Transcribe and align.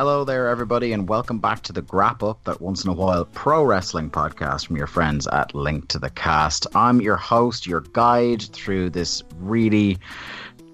Hello 0.00 0.24
there, 0.24 0.48
everybody, 0.48 0.94
and 0.94 1.06
welcome 1.10 1.40
back 1.40 1.60
to 1.64 1.74
the 1.74 1.82
Grap 1.82 2.26
Up, 2.26 2.42
that 2.44 2.62
once 2.62 2.84
in 2.84 2.90
a 2.90 2.94
while 2.94 3.26
pro 3.26 3.62
wrestling 3.62 4.08
podcast 4.08 4.66
from 4.66 4.78
your 4.78 4.86
friends 4.86 5.26
at 5.26 5.54
Link 5.54 5.88
to 5.88 5.98
the 5.98 6.08
Cast. 6.08 6.66
I'm 6.74 7.02
your 7.02 7.18
host, 7.18 7.66
your 7.66 7.82
guide 7.82 8.40
through 8.40 8.88
this 8.88 9.22
really 9.36 9.98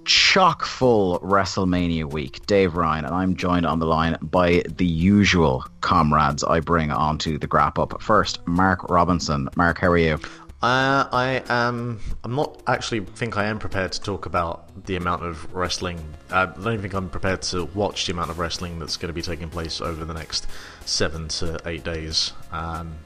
chock 0.04 0.64
full 0.64 1.18
WrestleMania 1.18 2.08
week, 2.08 2.46
Dave 2.46 2.76
Ryan, 2.76 3.04
and 3.04 3.12
I'm 3.16 3.34
joined 3.34 3.66
on 3.66 3.80
the 3.80 3.86
line 3.86 4.16
by 4.22 4.62
the 4.76 4.86
usual 4.86 5.64
comrades 5.80 6.44
I 6.44 6.60
bring 6.60 6.92
onto 6.92 7.36
the 7.36 7.48
Grap 7.48 7.82
Up. 7.82 8.00
First, 8.00 8.46
Mark 8.46 8.88
Robinson. 8.88 9.48
Mark, 9.56 9.80
how 9.80 9.88
are 9.88 9.98
you? 9.98 10.20
Uh, 10.66 11.08
I 11.12 11.44
am. 11.48 12.00
I'm 12.24 12.34
not 12.34 12.60
actually 12.66 12.98
think 12.98 13.36
I 13.36 13.44
am 13.44 13.60
prepared 13.60 13.92
to 13.92 14.00
talk 14.00 14.26
about 14.26 14.84
the 14.86 14.96
amount 14.96 15.22
of 15.22 15.54
wrestling. 15.54 16.00
I 16.28 16.46
don't 16.46 16.66
even 16.66 16.80
think 16.80 16.92
I'm 16.92 17.08
prepared 17.08 17.42
to 17.42 17.66
watch 17.66 18.06
the 18.06 18.12
amount 18.12 18.30
of 18.32 18.40
wrestling 18.40 18.80
that's 18.80 18.96
going 18.96 19.06
to 19.06 19.12
be 19.12 19.22
taking 19.22 19.48
place 19.48 19.80
over 19.80 20.04
the 20.04 20.12
next 20.12 20.48
seven 20.84 21.28
to 21.28 21.60
eight 21.66 21.84
days. 21.84 22.32
Um, 22.50 22.96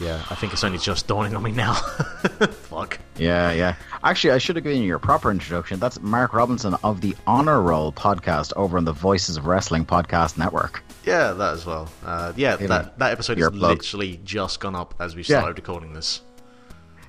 yeah, 0.00 0.24
I 0.30 0.34
think 0.34 0.54
it's 0.54 0.64
only 0.64 0.78
just 0.78 1.08
dawning 1.08 1.36
on 1.36 1.42
me 1.42 1.52
now. 1.52 1.74
Fuck. 2.52 2.98
Yeah, 3.18 3.52
yeah. 3.52 3.74
Actually, 4.02 4.30
I 4.30 4.38
should 4.38 4.56
have 4.56 4.62
given 4.62 4.78
you 4.78 4.86
your 4.86 4.98
proper 4.98 5.30
introduction. 5.30 5.78
That's 5.78 6.00
Mark 6.00 6.32
Robinson 6.32 6.74
of 6.82 7.02
the 7.02 7.14
Honor 7.26 7.60
Roll 7.60 7.92
podcast 7.92 8.54
over 8.56 8.78
on 8.78 8.86
the 8.86 8.94
Voices 8.94 9.36
of 9.36 9.44
Wrestling 9.44 9.84
podcast 9.84 10.38
network. 10.38 10.82
Yeah, 11.04 11.34
that 11.34 11.52
as 11.52 11.66
well. 11.66 11.90
Uh, 12.02 12.32
yeah, 12.34 12.56
that 12.56 12.98
that 12.98 13.12
episode 13.12 13.38
is 13.38 13.50
literally 13.52 14.20
just 14.24 14.58
gone 14.60 14.74
up 14.74 14.94
as 14.98 15.14
we 15.14 15.22
started 15.22 15.58
yeah. 15.58 15.60
recording 15.60 15.92
this. 15.92 16.22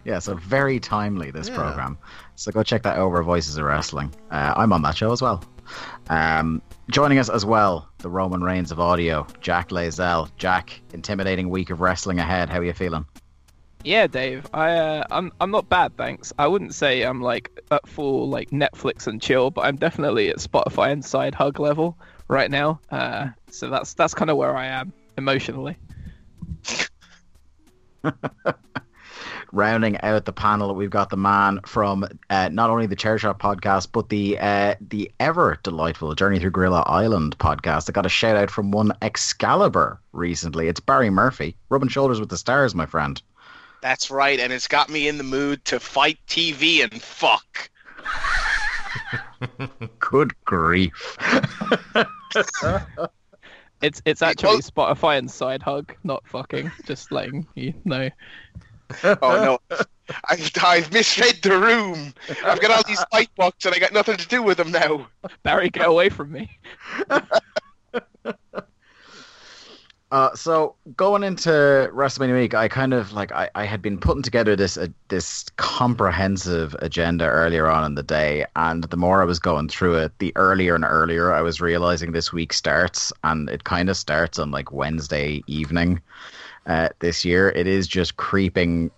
Yeah, 0.03 0.19
so 0.19 0.35
very 0.35 0.79
timely 0.79 1.31
this 1.31 1.49
yeah. 1.49 1.55
program. 1.55 1.97
So 2.35 2.51
go 2.51 2.63
check 2.63 2.83
that 2.83 2.97
over. 2.97 3.21
Voices 3.23 3.57
of 3.57 3.65
Wrestling. 3.65 4.13
Uh, 4.31 4.53
I'm 4.55 4.73
on 4.73 4.81
that 4.81 4.97
show 4.97 5.11
as 5.11 5.21
well. 5.21 5.43
Um, 6.09 6.61
joining 6.89 7.19
us 7.19 7.29
as 7.29 7.45
well, 7.45 7.87
the 7.99 8.09
Roman 8.09 8.41
Reigns 8.41 8.71
of 8.71 8.79
audio, 8.79 9.27
Jack 9.41 9.69
Layzell. 9.69 10.29
Jack, 10.37 10.81
intimidating 10.93 11.49
week 11.49 11.69
of 11.69 11.81
wrestling 11.81 12.19
ahead. 12.19 12.49
How 12.49 12.59
are 12.59 12.63
you 12.63 12.73
feeling? 12.73 13.05
Yeah, 13.83 14.07
Dave. 14.07 14.47
I 14.53 14.71
uh, 14.77 15.03
I'm 15.09 15.31
I'm 15.39 15.51
not 15.51 15.67
bad, 15.69 15.97
thanks. 15.97 16.31
I 16.37 16.47
wouldn't 16.47 16.75
say 16.75 17.01
I'm 17.03 17.21
like 17.21 17.49
at 17.71 17.87
full 17.87 18.29
like 18.29 18.51
Netflix 18.51 19.07
and 19.07 19.21
chill, 19.21 19.49
but 19.49 19.65
I'm 19.65 19.75
definitely 19.75 20.29
at 20.29 20.37
Spotify 20.37 20.91
and 20.91 21.03
side 21.03 21.33
hug 21.33 21.59
level 21.59 21.97
right 22.27 22.51
now. 22.51 22.79
Uh, 22.91 23.29
so 23.49 23.69
that's 23.69 23.93
that's 23.93 24.13
kind 24.13 24.29
of 24.29 24.37
where 24.37 24.55
I 24.55 24.67
am 24.67 24.93
emotionally. 25.17 25.77
rounding 29.51 29.99
out 30.01 30.25
the 30.25 30.33
panel, 30.33 30.73
we've 30.75 30.89
got 30.89 31.09
the 31.09 31.17
man 31.17 31.59
from 31.65 32.07
uh, 32.29 32.49
not 32.49 32.69
only 32.69 32.85
the 32.85 32.95
Chairshot 32.95 33.39
podcast, 33.39 33.89
but 33.91 34.09
the 34.09 34.37
uh, 34.39 34.75
the 34.81 35.11
ever 35.19 35.59
delightful 35.63 36.13
Journey 36.15 36.39
Through 36.39 36.51
Guerilla 36.51 36.83
Island 36.85 37.37
podcast. 37.37 37.89
I 37.89 37.91
got 37.93 38.05
a 38.05 38.09
shout 38.09 38.35
out 38.35 38.51
from 38.51 38.71
one 38.71 38.93
Excalibur 39.01 39.99
recently. 40.13 40.67
It's 40.67 40.79
Barry 40.79 41.09
Murphy, 41.09 41.55
rubbing 41.69 41.89
shoulders 41.89 42.19
with 42.19 42.29
the 42.29 42.37
stars, 42.37 42.75
my 42.75 42.85
friend. 42.85 43.21
That's 43.81 44.11
right, 44.11 44.39
and 44.39 44.53
it's 44.53 44.67
got 44.67 44.89
me 44.89 45.07
in 45.07 45.17
the 45.17 45.23
mood 45.23 45.65
to 45.65 45.79
FITE 45.79 46.19
TV 46.27 46.83
and 46.83 47.01
fuck. 47.01 47.69
Good 49.99 50.33
grief. 50.45 51.17
it's 53.81 54.01
it's 54.05 54.21
actually 54.21 54.61
Spotify 54.61 55.17
and 55.17 55.29
side 55.29 55.63
hug, 55.63 55.95
not 56.03 56.27
fucking. 56.27 56.71
Just 56.85 57.11
letting 57.11 57.47
you 57.55 57.73
know. 57.83 58.09
Oh 59.03 59.59
no. 59.69 59.77
I've, 60.29 60.51
I've 60.61 60.91
misread 60.91 61.41
the 61.41 61.57
room. 61.57 62.13
I've 62.43 62.59
got 62.59 62.71
all 62.71 62.83
these 62.87 63.03
fight 63.11 63.29
books 63.35 63.65
and 63.65 63.73
I 63.73 63.79
got 63.79 63.93
nothing 63.93 64.17
to 64.17 64.27
do 64.27 64.43
with 64.43 64.57
them 64.57 64.71
now. 64.71 65.07
Barry, 65.43 65.69
get 65.69 65.87
away 65.87 66.09
from 66.09 66.31
me. 66.31 66.59
Uh, 70.11 70.35
so 70.35 70.75
going 70.97 71.23
into 71.23 71.49
WrestleMania 71.49 72.33
week, 72.33 72.53
I 72.53 72.67
kind 72.67 72.93
of 72.93 73.13
like 73.13 73.31
I, 73.31 73.49
I 73.55 73.63
had 73.63 73.81
been 73.81 73.97
putting 73.97 74.21
together 74.21 74.57
this 74.57 74.77
uh, 74.77 74.87
this 75.07 75.45
comprehensive 75.55 76.75
agenda 76.79 77.25
earlier 77.25 77.69
on 77.69 77.85
in 77.85 77.95
the 77.95 78.03
day, 78.03 78.45
and 78.57 78.83
the 78.83 78.97
more 78.97 79.21
I 79.21 79.25
was 79.25 79.39
going 79.39 79.69
through 79.69 79.95
it, 79.95 80.11
the 80.19 80.33
earlier 80.35 80.75
and 80.75 80.83
earlier 80.83 81.31
I 81.31 81.41
was 81.41 81.61
realizing 81.61 82.11
this 82.11 82.33
week 82.33 82.51
starts, 82.51 83.13
and 83.23 83.49
it 83.49 83.63
kind 83.63 83.89
of 83.89 83.95
starts 83.95 84.37
on 84.37 84.51
like 84.51 84.73
Wednesday 84.73 85.43
evening 85.47 86.01
uh, 86.65 86.89
this 86.99 87.25
year. 87.25 87.49
It 87.49 87.67
is 87.67 87.87
just 87.87 88.17
creeping 88.17 88.91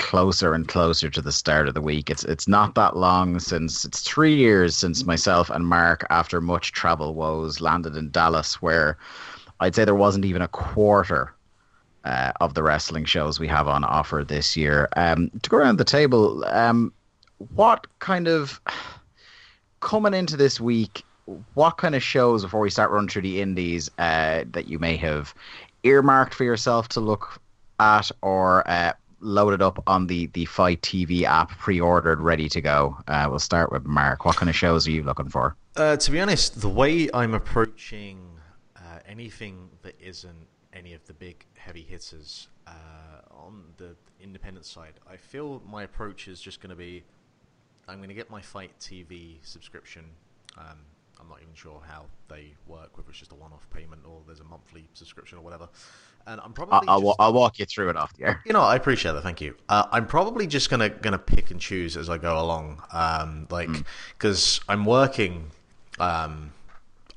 closer 0.00 0.54
and 0.54 0.66
closer 0.66 1.10
to 1.10 1.20
the 1.20 1.30
start 1.30 1.68
of 1.68 1.74
the 1.74 1.80
week. 1.80 2.08
It's 2.10 2.24
it's 2.24 2.48
not 2.48 2.74
that 2.74 2.96
long 2.96 3.38
since 3.38 3.84
it's 3.84 4.00
three 4.00 4.34
years 4.34 4.74
since 4.74 5.04
myself 5.04 5.50
and 5.50 5.66
Mark, 5.66 6.06
after 6.10 6.40
much 6.40 6.72
travel 6.72 7.14
woes, 7.14 7.60
landed 7.60 7.96
in 7.96 8.10
Dallas, 8.10 8.62
where 8.62 8.96
I'd 9.60 9.74
say 9.74 9.84
there 9.84 9.94
wasn't 9.94 10.24
even 10.24 10.42
a 10.42 10.48
quarter 10.48 11.34
uh, 12.04 12.32
of 12.40 12.54
the 12.54 12.62
wrestling 12.62 13.04
shows 13.04 13.38
we 13.38 13.48
have 13.48 13.68
on 13.68 13.84
offer 13.84 14.24
this 14.26 14.56
year. 14.56 14.88
Um, 14.96 15.30
to 15.42 15.50
go 15.50 15.58
around 15.58 15.78
the 15.78 15.84
table, 15.84 16.44
um, 16.46 16.92
what 17.54 17.86
kind 17.98 18.26
of 18.26 18.58
coming 19.80 20.14
into 20.14 20.36
this 20.36 20.60
week? 20.60 21.04
What 21.54 21.76
kind 21.76 21.94
of 21.94 22.02
shows 22.02 22.42
before 22.42 22.60
we 22.60 22.70
start 22.70 22.90
running 22.90 23.08
through 23.08 23.22
the 23.22 23.40
indies 23.40 23.90
uh, 23.98 24.44
that 24.50 24.66
you 24.66 24.78
may 24.78 24.96
have 24.96 25.34
earmarked 25.82 26.34
for 26.34 26.44
yourself 26.44 26.88
to 26.90 27.00
look 27.00 27.40
at 27.78 28.10
or 28.22 28.68
uh, 28.68 28.92
loaded 29.20 29.62
up 29.62 29.82
on 29.86 30.06
the, 30.06 30.26
the 30.28 30.44
FITE 30.44 30.80
TV 30.82 31.22
app, 31.22 31.50
pre 31.50 31.80
ordered, 31.80 32.20
ready 32.20 32.48
to 32.48 32.60
go? 32.60 32.96
Uh, 33.08 33.26
we'll 33.28 33.38
start 33.38 33.72
with 33.72 33.86
Mark. 33.86 34.24
What 34.24 34.36
kind 34.36 34.48
of 34.48 34.56
shows 34.56 34.86
are 34.86 34.90
you 34.90 35.02
looking 35.02 35.28
for? 35.28 35.56
Uh, 35.76 35.96
to 35.96 36.10
be 36.10 36.20
honest, 36.20 36.60
the 36.60 36.68
way 36.68 37.08
I'm 37.14 37.34
approaching 37.34 38.20
uh, 38.76 38.98
anything 39.06 39.68
that 39.82 39.94
isn't 40.00 40.46
any 40.72 40.94
of 40.94 41.04
the 41.06 41.14
big 41.14 41.44
heavy 41.54 41.82
hitters 41.82 42.48
uh, 42.66 42.70
on 43.30 43.64
the 43.76 43.96
independent 44.20 44.66
side, 44.66 44.94
I 45.10 45.16
feel 45.16 45.62
my 45.68 45.84
approach 45.84 46.28
is 46.28 46.40
just 46.40 46.60
going 46.60 46.70
to 46.70 46.76
be 46.76 47.04
I'm 47.90 47.96
going 47.96 48.08
to 48.08 48.14
get 48.14 48.30
my 48.30 48.40
FITE 48.40 48.78
TV 48.78 49.38
subscription. 49.42 50.04
Um, 50.56 50.78
I'm 51.20 51.28
not 51.28 51.38
even 51.42 51.54
sure 51.54 51.80
how 51.86 52.06
they 52.28 52.54
work, 52.66 52.96
whether 52.96 53.10
it's 53.10 53.18
just 53.18 53.32
a 53.32 53.34
one-off 53.34 53.66
payment 53.70 54.02
or 54.06 54.20
there's 54.26 54.40
a 54.40 54.44
monthly 54.44 54.88
subscription 54.94 55.38
or 55.38 55.42
whatever. 55.42 55.68
And 56.26 56.40
I'm 56.42 56.52
probably 56.52 56.86
I'll, 56.88 57.00
just, 57.00 57.16
I'll 57.18 57.32
walk 57.32 57.58
you 57.58 57.66
through 57.66 57.90
it 57.90 57.96
after. 57.96 58.26
air. 58.26 58.42
You 58.44 58.52
know, 58.52 58.62
I 58.62 58.76
appreciate 58.76 59.12
that. 59.12 59.22
Thank 59.22 59.40
you. 59.40 59.56
Uh, 59.68 59.86
I'm 59.90 60.06
probably 60.06 60.46
just 60.46 60.70
gonna 60.70 60.88
gonna 60.88 61.18
pick 61.18 61.50
and 61.50 61.60
choose 61.60 61.96
as 61.96 62.10
I 62.10 62.18
go 62.18 62.40
along, 62.40 62.82
um, 62.92 63.46
like 63.50 63.70
because 64.16 64.60
mm. 64.60 64.64
I'm 64.68 64.84
working 64.84 65.50
um, 65.98 66.52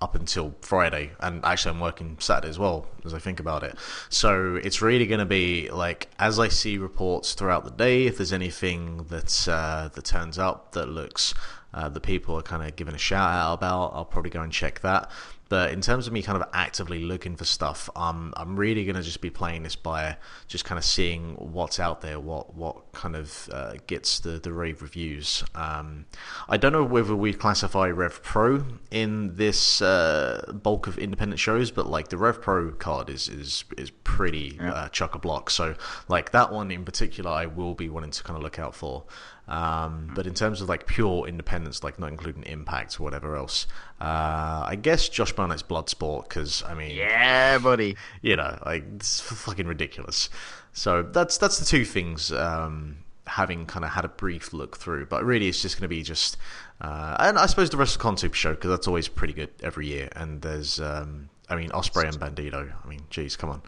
up 0.02 0.16
until 0.16 0.53
Friday, 0.62 1.12
and 1.19 1.44
actually 1.46 1.75
I'm 1.75 1.80
working 1.80 2.18
Saturday 2.19 2.50
as 2.50 2.59
well 2.59 2.88
as 3.06 3.13
I 3.13 3.19
think 3.19 3.40
about 3.40 3.63
it. 3.63 3.78
So 4.09 4.56
it's 4.56 4.81
really 4.81 5.06
going 5.06 5.19
to 5.19 5.25
be 5.25 5.69
like 5.69 6.09
as 6.19 6.40
I 6.40 6.47
see 6.47 6.78
reports 6.78 7.34
throughout 7.34 7.66
the 7.66 7.72
day, 7.72 8.06
if 8.06 8.18
there's 8.18 8.34
anything 8.34 9.06
that 9.09 9.47
uh, 9.47 9.90
that 9.94 10.06
turns 10.06 10.38
up 10.38 10.74
that 10.74 10.88
looks 10.88 11.34
uh, 11.74 11.90
that 11.90 12.02
people 12.02 12.38
are 12.38 12.42
kind 12.42 12.64
of 12.64 12.75
giving 12.75 12.96
a 12.96 13.00
shout 13.00 13.31
out 13.31 13.54
about. 13.54 13.92
I'll 13.94 14.06
probably 14.06 14.31
go 14.31 14.42
and 14.42 14.52
check 14.52 14.81
that. 14.81 15.10
But 15.54 15.72
in 15.72 15.81
terms 15.81 16.08
of 16.08 16.14
me 16.14 16.24
kind 16.24 16.42
of 16.42 16.50
actively 16.52 17.04
looking 17.04 17.36
for 17.36 17.46
stuff, 17.46 17.88
um, 17.96 18.34
I'm 18.38 18.56
really 18.56 18.86
going 18.86 18.96
to 18.96 19.04
just 19.04 19.22
be 19.22 19.30
playing 19.30 19.62
this 19.62 19.75
by 19.75 20.18
just 20.48 20.66
kind 20.66 20.80
of 20.80 20.84
seeing 20.84 21.36
what's 21.36 21.80
out 21.80 22.02
there, 22.02 22.20
what 22.20 22.56
what 22.56 22.92
kind 22.92 23.16
of 23.16 23.50
uh, 23.54 23.74
gets 23.86 24.20
the, 24.20 24.40
the 24.40 24.52
rave 24.52 24.81
reviews. 24.81 25.44
Um, 25.54 26.06
I 26.50 26.58
don't 26.58 26.74
know 26.74 26.84
whether 26.84 27.16
we 27.16 27.34
classify 27.34 27.90
Rev 27.90 28.24
Pro 28.24 28.66
in 28.90 29.36
this 29.36 29.80
uh, 29.80 30.54
bulk 30.54 30.88
of 30.88 30.98
independent 30.98 31.40
shows, 31.40 31.69
but 31.69 31.86
like 31.86 32.08
the 32.08 32.18
Rev 32.18 32.42
Pro 32.42 32.72
card 32.72 33.12
is 33.12 33.30
is 33.30 33.64
is 33.78 33.92
pretty 33.92 34.58
yeah. 34.60 34.74
uh, 34.74 34.90
chock 34.90 35.14
a 35.14 35.19
block. 35.19 35.52
So 35.52 35.76
like 36.08 36.31
that 36.31 36.52
one 36.52 36.72
in 36.72 36.84
particular, 36.84 37.30
I 37.30 37.46
will 37.46 37.76
be 37.76 37.90
wanting 37.90 38.10
to 38.10 38.24
kind 38.24 38.38
of 38.38 38.42
look 38.42 38.58
out 38.58 38.74
for. 38.74 39.04
Um, 39.48 40.12
but 40.16 40.25
in 40.25 40.34
terms 40.34 40.62
of 40.62 40.69
like 40.69 40.88
pure 40.88 41.28
independence, 41.28 41.84
like 41.84 42.00
not 42.00 42.10
including 42.10 42.44
Impact 42.44 43.00
or 43.00 43.04
whatever 43.04 43.36
else, 43.36 43.68
uh, 44.00 44.63
I 44.66 44.78
guess 44.81 45.10
Josh 45.10 45.34
Barnett's 45.34 45.63
Bloodsport 45.63 46.30
because 46.30 46.63
I 46.63 46.74
mean, 46.74 46.95
yeah, 46.95 47.57
buddy, 47.57 47.98
you 48.22 48.36
know, 48.36 48.57
like 48.66 48.86
it's 48.95 49.19
fucking 49.19 49.68
ridiculous. 49.68 50.30
So 50.72 51.04
that's 51.04 51.38
that's 51.38 51.60
the 51.60 51.66
two 51.66 51.84
things. 51.86 52.31
Um, 52.31 52.98
having 53.25 53.66
kind 53.66 53.86
of 53.86 53.92
had 53.92 54.06
a 54.06 54.10
brief 54.10 54.54
look 54.54 54.78
through, 54.78 55.06
but 55.06 55.24
really 55.24 55.48
it's 55.48 55.62
just 55.62 55.78
going 55.78 55.84
to 55.84 55.88
be 55.88 56.04
just, 56.04 56.38
uh, 56.81 57.16
and 57.19 57.38
I 57.38 57.45
suppose 57.45 57.69
the 57.69 57.78
rest 57.78 57.95
of 57.95 58.01
the 58.01 58.34
Show 58.34 58.51
because 58.51 58.69
that's 58.69 58.88
always 58.88 59.07
pretty 59.07 59.34
good 59.34 59.50
every 59.62 59.88
year. 59.88 60.10
And 60.16 60.42
there's, 60.42 60.80
um, 60.80 61.30
I 61.50 61.56
mean, 61.56 61.69
Ospreay 61.69 62.10
and 62.10 62.19
Bandido. 62.19 62.74
I 62.84 62.88
mean, 62.88 63.01
geez, 63.10 63.36
come 63.36 63.50
on. 63.50 63.62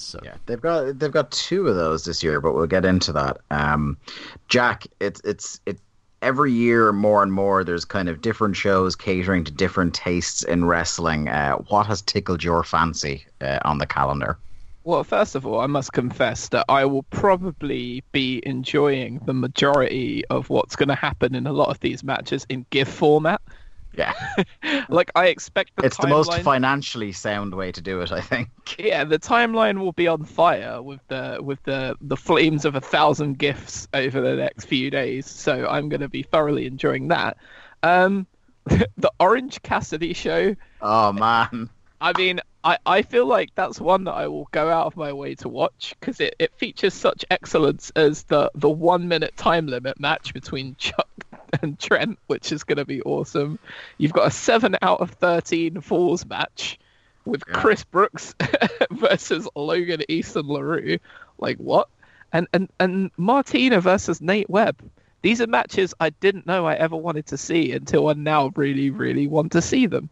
So 0.00 0.20
yeah, 0.22 0.34
they've 0.46 0.60
got 0.60 0.98
they've 0.98 1.12
got 1.12 1.30
two 1.30 1.66
of 1.68 1.74
those 1.74 2.04
this 2.04 2.22
year, 2.22 2.40
but 2.40 2.54
we'll 2.54 2.66
get 2.66 2.84
into 2.84 3.12
that. 3.12 3.38
Um, 3.50 3.96
Jack, 4.48 4.86
it's 5.00 5.20
it's 5.24 5.60
it 5.66 5.78
every 6.22 6.52
year 6.52 6.92
more 6.92 7.22
and 7.22 7.32
more. 7.32 7.64
There's 7.64 7.84
kind 7.84 8.08
of 8.08 8.20
different 8.20 8.56
shows 8.56 8.96
catering 8.96 9.44
to 9.44 9.52
different 9.52 9.94
tastes 9.94 10.42
in 10.42 10.64
wrestling. 10.64 11.28
Uh, 11.28 11.56
what 11.68 11.86
has 11.86 12.02
tickled 12.02 12.42
your 12.42 12.62
fancy 12.64 13.26
uh, 13.40 13.58
on 13.64 13.78
the 13.78 13.86
calendar? 13.86 14.38
Well, 14.84 15.04
first 15.04 15.34
of 15.34 15.46
all, 15.46 15.60
I 15.60 15.66
must 15.66 15.92
confess 15.92 16.48
that 16.48 16.64
I 16.68 16.86
will 16.86 17.02
probably 17.04 18.02
be 18.12 18.40
enjoying 18.46 19.20
the 19.26 19.34
majority 19.34 20.24
of 20.30 20.48
what's 20.48 20.76
going 20.76 20.88
to 20.88 20.94
happen 20.94 21.34
in 21.34 21.46
a 21.46 21.52
lot 21.52 21.68
of 21.68 21.80
these 21.80 22.02
matches 22.02 22.46
in 22.48 22.64
GIF 22.70 22.88
format 22.88 23.42
Yeah. 23.98 24.14
like 24.88 25.10
I 25.16 25.26
expect 25.26 25.74
the 25.76 25.84
it's 25.84 25.96
the 25.96 26.06
most 26.06 26.32
financially 26.42 27.10
sound 27.10 27.52
way 27.52 27.72
to 27.72 27.80
do 27.80 28.00
it, 28.00 28.12
I 28.12 28.20
think. 28.20 28.48
yeah, 28.78 29.02
the 29.02 29.18
timeline 29.18 29.80
will 29.80 29.92
be 29.92 30.06
on 30.06 30.24
fire 30.24 30.80
with 30.80 31.00
the 31.08 31.38
with 31.42 31.60
the 31.64 31.96
the 32.00 32.16
flames 32.16 32.64
of 32.64 32.76
a 32.76 32.80
thousand 32.80 33.38
gifts 33.38 33.88
over 33.92 34.20
the 34.20 34.36
next 34.36 34.66
few 34.66 34.88
days. 34.90 35.26
So 35.26 35.66
I'm 35.66 35.88
going 35.88 36.00
to 36.00 36.08
be 36.08 36.22
thoroughly 36.22 36.66
enjoying 36.66 37.08
that. 37.08 37.38
Um, 37.82 38.28
the 38.64 39.12
Orange 39.18 39.60
Cassidy 39.62 40.12
show. 40.12 40.54
Oh 40.80 41.12
man. 41.12 41.68
I 42.00 42.16
mean, 42.16 42.40
I, 42.62 42.78
I 42.86 43.02
feel 43.02 43.26
like 43.26 43.50
that's 43.56 43.80
one 43.80 44.04
that 44.04 44.12
I 44.12 44.28
will 44.28 44.48
go 44.52 44.70
out 44.70 44.86
of 44.86 44.96
my 44.96 45.12
way 45.12 45.34
to 45.36 45.48
watch 45.48 45.96
because 45.98 46.20
it, 46.20 46.36
it 46.38 46.52
features 46.56 46.94
such 46.94 47.24
excellence 47.28 47.90
as 47.96 48.22
the, 48.24 48.52
the 48.54 48.70
one 48.70 49.08
minute 49.08 49.36
time 49.36 49.66
limit 49.66 49.98
match 49.98 50.32
between 50.32 50.76
Chuck 50.78 51.17
and 51.62 51.78
Trent, 51.78 52.18
which 52.26 52.52
is 52.52 52.64
going 52.64 52.78
to 52.78 52.84
be 52.84 53.02
awesome. 53.02 53.58
You've 53.98 54.12
got 54.12 54.28
a 54.28 54.30
7 54.30 54.76
out 54.82 55.00
of 55.00 55.10
13 55.12 55.80
Falls 55.80 56.24
match 56.26 56.78
with 57.24 57.42
Yeah. 57.46 57.54
Chris 57.54 57.84
Brooks 57.84 58.34
versus 58.90 59.48
Logan 59.54 60.02
Easton 60.08 60.46
LaRue. 60.46 60.98
Like, 61.38 61.58
what? 61.58 61.88
And, 62.32 62.46
and, 62.52 62.68
and 62.78 63.10
Martina 63.16 63.80
versus 63.80 64.20
Nate 64.20 64.50
Webb. 64.50 64.76
These 65.22 65.40
are 65.40 65.46
matches 65.46 65.94
I 65.98 66.10
didn't 66.10 66.46
know 66.46 66.66
I 66.66 66.74
ever 66.74 66.96
wanted 66.96 67.26
to 67.26 67.36
see 67.36 67.72
until 67.72 68.08
I 68.08 68.12
now 68.12 68.52
really, 68.54 68.90
really 68.90 69.26
want 69.26 69.52
to 69.52 69.62
see 69.62 69.86
them. 69.86 70.08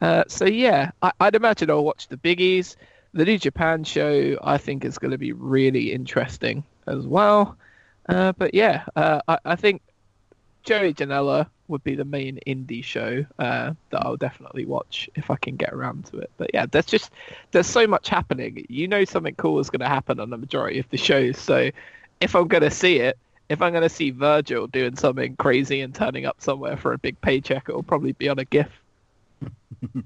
Uh, 0.00 0.24
so 0.28 0.44
yeah, 0.46 0.90
I, 1.02 1.12
I'd 1.20 1.34
imagine 1.34 1.70
I'll 1.70 1.84
watch 1.84 2.08
the 2.08 2.16
biggies. 2.16 2.76
The 3.12 3.24
New 3.24 3.38
Japan 3.38 3.84
show 3.84 4.38
I 4.42 4.58
think 4.58 4.84
is 4.84 4.98
going 4.98 5.10
to 5.10 5.18
be 5.18 5.32
really 5.32 5.92
interesting 5.92 6.64
as 6.86 7.06
well. 7.06 7.56
Uh, 8.08 8.32
but 8.32 8.54
yeah, 8.54 8.84
uh, 8.94 9.20
I, 9.26 9.38
I 9.44 9.56
think 9.56 9.82
Joey 10.66 10.92
Janela 10.92 11.48
would 11.68 11.82
be 11.84 11.94
the 11.94 12.04
main 12.04 12.40
indie 12.46 12.82
show 12.82 13.24
uh, 13.38 13.72
that 13.90 14.04
I'll 14.04 14.16
definitely 14.16 14.66
watch 14.66 15.08
if 15.14 15.30
I 15.30 15.36
can 15.36 15.54
get 15.56 15.72
around 15.72 16.06
to 16.06 16.18
it. 16.18 16.30
But 16.36 16.50
yeah, 16.52 16.66
there's 16.66 16.86
just 16.86 17.12
there's 17.52 17.68
so 17.68 17.86
much 17.86 18.08
happening. 18.08 18.66
You 18.68 18.88
know 18.88 19.04
something 19.04 19.36
cool 19.36 19.60
is 19.60 19.70
going 19.70 19.80
to 19.80 19.88
happen 19.88 20.18
on 20.18 20.30
the 20.30 20.36
majority 20.36 20.80
of 20.80 20.88
the 20.90 20.96
shows. 20.96 21.38
So 21.38 21.70
if 22.20 22.34
I'm 22.34 22.48
going 22.48 22.64
to 22.64 22.70
see 22.70 22.98
it, 22.98 23.16
if 23.48 23.62
I'm 23.62 23.70
going 23.70 23.84
to 23.84 23.88
see 23.88 24.10
Virgil 24.10 24.66
doing 24.66 24.96
something 24.96 25.36
crazy 25.36 25.80
and 25.82 25.94
turning 25.94 26.26
up 26.26 26.40
somewhere 26.40 26.76
for 26.76 26.92
a 26.92 26.98
big 26.98 27.20
paycheck, 27.20 27.68
it'll 27.68 27.84
probably 27.84 28.12
be 28.12 28.28
on 28.28 28.38
a 28.38 28.44
GIF. 28.44 28.68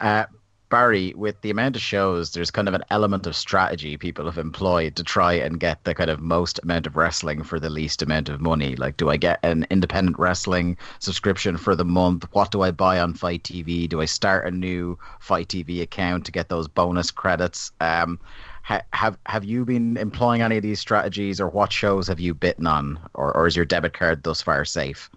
Uh, 0.00 0.24
Barry, 0.70 1.14
with 1.16 1.40
the 1.40 1.48
amount 1.48 1.76
of 1.76 1.82
shows, 1.82 2.32
there's 2.32 2.50
kind 2.50 2.68
of 2.68 2.74
an 2.74 2.84
element 2.90 3.26
of 3.26 3.34
strategy 3.34 3.96
people 3.96 4.26
have 4.26 4.36
employed 4.36 4.96
to 4.96 5.02
try 5.02 5.32
and 5.32 5.58
get 5.58 5.82
the 5.84 5.94
kind 5.94 6.10
of 6.10 6.20
most 6.20 6.60
amount 6.62 6.86
of 6.86 6.94
wrestling 6.94 7.42
for 7.42 7.58
the 7.58 7.70
least 7.70 8.02
amount 8.02 8.28
of 8.28 8.42
money. 8.42 8.76
Like, 8.76 8.98
do 8.98 9.08
I 9.08 9.16
get 9.16 9.40
an 9.42 9.66
independent 9.70 10.18
wrestling 10.18 10.76
subscription 10.98 11.56
for 11.56 11.74
the 11.74 11.86
month? 11.86 12.26
What 12.32 12.50
do 12.50 12.60
I 12.60 12.70
buy 12.70 13.00
on 13.00 13.14
FITE 13.14 13.42
TV? 13.42 13.88
Do 13.88 14.02
I 14.02 14.04
start 14.04 14.46
a 14.46 14.50
new 14.50 14.98
FITE 15.20 15.48
TV 15.48 15.80
account 15.80 16.26
to 16.26 16.32
get 16.32 16.50
those 16.50 16.68
bonus 16.68 17.10
credits? 17.10 17.72
Um, 17.80 18.20
ha- 18.62 18.82
have 18.92 19.16
have 19.24 19.44
you 19.44 19.64
been 19.64 19.96
employing 19.96 20.42
any 20.42 20.58
of 20.58 20.62
these 20.62 20.80
strategies, 20.80 21.40
or 21.40 21.48
what 21.48 21.72
shows 21.72 22.08
have 22.08 22.20
you 22.20 22.34
bitten 22.34 22.66
on, 22.66 22.98
or, 23.14 23.34
or 23.34 23.46
is 23.46 23.56
your 23.56 23.64
debit 23.64 23.94
card 23.94 24.22
thus 24.22 24.42
far 24.42 24.66
safe? 24.66 25.08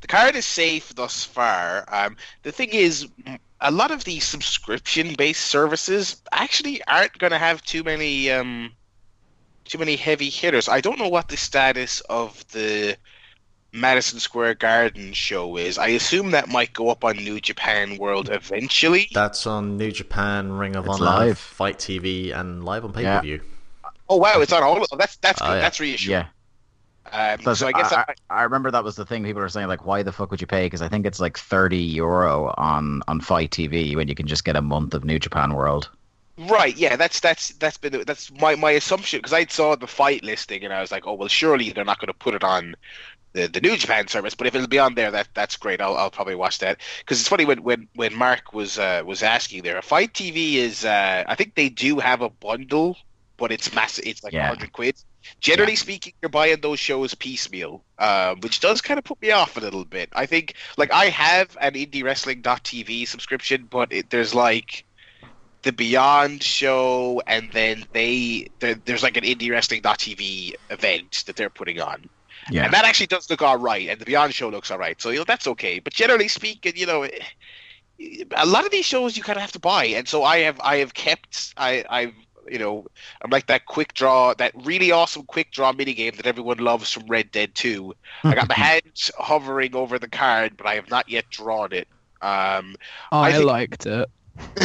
The 0.00 0.06
card 0.06 0.34
is 0.36 0.46
safe 0.46 0.94
thus 0.94 1.24
far. 1.24 1.84
Um, 1.88 2.16
the 2.42 2.52
thing 2.52 2.70
is, 2.70 3.06
a 3.60 3.70
lot 3.70 3.90
of 3.90 4.04
these 4.04 4.24
subscription-based 4.24 5.44
services 5.44 6.22
actually 6.32 6.82
aren't 6.84 7.18
going 7.18 7.32
to 7.32 7.38
have 7.38 7.62
too 7.62 7.82
many 7.84 8.30
um, 8.30 8.72
too 9.64 9.78
many 9.78 9.96
heavy 9.96 10.30
hitters. 10.30 10.68
I 10.68 10.80
don't 10.80 10.98
know 10.98 11.08
what 11.08 11.28
the 11.28 11.36
status 11.36 12.00
of 12.08 12.46
the 12.48 12.96
Madison 13.72 14.18
Square 14.18 14.54
Garden 14.56 15.12
show 15.12 15.56
is. 15.56 15.78
I 15.78 15.88
assume 15.88 16.30
that 16.32 16.48
might 16.48 16.72
go 16.72 16.88
up 16.88 17.04
on 17.04 17.16
New 17.18 17.38
Japan 17.40 17.98
World 17.98 18.28
eventually. 18.30 19.08
That's 19.12 19.46
on 19.46 19.76
New 19.76 19.92
Japan, 19.92 20.50
Ring 20.52 20.74
of 20.76 20.86
It's 20.86 20.94
Honor, 21.00 21.26
live. 21.26 21.38
FITE 21.38 21.78
TV, 21.78 22.34
and 22.34 22.64
live 22.64 22.84
on 22.84 22.92
pay 22.92 23.04
per 23.04 23.20
view. 23.20 23.40
Oh 24.08 24.16
wow, 24.16 24.40
it's 24.40 24.52
on 24.52 24.62
all. 24.64 24.82
Of, 24.82 24.98
that's 24.98 25.16
that's 25.18 25.40
Oh, 25.40 25.46
good. 25.46 25.54
yeah. 25.54 25.60
That's 25.60 25.78
reassuring. 25.78 26.20
Yeah. 26.22 26.26
Um, 27.12 27.40
So, 27.42 27.54
so 27.54 27.66
I 27.66 27.72
guess 27.72 27.92
I, 27.92 28.04
I, 28.08 28.14
I, 28.30 28.42
remember 28.42 28.70
that 28.70 28.84
was 28.84 28.96
the 28.96 29.04
thing 29.04 29.24
people 29.24 29.40
were 29.40 29.48
saying 29.48 29.68
like 29.68 29.84
why 29.84 30.02
the 30.02 30.12
fuck 30.12 30.30
would 30.30 30.40
you 30.40 30.46
pay 30.46 30.66
because 30.66 30.82
I 30.82 30.88
think 30.88 31.06
it's 31.06 31.20
like 31.20 31.38
30 31.38 31.76
euro 31.76 32.54
on 32.56 33.02
on 33.08 33.20
FITE 33.20 33.50
TV 33.50 33.96
when 33.96 34.08
you 34.08 34.14
can 34.14 34.26
just 34.26 34.44
get 34.44 34.56
a 34.56 34.62
month 34.62 34.94
of 34.94 35.04
New 35.04 35.18
Japan 35.18 35.54
World. 35.54 35.88
Right, 36.38 36.74
yeah, 36.76 36.96
that's 36.96 37.20
that's 37.20 37.50
that's 37.54 37.76
been 37.76 38.04
that's 38.06 38.32
my 38.32 38.54
my 38.54 38.70
assumption 38.72 39.18
because 39.18 39.32
I 39.32 39.44
saw 39.46 39.76
the 39.76 39.86
fight 39.86 40.24
listing 40.24 40.64
and 40.64 40.72
I 40.72 40.80
was 40.80 40.90
like, 40.90 41.06
oh 41.06 41.14
well, 41.14 41.28
surely 41.28 41.70
they're 41.70 41.84
not 41.84 41.98
going 41.98 42.08
to 42.08 42.14
put 42.14 42.34
it 42.34 42.44
on 42.44 42.76
the, 43.32 43.46
the 43.46 43.60
New 43.60 43.76
Japan 43.76 44.08
service, 44.08 44.34
but 44.34 44.46
if 44.46 44.54
it'll 44.54 44.66
be 44.66 44.78
on 44.78 44.94
there, 44.94 45.10
that 45.10 45.28
that's 45.34 45.56
great. 45.56 45.80
I'll, 45.80 45.96
I'll 45.96 46.10
probably 46.10 46.34
watch 46.34 46.58
that 46.60 46.80
because 47.00 47.20
it's 47.20 47.28
funny 47.28 47.44
when 47.44 47.62
when 47.62 47.88
when 47.94 48.14
Mark 48.14 48.52
was 48.52 48.78
uh, 48.78 49.02
was 49.04 49.22
asking 49.22 49.62
there, 49.62 49.80
FITE 49.82 50.12
TV 50.12 50.54
is 50.54 50.84
uh, 50.84 51.24
I 51.26 51.34
think 51.34 51.54
they 51.54 51.68
do 51.68 51.98
have 51.98 52.22
a 52.22 52.30
bundle, 52.30 52.96
but 53.36 53.52
it's 53.52 53.74
massive. 53.74 54.06
It's 54.06 54.24
like 54.24 54.32
Yeah. 54.32 54.48
hundred 54.48 54.72
quid. 54.72 54.96
Generally 55.40 55.76
speaking, 55.76 56.12
you're 56.22 56.28
buying 56.30 56.60
those 56.60 56.78
shows 56.80 57.14
piecemeal, 57.14 57.84
um, 57.98 58.40
which 58.40 58.60
does 58.60 58.80
kind 58.80 58.98
of 58.98 59.04
put 59.04 59.20
me 59.22 59.30
off 59.30 59.56
a 59.56 59.60
little 59.60 59.84
bit. 59.84 60.08
I 60.14 60.26
think 60.26 60.54
like 60.76 60.92
I 60.92 61.06
have 61.06 61.56
an 61.60 61.74
IndieWrestling.tv 61.74 63.06
subscription, 63.08 63.66
but 63.70 63.92
it, 63.92 64.10
there's 64.10 64.34
like 64.34 64.84
the 65.62 65.72
Beyond 65.72 66.42
show, 66.42 67.22
and 67.26 67.52
then 67.52 67.86
they 67.92 68.48
there's 68.60 69.02
like 69.02 69.16
an 69.16 69.24
IndieWrestling.tv 69.24 70.54
event 70.70 71.24
that 71.26 71.36
they're 71.36 71.50
putting 71.50 71.80
on, 71.80 72.08
Yeah. 72.48 72.64
and 72.64 72.72
that 72.72 72.84
actually 72.84 73.08
does 73.08 73.28
look 73.30 73.42
all 73.42 73.58
right, 73.58 73.88
and 73.88 74.00
the 74.00 74.06
Beyond 74.06 74.34
show 74.34 74.48
looks 74.48 74.70
all 74.70 74.78
right, 74.78 75.00
so 75.00 75.10
you 75.10 75.18
know 75.18 75.24
that's 75.24 75.46
okay. 75.48 75.78
But 75.80 75.92
generally 75.94 76.28
speaking, 76.28 76.72
you 76.76 76.86
know. 76.86 77.02
eh, 77.02 77.10
A 78.34 78.46
lot 78.46 78.64
of 78.64 78.70
these 78.70 78.86
shows 78.86 79.16
you 79.16 79.22
kind 79.22 79.36
of 79.36 79.42
have 79.42 79.52
to 79.52 79.58
buy, 79.58 79.84
and 79.86 80.08
so 80.08 80.24
I 80.24 80.38
have 80.38 80.58
I 80.60 80.76
have 80.78 80.94
kept 80.94 81.52
I 81.56 81.84
I've 81.88 82.14
you 82.50 82.58
know 82.58 82.86
I'm 83.22 83.30
like 83.30 83.46
that 83.46 83.66
quick 83.66 83.94
draw 83.94 84.34
that 84.34 84.52
really 84.64 84.90
awesome 84.92 85.24
quick 85.24 85.50
draw 85.52 85.72
mini 85.72 85.94
game 85.94 86.14
that 86.16 86.26
everyone 86.26 86.58
loves 86.58 86.90
from 86.92 87.06
Red 87.06 87.30
Dead 87.30 87.54
2. 87.54 87.94
I 88.24 88.34
got 88.34 88.48
my 88.48 88.54
hands 88.56 89.10
hovering 89.18 89.74
over 89.74 89.98
the 89.98 90.08
card, 90.08 90.56
but 90.56 90.66
I 90.66 90.74
have 90.74 90.90
not 90.90 91.08
yet 91.08 91.28
drawn 91.30 91.72
it. 91.72 91.88
Um, 92.22 92.76
I, 93.12 93.32
think- 93.32 93.44
liked 93.46 93.86
it. 93.86 94.10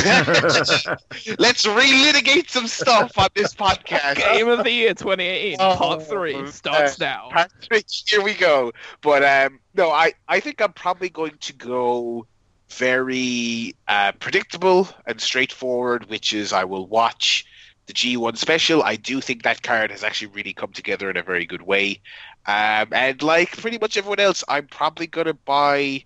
let's 1.37 1.65
relitigate 1.65 2.49
some 2.49 2.67
stuff 2.67 3.17
on 3.17 3.27
this 3.33 3.53
podcast. 3.53 4.15
Game 4.15 4.47
of 4.47 4.63
the 4.63 4.71
Year 4.71 4.93
2018, 4.93 5.57
Oh, 5.59 5.75
Part 5.75 6.07
3 6.07 6.47
starts 6.51 6.99
now. 6.99 7.29
Patrick, 7.31 7.85
here 8.07 8.23
we 8.23 8.33
go. 8.33 8.71
But 9.01 9.23
um, 9.23 9.59
no, 9.73 9.91
I, 9.91 10.13
I 10.27 10.39
think 10.39 10.61
I'm 10.61 10.73
probably 10.73 11.09
going 11.09 11.37
to 11.41 11.53
go 11.53 12.25
very 12.69 13.75
uh, 13.87 14.11
predictable 14.13 14.87
and 15.05 15.19
straightforward, 15.19 16.09
which 16.09 16.33
is 16.33 16.53
I 16.53 16.63
will 16.63 16.87
watch 16.87 17.45
the 17.87 17.93
G1 17.93 18.37
special. 18.37 18.83
I 18.83 18.95
do 18.95 19.21
think 19.21 19.43
that 19.43 19.61
card 19.61 19.91
has 19.91 20.03
actually 20.03 20.27
really 20.33 20.53
come 20.53 20.71
together 20.71 21.09
in 21.09 21.17
a 21.17 21.23
very 21.23 21.45
good 21.45 21.61
way. 21.61 22.01
Um, 22.47 22.87
and 22.91 23.21
like 23.21 23.57
pretty 23.57 23.77
much 23.77 23.97
everyone 23.97 24.19
else, 24.19 24.43
I'm 24.47 24.67
probably 24.67 25.07
going 25.07 25.27
to 25.27 25.33
buy, 25.33 26.03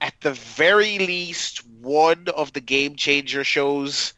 at 0.00 0.14
the 0.20 0.32
very 0.32 0.98
least, 0.98 1.66
one 1.80 2.26
of 2.34 2.52
the 2.52 2.60
Game 2.60 2.96
Changer 2.96 3.44
shows. 3.44 4.14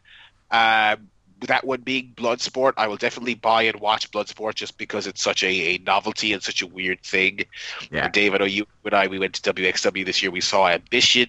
Um, 0.51 1.09
that 1.47 1.65
one 1.65 1.79
being 1.81 2.11
Bloodsport, 2.17 2.73
I 2.75 2.87
will 2.87 2.97
definitely 2.97 3.35
buy 3.35 3.63
and 3.63 3.79
watch 3.79 4.11
Bloodsport 4.11 4.55
just 4.55 4.77
because 4.77 5.07
it's 5.07 5.23
such 5.23 5.41
a, 5.41 5.47
a 5.47 5.77
novelty 5.79 6.33
and 6.33 6.43
such 6.43 6.61
a 6.61 6.67
weird 6.67 7.01
thing. 7.01 7.45
Yeah. 7.91 8.05
And 8.05 8.13
Dave, 8.13 8.33
I 8.33 8.37
know 8.39 8.45
you 8.45 8.65
and 8.83 8.93
I, 8.93 9.07
we 9.07 9.19
went 9.19 9.35
to 9.35 9.53
WXW 9.53 10.05
this 10.05 10.21
year. 10.21 10.31
We 10.31 10.41
saw 10.41 10.67
Ambition. 10.67 11.27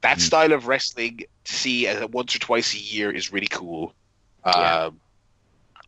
That 0.00 0.16
Mm. 0.16 0.22
style 0.22 0.52
of 0.52 0.66
wrestling 0.66 1.20
to 1.44 1.52
see 1.52 1.86
once 2.10 2.34
or 2.34 2.38
twice 2.38 2.74
a 2.74 2.78
year 2.78 3.10
is 3.10 3.32
really 3.32 3.48
cool. 3.48 3.94
Yeah. 4.46 4.84
Um, 4.84 5.00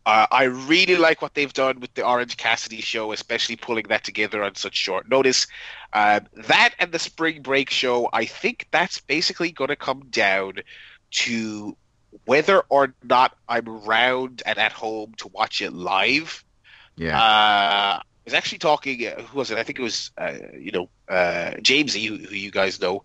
uh, 0.05 0.27
I 0.29 0.43
really 0.43 0.97
like 0.97 1.21
what 1.21 1.33
they've 1.33 1.53
done 1.53 1.79
with 1.79 1.93
the 1.93 2.05
Orange 2.05 2.35
Cassidy 2.35 2.81
show, 2.81 3.13
especially 3.13 3.55
pulling 3.55 3.85
that 3.87 4.03
together 4.03 4.43
on 4.43 4.55
such 4.55 4.75
short 4.75 5.09
notice. 5.09 5.47
Um, 5.93 6.27
that 6.47 6.73
and 6.77 6.91
the 6.91 6.99
Spring 6.99 7.41
Break 7.41 7.69
show, 7.69 8.09
I 8.11 8.25
think 8.25 8.67
that's 8.71 8.99
basically 8.99 9.51
going 9.51 9.69
to 9.69 9.77
come 9.77 10.07
down 10.09 10.55
to 11.11 11.77
whether 12.25 12.59
or 12.69 12.93
not 13.03 13.37
I'm 13.47 13.69
around 13.69 14.43
and 14.45 14.57
at 14.57 14.73
home 14.73 15.13
to 15.17 15.29
watch 15.29 15.61
it 15.61 15.71
live. 15.71 16.43
yeah. 16.97 17.17
Uh, 17.17 17.99
I 18.25 18.25
was 18.25 18.33
actually 18.33 18.59
talking. 18.59 19.05
Uh, 19.05 19.21
who 19.21 19.37
was 19.37 19.51
it? 19.51 19.57
I 19.57 19.63
think 19.63 19.79
it 19.79 19.81
was 19.81 20.11
uh, 20.17 20.33
you 20.57 20.71
know 20.71 20.89
uh, 21.09 21.55
Jamesy, 21.61 22.07
who, 22.07 22.17
who 22.17 22.35
you 22.35 22.51
guys 22.51 22.79
know. 22.79 23.03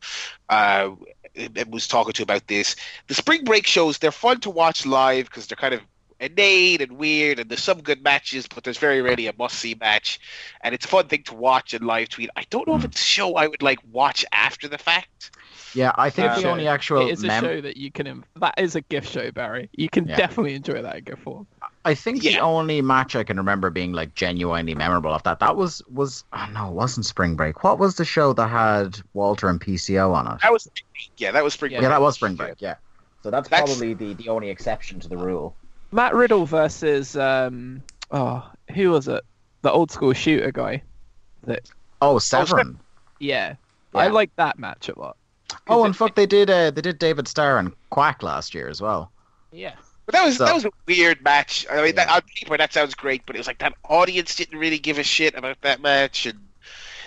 And 1.39 1.73
was 1.73 1.87
talking 1.87 2.13
to 2.15 2.23
about 2.23 2.47
this. 2.49 2.75
The 3.07 3.15
spring 3.15 3.45
break 3.45 3.67
shows 3.67 3.99
they're 3.99 4.11
fun 4.11 4.41
to 4.41 4.51
watch 4.51 4.85
live 4.85 5.27
because 5.27 5.47
they're 5.47 5.57
kind 5.57 5.75
of 5.75 5.81
inane 6.21 6.83
and 6.83 6.93
weird, 6.93 7.39
and 7.39 7.49
there's 7.49 7.63
some 7.63 7.81
good 7.81 8.03
matches, 8.03 8.49
but 8.53 8.65
there's 8.65 8.79
very 8.79 9.01
rarely 9.01 9.29
a 9.29 9.33
must 9.39 9.57
see 9.57 9.77
match, 9.81 10.19
and 10.63 10.75
it's 10.75 10.85
a 10.85 10.89
fun 10.89 11.07
thing 11.07 11.23
to 11.23 11.35
watch 11.35 11.75
and 11.75 11.87
live 11.87 12.09
tweet. 12.09 12.29
I 12.35 12.45
don't 12.51 12.67
know 12.67 12.75
if 12.75 12.81
Hmm. 12.81 12.87
it's 12.87 13.01
a 13.01 13.05
show 13.05 13.37
I 13.37 13.47
would 13.47 13.63
like 13.63 13.79
watch 13.93 14.25
after 14.33 14.67
the 14.67 14.79
fact. 14.79 15.31
yeah, 15.75 15.93
I 15.97 16.11
think 16.11 16.31
uh, 16.33 16.41
the 16.41 16.51
only 16.51 16.67
actual 16.67 17.07
it 17.07 17.13
is 17.13 17.23
a 17.23 17.29
mem- 17.29 17.45
show 17.45 17.61
that 17.61 17.77
you 17.77 17.93
can. 17.93 18.25
That 18.41 18.55
is 18.59 18.75
a 18.75 18.81
gift 18.81 19.13
show, 19.13 19.31
Barry. 19.31 19.69
You 19.77 19.89
can 19.89 20.09
Yeah. 20.09 20.17
definitely 20.17 20.55
enjoy 20.55 20.83
that 20.83 20.97
in 20.97 21.05
gift 21.05 21.23
form. 21.23 21.47
I 21.85 21.95
think 21.95 22.23
the 22.23 22.39
only 22.41 22.83
match 22.83 23.17
I 23.17 23.25
can 23.25 23.37
remember 23.37 23.71
being 23.71 23.93
like 23.93 24.15
genuinely 24.15 24.75
memorable 24.75 25.13
of 25.13 25.23
that 25.23 25.39
that 25.41 25.57
was 25.57 25.83
was 25.91 26.25
oh 26.33 26.47
no, 26.53 26.69
it 26.69 26.75
wasn't 26.75 27.07
Spring 27.07 27.35
Break. 27.37 27.65
What 27.65 27.79
was 27.79 27.97
the 27.97 28.05
show 28.05 28.33
that 28.35 28.49
had 28.49 29.01
Walter 29.15 29.49
and 29.49 29.61
PCO 29.61 30.13
on 30.15 30.27
it? 30.35 30.41
That 30.43 30.53
was 30.53 30.69
yeah, 31.17 31.31
that 31.31 31.43
was 31.45 31.55
spring. 31.55 31.73
Yeah, 31.73 31.83
Yeah, 31.83 31.89
that 31.89 32.01
was 32.01 32.17
Spring 32.17 32.35
Break. 32.35 32.55
Yeah, 32.59 32.75
so 33.23 33.31
that's, 33.31 33.49
That's- 33.49 33.69
probably 33.69 33.95
the 33.95 34.15
the 34.15 34.29
only 34.29 34.51
exception 34.51 35.01
to 35.01 35.09
the 35.09 35.17
rule. 35.17 35.55
Matt 35.93 36.15
Riddle 36.15 36.45
versus 36.45 37.17
um 37.17 37.83
oh 38.11 38.49
who 38.75 38.91
was 38.91 39.09
it? 39.09 39.25
The 39.63 39.73
old 39.73 39.91
school 39.91 40.13
shooter 40.13 40.53
guy. 40.53 40.83
That 41.45 41.71
Oh, 42.03 42.19
Severn. 42.19 42.79
Yeah. 43.19 43.55
Yeah. 43.95 44.01
I 44.01 44.09
like 44.09 44.31
that 44.37 44.59
match 44.59 44.89
a 44.89 44.99
lot. 44.99 45.17
Oh, 45.67 45.83
it- 45.83 45.87
and 45.87 45.97
fuck, 45.97 46.15
they 46.15 46.27
did 46.27 46.51
uh, 46.51 46.71
they 46.71 46.83
did 46.83 46.99
David 46.99 47.27
Starr 47.27 47.59
and 47.59 47.73
Quack 47.91 48.23
last 48.23 48.55
year 48.55 48.69
as 48.69 48.83
well. 48.83 49.11
Yeah. 49.51 49.75
But 50.09 50.15
that 50.15 50.25
was 50.25 50.39
So- 50.39 50.47
that 50.47 50.55
was 50.55 50.65
a 50.65 50.71
weird 50.87 51.23
match. 51.23 51.67
I 51.71 51.83
mean, 51.83 51.95
that, 51.97 52.09
Yeah. 52.09 52.15
on 52.15 52.23
paper 52.35 52.57
that 52.57 52.73
sounds 52.73 52.95
great, 52.95 53.27
but 53.27 53.37
it 53.37 53.41
was 53.41 53.47
like 53.47 53.59
that 53.59 53.75
audience 53.85 54.35
didn't 54.37 54.59
really 54.59 54.79
give 54.79 54.97
a 54.99 55.03
shit 55.03 55.35
about 55.35 55.61
that 55.61 55.83
match, 55.83 56.25
and 56.25 56.39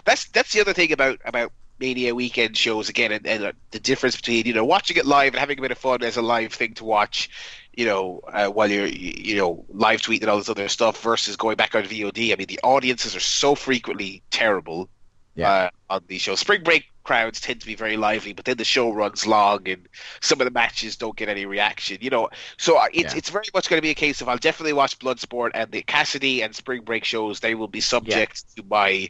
that's 0.05 0.25
that's 0.25 0.51
the 0.53 0.61
other 0.61 0.73
thing 0.73 0.91
about 0.91 1.19
about 1.25 1.51
Mania 1.79 2.13
weekend 2.13 2.55
shows 2.55 2.89
again, 2.89 3.11
and, 3.11 3.25
and 3.25 3.43
uh, 3.43 3.51
the 3.71 3.79
difference 3.79 4.15
between 4.15 4.45
you 4.45 4.53
know 4.53 4.63
watching 4.63 4.97
it 4.97 5.07
live 5.07 5.33
and 5.33 5.39
having 5.39 5.57
a 5.57 5.61
bit 5.63 5.71
of 5.71 5.79
fun 5.79 6.03
as 6.03 6.15
a 6.15 6.21
live 6.21 6.53
thing 6.53 6.75
to 6.75 6.83
watch, 6.85 7.27
you 7.73 7.85
know, 7.85 8.19
uh, 8.31 8.49
while 8.49 8.69
you're 8.69 8.85
you 8.85 9.13
you 9.17 9.35
know 9.35 9.65
live 9.69 10.03
tweeting 10.03 10.27
all 10.27 10.37
this 10.37 10.47
other 10.47 10.69
stuff 10.69 11.01
versus 11.01 11.35
going 11.35 11.55
back 11.55 11.73
on 11.73 11.81
VOD. 11.81 12.33
I 12.33 12.35
mean, 12.35 12.45
the 12.45 12.59
audiences 12.61 13.15
are 13.15 13.19
so 13.19 13.55
frequently 13.55 14.21
terrible. 14.29 14.89
Yeah. 15.35 15.49
Uh, 15.49 15.69
on 15.89 16.03
the 16.07 16.17
show. 16.17 16.35
Spring 16.35 16.61
Break 16.63 16.85
crowds 17.03 17.39
tend 17.41 17.61
to 17.61 17.65
be 17.65 17.75
very 17.75 17.97
lively, 17.97 18.33
but 18.33 18.45
then 18.45 18.57
the 18.57 18.63
show 18.65 18.91
runs 18.91 19.25
long 19.25 19.67
and 19.67 19.87
some 20.19 20.39
of 20.41 20.45
the 20.45 20.51
matches 20.51 20.97
don't 20.97 21.15
get 21.15 21.29
any 21.29 21.45
reaction. 21.45 21.97
You 22.01 22.09
know, 22.09 22.29
so 22.57 22.77
uh, 22.77 22.87
it's 22.93 23.13
Yeah. 23.13 23.17
it's 23.17 23.29
very 23.29 23.45
much 23.53 23.69
going 23.69 23.77
to 23.77 23.81
be 23.81 23.89
a 23.91 23.95
case 23.95 24.21
of 24.21 24.27
I'll 24.29 24.37
definitely 24.37 24.73
watch 24.73 24.99
Bloodsport 24.99 25.51
and 25.53 25.71
the 25.71 25.81
Cassidy 25.83 26.41
and 26.43 26.53
Spring 26.55 26.81
Break 26.83 27.05
shows. 27.05 27.39
They 27.39 27.55
will 27.55 27.67
be 27.69 27.79
subject 27.81 28.55
to 28.57 28.63
my 28.69 29.09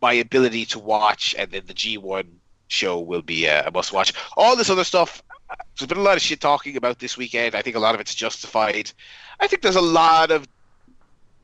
my 0.00 0.12
ability 0.12 0.66
to 0.66 0.78
watch, 0.78 1.34
and 1.36 1.50
then 1.50 1.62
the 1.66 1.74
G1 1.74 2.26
show 2.68 3.00
will 3.00 3.22
be 3.22 3.46
a, 3.46 3.66
a 3.66 3.70
must 3.70 3.92
watch. 3.92 4.12
All 4.36 4.54
this 4.54 4.70
other 4.70 4.84
stuff. 4.84 5.22
uh, 5.50 5.54
There's 5.78 5.88
been 5.88 5.98
a 5.98 6.02
lot 6.02 6.16
of 6.16 6.22
shit 6.22 6.40
talking 6.40 6.76
about 6.76 6.98
this 6.98 7.16
weekend. 7.16 7.54
I 7.54 7.62
think 7.62 7.74
a 7.74 7.80
lot 7.80 7.94
of 7.94 8.00
it's 8.00 8.14
justified. 8.14 8.92
I 9.40 9.46
think 9.48 9.62
there's 9.62 9.76
a 9.76 9.80
lot 9.80 10.30
of 10.30 10.46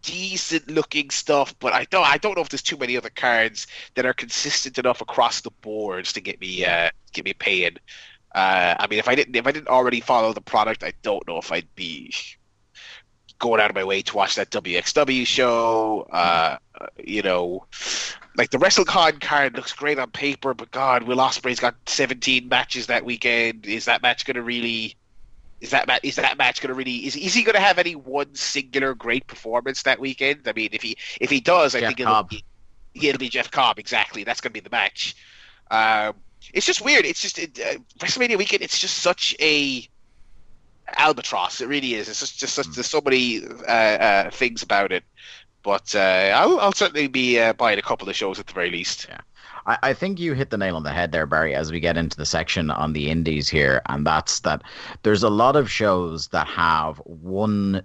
decent 0.05 0.71
looking 0.71 1.11
stuff, 1.11 1.55
but 1.59 1.73
I 1.73 1.85
don't 1.85 2.07
I 2.07 2.19
don't 2.19 2.37
know 2.37 2.43
if 2.43 2.51
there's 2.51 2.63
too 2.63 2.77
many 2.77 2.97
other 2.97 3.11
cards 3.11 3.67
that 3.95 4.07
are 4.07 4.13
consistent 4.13 4.79
enough 4.79 5.01
across 5.01 5.41
the 5.41 5.51
boards 5.51 6.13
to 6.13 6.21
get 6.21 6.41
me 6.41 6.65
uh, 6.65 6.91
get 7.13 7.25
me 7.25 7.33
paying. 7.33 7.77
Uh, 8.35 8.75
I 8.79 8.87
mean, 8.89 8.99
if 8.99 9.09
I 9.09 9.15
didn't 9.15 9.35
if 9.35 9.47
I 9.47 9.53
didn't 9.53 9.69
already 9.69 10.01
follow 10.01 10.33
the 10.33 10.41
product, 10.41 10.85
I 10.85 10.93
don't 11.03 11.27
know 11.27 11.39
if 11.39 11.51
I'd 11.51 11.75
be 11.75 12.13
going 13.39 13.61
out 13.61 13.71
of 13.71 13.77
my 13.77 13.85
way 13.85 14.03
to 14.03 14.17
watch 14.17 14.37
that 14.37 14.51
WXW 14.51 15.27
show. 15.27 16.07
Uh, 16.11 16.57
you 17.03 17.23
know, 17.23 17.67
like 18.37 18.51
the 18.51 18.59
WrestleCon 18.59 19.21
card 19.21 19.57
looks 19.57 19.73
great 19.73 19.99
on 19.99 20.11
paper, 20.11 20.55
but 20.55 20.71
God, 20.71 21.05
Will 21.05 21.19
Ospreay's 21.19 21.61
got 21.61 21.77
17 21.87 22.49
matches 22.49 22.87
that 22.87 23.05
weekend. 23.05 23.67
Is 23.67 23.87
that 23.87 24.03
match 24.03 24.25
going 24.25 24.37
to 24.37 24.43
really? 24.43 24.97
Is 25.61 25.71
that 25.71 25.87
ma- 25.87 25.99
is 26.03 26.17
that 26.17 26.37
match 26.37 26.61
going 26.61 26.69
to 26.69 26.75
really? 26.75 27.07
Is, 27.07 27.17
is 27.17 27.33
he 27.33 27.43
going 27.43 27.55
to 27.55 27.61
have 27.61 27.79
any 27.79 27.95
one 27.95 28.35
singular 28.35 28.95
great 28.95 29.27
performance 29.27 29.83
that 29.85 29.99
weekend? 29.99 30.47
I 30.47 30.53
mean, 30.53 30.71
if 30.73 30.83
he 30.83 30.97
if 31.21 31.31
he 31.31 31.41
does, 31.41 31.75
I 31.75 31.81
Jeff 31.81 31.89
think 31.89 32.01
it'll 32.01 32.13
Cobb. 32.13 32.29
be, 32.31 32.45
it'll 32.95 33.19
be 33.19 33.29
Jeff 33.29 33.51
Cobb 33.51 33.79
exactly. 33.79 34.25
That's 34.25 34.41
going 34.41 34.51
to 34.51 34.55
be 34.55 34.61
the 34.61 34.71
match. 34.71 35.17
Um, 35.71 36.15
it's 36.53 36.67
just 36.67 36.85
weird. 36.85 37.07
It's 37.07 37.23
just 37.23 37.39
it, 37.39 37.59
uh, 37.59 37.79
WrestleMania 37.99 38.37
weekend. 38.37 38.63
It's 38.63 38.79
just 38.79 38.99
such 38.99 39.35
a 39.41 39.89
albatross. 40.97 41.61
It 41.61 41.69
really 41.69 41.95
is. 41.95 42.09
It's 42.09 42.21
just, 42.21 42.39
just 42.39 42.55
such, 42.55 42.67
there's 42.75 42.87
so 42.87 43.01
many 43.03 43.43
uh, 43.47 43.71
uh, 43.71 44.31
things 44.31 44.63
about 44.63 44.93
it. 44.93 45.05
But 45.63 45.95
uh, 45.95 46.33
I'll, 46.35 46.61
I'll 46.61 46.73
certainly 46.73 47.07
be 47.07 47.41
uh, 47.41 47.55
buying 47.55 47.79
a 47.79 47.83
couple 47.83 48.09
of 48.09 48.15
shows 48.15 48.39
at 48.39 48.47
the 48.47 48.53
very 48.53 48.71
least. 48.71 49.07
I, 49.67 49.79
I 49.83 49.95
think 49.95 50.21
you 50.21 50.35
hit 50.35 50.51
the 50.51 50.59
nail 50.59 50.77
on 50.77 50.83
the 50.83 50.93
head 50.93 51.13
there, 51.13 51.27
Barry, 51.27 51.55
as 51.55 51.71
we 51.73 51.81
get 51.81 51.97
into 51.97 52.17
the 52.17 52.27
section 52.27 52.71
on 52.71 52.93
the 52.93 53.11
indies 53.11 53.49
here, 53.49 53.83
and 53.89 54.07
that's 54.07 54.41
that 54.41 54.63
there's 55.03 55.23
a 55.23 55.31
lot 55.31 55.57
of 55.57 55.71
shows 55.71 56.29
that 56.29 56.47
have 56.49 56.99
one 57.05 57.83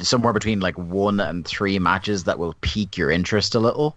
somewhere 0.00 0.32
between 0.32 0.60
like 0.60 0.76
one 0.78 1.20
and 1.20 1.46
three 1.46 1.78
matches 1.78 2.24
that 2.24 2.38
will 2.38 2.54
pique 2.60 2.96
your 2.96 3.10
interest 3.10 3.54
a 3.54 3.60
little, 3.60 3.96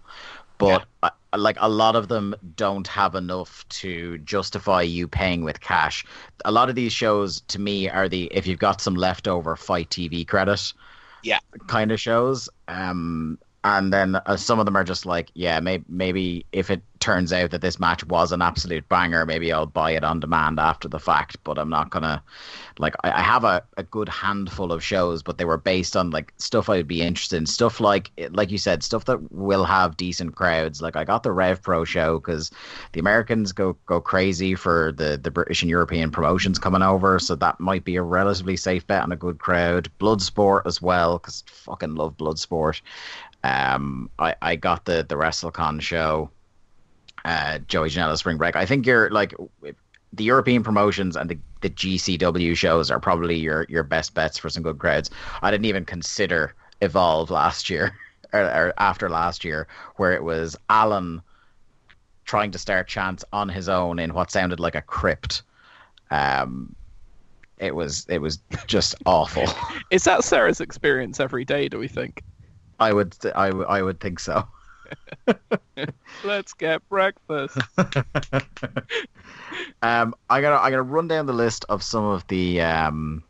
but 0.58 0.84
uh, 1.02 1.10
like 1.36 1.56
a 1.60 1.68
lot 1.68 1.96
of 1.96 2.08
them 2.08 2.34
don't 2.54 2.86
have 2.86 3.14
enough 3.14 3.66
to 3.68 4.18
justify 4.18 4.82
you 4.82 5.08
paying 5.08 5.42
with 5.42 5.60
cash. 5.60 6.04
A 6.44 6.52
lot 6.52 6.68
of 6.68 6.74
these 6.74 6.92
shows, 6.92 7.40
to 7.48 7.58
me, 7.58 7.88
are 7.88 8.08
the 8.08 8.24
if 8.32 8.46
you've 8.46 8.58
got 8.58 8.80
some 8.80 8.94
leftover 8.94 9.56
FITE 9.56 9.90
TV 9.90 10.26
credit, 10.26 10.72
Yeah. 11.22 11.38
kind 11.66 11.92
of 11.92 12.00
shows. 12.00 12.48
Um, 12.68 13.38
and 13.66 13.92
then 13.92 14.14
uh, 14.14 14.36
some 14.36 14.60
of 14.60 14.64
them 14.64 14.76
are 14.76 14.84
just 14.84 15.06
like, 15.06 15.30
yeah, 15.34 15.58
maybe 15.58 15.84
maybe 15.88 16.46
if 16.52 16.70
it 16.70 16.82
turns 17.00 17.32
out 17.32 17.50
that 17.50 17.60
this 17.60 17.78
match 17.78 18.04
was 18.06 18.32
an 18.32 18.40
absolute 18.40 18.88
banger, 18.88 19.26
maybe 19.26 19.52
I'll 19.52 19.66
buy 19.66 19.90
it 19.90 20.04
on 20.04 20.20
demand 20.20 20.60
after 20.60 20.88
the 20.88 21.00
fact. 21.00 21.36
But 21.42 21.58
I'm 21.58 21.68
not 21.68 21.90
gonna 21.90 22.22
like 22.78 22.94
I, 23.02 23.10
I 23.10 23.20
have 23.22 23.42
a, 23.42 23.64
a 23.76 23.82
good 23.82 24.08
handful 24.08 24.70
of 24.70 24.84
shows, 24.84 25.20
but 25.24 25.38
they 25.38 25.44
were 25.44 25.56
based 25.56 25.96
on 25.96 26.10
like 26.10 26.32
stuff 26.38 26.68
I 26.68 26.76
would 26.76 26.86
be 26.86 27.02
interested 27.02 27.38
in. 27.38 27.46
Stuff 27.46 27.80
like 27.80 28.12
like 28.30 28.52
you 28.52 28.58
said, 28.58 28.84
stuff 28.84 29.06
that 29.06 29.32
will 29.32 29.64
have 29.64 29.96
decent 29.96 30.36
crowds. 30.36 30.80
Like 30.80 30.94
I 30.94 31.02
got 31.02 31.24
the 31.24 31.32
Rev 31.32 31.60
Pro 31.60 31.84
show 31.84 32.20
because 32.20 32.52
the 32.92 33.00
Americans 33.00 33.50
go 33.50 33.76
go 33.86 34.00
crazy 34.00 34.54
for 34.54 34.92
the 34.92 35.18
the 35.20 35.32
British 35.32 35.62
and 35.62 35.70
European 35.70 36.12
promotions 36.12 36.60
coming 36.60 36.82
over, 36.82 37.18
so 37.18 37.34
that 37.34 37.58
might 37.58 37.82
be 37.82 37.96
a 37.96 38.02
relatively 38.02 38.56
safe 38.56 38.86
bet 38.86 39.02
on 39.02 39.10
a 39.10 39.16
good 39.16 39.40
crowd. 39.40 39.90
Bloodsport 39.98 40.62
as 40.66 40.80
well 40.80 41.18
because 41.18 41.42
fucking 41.48 41.96
love 41.96 42.16
Bloodsport. 42.16 42.80
Um, 43.44 44.10
I 44.18 44.34
I 44.42 44.56
got 44.56 44.84
the 44.84 45.04
the 45.08 45.14
WrestleCon 45.14 45.80
show. 45.80 46.30
Uh, 47.24 47.58
Joey 47.58 47.88
Janela 47.88 48.16
Spring 48.16 48.36
Break. 48.36 48.54
I 48.54 48.66
think 48.66 48.86
you're 48.86 49.10
like 49.10 49.34
the 50.12 50.24
European 50.24 50.62
promotions 50.62 51.16
and 51.16 51.28
the, 51.28 51.38
the 51.60 51.70
GCW 51.70 52.56
shows 52.56 52.90
are 52.90 53.00
probably 53.00 53.36
your 53.36 53.66
your 53.68 53.82
best 53.82 54.14
bets 54.14 54.38
for 54.38 54.48
some 54.48 54.62
good 54.62 54.78
crowds. 54.78 55.10
I 55.42 55.50
didn't 55.50 55.66
even 55.66 55.84
consider 55.84 56.54
Evolve 56.80 57.30
last 57.30 57.70
year 57.70 57.96
or, 58.32 58.40
or 58.40 58.74
after 58.78 59.08
last 59.08 59.44
year, 59.44 59.66
where 59.96 60.12
it 60.12 60.22
was 60.22 60.56
Alan 60.68 61.22
trying 62.24 62.50
to 62.50 62.58
start 62.58 62.88
chants 62.88 63.24
on 63.32 63.48
his 63.48 63.68
own 63.68 63.98
in 63.98 64.12
what 64.12 64.30
sounded 64.30 64.60
like 64.60 64.74
a 64.74 64.82
crypt. 64.82 65.42
Um, 66.10 66.74
it 67.58 67.74
was 67.74 68.06
it 68.08 68.18
was 68.18 68.38
just 68.66 68.94
awful. 69.06 69.44
Is 69.90 70.04
that 70.04 70.24
Sarah's 70.24 70.60
experience 70.60 71.20
every 71.20 71.44
day? 71.44 71.68
Do 71.68 71.78
we 71.78 71.88
think? 71.88 72.22
I 72.78 72.92
would 72.92 73.14
I, 73.34 73.50
would- 73.50 73.66
I 73.66 73.82
would 73.82 74.00
think 74.00 74.20
so. 74.20 74.46
Let's 76.24 76.52
get 76.54 76.86
breakfast. 76.88 77.58
Um, 79.82 80.14
I 80.28 80.40
gotta 80.40 80.62
I 80.62 80.70
gotta 80.70 80.82
run 80.82 81.08
down 81.08 81.26
the 81.26 81.32
list 81.32 81.64
of 81.68 81.82
some 81.82 82.04
of 82.04 82.26
the 82.28 82.60
um, 82.62 83.22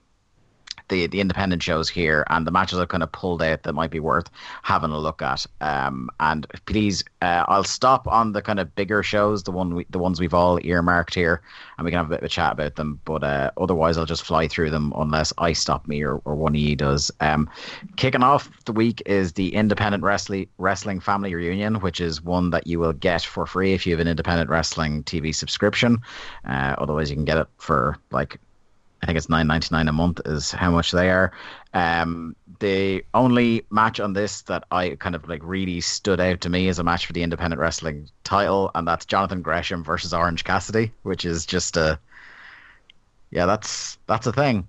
the 0.89 1.07
the 1.07 1.21
independent 1.21 1.63
shows 1.63 1.89
here 1.89 2.25
and 2.29 2.47
the 2.47 2.51
matches 2.51 2.79
I've 2.79 2.89
kind 2.89 3.03
of 3.03 3.13
pulled 3.13 3.43
out 3.43 3.63
that 3.63 3.73
might 3.73 3.91
be 3.91 4.01
worth 4.01 4.31
having 4.63 4.91
a 4.91 4.99
look 4.99 5.23
at. 5.23 5.47
Um, 5.61 6.11
and 6.21 6.47
please, 6.67 7.05
uh, 7.23 7.45
I'll 7.49 7.65
stop 7.65 8.07
on 8.09 8.33
the 8.33 8.43
kind 8.43 8.61
of 8.61 8.75
bigger 8.75 9.03
shows, 9.03 9.43
the 9.43 9.53
one 9.53 9.75
we, 9.75 9.87
the 9.91 9.99
ones 9.99 10.21
we've 10.21 10.35
all 10.35 10.59
earmarked 10.65 11.15
here, 11.15 11.43
and 11.79 11.85
we 11.85 11.91
can 11.91 11.99
have 11.99 12.07
a 12.07 12.11
bit 12.11 12.21
of 12.21 12.25
a 12.25 12.29
chat 12.29 12.53
about 12.53 12.77
them. 12.77 13.01
But 13.05 13.25
uh, 13.25 13.51
otherwise, 13.57 13.99
I'll 13.99 14.07
just 14.07 14.25
fly 14.25 14.49
through 14.49 14.71
them 14.71 14.93
unless 14.97 15.33
I 15.39 15.53
stop 15.53 15.87
me 15.87 16.03
or, 16.03 16.17
or 16.25 16.35
one 16.35 16.55
of 16.55 16.61
you 16.61 16.77
does. 16.77 17.11
Um, 17.21 17.49
kicking 17.97 18.23
off 18.23 18.51
the 18.65 18.73
week 18.73 19.03
is 19.07 19.33
the 19.33 19.55
Independent 19.55 20.03
Wrestling 20.03 20.49
Wrestling 20.59 21.01
Family 21.01 21.35
Reunion, 21.35 21.77
which 21.81 22.01
is 22.01 22.23
one 22.23 22.51
that 22.51 22.67
you 22.67 22.79
will 22.79 22.93
get 22.93 23.23
for 23.23 23.47
free 23.47 23.73
if 23.73 23.87
you 23.87 23.93
have 23.93 24.01
an 24.01 24.09
Independent 24.09 24.51
Wrestling 24.51 25.03
TV 25.05 25.35
subscription. 25.35 25.99
Uh, 26.45 26.75
otherwise, 26.79 27.11
you 27.11 27.17
can 27.17 27.25
get 27.25 27.39
it 27.39 27.49
for 27.59 27.97
like 28.11 28.39
I 29.03 29.07
think 29.07 29.19
it's 29.19 29.29
nine 29.29 29.47
ninety 29.47 29.69
nine 29.73 29.89
a 29.89 29.93
month 29.93 30.21
is 30.25 30.51
how 30.51 30.71
much 30.71 30.91
they 30.91 31.11
are. 31.11 31.33
Um, 31.75 32.35
the 32.61 33.05
only 33.13 33.67
match 33.71 34.01
on 34.01 34.15
this 34.15 34.43
that 34.43 34.65
I 34.71 34.91
kind 34.91 35.15
of 35.15 35.29
like 35.29 35.43
really 35.45 35.81
stood 35.81 36.21
out 36.21 36.41
to 36.43 36.49
me 36.49 36.69
is 36.69 36.79
a 36.79 36.85
match 36.85 37.07
for 37.07 37.13
the 37.13 37.23
independent 37.23 37.61
wrestling 37.61 38.09
title, 38.25 38.71
and 38.75 38.89
that's 38.89 39.05
Jonathan 39.05 39.43
Gresham 39.43 39.85
versus 39.85 40.15
Orange 40.15 40.45
Cassidy, 40.45 40.93
which 41.03 41.25
is 41.25 41.45
just 41.45 41.77
a 41.77 41.99
yeah, 43.31 43.47
that's 43.47 43.99
that's 44.07 44.27
a 44.27 44.33
thing. 44.33 44.69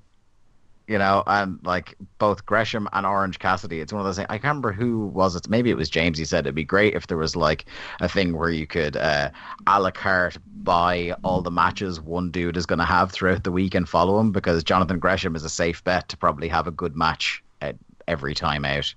You 0.88 0.98
know, 0.98 1.22
and 1.28 1.60
like 1.64 1.96
both 2.18 2.46
Gresham 2.46 2.88
and 2.94 3.06
Orange 3.06 3.40
Cassidy, 3.40 3.82
it's 3.82 3.92
one 3.92 4.00
of 4.00 4.06
those 4.06 4.16
things. 4.16 4.28
I 4.30 4.38
can't 4.38 4.44
remember 4.46 4.72
who 4.72 5.08
was 5.08 5.36
it. 5.36 5.50
Maybe 5.50 5.70
it 5.70 5.76
was 5.76 5.90
James. 5.90 6.18
He 6.18 6.24
said 6.24 6.46
it'd 6.46 6.56
be 6.56 6.64
great 6.64 6.96
if 6.96 7.08
there 7.08 7.18
was 7.18 7.36
like 7.36 7.66
a 8.00 8.08
thing 8.08 8.38
where 8.38 8.50
you 8.50 8.66
could 8.66 8.96
uh, 8.96 9.30
a 9.68 9.82
la 9.82 9.92
carte 9.92 10.38
buy 10.64 11.14
all 11.24 11.42
the 11.42 11.52
matches 11.52 12.00
one 12.00 12.32
dude 12.32 12.56
is 12.56 12.66
going 12.66 12.80
to 12.80 12.86
have 12.86 13.12
throughout 13.12 13.44
the 13.44 13.52
week 13.52 13.76
and 13.76 13.90
follow 13.90 14.18
him 14.20 14.32
because 14.32 14.64
Jonathan 14.64 15.00
Gresham 15.00 15.36
is 15.36 15.44
a 15.44 15.50
safe 15.50 15.84
bet 15.84 16.08
to 16.10 16.18
probably 16.18 16.48
have 16.48 16.68
a 16.68 16.72
good 16.72 16.96
match 16.96 17.44
at 17.62 17.76
every 18.08 18.34
time 18.34 18.64
out. 18.64 18.94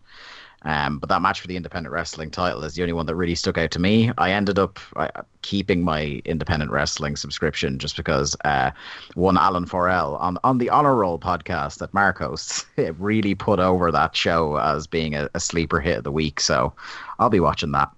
Um, 0.63 0.99
but 0.99 1.09
that 1.09 1.23
match 1.23 1.41
for 1.41 1.47
the 1.47 1.57
independent 1.57 1.93
wrestling 1.93 2.31
title 2.31 2.65
is 2.65 2.75
the 2.75 2.83
only 2.83 2.93
one 2.93 3.07
that 3.07 3.15
really 3.15 3.35
stuck 3.35 3.57
out 3.57 3.71
to 3.71 3.79
me. 3.79 4.13
I 4.19 4.33
ended 4.33 4.59
up 4.59 4.79
uh, 4.97 5.09
keeping 5.43 5.83
my 5.83 6.21
independent 6.25 6.71
wrestling 6.71 7.17
subscription 7.17 7.79
just 7.79 7.97
because 7.97 8.37
uh, 8.45 8.71
one 9.15 9.39
Alan 9.39 9.65
Forel 9.65 10.17
on 10.17 10.37
on 10.45 10.59
the 10.59 10.69
Honor 10.69 10.95
Roll 10.95 11.19
podcast 11.19 11.79
that 11.79 11.95
Mark 11.95 12.19
hosts 12.19 12.67
really 12.99 13.35
put 13.35 13.59
over 13.59 13.91
that 13.91 14.15
show 14.15 14.57
as 14.57 14.87
being 14.87 15.15
a, 15.15 15.31
a 15.35 15.41
sleeper 15.41 15.81
hit 15.81 15.99
of 15.99 16.05
the 16.05 16.13
week. 16.13 16.41
So 16.41 16.75
I'll 17.19 17.31
be 17.31 17.41
watching 17.41 17.73
that. 17.73 17.91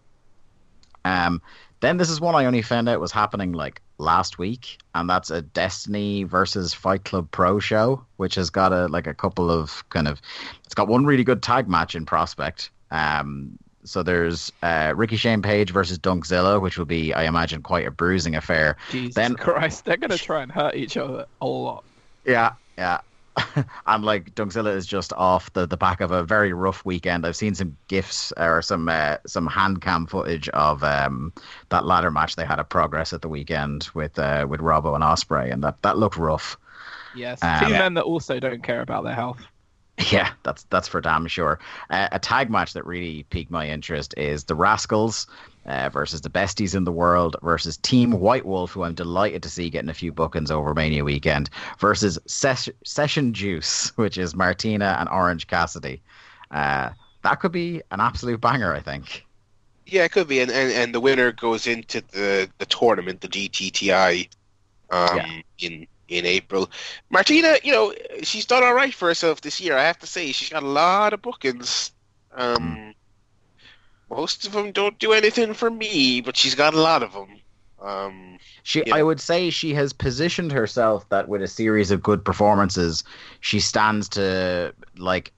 Um, 1.04 1.42
then 1.82 1.96
this 1.96 2.08
is 2.08 2.20
one 2.20 2.34
I 2.34 2.46
only 2.46 2.62
found 2.62 2.88
out 2.88 3.00
was 3.00 3.12
happening 3.12 3.52
like 3.52 3.82
last 3.98 4.38
week, 4.38 4.78
and 4.94 5.10
that's 5.10 5.30
a 5.30 5.42
Destiny 5.42 6.22
versus 6.22 6.72
Fight 6.72 7.04
Club 7.04 7.28
Pro 7.32 7.58
show, 7.58 8.02
which 8.16 8.36
has 8.36 8.50
got 8.50 8.72
a 8.72 8.86
like 8.86 9.06
a 9.06 9.12
couple 9.12 9.50
of 9.50 9.84
kind 9.90 10.08
of 10.08 10.22
it's 10.64 10.74
got 10.74 10.88
one 10.88 11.04
really 11.04 11.24
good 11.24 11.42
tag 11.42 11.68
match 11.68 11.94
in 11.94 12.06
prospect. 12.06 12.70
Um, 12.92 13.58
so 13.84 14.04
there's 14.04 14.52
uh, 14.62 14.92
Ricky 14.96 15.16
Shane 15.16 15.42
Page 15.42 15.72
versus 15.72 15.98
Dunkzilla, 15.98 16.60
which 16.60 16.78
will 16.78 16.84
be, 16.84 17.12
I 17.12 17.24
imagine, 17.24 17.62
quite 17.62 17.84
a 17.84 17.90
bruising 17.90 18.36
affair. 18.36 18.76
Jesus 18.90 19.16
Then- 19.16 19.34
Christ, 19.34 19.84
they're 19.84 19.96
gonna 19.96 20.16
try 20.16 20.42
and 20.42 20.52
hurt 20.52 20.76
each 20.76 20.96
other 20.96 21.26
a 21.40 21.46
lot. 21.46 21.84
Yeah, 22.24 22.52
yeah. 22.78 23.00
and 23.86 24.04
like 24.04 24.34
Dunkzilla 24.34 24.74
is 24.74 24.86
just 24.86 25.12
off 25.14 25.52
the, 25.52 25.66
the 25.66 25.76
back 25.76 26.00
of 26.00 26.10
a 26.10 26.22
very 26.22 26.52
rough 26.52 26.84
weekend. 26.84 27.26
I've 27.26 27.36
seen 27.36 27.54
some 27.54 27.76
gifs 27.88 28.32
or 28.36 28.62
some 28.62 28.88
uh, 28.88 29.16
some 29.26 29.46
hand 29.46 29.80
cam 29.80 30.06
footage 30.06 30.48
of 30.50 30.84
um, 30.84 31.32
that 31.70 31.86
ladder 31.86 32.10
match 32.10 32.36
they 32.36 32.44
had 32.44 32.60
at 32.60 32.68
Progress 32.68 33.12
at 33.12 33.22
the 33.22 33.28
weekend 33.28 33.88
with 33.94 34.18
uh, 34.18 34.46
with 34.48 34.60
Robbo 34.60 34.94
and 34.94 35.04
Ospreay, 35.04 35.52
and 35.52 35.62
that, 35.64 35.80
that 35.82 35.98
looked 35.98 36.16
rough. 36.16 36.58
Yes, 37.14 37.42
Um, 37.42 37.60
two 37.66 37.72
men 37.72 37.94
that 37.94 38.04
also 38.04 38.40
don't 38.40 38.62
care 38.62 38.80
about 38.80 39.04
their 39.04 39.14
health. 39.14 39.40
Yeah, 40.10 40.30
that's 40.42 40.64
that's 40.64 40.88
for 40.88 41.02
damn 41.02 41.26
sure. 41.26 41.58
Uh, 41.90 42.08
a 42.10 42.18
tag 42.18 42.50
match 42.50 42.72
that 42.72 42.86
really 42.86 43.24
piqued 43.24 43.50
my 43.50 43.68
interest 43.68 44.14
is 44.16 44.44
the 44.44 44.56
Rascalz 44.56 45.26
uh, 45.66 45.88
versus 45.90 46.20
the 46.20 46.30
Besties 46.30 46.74
in 46.74 46.84
the 46.84 46.92
World 46.92 47.36
versus 47.42 47.76
Team 47.76 48.12
White 48.12 48.44
Wolf, 48.44 48.72
who 48.72 48.82
I'm 48.82 48.94
delighted 48.94 49.42
to 49.44 49.48
see 49.48 49.70
getting 49.70 49.90
a 49.90 49.94
few 49.94 50.12
bookings 50.12 50.50
over 50.50 50.74
Mania 50.74 51.04
weekend, 51.04 51.50
versus 51.78 52.18
Ses- 52.26 52.68
Session 52.84 53.32
Juice, 53.32 53.88
which 53.96 54.18
is 54.18 54.34
Martina 54.34 54.96
and 54.98 55.08
Orange 55.08 55.46
Cassidy. 55.46 56.02
Uh, 56.50 56.90
that 57.22 57.36
could 57.40 57.52
be 57.52 57.82
an 57.90 58.00
absolute 58.00 58.40
banger, 58.40 58.74
I 58.74 58.80
think. 58.80 59.24
Yeah, 59.86 60.04
it 60.04 60.12
could 60.12 60.28
be, 60.28 60.40
and, 60.40 60.50
and, 60.50 60.72
and 60.72 60.94
the 60.94 61.00
winner 61.00 61.32
goes 61.32 61.66
into 61.66 62.00
the, 62.12 62.48
the 62.58 62.66
tournament, 62.66 63.20
the 63.20 63.28
GTTI, 63.28 64.28
um, 64.90 65.16
Yeah. 65.16 65.40
in 65.58 65.86
in 66.08 66.26
April. 66.26 66.70
Martina, 67.08 67.56
you 67.62 67.72
know, 67.72 67.94
she's 68.22 68.44
done 68.44 68.62
all 68.62 68.74
right 68.74 68.92
for 68.92 69.08
herself 69.08 69.40
this 69.40 69.58
year. 69.60 69.78
I 69.78 69.84
have 69.84 69.98
to 70.00 70.06
say, 70.06 70.30
she's 70.32 70.50
got 70.50 70.62
a 70.62 70.66
lot 70.66 71.14
of 71.14 71.22
bookings. 71.22 71.92
Um, 72.34 72.94
most 74.14 74.46
of 74.46 74.52
them 74.52 74.72
don't 74.72 74.98
do 74.98 75.12
anything 75.12 75.54
for 75.54 75.70
me, 75.70 76.20
but 76.20 76.36
she's 76.36 76.54
got 76.54 76.74
a 76.74 76.80
lot 76.80 77.02
of 77.02 77.12
them. 77.12 77.40
Um, 77.80 78.38
She, 78.62 78.82
Yeah. 78.86 78.94
I 78.96 79.02
would 79.02 79.20
say, 79.20 79.50
she 79.50 79.74
has 79.74 79.92
positioned 79.92 80.52
herself 80.52 81.08
that 81.08 81.28
with 81.28 81.42
a 81.42 81.48
series 81.48 81.90
of 81.90 82.02
good 82.02 82.24
performances, 82.24 83.02
she 83.40 83.58
stands 83.58 84.08
to 84.10 84.72
like 84.96 85.32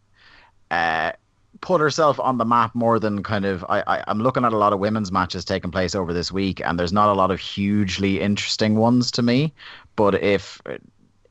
uh, 0.70 1.12
put 1.60 1.80
herself 1.80 2.20
on 2.20 2.36
the 2.38 2.44
map 2.44 2.74
more 2.74 2.98
than 2.98 3.22
kind 3.22 3.44
of. 3.46 3.64
I, 3.68 3.82
I, 3.86 4.04
I'm 4.08 4.20
looking 4.20 4.44
at 4.44 4.52
a 4.52 4.58
lot 4.58 4.72
of 4.72 4.78
women's 4.78 5.10
matches 5.10 5.44
taking 5.44 5.70
place 5.70 5.94
over 5.94 6.12
this 6.12 6.30
week, 6.30 6.60
and 6.60 6.78
there's 6.78 6.92
not 6.92 7.08
a 7.08 7.14
lot 7.14 7.30
of 7.30 7.40
hugely 7.40 8.20
interesting 8.20 8.76
ones 8.76 9.10
to 9.12 9.22
me. 9.22 9.54
But 9.96 10.22
if 10.22 10.60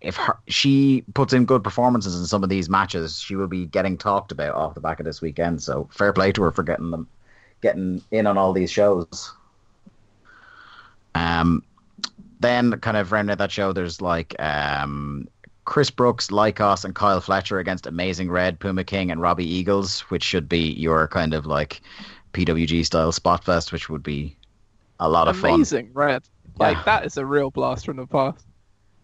if 0.01 0.15
her, 0.17 0.38
she 0.47 1.03
puts 1.13 1.34
in 1.34 1.45
good 1.45 1.63
performances 1.63 2.19
in 2.19 2.25
some 2.25 2.43
of 2.43 2.49
these 2.49 2.69
matches, 2.69 3.19
she 3.19 3.36
will 3.36 3.47
be 3.47 3.65
getting 3.65 3.97
talked 3.97 4.32
about 4.32 4.56
off 4.56 4.73
the 4.73 4.82
back 4.82 4.99
of 4.99 5.06
this 5.06 5.21
weekend. 5.21 5.62
So 5.62 5.88
fair 5.91 6.12
play 6.12 6.32
to 6.32 6.43
her 6.43 6.51
for 6.51 6.63
getting 6.63 6.91
them, 6.91 7.08
getting 7.63 8.04
in 8.12 8.28
on 8.28 8.38
all 8.38 8.54
these 8.54 8.69
shows. 8.69 9.34
Um, 11.15 11.63
then 12.39 12.71
kind 12.80 12.97
of 12.97 13.12
rounding 13.12 13.32
out 13.32 13.38
that 13.39 13.52
show, 13.52 13.73
there's 13.73 14.02
like 14.02 14.36
um, 14.39 15.28
Chris 15.65 15.89
Brooks, 15.89 16.28
Lykos, 16.28 16.84
and 16.86 16.93
Kyle 16.93 17.21
Fletcher 17.21 17.60
against 17.60 17.88
Amazing 17.88 18.30
Red, 18.30 18.60
Puma 18.60 18.84
King, 18.84 19.10
and 19.12 19.21
Robbie 19.21 19.47
Eagles, 19.47 20.02
which 20.02 20.23
should 20.23 20.47
be 20.49 20.73
your 20.73 21.08
kind 21.08 21.34
of 21.34 21.45
like 21.45 21.82
PWG 22.34 22.86
style 22.86 23.12
spot 23.12 23.43
fest, 23.43 23.71
which 23.71 23.89
would 23.89 24.04
be 24.04 24.36
a 24.99 25.10
lot 25.10 25.28
of 25.28 25.38
fun. 25.38 25.56
Amazing, 25.56 25.89
Red. 25.93 26.23
Like 26.60 26.78
Yeah. 26.78 26.84
that 26.84 27.06
is 27.06 27.17
a 27.17 27.26
real 27.26 27.49
blast 27.49 27.86
from 27.86 27.97
the 27.97 28.06
past. 28.08 28.45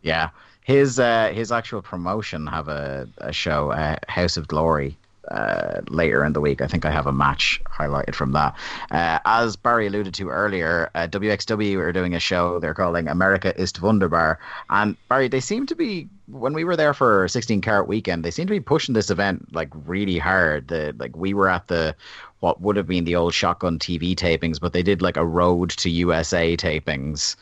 Yeah, 0.02 0.30
his 0.62 1.00
uh, 1.00 1.32
his 1.34 1.52
actual 1.52 1.82
promotion 1.82 2.48
have 2.48 2.67
a, 2.67 3.08
a 3.17 3.34
show, 3.34 3.72
uh, 3.72 3.98
House 4.08 4.38
of 4.38 4.48
Glory, 4.48 4.98
uh, 5.30 5.82
later 5.89 6.24
in 6.24 6.34
the 6.34 6.42
week. 6.42 6.62
I 6.62 6.68
think 6.68 6.86
I 6.86 6.92
have 6.92 7.08
a 7.08 7.12
match 7.12 7.62
highlighted 7.65 8.15
from 8.15 8.32
that. 8.34 8.56
Uh, 8.92 9.20
as 9.26 9.56
Barry 9.56 9.88
alluded 9.88 10.13
to 10.15 10.30
earlier, 10.30 10.89
uh, 10.96 11.08
WXW 11.08 11.78
are 11.78 11.94
doing 11.94 12.13
a 12.13 12.20
show 12.20 12.60
they're 12.60 12.74
calling 12.74 13.08
America 13.08 13.60
ist 13.60 13.82
Wunderbar, 13.82 14.39
and 14.70 14.96
Barry, 15.08 15.28
they 15.28 15.39
seem 15.39 15.65
to 15.68 15.76
be 15.76 16.10
when 16.32 16.54
we 16.54 16.63
were 16.63 16.76
there 16.76 16.94
for 16.94 17.28
16 17.28 17.62
Carat 17.62 17.88
Weekend, 17.88 18.24
they 18.24 18.32
seem 18.32 18.46
to 18.48 18.52
be 18.52 18.60
pushing 18.60 18.94
this 18.94 19.10
event 19.10 19.54
like 19.54 19.70
really 19.86 20.18
hard. 20.18 20.68
The 20.68 20.96
like 20.98 21.15
we 21.15 21.34
were 21.34 21.50
at 21.50 21.68
the 21.68 21.96
what 22.39 22.62
would 22.62 22.76
have 22.78 22.88
been 22.88 23.04
the 23.04 23.15
old 23.15 23.34
Shotgun 23.34 23.80
TV 23.80 24.15
tapings, 24.15 24.60
but 24.60 24.72
they 24.72 24.84
did 24.84 25.02
like 25.02 25.18
a 25.18 25.26
Road 25.26 25.72
to 25.72 25.89
USA 25.89 26.56
tapings. 26.56 27.36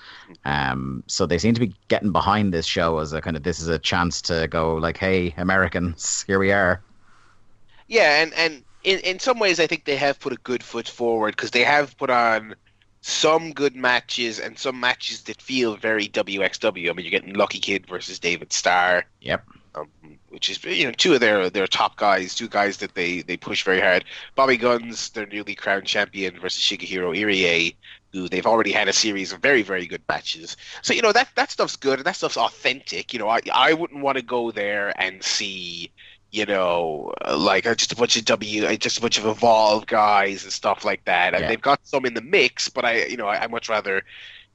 Um, 0.46 1.04
so 1.08 1.26
they 1.26 1.38
seem 1.38 1.54
to 1.54 1.60
be 1.60 1.74
getting 1.88 2.12
behind 2.12 2.54
this 2.54 2.66
show 2.66 2.98
as 3.00 3.14
a 3.14 3.22
kind 3.22 3.38
of 3.38 3.44
this 3.44 3.60
is 3.60 3.68
a 3.68 3.80
chance 3.80 4.22
to 4.24 4.48
go 4.48 4.76
like, 4.76 4.98
hey, 4.98 5.34
Americans, 5.38 6.24
here 6.26 6.40
we 6.40 6.52
are. 6.52 6.82
Yeah, 7.88 8.22
and 8.22 8.34
and 8.34 8.64
in 8.84 9.00
in 9.00 9.20
some 9.20 9.40
ways, 9.40 9.60
I 9.60 9.68
think 9.68 9.86
they 9.86 9.96
have 9.98 10.20
put 10.20 10.34
a 10.34 10.38
good 10.38 10.64
foot 10.64 10.88
forward 10.88 11.36
because 11.36 11.52
they 11.52 11.64
have 11.64 11.98
put 11.98 12.10
on 12.10 12.56
some 13.02 13.54
good 13.54 13.76
matches 13.76 14.40
and 14.40 14.58
some 14.58 14.80
matches 14.80 15.24
that 15.24 15.42
feel 15.42 15.78
very 15.78 16.08
WXW. 16.08 16.90
I 16.90 16.94
mean, 16.94 17.06
you're 17.06 17.12
getting 17.12 17.34
Lucky 17.36 17.60
Kid 17.60 17.88
versus 17.88 18.20
David 18.20 18.52
Starr, 18.52 19.06
Yep. 19.22 19.46
um, 19.76 19.90
which 20.30 20.50
is 20.50 20.64
you 20.64 20.86
know 20.86 20.92
two 20.92 21.14
of 21.14 21.20
their 21.22 21.50
their 21.50 21.68
top 21.68 21.96
guys, 21.98 22.36
two 22.36 22.50
guys 22.50 22.78
that 22.78 22.96
they 22.96 23.22
they 23.22 23.38
push 23.38 23.64
very 23.64 23.80
hard. 23.82 24.06
Bobby 24.36 24.58
Guns, 24.58 25.10
their 25.12 25.26
newly 25.28 25.56
crowned 25.56 25.86
champion, 25.86 26.40
versus 26.40 26.62
Shigehiro 26.64 27.16
Irie, 27.18 27.76
who 28.12 28.28
they've 28.28 28.46
already 28.48 28.72
had 28.72 28.88
a 28.90 28.94
series 28.94 29.32
of 29.32 29.42
very 29.42 29.62
very 29.62 29.88
good 29.88 30.02
matches. 30.10 30.58
So 30.82 30.94
you 30.94 31.02
know 31.02 31.14
that 31.14 31.30
that 31.36 31.52
stuff's 31.52 31.76
good 31.78 32.00
and 32.00 32.06
that 32.06 32.16
stuff's 32.16 32.38
authentic. 32.38 33.14
You 33.14 33.20
know, 33.20 33.30
I 33.30 33.42
I 33.54 33.74
wouldn't 33.74 34.02
want 34.04 34.18
to 34.18 34.24
go 34.24 34.52
there 34.52 34.94
and 35.02 35.24
see 35.24 35.92
you 36.38 36.46
know, 36.46 37.14
like 37.36 37.66
uh, 37.66 37.76
just 37.76 37.94
a 37.94 37.96
bunch 37.96 38.16
of 38.18 38.26
W, 38.26 38.66
uh, 38.66 38.76
just 38.76 38.98
a 39.00 39.02
bunch 39.02 39.18
of 39.18 39.26
evolved 39.26 39.88
guys 39.88 40.44
and 40.44 40.54
stuff 40.54 40.86
like 40.86 41.04
that. 41.06 41.34
And 41.36 41.42
Yeah. 41.42 41.48
they've 41.48 41.62
got 41.62 41.86
some 41.88 42.06
in 42.06 42.14
the 42.14 42.22
mix, 42.22 42.70
but 42.70 42.86
I, 42.86 43.06
you 43.06 43.18
know, 43.18 43.28
I, 43.28 43.44
I 43.44 43.48
much 43.48 43.70
rather, 43.70 44.04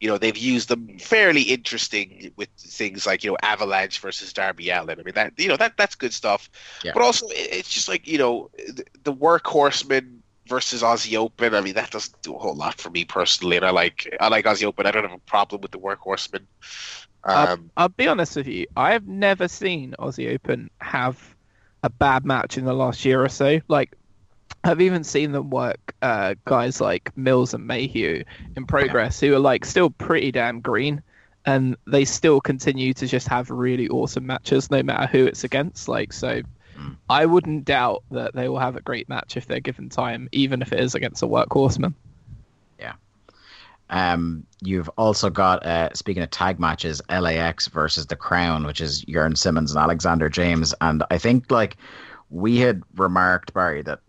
you 0.01 0.09
know, 0.09 0.18
they've 0.18 0.37
used 0.37 0.68
them 0.68 0.99
fairly 0.99 1.42
interesting 1.42 2.33
with 2.37 2.49
things 2.59 3.07
like 3.07 3.25
you 3.25 3.31
know 3.33 3.37
Avalanche 3.42 4.01
versus 4.01 4.33
Darby 4.33 4.71
Allin. 4.71 5.01
I 5.01 5.03
mean 5.03 5.14
that, 5.14 5.35
you 5.38 5.49
know, 5.49 5.57
that 5.57 5.77
that's 5.77 5.97
good 5.97 6.14
stuff. 6.14 6.51
Yeah. 6.85 6.92
But 6.95 7.03
also, 7.03 7.27
it, 7.29 7.49
it's 7.53 7.71
just 7.71 7.88
like 7.88 8.07
you 8.07 8.18
know, 8.18 8.51
the, 8.57 8.85
the 9.05 9.12
workhorsemen 9.14 10.18
versus 10.49 10.83
Aussie 10.83 11.16
Open. 11.16 11.55
I 11.55 11.61
mean 11.61 11.75
that 11.75 11.90
doesn't 11.90 12.21
do 12.23 12.35
a 12.35 12.38
whole 12.38 12.57
lot 12.57 12.81
for 12.81 12.90
me 12.90 13.05
personally, 13.05 13.57
and 13.57 13.66
I 13.66 13.71
like 13.71 14.09
I 14.21 14.29
like 14.29 14.45
Aussie 14.47 14.64
Open. 14.64 14.87
I 14.87 14.90
don't 14.92 15.05
have 15.05 15.12
a 15.12 15.31
problem 15.31 15.61
with 15.62 15.73
the 15.73 15.79
workhorseman. 15.81 16.47
Um, 17.25 17.71
I'll 17.77 17.88
be 17.88 18.09
honest 18.09 18.37
with 18.37 18.49
you. 18.49 18.66
I 18.77 18.92
have 18.92 19.07
never 19.07 19.49
seen 19.49 19.95
Aussie 19.99 20.35
Open 20.35 20.71
have 20.81 21.37
a 21.83 21.90
bad 21.90 22.25
match 22.25 22.59
in 22.59 22.64
the 22.64 22.73
last 22.73 23.05
year 23.05 23.23
or 23.23 23.29
so. 23.29 23.61
Like, 23.68 23.97
I've 24.64 24.81
even 24.81 25.03
seen 25.03 25.33
them 25.33 25.51
work 25.51 25.95
uh, 26.03 26.35
guys 26.45 26.81
like 26.81 27.16
Mills 27.16 27.55
and 27.55 27.66
Mayhew 27.66 28.25
in 28.57 28.66
progress, 28.66 29.18
who 29.21 29.35
are 29.35 29.40
like 29.40 29.64
still 29.64 29.90
pretty 29.90 30.31
damn 30.31 30.61
green, 30.61 31.03
and 31.47 31.77
they 31.87 32.05
still 32.05 32.40
continue 32.40 32.95
to 32.95 33.07
just 33.07 33.27
have 33.29 33.51
really 33.51 33.88
awesome 33.88 34.27
matches, 34.27 34.71
no 34.71 34.83
matter 34.83 35.07
who 35.07 35.27
it's 35.27 35.45
against. 35.45 35.88
Like, 35.88 36.12
so 36.12 36.42
Mm. 36.77 36.97
I 37.09 37.27
wouldn't 37.27 37.64
doubt 37.64 38.03
that 38.11 38.35
they 38.35 38.49
will 38.49 38.59
have 38.59 38.77
a 38.77 38.81
great 38.81 39.09
match 39.09 39.37
if 39.37 39.47
they're 39.47 39.61
given 39.61 39.88
time, 39.88 40.29
even 40.33 40.62
if 40.62 40.73
it 40.73 40.81
is 40.81 40.95
against 40.95 41.23
a 41.23 41.27
workhorseman. 41.27 41.95
Um, 43.90 44.47
you've 44.62 44.88
also 44.97 45.29
got 45.29 45.66
uh, 45.66 45.92
speaking 45.92 46.23
of 46.23 46.31
tag 46.31 46.59
matches, 46.59 47.03
LAX 47.11 47.66
versus 47.66 48.07
the 48.07 48.16
Crown, 48.16 48.64
which 48.64 48.81
is 48.81 49.05
Jurn 49.05 49.37
Simmons 49.37 49.73
and 49.73 49.81
Alexander 49.81 50.29
James, 50.29 50.75
and 50.81 51.03
I 51.11 51.18
think 51.18 51.51
like 51.51 51.77
we 52.31 52.59
had 52.59 52.83
remarked 52.97 53.53
Barry 53.53 53.83
that 53.83 54.01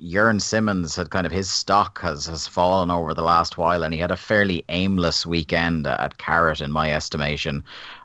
Jurn 0.00 0.40
Simmons 0.40 0.96
had 0.96 1.10
kind 1.10 1.26
of 1.26 1.32
his 1.32 1.50
stock 1.50 2.00
has 2.00 2.26
has 2.26 2.46
fallen 2.46 2.90
over 2.90 3.14
the 3.14 3.22
last 3.22 3.58
while, 3.58 3.82
and 3.82 3.94
he 3.94 4.00
had 4.00 4.10
a 4.10 4.16
fairly 4.16 4.64
aimless 4.68 5.24
weekend 5.26 5.86
at 5.86 6.18
Carat 6.18 6.60
in 6.60 6.72
my 6.72 6.92
estimation. 6.92 7.64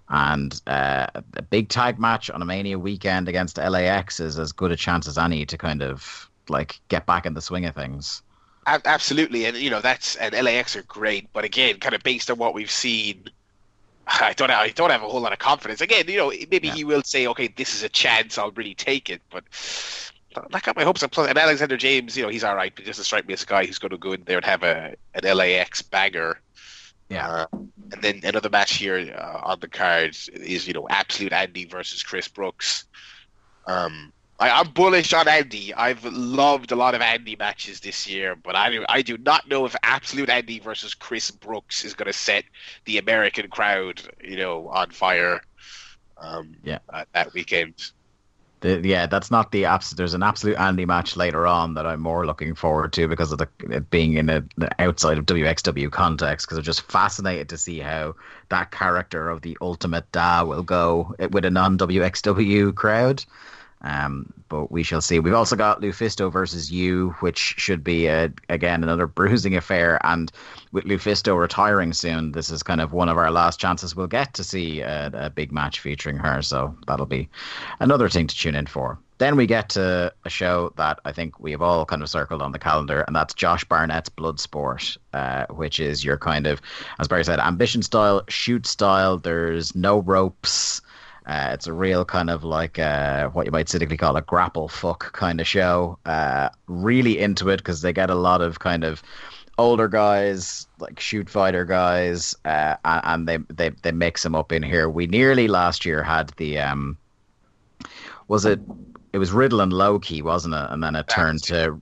And 0.10 0.60
uh, 0.68 1.08
a 1.36 1.42
big 1.42 1.70
tag 1.70 2.00
match 2.00 2.30
on 2.30 2.42
a 2.42 2.46
Mania 2.46 2.80
weekend 2.80 3.28
against 3.28 3.58
LAX 3.58 4.20
is 4.20 4.40
as 4.40 4.54
good 4.54 4.72
a 4.72 4.76
chance 4.76 5.08
as 5.08 5.18
any 5.18 5.46
to 5.46 5.58
kind 5.58 5.84
of 5.84 6.30
like 6.50 6.80
get 6.88 7.06
back 7.06 7.26
in 7.26 7.34
the 7.34 7.42
swing 7.42 7.66
of 7.66 7.76
things. 7.76 8.22
Absolutely, 8.67 9.45
and 9.45 9.56
you 9.56 9.69
know 9.69 9.80
that's 9.80 10.17
and 10.17 10.34
LAX 10.36 10.75
are 10.75 10.84
great, 10.84 11.32
but 11.32 11.45
again, 11.45 11.80
kind 11.80 11.95
of 11.95 12.03
based 12.03 12.30
on 12.30 12.38
what 12.38 12.53
we've 12.53 12.69
seen, 12.69 13.23
I 14.08 14.34
don't 14.34 14.51
I 14.51 14.67
don't 14.69 14.89
have 14.89 15.03
a 15.03 15.08
whole 15.08 15.21
lot 15.21 15.32
of 15.32 15.39
confidence. 15.39 15.80
Again, 15.80 16.03
you 16.10 16.17
know, 16.17 16.34
maybe 16.51 16.67
Yeah. 16.67 16.73
he 16.73 16.84
will 16.84 17.01
say, 17.03 17.27
okay, 17.27 17.47
this 17.47 17.73
is 17.73 17.84
a 17.84 17.89
chance, 17.89 18.38
I'll 18.38 18.51
really 18.51 18.75
take 18.75 19.10
it, 19.10 19.21
but 19.30 19.45
that 20.51 20.63
got 20.63 20.75
my 20.75 20.84
hopes 20.84 21.01
up. 21.01 21.12
Plus, 21.12 21.30
and 21.30 21.38
Alexander 21.38 21.77
James, 21.77 22.17
you 22.17 22.23
know, 22.23 22.30
he's 22.30 22.43
all 22.43 22.56
right, 22.56 22.73
but 22.75 22.84
to 22.86 22.93
strike 22.93 23.25
me 23.25 23.34
as 23.34 23.43
a 23.43 23.45
guy 23.45 23.65
who's 23.65 23.80
going 23.80 23.91
to 23.91 23.97
go 23.97 24.12
in 24.12 24.23
there 24.25 24.38
and 24.38 24.45
have 24.45 24.63
a 24.63 24.95
an 25.13 25.38
LAX 25.38 25.82
bagger. 25.82 26.41
Yeah. 27.10 27.25
Uh, 27.30 27.45
and 27.93 28.01
then 28.01 28.19
another 28.25 28.49
match 28.49 28.73
here 28.75 29.15
uh, 29.17 29.39
on 29.43 29.62
the 29.62 29.69
card 29.69 30.17
is 30.34 30.67
you 30.67 30.73
know 30.73 30.88
Absolute 30.89 31.32
Andy 31.32 31.63
versus 31.63 32.03
Chris 32.03 32.27
Brooks. 32.27 32.84
Um, 33.65 34.12
I, 34.39 34.50
I'm 34.52 34.69
bullish 34.71 35.13
on 35.13 35.28
Andy. 35.28 35.73
I've 35.73 36.04
loved 36.06 36.71
a 36.71 36.76
lot 36.76 36.93
of 36.93 37.02
Andy 37.02 37.36
matches 37.36 37.80
this 37.80 38.08
year, 38.08 38.36
but 38.36 38.56
I 38.56 38.69
do, 38.69 38.86
I 38.88 39.02
do 39.02 39.17
not 39.17 39.47
know 39.47 39.65
if 39.65 39.76
Absolute 39.84 40.30
Andy 40.30 40.60
versus 40.60 40.93
Chris 40.93 41.32
Brooks 41.32 41.84
is 41.84 41.93
going 41.93 42.08
to 42.08 42.13
set 42.13 42.43
the 42.86 43.00
American 43.00 43.50
crowd, 43.50 44.02
you 44.23 44.38
know, 44.38 44.67
on 44.67 44.91
fire. 44.91 45.41
Um, 46.19 46.56
Yeah. 46.63 46.80
uh, 46.89 47.06
that 47.13 47.34
weekend. 47.34 47.73
The, 48.62 48.82
yeah, 48.84 49.06
that's 49.06 49.30
not 49.30 49.52
the 49.52 49.65
absolute. 49.65 49.97
There's 49.97 50.15
an 50.15 50.23
absolute 50.23 50.58
Andy 50.58 50.86
match 50.86 51.15
later 51.15 51.45
on 51.45 51.76
that 51.76 51.86
I'm 51.86 52.00
more 52.00 52.26
looking 52.26 52.56
forward 52.56 52.91
to 52.93 53.08
because 53.08 53.32
of 53.32 53.38
the 53.38 53.47
it 53.60 53.91
being 53.91 54.13
in 54.15 54.30
a 54.30 54.43
the 54.58 54.69
outside 54.82 55.19
of 55.19 55.28
WXW 55.28 55.91
context. 55.91 56.47
Because 56.47 56.58
I'm 56.58 56.63
just 56.63 56.82
fascinated 56.82 57.50
to 57.50 57.58
see 57.58 57.78
how 57.78 58.15
that 58.50 58.71
character 58.71 59.30
of 59.30 59.43
the 59.43 59.56
ultimate 59.62 60.12
Da 60.12 60.43
will 60.43 60.63
go 60.63 61.13
with 61.32 61.45
a 61.45 61.52
non 61.52 61.78
WXW 61.78 62.73
crowd. 62.73 63.23
Um, 63.82 64.34
but 64.50 64.72
we 64.72 64.84
shall 64.84 65.02
see. 65.02 65.20
We've 65.20 65.34
also 65.34 65.56
got 65.56 65.82
Lufisto 65.82 66.32
versus 66.32 66.72
Yuu, 66.72 67.13
which 67.22 67.38
should 67.38 67.84
be 67.84 68.08
a, 68.08 68.32
again 68.50 68.84
another 68.84 69.08
bruising 69.20 69.56
affair. 69.56 70.00
And 70.04 70.32
with 70.72 70.86
Lufisto 70.86 71.40
retiring 71.40 71.94
soon, 71.94 72.32
this 72.32 72.50
is 72.50 72.63
kind 72.63 72.82
of 72.82 72.94
one 72.94 73.10
of 73.10 73.18
our 73.18 73.32
last 73.32 73.60
chances 73.60 73.96
we'll 73.96 74.08
get 74.08 74.34
to 74.36 74.44
see 74.44 74.82
a, 74.82 75.12
a 75.13 75.30
big 75.30 75.52
match 75.52 75.80
featuring 75.80 76.18
her. 76.18 76.42
So 76.42 76.76
that'll 76.88 77.06
be 77.06 77.30
another 77.80 78.10
thing 78.10 78.28
to 78.28 78.36
tune 78.36 78.56
in 78.56 78.66
for. 78.66 79.00
Then 79.20 79.36
we 79.36 79.48
get 79.48 79.70
to 79.70 80.13
a 80.26 80.30
show 80.30 80.72
that 80.78 81.00
I 81.04 81.12
think 81.12 81.40
we 81.40 81.52
have 81.52 81.62
all 81.62 81.86
kind 81.86 82.04
of 82.04 82.10
circled 82.10 82.42
on 82.42 82.52
the 82.52 82.60
calendar, 82.60 83.02
and 83.02 83.16
that's 83.16 83.34
Josh 83.34 83.63
Barnett's 83.63 84.10
Bloodsport, 84.10 84.96
uh, 85.13 85.48
which 85.50 85.80
is 85.80 86.04
your 86.04 86.18
kind 86.18 86.46
of, 86.46 86.62
as 87.00 87.08
Barry 87.08 87.26
said, 87.26 87.40
ambition 87.40 87.82
style, 87.82 88.22
shoot 88.30 88.68
style. 88.68 89.18
There's 89.18 89.76
no 89.76 90.02
ropes. 90.02 90.82
Uh, 91.28 91.50
it's 91.52 91.68
a 91.68 91.74
real 91.74 92.06
kind 92.06 92.30
of 92.30 92.46
like 92.46 92.80
uh, 92.80 93.28
what 93.30 93.46
you 93.46 93.52
might 93.52 93.68
cynically 93.68 93.98
call 93.98 94.16
a 94.16 94.22
grapple 94.22 94.70
fuck 94.70 95.12
kind 95.12 95.42
of 95.42 95.48
show. 95.48 96.00
Uh, 96.06 96.50
really 96.68 97.20
into 97.20 97.50
it 97.50 97.58
because 97.58 97.82
they 97.82 97.92
get 97.92 98.10
a 98.10 98.16
lot 98.16 98.42
of 98.42 98.60
kind 98.60 98.86
of 98.86 99.04
older 99.58 99.90
guys, 99.90 100.68
like 100.80 101.00
shoot 101.00 101.30
fighter 101.30 101.66
guys, 101.66 102.36
uh, 102.46 102.76
and, 102.86 103.28
and 103.28 103.28
they, 103.28 103.54
they 103.54 103.70
they 103.82 103.92
mix 103.92 104.24
them 104.24 104.36
up 104.36 104.54
in 104.54 104.63
here. 104.63 104.90
We 104.90 105.06
nearly 105.08 105.50
last 105.50 105.86
year 105.86 106.02
had 106.02 106.30
the 106.38 106.60
um, 106.60 106.98
was 108.30 108.46
it? 108.46 108.62
It 109.12 109.18
was 109.18 109.32
Riddle 109.32 109.62
and 109.62 109.74
Low 109.74 110.00
Ki, 110.00 110.22
wasn't 110.22 110.54
it? 110.54 110.68
And 110.70 110.82
then 110.82 110.96
it 110.96 111.08
turned 111.10 111.44
to 111.44 111.82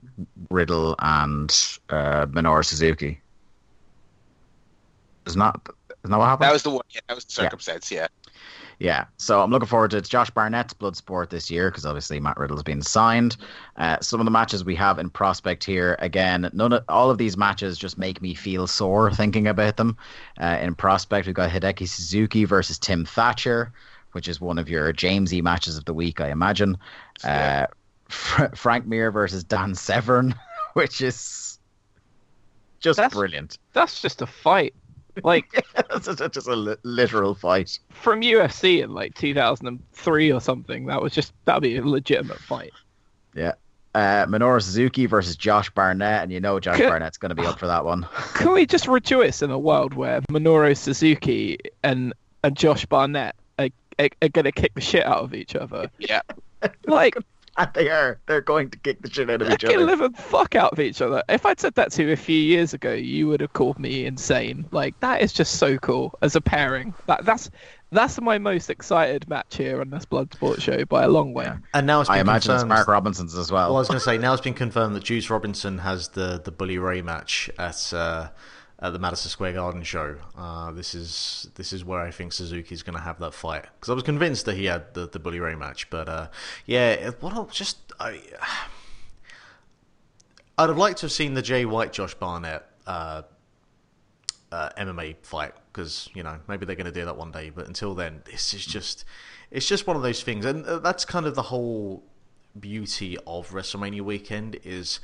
Riddle 0.50 0.96
and 0.98 1.50
uh, 1.90 2.26
Minoru 2.26 2.64
Suzuki. 2.64 3.20
Is 5.26 5.36
not 5.36 5.68
is 6.02 6.10
not 6.10 6.18
what 6.18 6.26
happened? 6.26 6.48
That 6.48 6.52
was 6.52 6.62
the 6.64 6.70
one. 6.70 6.84
Yeah, 6.90 7.00
that 7.08 7.14
was 7.14 7.24
the 7.24 7.32
circumstance. 7.32 7.92
Yeah. 7.92 8.08
Yeah, 8.78 9.06
so 9.16 9.40
I'm 9.40 9.50
looking 9.50 9.68
forward 9.68 9.92
to 9.92 9.96
it. 9.96 10.00
It's 10.00 10.08
Josh 10.08 10.28
Barnett's 10.30 10.74
Bloodsport 10.74 11.30
this 11.30 11.50
year 11.50 11.70
because 11.70 11.86
obviously 11.86 12.20
Matt 12.20 12.36
Riddle's 12.36 12.62
been 12.62 12.82
signed. 12.82 13.38
Uh, 13.76 13.98
some 14.00 14.20
of 14.20 14.26
the 14.26 14.30
matches 14.30 14.64
we 14.64 14.74
have 14.74 14.98
in 14.98 15.08
prospect 15.08 15.64
here, 15.64 15.96
again, 15.98 16.50
none 16.52 16.74
of 16.74 16.84
all 16.88 17.10
of 17.10 17.16
these 17.16 17.38
matches 17.38 17.78
just 17.78 17.96
make 17.96 18.20
me 18.20 18.34
feel 18.34 18.66
sore 18.66 19.10
thinking 19.10 19.46
about 19.46 19.78
them. 19.78 19.96
Uh, 20.38 20.58
in 20.60 20.74
prospect, 20.74 21.24
we've 21.26 21.34
got 21.34 21.48
Hideki 21.50 21.88
Suzuki 21.88 22.44
versus 22.44 22.78
Tim 22.78 23.06
Thatcher, 23.06 23.72
which 24.12 24.28
is 24.28 24.42
one 24.42 24.58
of 24.58 24.68
your 24.68 24.92
Jamesy 24.92 25.42
matches 25.42 25.78
of 25.78 25.86
the 25.86 25.94
week, 25.94 26.20
I 26.20 26.30
imagine. 26.30 26.76
Yeah. 27.24 27.66
Uh, 27.70 27.74
Fr- 28.08 28.54
Frank 28.54 28.86
Mir 28.86 29.10
versus 29.10 29.42
Dan 29.42 29.74
Severn, 29.74 30.34
which 30.74 31.00
is 31.00 31.58
just 32.80 32.98
That's- 32.98 33.14
brilliant. 33.14 33.56
That's 33.72 34.02
just 34.02 34.20
a 34.20 34.26
fight. 34.26 34.74
Like 35.24 35.64
It's 35.90 36.06
just 36.06 36.32
just 36.32 36.48
a 36.48 36.56
li- 36.56 36.76
literal 36.82 37.34
fight. 37.34 37.78
from 37.90 38.20
UFC 38.22 38.82
in 38.82 38.92
like 38.94 39.14
2003 39.14 40.32
or 40.32 40.40
something. 40.40 40.86
That 40.86 41.00
was 41.02 41.12
just 41.14 41.32
that'd 41.44 41.62
be 41.62 41.76
a 41.76 41.84
legitimate 41.84 42.38
fight. 42.38 42.72
Yeah. 43.34 43.52
Uh, 43.94 44.26
Minoru 44.26 44.62
Suzuki 44.62 45.06
versus 45.06 45.36
Josh 45.36 45.70
Barnett, 45.70 46.22
and 46.22 46.30
you 46.30 46.38
know 46.38 46.60
Josh 46.60 46.76
Could- 46.76 46.88
Barnett's 46.90 47.16
going 47.16 47.30
to 47.30 47.34
be 47.34 47.46
up 47.46 47.58
for 47.58 47.66
that 47.66 47.84
one. 47.84 48.06
Can 48.34 48.52
we 48.52 48.66
just 48.66 48.86
rejoice 48.88 49.40
in 49.40 49.50
a 49.50 49.58
world 49.58 49.94
where 49.94 50.20
Minoru 50.30 50.76
Suzuki 50.76 51.58
and 51.82 52.12
and 52.44 52.54
Josh 52.56 52.84
Barnett 52.84 53.34
are, 53.58 53.68
are, 53.98 54.08
are 54.20 54.28
going 54.28 54.44
to 54.44 54.52
kick 54.52 54.74
the 54.74 54.82
shit 54.82 55.06
out 55.06 55.24
of 55.24 55.32
each 55.34 55.56
other? 55.56 55.90
Yeah. 55.98 56.20
Like 56.86 57.16
And 57.16 57.24
they 57.74 57.88
are. 57.88 58.18
They're 58.26 58.40
going 58.40 58.70
to 58.70 58.78
kick 58.78 59.02
the 59.02 59.10
shit 59.10 59.30
out 59.30 59.42
of 59.42 59.48
they 59.48 59.54
each 59.54 59.60
can 59.60 59.76
other. 59.76 59.84
live 59.84 60.00
and 60.00 60.16
fuck 60.16 60.54
out 60.54 60.72
of 60.72 60.80
each 60.80 61.00
other. 61.00 61.22
If 61.28 61.46
I'd 61.46 61.60
said 61.60 61.74
that 61.74 61.92
to 61.92 62.04
you 62.04 62.12
a 62.12 62.16
few 62.16 62.38
years 62.38 62.74
ago, 62.74 62.92
you 62.92 63.28
would 63.28 63.40
have 63.40 63.52
called 63.52 63.78
me 63.78 64.06
insane. 64.06 64.66
Like 64.70 64.98
that 65.00 65.22
is 65.22 65.32
just 65.32 65.56
so 65.56 65.78
cool 65.78 66.16
as 66.22 66.36
a 66.36 66.40
pairing. 66.40 66.94
That 67.06 67.24
that's 67.24 67.50
that's 67.92 68.20
my 68.20 68.38
most 68.38 68.68
excited 68.68 69.28
match 69.28 69.56
here 69.56 69.80
on 69.80 69.90
this 69.90 70.04
Bloodsport 70.04 70.60
show 70.60 70.84
by 70.84 71.04
a 71.04 71.08
long 71.08 71.32
way. 71.32 71.44
Yeah. 71.44 71.58
And 71.72 71.86
now 71.86 72.00
it's 72.00 72.10
been 72.10 72.18
I 72.18 72.20
imagine 72.20 72.54
it's. 72.54 72.64
Mark 72.64 72.88
Robinson's 72.88 73.36
as 73.36 73.50
well. 73.52 73.68
Well, 73.68 73.76
I 73.76 73.78
was 73.78 73.88
going 73.88 74.00
to 74.00 74.04
say 74.04 74.18
now 74.18 74.32
it's 74.32 74.42
been 74.42 74.54
confirmed 74.54 74.96
that 74.96 75.04
Juice 75.04 75.30
Robinson 75.30 75.78
has 75.78 76.08
the 76.08 76.40
the 76.44 76.50
Bully 76.50 76.78
Ray 76.78 77.00
match 77.02 77.48
at 77.58 77.92
uh, 77.94 78.28
at 78.78 78.92
the 78.92 78.98
Madison 78.98 79.30
Square 79.30 79.54
Garden 79.54 79.82
show. 79.82 80.16
Uh, 80.36 80.70
this 80.72 80.94
is 80.94 81.48
this 81.54 81.72
is 81.72 81.84
where 81.84 82.00
I 82.00 82.10
think 82.10 82.32
Suzuki's 82.32 82.82
going 82.82 82.96
to 82.96 83.02
have 83.02 83.18
that 83.20 83.32
fight 83.34 83.64
because 83.74 83.90
I 83.90 83.94
was 83.94 84.02
convinced 84.02 84.44
that 84.46 84.56
he 84.56 84.66
had 84.66 84.94
the 84.94 85.08
the 85.08 85.18
Bully 85.18 85.40
Ray 85.40 85.54
match, 85.54 85.88
but 85.90 86.08
uh, 86.08 86.28
yeah, 86.66 87.10
what 87.20 87.32
I'll 87.32 87.46
just 87.46 87.78
I. 87.98 88.20
I'd 90.58 90.70
have 90.70 90.78
liked 90.78 91.00
to 91.00 91.04
have 91.04 91.12
seen 91.12 91.34
the 91.34 91.42
Jay 91.42 91.66
White 91.66 91.92
Josh 91.92 92.14
Barnett 92.14 92.66
uh, 92.86 93.22
uh, 94.50 94.70
MMA 94.78 95.16
fight 95.22 95.52
because 95.70 96.08
you 96.14 96.22
know 96.22 96.38
maybe 96.48 96.64
they're 96.64 96.76
going 96.76 96.86
to 96.86 96.92
do 96.92 97.04
that 97.04 97.16
one 97.16 97.30
day. 97.30 97.50
But 97.50 97.66
until 97.66 97.94
then, 97.94 98.22
this 98.24 98.54
is 98.54 98.64
just 98.64 99.04
it's 99.50 99.68
just 99.68 99.86
one 99.86 99.96
of 99.96 100.02
those 100.02 100.22
things, 100.22 100.44
and 100.44 100.64
uh, 100.64 100.78
that's 100.78 101.04
kind 101.04 101.26
of 101.26 101.34
the 101.34 101.42
whole 101.42 102.02
beauty 102.58 103.18
of 103.26 103.50
WrestleMania 103.50 104.00
weekend 104.00 104.58
is 104.64 105.00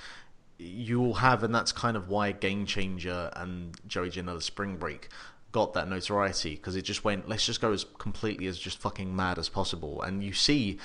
you'll 0.63 1.15
have, 1.15 1.43
and 1.43 1.55
that's 1.55 1.73
kind 1.73 1.97
of 1.97 2.09
why 2.09 2.33
Game 2.33 2.67
Changer 2.67 3.31
and 3.35 3.77
Joey 3.87 4.11
Janela 4.11 4.43
Spring 4.43 4.77
Break 4.77 5.09
got 5.53 5.75
that 5.75 5.87
notoriety 5.89 6.55
because 6.55 6.77
it 6.77 6.83
just 6.83 7.05
went 7.05 7.29
let's 7.29 7.45
just 7.45 7.61
go 7.61 7.73
as 7.73 7.85
completely 7.99 8.47
as 8.47 8.59
just 8.59 8.79
fucking 8.79 9.15
mad 9.15 9.39
as 9.39 9.49
possible. 9.49 10.03
And 10.03 10.23
you 10.23 10.33
see 10.33 10.79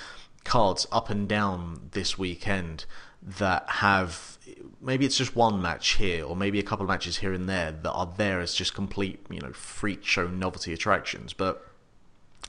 cards 0.44 0.86
up 0.92 1.10
and 1.10 1.28
down 1.28 1.88
this 1.92 2.18
weekend 2.18 2.84
that 3.22 3.68
have 3.68 4.38
maybe 4.80 5.04
it's 5.04 5.16
just 5.16 5.34
one 5.34 5.60
match 5.60 5.94
here 5.94 6.24
or 6.24 6.36
maybe 6.36 6.58
a 6.58 6.62
couple 6.62 6.84
of 6.84 6.88
matches 6.88 7.18
here 7.18 7.32
and 7.32 7.48
there 7.48 7.72
that 7.72 7.90
are 7.90 8.12
there 8.16 8.40
as 8.40 8.54
just 8.54 8.74
complete 8.74 9.20
you 9.28 9.40
know 9.40 9.52
freak 9.52 10.04
show 10.04 10.28
novelty 10.28 10.72
attractions. 10.72 11.32
But 11.32 11.64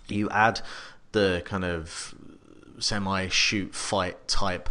you 0.07 0.29
add 0.29 0.61
the 1.11 1.41
kind 1.45 1.63
of 1.63 2.13
semi 2.79 3.27
shoot 3.27 3.73
fight 3.73 4.27
type 4.27 4.69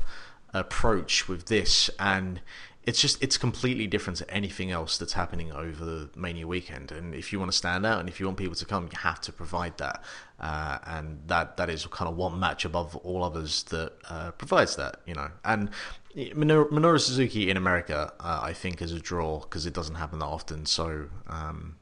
approach 0.55 1.29
with 1.29 1.47
this 1.47 1.91
and 1.99 2.41
it's 2.89 3.03
just 3.03 3.23
it's 3.23 3.37
completely 3.37 3.87
different 3.87 4.17
to 4.17 4.31
anything 4.31 4.71
else 4.71 4.97
that's 4.97 5.13
happening 5.13 5.53
over 5.53 5.85
the 5.85 6.09
mania 6.17 6.47
weekend. 6.47 6.91
And 6.91 7.15
if 7.15 7.35
you 7.35 7.39
want 7.39 7.53
to 7.53 7.57
stand 7.57 7.85
out 7.85 8.01
and 8.01 8.09
if 8.09 8.19
you 8.19 8.25
want 8.25 8.39
people 8.39 8.55
to 8.55 8.65
come 8.65 8.85
you 8.85 8.99
have 9.01 9.21
to 9.21 9.33
provide 9.33 9.77
that. 9.77 10.03
Uh, 10.41 10.79
and 10.87 11.21
that 11.27 11.59
that 11.59 11.69
is 11.69 11.85
kind 11.85 12.09
of 12.09 12.17
one 12.17 12.41
match 12.41 12.65
above 12.65 12.97
all 12.97 13.23
others 13.23 13.65
that 13.65 13.93
uh, 14.09 14.31
provides 14.31 14.77
that 14.77 15.03
you 15.05 15.13
know. 15.13 15.29
And 15.45 15.69
Minoru, 16.17 16.71
Minoru 16.71 16.99
Suzuki 16.99 17.51
in 17.51 17.59
America 17.59 18.11
uh, 18.21 18.41
I 18.43 18.55
think 18.55 18.81
is 18.81 18.93
a 18.93 19.01
draw 19.01 19.41
because 19.41 19.67
it 19.67 19.75
doesn't 19.75 19.97
happen 19.97 20.21
that 20.21 20.25
often. 20.25 20.65
So 20.65 21.11
um, 21.27 21.77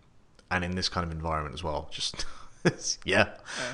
and 0.51 0.65
in 0.65 0.75
this 0.75 0.89
kind 0.89 1.07
of 1.07 1.13
environment 1.13 1.55
as 1.55 1.63
well 1.63 1.89
just 1.93 2.27
yeah. 3.05 3.29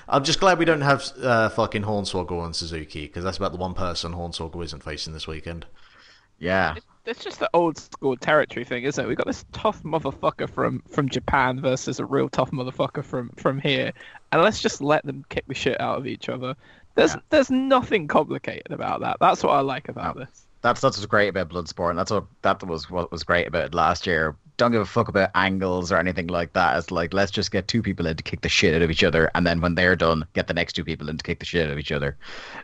I'm 0.09 0.25
just 0.25 0.41
glad 0.41 0.59
we 0.59 0.65
don't 0.65 0.81
have 0.83 1.05
uh, 1.23 1.49
fucking 1.51 1.83
Hornswoggle 1.83 2.45
and 2.45 2.55
Suzuki 2.55 3.07
because 3.07 3.25
that's 3.25 3.37
about 3.39 3.53
the 3.53 3.59
one 3.59 3.75
person 3.75 4.13
Hornswoggle 4.13 4.63
isn't 4.65 4.83
facing 4.83 5.13
this 5.13 5.27
weekend. 5.27 5.67
yeah. 6.39 6.75
It's 7.05 7.25
just 7.25 7.41
the 7.41 7.51
old 7.53 7.79
school 7.79 8.17
territory 8.17 8.65
thing, 8.65 8.85
isn't 8.85 9.05
it? 9.05 9.09
We 9.09 9.17
got 9.17 9.27
this 9.27 9.45
tough 9.51 9.83
motherfucker 9.83 10.49
from 10.49 10.85
from 10.89 11.09
Japan 11.09 11.61
versus 11.61 11.99
a 11.99 12.05
real 12.05 12.29
tough 12.29 12.53
motherfucker 12.53 13.05
from 13.05 13.31
from 13.31 13.59
here, 13.59 13.93
and 14.31 14.41
let's 14.41 14.63
just 14.63 14.81
let 14.81 15.05
them 15.05 15.25
kick 15.29 15.45
the 15.49 15.55
shit 15.55 15.81
out 15.81 15.99
of 15.99 16.07
each 16.07 16.29
other. 16.29 16.55
There's 16.95 17.15
Yeah. 17.15 17.21
there's 17.31 17.51
nothing 17.51 18.07
complicated 18.07 18.71
about 18.71 19.01
that. 19.01 19.17
That's 19.19 19.43
what 19.43 19.51
I 19.51 19.63
like 19.63 19.89
about 19.89 20.17
this. 20.17 20.47
That's 20.61 20.81
that's 20.81 20.97
what's 20.97 21.07
great 21.07 21.27
about 21.27 21.49
Bloodsport, 21.49 21.91
and 21.91 21.99
that's 21.99 22.13
what 22.13 22.27
that 22.43 22.63
was 22.63 22.89
what 22.89 23.11
was 23.11 23.25
great 23.25 23.49
about 23.49 23.65
it 23.65 23.75
last 23.75 24.07
year. 24.07 24.37
Don't 24.59 24.71
give 24.71 24.81
a 24.81 24.87
fuck 24.87 25.09
about 25.09 25.31
angles 25.35 25.91
or 25.91 25.97
anything 25.97 26.27
like 26.27 26.53
that. 26.53 26.77
It's 26.79 26.91
like 26.91 27.15
let's 27.15 27.33
just 27.33 27.51
get 27.51 27.69
two 27.69 27.83
people 27.83 28.07
in 28.07 28.17
to 28.17 28.23
kick 28.23 28.43
the 28.43 28.49
shit 28.49 28.75
out 28.75 28.83
of 28.83 28.91
each 28.91 29.03
other, 29.03 29.31
and 29.35 29.47
then 29.47 29.61
when 29.61 29.75
they're 29.75 29.97
done, 29.97 30.25
get 30.35 30.47
the 30.47 30.55
next 30.55 30.75
two 30.75 30.85
people 30.85 31.09
in 31.09 31.17
to 31.17 31.25
kick 31.25 31.39
the 31.39 31.47
shit 31.47 31.67
out 31.67 31.73
of 31.73 31.79
each 31.79 31.93
other. 31.93 32.17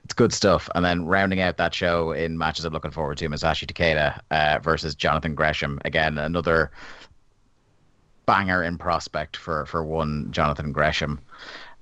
It's 0.04 0.14
good 0.14 0.32
stuff. 0.32 0.68
And 0.74 0.84
then 0.84 1.06
rounding 1.06 1.40
out 1.40 1.56
that 1.56 1.74
show 1.74 2.12
in 2.12 2.38
matches 2.38 2.64
I'm 2.64 2.72
looking 2.72 2.90
forward 2.90 3.18
to, 3.18 3.28
Masashi 3.28 3.66
Takeda 3.66 4.20
uh, 4.30 4.58
versus 4.62 4.94
Jonathan 4.94 5.34
Gresham. 5.34 5.80
Again, 5.84 6.18
another 6.18 6.70
banger 8.26 8.62
in 8.62 8.76
prospect 8.76 9.36
for 9.36 9.64
for 9.66 9.82
one 9.82 10.30
Jonathan 10.30 10.72
Gresham. 10.72 11.18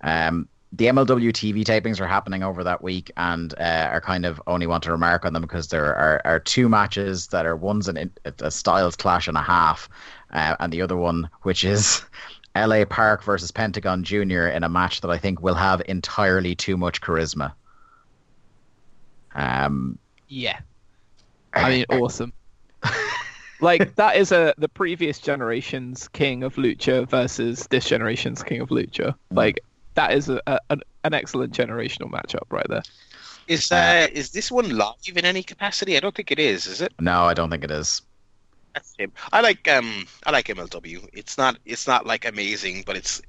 Um, 0.02 0.48
the 0.76 0.86
MLW 0.86 1.32
TV 1.32 1.64
tapings 1.64 2.00
are 2.00 2.06
happening 2.06 2.42
over 2.42 2.62
that 2.64 2.82
week, 2.82 3.10
and 3.16 3.54
uh, 3.58 3.90
I 3.94 4.00
kind 4.00 4.26
of 4.26 4.42
only 4.46 4.66
want 4.66 4.82
to 4.84 4.92
remark 4.92 5.24
on 5.24 5.32
them 5.32 5.40
because 5.40 5.68
there 5.68 5.94
are, 5.94 6.20
are 6.24 6.38
two 6.38 6.68
matches 6.68 7.28
that 7.28 7.46
are 7.46 7.56
one's 7.56 7.88
an, 7.88 8.10
a 8.24 8.50
Styles 8.50 8.94
clash 8.94 9.26
and 9.26 9.38
a 9.38 9.42
half, 9.42 9.88
uh, 10.32 10.56
and 10.60 10.72
the 10.72 10.82
other 10.82 10.96
one, 10.96 11.30
which 11.42 11.64
is 11.64 12.02
LA 12.56 12.84
Park 12.84 13.22
versus 13.24 13.50
Pentagon 13.50 14.04
Jr. 14.04 14.48
in 14.48 14.64
a 14.64 14.68
match 14.68 15.00
that 15.00 15.10
I 15.10 15.16
think 15.16 15.40
will 15.40 15.54
have 15.54 15.80
entirely 15.86 16.54
too 16.54 16.76
much 16.76 17.00
charisma. 17.00 17.54
Um, 19.34 19.98
yeah, 20.28 20.60
I 21.54 21.70
mean, 21.70 21.84
awesome. 21.90 22.34
like 23.60 23.94
that 23.94 24.16
is 24.16 24.30
a 24.30 24.52
the 24.58 24.68
previous 24.68 25.18
generation's 25.20 26.08
King 26.08 26.42
of 26.42 26.56
Lucha 26.56 27.08
versus 27.08 27.66
this 27.68 27.86
generation's 27.86 28.42
King 28.42 28.60
of 28.60 28.68
Lucha. 28.68 29.14
Like 29.30 29.60
that 29.96 30.12
is 30.12 30.28
a, 30.28 30.40
a 30.46 30.58
an, 30.70 30.80
an 31.04 31.12
excellent 31.14 31.52
generational 31.52 32.10
matchup 32.10 32.44
right 32.50 32.66
there. 32.68 32.82
Is 33.48 33.70
uh, 33.70 34.06
is 34.12 34.30
this 34.30 34.50
one 34.50 34.76
live 34.76 34.94
in 35.16 35.24
any 35.24 35.42
capacity? 35.42 35.96
I 35.96 36.00
don't 36.00 36.14
think 36.14 36.30
it 36.30 36.38
is. 36.38 36.66
Is 36.66 36.80
it? 36.80 36.92
No, 37.00 37.24
I 37.24 37.34
don't 37.34 37.50
think 37.50 37.64
it 37.64 37.70
is. 37.70 38.02
That's 38.74 38.94
him. 38.98 39.12
I 39.32 39.40
like 39.40 39.66
um 39.68 40.06
I 40.26 40.30
like 40.32 40.46
MLW. 40.46 41.08
It's 41.12 41.38
not 41.38 41.58
it's 41.64 41.86
not 41.86 42.06
like 42.06 42.24
amazing, 42.24 42.82
but 42.86 42.96
it's 42.96 43.22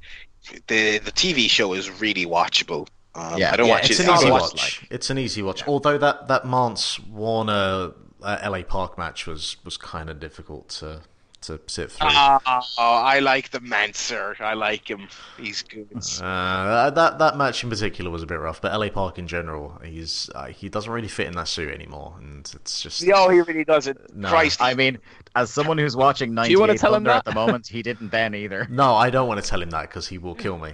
the 0.67 0.97
the 0.99 1.12
TV 1.12 1.49
show 1.49 1.73
is 1.73 1.89
really 2.01 2.25
watchable. 2.25 2.88
Um, 3.15 3.38
Yeah. 3.38 3.51
I 3.53 3.56
don't 3.58 3.67
Yeah, 3.67 3.73
watch 3.75 3.89
it's 3.89 3.99
it. 3.99 4.08
an 4.08 4.15
easy 4.15 4.30
watch- 4.32 4.53
watch. 4.53 4.86
It's 4.89 5.10
an 5.10 5.17
easy 5.17 5.41
watch. 5.43 5.67
Although 5.67 5.97
that 5.99 6.27
that 6.27 6.45
Mance 6.45 6.99
Warner 6.99 7.91
uh, 8.23 8.39
LA 8.49 8.63
Park 8.63 8.97
match 8.97 9.27
was 9.27 9.58
was 9.63 9.77
kind 9.77 10.10
of 10.10 10.19
difficult 10.19 10.67
to 10.69 11.01
to 11.41 11.60
sit 11.67 11.91
through. 11.91 12.10
Oh, 12.12 12.39
I 12.78 13.19
like 13.19 13.52
the 13.52 13.60
Manser. 13.60 14.39
I 14.41 14.54
like 14.54 14.89
him. 14.89 15.08
He's 15.39 15.62
good. 15.62 15.88
Uh, 16.21 16.89
that 16.89 17.19
that 17.19 17.38
match 17.38 17.63
in 17.63 17.69
particular 17.69 18.10
was 18.10 18.23
a 18.23 18.26
bit 18.26 18.39
rough, 18.39 18.62
but 18.62 18.78
LA 18.78 18.89
Park 18.89 19.17
in 19.17 19.28
general, 19.28 19.80
he's 19.84 20.30
uh, 20.36 20.45
he 20.47 20.69
doesn't 20.69 20.91
really 20.91 21.08
fit 21.08 21.28
in 21.28 21.34
that 21.34 21.47
suit 21.47 21.73
anymore, 21.73 22.15
and 22.19 22.52
it's 22.56 22.82
just 22.82 23.06
No, 23.06 23.30
he 23.30 23.39
really 23.41 23.63
doesn't. 23.63 24.15
No. 24.15 24.30
Christ, 24.30 24.62
I 24.62 24.73
mean, 24.73 24.97
as 25.36 25.50
someone 25.52 25.78
who's 25.78 25.95
watching 25.95 26.34
Do 26.36 26.50
you 26.50 26.60
wanna 26.60 26.73
98 26.73 26.80
tell 26.82 26.95
him 26.95 27.04
that? 27.04 27.17
at 27.17 27.26
the 27.26 27.34
moment, 27.34 27.67
he 27.67 27.82
didn't 27.82 28.10
then 28.10 28.36
either. 28.36 28.67
no, 28.69 28.95
I 28.95 29.10
don't 29.10 29.28
want 29.28 29.41
to 29.43 29.47
tell 29.47 29.62
him 29.62 29.69
that 29.71 29.84
because 29.84 30.08
he 30.08 30.17
will 30.17 30.36
kill 30.36 30.58
me. 30.58 30.73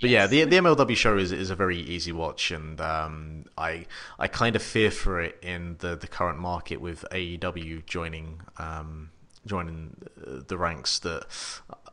But 0.00 0.08
yeah, 0.08 0.26
the 0.26 0.44
the 0.44 0.56
MLW 0.56 0.96
show 0.96 1.18
is 1.18 1.32
is 1.32 1.50
a 1.50 1.56
very 1.56 1.78
easy 1.78 2.12
watch, 2.12 2.50
and 2.50 2.80
um, 2.80 3.44
I 3.58 3.86
I 4.18 4.26
kind 4.26 4.56
of 4.56 4.62
fear 4.62 4.90
for 4.90 5.20
it 5.20 5.38
in 5.42 5.76
the, 5.80 5.96
the 5.96 6.06
current 6.06 6.38
market 6.38 6.80
with 6.80 7.04
AEW 7.10 7.84
joining 7.84 8.40
um, 8.58 9.10
joining 9.46 9.96
uh, 10.26 10.40
the 10.46 10.56
ranks. 10.58 10.98
That 11.00 11.26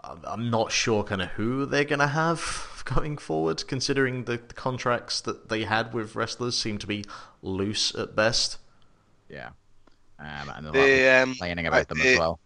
I'm- 0.03 0.21
I'm 0.23 0.49
not 0.49 0.71
sure 0.71 1.03
kind 1.03 1.21
of 1.21 1.29
who 1.31 1.65
they're 1.65 1.83
gonna 1.85 2.07
have 2.07 2.81
going 2.85 3.17
forward, 3.17 3.65
considering 3.67 4.25
the, 4.25 4.37
the 4.37 4.53
contracts 4.53 5.21
that 5.21 5.49
they 5.49 5.63
had 5.65 5.93
with 5.93 6.15
wrestlers 6.15 6.57
seem 6.57 6.77
to 6.79 6.87
be 6.87 7.05
loose 7.41 7.93
at 7.95 8.15
best. 8.15 8.57
Yeah. 9.29 9.49
Um, 10.19 10.49
and 10.55 10.67
a 10.67 10.71
lot 10.71 10.83
of 10.85 10.89
The, 10.89 10.97
people 10.97 11.09
um, 11.23 11.29
complaining 11.29 11.67
about 11.67 11.87
them 11.87 12.01
uh, 12.01 12.05
as 12.05 12.17
well. 12.17 12.39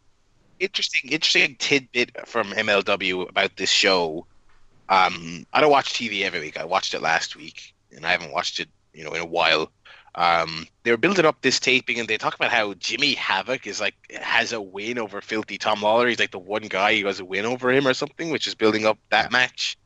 interesting, 0.60 1.10
interesting 1.12 1.56
tidbit 1.58 2.28
from 2.28 2.52
MLW 2.52 3.30
about 3.30 3.56
this 3.58 3.70
show. 3.70 4.26
Um, 4.90 5.46
I 5.54 5.62
don't 5.62 5.72
watch 5.72 5.94
TV 5.94 6.24
every 6.24 6.40
week. 6.40 6.58
I 6.60 6.66
watched 6.66 6.94
it 6.94 7.02
last 7.02 7.36
week, 7.36 7.74
and 7.92 8.06
I 8.06 8.12
haven't 8.12 8.32
watched 8.32 8.60
it, 8.60 8.70
you 8.94 9.04
know, 9.04 9.14
in 9.14 9.22
a 9.22 9.26
while. 9.26 9.72
Um, 10.16 10.68
they 10.84 10.92
were 10.92 10.98
building 10.98 11.26
up 11.26 11.42
this 11.42 11.60
taping, 11.60 12.00
and 12.00 12.08
they 12.08 12.18
talk 12.18 12.36
about 12.36 12.52
how 12.52 12.74
Jimmy 12.76 13.16
Havoc 13.16 13.66
is 13.66 13.82
like 13.82 13.96
has 14.22 14.54
a 14.54 14.62
win 14.62 15.00
over 15.00 15.22
Filthy 15.22 15.58
Tom 15.58 15.80
Lawlor. 15.82 16.08
He's 16.08 16.20
like 16.20 16.32
the 16.32 16.40
one 16.40 16.64
guy 16.64 17.00
who 17.00 17.08
has 17.08 17.20
a 17.20 17.26
win 17.26 17.46
over 17.46 17.72
him 17.72 17.88
or 17.88 17.94
something, 17.94 18.30
which 18.30 18.48
is 18.48 18.54
building 18.56 18.86
up 18.86 19.00
that 19.10 19.32
match. 19.32 19.78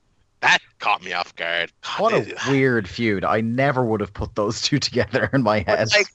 That 0.42 0.60
caught 0.80 1.04
me 1.04 1.14
off 1.14 1.36
guard. 1.36 1.72
God, 1.82 2.02
What 2.02 2.14
a 2.14 2.36
weird 2.50 2.88
feud. 2.88 3.24
I 3.24 3.42
never 3.42 3.84
would 3.84 4.02
have 4.02 4.14
put 4.14 4.36
those 4.36 4.62
two 4.62 4.80
together 4.80 5.30
in 5.34 5.42
my 5.44 5.60
head. 5.60 5.90
Like, 5.92 6.08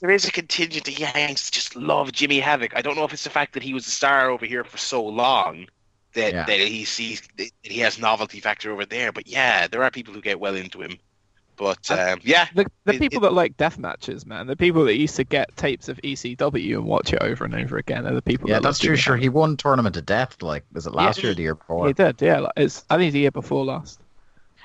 there's- 0.00 0.24
a 0.28 0.32
contingent 0.32 0.86
of 0.88 0.98
Yanks 0.98 1.50
just 1.50 1.74
love 1.76 2.12
Jimmy 2.12 2.40
Havoc. 2.40 2.76
I 2.76 2.82
don't 2.82 2.96
know 2.96 3.04
if 3.04 3.12
it's 3.12 3.24
the 3.24 3.30
fact 3.30 3.54
that 3.54 3.62
he 3.62 3.72
was 3.72 3.86
a 3.86 3.90
star 3.90 4.28
over 4.28 4.44
here 4.44 4.64
for 4.64 4.76
so 4.76 5.02
long 5.02 5.66
that, 6.12 6.32
Yeah. 6.34 6.44
that 6.44 6.58
he 6.58 6.84
sees 6.84 7.22
that 7.38 7.50
he 7.62 7.78
has 7.78 7.98
novelty 7.98 8.40
factor 8.40 8.70
over 8.70 8.84
there. 8.84 9.12
But 9.12 9.26
yeah, 9.26 9.66
there 9.68 9.82
are 9.82 9.90
people 9.90 10.12
who 10.12 10.20
get 10.20 10.38
well 10.40 10.54
into 10.56 10.82
him. 10.82 10.98
But 11.62 11.90
um, 11.90 12.20
yeah, 12.24 12.48
The 12.54 12.66
the 12.84 12.94
It- 12.94 12.98
people 12.98 13.18
it- 13.18 13.22
that 13.22 13.32
like 13.34 13.56
death 13.56 13.78
matches, 13.78 14.26
man, 14.26 14.46
the 14.48 14.56
people 14.56 14.84
that 14.86 14.96
used 14.96 15.16
to 15.16 15.24
get 15.24 15.56
tapes 15.56 15.88
of 15.88 15.98
ECW 16.02 16.74
and 16.78 16.84
watch 16.84 17.12
it 17.12 17.22
over 17.22 17.44
and 17.44 17.54
over 17.54 17.76
again, 17.78 18.06
are 18.06 18.14
the 18.14 18.20
people. 18.22 18.48
yeah, 18.48 18.56
that 18.56 18.62
that's 18.62 18.78
true. 18.80 18.96
Sure, 18.96 19.16
he 19.16 19.28
won 19.28 19.56
Tournament 19.56 19.96
of 19.96 20.04
Death. 20.06 20.42
Like, 20.42 20.64
was 20.72 20.86
it 20.86 20.94
last 20.94 21.18
Yeah. 21.18 21.22
year 21.24 21.32
or 21.32 21.34
the 21.34 21.42
year 21.42 21.54
before? 21.54 21.86
He 21.86 21.92
did, 21.92 22.20
yeah. 22.20 22.40
Like, 22.40 22.52
it's 22.56 22.84
I 22.90 22.96
think 22.98 23.12
the 23.12 23.20
year 23.20 23.30
before 23.30 23.64
last. 23.64 24.00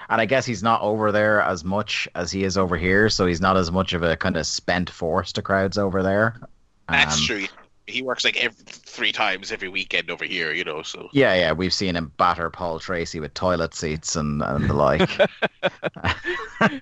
And 0.10 0.22
I 0.22 0.26
guess 0.26 0.46
he's 0.46 0.64
not 0.64 0.82
over 0.82 1.12
there 1.12 1.42
as 1.42 1.64
much 1.64 2.08
as 2.16 2.32
he 2.32 2.44
is 2.44 2.58
over 2.58 2.78
here, 2.78 3.10
so 3.10 3.26
he's 3.26 3.42
not 3.42 3.58
as 3.58 3.72
much 3.72 3.94
of 3.94 4.04
a 4.04 4.16
kind 4.16 4.38
of 4.38 4.46
spent 4.48 4.90
force 4.90 5.34
to 5.34 5.42
crowds 5.42 5.78
over 5.78 6.02
there. 6.02 6.40
that's 6.90 7.18
Um, 7.18 7.26
true. 7.26 7.46
He 7.88 8.02
works 8.02 8.24
like 8.24 8.38
every, 8.38 8.64
three 8.66 9.12
times 9.12 9.52
every 9.52 9.70
weekend 9.70 10.12
over 10.12 10.26
here, 10.26 10.52
you 10.52 10.64
know. 10.64 10.84
So 10.84 11.10
Yeah, 11.14 11.34
yeah, 11.36 11.52
we've 11.54 11.74
seen 11.74 11.96
him 11.96 12.12
batter 12.18 12.50
Paul 12.50 12.80
Tracy 12.80 13.20
with 13.20 13.34
toilet 13.34 13.74
seats 13.74 14.16
and, 14.16 14.42
and 14.42 14.70
the 14.70 14.74
like. 14.74 15.10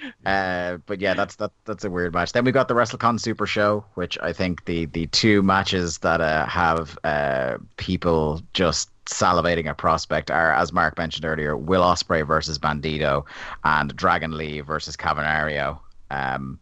uh, 0.26 0.78
but 0.86 1.00
yeah, 1.00 1.14
that's 1.14 1.36
that 1.36 1.52
that's 1.64 1.84
a 1.84 1.90
weird 1.90 2.14
match. 2.14 2.32
Then 2.32 2.44
we 2.44 2.52
got 2.52 2.68
the 2.68 2.74
WrestleCon 2.74 3.20
Super 3.20 3.46
Show, 3.46 3.84
which 3.94 4.18
I 4.20 4.32
think 4.32 4.64
the 4.64 4.86
the 4.86 5.06
two 5.08 5.42
matches 5.42 5.98
that 5.98 6.20
uh, 6.20 6.46
have 6.46 6.98
uh, 7.04 7.58
people 7.76 8.42
just 8.54 8.90
salivating 9.06 9.68
a 9.68 9.74
prospect 9.74 10.30
are, 10.30 10.52
as 10.52 10.72
Mark 10.72 10.98
mentioned 10.98 11.24
earlier, 11.24 11.56
Will 11.56 11.82
Ospreay 11.82 12.26
versus 12.26 12.58
Bandido 12.58 13.24
and 13.64 13.94
Dragon 13.96 14.36
Lee 14.36 14.60
versus 14.60 14.96
Cavernario. 14.96 15.78
Um, 16.10 16.58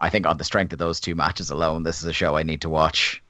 I 0.00 0.10
think 0.10 0.26
on 0.26 0.36
the 0.38 0.44
strength 0.44 0.72
of 0.72 0.78
those 0.78 1.00
two 1.00 1.14
matches 1.14 1.50
alone, 1.50 1.82
this 1.82 2.00
is 2.00 2.04
a 2.06 2.12
show 2.12 2.36
I 2.36 2.42
need 2.42 2.62
to 2.62 2.68
watch. 2.68 3.22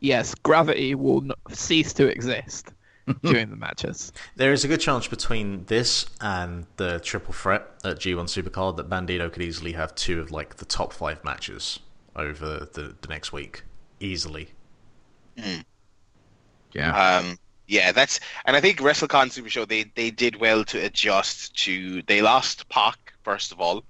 Yes, 0.00 0.34
gravity 0.34 0.94
will 0.94 1.22
n- 1.22 1.32
cease 1.50 1.92
to 1.94 2.06
exist 2.08 2.72
during 3.22 3.50
the 3.50 3.56
matches. 3.56 4.12
There 4.36 4.52
is 4.52 4.64
a 4.64 4.68
good 4.68 4.80
chance 4.80 5.06
between 5.06 5.64
this 5.66 6.06
and 6.20 6.66
the 6.76 7.00
triple 7.00 7.34
threat 7.34 7.66
at 7.84 7.98
G1 7.98 8.24
Supercard 8.24 8.76
that 8.76 8.88
Bandido 8.88 9.32
could 9.32 9.42
easily 9.42 9.72
have 9.72 9.94
two 9.94 10.20
of 10.20 10.30
like 10.30 10.56
the 10.56 10.64
top 10.64 10.92
five 10.92 11.22
matches 11.24 11.80
over 12.16 12.68
the, 12.72 12.96
the 13.00 13.08
next 13.08 13.32
week 13.32 13.64
easily. 14.00 14.50
Yeah. 16.72 17.18
Um, 17.18 17.38
yeah, 17.66 17.92
that's 17.92 18.18
and 18.44 18.56
I 18.56 18.60
think 18.60 18.78
WrestleCon 18.78 19.30
Super 19.30 19.48
Show 19.48 19.64
they 19.64 19.84
they 19.94 20.10
did 20.10 20.40
well 20.40 20.64
to 20.64 20.84
adjust 20.84 21.56
to. 21.64 22.02
They 22.02 22.20
lost 22.20 22.68
Pac 22.68 22.98
first 23.22 23.52
of 23.52 23.60
all, 23.60 23.84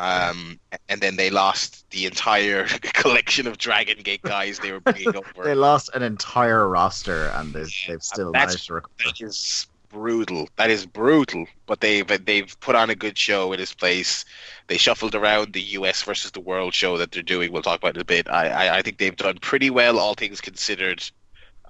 um, 0.00 0.58
and 0.88 1.02
then 1.02 1.16
they 1.16 1.28
lost 1.28 1.88
the 1.90 2.06
entire 2.06 2.64
collection 2.94 3.46
of 3.46 3.58
Dragon 3.58 3.98
Gate 4.02 4.22
guys 4.22 4.58
they 4.58 4.72
were 4.72 4.80
bringing 4.80 5.08
up 5.16 5.26
for. 5.34 5.44
They 5.44 5.54
lost 5.54 5.90
an 5.92 6.02
entire 6.02 6.66
roster, 6.66 7.26
and 7.34 7.52
they, 7.52 7.66
they've 7.86 8.02
still 8.02 8.30
managed 8.30 8.66
to 8.68 8.74
recover. 8.74 8.94
That 9.04 9.20
is 9.20 9.66
brutal. 9.90 10.48
That 10.56 10.70
is 10.70 10.86
brutal. 10.86 11.46
But 11.66 11.82
they've 11.82 12.24
they've 12.24 12.58
put 12.60 12.76
on 12.76 12.88
a 12.88 12.94
good 12.94 13.18
show 13.18 13.52
in 13.52 13.60
this 13.60 13.74
place. 13.74 14.24
They 14.68 14.78
shuffled 14.78 15.14
around 15.14 15.52
the 15.52 15.60
U.S. 15.60 16.02
versus 16.02 16.30
the 16.30 16.40
World 16.40 16.72
show 16.72 16.96
that 16.96 17.12
they're 17.12 17.22
doing. 17.22 17.52
We'll 17.52 17.60
talk 17.60 17.80
about 17.80 17.90
it 17.90 17.96
in 17.96 18.00
a 18.00 18.06
bit. 18.06 18.26
I 18.30 18.48
I, 18.48 18.78
I 18.78 18.82
think 18.82 18.96
they've 18.96 19.14
done 19.14 19.36
pretty 19.42 19.68
well, 19.68 19.98
all 19.98 20.14
things 20.14 20.40
considered. 20.40 21.04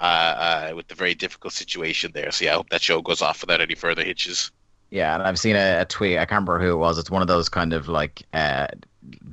Uh, 0.01 0.71
uh, 0.71 0.73
with 0.75 0.89
the 0.89 0.95
very 0.95 1.15
difficult 1.15 1.53
situation 1.53 2.11
there. 2.15 2.31
So 2.31 2.47
yeah, 2.47 2.53
I 2.53 2.55
hope 2.55 2.71
that 2.71 2.81
show 2.81 3.03
goes 3.03 3.21
off 3.21 3.43
without 3.43 3.61
any 3.61 3.75
further 3.75 4.03
hitches. 4.03 4.51
Yeah, 4.91 5.15
and 5.15 5.23
I've 5.23 5.39
seen 5.39 5.57
a, 5.57 5.83
a 5.83 5.85
tweet. 5.85 6.19
I 6.19 6.27
can't 6.27 6.49
remember 6.49 6.59
who 6.59 6.73
it 6.73 6.79
was. 6.79 6.99
It's 6.99 7.11
one 7.11 7.23
of 7.23 7.29
those 7.29 7.49
kind 7.49 7.73
of 7.73 7.89
like 7.89 8.23
uh, 8.33 8.67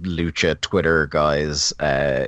lucha 0.01 0.59
Twitter 0.61 1.07
guys 1.07 1.73
uh, 1.79 2.27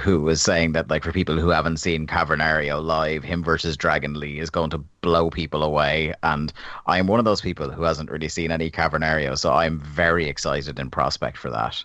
who 0.00 0.22
was 0.22 0.42
saying 0.42 0.72
that 0.72 0.88
like 0.88 1.04
for 1.04 1.12
people 1.12 1.38
who 1.38 1.50
haven't 1.50 1.76
seen 1.78 2.06
Cavernario 2.06 2.82
live, 2.82 3.22
him 3.22 3.44
versus 3.44 3.76
Dragon 3.76 4.14
Lee 4.14 4.38
is 4.38 4.50
going 4.50 4.70
to 4.70 4.78
blow 4.78 5.30
people 5.30 5.62
away. 5.62 6.14
And 6.22 6.52
I'm 6.86 7.06
one 7.06 7.18
of 7.18 7.24
those 7.24 7.40
people 7.40 7.70
who 7.70 7.82
hasn't 7.82 8.10
really 8.10 8.28
seen 8.28 8.50
any 8.50 8.70
Cavernario, 8.70 9.38
so 9.38 9.52
I'm 9.52 9.78
very 9.80 10.26
excited 10.26 10.78
in 10.78 10.90
prospect 10.90 11.36
for 11.36 11.50
that. 11.50 11.84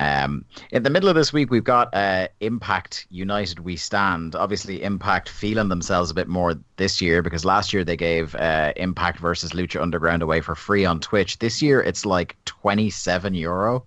Um, 0.00 0.44
in 0.70 0.84
the 0.84 0.90
middle 0.90 1.08
of 1.08 1.16
this 1.16 1.32
week, 1.32 1.50
we've 1.50 1.64
got 1.64 1.92
uh, 1.94 2.28
Impact 2.40 3.06
United 3.10 3.60
We 3.60 3.76
Stand. 3.76 4.36
Obviously, 4.36 4.82
Impact 4.82 5.28
feeling 5.28 5.68
themselves 5.68 6.10
a 6.10 6.14
bit 6.14 6.28
more 6.28 6.54
this 6.76 7.00
year 7.00 7.22
because 7.22 7.44
last 7.44 7.72
year 7.72 7.84
they 7.84 7.96
gave 7.96 8.34
uh, 8.36 8.72
Impact 8.76 9.18
versus 9.18 9.50
Lucha 9.52 9.82
Underground 9.82 10.22
away 10.22 10.40
for 10.40 10.54
free 10.54 10.84
on 10.84 11.00
Twitch. 11.00 11.38
This 11.38 11.60
year 11.60 11.80
it's 11.80 12.06
like 12.06 12.36
27 12.44 13.34
euro 13.34 13.84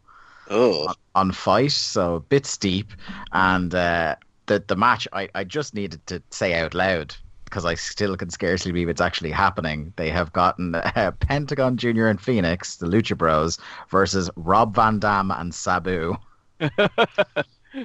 Oh, 0.50 0.94
on 1.16 1.32
FITE, 1.32 1.72
so 1.72 2.16
a 2.16 2.20
bit 2.20 2.46
steep. 2.46 2.92
And 3.32 3.74
uh, 3.74 4.18
the 4.48 4.62
the 4.68 4.76
match, 4.76 5.08
I, 5.14 5.30
I 5.34 5.46
just 5.46 5.74
needed 5.74 6.06
to 6.08 6.22
say 6.30 6.54
out 6.54 6.74
loud 6.74 7.16
because 7.52 7.66
I 7.66 7.76
still 7.76 8.16
can 8.16 8.30
scarcely 8.30 8.72
believe 8.72 8.90
it's 8.90 9.02
actually 9.02 9.30
happening. 9.30 9.94
They 9.98 10.10
have 10.10 10.34
gotten 10.34 10.74
uh, 10.96 11.12
Pentagon 11.20 11.78
Junior 11.78 12.08
and 12.08 12.20
Fenix, 12.20 12.78
the 12.78 12.88
Lucha 12.88 13.18
Bros, 13.18 13.60
versus 13.90 14.32
Rob 14.36 14.74
Van 14.74 14.98
Dam 14.98 15.30
and 15.30 15.54
Sabu. 15.54 16.16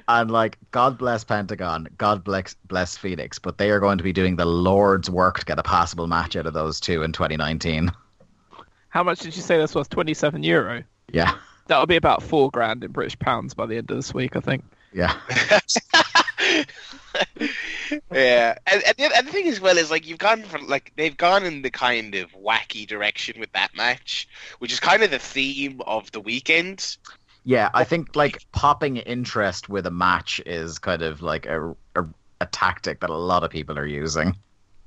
and 0.09 0.31
like 0.31 0.59
God 0.71 0.97
bless 0.97 1.25
Pentagon, 1.25 1.89
God 1.99 2.25
bless 2.25 2.55
bless 2.65 2.97
Fenix, 2.97 3.39
but 3.39 3.59
they 3.59 3.71
are 3.71 3.81
going 3.81 3.99
to 3.99 4.05
be 4.05 4.13
doing 4.13 4.37
the 4.37 4.47
Lord's 4.47 5.11
work 5.11 5.41
to 5.41 5.45
get 5.45 5.59
a 5.59 5.63
passable 5.63 6.07
match 6.07 6.37
out 6.37 6.47
of 6.47 6.55
those 6.55 6.81
two 6.81 7.03
in 7.03 7.13
2019. 7.13 7.91
How 8.89 9.03
much 9.03 9.19
did 9.19 9.37
you 9.37 9.43
say 9.43 9.59
this 9.59 9.75
was? 9.75 9.89
27 9.89 10.43
euro. 10.43 10.83
Yeah, 11.13 11.35
That'll 11.67 11.87
be 11.87 11.97
about 11.97 12.23
four 12.23 12.51
grand 12.51 12.85
in 12.85 12.93
British 12.93 13.19
pounds 13.19 13.55
by 13.55 13.67
the 13.67 13.77
end 13.77 13.91
of 13.91 13.97
this 13.97 14.15
week, 14.15 14.37
I 14.37 14.41
think. 14.41 14.65
Yeah, 14.97 15.13
yeah, 18.11 18.57
and, 18.67 18.83
and, 18.83 18.97
the, 18.97 19.11
and 19.15 19.27
the 19.27 19.31
thing 19.31 19.47
as 19.47 19.61
well 19.61 19.77
is 19.77 19.91
like 19.91 20.07
you've 20.07 20.19
gone 20.19 20.43
for 20.43 20.59
like 20.59 20.91
they've 20.97 21.17
gone 21.17 21.45
in 21.45 21.61
the 21.61 21.71
kind 21.71 22.15
of 22.15 22.33
wacky 22.33 22.87
direction 22.87 23.39
with 23.39 23.53
that 23.53 23.77
match, 23.77 24.27
which 24.59 24.73
is 24.73 24.81
kind 24.81 25.03
of 25.03 25.11
the 25.11 25.19
theme 25.19 25.83
of 25.87 26.11
the 26.13 26.21
weekend. 26.21 26.97
yeah. 27.45 27.69
I 27.75 27.85
think 27.85 28.17
like 28.17 28.39
popping 28.53 28.97
interest 28.97 29.69
with 29.69 29.87
a 29.87 29.91
match 29.91 30.41
is 30.47 30.79
kind 30.79 31.03
of 31.03 31.21
like 31.21 31.45
a 31.45 31.77
a, 31.95 32.05
a 32.41 32.47
tactic 32.47 33.01
that 33.01 33.11
a 33.11 33.15
lot 33.15 33.45
of 33.45 33.51
people 33.51 33.79
are 33.79 33.87
using. 33.87 34.35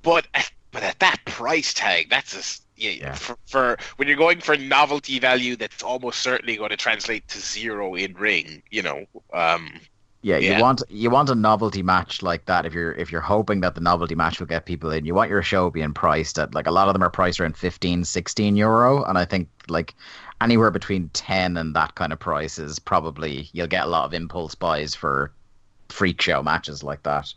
But 0.01 0.25
but 0.71 0.81
at 0.81 0.97
that 0.99 1.23
price 1.25 1.71
tag, 1.71 2.09
that's 2.09 2.35
a 2.35 2.61
yeah, 2.79 2.91
Yeah. 2.91 3.13
For, 3.13 3.37
for 3.45 3.77
when 3.97 4.07
you're 4.07 4.17
going 4.17 4.39
for 4.39 4.55
novelty 4.55 5.19
value, 5.19 5.55
that's 5.55 5.83
almost 5.83 6.21
certainly 6.21 6.55
going 6.55 6.69
to 6.69 6.77
translate 6.77 7.27
to 7.29 7.39
zero 7.39 7.95
in 7.95 8.13
ring. 8.13 8.63
You 8.71 8.83
know, 8.83 9.05
um, 9.33 9.81
Yeah, 10.21 10.37
Yeah. 10.37 10.57
you 10.57 10.61
want 10.63 10.83
you 10.89 11.09
want 11.09 11.29
a 11.29 11.35
novelty 11.35 11.81
match 11.81 12.21
like 12.21 12.45
that. 12.45 12.65
If 12.65 12.73
you're 12.73 12.91
if 12.93 13.11
you're 13.11 13.21
hoping 13.21 13.61
that 13.61 13.75
the 13.75 13.81
novelty 13.81 14.15
match 14.15 14.39
will 14.39 14.47
get 14.47 14.65
people 14.65 14.91
in, 14.91 15.05
you 15.05 15.15
want 15.15 15.29
your 15.29 15.41
show 15.41 15.69
being 15.69 15.93
priced 15.93 16.37
at 16.37 16.53
like 16.53 16.67
a 16.67 16.71
lot 16.71 16.87
of 16.89 16.93
them 16.93 17.03
are 17.03 17.09
priced 17.09 17.39
around 17.39 17.55
15, 17.55 18.03
16 18.03 18.55
euro, 18.57 19.03
and 19.05 19.17
I 19.17 19.23
think 19.25 19.47
like 19.69 19.95
anywhere 20.41 20.71
between 20.71 21.09
ten 21.09 21.55
and 21.55 21.73
that 21.75 21.95
kind 21.95 22.11
of 22.11 22.19
price 22.19 22.59
is 22.59 22.79
probably 22.79 23.49
you'll 23.53 23.67
get 23.67 23.85
a 23.85 23.89
lot 23.89 24.05
of 24.05 24.13
impulse 24.13 24.55
buys 24.55 24.93
for 24.93 25.31
freak 25.87 26.21
show 26.21 26.43
matches 26.43 26.83
like 26.83 27.03
that. 27.03 27.33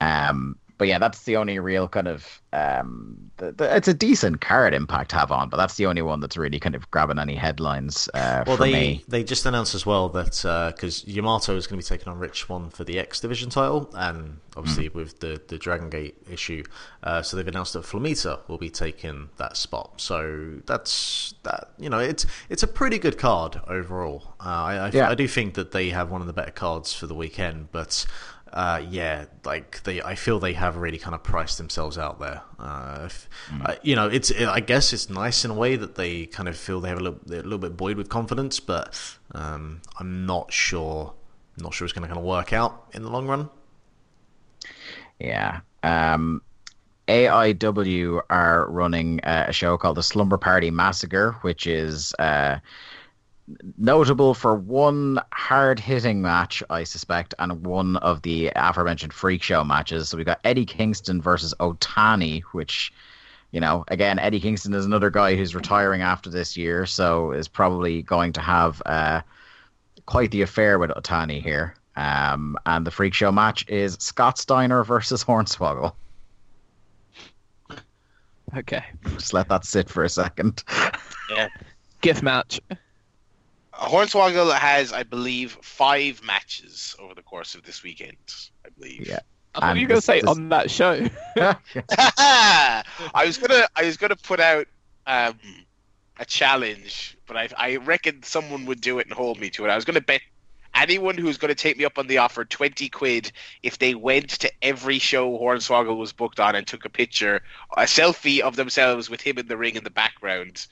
Um, 0.00 0.56
but 0.78 0.88
yeah, 0.88 0.98
that's 0.98 1.24
the 1.24 1.36
only 1.36 1.58
real 1.58 1.88
kind 1.88 2.08
of 2.08 2.40
um, 2.52 3.30
the, 3.36 3.52
the, 3.52 3.76
it's 3.76 3.88
a 3.88 3.94
decent 3.94 4.40
card 4.40 4.72
Impact 4.74 5.12
have 5.12 5.30
on, 5.30 5.48
but 5.48 5.56
that's 5.58 5.76
the 5.76 5.86
only 5.86 6.02
one 6.02 6.20
that's 6.20 6.36
really 6.36 6.58
kind 6.58 6.74
of 6.74 6.90
grabbing 6.90 7.18
any 7.18 7.34
headlines. 7.34 8.08
Uh, 8.14 8.44
Well, 8.46 8.56
for 8.56 8.62
they 8.64 8.72
me. 8.72 9.04
they 9.08 9.24
just 9.24 9.44
announced 9.46 9.74
as 9.74 9.84
well 9.84 10.08
that 10.10 10.72
because 10.74 11.06
Yamato 11.06 11.54
is 11.56 11.66
going 11.66 11.80
to 11.80 11.84
be 11.86 11.96
taking 11.96 12.10
on 12.12 12.18
Rich 12.18 12.40
Swann 12.40 12.70
for 12.70 12.84
the 12.84 12.98
X 12.98 13.20
Division 13.20 13.50
title, 13.50 13.90
and 13.94 14.38
obviously 14.56 14.88
with 14.88 15.20
the 15.20 15.40
the 15.48 15.58
Dragon 15.58 15.90
Gate 15.90 16.16
issue, 16.30 16.64
uh, 17.02 17.20
so 17.22 17.36
they've 17.36 17.46
announced 17.48 17.74
that 17.74 17.82
Flamita 17.84 18.40
will 18.48 18.58
be 18.58 18.70
taking 18.70 19.28
that 19.36 19.56
spot. 19.56 20.00
So 20.00 20.60
that's 20.66 21.34
that. 21.42 21.70
You 21.78 21.90
know, 21.90 21.98
it's 21.98 22.24
it's 22.48 22.62
a 22.62 22.66
pretty 22.68 22.98
good 22.98 23.18
card 23.18 23.60
overall. 23.68 24.34
Uh, 24.40 24.44
I 24.48 24.74
I, 24.76 24.90
Yeah. 24.92 25.10
I 25.10 25.14
do 25.14 25.28
think 25.28 25.54
that 25.54 25.72
they 25.72 25.90
have 25.90 26.10
one 26.10 26.20
of 26.22 26.26
the 26.26 26.32
better 26.32 26.52
cards 26.52 26.92
for 26.94 27.06
the 27.06 27.14
weekend, 27.14 27.70
but. 27.72 28.06
Uh, 28.52 28.80
yeah, 28.88 29.26
like 29.44 29.82
they, 29.82 30.00
I 30.00 30.14
feel 30.14 30.38
they 30.38 30.52
have 30.54 30.76
really 30.76 30.98
kind 30.98 31.14
of 31.14 31.22
priced 31.22 31.58
themselves 31.58 31.98
out 31.98 32.20
there. 32.20 32.42
Uh, 32.58 33.02
if, 33.06 33.28
uh, 33.64 33.74
you 33.82 33.96
know, 33.96 34.08
it's, 34.08 34.32
I 34.32 34.60
guess 34.60 34.92
it's 34.92 35.10
nice 35.10 35.44
in 35.44 35.50
a 35.50 35.54
way 35.54 35.76
that 35.76 35.96
they 35.96 36.26
kind 36.26 36.48
of 36.48 36.56
feel 36.56 36.80
they 36.80 36.88
have 36.88 36.98
a 36.98 37.02
little, 37.02 37.20
they're 37.26 37.40
a 37.40 37.42
little 37.42 37.58
bit 37.58 37.76
buoyed 37.76 37.96
with 37.96 38.08
confidence, 38.08 38.60
but 38.60 38.98
um, 39.32 39.82
I'm 39.98 40.26
not 40.26 40.52
sure, 40.52 41.12
not 41.58 41.74
sure 41.74 41.84
it's 41.84 41.92
going 41.92 42.02
to 42.02 42.08
kind 42.08 42.18
of 42.18 42.24
work 42.24 42.52
out 42.52 42.88
in 42.94 43.02
the 43.02 43.10
long 43.10 43.26
run. 43.26 43.50
Yeah. 45.18 45.60
Um, 45.82 46.40
AIW 47.08 48.22
are 48.30 48.66
running 48.70 49.20
a 49.22 49.52
show 49.52 49.76
called 49.76 49.96
the 49.96 50.02
Slumber 50.02 50.38
Party 50.38 50.70
Massacre, 50.70 51.32
which 51.42 51.66
is 51.66 52.14
uh, 52.18 52.58
notable 53.76 54.34
for 54.34 54.54
one 54.54 55.20
hard 55.32 55.78
hitting 55.78 56.20
match, 56.20 56.62
I 56.70 56.84
suspect, 56.84 57.34
and 57.38 57.64
one 57.64 57.96
of 57.98 58.22
the 58.22 58.52
aforementioned 58.54 59.12
freak 59.12 59.42
show 59.42 59.62
matches. 59.64 60.08
So 60.08 60.16
we 60.16 60.24
got 60.24 60.40
Eddie 60.44 60.66
Kingston 60.66 61.22
versus 61.22 61.54
Otani, 61.60 62.42
which, 62.52 62.92
you 63.52 63.60
know, 63.60 63.84
again, 63.88 64.18
Eddie 64.18 64.40
Kingston 64.40 64.74
is 64.74 64.84
another 64.84 65.10
guy 65.10 65.36
who's 65.36 65.54
retiring 65.54 66.02
after 66.02 66.30
this 66.30 66.56
year, 66.56 66.86
so 66.86 67.32
is 67.32 67.48
probably 67.48 68.02
going 68.02 68.32
to 68.32 68.40
have 68.40 68.82
uh, 68.86 69.20
quite 70.06 70.30
the 70.30 70.42
affair 70.42 70.78
with 70.78 70.90
Otani 70.90 71.42
here. 71.42 71.74
Um, 71.96 72.58
and 72.66 72.86
the 72.86 72.90
freak 72.90 73.14
show 73.14 73.32
match 73.32 73.64
is 73.68 73.96
Scott 74.00 74.38
Steiner 74.38 74.84
versus 74.84 75.24
Hornswoggle. 75.24 75.94
Okay. 78.56 78.84
Just 79.14 79.32
let 79.32 79.48
that 79.48 79.64
sit 79.64 79.88
for 79.88 80.04
a 80.04 80.08
second. 80.08 80.62
GIF 82.00 82.22
match. 82.22 82.60
Hornswoggle 83.78 84.52
has, 84.56 84.92
I 84.92 85.02
believe, 85.02 85.58
five 85.62 86.22
matches 86.24 86.96
over 86.98 87.14
the 87.14 87.22
course 87.22 87.54
of 87.54 87.62
this 87.62 87.82
weekend. 87.82 88.16
I 88.64 88.68
believe. 88.78 89.06
Yeah. 89.06 89.20
I 89.54 89.60
thought 89.60 89.76
you 89.76 89.82
were 89.82 89.88
going 89.88 90.00
to 90.00 90.04
say 90.04 90.20
this- 90.20 90.30
on 90.30 90.48
that 90.50 90.70
show. 90.70 91.06
I 91.36 93.24
was 93.24 93.38
gonna 93.38 93.66
I 93.74 93.84
was 93.84 93.96
gonna 93.96 94.16
put 94.16 94.40
out 94.40 94.66
um, 95.06 95.38
a 96.18 96.24
challenge, 96.24 97.16
but 97.26 97.36
I 97.36 97.48
I 97.56 97.76
reckon 97.76 98.22
someone 98.22 98.66
would 98.66 98.80
do 98.80 98.98
it 98.98 99.06
and 99.06 99.14
hold 99.14 99.40
me 99.40 99.50
to 99.50 99.64
it. 99.64 99.70
I 99.70 99.76
was 99.76 99.84
gonna 99.84 100.00
bet 100.00 100.20
anyone 100.74 101.16
who's 101.16 101.38
gonna 101.38 101.54
take 101.54 101.78
me 101.78 101.84
up 101.84 101.98
on 101.98 102.06
the 102.06 102.18
offer 102.18 102.44
twenty 102.44 102.88
quid 102.88 103.32
if 103.62 103.78
they 103.78 103.94
went 103.94 104.28
to 104.30 104.52
every 104.62 104.98
show 104.98 105.38
Hornswoggle 105.38 105.96
was 105.96 106.12
booked 106.12 106.40
on 106.40 106.54
and 106.54 106.66
took 106.66 106.84
a 106.84 106.90
picture, 106.90 107.42
a 107.76 107.82
selfie 107.82 108.40
of 108.40 108.56
themselves 108.56 109.08
with 109.08 109.20
him 109.22 109.38
in 109.38 109.48
the 109.48 109.56
ring 109.56 109.76
in 109.76 109.84
the 109.84 109.90
background. 109.90 110.66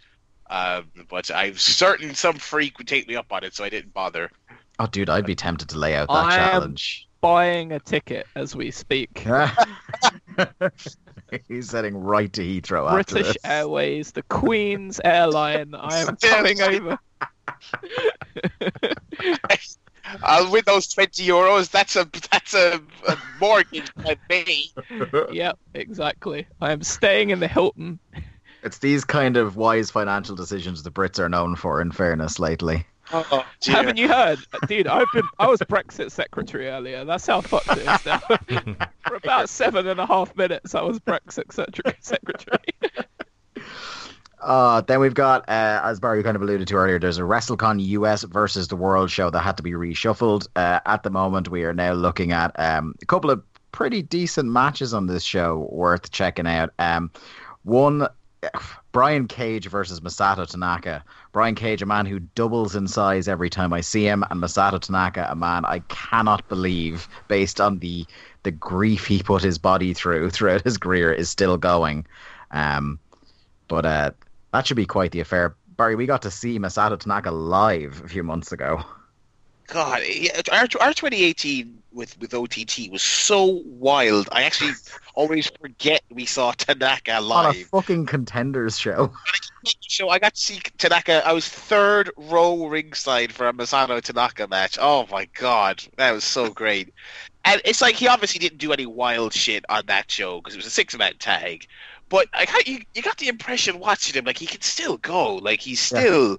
Um, 0.51 0.91
but 1.09 1.31
I'm 1.31 1.57
certain 1.57 2.15
some 2.15 2.37
freak 2.37 2.79
would 2.79 2.89
take 2.89 3.09
me 3.09 3.17
up 3.17 3.33
on 3.33 3.45
it, 3.45 3.55
so 3.55 3.65
I 3.65 3.71
didn't 3.71 3.95
bother. 3.95 4.31
oh, 4.79 4.87
dude, 4.87 5.09
I'd 5.11 5.25
be 5.27 5.35
tempted 5.35 5.69
to 5.71 5.79
lay 5.79 5.95
out 5.97 6.09
that 6.09 6.15
I 6.15 6.35
am- 6.35 6.51
challenge. 6.51 7.09
Buying 7.21 7.73
a 7.73 7.81
ticket 7.81 8.27
as 8.37 8.55
we 8.55 8.71
speak. 8.71 9.27
He's 11.49 11.73
heading 11.73 11.97
right 11.97 12.31
to 12.35 12.43
Heathrow 12.43 12.87
after 12.91 13.15
British 13.15 13.33
this. 13.33 13.45
Airways, 13.47 14.13
the 14.13 14.23
Queen's 14.25 15.01
airline. 15.03 15.75
I 15.75 16.01
am 16.01 16.17
coming 16.23 16.61
over. 16.61 16.99
I'll 20.23 20.51
win 20.51 20.63
those 20.67 20.87
twenty 20.89 21.27
euros. 21.27 21.71
That's 21.71 21.97
a 21.97 22.07
that's 22.31 22.53
a, 22.53 22.79
a 23.09 23.17
mortgage 23.41 23.91
by 23.97 24.19
me. 24.29 24.71
Yep, 25.33 25.59
exactly. 25.73 26.47
I 26.61 26.73
am 26.73 26.83
staying 26.83 27.31
in 27.31 27.41
the 27.41 27.49
Hilton. 27.49 27.99
It's 28.65 28.79
these 28.79 29.05
kind 29.05 29.37
of 29.37 29.57
wise 29.57 29.91
financial 29.91 30.35
decisions 30.35 30.83
the 30.83 30.91
Brits 30.91 31.19
are 31.19 31.29
known 31.29 31.55
for, 31.55 31.83
in 31.83 31.93
fairness, 31.93 32.39
lately. 32.39 32.87
Oh. 33.13 33.45
Haven't 33.67 33.99
you 33.99 34.09
heard, 34.09 34.39
dude? 34.67 34.87
I've 34.87 35.07
been. 35.13 35.25
I 35.39 35.47
was 35.47 35.61
Brexit 35.61 36.11
secretary 36.11 36.69
earlier. 36.69 37.05
That's 37.05 37.27
how 37.27 37.43
fucked 37.43 37.69
it 37.73 37.87
is 37.87 38.07
now. 38.07 38.19
For 39.07 39.17
about 39.17 39.51
seven 39.51 39.87
and 39.87 40.01
a 40.01 40.07
half 40.07 40.35
minutes, 40.37 40.75
I 40.75 40.81
was 40.81 40.99
Brexit 40.99 41.53
secretary. 41.53 41.95
secretary. 42.01 42.65
Uh, 44.41 44.81
then 44.83 45.01
we've 45.01 45.15
got, 45.15 45.49
uh, 45.49 45.81
as 45.85 46.01
Barry 46.01 46.23
kind 46.23 46.37
of 46.37 46.43
alluded 46.43 46.69
to 46.69 46.75
earlier, 46.77 46.99
there's 46.99 47.19
a 47.19 47.23
WrestleCon 47.23 47.83
US 47.83 48.25
versus 48.25 48.69
the 48.69 48.77
World 48.77 49.11
show 49.11 49.31
that 49.31 49.41
had 49.41 49.57
to 49.59 49.63
be 49.63 49.73
reshuffled. 49.73 50.49
Uh, 50.57 50.81
at 50.87 51.03
the 51.03 51.11
moment, 51.11 51.49
we 51.49 51.65
are 51.65 51.75
now 51.75 51.93
looking 51.93 52.33
at 52.33 52.59
um, 52.59 52.95
a 53.03 53.07
couple 53.07 53.31
of 53.31 53.43
pretty 53.73 54.03
decent 54.03 54.51
matches 54.51 54.95
on 54.95 55.07
this 55.07 55.23
show 55.23 55.69
worth 55.71 56.11
checking 56.11 56.47
out. 56.47 56.71
Um, 56.79 57.11
one, 57.63 58.07
Brian 58.93 59.27
Cage 59.27 59.69
versus 59.69 60.01
Masato 60.01 60.47
Tanaka. 60.47 61.05
Brian 61.33 61.55
Cage, 61.55 61.83
a 61.83 61.87
man 61.87 62.07
who 62.07 62.21
doubles 62.21 62.77
in 62.77 62.87
size 62.87 63.29
every 63.29 63.51
time 63.51 63.73
I 63.73 63.81
see 63.81 64.05
him, 64.05 64.25
and 64.31 64.41
Masato 64.41 64.81
Tanaka, 64.81 65.27
a 65.31 65.35
man 65.35 65.65
I 65.65 65.81
cannot 65.89 66.49
believe, 66.49 67.09
based 67.29 67.61
on 67.61 67.79
the 67.79 68.07
the 68.43 68.51
grief 68.51 69.07
he 69.07 69.23
put 69.23 69.43
his 69.43 69.59
body 69.59 69.95
through 69.95 70.31
throughout 70.33 70.63
his 70.63 70.79
career, 70.79 71.13
is 71.13 71.31
still 71.31 71.57
going. 71.57 72.07
Um, 72.51 72.99
but 73.69 73.87
uh, 73.87 74.11
that 74.53 74.67
should 74.67 74.77
be 74.77 74.87
quite 74.87 75.13
the 75.13 75.21
affair. 75.21 75.57
Barry, 75.77 75.97
we 75.97 76.07
got 76.07 76.23
to 76.23 76.31
see 76.31 76.59
Masato 76.59 76.99
Tanaka 76.99 77.31
live 77.31 78.03
a 78.05 78.09
few 78.09 78.23
months 78.23 78.53
ago. 78.53 78.85
God, 79.67 80.03
yeah, 80.07 80.41
our, 80.53 80.69
our 80.81 80.93
2018 80.93 81.83
with, 81.95 82.19
with 82.21 82.35
OTT 82.35 82.91
was 82.91 83.03
so 83.03 83.63
wild. 83.65 84.29
I 84.33 84.43
actually 84.43 84.73
always 85.15 85.51
forget 85.61 86.03
we 86.11 86.27
saw 86.27 86.53
Tanaka 86.53 87.21
live 87.21 87.47
On 87.47 87.57
a 87.57 87.65
fucking 87.65 88.07
contenders 88.07 88.79
show. 88.79 89.13
So 89.89 90.11
I 90.11 90.19
got 90.19 90.35
to 90.35 90.41
see 90.41 90.61
Tanaka. 90.79 91.27
I 91.27 91.33
was 91.33 91.49
third 91.49 92.11
row 92.17 92.67
ringside 92.67 93.33
for 93.33 93.49
a 93.49 93.53
Masato 93.53 94.01
Tanaka 94.01 94.47
match. 94.49 94.77
Oh 94.81 95.07
my 95.11 95.27
god, 95.35 95.83
that 95.97 96.13
was 96.13 96.25
so 96.25 96.51
great. 96.51 96.93
And 97.45 97.61
it's 97.65 97.81
like 97.81 97.95
he 97.95 98.09
obviously 98.09 98.41
didn't 98.41 98.59
do 98.59 98.73
any 98.73 98.87
wild 98.87 99.33
shit 99.33 99.65
on 99.69 99.87
that 99.87 100.11
show 100.11 100.41
because 100.41 100.55
it 100.55 100.59
was 100.59 100.67
a 100.67 100.71
six 100.71 100.97
man 100.97 101.15
tag. 101.19 101.67
But 102.09 102.29
I 102.35 102.45
got, 102.45 102.67
you, 102.69 102.83
you 102.95 103.03
got 103.03 103.17
the 103.19 103.29
impression 103.29 103.79
watching 103.79 104.15
him 104.15 104.25
like 104.25 104.39
he 104.39 104.47
can 104.47 104.61
still 104.61 104.99
go. 104.99 105.37
Like 105.37 105.61
he's 105.61 105.81
Yeah. 106.31 106.37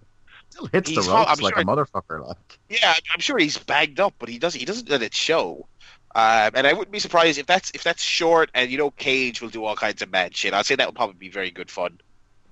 Still. 0.56 0.70
Hits 0.72 0.90
He's 0.90 1.06
the 1.06 1.12
hot, 1.12 1.28
ropes 1.28 1.40
I'm 1.40 1.44
like 1.44 1.54
sure 1.56 1.62
a 1.62 1.66
motherfucker. 1.66 2.28
Like, 2.28 2.60
Yeah, 2.70 2.96
I'm 3.14 3.20
sure 3.20 3.38
he's 3.38 3.58
bagged 3.58 4.00
up, 4.00 4.14
but 4.20 4.30
he 4.30 4.40
doesn't. 4.40 4.60
He 4.60 4.66
doesn't 4.66 4.90
let 4.90 5.02
it 5.02 5.14
show. 5.14 5.68
Um, 6.16 6.52
and 6.56 6.66
I 6.66 6.72
wouldn't 6.72 6.92
be 6.92 7.00
surprised 7.00 7.38
if 7.38 7.46
that's 7.46 7.72
if 7.74 7.84
that's 7.84 8.02
short. 8.02 8.50
And 8.54 8.72
you 8.72 8.78
know, 8.78 8.92
Cage 8.92 9.42
will 9.42 9.50
do 9.50 9.66
all 9.66 9.76
kinds 9.76 10.02
of 10.02 10.12
mad 10.12 10.36
shit. 10.36 10.54
I'd 10.54 10.66
say 10.66 10.76
that 10.76 10.88
would 10.88 10.96
probably 10.96 11.16
be 11.16 11.30
very 11.30 11.52
good 11.52 11.70
fun. 11.70 12.00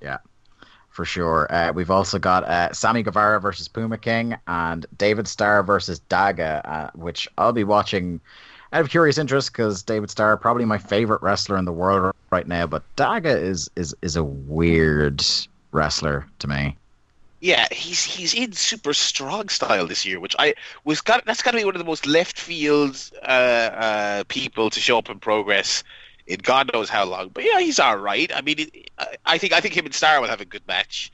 Yeah, 0.01 0.17
for 0.89 1.05
sure. 1.05 1.47
Uh, 1.49 1.71
we've 1.71 1.91
also 1.91 2.19
got 2.19 2.43
uh, 2.43 2.73
Sammy 2.73 3.03
Guevara 3.03 3.39
versus 3.39 3.67
Puma 3.69 3.97
King 3.97 4.35
and 4.47 4.85
David 4.97 5.27
Starr 5.27 5.63
versus 5.63 6.01
Daga, 6.09 6.61
uh, 6.65 6.89
which 6.93 7.27
I'll 7.37 7.53
be 7.53 7.63
watching 7.63 8.19
out 8.73 8.81
of 8.81 8.89
curious 8.89 9.17
interest 9.17 9.53
because 9.53 9.81
David 9.83 10.09
Starr 10.09 10.35
probably 10.35 10.65
my 10.65 10.79
favorite 10.79 11.21
wrestler 11.21 11.57
in 11.57 11.63
the 11.63 11.71
world 11.71 12.13
right 12.31 12.47
now, 12.47 12.67
but 12.67 12.83
Daga 12.97 13.41
is 13.41 13.69
is 13.77 13.95
is 14.01 14.17
a 14.17 14.23
weird 14.23 15.23
wrestler 15.71 16.27
to 16.39 16.47
me. 16.47 16.75
Yeah, 17.43 17.67
he's 17.73 18.05
he's 18.05 18.33
in 18.33 18.53
super 18.53 18.93
strong 18.93 19.49
style 19.49 19.85
this 19.85 20.05
year, 20.05 20.17
which 20.17 20.33
I 20.39 20.53
was 20.85 21.01
got. 21.01 21.25
That's 21.25 21.41
got 21.41 21.51
to 21.51 21.57
be 21.57 21.65
one 21.65 21.75
of 21.75 21.79
the 21.79 21.85
most 21.85 22.05
left 22.05 22.39
field 22.39 22.97
uh, 23.21 23.25
uh, 23.25 24.23
people 24.29 24.69
to 24.69 24.79
show 24.79 24.97
up 24.97 25.09
in 25.09 25.19
progress 25.19 25.83
in 26.25 26.39
God 26.39 26.71
knows 26.71 26.87
how 26.87 27.03
long. 27.03 27.31
But 27.33 27.43
yeah, 27.43 27.59
he's 27.59 27.79
all 27.79 27.97
right. 27.97 28.31
I 28.33 28.39
mean, 28.39 28.59
it, 28.59 28.91
I 29.25 29.37
think 29.37 29.51
I 29.51 29.59
think 29.59 29.75
him 29.75 29.83
and 29.83 29.93
Starr 29.93 30.21
will 30.21 30.29
have 30.29 30.39
a 30.39 30.45
good 30.45 30.65
match. 30.69 31.11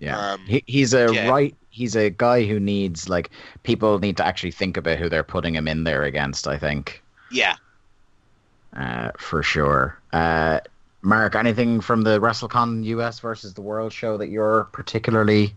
Yeah, 0.00 0.32
um, 0.32 0.40
he, 0.48 0.64
he's 0.66 0.94
a 0.94 1.14
yeah. 1.14 1.28
right. 1.28 1.54
He's 1.70 1.94
a 1.94 2.10
guy 2.10 2.44
who 2.44 2.58
needs 2.58 3.08
like 3.08 3.30
people 3.62 4.00
need 4.00 4.16
to 4.16 4.26
actually 4.26 4.50
think 4.50 4.76
about 4.76 4.98
who 4.98 5.08
they're 5.08 5.22
putting 5.22 5.54
him 5.54 5.68
in 5.68 5.84
there 5.84 6.02
against. 6.02 6.48
I 6.48 6.58
think. 6.58 7.04
Yeah. 7.30 7.54
Uh, 8.74 9.12
for 9.16 9.44
sure. 9.44 9.96
Uh, 10.12 10.58
Mark, 11.02 11.34
anything 11.34 11.80
from 11.80 12.02
the 12.02 12.20
WrestleCon 12.20 12.84
US 12.84 13.18
versus 13.18 13.54
the 13.54 13.62
World 13.62 13.92
show 13.92 14.16
that 14.16 14.28
you're 14.28 14.64
particularly 14.72 15.54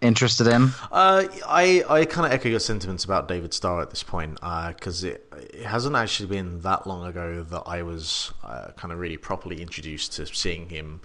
interested 0.00 0.46
in? 0.46 0.70
Uh, 0.92 1.24
I 1.46 1.84
I 1.88 2.04
kind 2.04 2.26
of 2.26 2.32
echo 2.32 2.48
your 2.48 2.60
sentiments 2.60 3.04
about 3.04 3.28
David 3.28 3.52
Starr 3.52 3.82
at 3.82 3.90
this 3.90 4.02
point 4.02 4.34
because 4.34 5.04
uh, 5.04 5.08
it 5.08 5.32
it 5.54 5.66
hasn't 5.66 5.96
actually 5.96 6.28
been 6.28 6.60
that 6.60 6.86
long 6.86 7.04
ago 7.06 7.42
that 7.42 7.62
I 7.66 7.82
was 7.82 8.32
uh, 8.44 8.68
kind 8.76 8.92
of 8.92 8.98
really 8.98 9.16
properly 9.16 9.60
introduced 9.60 10.12
to 10.14 10.26
seeing 10.26 10.68
him, 10.68 11.00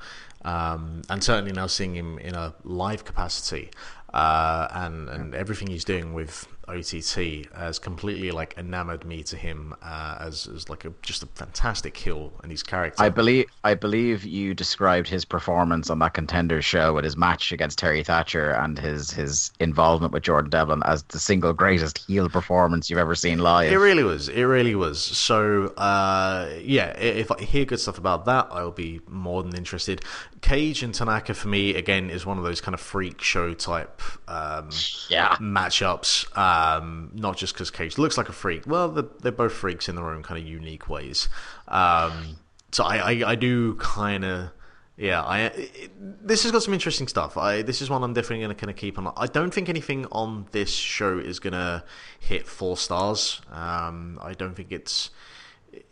um, 0.45 1.01
and 1.09 1.23
certainly 1.23 1.51
now 1.51 1.67
seeing 1.67 1.95
him 1.95 2.19
in 2.19 2.35
a 2.35 2.53
live 2.63 3.03
capacity, 3.03 3.71
uh, 4.13 4.67
and 4.71 5.09
and 5.09 5.33
everything 5.33 5.69
he's 5.69 5.85
doing 5.85 6.13
with 6.13 6.47
OTT 6.71 7.53
has 7.55 7.79
completely 7.79 8.31
like 8.31 8.55
enamored 8.57 9.05
me 9.05 9.23
to 9.23 9.35
him 9.35 9.75
uh, 9.81 10.17
as 10.19 10.47
as 10.47 10.69
like 10.69 10.85
a 10.85 10.93
just 11.01 11.23
a 11.23 11.25
fantastic 11.27 11.95
heel 11.95 12.31
and 12.43 12.51
his 12.51 12.63
character. 12.63 13.01
I 13.01 13.09
believe 13.09 13.45
I 13.63 13.73
believe 13.73 14.23
you 14.23 14.53
described 14.53 15.07
his 15.07 15.25
performance 15.25 15.89
on 15.89 15.99
that 15.99 16.13
contender 16.13 16.61
show 16.61 16.93
with 16.93 17.03
his 17.03 17.17
match 17.17 17.51
against 17.51 17.79
Terry 17.79 18.03
Thatcher 18.03 18.51
and 18.51 18.77
his 18.77 19.11
his 19.11 19.51
involvement 19.59 20.13
with 20.13 20.23
Jordan 20.23 20.49
Devlin 20.49 20.81
as 20.85 21.03
the 21.03 21.19
single 21.19 21.53
greatest 21.53 21.99
heel 21.99 22.29
performance 22.29 22.89
you've 22.89 22.99
ever 22.99 23.15
seen 23.15 23.39
live. 23.39 23.71
It 23.71 23.77
really 23.77 24.03
was. 24.03 24.29
It 24.29 24.43
really 24.43 24.75
was. 24.75 25.01
So 25.01 25.67
uh, 25.77 26.49
yeah, 26.61 26.97
if 26.97 27.31
I 27.31 27.41
hear 27.41 27.65
good 27.65 27.79
stuff 27.79 27.97
about 27.97 28.25
that, 28.25 28.47
I'll 28.51 28.71
be 28.71 29.01
more 29.07 29.43
than 29.43 29.55
interested. 29.55 30.03
Cage 30.41 30.81
and 30.81 30.93
Tanaka 30.93 31.33
for 31.33 31.47
me 31.47 31.75
again 31.75 32.09
is 32.09 32.25
one 32.25 32.37
of 32.37 32.43
those 32.43 32.61
kind 32.61 32.73
of 32.73 32.81
freak 32.81 33.21
show 33.21 33.53
type 33.53 34.01
um, 34.27 34.69
yeah 35.09 35.35
matchups. 35.35 36.25
Um, 36.61 37.11
not 37.13 37.37
just 37.37 37.53
because 37.53 37.71
Cage 37.71 37.97
looks 37.97 38.17
like 38.17 38.29
a 38.29 38.33
freak. 38.33 38.67
Well, 38.67 38.89
they're, 38.89 39.05
they're, 39.21 39.31
both 39.31 39.53
freaks 39.53 39.89
in 39.89 39.95
their 39.95 40.09
own 40.09 40.23
kind 40.23 40.39
of 40.39 40.47
unique 40.47 40.89
ways. 40.89 41.29
Um, 41.67 42.37
so 42.71 42.83
I, 42.83 42.97
I, 42.97 43.31
I 43.31 43.35
do 43.35 43.75
kind 43.75 44.25
of. 44.25 44.51
Yeah, 44.97 45.23
I 45.23 45.39
it, 45.39 45.91
this 46.27 46.43
has 46.43 46.51
got 46.51 46.61
some 46.61 46.73
interesting 46.73 47.07
stuff. 47.07 47.35
I 47.37 47.63
this 47.63 47.81
is 47.81 47.89
one 47.89 48.03
I'm 48.03 48.13
definitely 48.13 48.43
going 48.45 48.55
to 48.55 48.55
kind 48.55 48.69
of 48.69 48.75
keep 48.75 48.99
on. 48.99 49.11
I 49.17 49.25
don't 49.25 49.51
think 49.51 49.69
anything 49.69 50.05
on 50.11 50.45
this 50.51 50.71
show 50.71 51.17
is 51.17 51.39
going 51.39 51.53
to 51.53 51.83
hit 52.19 52.45
four 52.45 52.77
stars. 52.77 53.41
Um, 53.51 54.19
I 54.21 54.33
don't 54.33 54.53
think 54.53 54.71
it's 54.71 55.09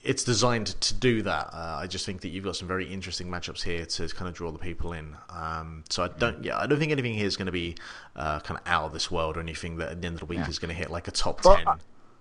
it's 0.01 0.23
designed 0.23 0.67
to 0.67 0.93
do 0.93 1.21
that. 1.23 1.49
Uh, 1.53 1.77
I 1.81 1.87
just 1.87 2.05
think 2.05 2.21
that 2.21 2.29
you've 2.29 2.43
got 2.43 2.55
some 2.55 2.67
very 2.67 2.91
interesting 2.91 3.27
matchups 3.27 3.63
here 3.63 3.85
to 3.85 4.07
kind 4.09 4.27
of 4.27 4.33
draw 4.33 4.51
the 4.51 4.59
people 4.59 4.93
in. 4.93 5.15
Um, 5.29 5.83
so 5.89 6.03
I 6.03 6.07
don't, 6.07 6.43
yeah, 6.43 6.57
I 6.57 6.67
don't 6.67 6.79
think 6.79 6.91
anything 6.91 7.13
here 7.13 7.27
is 7.27 7.37
going 7.37 7.47
to 7.47 7.51
be 7.51 7.75
uh, 8.15 8.39
kind 8.41 8.59
of 8.59 8.67
out 8.67 8.85
of 8.85 8.93
this 8.93 9.09
world 9.09 9.37
or 9.37 9.39
anything 9.39 9.77
that 9.77 9.89
at 9.89 10.01
the 10.01 10.07
end 10.07 10.15
of 10.15 10.19
the 10.21 10.25
week 10.25 10.39
yeah. 10.39 10.49
is 10.49 10.59
going 10.59 10.69
to 10.69 10.75
hit 10.75 10.89
like 10.89 11.07
a 11.07 11.11
top 11.11 11.43
well, 11.45 11.55
ten. 11.55 11.67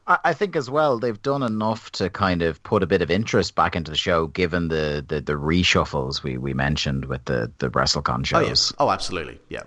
I, 0.06 0.18
I 0.24 0.32
think 0.32 0.56
as 0.56 0.70
well 0.70 0.98
they've 0.98 1.20
done 1.20 1.42
enough 1.42 1.90
to 1.92 2.10
kind 2.10 2.42
of 2.42 2.62
put 2.62 2.82
a 2.82 2.86
bit 2.86 3.02
of 3.02 3.10
interest 3.10 3.54
back 3.54 3.76
into 3.76 3.90
the 3.90 3.96
show, 3.96 4.28
given 4.28 4.68
the 4.68 5.04
the, 5.06 5.20
the 5.20 5.34
reshuffles 5.34 6.22
we, 6.22 6.38
we 6.38 6.54
mentioned 6.54 7.06
with 7.06 7.24
the 7.24 7.50
the 7.58 7.70
WrestleCon 7.70 8.24
shows. 8.24 8.44
Oh, 8.44 8.48
yes. 8.48 8.72
oh 8.78 8.90
absolutely, 8.90 9.40
yeah. 9.48 9.62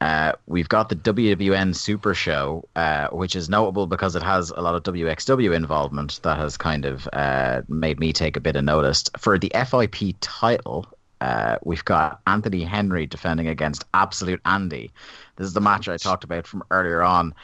Uh, 0.00 0.32
we've 0.46 0.68
got 0.68 0.88
the 0.88 0.96
WWN 0.96 1.74
Super 1.74 2.14
Show, 2.14 2.68
uh, 2.76 3.08
which 3.08 3.36
is 3.36 3.48
notable 3.48 3.86
because 3.86 4.16
it 4.16 4.22
has 4.22 4.50
a 4.50 4.60
lot 4.60 4.74
of 4.74 4.82
WXW 4.82 5.54
involvement 5.54 6.20
that 6.22 6.36
has 6.36 6.56
kind 6.56 6.84
of 6.84 7.08
uh, 7.12 7.62
made 7.68 8.00
me 8.00 8.12
take 8.12 8.36
a 8.36 8.40
bit 8.40 8.56
of 8.56 8.64
notice. 8.64 9.04
For 9.18 9.38
the 9.38 9.52
FIP 9.54 10.16
title, 10.20 10.86
uh, 11.20 11.56
we've 11.64 11.84
got 11.84 12.20
Anthony 12.26 12.64
Henry 12.64 13.06
defending 13.06 13.48
against 13.48 13.84
Absolute 13.94 14.40
Andy. 14.44 14.92
This 15.36 15.46
is 15.46 15.54
the 15.54 15.60
match 15.60 15.88
I 15.88 15.96
talked 15.96 16.24
about 16.24 16.46
from 16.46 16.64
earlier 16.70 17.02
on. 17.02 17.34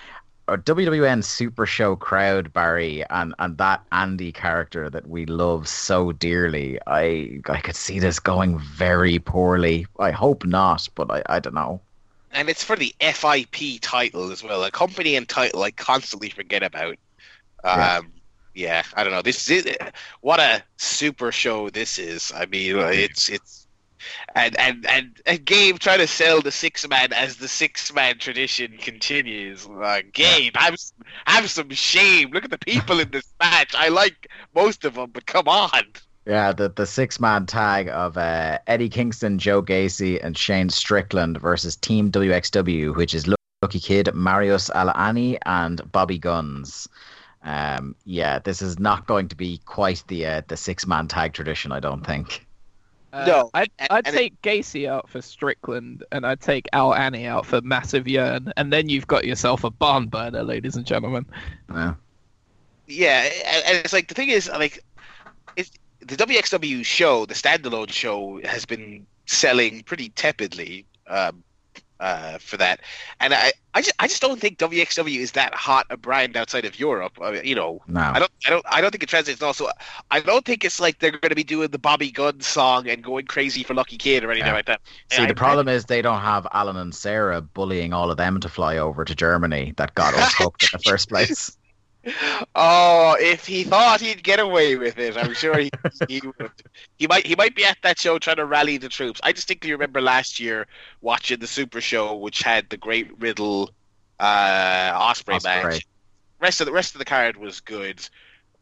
Our 0.48 0.58
WWN 0.58 1.22
Super 1.22 1.64
Show 1.64 1.94
crowd, 1.94 2.52
Barry, 2.52 3.04
and, 3.08 3.34
and 3.38 3.56
that 3.58 3.84
Andy 3.92 4.32
character 4.32 4.90
that 4.90 5.08
we 5.08 5.24
love 5.24 5.68
so 5.68 6.10
dearly. 6.10 6.80
I 6.88 7.40
I 7.48 7.60
could 7.60 7.76
see 7.76 8.00
this 8.00 8.18
going 8.18 8.58
very 8.58 9.20
poorly. 9.20 9.86
I 10.00 10.10
hope 10.10 10.44
not, 10.44 10.88
but 10.96 11.08
I, 11.08 11.22
I 11.26 11.38
don't 11.38 11.54
know 11.54 11.80
and 12.32 12.48
it's 12.48 12.64
for 12.64 12.76
the 12.76 12.94
FIP 13.00 13.80
title 13.80 14.30
as 14.30 14.42
well. 14.42 14.64
A 14.64 14.70
company 14.70 15.16
and 15.16 15.28
title 15.28 15.62
I 15.62 15.70
constantly 15.70 16.30
forget 16.30 16.62
about. 16.62 16.96
Um, 17.62 17.74
yeah. 17.74 18.00
yeah. 18.54 18.82
I 18.94 19.04
don't 19.04 19.12
know. 19.12 19.22
This 19.22 19.50
is 19.50 19.68
what 20.20 20.40
a 20.40 20.62
super 20.76 21.32
show 21.32 21.70
this 21.70 21.98
is. 21.98 22.32
I 22.34 22.46
mean, 22.46 22.76
it's 22.78 23.28
it's 23.28 23.66
and 24.34 24.58
and 24.58 24.86
and, 24.86 25.20
and 25.26 25.44
Gabe 25.44 25.78
trying 25.78 25.98
to 25.98 26.06
sell 26.06 26.40
the 26.40 26.52
six 26.52 26.88
man 26.88 27.12
as 27.12 27.36
the 27.36 27.48
six 27.48 27.92
man 27.92 28.18
tradition 28.18 28.76
continues. 28.78 29.66
Uh, 29.66 30.00
Gabe, 30.12 30.56
have 30.56 30.76
have 31.26 31.50
some 31.50 31.70
shame. 31.70 32.30
Look 32.30 32.44
at 32.44 32.50
the 32.50 32.58
people 32.58 33.00
in 33.00 33.10
this 33.10 33.26
match. 33.40 33.74
I 33.74 33.88
like 33.88 34.28
most 34.54 34.84
of 34.84 34.94
them, 34.94 35.10
but 35.12 35.26
come 35.26 35.48
on. 35.48 35.82
Yeah, 36.26 36.52
the, 36.52 36.68
the 36.68 36.86
six 36.86 37.18
man 37.18 37.46
tag 37.46 37.88
of 37.88 38.16
uh, 38.16 38.58
Eddie 38.66 38.90
Kingston, 38.90 39.38
Joe 39.38 39.62
Gacy, 39.62 40.22
and 40.22 40.36
Shane 40.36 40.68
Strickland 40.68 41.40
versus 41.40 41.76
Team 41.76 42.10
WXW, 42.10 42.94
which 42.94 43.14
is 43.14 43.26
Lucky 43.62 43.80
Kid, 43.80 44.14
Marius 44.14 44.70
Al-Ani, 44.70 45.38
and 45.46 45.80
Bobby 45.90 46.18
Gunns. 46.18 46.88
Um, 47.42 47.96
yeah, 48.04 48.38
this 48.38 48.60
is 48.60 48.78
not 48.78 49.06
going 49.06 49.28
to 49.28 49.36
be 49.36 49.60
quite 49.64 50.04
the 50.08 50.26
uh, 50.26 50.42
the 50.46 50.58
six 50.58 50.86
man 50.86 51.08
tag 51.08 51.32
tradition, 51.32 51.72
I 51.72 51.80
don't 51.80 52.04
think. 52.04 52.46
Uh, 53.12 53.24
no, 53.24 53.50
I'd, 53.54 53.70
I'd 53.90 54.04
take 54.04 54.34
it, 54.34 54.42
Gacy 54.42 54.88
out 54.88 55.08
for 55.08 55.20
Strickland, 55.20 56.04
and 56.12 56.24
I'd 56.24 56.40
take 56.40 56.68
Al-Ani 56.72 57.26
out 57.26 57.44
for 57.44 57.60
Massive 57.62 58.04
Jurn, 58.04 58.52
and 58.56 58.72
then 58.72 58.88
you've 58.88 59.06
got 59.06 59.24
yourself 59.24 59.64
a 59.64 59.70
barn 59.70 60.06
burner, 60.06 60.44
ladies 60.44 60.76
and 60.76 60.86
gentlemen. 60.86 61.26
Yeah. 61.72 61.94
Yeah, 62.86 63.28
and 63.66 63.78
it's 63.78 63.92
like 63.92 64.08
the 64.08 64.14
thing 64.14 64.30
is, 64.30 64.48
like, 64.48 64.84
it's 64.89 64.89
the 66.00 66.16
WXW 66.16 66.84
show, 66.84 67.26
the 67.26 67.34
standalone 67.34 67.90
show, 67.90 68.40
has 68.44 68.64
been 68.64 69.06
selling 69.26 69.82
pretty 69.82 70.08
tepidly 70.10 70.86
um, 71.06 71.42
uh, 72.00 72.38
for 72.38 72.56
that, 72.56 72.80
and 73.20 73.34
I, 73.34 73.52
I 73.74 73.82
just, 73.82 73.94
I 73.98 74.08
just 74.08 74.22
don't 74.22 74.40
think 74.40 74.58
WXW 74.58 75.18
is 75.18 75.32
that 75.32 75.54
hot 75.54 75.86
a 75.90 75.96
brand 75.96 76.36
outside 76.36 76.64
of 76.64 76.78
Europe. 76.80 77.18
I 77.20 77.32
mean, 77.32 77.44
you 77.44 77.54
know, 77.54 77.80
no. 77.86 78.00
I 78.00 78.18
don't, 78.18 78.30
I 78.46 78.50
don't, 78.50 78.66
I 78.68 78.80
don't 78.80 78.90
think 78.90 79.02
it 79.02 79.08
translates. 79.08 79.42
Also, 79.42 79.68
I 80.10 80.20
don't 80.20 80.44
think 80.44 80.64
it's 80.64 80.80
like 80.80 80.98
they're 80.98 81.10
going 81.10 81.28
to 81.28 81.36
be 81.36 81.44
doing 81.44 81.68
the 81.68 81.78
Bobby 81.78 82.10
Gunn 82.10 82.40
song 82.40 82.88
and 82.88 83.04
going 83.04 83.26
crazy 83.26 83.62
for 83.62 83.74
Lucky 83.74 83.98
Kid 83.98 84.24
or 84.24 84.30
anything 84.30 84.48
yeah. 84.48 84.54
like 84.54 84.66
that. 84.66 84.80
See, 85.12 85.26
the 85.26 85.34
problem 85.34 85.68
is 85.68 85.84
they 85.84 86.02
don't 86.02 86.20
have 86.20 86.46
Alan 86.52 86.76
and 86.76 86.94
Sarah 86.94 87.42
bullying 87.42 87.92
all 87.92 88.10
of 88.10 88.16
them 88.16 88.40
to 88.40 88.48
fly 88.48 88.78
over 88.78 89.04
to 89.04 89.14
Germany 89.14 89.74
that 89.76 89.94
got 89.94 90.14
us 90.14 90.32
hooked 90.34 90.62
in 90.64 90.68
the 90.72 90.78
first 90.90 91.10
place. 91.10 91.56
Oh, 92.54 93.16
if 93.20 93.46
he 93.46 93.64
thought 93.64 94.00
he'd 94.00 94.22
get 94.22 94.40
away 94.40 94.76
with 94.76 94.98
it, 94.98 95.16
I'm 95.16 95.34
sure 95.34 95.58
he, 95.58 95.70
he 96.08 96.20
would. 96.20 96.50
He 96.96 97.06
might 97.06 97.26
he 97.26 97.36
might 97.36 97.54
be 97.54 97.64
at 97.64 97.78
that 97.82 97.98
show 97.98 98.18
trying 98.18 98.36
to 98.36 98.46
rally 98.46 98.78
the 98.78 98.88
troops. 98.88 99.20
I 99.22 99.32
distinctly 99.32 99.72
remember 99.72 100.00
last 100.00 100.40
year 100.40 100.66
watching 101.02 101.40
the 101.40 101.46
Super 101.46 101.80
Show, 101.80 102.16
which 102.16 102.42
had 102.42 102.70
the 102.70 102.76
Great 102.76 103.10
Riddle 103.20 103.70
uh, 104.18 104.92
Ospreay, 104.92 105.40
Ospreay. 105.40 105.64
match. 105.64 105.86
Rest 106.40 106.60
of 106.60 106.66
the 106.66 106.72
rest 106.72 106.94
of 106.94 107.00
the 107.00 107.04
card 107.04 107.36
was 107.36 107.60
good, 107.60 108.00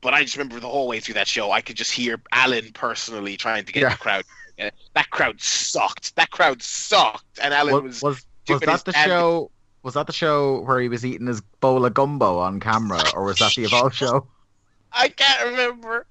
but 0.01 0.15
I 0.15 0.23
just 0.23 0.37
remember 0.37 0.59
the 0.59 0.69
whole 0.69 0.89
way 0.89 0.99
through 0.99 1.15
that 1.15 1.29
show, 1.29 1.53
I 1.53 1.61
could 1.61 1.77
just 1.77 1.93
hear 1.93 2.21
Alan 2.33 2.73
personally 2.73 3.37
trying 3.37 3.65
to 3.65 3.73
get 3.73 3.83
yeah. 3.83 3.91
the 3.91 3.97
crowd. 3.97 4.25
That 4.95 5.11
crowd 5.11 5.41
sucked. 5.41 6.17
That 6.17 6.33
crowd 6.33 6.61
sucked, 6.61 7.39
and 7.41 7.55
Alan 7.55 7.85
was 7.85 8.03
was 8.03 8.27
was, 8.49 8.61
was 8.61 8.61
that 8.61 8.85
the 8.85 8.93
show? 8.93 9.53
Was 9.89 9.95
that 9.95 10.07
the 10.07 10.13
show 10.13 10.61
where 10.61 10.81
he 10.81 10.91
was 10.91 11.07
eating 11.07 11.27
his 11.27 11.41
bowl 11.41 11.87
of 11.87 11.95
gumbo 11.95 12.41
on 12.41 12.61
camera, 12.61 13.03
or 13.15 13.25
was 13.25 13.39
that 13.39 13.55
the 13.55 13.65
Evolve 13.65 13.95
show? 13.95 14.27
I 14.93 15.09
can't 15.09 15.49
remember. 15.49 16.07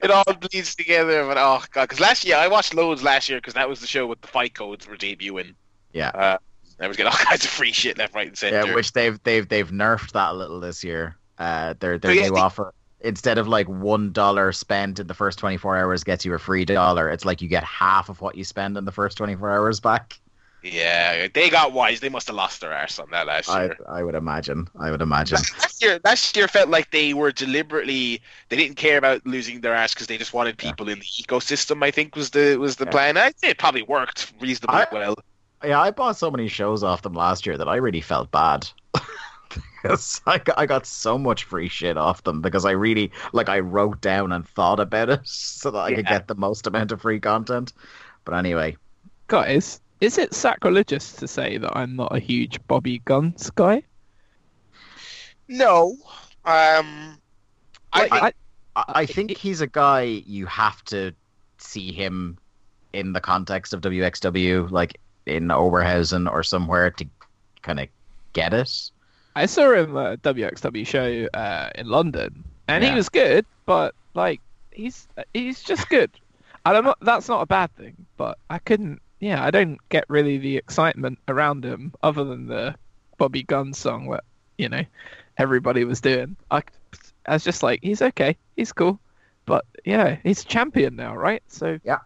It 0.00 0.12
all 0.12 0.22
bleeds 0.22 0.76
together, 0.76 1.26
but 1.26 1.36
oh 1.36 1.64
god! 1.72 1.88
Because 1.88 1.98
last 1.98 2.24
year 2.24 2.36
I 2.36 2.46
watched 2.46 2.74
loads 2.74 3.02
last 3.02 3.28
year 3.28 3.38
because 3.38 3.54
that 3.54 3.68
was 3.68 3.80
the 3.80 3.88
show 3.88 4.06
with 4.06 4.20
the 4.20 4.28
fight 4.28 4.54
codes 4.54 4.86
were 4.86 4.94
debuting. 4.94 5.56
Yeah, 5.92 6.10
uh, 6.10 6.38
I 6.78 6.86
was 6.86 6.96
getting 6.96 7.10
all 7.10 7.18
kinds 7.24 7.44
of 7.44 7.50
free 7.50 7.72
shit 7.72 7.98
left, 7.98 8.14
right, 8.14 8.28
and 8.28 8.38
center. 8.38 8.68
Yeah, 8.68 8.74
which 8.76 8.92
they've 8.92 9.20
they've 9.24 9.48
they've 9.48 9.68
nerfed 9.68 10.12
that 10.12 10.30
a 10.30 10.34
little 10.34 10.60
this 10.60 10.84
year. 10.84 11.16
Uh, 11.38 11.74
their 11.80 11.98
their 11.98 12.12
so, 12.12 12.20
yeah, 12.20 12.28
new 12.28 12.34
they, 12.34 12.40
offer 12.40 12.72
instead 13.00 13.38
of 13.38 13.48
like 13.48 13.68
one 13.68 14.12
dollar 14.12 14.52
spent 14.52 15.00
in 15.00 15.08
the 15.08 15.14
first 15.14 15.40
24 15.40 15.76
hours 15.76 16.04
gets 16.04 16.24
you 16.24 16.34
a 16.34 16.38
free 16.38 16.64
dollar, 16.64 17.08
it's 17.10 17.24
like 17.24 17.42
you 17.42 17.48
get 17.48 17.64
half 17.64 18.08
of 18.08 18.20
what 18.20 18.36
you 18.36 18.44
spend 18.44 18.76
in 18.76 18.84
the 18.84 18.92
first 18.92 19.16
24 19.16 19.50
hours 19.50 19.80
back. 19.80 20.20
Yeah, 20.62 21.28
they 21.32 21.50
got 21.50 21.72
wise. 21.72 22.00
They 22.00 22.08
must 22.08 22.26
have 22.26 22.36
lost 22.36 22.60
their 22.60 22.72
arse 22.72 22.98
on 22.98 23.10
that 23.10 23.26
last 23.26 23.48
I, 23.48 23.66
year. 23.66 23.76
I 23.88 24.02
would 24.02 24.16
imagine. 24.16 24.68
I 24.78 24.90
would 24.90 25.00
imagine. 25.02 25.38
Last 25.60 25.82
year, 25.82 26.00
last 26.04 26.36
year 26.36 26.48
felt 26.48 26.68
like 26.68 26.90
they 26.90 27.14
were 27.14 27.30
deliberately. 27.30 28.20
They 28.48 28.56
didn't 28.56 28.76
care 28.76 28.98
about 28.98 29.24
losing 29.24 29.60
their 29.60 29.74
ass 29.74 29.94
because 29.94 30.08
they 30.08 30.18
just 30.18 30.32
wanted 30.32 30.58
people 30.58 30.88
in 30.88 30.98
the 30.98 31.04
ecosystem. 31.04 31.84
I 31.84 31.90
think 31.92 32.16
was 32.16 32.30
the 32.30 32.56
was 32.56 32.76
the 32.76 32.86
Yeah. 32.86 32.90
plan. 32.90 33.16
I 33.16 33.30
think 33.30 33.52
it 33.52 33.58
probably 33.58 33.82
worked 33.82 34.32
reasonably 34.40 34.80
I- 34.80 34.86
well. 34.92 35.16
Yeah, 35.64 35.80
I 35.80 35.90
bought 35.90 36.16
so 36.16 36.30
many 36.30 36.46
shows 36.46 36.84
off 36.84 37.02
them 37.02 37.14
last 37.14 37.44
year 37.44 37.56
that 37.58 37.68
I 37.68 37.76
really 37.76 38.00
felt 38.00 38.30
bad. 38.30 38.68
because 39.82 40.20
I 40.26 40.38
got, 40.38 40.58
I 40.58 40.66
got 40.66 40.86
so 40.86 41.18
much 41.18 41.44
free 41.44 41.68
shit 41.68 41.96
off 41.96 42.22
them 42.22 42.40
because 42.40 42.64
I 42.64 42.72
really 42.72 43.10
like 43.32 43.48
I 43.48 43.60
wrote 43.60 44.00
down 44.00 44.32
and 44.32 44.46
thought 44.46 44.80
about 44.80 45.08
it 45.08 45.20
so 45.24 45.70
that 45.70 45.78
I 45.80 45.94
could 45.94 46.06
get 46.06 46.28
the 46.28 46.34
most 46.34 46.66
amount 46.66 46.92
of 46.92 47.00
free 47.00 47.20
content. 47.20 47.72
But 48.24 48.34
anyway, 48.34 48.76
Guys, 49.28 49.80
is 50.00 50.18
it 50.18 50.32
sacrilegious 50.34 51.12
to 51.14 51.28
say 51.28 51.58
that 51.58 51.76
I'm 51.76 51.96
not 51.96 52.14
a 52.14 52.18
huge 52.20 52.58
Bobby 52.66 53.00
Gunns 53.04 53.50
guy? 53.50 53.82
No, 55.48 55.96
um, 56.44 57.18
I 57.92 58.00
think 58.00 58.12
I, 58.12 58.32
I, 58.76 58.84
I 58.88 59.06
think 59.06 59.30
it- 59.32 59.38
he's 59.38 59.60
a 59.60 59.66
guy 59.66 60.02
you 60.02 60.46
have 60.46 60.84
to 60.86 61.12
see 61.58 61.92
him 61.92 62.38
in 62.92 63.12
the 63.12 63.20
context 63.20 63.72
of 63.72 63.80
WXW, 63.80 64.70
like 64.70 64.98
in 65.26 65.48
Oberhausen 65.48 66.30
or 66.30 66.42
somewhere 66.42 66.90
to 66.92 67.06
kind 67.62 67.80
of 67.80 67.88
get 68.32 68.52
it. 68.54 68.90
I 69.36 69.46
saw 69.46 69.72
him 69.72 69.96
at 69.96 70.14
a 70.14 70.16
WXW 70.34 70.86
show 70.86 71.28
uh, 71.38 71.70
in 71.74 71.86
London, 71.88 72.44
and 72.66 72.82
Yeah. 72.84 72.90
he 72.90 72.96
was 72.96 73.08
good, 73.08 73.46
but 73.66 73.94
like 74.14 74.40
he's 74.72 75.08
he's 75.32 75.62
just 75.62 75.88
good. 75.88 76.10
And 76.66 76.76
I'm 76.76 76.84
not, 76.84 76.98
that's 77.00 77.28
not 77.28 77.40
a 77.42 77.46
bad 77.46 77.74
thing, 77.76 77.94
but 78.16 78.36
I 78.50 78.58
couldn't. 78.58 79.00
Yeah, 79.20 79.44
I 79.44 79.50
don't 79.50 79.78
get 79.88 80.04
really 80.08 80.38
the 80.38 80.56
excitement 80.56 81.18
around 81.28 81.64
him 81.64 81.92
other 82.02 82.24
than 82.24 82.46
the 82.46 82.74
Bobby 83.16 83.42
Gunn 83.42 83.72
song 83.74 84.08
that 84.10 84.24
you 84.56 84.68
know 84.68 84.84
everybody 85.36 85.84
was 85.84 86.00
doing. 86.00 86.36
I, 86.50 86.62
I 87.26 87.34
was 87.34 87.44
just 87.44 87.62
like, 87.62 87.80
he's 87.82 88.02
okay, 88.02 88.36
he's 88.56 88.72
cool, 88.72 89.00
but 89.46 89.64
yeah, 89.84 90.18
he's 90.22 90.44
champion 90.44 90.96
now, 90.96 91.16
right? 91.16 91.42
So 91.48 91.78
yeah, 91.84 91.98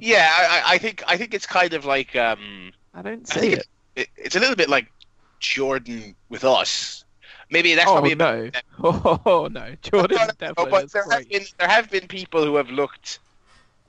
yeah, 0.00 0.28
I- 0.32 0.74
I 0.74 0.78
think 0.78 1.02
I 1.06 1.16
think 1.16 1.34
it's 1.34 1.46
kind 1.46 1.72
of 1.74 1.84
like 1.84 2.14
um, 2.16 2.72
I 2.94 3.02
don't 3.02 3.26
I 3.30 3.38
see 3.40 3.40
think 3.40 3.52
it. 3.54 3.66
it, 3.96 4.08
it's 4.16 4.36
a 4.36 4.40
little 4.40 4.56
bit 4.56 4.68
like 4.68 4.92
Jordan 5.40 6.16
with 6.28 6.44
us. 6.44 7.04
Maybe 7.50 7.74
that's 7.74 7.90
Oh 7.90 7.92
probably 7.92 8.12
a 8.12 8.16
no! 8.16 8.50
Oh 8.82 9.48
no! 9.50 9.74
Jordan 9.82 10.18
No, 10.18 10.26
no, 10.26 10.32
no, 10.58 10.66
Devlin 10.66 10.70
but 10.70 10.84
is 10.84 10.92
there 10.92 11.04
have 11.10 11.28
been 11.28 11.44
there 11.58 11.68
have 11.68 11.90
been 11.90 12.08
people 12.08 12.44
who 12.44 12.56
have 12.56 12.70
looked, 12.70 13.20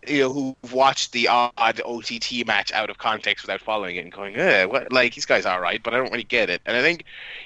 you 0.08 0.20
know, 0.20 0.34
who've 0.34 0.74
watched 0.74 1.12
the 1.12 1.28
odd 1.28 1.82
OTT 1.86 2.46
match 2.46 2.72
out 2.72 2.90
of 2.90 2.98
context 2.98 3.44
without 3.44 3.62
following 3.62 3.96
it 3.96 4.04
and 4.04 4.12
going, 4.12 4.36
eh, 4.36 4.66
what? 4.66 4.92
Like 4.92 5.16
these 5.16 5.26
guy's 5.26 5.46
are 5.46 5.62
right, 5.62 5.82
but 5.82 5.94
I 5.94 5.98
don't 5.98 6.12
really 6.12 6.24
get 6.24 6.50
it. 6.50 6.62
And 6.66 6.76
I 6.76 6.82
think 6.82 7.06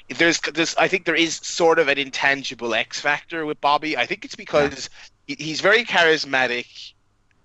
there's 0.10 0.40
this. 0.40 0.76
I 0.78 0.88
think 0.88 1.06
there 1.06 1.16
is 1.16 1.36
sort 1.36 1.80
of 1.80 1.88
an 1.88 1.98
intangible 1.98 2.74
X 2.74 3.00
factor 3.00 3.46
with 3.46 3.60
Bobby. 3.62 3.98
I 3.98 4.06
think 4.06 4.26
it's 4.26 4.36
because 4.36 4.90
he- 5.28 5.38
he's 5.40 5.62
very 5.62 5.84
charismatic. 5.86 6.94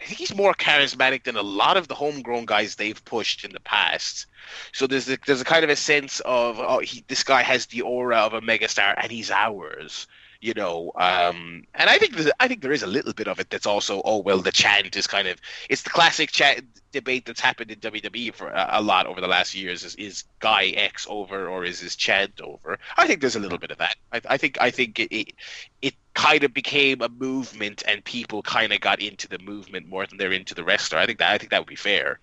I 0.00 0.04
think 0.04 0.18
he's 0.18 0.34
more 0.34 0.52
charismatic 0.54 1.24
than 1.24 1.36
a 1.36 1.42
lot 1.42 1.76
of 1.76 1.86
the 1.86 1.94
homegrown 1.94 2.46
guys 2.46 2.74
they've 2.74 3.04
pushed 3.04 3.44
in 3.44 3.52
the 3.52 3.60
past. 3.60 4.26
So 4.72 4.86
there's 4.88 5.08
a, 5.08 5.16
there's 5.26 5.40
a 5.40 5.44
kind 5.44 5.62
of 5.62 5.70
a 5.70 5.76
sense 5.76 6.20
of 6.20 6.58
oh 6.58 6.80
he, 6.80 7.04
this 7.06 7.22
guy 7.22 7.42
has 7.42 7.66
the 7.66 7.82
aura 7.82 8.16
of 8.18 8.34
a 8.34 8.40
megastar 8.40 8.94
and 8.96 9.12
he's 9.12 9.30
ours 9.30 10.06
you 10.42 10.52
know 10.54 10.90
um 10.96 11.62
and 11.74 11.88
i 11.88 11.96
think 11.96 12.14
there's, 12.14 12.30
i 12.40 12.48
think 12.48 12.60
there 12.60 12.72
is 12.72 12.82
a 12.82 12.86
little 12.86 13.12
bit 13.12 13.28
of 13.28 13.38
it 13.38 13.48
that's 13.48 13.64
also 13.64 14.02
oh 14.04 14.18
well 14.18 14.38
the 14.38 14.50
chant 14.50 14.94
is 14.96 15.06
kind 15.06 15.28
of 15.28 15.40
it's 15.70 15.82
the 15.82 15.90
classic 15.90 16.32
chant 16.32 16.64
debate 16.90 17.24
that's 17.24 17.40
happened 17.40 17.70
in 17.70 17.78
wwe 17.78 18.34
for 18.34 18.48
a, 18.48 18.68
a 18.72 18.82
lot 18.82 19.06
over 19.06 19.20
the 19.20 19.28
last 19.28 19.54
years 19.54 19.84
is, 19.84 19.94
is 19.94 20.24
guy 20.40 20.66
x 20.66 21.06
over 21.08 21.48
or 21.48 21.64
is 21.64 21.80
his 21.80 21.96
chant 21.96 22.40
over? 22.42 22.78
I 22.98 23.06
think 23.06 23.20
there's 23.20 23.36
a 23.36 23.40
little 23.40 23.56
bit 23.56 23.70
of 23.70 23.78
that. 23.78 23.96
I, 24.12 24.20
I 24.28 24.36
think 24.36 24.58
i 24.60 24.70
think 24.70 24.98
it, 24.98 25.14
it 25.14 25.32
it 25.80 25.94
kind 26.14 26.44
of 26.44 26.52
became 26.52 27.00
a 27.00 27.08
movement 27.08 27.82
and 27.86 28.04
people 28.04 28.42
kind 28.42 28.72
of 28.72 28.80
got 28.80 29.00
into 29.00 29.28
the 29.28 29.38
movement 29.38 29.88
more 29.88 30.06
than 30.06 30.18
they're 30.18 30.32
into 30.32 30.54
the 30.54 30.64
wrestler 30.64 30.98
i 30.98 31.06
think 31.06 31.20
that 31.20 31.30
i 31.30 31.38
think 31.38 31.50
that 31.50 31.60
would 31.60 31.68
be 31.68 31.76
fair. 31.76 32.18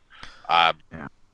Um 0.49 0.76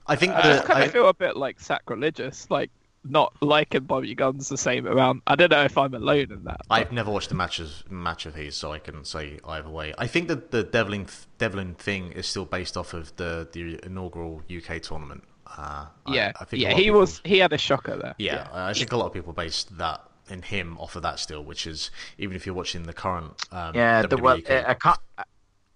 I 0.07 0.15
think 0.15 0.33
I 0.33 0.41
the 0.43 0.53
just 0.53 0.65
kind 0.65 0.83
I, 0.83 0.85
of 0.85 0.91
feel 0.91 1.09
a 1.09 1.15
bit 1.15 1.35
like 1.35 1.59
sacrilegious, 1.59 2.47
like 2.51 2.69
not 3.09 3.33
liking 3.41 3.83
Bobby 3.83 4.13
Gunns 4.15 4.49
the 4.49 4.57
same 4.57 4.85
amount. 4.87 5.23
I 5.27 5.35
don't 5.35 5.51
know 5.51 5.63
if 5.63 5.77
I'm 5.77 5.93
alone 5.93 6.31
in 6.31 6.43
that. 6.45 6.61
but- 6.67 6.75
I've 6.75 6.91
never 6.91 7.11
watched 7.11 7.31
a 7.31 7.35
matches 7.35 7.83
match 7.89 8.25
of 8.25 8.35
his, 8.35 8.55
so 8.55 8.71
I 8.71 8.79
can't 8.79 9.05
say 9.07 9.39
either 9.47 9.69
way. 9.69 9.93
I 9.97 10.07
think 10.07 10.27
that 10.27 10.51
the 10.51 10.63
Devlin 10.63 11.07
Devlin 11.37 11.75
thing 11.75 12.11
is 12.11 12.27
still 12.27 12.45
based 12.45 12.75
off 12.77 12.93
of 12.93 13.15
the 13.17 13.47
the 13.51 13.79
inaugural 13.85 14.41
UK 14.49 14.81
tournament. 14.81 15.23
Uh, 15.57 15.85
yeah, 16.07 16.31
I, 16.41 16.43
think 16.45 16.59
a 16.59 16.63
yeah, 16.63 16.67
lot 16.69 16.73
of 16.73 16.77
he 16.79 16.83
people- 16.85 16.99
was 16.99 17.21
he 17.23 17.37
had 17.39 17.53
a 17.53 17.57
shocker 17.57 17.95
there. 17.97 18.15
Yeah, 18.17 18.47
I 18.51 18.73
think 18.73 18.91
a 18.91 18.97
lot 18.97 19.05
of 19.07 19.13
people 19.13 19.31
based 19.33 19.77
that 19.77 20.01
in 20.27 20.41
him 20.41 20.77
off 20.79 20.95
of 20.95 21.03
that 21.03 21.19
still, 21.19 21.43
which 21.43 21.67
is 21.67 21.91
even 22.17 22.35
if 22.35 22.45
you're 22.47 22.55
watching 22.55 22.83
the 22.83 22.93
current 22.93 23.33
um, 23.51 23.75
Yeah, 23.75 24.01
the 24.01 24.07
WWE 24.17 24.21
well, 24.21 24.37
UK 24.37 24.49
a, 24.49 25.23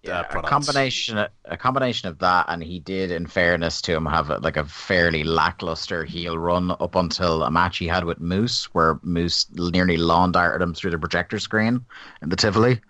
a, 0.04 0.24
co- 0.24 0.38
yeah, 0.38 0.38
a 0.38 0.42
combination, 0.42 1.26
a 1.44 1.56
combination 1.56 2.08
of 2.08 2.18
that, 2.18 2.46
and 2.48 2.62
he 2.62 2.80
did, 2.80 3.10
in 3.10 3.26
fairness 3.26 3.80
to 3.82 3.94
him, 3.94 4.06
have 4.06 4.30
a, 4.30 4.38
like 4.38 4.56
a 4.56 4.64
fairly 4.64 5.24
lackluster 5.24 6.04
heel 6.04 6.38
run 6.38 6.70
up 6.70 6.94
until 6.94 7.42
a 7.42 7.50
match 7.50 7.78
he 7.78 7.86
had 7.86 8.04
with 8.04 8.20
Moose, 8.20 8.64
where 8.74 8.98
Moose 9.02 9.46
nearly 9.52 9.96
lawn 9.96 10.32
darted 10.32 10.62
him 10.62 10.74
through 10.74 10.92
the 10.92 10.98
projector 10.98 11.38
screen 11.38 11.84
in 12.22 12.28
the 12.28 12.36
Tivoli. 12.36 12.80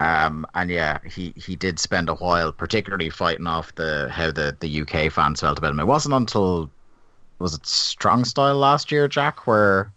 Um, 0.00 0.44
and 0.54 0.70
yeah, 0.70 0.98
he, 1.04 1.32
he 1.36 1.54
did 1.54 1.78
spend 1.78 2.08
a 2.08 2.14
while, 2.14 2.52
particularly 2.52 3.10
fighting 3.10 3.46
off 3.46 3.74
the 3.76 4.08
how 4.10 4.30
the, 4.32 4.56
the 4.58 4.80
UK 4.80 5.12
fans 5.12 5.40
felt 5.40 5.58
about 5.58 5.70
him. 5.70 5.80
It 5.80 5.86
wasn't 5.86 6.14
until 6.14 6.68
was 7.38 7.54
it 7.54 7.66
Strong 7.66 8.24
Style 8.24 8.56
last 8.56 8.90
year, 8.90 9.06
Jack, 9.06 9.46
where 9.46 9.92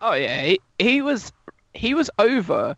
Oh 0.00 0.14
yeah, 0.14 0.42
he, 0.42 0.60
he 0.78 1.02
was 1.02 1.32
he 1.74 1.94
was 1.94 2.10
over, 2.18 2.76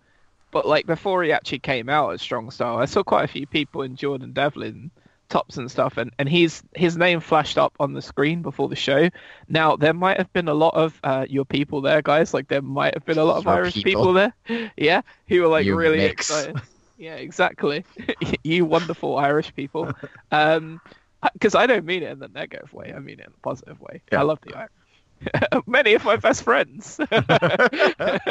but 0.52 0.66
like 0.66 0.86
before 0.86 1.24
he 1.24 1.32
actually 1.32 1.58
came 1.58 1.88
out 1.88 2.10
as 2.10 2.22
Strong 2.22 2.52
Style, 2.52 2.78
I 2.78 2.84
saw 2.84 3.02
quite 3.02 3.24
a 3.24 3.28
few 3.28 3.46
people 3.46 3.82
in 3.82 3.96
Jordan 3.96 4.32
Devlin 4.32 4.90
tops 5.28 5.56
and 5.56 5.70
stuff, 5.70 5.96
and 5.96 6.12
and 6.18 6.28
he's 6.28 6.62
his 6.76 6.96
name 6.96 7.18
flashed 7.18 7.56
up 7.58 7.72
on 7.80 7.94
the 7.94 8.02
screen 8.02 8.42
before 8.42 8.68
the 8.68 8.76
show. 8.76 9.08
Now 9.48 9.76
there 9.76 9.94
might 9.94 10.18
have 10.18 10.32
been 10.32 10.46
a 10.46 10.54
lot 10.54 10.74
of 10.74 11.00
uh, 11.02 11.26
your 11.28 11.44
people 11.46 11.80
there, 11.80 12.02
guys. 12.02 12.32
Like 12.34 12.48
there 12.48 12.62
might 12.62 12.94
have 12.94 13.04
been 13.04 13.18
a 13.18 13.24
lot 13.24 13.38
of 13.38 13.44
Your 13.44 13.54
Irish 13.54 13.74
people. 13.74 13.90
people 13.90 14.12
there. 14.12 14.70
Yeah, 14.76 15.00
who 15.28 15.40
were 15.40 15.48
like 15.48 15.64
You 15.64 15.74
really 15.74 15.96
mix. 15.98 16.30
excited. 16.30 16.60
Yeah, 16.98 17.14
exactly. 17.14 17.84
you 18.44 18.64
wonderful 18.64 19.16
Irish 19.16 19.54
people. 19.54 19.90
Um, 20.30 20.80
because 21.34 21.54
I 21.54 21.66
don't 21.66 21.84
mean 21.84 22.02
it 22.02 22.10
in 22.10 22.18
the 22.18 22.28
negative 22.28 22.72
way. 22.72 22.92
I 22.94 22.98
mean 22.98 23.20
it 23.20 23.26
in 23.26 23.32
the 23.32 23.38
positive 23.42 23.80
way. 23.80 24.02
Yeah. 24.10 24.20
I 24.20 24.22
love 24.22 24.38
the 24.42 24.56
Irish. 24.56 24.70
Many 25.66 25.94
of 25.94 26.04
my 26.04 26.16
best 26.16 26.42
friends. 26.42 26.98
uh, 27.10 28.26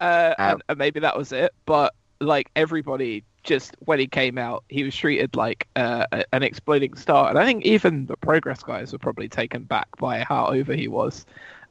and, 0.00 0.62
and 0.68 0.78
maybe 0.78 1.00
that 1.00 1.16
was 1.16 1.32
it. 1.32 1.52
But 1.66 1.94
like 2.20 2.50
everybody, 2.56 3.24
just 3.42 3.74
when 3.80 3.98
he 3.98 4.06
came 4.06 4.38
out, 4.38 4.64
he 4.68 4.84
was 4.84 4.94
treated 4.94 5.34
like 5.36 5.66
uh, 5.76 6.06
a- 6.12 6.24
an 6.34 6.42
exploding 6.42 6.94
star. 6.94 7.30
And 7.30 7.38
I 7.38 7.44
think 7.44 7.64
even 7.64 8.06
the 8.06 8.16
Progress 8.16 8.62
guys 8.62 8.92
were 8.92 8.98
probably 8.98 9.28
taken 9.28 9.62
back 9.64 9.88
by 9.98 10.20
how 10.20 10.46
over 10.46 10.74
he 10.74 10.88
was. 10.88 11.24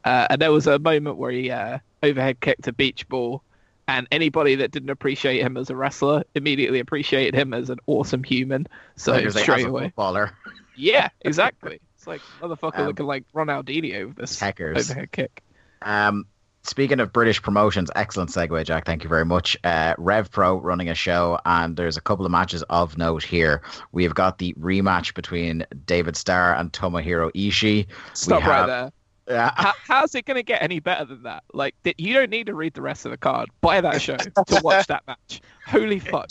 Uh, 0.05 0.27
and 0.29 0.41
there 0.41 0.51
was 0.51 0.67
a 0.67 0.79
moment 0.79 1.17
where 1.17 1.31
he 1.31 1.51
uh, 1.51 1.79
overhead 2.03 2.39
kicked 2.39 2.67
a 2.67 2.73
beach 2.73 3.07
ball. 3.09 3.43
And 3.87 4.07
anybody 4.11 4.53
that 4.55 4.69
didn't 4.69 4.91
appreciate 4.91 5.41
him 5.41 5.57
as 5.57 5.71
a 5.71 5.75
wrestler 5.75 6.23
immediately 6.35 6.79
appreciated 6.79 7.33
him 7.33 7.55
as 7.55 7.71
an 7.71 7.79
awesome 7.87 8.23
human. 8.23 8.67
So 8.95 9.13
like, 9.13 9.31
straight 9.31 9.65
away, 9.65 9.85
footballer, 9.85 10.37
yeah, 10.75 11.09
exactly. 11.21 11.79
It's 11.99 12.07
like 12.07 12.21
motherfucker 12.39 12.79
Um, 12.79 12.87
looking 12.87 13.05
like 13.07 13.25
Ronaldinho 13.35 14.07
with 14.07 14.15
this 14.15 14.39
Heckers. 14.39 14.89
overhead 14.89 15.11
kick. 15.11 15.43
Um, 15.81 16.25
speaking 16.63 17.01
of 17.01 17.11
British 17.11 17.41
promotions, 17.41 17.91
excellent 17.93 18.29
segue, 18.29 18.63
Jack. 18.65 18.85
Thank 18.85 19.03
you 19.03 19.09
very 19.09 19.25
much. 19.25 19.57
Uh, 19.65 19.95
Rev 19.97 20.31
Pro 20.31 20.61
running 20.61 20.87
a 20.87 20.95
show, 20.95 21.39
and 21.45 21.75
there's 21.75 21.97
a 21.97 22.01
couple 22.01 22.25
of 22.25 22.31
matches 22.31 22.63
of 22.69 22.97
note 22.97 23.21
here. 23.21 23.61
We 23.91 24.03
have 24.03 24.15
got 24.15 24.37
the 24.37 24.53
rematch 24.53 25.13
between 25.13 25.65
David 25.85 26.15
Starr 26.15 26.55
and 26.55 26.71
Tomohiro 26.71 27.31
Ishii. 27.33 27.85
Stop 28.13 28.45
right 28.45 28.65
there. 28.65 28.91
Yeah, 29.27 29.51
How, 29.57 29.73
how's 29.85 30.15
it 30.15 30.23
going 30.25 30.37
to 30.37 30.43
get 30.43 30.63
any 30.63 30.79
better 30.79 31.03
than 31.03 31.23
that? 31.23 31.43
Like, 31.53 31.75
th- 31.83 31.97
you 31.99 32.13
don't 32.13 32.29
need 32.29 32.45
to 32.45 32.55
read 32.55 32.75
the 32.75 32.81
rest 32.81 33.03
of 33.05 33.11
the 33.11 33.17
card. 33.17 33.49
Buy 33.59 33.81
that 33.81 34.01
show 34.01 34.15
to 34.15 34.61
watch 34.63 34.87
that 34.87 35.03
match. 35.05 35.41
Holy 35.67 35.99
fuck! 35.99 36.29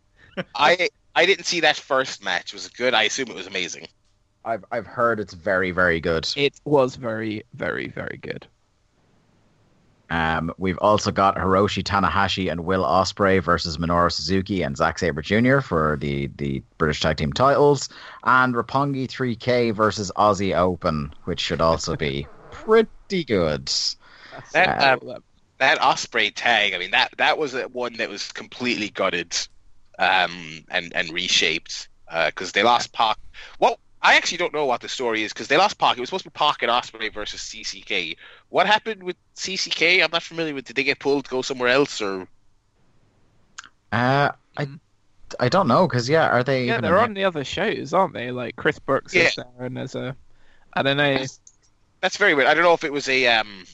I 0.54 0.88
I 1.16 1.26
didn't 1.26 1.44
see 1.46 1.58
that 1.60 1.76
first 1.76 2.22
match. 2.22 2.52
Was 2.52 2.66
it 2.66 2.72
good? 2.74 2.94
I 2.94 3.02
assume 3.02 3.28
it 3.28 3.34
was 3.34 3.48
amazing. 3.48 3.88
I've 4.44 4.64
I've 4.70 4.86
heard 4.86 5.20
it's 5.20 5.34
very 5.34 5.70
very 5.70 6.00
good. 6.00 6.28
It 6.36 6.60
was 6.64 6.96
very, 6.96 7.42
very, 7.54 7.88
very 7.88 8.18
good. 8.22 8.46
Um, 10.10 10.52
we've 10.56 10.78
also 10.78 11.10
got 11.10 11.36
Hiroshi 11.36 11.82
Tanahashi 11.82 12.50
and 12.50 12.64
Will 12.64 12.82
Ospreay 12.82 13.42
versus 13.42 13.76
Minoru 13.76 14.10
Suzuki 14.10 14.62
and 14.62 14.76
Zack 14.76 14.98
Sabre 14.98 15.20
Jr. 15.20 15.60
for 15.60 15.98
the, 16.00 16.28
the 16.36 16.62
British 16.78 17.00
Tag 17.00 17.18
Team 17.18 17.32
titles, 17.32 17.90
and 18.24 18.54
Roppongi 18.54 19.06
3K 19.06 19.74
versus 19.74 20.10
Aussie 20.16 20.56
Open, 20.56 21.12
which 21.24 21.40
should 21.40 21.60
also 21.60 21.94
be 21.94 22.26
pretty 22.50 23.24
good. 23.24 23.70
That, 24.52 25.02
uh, 25.02 25.06
um, 25.12 25.22
that 25.58 25.82
Osprey 25.82 26.30
tag. 26.30 26.72
I 26.72 26.78
mean 26.78 26.92
that 26.92 27.12
that 27.18 27.36
was 27.36 27.54
one 27.72 27.94
that 27.94 28.08
was 28.08 28.30
completely 28.32 28.90
gutted, 28.90 29.36
um, 29.98 30.64
and 30.70 30.92
and 30.94 31.10
reshaped 31.10 31.88
because 32.26 32.50
uh, 32.50 32.52
they 32.54 32.62
lost 32.62 32.92
Pac. 32.92 33.18
Well, 33.58 33.80
I 34.08 34.14
actually 34.14 34.38
don't 34.38 34.54
know 34.54 34.64
what 34.64 34.80
the 34.80 34.88
story 34.88 35.22
is 35.22 35.34
because 35.34 35.48
they 35.48 35.58
lost 35.58 35.78
Pac. 35.78 35.98
It 35.98 36.00
was 36.00 36.08
supposed 36.08 36.24
to 36.24 36.30
be 36.30 36.34
Pac 36.34 36.62
and 36.62 36.70
Ospreay 36.70 37.12
versus 37.12 37.42
CCK. 37.42 38.16
What 38.48 38.66
happened 38.66 39.02
with 39.02 39.16
CCK? 39.36 40.02
I'm 40.02 40.10
not 40.10 40.22
familiar 40.22 40.54
with. 40.54 40.64
Did 40.64 40.76
they 40.76 40.82
get 40.82 40.98
pulled 40.98 41.26
to 41.26 41.30
go 41.30 41.42
somewhere 41.42 41.68
else 41.68 42.00
or? 42.00 42.26
Uh, 43.92 44.30
I 44.56 44.68
I 45.38 45.50
don't 45.50 45.68
know 45.68 45.86
because 45.86 46.08
yeah, 46.08 46.26
are 46.28 46.42
they? 46.42 46.64
Yeah, 46.64 46.80
they're 46.80 46.98
on 46.98 47.12
the 47.12 47.24
other 47.24 47.44
shows, 47.44 47.92
aren't 47.92 48.14
they? 48.14 48.30
Like 48.30 48.56
Chris 48.56 48.78
Brooks 48.78 49.14
yeah. 49.14 49.24
is 49.24 49.34
there, 49.34 49.66
and 49.66 49.76
there's 49.76 49.94
a, 49.94 50.16
I 50.72 50.82
don't 50.82 50.96
know. 50.96 51.18
That's, 51.18 51.40
that's 52.00 52.16
very 52.16 52.32
weird. 52.32 52.48
I 52.48 52.54
don't 52.54 52.64
know 52.64 52.72
if 52.72 52.84
it 52.84 52.92
was 52.92 53.10
a 53.10 53.26
um, 53.26 53.66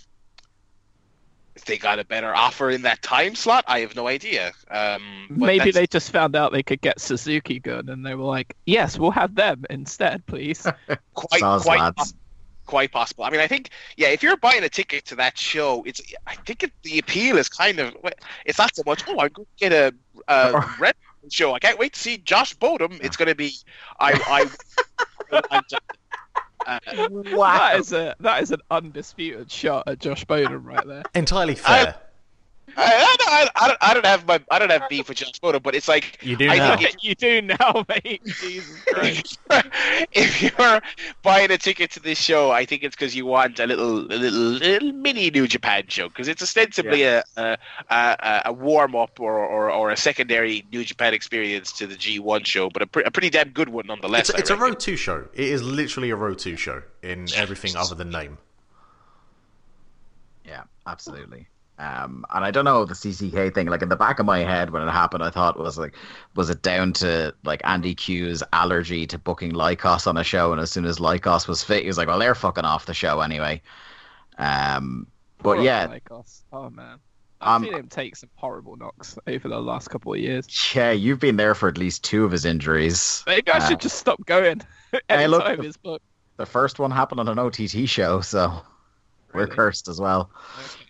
if 1.64 1.68
they 1.68 1.78
got 1.78 1.98
a 1.98 2.04
better 2.04 2.34
offer 2.34 2.70
in 2.70 2.82
that 2.82 3.00
time 3.00 3.34
slot. 3.34 3.64
I 3.66 3.80
have 3.80 3.96
no 3.96 4.06
idea. 4.06 4.52
Um, 4.70 5.26
Maybe 5.30 5.70
they 5.70 5.86
just 5.86 6.10
found 6.10 6.36
out 6.36 6.52
they 6.52 6.62
could 6.62 6.82
get 6.82 7.00
Suzuki 7.00 7.58
Gun, 7.58 7.88
and 7.88 8.04
they 8.04 8.14
were 8.14 8.24
like, 8.24 8.54
"Yes, 8.66 8.98
we'll 8.98 9.10
have 9.12 9.34
them 9.34 9.64
instead, 9.70 10.24
please." 10.26 10.66
quite, 11.14 11.40
quite, 11.40 11.94
quite 12.66 12.92
possible. 12.92 13.24
I 13.24 13.30
mean, 13.30 13.40
I 13.40 13.46
think, 13.46 13.70
yeah, 13.96 14.08
if 14.08 14.22
you're 14.22 14.36
buying 14.36 14.62
a 14.62 14.68
ticket 14.68 15.06
to 15.06 15.16
that 15.16 15.38
show, 15.38 15.82
it's, 15.86 16.02
I 16.26 16.34
think 16.34 16.64
it, 16.64 16.72
the 16.82 16.98
appeal 16.98 17.38
is 17.38 17.48
kind 17.48 17.78
of, 17.78 17.94
it's 18.44 18.58
not 18.58 18.74
so 18.76 18.82
much. 18.84 19.02
Oh, 19.08 19.12
I'm 19.12 19.28
going 19.28 19.46
to 19.46 19.46
get 19.56 19.72
a, 19.72 19.94
a 20.28 20.74
red 20.78 20.94
show. 21.30 21.54
I 21.54 21.58
can't 21.58 21.78
wait 21.78 21.94
to 21.94 22.00
see 22.00 22.18
Josh 22.18 22.54
Bodom. 22.54 22.98
It's 23.02 23.16
going 23.16 23.28
to 23.28 23.34
be, 23.34 23.54
I, 24.00 24.48
I. 25.32 25.40
Uh, 26.66 26.78
wow. 27.32 27.58
That 27.58 27.80
is 27.80 27.92
a 27.92 28.14
that 28.20 28.42
is 28.42 28.50
an 28.50 28.60
undisputed 28.70 29.50
shot 29.50 29.84
at 29.86 29.98
Josh 29.98 30.24
Bodom 30.24 30.64
right 30.64 30.86
there. 30.86 31.02
Entirely 31.14 31.54
fair. 31.54 31.96
I, 32.76 33.16
I, 33.20 33.48
I, 33.54 33.68
don't, 33.68 33.78
I 33.80 33.94
don't 33.94 34.06
have 34.06 34.26
my 34.26 34.40
I 34.50 34.58
don't 34.58 34.70
have 34.70 34.88
beef 34.88 35.08
with 35.08 35.18
Josh 35.18 35.38
Bodom, 35.40 35.62
but 35.62 35.74
it's 35.74 35.88
like 35.88 36.18
you 36.22 36.36
do 36.36 36.48
now. 36.48 36.76
you 37.00 37.14
do 37.14 37.42
now, 37.42 37.84
mate. 37.88 38.22
Jesus 38.24 38.82
Christ! 38.86 39.38
if 40.12 40.42
you're 40.42 40.80
buying 41.22 41.50
a 41.50 41.58
ticket 41.58 41.90
to 41.92 42.00
this 42.00 42.18
show, 42.18 42.50
I 42.50 42.64
think 42.64 42.82
it's 42.82 42.96
because 42.96 43.14
you 43.14 43.26
want 43.26 43.58
a 43.60 43.66
little 43.66 44.00
a 44.00 44.16
little 44.16 44.38
little 44.40 44.92
mini 44.92 45.30
New 45.30 45.46
Japan 45.46 45.84
show 45.88 46.08
because 46.08 46.28
it's 46.28 46.42
ostensibly 46.42 47.02
yeah. 47.02 47.22
a, 47.36 47.58
a, 47.90 48.42
a 48.46 48.52
warm 48.52 48.96
up 48.96 49.20
or, 49.20 49.38
or, 49.38 49.70
or 49.70 49.90
a 49.90 49.96
secondary 49.96 50.64
New 50.72 50.84
Japan 50.84 51.14
experience 51.14 51.72
to 51.72 51.86
the 51.86 51.94
G1 51.94 52.44
show, 52.46 52.70
but 52.70 52.82
a, 52.82 52.86
pre- 52.86 53.04
a 53.04 53.10
pretty 53.10 53.30
damn 53.30 53.50
good 53.50 53.68
one 53.68 53.86
nonetheless. 53.86 54.30
It's, 54.30 54.40
it's 54.40 54.50
a 54.50 54.56
row 54.56 54.72
Two 54.72 54.96
show. 54.96 55.28
It 55.34 55.48
is 55.48 55.62
literally 55.62 56.10
a 56.10 56.16
row 56.16 56.34
Two 56.34 56.56
show 56.56 56.82
in 57.02 57.28
everything 57.36 57.76
other 57.76 57.94
than 57.94 58.10
name. 58.10 58.38
Yeah, 60.44 60.64
absolutely. 60.86 61.46
Um, 61.78 62.24
and 62.32 62.44
I 62.44 62.50
don't 62.52 62.64
know 62.64 62.84
the 62.84 62.94
CCK 62.94 63.52
thing. 63.52 63.66
Like 63.66 63.82
in 63.82 63.88
the 63.88 63.96
back 63.96 64.20
of 64.20 64.26
my 64.26 64.40
head 64.40 64.70
when 64.70 64.86
it 64.86 64.90
happened, 64.90 65.24
I 65.24 65.30
thought 65.30 65.58
was 65.58 65.76
like, 65.76 65.94
was 66.36 66.48
it 66.48 66.62
down 66.62 66.92
to 66.94 67.34
like 67.44 67.62
Andy 67.64 67.94
Q's 67.94 68.42
allergy 68.52 69.06
to 69.08 69.18
booking 69.18 69.52
Lykos 69.52 70.06
on 70.06 70.16
a 70.16 70.24
show? 70.24 70.52
And 70.52 70.60
as 70.60 70.70
soon 70.70 70.84
as 70.84 70.98
Lykos 70.98 71.48
was 71.48 71.64
fit, 71.64 71.82
he 71.82 71.88
was 71.88 71.98
like, 71.98 72.06
well, 72.06 72.18
they're 72.18 72.34
fucking 72.34 72.64
off 72.64 72.86
the 72.86 72.94
show 72.94 73.20
anyway. 73.20 73.60
Um, 74.38 75.08
but 75.42 75.62
yeah, 75.62 75.88
Lykos. 75.88 76.42
Oh 76.52 76.70
man. 76.70 76.98
I've 77.40 77.56
um, 77.56 77.64
seen 77.64 77.74
him 77.74 77.88
take 77.88 78.16
some 78.16 78.30
horrible 78.36 78.76
knocks 78.76 79.18
over 79.26 79.48
the 79.48 79.60
last 79.60 79.90
couple 79.90 80.14
of 80.14 80.20
years. 80.20 80.46
Yeah, 80.74 80.92
you've 80.92 81.18
been 81.18 81.36
there 81.36 81.54
for 81.54 81.68
at 81.68 81.76
least 81.76 82.02
two 82.02 82.24
of 82.24 82.30
his 82.30 82.44
injuries. 82.46 83.22
Maybe 83.26 83.50
I 83.50 83.58
uh, 83.58 83.68
should 83.68 83.80
just 83.80 83.98
stop 83.98 84.24
going. 84.24 84.62
hey, 85.08 85.26
look, 85.26 85.44
the, 85.44 85.98
the, 86.38 86.46
first 86.46 86.78
one 86.78 86.90
happened 86.90 87.20
on 87.20 87.28
an 87.28 87.38
OTT 87.38 87.86
show, 87.86 88.22
so 88.22 88.62
really? 89.32 89.46
we're 89.46 89.46
cursed 89.48 89.88
as 89.88 90.00
well. 90.00 90.30
Okay 90.58 90.83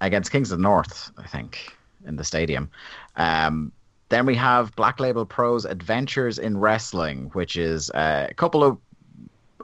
against 0.00 0.30
Kings 0.30 0.50
of 0.50 0.58
the 0.58 0.62
North, 0.62 1.10
I 1.18 1.26
think, 1.26 1.76
in 2.06 2.16
the 2.16 2.24
stadium. 2.24 2.70
Um, 3.16 3.72
then 4.08 4.24
we 4.24 4.34
have 4.36 4.74
Black 4.76 5.00
Label 5.00 5.26
Pro's 5.26 5.64
Adventures 5.64 6.38
in 6.38 6.58
Wrestling, 6.58 7.30
which 7.34 7.56
is 7.56 7.90
uh, 7.90 8.26
a 8.30 8.34
couple 8.34 8.64
of 8.64 8.78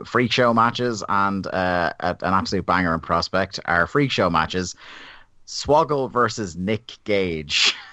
freak 0.05 0.32
show 0.32 0.53
matches 0.53 1.03
and 1.09 1.47
uh, 1.47 1.93
an 2.01 2.16
absolute 2.22 2.66
banger 2.66 2.95
in 2.95 3.01
prospect. 3.01 3.61
Our 3.64 3.87
freak 3.87 4.11
show 4.11 4.28
matches 4.28 4.74
Swoggle 5.47 6.11
versus 6.11 6.57
Nick 6.57 6.97
Gage. 7.05 7.74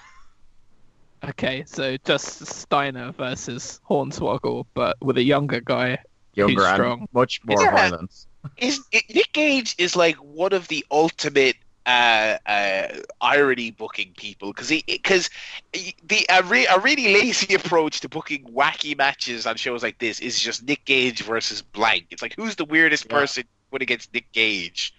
Okay, 1.24 1.62
so 1.68 1.96
just 2.04 2.46
Steiner 2.46 3.12
versus 3.12 3.80
Hornswoggle, 3.88 4.66
but 4.74 4.96
with 5.00 5.16
a 5.18 5.22
younger 5.22 5.60
guy. 5.60 5.98
Younger 6.34 6.64
who's 6.64 6.72
strong. 6.72 7.08
much 7.12 7.40
more 7.44 7.62
yeah. 7.62 7.70
violent. 7.70 8.26
Is, 8.56 8.80
Nick 8.92 9.32
Gage 9.32 9.76
is 9.78 9.94
like 9.94 10.16
one 10.16 10.52
of 10.52 10.66
the 10.66 10.84
ultimate 10.90 11.54
uh, 11.86 12.38
uh, 12.46 12.88
irony 13.20 13.70
booking 13.70 14.12
people 14.16 14.52
because 14.52 14.68
he 14.68 14.84
because 14.86 15.30
the 15.72 16.26
a, 16.28 16.42
re, 16.44 16.66
a 16.66 16.78
really 16.78 17.12
lazy 17.14 17.54
approach 17.56 18.00
to 18.00 18.08
booking 18.08 18.44
wacky 18.44 18.96
matches 18.96 19.46
on 19.46 19.56
shows 19.56 19.82
like 19.82 19.98
this 19.98 20.20
is 20.20 20.38
just 20.38 20.62
Nick 20.66 20.84
Gage 20.84 21.22
versus 21.22 21.62
blank. 21.62 22.06
It's 22.10 22.22
like 22.22 22.34
who's 22.36 22.56
the 22.56 22.64
weirdest 22.64 23.06
yeah. 23.06 23.18
person 23.18 23.44
when 23.70 23.82
against 23.82 24.12
Nick 24.14 24.30
Gage. 24.32 24.94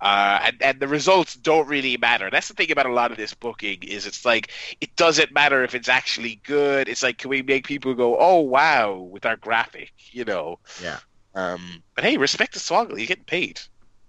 Uh, 0.00 0.40
and 0.46 0.62
and 0.62 0.80
the 0.80 0.88
results 0.88 1.34
don't 1.34 1.68
really 1.68 1.96
matter. 1.96 2.28
That's 2.30 2.48
the 2.48 2.54
thing 2.54 2.72
about 2.72 2.86
a 2.86 2.92
lot 2.92 3.10
of 3.12 3.16
this 3.16 3.32
booking 3.32 3.84
is 3.84 4.06
it's 4.06 4.24
like 4.24 4.50
it 4.80 4.94
doesn't 4.96 5.32
matter 5.32 5.62
if 5.62 5.74
it's 5.74 5.88
actually 5.88 6.40
good. 6.42 6.88
It's 6.88 7.02
like 7.02 7.18
can 7.18 7.30
we 7.30 7.42
make 7.42 7.66
people 7.66 7.94
go 7.94 8.18
oh 8.18 8.40
wow 8.40 8.94
with 8.94 9.24
our 9.24 9.36
graphic, 9.36 9.92
you 10.10 10.24
know? 10.24 10.58
Yeah. 10.82 10.98
Um, 11.36 11.82
but 11.94 12.04
hey, 12.04 12.16
respect 12.16 12.54
to 12.54 12.58
Swoggle. 12.58 12.98
You're 12.98 13.06
getting 13.06 13.24
paid. 13.24 13.60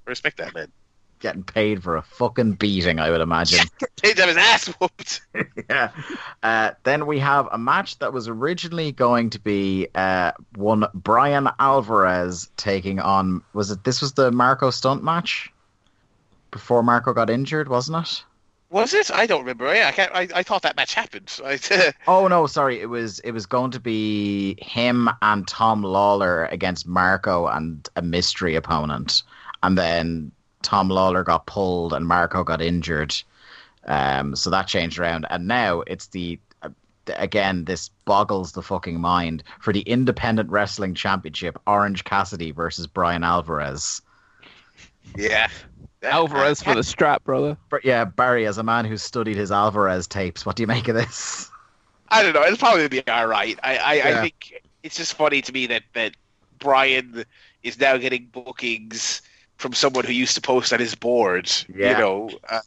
Respect 0.05 0.37
that 0.37 0.53
man 0.53 0.71
getting 1.25 1.43
paid 1.43 1.81
for 1.81 1.97
a 1.97 2.03
fucking 2.03 2.51
beating, 2.51 2.99
I 2.99 3.09
would 3.09 3.19
imagine. 3.19 3.65
paid 4.01 4.15
to 4.17 4.21
have 4.21 4.29
his 4.29 4.37
ass 4.37 4.67
whooped. 4.67 5.21
yeah. 5.69 5.89
Uh, 6.43 6.71
then 6.83 7.07
we 7.07 7.17
have 7.17 7.49
a 7.51 7.57
match 7.57 7.97
that 7.97 8.13
was 8.13 8.27
originally 8.27 8.91
going 8.91 9.31
to 9.31 9.39
be 9.39 9.87
uh, 9.95 10.33
one 10.55 10.85
Bryan 10.93 11.49
Alvarez 11.57 12.47
taking 12.57 12.99
on. 12.99 13.41
Was 13.53 13.71
it? 13.71 13.83
This 13.83 14.01
was 14.01 14.13
the 14.13 14.31
Marco 14.31 14.69
Stunt 14.69 15.03
match 15.03 15.51
before 16.51 16.83
Marco 16.83 17.11
got 17.11 17.31
injured, 17.31 17.69
wasn't 17.69 18.05
it? 18.05 18.23
Was 18.69 18.93
it? 18.93 19.09
I 19.09 19.25
don't 19.25 19.39
remember. 19.39 19.73
Yeah, 19.73 19.87
I 19.87 19.91
can't. 19.91 20.11
I, 20.13 20.27
I 20.35 20.43
thought 20.43 20.61
that 20.61 20.75
match 20.75 20.93
happened. 20.93 21.39
oh 22.07 22.27
no, 22.27 22.45
sorry. 22.45 22.79
It 22.79 22.89
was 22.89 23.17
it 23.19 23.31
was 23.31 23.47
going 23.47 23.71
to 23.71 23.79
be 23.79 24.57
him 24.61 25.09
and 25.23 25.47
Tom 25.47 25.81
Lawlor 25.81 26.45
against 26.51 26.85
Marco 26.85 27.47
and 27.47 27.89
a 27.95 28.03
mystery 28.03 28.53
opponent, 28.53 29.23
and 29.63 29.75
then 29.75 30.31
Tom 30.65 30.89
Lawlor 30.89 31.23
got 31.23 31.45
pulled 31.45 31.93
and 31.93 32.07
Marco 32.07 32.43
got 32.43 32.59
injured. 32.59 33.15
Um, 33.85 34.35
so 34.35 34.49
that 34.49 34.67
changed 34.67 34.97
around, 34.97 35.27
and 35.29 35.47
now 35.47 35.81
it's 35.81 36.07
the 36.07 36.39
uh, 36.63 36.69
again 37.17 37.65
this 37.65 37.89
boggles 38.05 38.53
the 38.53 38.63
fucking 38.63 38.99
mind 38.99 39.43
for 39.59 39.71
the 39.71 39.81
Independent 39.81 40.49
Wrestling 40.49 40.95
Championship: 40.95 41.59
Orange 41.67 42.03
Cassidy 42.03 42.49
versus 42.49 42.87
Bryan 42.87 43.23
Alvarez. 43.23 44.01
Yeah, 45.15 45.49
Alvarez 46.01 46.63
for 46.63 46.73
the 46.73 46.83
strap, 46.83 47.23
brother. 47.23 47.55
But 47.69 47.85
yeah, 47.85 48.05
Barry, 48.05 48.47
as 48.47 48.57
a 48.57 48.63
man 48.63 48.85
who 48.85 48.97
studied 48.97 49.37
his 49.37 49.51
Alvarez 49.51 50.07
tapes, 50.07 50.47
what 50.47 50.55
do 50.55 50.63
you 50.63 50.67
make 50.67 50.87
of 50.87 50.95
this? 50.95 51.51
I 52.09 52.23
don't 52.23 52.33
know. 52.33 52.43
It'll 52.43 52.57
probably 52.57 52.87
be 52.87 53.07
all 53.07 53.27
right. 53.27 53.59
I 53.61 53.77
I, 53.77 53.93
yeah. 53.93 54.07
I 54.07 54.21
think 54.21 54.63
it's 54.81 54.97
just 54.97 55.13
funny 55.13 55.43
to 55.43 55.53
me 55.53 55.67
that 55.67 55.83
that 55.93 56.15
Bryan 56.57 57.23
is 57.61 57.79
now 57.79 57.97
getting 57.97 58.25
bookings 58.31 59.21
from 59.57 59.73
someone 59.73 60.05
who 60.05 60.13
used 60.13 60.35
to 60.35 60.41
post 60.41 60.73
on 60.73 60.79
his 60.79 60.95
board. 60.95 61.51
Yeah. 61.73 61.91
You 61.91 61.97
know, 61.97 62.29
uh, 62.49 62.59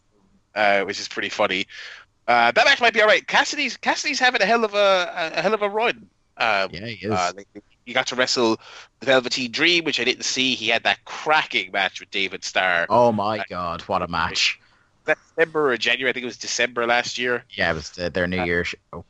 uh, 0.55 0.84
which 0.84 1.01
is 1.01 1.09
pretty 1.09 1.28
funny. 1.28 1.66
Uh, 2.26 2.53
that 2.53 2.64
match 2.66 2.80
might 2.80 2.93
be 2.93 3.01
all 3.01 3.07
right. 3.07 3.26
Cassidy's 3.26 3.76
Cassidy's 3.76 4.18
having 4.18 4.43
a 4.43 4.47
hell 4.47 4.64
of 4.64 4.74
a, 4.74 5.32
a 5.34 5.41
hell 5.41 5.55
of 5.55 5.62
a 5.62 5.68
run. 5.68 6.09
Um, 6.36 6.70
yeah, 6.72 6.86
he 6.86 7.07
is. 7.07 7.12
Uh, 7.12 7.32
he 7.84 7.95
got 7.95 8.07
to 8.09 8.16
wrestle 8.16 8.61
the 9.01 9.07
Velveteen 9.07 9.51
Dream, 9.51 9.84
which 9.84 9.99
I 9.99 10.05
didn't 10.05 10.24
see. 10.24 10.55
He 10.55 10.68
had 10.68 10.82
that 10.82 11.05
cracking 11.07 11.72
match 11.72 12.01
with 12.01 12.11
David 12.11 12.45
Starr. 12.45 12.86
Oh 12.91 13.12
my 13.12 13.43
god, 13.49 13.80
what 13.82 14.03
a 14.03 14.09
match! 14.09 14.61
December 15.07 15.72
or 15.72 15.76
January? 15.78 16.11
I 16.11 16.12
think 16.12 16.24
it 16.24 16.26
was 16.26 16.36
December 16.36 16.86
last 16.86 17.16
year. 17.16 17.45
Yeah, 17.51 17.70
it 17.70 17.74
was 17.74 17.91
their 17.91 18.26
New 18.26 18.41
uh, 18.41 18.45
Year 18.45 18.64
show. 18.64 19.05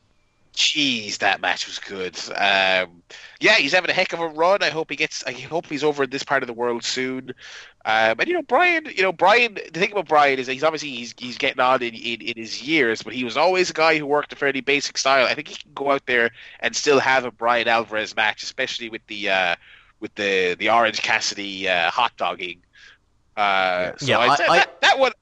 Jeez, 0.59 1.18
that 1.18 1.40
match 1.40 1.68
was 1.68 1.78
good. 1.78 2.18
Um, 2.30 3.04
yeah, 3.38 3.54
he's 3.54 3.72
having 3.72 3.90
a 3.90 3.92
heck 3.92 4.12
of 4.12 4.18
a 4.18 4.26
run. 4.26 4.61
I 4.61 4.70
hope 4.70 4.90
he 4.90 4.96
gets. 4.96 5.22
I 5.24 5.30
hope 5.30 5.66
he's 5.66 5.84
over 5.84 6.02
in 6.02 6.11
this 6.11 6.24
part 6.24 6.42
of 6.42 6.48
the 6.48 6.52
world 6.52 6.82
soon. 6.82 7.30
Um, 7.84 8.18
and 8.18 8.26
you 8.26 8.34
know, 8.34 8.42
Brian. 8.42 8.86
You 8.86 9.04
know, 9.04 9.12
Brian. 9.12 9.54
The 9.54 9.78
thing 9.78 9.92
about 9.92 10.09
Brian 10.09 10.36
is 10.40 10.46
that 10.46 10.54
he's 10.54 10.64
obviously 10.64 10.90
he's 10.90 11.14
he's 11.16 11.38
getting 11.38 11.61
on 11.61 11.80
in, 11.80 11.94
in, 11.94 12.20
in 12.22 12.36
his 12.36 12.61
years, 12.61 13.04
but 13.04 13.12
he 13.12 13.22
was 13.22 13.36
always 13.36 13.70
a 13.70 13.72
guy 13.72 13.98
who 13.98 14.04
worked 14.04 14.32
a 14.32 14.36
fairly 14.36 14.61
basic 14.61 14.98
style. 14.98 15.26
I 15.26 15.34
think 15.34 15.46
he 15.46 15.54
can 15.54 15.70
go 15.74 15.92
out 15.92 16.06
there 16.06 16.32
and 16.59 16.74
still 16.74 16.98
have 16.98 17.24
a 17.24 17.30
Bryan 17.30 17.68
Alvarez 17.68 18.16
match, 18.16 18.42
especially 18.42 18.88
with 18.88 19.06
the 19.06 19.30
uh, 19.30 19.54
with 20.00 20.12
the 20.16 20.56
the 20.59 20.70
Orange 20.70 21.02
Cassidy 21.02 21.68
uh, 21.68 21.88
hot 21.92 22.16
dogging. 22.16 22.62
Uh, 23.36 23.92
so 23.96 24.06
yeah, 24.06 24.18
I, 24.18 24.26
I, 24.32 24.56
that, 24.56 24.80
that 24.80 24.98
one. 24.98 25.12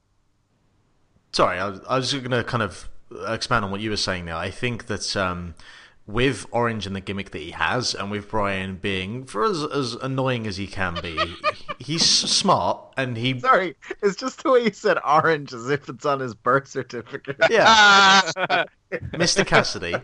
Sorry, 1.32 1.58
I 1.58 1.68
was, 1.68 1.80
I 1.86 1.98
was 1.98 2.10
going 2.14 2.30
to 2.30 2.42
kind 2.42 2.62
of 2.62 2.88
expand 3.26 3.64
on 3.64 3.70
what 3.70 3.80
you 3.80 3.90
were 3.90 3.96
saying 3.96 4.24
now. 4.24 4.38
I 4.38 4.50
think 4.50 4.86
that 4.86 5.16
um, 5.16 5.54
with 6.06 6.46
Orange 6.52 6.86
and 6.86 6.94
the 6.94 7.00
gimmick 7.00 7.30
that 7.32 7.40
he 7.40 7.50
has, 7.52 7.94
and 7.94 8.10
with 8.10 8.30
Brian 8.30 8.76
being, 8.76 9.24
for 9.24 9.44
as, 9.44 9.62
as 9.64 9.94
annoying 9.94 10.46
as 10.46 10.56
he 10.56 10.66
can 10.66 10.98
be, 11.02 11.18
he's 11.78 12.04
smart 12.04 12.80
and 12.96 13.16
he. 13.16 13.38
Sorry, 13.40 13.76
it's 14.02 14.16
just 14.16 14.42
the 14.42 14.52
way 14.52 14.64
you 14.64 14.72
said 14.72 14.98
orange 15.04 15.52
as 15.52 15.68
if 15.68 15.88
it's 15.88 16.06
on 16.06 16.20
his 16.20 16.34
birth 16.34 16.68
certificate. 16.68 17.36
Yeah. 17.50 18.20
Mr. 18.92 19.44
Cassidy. 19.44 19.94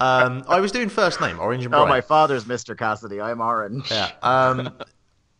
Um, 0.00 0.42
I 0.48 0.58
was 0.60 0.72
doing 0.72 0.88
first 0.88 1.20
name, 1.20 1.38
Orange 1.38 1.64
and 1.64 1.72
Oh, 1.74 1.78
Brian. 1.78 1.88
my 1.88 2.00
father's 2.00 2.44
Mr. 2.44 2.76
Cassidy. 2.76 3.20
I'm 3.20 3.40
orange. 3.40 3.88
Yeah. 3.92 4.10
Um, 4.22 4.72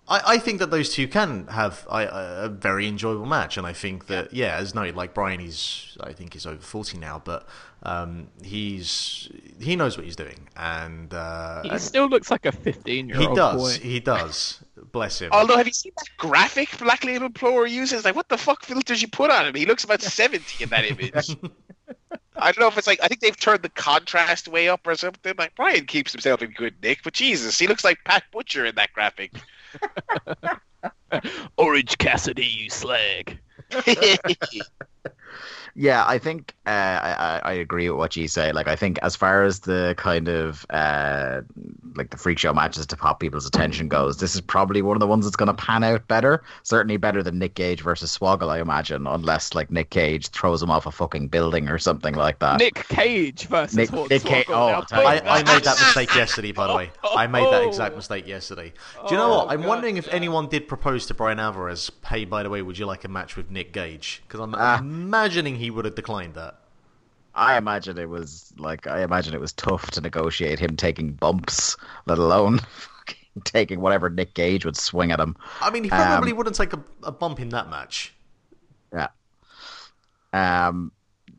I, 0.08 0.34
I 0.34 0.38
think 0.38 0.58
that 0.60 0.70
those 0.70 0.88
two 0.92 1.06
can 1.06 1.46
have 1.48 1.86
I, 1.90 2.04
a 2.04 2.48
very 2.48 2.88
enjoyable 2.88 3.26
match, 3.26 3.56
and 3.56 3.66
I 3.66 3.72
think 3.72 4.06
that 4.06 4.32
yeah, 4.32 4.56
as 4.56 4.74
noted, 4.74 4.96
like 4.96 5.14
Brian, 5.14 5.38
he's 5.38 5.96
I 6.00 6.12
think 6.12 6.32
he's 6.32 6.46
over 6.46 6.62
forty 6.62 6.98
now, 6.98 7.20
but 7.24 7.46
um, 7.82 8.28
he's 8.42 9.28
he 9.60 9.76
knows 9.76 9.96
what 9.96 10.04
he's 10.04 10.16
doing, 10.16 10.48
and 10.56 11.12
uh, 11.12 11.62
He 11.62 11.70
and 11.70 11.80
still 11.80 12.08
looks 12.08 12.30
like 12.30 12.46
a 12.46 12.52
15 12.52 13.08
year 13.08 13.18
old 13.18 13.28
he 13.28 13.34
does, 13.34 13.78
boy. 13.78 13.84
he 13.84 14.00
does. 14.00 14.64
Bless 14.92 15.20
him. 15.20 15.30
Although, 15.32 15.56
have 15.56 15.66
you 15.66 15.72
seen 15.72 15.92
that 15.96 16.08
graphic 16.16 16.76
Black 16.78 17.04
Label 17.04 17.28
Pro 17.30 17.64
uses? 17.64 18.04
Like, 18.04 18.16
what 18.16 18.28
the 18.28 18.38
fuck 18.38 18.64
filters 18.64 19.02
you 19.02 19.08
put 19.08 19.30
on 19.30 19.46
him? 19.46 19.54
He 19.54 19.66
looks 19.66 19.84
about 19.84 20.00
70 20.00 20.64
in 20.64 20.70
that 20.70 20.84
image. 20.84 21.36
I 22.36 22.52
don't 22.52 22.60
know 22.60 22.68
if 22.68 22.78
it's 22.78 22.86
like, 22.86 23.00
I 23.02 23.08
think 23.08 23.20
they've 23.20 23.38
turned 23.38 23.62
the 23.62 23.68
contrast 23.70 24.46
way 24.46 24.68
up 24.68 24.86
or 24.86 24.94
something. 24.94 25.34
Like, 25.36 25.56
Brian 25.56 25.86
keeps 25.86 26.12
himself 26.12 26.40
in 26.40 26.52
good 26.52 26.74
nick, 26.82 27.00
but 27.02 27.12
Jesus, 27.12 27.58
he 27.58 27.66
looks 27.66 27.82
like 27.84 27.98
Pat 28.04 28.22
Butcher 28.32 28.64
in 28.64 28.76
that 28.76 28.92
graphic. 28.92 29.32
Orange 31.56 31.98
Cassidy, 31.98 32.46
you 32.46 32.70
slag. 32.70 33.38
Yeah, 35.80 36.04
I 36.08 36.18
think 36.18 36.54
uh, 36.66 36.70
I, 36.70 37.40
I 37.44 37.50
I 37.50 37.52
agree 37.52 37.88
with 37.88 37.98
what 37.98 38.16
you 38.16 38.26
say. 38.26 38.50
Like, 38.50 38.66
I 38.66 38.74
think 38.74 38.98
as 39.02 39.14
far 39.14 39.44
as 39.44 39.60
the 39.60 39.94
kind 39.96 40.26
of 40.28 40.66
uh, 40.70 41.42
like 41.94 42.10
the 42.10 42.16
freak 42.16 42.36
show 42.38 42.52
matches 42.52 42.84
to 42.86 42.96
pop 42.96 43.20
people's 43.20 43.46
attention 43.46 43.86
goes, 43.88 44.16
this 44.18 44.34
is 44.34 44.40
probably 44.40 44.82
one 44.82 44.96
of 44.96 45.00
the 45.00 45.06
ones 45.06 45.24
that's 45.24 45.36
going 45.36 45.46
to 45.46 45.54
pan 45.54 45.84
out 45.84 46.08
better. 46.08 46.42
Certainly 46.64 46.96
better 46.96 47.22
than 47.22 47.38
Nick 47.38 47.54
Gage 47.54 47.80
versus 47.82 48.16
Swoggle, 48.18 48.48
I 48.50 48.58
imagine, 48.60 49.06
unless 49.06 49.54
like 49.54 49.70
Nick 49.70 49.90
Cage 49.90 50.28
throws 50.30 50.60
him 50.60 50.70
off 50.70 50.86
a 50.86 50.90
fucking 50.90 51.28
building 51.28 51.68
or 51.68 51.78
something 51.78 52.14
like 52.14 52.40
that. 52.40 52.58
Nick 52.58 52.74
Cage 52.88 53.46
versus 53.46 53.76
Nick-. 53.76 53.92
Nick 54.10 54.24
Cage- 54.24 54.46
oh, 54.48 54.68
you. 54.90 54.96
I, 54.98 55.44
made 55.44 55.62
that 55.62 55.78
mistake 55.78 56.12
yesterday, 56.16 56.50
by 56.50 56.66
the 56.66 56.74
way. 56.74 56.90
I 57.04 57.28
made 57.28 57.44
that 57.52 57.62
exact 57.62 57.94
mistake 57.94 58.26
yesterday. 58.26 58.72
Do 59.06 59.14
you 59.14 59.16
know 59.16 59.32
Oh, 59.32 59.36
what? 59.44 59.50
I'm 59.52 59.60
God, 59.60 59.68
wondering 59.68 59.96
if 59.96 60.08
anyone 60.12 60.48
did 60.48 60.66
propose 60.66 61.06
to 61.06 61.14
Bryan 61.14 61.38
Alvarez, 61.38 61.92
hey, 62.08 62.24
by 62.24 62.42
the 62.42 62.50
way, 62.50 62.62
would 62.62 62.76
you 62.78 62.86
like 62.86 63.04
a 63.04 63.08
match 63.08 63.36
with 63.36 63.48
Nick 63.48 63.72
Gage? 63.72 64.22
Because 64.26 64.40
I'm 64.40 64.54
Ah. 64.56 64.78
imagining 64.80 65.54
he 65.56 65.67
would 65.70 65.84
have 65.84 65.94
declined 65.94 66.34
that. 66.34 66.58
I 67.34 67.56
imagine 67.56 67.98
it 67.98 68.08
was 68.08 68.52
like 68.58 68.86
I 68.86 69.02
imagine 69.02 69.34
it 69.34 69.40
was 69.40 69.52
tough 69.52 69.90
to 69.92 70.00
negotiate 70.00 70.58
him 70.58 70.76
taking 70.76 71.12
bumps, 71.12 71.76
let 72.06 72.18
alone 72.18 72.60
taking 73.44 73.80
whatever 73.80 74.10
Nick 74.10 74.34
Gage 74.34 74.64
would 74.64 74.76
swing 74.76 75.12
at 75.12 75.20
him. 75.20 75.36
I 75.60 75.70
mean, 75.70 75.84
he 75.84 75.90
probably 75.90 76.32
Um, 76.32 76.32
wouldn't 76.32 76.56
take 76.56 76.72
a, 76.72 76.82
a 77.02 77.12
bump 77.12 77.40
in 77.40 77.50
that 77.50 77.68
match. 77.70 78.14
Yeah. 78.92 79.08
Um, 80.32 80.92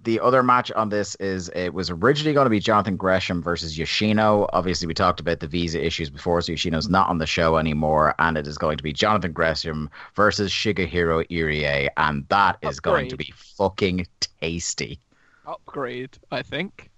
the 0.04 0.20
other 0.20 0.42
match 0.44 0.72
on 0.72 0.90
this 0.90 1.16
is 1.16 1.50
it 1.50 1.74
was 1.74 1.90
originally 1.90 2.34
going 2.34 2.46
to 2.46 2.50
be 2.50 2.60
Jonathan 2.60 2.96
Gresham 2.96 3.42
versus 3.44 3.78
Yoshino. 3.78 4.48
Obviously, 4.54 4.88
we 4.88 4.94
talked 4.94 5.20
about 5.20 5.40
the 5.42 5.48
visa 5.48 5.84
issues 5.84 6.10
before, 6.10 6.42
so 6.42 6.54
Yoshino's 6.54 6.88
not 6.88 7.10
on 7.10 7.18
the 7.18 7.26
show 7.28 7.58
anymore, 7.58 8.16
and 8.20 8.38
it 8.38 8.48
is 8.48 8.58
going 8.58 8.78
to 8.78 8.84
be 8.84 8.94
Jonathan 8.94 9.34
Gresham 9.34 9.90
versus 10.16 10.52
Shigehiro 10.52 11.28
Irie, 11.30 11.90
and 11.98 12.26
that 12.30 12.58
is 12.62 12.80
going 12.80 13.10
to 13.10 13.18
be 13.18 13.34
fucking 13.36 14.08
tasty. 14.42 15.00
Upgrade, 15.46 16.18
I 16.32 16.44
think. 16.44 16.90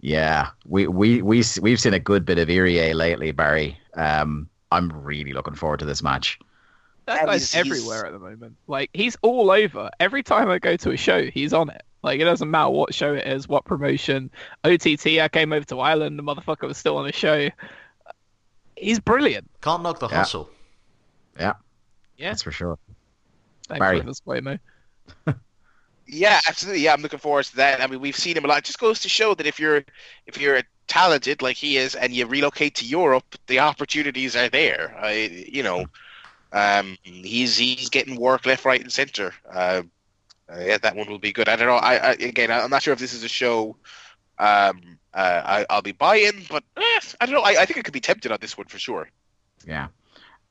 Yeah, 0.00 0.48
we 0.66 0.86
we 0.86 1.22
we 1.22 1.42
we've 1.60 1.80
seen 1.80 1.94
a 1.94 1.98
good 1.98 2.24
bit 2.24 2.38
of 2.38 2.48
Irie 2.48 2.94
lately, 2.94 3.32
Barry. 3.32 3.78
Um, 3.94 4.48
I'm 4.70 4.90
really 5.02 5.32
looking 5.32 5.54
forward 5.54 5.80
to 5.80 5.86
this 5.86 6.02
match. 6.02 6.38
That 7.06 7.24
guy's 7.26 7.50
he's- 7.52 7.64
he's- 7.64 7.66
everywhere 7.78 8.06
at 8.06 8.12
the 8.12 8.18
moment. 8.18 8.56
Like 8.66 8.90
he's 8.92 9.16
all 9.22 9.50
over. 9.50 9.90
Every 9.98 10.22
time 10.22 10.50
I 10.50 10.58
go 10.58 10.76
to 10.76 10.90
a 10.90 10.96
show, 10.96 11.24
he's 11.30 11.52
on 11.54 11.70
it. 11.70 11.82
Like 12.02 12.20
it 12.20 12.24
doesn't 12.24 12.50
matter 12.50 12.70
what 12.70 12.94
show 12.94 13.14
it 13.14 13.26
is, 13.26 13.48
what 13.48 13.64
promotion. 13.64 14.30
OTT, 14.64 15.18
I 15.20 15.28
came 15.28 15.52
over 15.52 15.64
to 15.66 15.80
Ireland, 15.80 16.18
the 16.18 16.22
motherfucker 16.22 16.68
was 16.68 16.78
still 16.78 16.96
on 16.96 17.06
the 17.06 17.12
show. 17.12 17.48
He's 18.76 19.00
brilliant. 19.00 19.50
Can't 19.60 19.82
knock 19.82 19.98
the 19.98 20.08
Yeah. 20.08 20.16
hustle. 20.18 20.50
Yeah, 21.38 21.54
Yeah. 22.16 22.30
that's 22.30 22.42
for 22.42 22.52
sure. 22.52 22.78
Thanks 23.66 23.80
Barry. 23.80 23.98
for 23.98 24.04
the 24.04 24.10
disclaimer. 24.12 24.60
Yeah, 26.10 26.40
absolutely. 26.48 26.80
Yeah, 26.80 26.94
I'm 26.94 27.02
looking 27.02 27.18
forward 27.18 27.44
to 27.44 27.56
that. 27.56 27.82
I 27.82 27.86
mean, 27.86 28.00
we've 28.00 28.16
seen 28.16 28.34
him 28.34 28.46
a 28.46 28.48
lot. 28.48 28.58
It 28.60 28.64
just 28.64 28.78
goes 28.78 29.00
to 29.00 29.10
show 29.10 29.34
that 29.34 29.46
if 29.46 29.60
you're 29.60 29.84
if 30.26 30.40
you're 30.40 30.62
talented 30.86 31.42
like 31.42 31.58
he 31.58 31.76
is 31.76 31.94
and 31.94 32.14
you 32.14 32.24
relocate 32.24 32.74
to 32.76 32.86
Europe, 32.86 33.36
the 33.46 33.58
opportunities 33.58 34.34
are 34.34 34.48
there. 34.48 34.96
I, 34.98 35.44
you 35.52 35.62
know, 35.62 35.84
um, 36.54 36.96
he's 37.02 37.58
he's 37.58 37.90
getting 37.90 38.16
work 38.18 38.46
left, 38.46 38.64
right, 38.64 38.80
and 38.80 38.90
center. 38.90 39.34
Uh, 39.52 39.82
uh, 40.52 40.60
yeah, 40.60 40.78
that 40.78 40.96
one 40.96 41.08
will 41.08 41.18
be 41.18 41.32
good. 41.32 41.48
I 41.48 41.56
don't 41.56 41.66
know. 41.66 41.76
I, 41.76 41.94
I 41.96 42.12
again, 42.12 42.50
I'm 42.50 42.70
not 42.70 42.82
sure 42.82 42.92
if 42.92 42.98
this 42.98 43.14
is 43.14 43.22
a 43.24 43.28
show. 43.28 43.76
Um, 44.38 44.98
uh, 45.14 45.42
I, 45.44 45.66
I'll 45.68 45.82
be 45.82 45.92
buying, 45.92 46.44
but 46.48 46.62
eh, 46.76 47.00
I 47.20 47.26
don't 47.26 47.34
know. 47.34 47.42
I, 47.42 47.62
I 47.62 47.66
think 47.66 47.78
I 47.78 47.82
could 47.82 47.94
be 47.94 48.00
tempted 48.00 48.30
on 48.30 48.38
this 48.40 48.56
one 48.56 48.66
for 48.66 48.78
sure. 48.78 49.10
Yeah. 49.66 49.88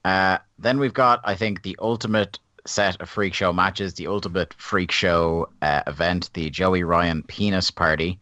Uh, 0.04 0.38
then 0.60 0.80
we've 0.80 0.94
got, 0.94 1.22
I 1.24 1.36
think, 1.36 1.64
the 1.64 1.78
ultimate 1.80 2.40
set 2.66 3.00
of 3.02 3.10
freak 3.10 3.34
show 3.34 3.54
matches, 3.54 3.94
the 3.94 4.08
ultimate 4.08 4.54
freak 4.58 4.92
show 4.92 5.50
uh, 5.62 5.84
event, 5.88 6.30
the 6.34 6.50
Joey 6.50 6.84
Ryan 6.84 7.24
Penis 7.24 7.72
Party, 7.72 8.20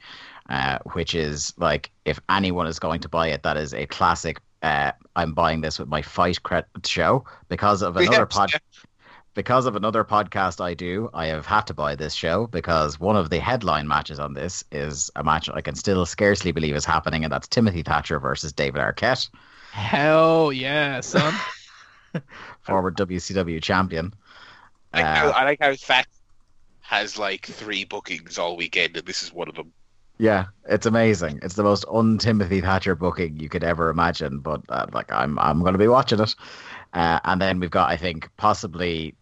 uh, 0.49 0.79
which 0.93 1.15
is 1.15 1.53
like, 1.57 1.91
if 2.05 2.19
anyone 2.29 2.67
is 2.67 2.79
going 2.79 3.01
to 3.01 3.09
buy 3.09 3.29
it, 3.29 3.43
that 3.43 3.57
is 3.57 3.73
a 3.73 3.85
classic. 3.87 4.39
Uh, 4.61 4.91
I'm 5.15 5.33
buying 5.33 5.61
this 5.61 5.79
with 5.79 5.87
my 5.87 6.01
fight 6.01 6.41
credit 6.43 6.67
show 6.85 7.25
because 7.49 7.81
of 7.81 7.97
another 7.97 8.25
pod. 8.25 8.51
Because 9.35 9.65
of 9.65 9.75
another 9.75 10.03
podcast 10.05 10.61
I 10.63 10.73
do, 10.73 11.09
I 11.13 11.27
have 11.27 11.45
had 11.45 11.67
to 11.67 11.73
buy 11.73 11.95
this 11.95 12.13
show 12.13 12.47
because 12.47 12.99
one 12.99 13.17
of 13.17 13.29
the 13.29 13.39
headline 13.39 13.85
matches 13.87 14.17
on 14.17 14.33
this 14.33 14.63
is 14.71 15.11
a 15.17 15.23
match 15.23 15.49
I 15.53 15.59
can 15.61 15.75
still 15.75 16.05
scarcely 16.05 16.53
believe 16.53 16.73
is 16.73 16.85
happening, 16.85 17.23
and 17.25 17.31
that's 17.33 17.47
Timothy 17.47 17.83
Thatcher 17.83 18.17
versus 18.19 18.53
David 18.53 18.81
Arquette, 18.81 19.29
Hell 19.71 20.53
yeah, 20.53 21.01
son. 21.01 21.33
former 22.61 22.91
WCW 22.91 23.61
champion. 23.61 24.13
I, 24.93 25.01
like 25.01 25.17
how, 25.17 25.27
Uh, 25.27 25.31
I 25.31 25.43
like 25.43 25.59
how 25.59 25.75
Fat 25.75 26.07
has 26.79 27.19
like 27.19 27.45
three 27.45 27.83
bookings 27.83 28.37
all 28.37 28.55
weekend, 28.55 28.95
and 28.95 29.05
this 29.05 29.21
is 29.21 29.33
one 29.33 29.49
of 29.49 29.55
them. 29.55 29.73
Yeah, 30.17 30.45
it's 30.69 30.85
amazing. 30.85 31.39
It's 31.43 31.55
the 31.55 31.63
most 31.63 31.83
un 31.91 32.17
Timothy 32.19 32.61
Thatcher 32.61 32.95
booking 32.95 33.37
you 33.37 33.49
could 33.49 33.65
ever 33.65 33.89
imagine. 33.89 34.39
But 34.39 34.61
uh, 34.69 34.85
like, 34.93 35.11
I'm 35.11 35.37
I'm 35.39 35.59
going 35.59 35.73
to 35.73 35.79
be 35.79 35.89
watching 35.89 36.21
it. 36.21 36.35
Uh, 36.93 37.19
and 37.25 37.41
then 37.41 37.59
we've 37.59 37.69
got, 37.69 37.89
I 37.89 37.97
think, 37.97 38.29
possibly 38.37 39.13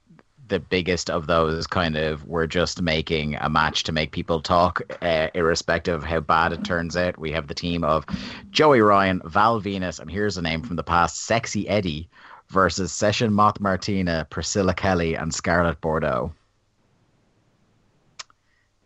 the 0.53 0.59
biggest 0.59 1.09
of 1.09 1.25
those. 1.25 1.65
Kind 1.65 1.97
of, 1.97 2.25
we're 2.25 2.45
just 2.45 2.79
making 2.79 3.35
a 3.41 3.49
match 3.49 3.83
to 3.85 3.91
make 3.91 4.11
people 4.11 4.39
talk, 4.39 4.81
uh, 5.01 5.29
irrespective 5.33 5.95
of 5.95 6.03
how 6.03 6.19
bad 6.19 6.53
it 6.53 6.63
turns 6.63 6.95
out. 6.95 7.17
We 7.17 7.31
have 7.31 7.47
the 7.47 7.55
team 7.55 7.83
of 7.83 8.05
Joey 8.51 8.81
Ryan, 8.81 9.19
Val 9.25 9.59
Venis, 9.59 9.99
and 9.99 10.11
here's 10.11 10.37
a 10.37 10.43
name 10.43 10.61
from 10.61 10.75
the 10.75 10.83
past: 10.83 11.23
Sexy 11.23 11.67
Eddie 11.67 12.07
versus 12.49 12.93
Session 12.93 13.33
Moth 13.33 13.59
Martina, 13.59 14.27
Priscilla 14.29 14.75
Kelly, 14.75 15.15
and 15.15 15.33
Scarlett 15.33 15.81
Bordeaux. 15.81 16.31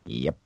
Yep. 0.05 0.37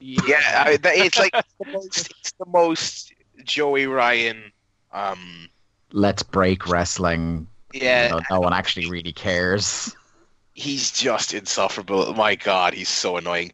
Yeah, 0.00 0.64
I, 0.66 0.78
it's 0.84 1.18
like 1.18 1.32
the 1.58 1.72
most, 1.72 2.12
it's 2.20 2.32
the 2.32 2.46
most 2.46 3.14
Joey 3.42 3.86
Ryan. 3.86 4.52
Um, 4.92 5.48
Let's 5.92 6.22
break 6.22 6.68
wrestling. 6.68 7.48
yeah, 7.72 8.08
no, 8.08 8.20
no 8.30 8.40
one 8.40 8.52
actually 8.52 8.90
really 8.90 9.14
cares. 9.14 9.96
He's 10.58 10.90
just 10.90 11.34
insufferable. 11.34 12.12
My 12.14 12.34
God, 12.34 12.74
he's 12.74 12.88
so 12.88 13.16
annoying. 13.16 13.52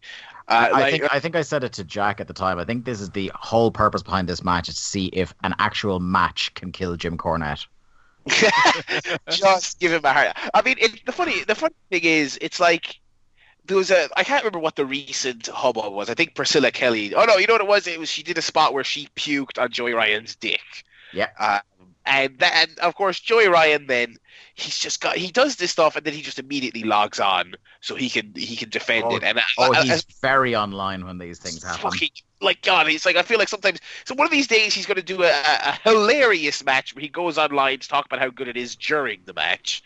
Uh, 0.48 0.70
I 0.72 0.80
like, 0.80 0.90
think 0.90 1.12
I 1.12 1.20
think 1.20 1.36
I 1.36 1.42
said 1.42 1.62
it 1.62 1.74
to 1.74 1.84
Jack 1.84 2.18
at 2.18 2.28
the 2.28 2.34
time. 2.34 2.58
I 2.58 2.64
think 2.64 2.86
this 2.86 3.00
is 3.00 3.10
the 3.10 3.30
whole 3.34 3.70
purpose 3.70 4.02
behind 4.02 4.26
this 4.26 4.42
match 4.42 4.68
is 4.70 4.76
to 4.76 4.82
see 4.82 5.06
if 5.06 5.34
an 5.42 5.54
actual 5.58 6.00
match 6.00 6.52
can 6.54 6.72
kill 6.72 6.96
Jim 6.96 7.18
Cornette. 7.18 7.66
just 9.28 9.80
give 9.80 9.92
him 9.92 10.02
a 10.04 10.12
heart. 10.14 10.36
I 10.54 10.62
mean, 10.62 10.76
it, 10.78 11.04
the 11.04 11.12
funny, 11.12 11.44
the 11.44 11.54
funny 11.54 11.74
thing 11.90 12.04
is, 12.04 12.38
it's 12.40 12.58
like 12.58 13.00
there 13.66 13.76
was 13.76 13.90
a. 13.90 14.08
I 14.16 14.24
can't 14.24 14.42
remember 14.42 14.60
what 14.60 14.76
the 14.76 14.86
recent 14.86 15.46
hubbub 15.48 15.92
was. 15.92 16.08
I 16.08 16.14
think 16.14 16.34
Priscilla 16.34 16.70
Kelly. 16.70 17.14
Oh 17.14 17.24
no, 17.24 17.36
you 17.36 17.46
know 17.46 17.54
what 17.54 17.62
it 17.62 17.68
was? 17.68 17.86
It 17.86 17.98
was 17.98 18.08
she 18.08 18.22
did 18.22 18.38
a 18.38 18.42
spot 18.42 18.72
where 18.72 18.84
she 18.84 19.08
puked 19.16 19.60
on 19.60 19.70
Joey 19.70 19.92
Ryan's 19.92 20.36
dick. 20.36 20.84
Yeah. 21.12 21.28
Um, 21.38 21.60
and 22.06 22.38
that, 22.38 22.52
and 22.68 22.78
of 22.80 22.94
course, 22.94 23.20
Joey 23.20 23.48
Ryan 23.48 23.86
then 23.86 24.16
he's 24.54 24.78
just 24.78 25.00
got 25.00 25.16
he 25.16 25.30
does 25.30 25.56
this 25.56 25.70
stuff 25.72 25.96
and 25.96 26.04
then 26.04 26.12
he 26.14 26.22
just 26.22 26.38
immediately 26.38 26.82
logs 26.84 27.18
on 27.20 27.54
so 27.80 27.94
he 27.94 28.08
can 28.08 28.32
he 28.36 28.56
can 28.56 28.70
defend 28.70 29.04
Oh, 29.08 29.16
it. 29.16 29.22
And 29.24 29.38
I- 29.38 29.42
Oh, 29.58 29.72
I- 29.72 29.78
I- 29.78 29.82
he's 29.82 30.00
uh, 30.00 30.12
very 30.20 30.54
online 30.54 31.04
when 31.06 31.18
these 31.18 31.38
things 31.38 31.62
happen. 31.62 31.90
fucking 31.90 32.10
like 32.40 32.60
God, 32.62 32.86
he's 32.86 33.06
like 33.06 33.16
I 33.16 33.22
feel 33.22 33.38
like 33.38 33.48
sometimes. 33.48 33.80
So 34.04 34.14
one 34.14 34.26
of 34.26 34.30
these 34.30 34.46
days 34.46 34.74
he's 34.74 34.86
going 34.86 34.96
to 34.96 35.02
do 35.02 35.22
a, 35.22 35.28
a 35.30 35.78
hilarious 35.82 36.64
match 36.64 36.94
where 36.94 37.02
he 37.02 37.08
goes 37.08 37.38
online 37.38 37.78
to 37.80 37.88
talk 37.88 38.06
about 38.06 38.20
how 38.20 38.30
good 38.30 38.48
it 38.48 38.56
is 38.56 38.76
during 38.76 39.20
the 39.24 39.32
match, 39.34 39.82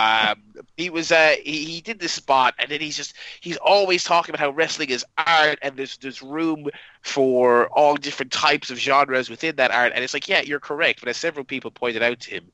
Um, 0.00 0.42
he 0.78 0.88
was 0.88 1.12
uh, 1.12 1.34
he, 1.44 1.64
he 1.64 1.80
did 1.82 1.98
this 1.98 2.12
spot, 2.12 2.54
and 2.58 2.70
then 2.70 2.80
he's 2.80 2.96
just 2.96 3.14
he's 3.40 3.58
always 3.58 4.02
talking 4.02 4.34
about 4.34 4.40
how 4.40 4.50
wrestling 4.50 4.88
is 4.88 5.04
art, 5.18 5.58
and 5.60 5.76
there's 5.76 5.98
there's 5.98 6.22
room 6.22 6.68
for 7.02 7.66
all 7.68 7.96
different 7.96 8.32
types 8.32 8.70
of 8.70 8.78
genres 8.78 9.28
within 9.28 9.56
that 9.56 9.70
art. 9.72 9.92
And 9.94 10.02
it's 10.02 10.14
like, 10.14 10.26
yeah, 10.26 10.40
you're 10.40 10.60
correct, 10.60 11.00
but 11.00 11.10
as 11.10 11.18
several 11.18 11.44
people 11.44 11.70
pointed 11.70 12.02
out 12.02 12.20
to 12.20 12.30
him, 12.30 12.50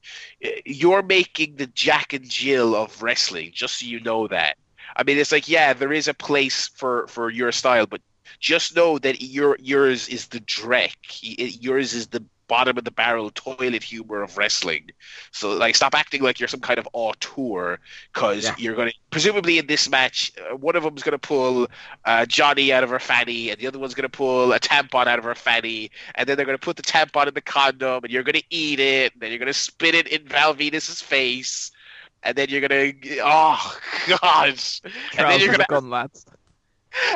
you're 0.65 1.03
making 1.03 1.55
the 1.55 1.69
Jack 1.69 2.13
and 2.13 2.29
Jill 2.29 2.75
of 2.75 3.01
wrestling. 3.01 3.53
Just 3.55 3.79
so 3.79 3.87
you 3.87 4.01
know 4.01 4.27
that. 4.27 4.57
I 4.97 5.05
mean, 5.05 5.19
it's 5.19 5.33
like, 5.33 5.49
yeah, 5.49 5.73
there 5.73 5.93
is 5.93 6.09
a 6.09 6.15
place 6.15 6.67
for 6.67 7.07
for 7.07 7.31
your 7.31 7.53
style, 7.53 7.87
but 7.87 8.01
just 8.41 8.75
know 8.75 8.99
that 8.99 9.23
your 9.23 9.57
yours 9.61 10.09
is 10.09 10.27
the 10.27 10.41
dreck. 10.41 10.97
Yours 11.23 11.95
is 11.95 12.09
the 12.09 12.25
bottom 12.49 12.79
of 12.79 12.85
the 12.85 12.91
barrel 12.91 13.31
toilet 13.35 13.83
humor 13.83 14.23
of 14.23 14.37
wrestling. 14.37 14.91
So 15.33 15.53
like, 15.53 15.77
stop 15.77 15.95
acting 15.95 16.23
like 16.23 16.41
you're 16.41 16.49
some 16.49 16.61
kind 16.61 16.79
of 16.79 16.89
auteur 16.93 17.79
because 18.13 18.45
yeah. 18.45 18.55
you're 18.59 18.75
going 18.75 18.89
to 18.89 18.95
presumably 19.11 19.59
in 19.59 19.67
this 19.67 19.89
match, 19.89 20.33
uh, 20.39 20.57
one 20.57 20.77
of 20.77 20.83
them's 20.83 21.03
going 21.03 21.13
to 21.13 21.19
pull 21.19 21.67
uh, 22.05 22.27
Johnny 22.27 22.73
out 22.73 22.85
of 22.85 22.91
her 22.91 22.99
fanny, 22.99 23.51
and 23.51 23.59
the 23.59 23.67
other 23.67 23.79
one's 23.79 23.95
going 23.95 24.03
to 24.03 24.09
pull 24.09 24.53
a 24.53 24.61
tampon 24.61 25.07
out 25.07 25.19
of 25.19 25.25
her 25.25 25.35
fanny, 25.35 25.91
and 26.15 26.29
then 26.29 26.37
they're 26.37 26.47
going 26.47 26.59
to 26.59 26.65
put 26.65 26.77
the 26.77 26.83
tampon 26.83 27.29
in 27.29 27.35
the 27.35 27.41
condom, 27.41 28.05
and 28.05 28.13
you're 28.13 28.23
going 28.23 28.35
to 28.35 28.45
eat 28.51 28.81
it, 28.81 29.13
and 29.13 29.23
then 29.23 29.31
you're 29.31 29.39
going 29.39 29.47
to 29.47 29.55
spit 29.55 29.95
it 29.95 30.07
in 30.09 30.27
Val 30.29 30.55
Venis's 30.55 31.01
face. 31.01 31.71
And 32.23 32.35
then 32.35 32.49
you're 32.49 32.63
gonna, 32.63 32.93
oh 33.23 33.79
gosh! 34.21 34.81
And 35.17 35.31
then 35.31 35.39
you're 35.39 35.55
gonna, 35.55 35.87
lads 35.87 36.27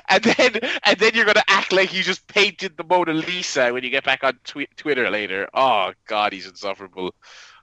and 0.09 0.23
then 0.23 0.59
and 0.85 0.99
then 0.99 1.13
you're 1.15 1.25
gonna 1.25 1.43
act 1.49 1.73
like 1.73 1.93
you 1.93 2.03
just 2.03 2.27
painted 2.27 2.77
the 2.77 2.85
Mona 2.85 3.13
Lisa 3.13 3.73
when 3.73 3.85
you 3.85 3.91
get 3.91 4.05
back 4.05 4.25
on 4.25 4.39
tw- 4.45 4.77
Twitter 4.77 5.11
later. 5.11 5.49
Oh 5.55 5.93
God, 6.07 6.33
he's 6.33 6.47
insufferable. 6.47 7.15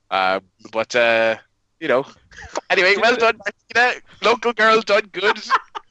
Um, 0.09 0.41
but 0.71 0.95
uh, 0.95 1.37
you 1.79 1.87
know, 1.87 2.05
anyway, 2.69 2.95
well 2.97 3.15
done, 3.15 3.39
Martina. 3.75 4.01
Local 4.23 4.53
girl, 4.53 4.81
done 4.81 5.09
good. 5.11 5.39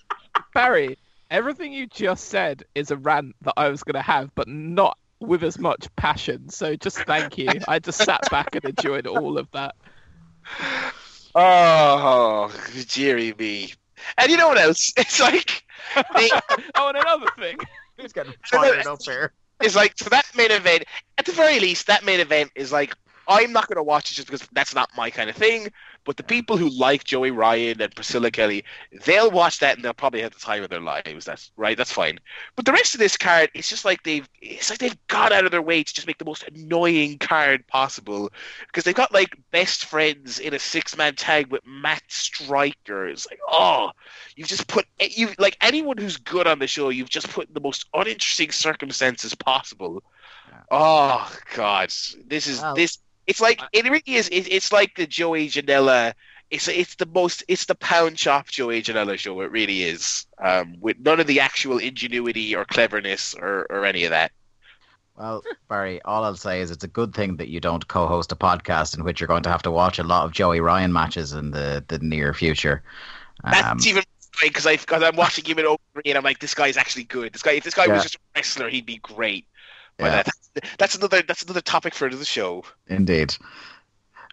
Barry, 0.54 0.98
everything 1.30 1.72
you 1.72 1.86
just 1.86 2.28
said 2.28 2.64
is 2.74 2.90
a 2.90 2.96
rant 2.96 3.36
that 3.42 3.54
I 3.56 3.68
was 3.68 3.82
gonna 3.82 4.02
have, 4.02 4.34
but 4.34 4.48
not 4.48 4.98
with 5.20 5.42
as 5.42 5.58
much 5.58 5.88
passion. 5.96 6.48
So 6.48 6.76
just 6.76 6.98
thank 7.00 7.38
you. 7.38 7.48
I 7.68 7.78
just 7.78 7.98
sat 7.98 8.22
back 8.30 8.54
and 8.54 8.64
enjoyed 8.64 9.06
all 9.06 9.38
of 9.38 9.50
that. 9.52 9.74
Oh, 11.34 12.50
dearie 12.88 13.34
me. 13.38 13.74
And 14.18 14.30
you 14.30 14.36
know 14.36 14.48
what 14.48 14.58
else? 14.58 14.92
It's 14.96 15.20
like 15.20 15.64
they, 16.14 16.30
oh, 16.74 16.88
and 16.88 16.98
another 16.98 17.26
thing. 17.38 17.58
He's 17.96 18.12
getting 18.12 18.34
fired 18.44 18.86
up 18.86 19.02
here. 19.02 19.32
It's 19.60 19.74
like 19.74 19.94
so 19.96 20.10
that 20.10 20.26
main 20.36 20.50
event. 20.50 20.84
At 21.18 21.24
the 21.24 21.32
very 21.32 21.58
least, 21.60 21.86
that 21.86 22.04
main 22.04 22.20
event 22.20 22.50
is 22.54 22.72
like 22.72 22.94
I'm 23.28 23.52
not 23.52 23.68
going 23.68 23.76
to 23.76 23.82
watch 23.82 24.10
it 24.10 24.14
just 24.14 24.28
because 24.28 24.46
that's 24.52 24.74
not 24.74 24.90
my 24.96 25.10
kind 25.10 25.28
of 25.28 25.36
thing. 25.36 25.68
But 26.04 26.16
the 26.16 26.22
people 26.22 26.56
who 26.56 26.68
like 26.68 27.02
Joey 27.02 27.32
Ryan 27.32 27.82
and 27.82 27.94
Priscilla 27.94 28.30
Kelly, 28.30 28.64
they'll 29.04 29.30
watch 29.30 29.58
that 29.58 29.74
and 29.74 29.84
they'll 29.84 29.92
probably 29.92 30.22
have 30.22 30.32
the 30.32 30.38
time 30.38 30.62
of 30.62 30.70
their 30.70 30.80
lives. 30.80 31.24
That's 31.24 31.50
right. 31.56 31.76
That's 31.76 31.90
fine. 31.90 32.20
But 32.54 32.64
the 32.64 32.72
rest 32.72 32.94
of 32.94 33.00
this 33.00 33.16
card, 33.16 33.50
it's 33.54 33.68
just 33.68 33.84
like 33.84 34.04
they've, 34.04 34.28
it's 34.40 34.70
like 34.70 34.78
they've 34.78 35.06
gone 35.08 35.32
out 35.32 35.44
of 35.44 35.50
their 35.50 35.62
way 35.62 35.82
to 35.82 35.94
just 35.94 36.06
make 36.06 36.18
the 36.18 36.24
most 36.24 36.44
annoying 36.44 37.18
card 37.18 37.66
possible 37.66 38.30
because 38.68 38.84
they've 38.84 38.94
got 38.94 39.12
like 39.12 39.36
best 39.50 39.86
friends 39.86 40.38
in 40.38 40.54
a 40.54 40.58
six 40.60 40.96
man 40.96 41.16
tag 41.16 41.48
with 41.48 41.66
Matt 41.66 42.02
Striker. 42.06 43.08
It's 43.08 43.26
like, 43.28 43.40
oh, 43.48 43.90
you've 44.36 44.48
just 44.48 44.68
put 44.68 44.86
eh, 45.00 45.08
you 45.10 45.30
like 45.38 45.56
anyone 45.60 45.96
who's 45.96 46.16
good 46.16 46.46
on 46.46 46.60
the 46.60 46.68
show, 46.68 46.90
you've 46.90 47.10
just 47.10 47.28
put 47.30 47.48
in 47.48 47.54
the 47.54 47.60
most 47.60 47.86
uninteresting 47.92 48.52
circumstances 48.52 49.34
possible. 49.34 50.04
Oh 50.70 51.32
God, 51.54 51.92
this 52.26 52.46
is 52.46 52.64
this 52.74 52.98
it's 53.26 53.40
like 53.40 53.60
it 53.72 53.84
really 53.84 54.02
is. 54.06 54.28
It, 54.28 54.50
it's 54.50 54.72
like 54.72 54.96
the 54.96 55.06
Joey 55.06 55.48
Janela. 55.48 56.14
It's 56.50 56.68
it's 56.68 56.94
the 56.94 57.06
most. 57.06 57.42
It's 57.48 57.64
the 57.64 57.74
pound 57.74 58.18
shop 58.18 58.48
Joey 58.48 58.82
Janela 58.82 59.18
show. 59.18 59.40
It 59.40 59.50
really 59.50 59.82
is. 59.82 60.26
Um, 60.38 60.76
with 60.80 60.98
none 61.00 61.20
of 61.20 61.26
the 61.26 61.40
actual 61.40 61.78
ingenuity 61.78 62.54
or 62.54 62.64
cleverness 62.64 63.34
or, 63.34 63.66
or 63.68 63.84
any 63.84 64.04
of 64.04 64.10
that. 64.10 64.32
Well, 65.16 65.42
Barry, 65.68 66.02
all 66.02 66.24
I'll 66.24 66.36
say 66.36 66.60
is 66.60 66.70
it's 66.70 66.84
a 66.84 66.88
good 66.88 67.14
thing 67.14 67.36
that 67.36 67.48
you 67.48 67.58
don't 67.58 67.88
co-host 67.88 68.32
a 68.32 68.36
podcast 68.36 68.96
in 68.96 69.02
which 69.02 69.18
you're 69.18 69.28
going 69.28 69.44
to 69.44 69.48
have 69.48 69.62
to 69.62 69.70
watch 69.70 69.98
a 69.98 70.02
lot 70.02 70.26
of 70.26 70.32
Joey 70.32 70.60
Ryan 70.60 70.92
matches 70.92 71.32
in 71.32 71.52
the, 71.52 71.82
the 71.88 71.98
near 72.00 72.34
future. 72.34 72.82
Um, 73.42 73.52
That's 73.52 73.86
even 73.86 74.04
because 74.42 74.66
I 74.66 74.76
because 74.76 75.02
I'm 75.02 75.16
watching 75.16 75.44
him 75.44 75.58
in 75.58 75.64
Open 75.64 76.02
and 76.04 76.18
I'm 76.18 76.24
like, 76.24 76.40
this 76.40 76.54
guy's 76.54 76.76
actually 76.76 77.04
good. 77.04 77.32
This 77.32 77.42
guy, 77.42 77.52
if 77.52 77.64
this 77.64 77.74
guy 77.74 77.86
yeah. 77.86 77.94
was 77.94 78.02
just 78.02 78.16
a 78.16 78.18
wrestler, 78.34 78.68
he'd 78.68 78.84
be 78.84 78.98
great. 78.98 79.46
But 79.98 80.04
yeah. 80.04 80.22
that's, 80.22 80.76
that's 80.78 80.94
another 80.96 81.22
that's 81.22 81.42
another 81.42 81.60
topic 81.60 81.94
for 81.94 82.08
the 82.08 82.24
show. 82.24 82.64
Indeed. 82.88 83.34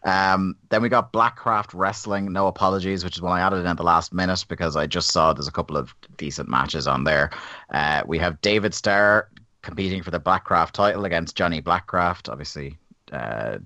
Um, 0.05 0.57
then 0.69 0.81
we 0.81 0.89
got 0.89 1.13
Blackcraft 1.13 1.73
Wrestling, 1.73 2.33
No 2.33 2.47
Apologies, 2.47 3.05
which 3.05 3.15
is 3.15 3.21
one 3.21 3.31
I 3.39 3.45
added 3.45 3.59
in 3.59 3.67
at 3.67 3.77
the 3.77 3.83
last 3.83 4.13
minute 4.13 4.43
because 4.49 4.75
I 4.75 4.85
just 4.85 5.11
saw 5.11 5.31
there's 5.31 5.47
a 5.47 5.51
couple 5.51 5.77
of 5.77 5.95
decent 6.17 6.49
matches 6.49 6.87
on 6.87 7.05
there. 7.05 7.31
Uh, 7.69 8.03
we 8.05 8.17
have 8.19 8.41
David 8.41 8.73
Starr 8.73 9.29
competing 9.61 10.03
for 10.03 10.11
the 10.11 10.19
Blackcraft 10.19 10.71
title 10.71 11.05
against 11.05 11.37
Johnny 11.37 11.61
Blackcraft, 11.61 12.27
obviously 12.27 12.77
uh, 13.13 13.59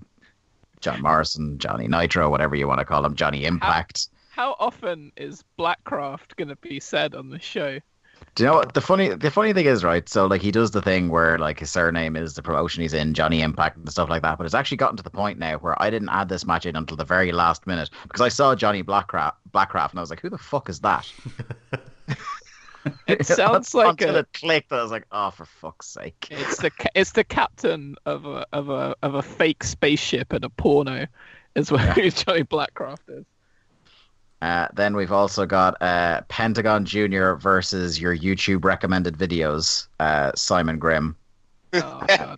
John 0.82 1.02
Morrison, 1.02 1.58
Johnny 1.58 1.88
Nitro, 1.88 2.30
whatever 2.30 2.56
you 2.56 2.68
want 2.68 2.80
to 2.80 2.86
call 2.86 3.04
him, 3.04 3.16
Johnny 3.16 3.46
Impact. 3.46 4.10
How, 4.30 4.50
how 4.50 4.56
often 4.60 5.12
is 5.18 5.44
Blackcraft 5.58 6.36
going 6.36 6.50
to 6.50 6.56
be 6.58 6.80
said 6.80 7.16
on 7.16 7.30
the 7.30 7.40
show? 7.40 7.80
Do 8.36 8.44
you 8.44 8.50
know 8.50 8.56
what 8.56 8.76
the 8.76 8.82
funny 8.82 9.10
the 9.10 9.32
funny 9.32 9.52
thing 9.52 9.66
is, 9.66 9.84
right? 9.84 10.08
So 10.08 10.28
like 10.28 10.42
he 10.42 10.52
does 10.52 10.70
the 10.70 10.82
thing 10.82 11.10
where 11.10 11.40
like 11.40 11.60
his 11.60 11.72
surname 11.72 12.16
is 12.16 12.36
the 12.36 12.44
promotion 12.44 12.84
he's 12.84 12.94
in, 12.94 13.16
Johnny 13.16 13.42
Impact 13.42 13.78
and 13.78 13.90
stuff 13.90 14.10
like 14.10 14.22
that. 14.22 14.38
But 14.38 14.46
it's 14.46 14.54
actually 14.54 14.78
gotten 14.78 14.96
to 14.98 15.04
the 15.04 15.10
point 15.10 15.40
now 15.40 15.58
where 15.58 15.82
I 15.82 15.90
didn't 15.90 16.10
add 16.10 16.30
this 16.30 16.46
match 16.46 16.68
in 16.68 16.76
until 16.76 16.98
the 16.98 17.04
very 17.04 17.32
last 17.32 17.66
minute 17.66 17.90
because 18.04 18.22
I 18.22 18.30
saw 18.30 18.54
Johnny 18.54 18.84
Blackcraft 18.84 19.34
Blackcraft 19.52 19.92
and 19.92 20.00
I 20.00 20.02
was 20.02 20.12
like, 20.12 20.22
who 20.22 20.30
the 20.30 20.38
fuck 20.38 20.70
is 20.70 20.82
that? 20.82 21.12
it 23.08 23.26
sounds 23.26 23.74
like 23.74 24.02
until 24.02 24.16
a, 24.16 24.20
it 24.20 24.34
clicked. 24.34 24.72
I 24.72 24.82
was 24.82 24.92
like, 24.92 25.08
oh, 25.12 25.32
for 25.32 25.46
fuck's 25.46 25.88
sake! 25.88 26.28
It's 26.30 26.58
the 26.58 26.72
it's 26.94 27.14
the 27.14 27.24
captain 27.24 27.96
of 28.06 28.26
a 28.26 28.46
of 28.54 28.70
a 28.70 28.96
of 29.02 29.16
a 29.16 29.22
fake 29.22 29.64
spaceship 29.64 30.34
in 30.34 30.44
a 30.44 30.50
porno, 30.50 31.08
is 31.56 31.72
what 31.72 31.98
yeah. 31.98 32.10
Johnny 32.10 32.44
Blackcraft 32.44 33.10
is. 33.10 33.26
Uh, 34.42 34.68
then 34.74 34.96
we've 34.96 35.12
also 35.12 35.46
got 35.46 35.82
uh, 35.82 36.22
Pentagon 36.28 36.86
Junior 36.86 37.36
versus 37.36 38.00
your 38.00 38.16
YouTube 38.16 38.64
recommended 38.64 39.18
videos, 39.18 39.88
uh, 40.00 40.32
Simon 40.36 40.78
Grimm. 40.78 41.16
Oh, 41.74 42.04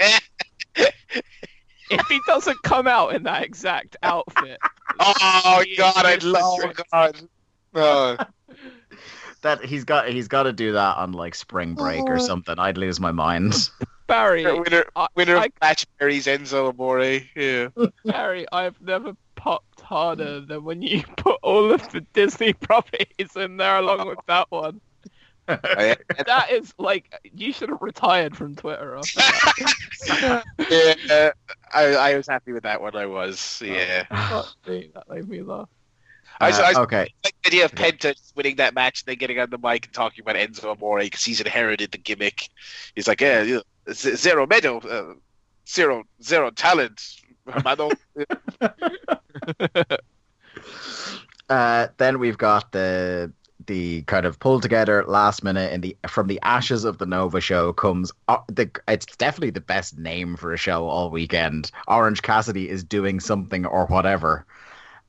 if 0.75 2.07
he 2.07 2.19
doesn't 2.25 2.61
come 2.63 2.87
out 2.87 3.13
in 3.13 3.23
that 3.23 3.43
exact 3.43 3.97
outfit, 4.03 4.59
oh 4.99 5.63
god, 5.77 6.05
I'd 6.05 6.23
love 6.23 6.59
God. 6.91 7.19
Oh. 7.75 8.17
that 9.41 9.63
he's 9.63 9.83
got 9.83 10.09
he's 10.09 10.27
got 10.27 10.43
to 10.43 10.53
do 10.53 10.73
that 10.73 10.97
on 10.97 11.11
like 11.11 11.35
spring 11.35 11.73
break 11.75 12.03
or 12.03 12.19
something. 12.19 12.57
I'd 12.57 12.77
lose 12.77 12.99
my 12.99 13.11
mind. 13.11 13.69
Barry, 14.07 14.43
winner, 14.43 14.85
winner 15.15 15.37
I, 15.37 15.45
of 15.45 15.55
Matchberries, 15.61 16.25
Enzo 16.25 16.69
Amore. 16.69 17.21
Yeah, 17.35 17.67
Barry, 18.05 18.45
I've 18.51 18.81
never 18.81 19.09
popped 19.09 19.28
harder 19.89 20.39
than 20.41 20.63
when 20.63 20.83
you 20.83 21.03
put 21.17 21.39
all 21.41 21.71
of 21.73 21.91
the 21.91 22.01
Disney 22.13 22.53
properties 22.67 23.35
in 23.35 23.57
there 23.57 23.77
along 23.77 24.07
with 24.07 24.19
that 24.27 24.49
one. 24.51 24.79
that 25.47 26.47
is 26.51 26.71
like 26.77 27.11
you 27.23 27.51
should 27.51 27.69
have 27.69 27.81
retired 27.81 28.37
from 28.37 28.55
Twitter. 28.55 29.01
yeah, 30.07 31.31
I, 31.73 31.85
I 31.95 32.15
was 32.15 32.27
happy 32.27 32.51
with 32.51 32.61
that 32.63 32.79
one. 32.79 32.95
I 32.95 33.07
was, 33.07 33.59
yeah. 33.65 34.05
Oh, 34.11 34.47
that 34.65 35.09
made 35.09 35.27
me 35.27 35.41
laugh. 35.41 35.67
I, 36.39 36.51
uh, 36.51 36.61
I, 36.61 36.81
okay. 36.81 37.13
the 37.23 37.31
idea 37.47 37.65
of 37.65 37.71
Penta 37.71 38.13
winning 38.35 38.57
that 38.57 38.75
match 38.75 39.01
and 39.01 39.07
then 39.07 39.17
getting 39.17 39.39
on 39.39 39.49
the 39.49 39.57
mic 39.57 39.85
and 39.85 39.93
talking 39.93 40.21
about 40.21 40.35
Enzo 40.35 40.71
Amore 40.71 40.99
because 40.99 41.25
he's 41.25 41.41
inherited 41.41 41.91
the 41.91 41.97
gimmick. 41.97 42.47
He's 42.93 43.07
like, 43.07 43.19
yeah, 43.19 43.59
zero 43.91 44.45
medal, 44.45 44.83
uh, 44.87 45.15
zero 45.67 46.03
zero 46.21 46.51
talent, 46.51 47.01
hermano. 47.51 47.91
uh, 51.49 51.87
then 51.97 52.19
we've 52.19 52.37
got 52.37 52.71
the 52.71 53.31
the 53.65 54.01
kind 54.03 54.25
of 54.25 54.39
pull 54.39 54.59
together 54.59 55.03
last 55.07 55.43
minute 55.43 55.71
in 55.71 55.81
the 55.81 55.95
from 56.07 56.27
the 56.27 56.39
ashes 56.41 56.85
of 56.85 56.97
the 56.97 57.05
Nova 57.05 57.39
show 57.39 57.71
comes 57.71 58.11
uh, 58.27 58.37
the 58.47 58.69
it's 58.87 59.05
definitely 59.17 59.51
the 59.51 59.61
best 59.61 59.97
name 59.97 60.35
for 60.35 60.53
a 60.53 60.57
show 60.57 60.87
all 60.87 61.11
weekend. 61.11 61.71
Orange 61.87 62.21
Cassidy 62.21 62.69
is 62.69 62.83
doing 62.83 63.19
something 63.19 63.65
or 63.65 63.85
whatever. 63.85 64.45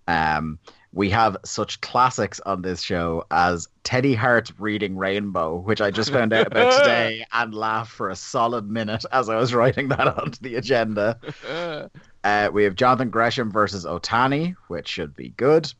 Um, 0.07 0.59
we 0.93 1.11
have 1.11 1.37
such 1.45 1.81
classics 1.81 2.41
on 2.41 2.63
this 2.63 2.83
show 2.83 3.25
as 3.31 3.69
Teddy 3.85 4.15
Hart 4.15 4.51
reading 4.59 4.97
Rainbow, 4.97 5.59
which 5.59 5.81
I 5.81 5.91
just 5.91 6.13
found 6.13 6.33
out 6.33 6.49
about 6.49 6.79
today 6.79 7.25
and 7.33 7.55
laughed 7.55 7.93
for 7.93 8.11
a 8.11 8.17
solid 8.17 8.69
minute 8.69 9.05
as 9.13 9.29
I 9.29 9.37
was 9.37 9.55
writing 9.55 9.89
that 9.89 10.09
onto 10.19 10.41
the 10.41 10.57
agenda. 10.57 11.19
Uh, 12.23 12.51
we 12.53 12.65
have 12.65 12.75
Jonathan 12.75 13.09
Gresham 13.09 13.51
versus 13.51 13.87
Otani, 13.87 14.55
which 14.69 14.87
should 14.87 15.17
be 15.17 15.31
good. 15.31 15.73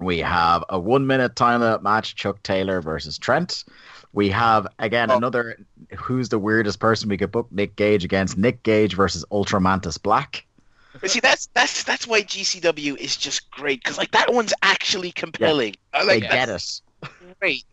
We 0.00 0.18
have 0.18 0.64
a 0.68 0.80
one 0.80 1.06
minute 1.06 1.36
time 1.36 1.60
limit 1.60 1.80
match, 1.80 2.16
Chuck 2.16 2.42
Taylor 2.42 2.80
versus 2.80 3.18
Trent. 3.18 3.64
We 4.12 4.30
have 4.30 4.66
again 4.80 5.12
oh. 5.12 5.16
another 5.16 5.64
who's 5.96 6.28
the 6.28 6.40
weirdest 6.40 6.80
person 6.80 7.08
we 7.08 7.18
could 7.18 7.30
book 7.30 7.46
Nick 7.52 7.76
Gage 7.76 8.02
against 8.02 8.36
Nick 8.36 8.64
Gage 8.64 8.96
versus 8.96 9.24
Ultramantis 9.30 10.02
Black. 10.02 10.44
But 11.00 11.10
see, 11.10 11.20
that's 11.20 11.48
that's 11.54 11.84
that's 11.84 12.06
why 12.06 12.22
GCW 12.22 12.96
is 12.96 13.16
just 13.16 13.50
great 13.50 13.82
because 13.82 13.98
like 13.98 14.10
that 14.12 14.32
one's 14.32 14.52
actually 14.62 15.12
compelling. 15.12 15.74
I 15.92 16.02
They 16.08 16.20
like 16.20 16.20
get 16.20 16.48
that's 16.48 16.48
it. 16.48 16.80
great. 17.40 17.64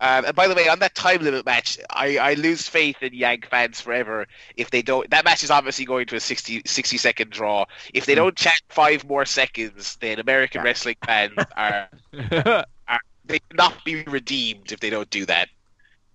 Um, 0.00 0.26
and 0.26 0.34
by 0.36 0.46
the 0.46 0.54
way, 0.54 0.68
on 0.68 0.78
that 0.80 0.94
time 0.94 1.22
limit 1.22 1.44
match, 1.44 1.78
I, 1.90 2.18
I 2.18 2.34
lose 2.34 2.68
faith 2.68 3.02
in 3.02 3.14
Yank 3.14 3.46
fans 3.48 3.80
forever 3.80 4.26
if 4.56 4.70
they 4.70 4.82
don't. 4.82 5.10
That 5.10 5.24
match 5.24 5.42
is 5.42 5.50
obviously 5.50 5.84
going 5.86 6.06
to 6.06 6.16
a 6.16 6.20
60, 6.20 6.62
60 6.66 6.96
second 6.98 7.30
draw. 7.30 7.64
If 7.94 8.06
they 8.06 8.14
don't 8.14 8.36
chat 8.36 8.60
five 8.68 9.04
more 9.04 9.24
seconds, 9.24 9.96
then 10.00 10.20
American 10.20 10.62
Yeah. 10.62 10.62
wrestling 10.62 10.96
fans 11.04 11.46
are 11.56 11.88
they 13.24 13.40
cannot 13.50 13.74
be 13.84 14.04
redeemed 14.04 14.72
if 14.72 14.80
they 14.80 14.90
don't 14.90 15.10
do 15.10 15.26
that. 15.26 15.48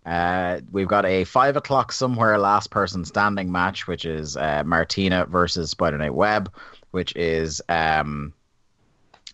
Uh, 0.06 0.60
we've 0.72 0.88
got 0.88 1.06
a 1.06 1.24
five 1.24 1.56
o'clock 1.56 1.91
somewhere 1.91 2.38
last 2.38 2.70
person 2.70 3.06
standing 3.06 3.51
match, 3.51 3.88
which 3.88 4.06
is 4.06 4.36
uh, 4.36 4.64
Martina 4.66 5.26
versus 5.26 5.70
Spider 5.70 5.97
Knight 5.97 6.14
Webb, 6.14 6.51
which 6.91 7.16
is 7.16 7.62
um, 7.70 8.34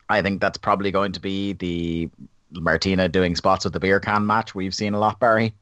I 0.10 0.22
think 0.22 0.42
that's 0.42 0.58
probably 0.58 0.92
going 0.92 1.12
to 1.14 1.20
be 1.20 1.54
the 1.54 2.10
Martina 2.52 3.10
doing 3.10 3.36
spots 3.36 3.64
with 3.64 3.74
the 3.74 3.80
beer 3.80 4.00
can 4.00 4.26
match 4.26 4.56
we've 4.56 4.74
seen 4.74 4.94
a 4.94 5.00
lot, 5.00 5.20
Barry. 5.20 5.54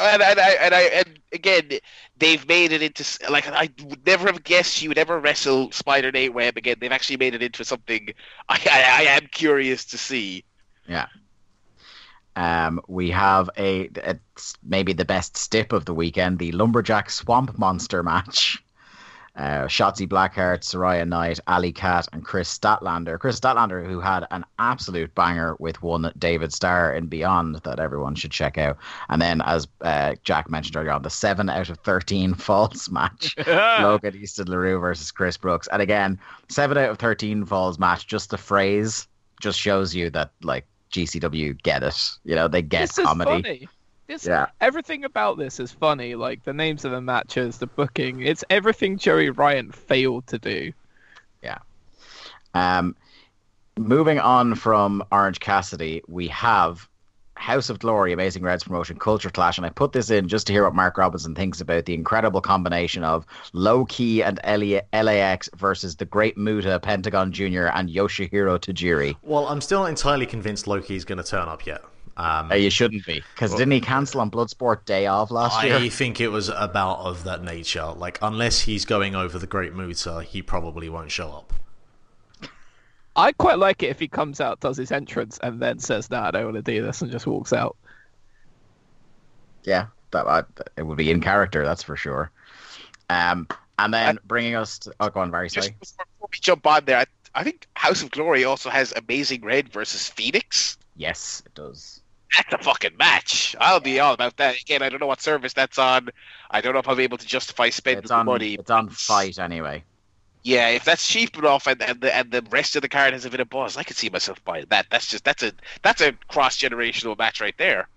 And, 0.00 0.22
and, 0.22 0.40
I, 0.40 0.50
and 0.60 0.74
I 0.74 0.80
and 0.82 1.20
again, 1.32 1.70
they've 2.18 2.46
made 2.48 2.72
it 2.72 2.82
into 2.82 3.04
like 3.30 3.48
I 3.48 3.68
would 3.84 4.04
never 4.04 4.26
have 4.26 4.42
guessed 4.42 4.72
she 4.72 4.88
would 4.88 4.98
ever 4.98 5.20
wrestle 5.20 5.70
Spider 5.70 6.10
Nate 6.10 6.34
Webb 6.34 6.56
again. 6.56 6.76
They've 6.80 6.90
actually 6.90 7.18
made 7.18 7.34
it 7.34 7.42
into 7.42 7.64
something 7.64 8.08
I, 8.48 8.60
I, 8.68 9.04
I 9.04 9.16
am 9.16 9.28
curious 9.30 9.84
to 9.86 9.98
see. 9.98 10.44
Um, 12.36 12.80
we 12.86 13.10
have 13.10 13.50
a 13.56 13.90
it's 13.96 14.54
maybe 14.62 14.92
the 14.92 15.04
best 15.04 15.36
stip 15.36 15.72
of 15.72 15.86
the 15.86 15.94
weekend, 15.94 16.38
the 16.38 16.52
Lumberjack 16.52 17.10
Swamp 17.10 17.58
Monster 17.58 18.02
match. 18.02 18.62
Uh, 19.36 19.66
Shotzi 19.66 20.08
Blackheart, 20.08 20.62
Soraya 20.62 21.06
Knight, 21.06 21.38
Allie 21.46 21.72
Kat, 21.72 22.08
and 22.14 22.24
Kris 22.24 22.58
Statlander. 22.58 23.18
Kris 23.18 23.38
Statlander, 23.38 23.86
who 23.86 24.00
had 24.00 24.26
an 24.30 24.46
absolute 24.58 25.14
banger 25.14 25.56
with 25.58 25.82
one 25.82 26.10
David 26.16 26.54
Starr 26.54 26.94
in 26.94 27.06
Beyond 27.06 27.56
that 27.56 27.78
everyone 27.78 28.14
should 28.14 28.30
check 28.30 28.56
out. 28.56 28.78
And 29.10 29.20
then, 29.20 29.42
as 29.42 29.68
uh, 29.82 30.14
Jack 30.22 30.48
mentioned 30.48 30.76
earlier 30.76 30.92
on, 30.92 31.02
the 31.02 31.10
7 31.10 31.50
out 31.50 31.68
of 31.68 31.78
13 31.80 32.32
falls 32.34 32.90
match. 32.90 33.36
Logan 33.46 34.16
Easton 34.16 34.48
LaRue 34.48 34.78
versus 34.78 35.10
Chris 35.10 35.36
Brooks. 35.36 35.68
And 35.70 35.82
again, 35.82 36.18
7 36.48 36.78
out 36.78 36.88
of 36.88 36.98
13 36.98 37.44
falls 37.44 37.78
match, 37.78 38.06
just 38.06 38.30
the 38.30 38.38
phrase 38.38 39.06
just 39.42 39.58
shows 39.58 39.94
you 39.94 40.08
that, 40.10 40.30
like, 40.42 40.66
GCW 40.92 41.62
get 41.62 41.82
it. 41.82 42.10
You 42.24 42.34
know, 42.34 42.48
they 42.48 42.62
get 42.62 42.82
this 42.82 42.98
is 42.98 43.04
comedy. 43.04 43.30
funny. 43.30 43.68
This, 44.06 44.24
Yeah. 44.24 44.46
Everything 44.60 45.04
about 45.04 45.36
this 45.36 45.58
is 45.58 45.72
funny. 45.72 46.14
Like 46.14 46.44
the 46.44 46.52
names 46.52 46.84
of 46.84 46.92
the 46.92 47.00
matches, 47.00 47.58
the 47.58 47.66
booking. 47.66 48.20
It's 48.22 48.44
everything 48.50 48.98
Joey 48.98 49.30
Ryan 49.30 49.72
failed 49.72 50.26
to 50.28 50.38
do. 50.38 50.72
Yeah. 51.42 51.58
Um, 52.54 52.94
moving 53.76 54.18
on 54.18 54.54
from 54.54 55.02
Orange 55.10 55.40
Cassidy, 55.40 56.02
we 56.06 56.28
have 56.28 56.88
House 57.36 57.70
of 57.70 57.78
Glory, 57.78 58.12
Amazing 58.12 58.42
Reds 58.42 58.64
promotion, 58.64 58.98
Culture 58.98 59.30
Clash, 59.30 59.56
and 59.58 59.66
I 59.66 59.70
put 59.70 59.92
this 59.92 60.10
in 60.10 60.28
just 60.28 60.46
to 60.48 60.52
hear 60.52 60.64
what 60.64 60.74
Mark 60.74 60.98
Robinson 60.98 61.34
thinks 61.34 61.60
about 61.60 61.84
the 61.84 61.94
incredible 61.94 62.40
combination 62.40 63.04
of 63.04 63.24
Low 63.52 63.84
Ki 63.84 64.22
and 64.22 64.40
LAX 64.92 65.48
versus 65.56 65.96
the 65.96 66.04
Great 66.04 66.36
Muta, 66.36 66.80
Pentagon 66.80 67.32
Jr., 67.32 67.66
and 67.66 67.88
Yoshihiro 67.88 68.58
Tajiri. 68.58 69.16
Well, 69.22 69.46
I'm 69.46 69.60
still 69.60 69.80
not 69.82 69.90
entirely 69.90 70.26
convinced 70.26 70.66
Low 70.66 70.80
Ki's 70.80 71.04
going 71.04 71.18
to 71.18 71.24
turn 71.24 71.48
up 71.48 71.66
yet. 71.66 71.84
Um, 72.16 72.50
Uh, 72.50 72.54
you 72.54 72.70
shouldn't 72.70 73.04
be, 73.04 73.22
because 73.34 73.52
didn't 73.52 73.72
he 73.72 73.80
cancel 73.80 74.22
on 74.22 74.30
Bloodsport 74.30 74.86
Day 74.86 75.06
of 75.06 75.30
last 75.30 75.58
I 75.58 75.66
year? 75.66 75.76
I 75.76 75.88
think 75.90 76.18
it 76.20 76.28
was 76.28 76.48
about 76.48 77.00
of 77.00 77.24
that 77.24 77.44
nature. 77.44 77.92
Like, 77.94 78.18
unless 78.22 78.60
he's 78.60 78.86
going 78.86 79.14
over 79.14 79.38
the 79.38 79.46
Great 79.46 79.74
Muta, 79.74 80.22
he 80.22 80.40
probably 80.40 80.88
won't 80.88 81.10
show 81.10 81.28
up. 81.28 81.52
I 83.16 83.32
quite 83.32 83.58
like 83.58 83.82
it 83.82 83.88
if 83.88 83.98
he 83.98 84.08
comes 84.08 84.40
out, 84.40 84.60
does 84.60 84.76
his 84.76 84.92
entrance, 84.92 85.38
and 85.42 85.60
then 85.60 85.78
says, 85.78 86.10
"No, 86.10 86.20
I 86.20 86.30
don't 86.30 86.52
want 86.52 86.56
to 86.56 86.62
do 86.62 86.82
this," 86.82 87.00
and 87.00 87.10
just 87.10 87.26
walks 87.26 87.52
out. 87.52 87.76
Yeah, 89.64 89.86
that 90.12 90.26
uh, 90.26 90.42
it 90.76 90.82
would 90.86 90.98
be 90.98 91.10
in 91.10 91.20
character, 91.20 91.64
that's 91.64 91.82
for 91.82 91.96
sure. 91.96 92.30
Um, 93.08 93.48
and 93.78 93.92
then 93.92 94.18
bringing 94.24 94.54
us 94.54 94.78
to, 94.80 94.94
oh, 95.00 95.08
go 95.08 95.20
on, 95.20 95.30
Barry, 95.30 95.48
Just 95.48 95.66
sorry. 95.68 95.76
before, 95.80 96.06
before 96.14 96.28
we 96.32 96.38
jump 96.40 96.66
on 96.66 96.84
there, 96.84 96.98
I, 96.98 97.06
I 97.34 97.44
think 97.44 97.66
House 97.74 98.02
of 98.02 98.10
Glory 98.10 98.44
also 98.44 98.70
has 98.70 98.92
Amazing 98.92 99.42
Red 99.42 99.68
versus 99.68 100.08
Fenix. 100.08 100.78
Yes, 100.96 101.42
it 101.44 101.54
does. 101.54 102.00
That's 102.36 102.54
a 102.54 102.58
fucking 102.58 102.96
match. 102.96 103.54
I'll 103.60 103.80
be 103.80 104.00
all 104.00 104.12
about 104.14 104.36
that. 104.38 104.60
Again, 104.60 104.82
I 104.82 104.88
don't 104.88 105.00
know 105.00 105.06
what 105.06 105.20
service 105.20 105.52
that's 105.52 105.78
on. 105.78 106.10
I 106.50 106.60
don't 106.60 106.72
know 106.72 106.80
if 106.80 106.88
I'm 106.88 107.00
able 107.00 107.18
to 107.18 107.26
justify 107.26 107.70
spending 107.70 108.00
It's 108.00 108.08
the 108.08 108.16
on. 108.16 108.26
money. 108.26 108.54
It's 108.54 108.70
on 108.70 108.88
FITE 108.88 109.38
anyway. 109.38 109.84
Yeah, 110.46 110.68
if 110.68 110.84
that's 110.84 111.04
cheap 111.04 111.36
enough 111.36 111.66
and, 111.66 111.82
and 111.82 112.00
the 112.00 112.14
and 112.14 112.30
the 112.30 112.40
rest 112.50 112.76
of 112.76 112.82
the 112.82 112.88
card 112.88 113.14
has 113.14 113.24
a 113.24 113.30
bit 113.30 113.40
of 113.40 113.50
buzz, 113.50 113.76
I 113.76 113.82
could 113.82 113.96
see 113.96 114.08
myself 114.08 114.44
buying 114.44 114.66
that. 114.68 114.86
That's 114.92 115.08
just 115.08 115.24
that's 115.24 115.42
a 115.42 115.52
that's 115.82 116.00
a 116.00 116.12
cross 116.28 116.56
generational 116.56 117.18
match 117.18 117.40
right 117.40 117.56
there. 117.58 117.88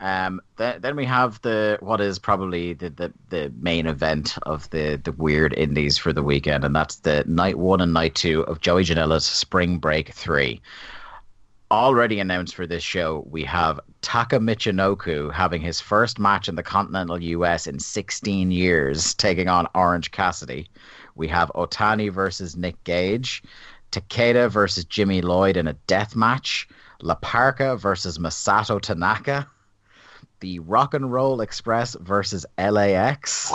Um, 0.00 0.42
then, 0.58 0.82
then 0.82 0.96
we 0.96 1.06
have 1.06 1.40
the 1.40 1.78
what 1.80 2.02
is 2.02 2.18
probably 2.18 2.74
the, 2.74 2.90
the, 2.90 3.12
the 3.30 3.50
main 3.58 3.86
event 3.86 4.36
of 4.42 4.68
the, 4.68 5.00
the 5.02 5.12
weird 5.12 5.54
indies 5.54 5.96
for 5.96 6.12
the 6.12 6.22
weekend, 6.22 6.62
and 6.62 6.76
that's 6.76 6.96
the 6.96 7.24
night 7.26 7.56
one 7.56 7.80
and 7.80 7.94
night 7.94 8.14
two 8.14 8.42
of 8.42 8.60
Joey 8.60 8.84
Janela's 8.84 9.24
Spring 9.24 9.78
Break 9.78 10.10
three. 10.12 10.60
Already 11.70 12.20
announced 12.20 12.54
for 12.54 12.66
this 12.66 12.82
show, 12.82 13.26
we 13.30 13.44
have 13.44 13.80
Taka 14.02 14.38
Michinoku 14.38 15.32
having 15.32 15.62
his 15.62 15.80
first 15.80 16.18
match 16.18 16.48
in 16.48 16.54
the 16.54 16.62
continental 16.62 17.22
US 17.22 17.66
in 17.66 17.78
16 17.78 18.50
years, 18.50 19.14
taking 19.14 19.48
on 19.48 19.66
Orange 19.74 20.10
Cassidy. 20.10 20.68
We 21.18 21.28
have 21.28 21.50
Otani 21.54 22.10
versus 22.10 22.56
Nick 22.56 22.82
Gage, 22.84 23.42
Takeda 23.90 24.48
versus 24.48 24.84
Jimmy 24.84 25.20
Lloyd 25.20 25.56
in 25.56 25.66
a 25.66 25.72
death 25.88 26.14
match, 26.14 26.68
La 27.02 27.16
Parca 27.16 27.78
versus 27.78 28.18
Masato 28.18 28.80
Tanaka, 28.80 29.46
the 30.40 30.60
Rock 30.60 30.94
and 30.94 31.12
Roll 31.12 31.40
Express 31.40 31.96
versus 32.00 32.46
LAX. 32.56 33.52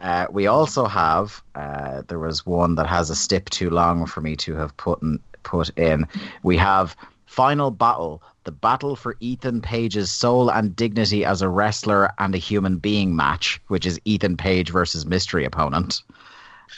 Uh, 0.00 0.26
we 0.30 0.46
also 0.46 0.86
have 0.86 1.42
uh, 1.56 2.02
there 2.06 2.20
was 2.20 2.46
one 2.46 2.76
that 2.76 2.86
has 2.86 3.10
a 3.10 3.16
stip 3.16 3.50
too 3.50 3.68
long 3.68 4.06
for 4.06 4.20
me 4.20 4.36
to 4.36 4.54
have 4.54 4.76
put 4.76 5.02
in, 5.02 5.18
put 5.42 5.76
in. 5.76 6.06
We 6.44 6.56
have 6.56 6.96
Final 7.26 7.72
Battle, 7.72 8.22
the 8.44 8.52
battle 8.52 8.94
for 8.94 9.16
Ethan 9.20 9.60
Page's 9.60 10.10
soul 10.10 10.50
and 10.50 10.76
dignity 10.76 11.24
as 11.24 11.42
a 11.42 11.48
wrestler 11.48 12.10
and 12.18 12.34
a 12.34 12.38
human 12.38 12.76
being 12.76 13.16
match, 13.16 13.60
which 13.66 13.84
is 13.84 14.00
Ethan 14.04 14.36
Page 14.36 14.70
versus 14.70 15.04
mystery 15.04 15.44
opponent. 15.44 16.02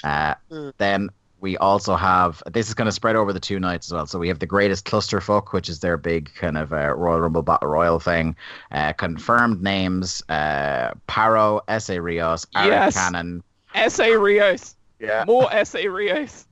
Uh, 0.05 0.35
Then 0.79 1.11
we 1.41 1.57
also 1.57 1.97
have 1.97 2.43
this 2.53 2.69
is 2.69 2.75
going 2.75 2.87
to 2.87 2.93
spread 2.93 3.17
over 3.17 3.33
the 3.33 3.41
two 3.41 3.59
nights 3.59 3.89
as 3.89 3.93
well. 3.95 4.07
So 4.07 4.19
we 4.19 4.29
have 4.29 4.39
the 4.39 4.47
greatest 4.47 4.85
clusterfuck, 4.85 5.53
which 5.53 5.69
is 5.71 5.81
their 5.81 5.97
big 5.97 6.31
kind 6.35 6.59
of 6.59 6.73
uh, 6.73 6.95
Royal 6.95 7.21
Rumble 7.21 7.43
Battle 7.43 7.69
Royal 7.69 7.99
thing. 7.99 8.37
Uh, 8.71 8.93
confirmed 8.93 9.63
names: 9.63 10.23
uh, 10.29 10.91
Paro, 11.09 11.61
S.A. 11.69 12.01
Rios, 12.01 12.47
Eric 12.55 12.69
Yes. 12.71 12.95
Cannon, 12.95 13.43
S.A. 13.75 14.17
Rios. 14.19 14.77
yeah, 14.99 15.25
More 15.27 15.49
S.A. 15.51 15.89
Rios. 15.89 16.45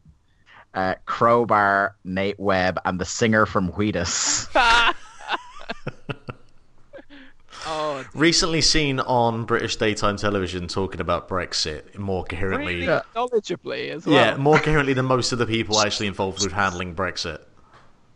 uh, 0.72 0.94
Crowbar, 1.04 1.94
Nate 2.04 2.40
Webb, 2.40 2.80
and 2.86 2.98
the 2.98 3.04
singer 3.04 3.44
from 3.44 3.68
Wheatus. 3.72 4.48
oh, 7.68 8.04
Recently 8.14 8.60
seen 8.60 9.00
on 9.00 9.44
British 9.44 9.76
daytime 9.76 10.16
television 10.16 10.66
talking 10.68 11.00
about 11.00 11.28
Brexit 11.28 11.96
more 11.98 12.24
coherently. 12.24 12.86
really 12.86 13.00
knowledgeably 13.14 13.90
as 13.90 14.06
well. 14.06 14.14
Yeah, 14.14 14.36
more 14.36 14.58
coherently 14.58 14.92
than 14.94 15.04
most 15.16 15.32
of 15.32 15.38
the 15.38 15.46
people 15.46 15.80
actually 15.80 16.06
involved 16.06 16.42
with 16.42 16.52
handling 16.52 16.94
Brexit. 16.94 17.42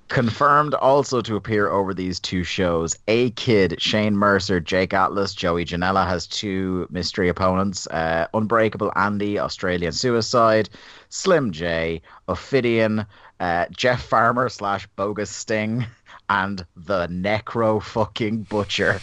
Confirmed 0.09 0.74
also 0.74 1.22
to 1.22 1.36
appear 1.36 1.70
over 1.70 1.94
these 1.94 2.20
two 2.20 2.44
shows. 2.44 2.94
A 3.09 3.30
Kid, 3.30 3.80
Shane 3.80 4.14
Mercer, 4.14 4.61
Jake 4.61 4.92
Atlas, 4.92 5.32
Joey 5.32 5.64
Janela 5.64 6.07
has 6.07 6.26
two 6.26 6.86
mystery 6.90 7.30
opponents. 7.30 7.86
Uh, 7.86 8.26
Unbreakable 8.34 8.92
Andy, 8.94 9.38
Australian 9.38 9.92
Suicide, 9.92 10.68
Slim 11.09 11.50
J, 11.50 12.03
Ophidian, 12.28 13.07
uh, 13.40 13.64
Jeff 13.70 14.03
Farmer 14.03 14.50
slash 14.50 14.86
Bogus 14.96 15.30
Sting, 15.30 15.86
and 16.28 16.66
the 16.76 17.07
Necro 17.09 17.82
fucking 17.82 18.42
Butcher. 18.42 19.00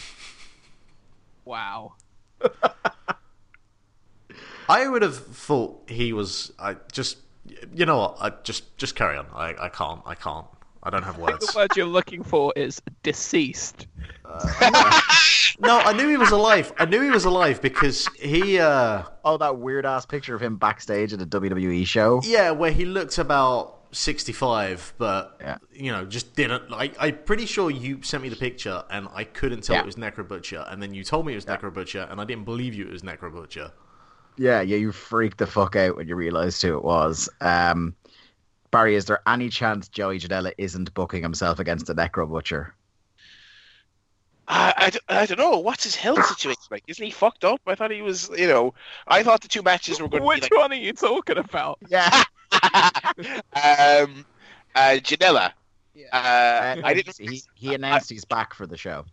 Wow. 1.50 1.94
I 4.68 4.86
would 4.86 5.02
have 5.02 5.16
thought 5.16 5.90
he 5.90 6.12
was. 6.12 6.52
I 6.60 6.76
just, 6.92 7.18
you 7.74 7.86
know 7.86 7.98
what? 7.98 8.18
I 8.20 8.30
just, 8.44 8.78
just 8.78 8.94
carry 8.94 9.16
on. 9.16 9.26
I, 9.34 9.56
I 9.58 9.68
can't. 9.68 10.00
I 10.06 10.14
can't. 10.14 10.46
I 10.84 10.90
don't 10.90 11.02
have 11.02 11.18
words. 11.18 11.44
the 11.52 11.58
word 11.58 11.70
you're 11.74 11.86
looking 11.86 12.22
for 12.22 12.52
is 12.54 12.80
deceased. 13.02 13.88
No, 15.58 15.78
I 15.80 15.92
knew 15.92 16.08
he 16.08 16.16
was 16.16 16.30
alive. 16.30 16.72
I 16.78 16.84
knew 16.84 17.02
he 17.02 17.10
was 17.10 17.24
alive 17.24 17.60
because 17.60 18.06
he, 18.18 18.60
uh, 18.60 19.02
Oh, 19.24 19.36
that 19.36 19.58
weird 19.58 19.84
ass 19.84 20.06
picture 20.06 20.36
of 20.36 20.40
him 20.40 20.56
backstage 20.56 21.12
at 21.12 21.20
a 21.20 21.26
WWE 21.26 21.84
show. 21.84 22.20
yeah, 22.24 22.52
where 22.52 22.70
he 22.70 22.84
looked 22.84 23.18
about 23.18 23.79
sixty-five, 23.92 24.94
but 24.98 25.36
Yeah. 25.40 25.58
you 25.72 25.92
know, 25.92 26.04
just 26.04 26.34
didn't. 26.36 26.70
Like, 26.70 26.94
I'm 26.98 27.18
pretty 27.24 27.46
sure 27.46 27.70
you 27.70 28.02
sent 28.02 28.22
me 28.22 28.28
the 28.28 28.36
picture, 28.36 28.84
and 28.90 29.08
I 29.12 29.24
couldn't 29.24 29.62
tell 29.62 29.76
Yeah. 29.76 29.82
it 29.82 29.86
was 29.86 29.96
Necro 29.96 30.26
Butcher, 30.26 30.64
and 30.68 30.82
then 30.82 30.94
you 30.94 31.04
told 31.04 31.26
me 31.26 31.32
it 31.32 31.36
was 31.36 31.46
Necro 31.46 31.72
Butcher, 31.72 32.06
and 32.10 32.20
I 32.20 32.24
didn't 32.24 32.44
believe 32.44 32.74
you 32.74 32.86
it 32.86 32.92
was 32.92 33.02
Necro 33.02 33.32
Butcher. 33.32 33.72
Yeah, 34.36 34.60
yeah, 34.60 34.76
you 34.76 34.92
freaked 34.92 35.38
the 35.38 35.46
fuck 35.46 35.76
out 35.76 35.96
when 35.96 36.08
you 36.08 36.16
realized 36.16 36.62
who 36.62 36.76
it 36.76 36.84
was. 36.84 37.28
Um, 37.40 37.94
Barry, 38.70 38.94
is 38.94 39.04
there 39.04 39.20
any 39.26 39.48
chance 39.48 39.88
Joey 39.88 40.20
Janela 40.20 40.52
isn't 40.56 40.94
booking 40.94 41.22
himself 41.22 41.58
against 41.58 41.86
the 41.86 41.94
Necro 41.94 42.28
Butcher? 42.28 42.74
i 44.52 44.90
i 45.08 45.26
don't 45.26 45.38
know. 45.38 45.58
What's 45.60 45.84
his 45.84 45.94
health 45.94 46.24
situation 46.26 46.60
like? 46.70 46.82
Isn't 46.88 47.04
he 47.04 47.10
fucked 47.12 47.44
up? 47.44 47.60
I 47.66 47.76
thought 47.76 47.90
he 47.92 48.02
was, 48.02 48.30
you 48.36 48.48
know, 48.48 48.74
I 49.06 49.22
thought 49.22 49.42
the 49.42 49.48
two 49.48 49.62
matches 49.62 50.00
were 50.00 50.08
going 50.08 50.22
to 50.22 50.26
Which 50.26 50.50
be 50.50 50.56
one 50.56 50.72
are 50.72 50.76
you 50.76 50.92
talking 50.92 51.38
about? 51.38 51.78
Yeah, 51.88 52.08
like. 52.12 52.26
um, 53.54 54.26
uh, 54.74 54.98
Janela. 55.02 55.52
Uh, 56.12 56.12
Uh, 56.12 56.76
I 56.82 56.94
didn't. 56.94 57.16
He, 57.18 57.42
he 57.54 57.74
announced 57.74 58.10
he's 58.10 58.24
back 58.24 58.54
for 58.54 58.66
the 58.66 58.76
show. 58.76 59.04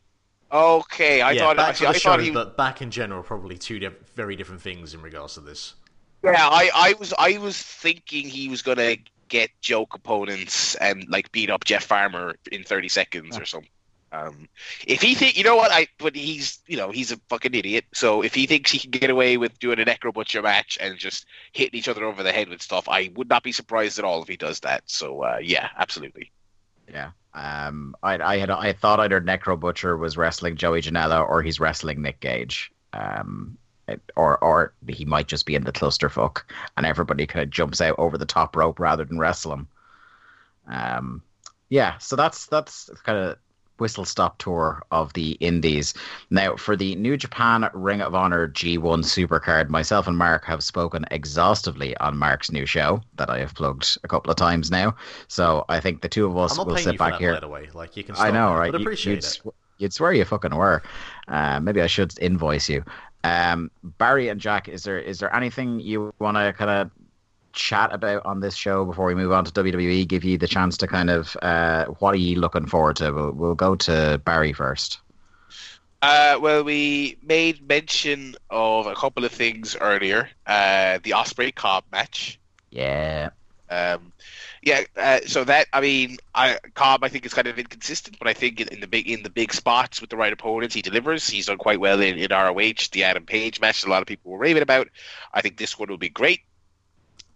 Okay, 0.52 1.22
I 1.22 1.32
yeah, 1.32 1.42
thought. 1.42 1.58
back 1.58 1.70
actually, 1.70 1.88
to 1.88 1.92
the 1.92 1.96
I 1.96 1.98
show, 1.98 2.10
thought 2.12 2.22
he. 2.22 2.32
but 2.32 2.56
back 2.58 2.82
in 2.82 2.90
general, 2.92 3.24
probably 3.24 3.58
two 3.58 3.80
di- 3.80 3.90
very 4.16 4.36
different 4.36 4.62
things 4.62 4.94
in 4.94 5.02
regards 5.02 5.34
to 5.36 5.42
this. 5.42 5.76
Yeah, 6.24 6.48
I, 6.50 6.70
I 6.74 6.94
was, 7.00 7.14
I 7.18 7.38
was 7.38 7.62
thinking 7.62 8.28
he 8.28 8.50
was 8.50 8.62
going 8.62 8.78
to 8.78 8.98
get 9.30 9.50
joke 9.62 9.94
opponents 9.94 10.76
and 10.76 11.08
like 11.10 11.32
beat 11.32 11.50
up 11.50 11.64
Jeff 11.66 11.84
Farmer 11.86 12.36
in 12.52 12.64
thirty 12.64 12.90
seconds 12.90 13.38
or 13.38 13.46
something. 13.46 13.70
Um, 14.12 14.48
if 14.86 15.02
he 15.02 15.16
think, 15.16 15.38
you 15.38 15.44
know 15.44 15.56
what, 15.58 15.72
I, 15.72 15.88
but 15.98 16.16
he's, 16.16 16.60
you 16.68 16.78
know, 16.78 16.92
he's 16.92 17.12
a 17.12 17.18
fucking 17.30 17.54
idiot. 17.54 17.86
So 17.94 18.22
if 18.22 18.34
he 18.34 18.46
thinks 18.48 18.72
he 18.72 18.80
can 18.80 18.92
get 18.92 19.10
away 19.10 19.36
with 19.38 19.60
doing 19.60 19.80
a 19.80 19.86
Necro 19.86 20.14
Butcher 20.14 20.42
match 20.42 20.78
and 20.80 20.98
just 20.98 21.26
hitting 21.52 21.78
each 21.78 21.90
other 21.90 22.06
over 22.06 22.24
the 22.24 22.32
head 22.32 22.48
with 22.48 22.62
stuff, 22.62 22.88
I 22.88 23.12
would 23.16 23.28
not 23.30 23.44
be 23.44 23.52
surprised 23.52 24.00
at 24.00 24.06
all 24.06 24.22
if 24.22 24.28
he 24.30 24.38
does 24.38 24.62
that. 24.62 24.84
So 24.86 25.24
uh, 25.24 25.40
yeah, 25.42 25.70
absolutely. 25.78 26.32
Yeah. 26.90 27.12
Um, 27.34 27.96
I, 28.02 28.18
I 28.18 28.38
had 28.38 28.50
I 28.50 28.72
thought 28.74 29.00
either 29.02 29.20
Necro 29.22 29.60
Butcher 29.60 29.98
was 29.98 30.16
wrestling 30.18 30.56
Joey 30.56 30.82
Janela 30.82 31.28
or 31.28 31.44
he's 31.44 31.60
wrestling 31.60 32.02
Nick 32.02 32.20
Gage. 32.22 32.72
Um, 32.94 33.58
it- 33.88 34.02
or 34.16 34.38
or 34.44 34.74
he 34.88 35.04
might 35.06 35.28
just 35.28 35.46
be 35.46 35.56
in 35.56 35.64
the 35.64 35.72
clusterfuck 35.72 36.44
and 36.78 36.86
everybody 36.86 37.28
kind 37.28 37.44
of 37.44 37.50
jumps 37.50 37.82
out 37.82 37.96
over 38.00 38.18
the 38.18 38.26
top 38.26 38.56
rope 38.56 38.80
rather 38.80 39.04
than 39.06 39.20
wrestle 39.20 39.54
him. 39.54 39.68
Um, 40.68 41.22
yeah, 41.70 41.98
so 41.98 42.16
that's 42.16 42.48
that's 42.48 42.90
kind 43.04 43.18
of 43.18 43.38
whistle 43.80 44.06
stop 44.06 44.38
tour 44.38 44.84
of 44.92 45.14
the 45.14 45.32
Indies. 45.40 45.94
Now 46.30 46.56
for 46.56 46.76
the 46.76 46.96
New 46.96 47.18
Japan 47.18 47.70
Ring 47.74 48.02
of 48.02 48.16
Honor 48.16 48.48
G1 48.48 49.04
Supercard, 49.04 49.70
myself 49.70 50.08
and 50.08 50.18
Mark 50.18 50.46
have 50.46 50.64
spoken 50.64 51.06
exhaustively 51.12 51.96
on 51.98 52.18
Mark's 52.18 52.52
new 52.52 52.66
show 52.66 53.02
that 53.16 53.30
I 53.30 53.40
have 53.40 53.54
plugged 53.54 53.98
a 54.04 54.08
couple 54.08 54.32
of 54.32 54.38
times 54.38 54.72
now. 54.72 54.96
So 55.28 55.66
I 55.70 55.80
think 55.80 56.02
the 56.02 56.10
two 56.10 56.26
of 56.26 56.38
us 56.38 56.58
will 56.58 56.76
sit 56.78 56.94
you 56.94 56.98
back 56.98 57.14
that, 57.14 57.22
here. 57.22 57.34
by 57.34 57.40
the 57.40 57.48
way. 57.48 57.70
Like 57.74 57.98
you 57.98 58.04
can. 58.04 58.16
I 58.18 58.28
know, 58.28 58.50
now, 58.50 58.58
right? 58.58 58.72
But 58.72 58.82
appreciate 58.82 59.16
you'd, 59.16 59.24
it. 59.24 59.28
sw- 59.28 59.48
you'd 59.78 59.94
swear 59.94 60.14
you 60.14 60.26
fucking 60.26 60.56
were. 60.56 60.82
Uh, 61.28 61.60
maybe 61.60 61.82
I 61.82 61.88
should 61.88 62.18
invoice 62.20 62.70
you. 62.70 62.84
Um, 63.24 63.72
Barry 63.84 64.30
and 64.30 64.40
Jack, 64.40 64.70
is 64.70 64.84
there 64.84 65.00
is 65.00 65.20
there 65.20 65.36
anything 65.36 65.80
you 65.80 66.14
want 66.20 66.38
to 66.38 66.54
kind 66.54 66.70
of 66.70 66.92
chat 67.58 67.94
about 67.94 68.26
on 68.26 68.40
this 68.40 68.56
show 68.56 68.86
before 68.86 69.06
we 69.06 69.16
move 69.16 69.34
on 69.34 69.44
to 69.44 69.52
WWE? 69.52 70.08
Give 70.08 70.24
you 70.24 70.38
the 70.38 70.48
chance 70.48 70.78
to 70.78 70.88
kind 70.88 71.10
of 71.10 71.36
uh, 71.42 71.86
what 72.00 72.14
are 72.14 72.20
you 72.20 72.40
looking 72.40 72.68
forward 72.68 72.96
to? 72.98 73.12
We'll, 73.12 73.32
we'll 73.32 73.56
go 73.56 73.76
to 73.76 74.22
Barry 74.24 74.54
first. 74.54 75.00
Uh, 76.02 76.38
well, 76.40 76.64
we 76.64 77.18
made 77.24 77.68
mention 77.68 78.36
of 78.52 78.86
a 78.86 78.94
couple 78.94 79.26
of 79.26 79.32
things 79.32 79.76
earlier. 79.82 80.30
Uh, 80.46 81.00
the 81.04 81.12
Ospreay 81.12 81.54
Cobb 81.54 81.84
match. 81.92 82.40
Yeah, 82.70 83.30
Um, 83.70 84.14
yeah, 84.62 84.84
uh, 84.96 85.22
so 85.26 85.44
that 85.46 85.68
I 85.74 85.82
mean, 85.82 86.18
I 86.36 86.60
Cobb 86.76 87.04
I 87.04 87.10
think 87.10 87.26
is 87.26 87.34
kind 87.34 87.48
of 87.48 87.58
inconsistent, 87.58 88.20
but 88.20 88.28
I 88.28 88.34
think 88.34 88.62
in, 88.62 88.68
in 88.68 88.80
the 88.80 88.88
big 88.88 89.10
in 89.10 89.24
the 89.24 89.30
big 89.30 89.54
spots 89.54 90.00
with 90.00 90.10
the 90.10 90.18
right 90.18 90.32
opponents, 90.32 90.76
he 90.76 90.82
delivers. 90.82 91.28
He's 91.28 91.48
done 91.48 91.58
quite 91.58 91.80
well 91.80 92.02
in, 92.02 92.18
in 92.18 92.30
ROH. 92.30 92.90
The 92.92 93.04
Adam 93.04 93.26
Page 93.26 93.60
match, 93.60 93.84
a 93.84 93.90
lot 93.90 94.02
of 94.02 94.08
people 94.08 94.32
were 94.32 94.38
raving 94.38 94.64
about. 94.64 94.90
I 95.34 95.42
think 95.42 95.58
this 95.58 95.80
one 95.80 95.90
will 95.90 95.98
be 95.98 96.10
great. 96.10 96.42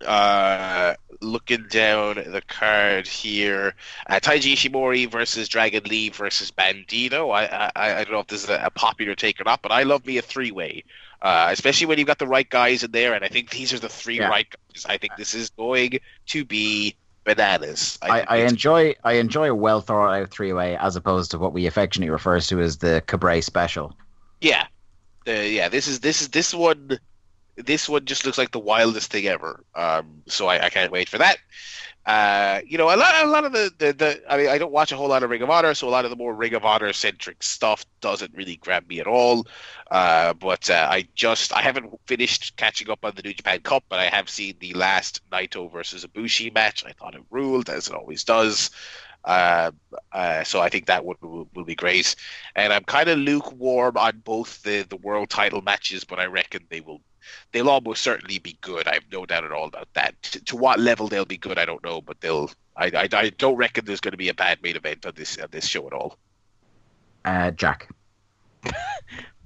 Uh, 0.06 0.96
looking 1.22 1.68
down 1.70 2.16
the 2.16 2.42
card 2.48 3.08
here, 3.08 3.76
uh, 4.08 4.20
Taiji 4.20 4.54
Ishimori 4.54 5.10
versus 5.10 5.48
Dragon 5.48 5.84
Lee 5.84 6.10
versus 6.10 6.52
Bandido. 6.52 7.32
I, 7.32 7.72
I 7.76 8.00
I 8.00 8.04
don't 8.04 8.14
know 8.14 8.20
if 8.20 8.28
this 8.28 8.44
is 8.44 8.50
a, 8.50 8.62
a 8.66 8.70
popular 8.72 9.16
take 9.16 9.40
or 9.40 9.44
not, 9.44 9.62
but 9.62 9.72
I 9.72 9.84
love 9.84 10.06
me 10.06 10.18
a 10.18 10.22
three 10.22 10.52
way. 10.52 10.84
Uh, 11.22 11.50
especially 11.52 11.86
when 11.86 12.00
you've 12.00 12.08
got 12.08 12.18
the 12.18 12.26
right 12.28 12.50
guys 12.50 12.84
in 12.84 12.90
there, 12.92 13.14
and 13.14 13.24
I 13.24 13.28
think 13.28 13.52
these 13.52 13.74
are 13.74 13.80
the 13.80 13.90
three 13.90 14.18
Yeah. 14.18 14.30
right 14.30 14.48
guys. 14.74 14.86
I 14.90 14.98
think 14.98 15.16
this 15.18 15.36
is 15.36 15.52
going 15.52 16.00
to 16.28 16.46
be 16.46 16.96
bananas. 17.24 18.00
I, 18.02 18.18
think 18.18 18.32
I 18.32 18.38
enjoy 18.38 18.96
I 19.04 19.14
enjoy 19.14 19.50
a 19.52 19.56
well 19.56 19.82
thought 19.82 20.12
out 20.14 20.32
three 20.32 20.54
way 20.54 20.76
as 20.78 20.96
opposed 20.96 21.32
to 21.32 21.38
what 21.38 21.54
we 21.54 21.68
affectionately 21.68 22.10
refers 22.10 22.48
to 22.48 22.60
as 22.60 22.78
the 22.78 23.04
Cabre 23.06 23.42
special. 23.44 23.96
yeah, 24.42 24.66
the, 25.26 25.48
yeah. 25.48 25.70
This 25.70 25.88
is 25.88 26.00
this 26.00 26.22
is 26.22 26.30
this 26.30 26.54
one. 26.56 27.00
This 27.62 27.90
one 27.90 28.06
just 28.06 28.26
looks 28.26 28.38
like 28.38 28.52
the 28.52 28.60
wildest 28.60 29.12
thing 29.12 29.28
ever. 29.28 29.64
Um, 29.76 30.24
so 30.28 30.48
I, 30.48 30.66
I 30.66 30.70
can't 30.70 30.92
wait 30.92 31.10
for 31.10 31.18
that. 31.18 31.38
Uh, 32.04 32.62
you 32.66 32.80
know, 32.80 32.88
a 32.88 32.98
lot, 32.98 33.24
a 33.24 33.28
lot 33.28 33.46
of 33.46 33.52
the, 33.52 33.72
the, 33.78 33.94
the, 33.94 34.22
I 34.28 34.38
mean, 34.38 34.48
I 34.48 34.58
don't 34.58 34.72
watch 34.72 34.92
a 34.92 34.98
whole 34.98 35.10
lot 35.10 35.22
of 35.22 35.30
Ring 35.30 35.44
of 35.44 35.52
Honor, 35.52 35.76
so 35.76 35.88
a 35.88 35.92
lot 35.92 36.04
of 36.04 36.10
the 36.10 36.18
more 36.18 36.34
Ring 36.34 36.56
of 36.56 36.66
Honor 36.66 36.92
centric 36.94 37.44
stuff 37.44 37.86
doesn't 38.00 38.34
really 38.34 38.56
grab 38.56 38.88
me 38.90 39.00
at 39.00 39.06
all. 39.06 39.46
Uh, 39.92 40.34
but 40.34 40.70
uh, 40.70 40.88
I 40.90 41.08
just, 41.14 41.54
I 41.54 41.62
haven't 41.62 41.92
finished 42.08 42.56
catching 42.58 42.90
up 42.90 43.06
on 43.06 43.14
the 43.16 43.22
New 43.22 43.34
Japan 43.34 43.60
Cup, 43.60 43.84
but 43.88 44.00
I 44.00 44.06
have 44.06 44.30
seen 44.30 44.56
the 44.60 44.74
last 44.74 45.22
Naito 45.30 45.72
versus 45.72 46.04
Ibushi 46.04 46.52
match. 46.54 46.84
I 46.86 46.94
thought 46.94 47.14
it 47.14 47.22
ruled, 47.30 47.70
as 47.70 47.88
it 47.88 47.94
always 47.94 48.24
does. 48.24 48.72
Uh, 49.24 49.70
uh, 50.12 50.44
so 50.44 50.60
I 50.60 50.70
think 50.70 50.88
that 50.88 51.06
would 51.06 51.22
will, 51.22 51.48
will 51.54 51.66
be 51.66 51.76
great. 51.76 52.16
And 52.56 52.74
I'm 52.74 52.84
kind 52.84 53.10
of 53.10 53.20
lukewarm 53.20 53.96
on 53.98 54.22
both 54.24 54.64
the, 54.64 54.82
the 54.82 54.98
world 54.98 55.30
title 55.30 55.62
matches, 55.62 56.04
but 56.04 56.20
I 56.20 56.26
reckon 56.26 56.66
they 56.70 56.82
will 56.82 57.02
they'll 57.52 57.70
almost 57.70 58.02
certainly 58.02 58.40
be 58.40 58.58
good. 58.62 58.88
I 58.88 58.96
have 58.96 59.06
no 59.12 59.26
doubt 59.26 59.44
at 59.44 59.52
all 59.52 59.68
about 59.68 59.94
that. 59.94 60.22
To, 60.24 60.44
to 60.46 60.56
what 60.56 60.80
level 60.80 61.08
they'll 61.08 61.26
be 61.26 61.38
good, 61.38 61.58
I 61.58 61.66
don't 61.66 61.84
know, 61.84 62.02
but 62.02 62.22
they'll. 62.22 62.52
I, 62.76 62.86
I, 62.88 63.10
I 63.12 63.30
don't 63.30 63.58
reckon 63.58 63.86
there's 63.86 64.00
going 64.00 64.14
to 64.14 64.18
be 64.18 64.30
a 64.30 64.34
bad 64.34 64.62
main 64.64 64.76
event 64.76 65.06
on 65.06 65.14
this 65.16 65.38
on 65.38 65.48
this 65.52 65.66
show 65.66 65.86
at 65.88 65.94
all. 65.94 66.18
Uh, 67.26 67.52
Jack. 67.52 67.90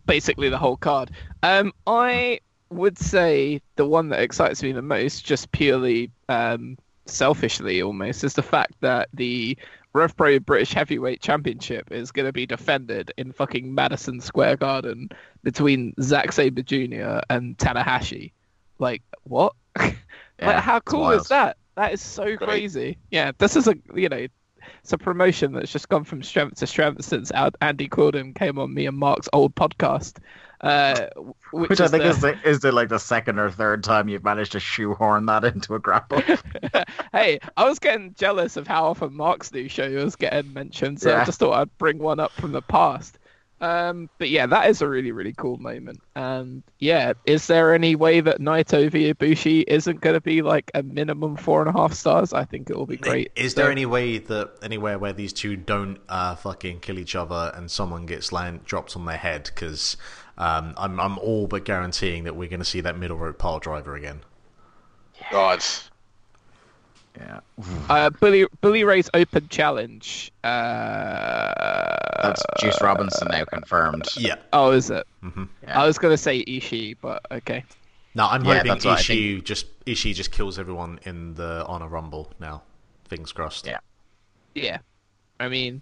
basically 0.06 0.50
the 0.50 0.58
whole 0.58 0.78
card. 0.78 1.12
Um, 1.44 1.74
I 1.88 2.40
would 2.70 2.98
say 2.98 3.62
the 3.76 3.86
one 3.86 4.10
that 4.10 4.22
excites 4.22 4.64
me 4.64 4.72
the 4.72 4.82
most, 4.82 5.26
just 5.26 5.52
purely 5.52 6.12
um, 6.30 6.78
selfishly 7.06 7.82
almost, 7.82 8.24
is 8.24 8.34
the 8.34 8.44
fact 8.44 8.74
that 8.82 9.10
the 9.14 9.58
Rev 9.96 10.16
Pro 10.18 10.40
British 10.40 10.74
Heavyweight 10.74 11.22
Championship 11.22 11.90
is 11.90 12.12
going 12.12 12.26
to 12.26 12.34
be 12.34 12.46
defended 12.46 13.14
in 13.18 13.32
fucking 13.32 13.74
Madison 13.74 14.20
Square 14.20 14.58
Garden 14.58 15.08
between 15.42 15.94
Zack 16.02 16.34
Sabre 16.34 16.64
Jr. 16.64 17.22
and 17.30 17.58
Tanahashi. 17.58 18.34
Like, 18.78 19.02
what? 19.24 19.54
Yeah, 20.38 20.48
like, 20.48 20.64
how 20.64 20.82
cool 20.82 21.12
is 21.12 21.30
that? 21.30 21.56
That 21.76 21.94
is 21.94 22.02
so 22.02 22.36
crazy. 22.36 22.98
Yeah, 23.10 23.32
this 23.38 23.56
is 23.56 23.70
a, 23.70 23.76
you 23.94 24.10
know, 24.10 24.28
it's 24.84 24.92
a 24.92 24.98
promotion 24.98 25.54
that's 25.54 25.72
just 25.72 25.88
gone 25.88 26.04
from 26.04 26.24
strength 26.24 26.58
to 26.58 26.68
strength 26.68 27.06
since 27.06 27.32
Andy 27.62 27.88
Corden 27.88 28.36
came 28.36 28.60
on 28.60 28.74
me 28.74 28.86
and 28.86 28.98
Mark's 28.98 29.30
old 29.32 29.56
podcast. 29.56 30.18
Uh, 30.62 31.08
which, 31.52 31.70
Which, 31.70 31.82
I 31.82 31.86
is 31.86 31.92
think 31.92 32.04
the- 32.04 32.10
is 32.10 32.22
the, 32.22 32.50
is 32.50 32.60
the 32.62 32.72
like 32.72 32.90
the 32.90 32.98
second 33.00 33.40
or 33.40 33.50
third 33.52 33.84
time 33.84 34.08
you've 34.10 34.24
managed 34.24 34.54
to 34.54 34.60
shoehorn 34.60 35.26
that 35.28 35.44
into 35.44 35.76
a 35.76 35.80
grapple. 35.80 36.22
hey, 37.12 37.40
I 37.58 37.66
was 37.68 37.80
getting 37.80 38.14
jealous 38.18 38.58
of 38.58 38.68
how 38.68 38.86
often 38.86 39.14
Mark's 39.16 39.52
new 39.52 39.68
show 39.68 39.90
was 39.92 40.16
getting 40.16 40.54
mentioned, 40.54 41.02
so 41.02 41.16
I 41.16 41.26
just 41.26 41.40
thought 41.40 41.54
I'd 41.54 41.78
bring 41.78 41.98
one 42.00 42.20
up 42.20 42.32
from 42.32 42.52
the 42.52 42.62
past. 42.62 43.20
Um, 43.62 44.10
but 44.18 44.30
yeah, 44.30 44.46
that 44.48 44.70
is 44.70 44.82
a 44.82 44.88
really, 44.88 45.14
really 45.14 45.32
cool 45.32 45.58
moment. 45.58 46.02
And 46.14 46.62
yeah, 46.80 47.14
is 47.26 47.48
there 47.48 47.74
any 47.74 47.96
way 47.96 48.20
that 48.20 48.40
Naito 48.42 48.92
v 48.92 49.14
Ibushi 49.14 49.64
isn't 49.68 50.02
going 50.02 50.14
to 50.14 50.22
be 50.22 50.42
like 50.42 50.70
a 50.74 50.84
minimum 50.84 51.38
four 51.38 51.62
and 51.66 51.70
a 51.70 51.72
half 51.80 51.94
stars? 51.94 52.34
I 52.34 52.44
think 52.44 52.70
it 52.70 52.76
will 52.76 52.86
be 52.86 52.98
great. 52.98 53.32
Is 53.38 53.54
So- 53.54 53.62
there 53.62 53.72
any 53.72 53.86
way 53.86 54.18
that 54.18 54.56
anywhere 54.62 55.00
where 55.00 55.14
these 55.14 55.32
two 55.32 55.56
don't 55.56 56.00
uh, 56.10 56.36
fucking 56.36 56.82
kill 56.82 57.00
each 57.00 57.16
other 57.16 57.54
and 57.56 57.72
someone 57.72 58.06
gets 58.06 58.34
land 58.34 58.66
dropped 58.66 58.96
on 58.98 59.06
their 59.06 59.18
head? 59.18 59.46
Because 59.56 59.96
um, 60.38 60.74
I'm 60.78 61.00
I'm 61.00 61.18
all 61.20 61.48
but 61.48 61.66
guaranteeing 61.66 62.24
that 62.26 62.36
we're 62.36 62.50
going 62.50 62.60
to 62.60 62.66
see 62.66 62.82
that 62.82 62.98
middle 62.98 63.18
rope 63.18 63.38
pile 63.38 63.60
driver 63.60 63.96
again. 63.96 64.22
God, 65.32 65.64
yeah, 67.18 67.40
Uh, 67.90 68.10
Billy 68.10 68.46
Bully 68.62 68.84
Ray's 68.84 69.10
open 69.14 69.48
challenge. 69.48 70.32
Uh, 70.44 71.96
that's 72.22 72.44
Juice 72.60 72.82
Robinson 72.82 73.28
now 73.30 73.46
confirmed. 73.46 74.08
Yeah. 74.18 74.36
Oh, 74.52 74.72
is 74.72 74.90
it? 74.90 75.08
Mm-hmm. 75.24 75.44
Yeah. 75.64 75.82
I 75.82 75.86
was 75.86 75.98
gonna 75.98 76.18
say 76.18 76.44
Ishii, 76.44 76.98
but 77.02 77.26
okay. 77.32 77.64
No, 78.14 78.28
I'm 78.28 78.44
Yeah, 78.46 78.56
hoping 78.56 78.72
that's 78.72 78.86
what 78.86 79.00
Ishii 79.00 79.44
just 79.44 79.68
Ishii 79.86 80.14
just 80.16 80.32
kills 80.32 80.58
everyone 80.60 81.00
in 81.04 81.34
the 81.36 81.66
Honor 81.68 81.88
Rumble 81.88 82.32
now. 82.40 82.64
Things 83.06 83.32
crossed. 83.32 83.68
Yeah. 83.68 83.80
Yeah, 84.54 84.80
I 85.40 85.50
mean, 85.50 85.82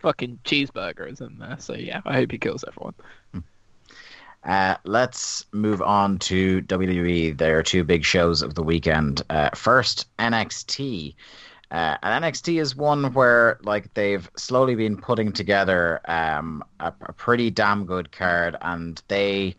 fucking 0.00 0.40
cheeseburger 0.44 1.10
is 1.10 1.20
in 1.20 1.38
there, 1.38 1.56
so 1.58 1.74
yeah, 1.74 2.00
I 2.04 2.14
hope 2.14 2.30
he 2.32 2.38
kills 2.38 2.64
everyone. 2.66 2.94
Uh, 4.44 4.76
let's 4.84 5.44
move 5.52 5.82
on 5.82 6.18
to 6.18 6.62
WWE. 6.62 7.36
There 7.36 7.58
are 7.58 7.62
two 7.62 7.84
big 7.84 8.04
shows 8.04 8.40
of 8.42 8.54
the 8.54 8.62
weekend. 8.62 9.22
Uh, 9.28 9.50
first, 9.54 10.06
NXT. 10.18 11.14
Uh, 11.70 11.96
and 12.02 12.24
NXT 12.24 12.60
is 12.60 12.74
one 12.74 13.12
where 13.12 13.58
like 13.62 13.92
they've 13.94 14.28
slowly 14.36 14.74
been 14.74 14.96
putting 14.96 15.30
together 15.30 16.00
um, 16.06 16.64
a, 16.80 16.92
a 17.02 17.12
pretty 17.12 17.50
damn 17.50 17.84
good 17.84 18.10
card, 18.10 18.56
and 18.62 19.00
they 19.06 19.54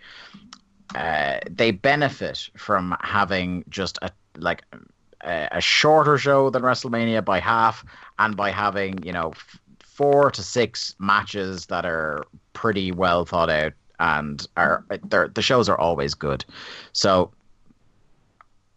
uh, 0.95 1.40
they 1.49 1.72
benefit 1.72 2.49
from 2.58 2.98
having 3.02 3.64
just 3.70 3.98
a 4.02 4.12
like 4.38 4.64
a, 5.22 5.48
a, 5.53 5.62
shorter 5.62 6.18
show 6.18 6.49
than 6.49 6.64
WrestleMania 6.64 7.24
by 7.24 7.40
half, 7.40 7.86
and 8.20 8.36
by 8.36 8.52
having 8.52 9.02
you 9.06 9.14
know 9.14 9.30
f- 9.30 9.60
four 9.80 10.32
to 10.32 10.44
six 10.44 10.95
matches 10.99 11.68
that 11.68 11.86
are 11.86 12.26
pretty 12.52 12.91
well 12.91 13.24
thought 13.24 13.49
out 13.49 13.72
and 14.02 14.48
are 14.57 14.84
the 15.03 15.41
shows 15.41 15.69
are 15.69 15.80
always 15.80 16.14
good. 16.14 16.44
So 16.91 17.32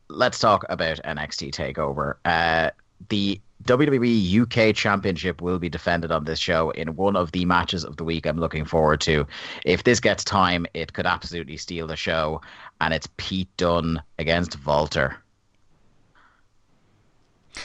let's 0.08 0.38
talk 0.38 0.64
about 0.68 1.00
NXT 1.02 1.52
Takeover. 1.52 2.16
Uh, 2.24 2.70
the 3.08 3.40
WWE 3.64 4.42
UK 4.42 4.76
Championship 4.76 5.40
will 5.40 5.58
be 5.58 5.70
defended 5.70 6.12
on 6.12 6.24
this 6.24 6.38
show 6.38 6.70
in 6.70 6.94
one 6.96 7.16
of 7.16 7.32
the 7.32 7.46
matches 7.46 7.84
of 7.84 7.96
the 7.96 8.04
week 8.04 8.26
I'm 8.26 8.38
looking 8.38 8.66
forward 8.66 9.00
to. 9.02 9.26
If 9.64 9.84
this 9.84 9.98
gets 9.98 10.22
time, 10.22 10.66
it 10.74 10.92
could 10.92 11.06
absolutely 11.06 11.56
steal 11.56 11.86
the 11.86 11.96
show, 11.96 12.42
and 12.82 12.92
it's 12.92 13.08
Pete 13.16 13.48
Dunne 13.56 14.02
against 14.18 14.64
Walter. 14.66 15.16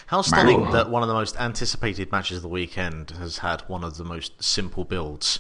How 0.05 0.21
stunning 0.21 0.69
that 0.71 0.89
one 0.89 1.01
of 1.01 1.07
the 1.09 1.15
most 1.15 1.35
anticipated 1.37 2.11
matches 2.11 2.37
of 2.37 2.43
the 2.43 2.49
weekend 2.49 3.11
has 3.11 3.39
had 3.39 3.61
one 3.61 3.83
of 3.83 3.97
the 3.97 4.03
most 4.05 4.41
simple 4.41 4.85
builds 4.85 5.39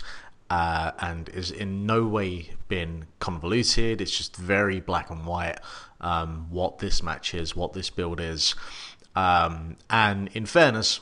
uh, 0.49 0.91
and 0.99 1.29
is 1.29 1.51
in 1.51 1.85
no 1.85 2.05
way 2.05 2.49
been 2.67 3.07
convoluted. 3.19 4.01
It's 4.01 4.15
just 4.15 4.35
very 4.35 4.79
black 4.79 5.09
and 5.09 5.25
white 5.25 5.59
um, 6.01 6.47
what 6.49 6.79
this 6.79 7.03
match 7.03 7.33
is, 7.33 7.55
what 7.55 7.73
this 7.73 7.89
build 7.89 8.19
is. 8.19 8.55
Um, 9.15 9.77
and 9.89 10.29
in 10.33 10.45
fairness, 10.45 11.01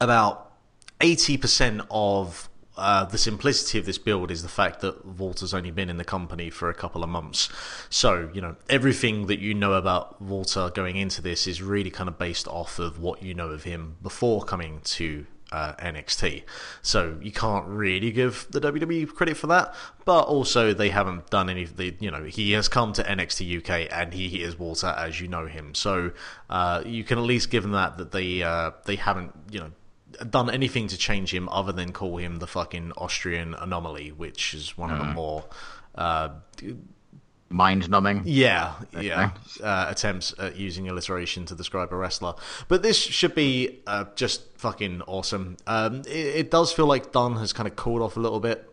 about 0.00 0.52
80% 1.00 1.86
of 1.90 2.48
uh, 2.76 3.04
the 3.04 3.18
simplicity 3.18 3.78
of 3.78 3.86
this 3.86 3.98
build 3.98 4.30
is 4.30 4.42
the 4.42 4.48
fact 4.48 4.80
that 4.80 5.04
Walter's 5.04 5.52
only 5.52 5.72
been 5.72 5.90
in 5.90 5.96
the 5.96 6.04
company 6.04 6.48
for 6.48 6.70
a 6.70 6.74
couple 6.74 7.02
of 7.02 7.10
months. 7.10 7.48
So, 7.90 8.30
you 8.32 8.40
know, 8.40 8.54
everything 8.68 9.26
that 9.26 9.40
you 9.40 9.52
know 9.52 9.72
about 9.72 10.22
Walter 10.22 10.70
going 10.72 10.96
into 10.96 11.20
this 11.20 11.48
is 11.48 11.60
really 11.60 11.90
kind 11.90 12.08
of 12.08 12.18
based 12.18 12.46
off 12.46 12.78
of 12.78 13.00
what 13.00 13.20
you 13.20 13.34
know 13.34 13.48
of 13.48 13.64
him 13.64 13.96
before 14.00 14.44
coming 14.44 14.80
to 14.84 15.26
uh, 15.52 15.74
NXT. 15.74 16.42
So 16.82 17.16
you 17.20 17.32
can't 17.32 17.66
really 17.66 18.10
give 18.10 18.46
the 18.50 18.60
WWE 18.60 19.08
credit 19.14 19.36
for 19.36 19.46
that, 19.48 19.74
but 20.04 20.22
also 20.22 20.72
they 20.72 20.90
haven't 20.90 21.30
done 21.30 21.48
any. 21.48 21.64
They, 21.64 21.96
you 22.00 22.10
know, 22.10 22.24
he 22.24 22.52
has 22.52 22.68
come 22.68 22.92
to 22.94 23.02
NXT 23.02 23.58
UK 23.58 23.88
and 23.90 24.12
he 24.12 24.42
is 24.42 24.58
Walter 24.58 24.88
as 24.88 25.20
you 25.20 25.28
know 25.28 25.46
him. 25.46 25.74
So 25.74 26.12
uh, 26.50 26.82
you 26.84 27.04
can 27.04 27.18
at 27.18 27.24
least 27.24 27.50
give 27.50 27.62
them 27.62 27.72
that 27.72 27.98
that 27.98 28.12
they 28.12 28.42
uh, 28.42 28.72
they 28.84 28.96
haven't 28.96 29.32
you 29.50 29.60
know 29.60 29.70
done 30.30 30.50
anything 30.50 30.88
to 30.88 30.96
change 30.96 31.32
him 31.32 31.48
other 31.50 31.72
than 31.72 31.92
call 31.92 32.16
him 32.16 32.38
the 32.38 32.46
fucking 32.46 32.92
Austrian 32.96 33.54
anomaly, 33.54 34.10
which 34.10 34.54
is 34.54 34.76
one 34.76 34.90
of 34.90 34.98
the 34.98 35.04
mm. 35.04 35.14
more 35.14 35.44
uh, 35.94 36.30
mind 37.48 37.88
numbing. 37.88 38.22
Yeah, 38.24 38.74
yeah. 38.98 39.30
Uh, 39.62 39.86
attempts 39.88 40.34
at 40.38 40.56
using 40.56 40.88
alliteration 40.88 41.46
to 41.46 41.54
describe 41.54 41.92
a 41.92 41.96
wrestler. 41.96 42.34
But 42.68 42.82
this 42.82 42.98
should 42.98 43.34
be 43.34 43.80
uh, 43.86 44.06
just 44.14 44.42
fucking 44.58 45.02
awesome. 45.02 45.56
Um, 45.66 46.00
it, 46.00 46.10
it, 46.10 46.50
does 46.50 46.72
feel 46.72 46.86
like 46.86 47.12
Dunne 47.12 47.36
has 47.36 47.52
kind 47.52 47.68
of 47.68 47.76
cooled 47.76 48.02
off 48.02 48.16
a 48.16 48.20
little 48.20 48.40
bit 48.40 48.68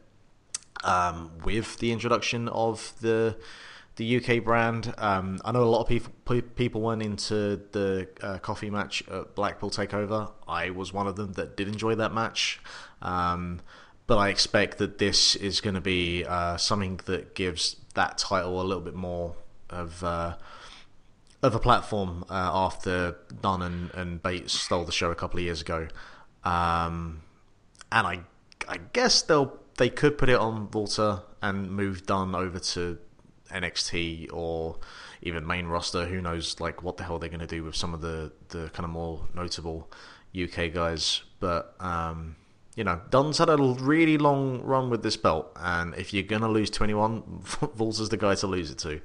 um, 0.83 1.31
with 1.43 1.77
the 1.79 1.91
introduction 1.91 2.47
of 2.49 2.93
the 3.01 3.37
the 3.95 4.17
UK 4.17 4.43
brand. 4.43 4.93
Um, 4.97 5.39
I 5.45 5.53
know 5.53 5.63
a 5.63 5.65
lot 5.65 5.81
of 5.81 5.87
people 5.87 6.41
people 6.55 6.81
went 6.81 7.01
into 7.01 7.61
the 7.71 8.09
uh, 8.21 8.39
Coffey 8.39 8.69
match 8.69 9.03
at 9.09 9.35
Blackpool 9.35 9.69
Takeover. 9.69 10.31
I 10.47 10.71
was 10.71 10.91
one 10.91 11.07
of 11.07 11.15
them 11.15 11.33
that 11.33 11.55
did 11.55 11.67
enjoy 11.67 11.95
that 11.95 12.13
match. 12.13 12.59
Um, 13.01 13.61
but 14.07 14.17
I 14.17 14.29
expect 14.29 14.77
that 14.77 14.99
this 14.99 15.35
is 15.35 15.61
going 15.61 15.73
to 15.73 15.81
be 15.81 16.25
uh, 16.25 16.57
something 16.57 16.99
that 17.05 17.33
gives 17.33 17.77
that 17.95 18.17
title 18.17 18.61
a 18.61 18.63
little 18.63 18.83
bit 18.83 18.95
more 18.95 19.35
of 19.69 20.03
uh, 20.03 20.35
of 21.41 21.55
a 21.55 21.59
platform 21.59 22.23
uh, 22.29 22.49
after 22.53 23.17
Dunne 23.41 23.61
and, 23.61 23.93
and 23.93 24.23
Bates 24.23 24.53
stole 24.53 24.85
the 24.85 24.91
show 24.91 25.11
a 25.11 25.15
couple 25.15 25.39
of 25.39 25.43
years 25.43 25.61
ago, 25.61 25.87
um, 26.43 27.21
and 27.91 28.07
I 28.07 28.19
I 28.67 28.77
guess 28.93 29.21
they'll 29.21 29.57
they 29.77 29.89
could 29.89 30.17
put 30.17 30.29
it 30.29 30.39
on 30.39 30.69
Walter 30.71 31.23
and 31.41 31.69
move 31.71 32.05
Dunne 32.05 32.35
over 32.35 32.59
to 32.59 32.97
NXT 33.51 34.31
or 34.31 34.77
even 35.21 35.45
main 35.45 35.67
roster. 35.67 36.05
Who 36.05 36.21
knows 36.21 36.59
like 36.59 36.83
what 36.83 36.97
the 36.97 37.03
hell 37.03 37.19
they're 37.19 37.29
going 37.29 37.39
to 37.39 37.47
do 37.47 37.63
with 37.63 37.75
some 37.75 37.93
of 37.93 38.01
the 38.01 38.31
the 38.49 38.69
kind 38.69 38.85
of 38.85 38.91
more 38.91 39.27
notable 39.33 39.89
UK 40.35 40.73
guys, 40.73 41.23
but. 41.39 41.75
Um, 41.79 42.35
you 42.75 42.83
know, 42.83 42.99
Dunne's 43.09 43.37
had 43.37 43.49
a 43.49 43.57
really 43.57 44.17
long 44.17 44.61
run 44.61 44.89
with 44.89 45.01
this 45.01 45.17
belt, 45.17 45.51
and 45.55 45.95
if 45.95 46.13
you're 46.13 46.23
going 46.23 46.41
to 46.41 46.49
lose 46.49 46.69
21, 46.69 47.43
is 47.79 48.09
the 48.09 48.17
guy 48.17 48.35
to 48.35 48.47
lose 48.47 48.69
it 48.69 48.77
to. 48.79 49.01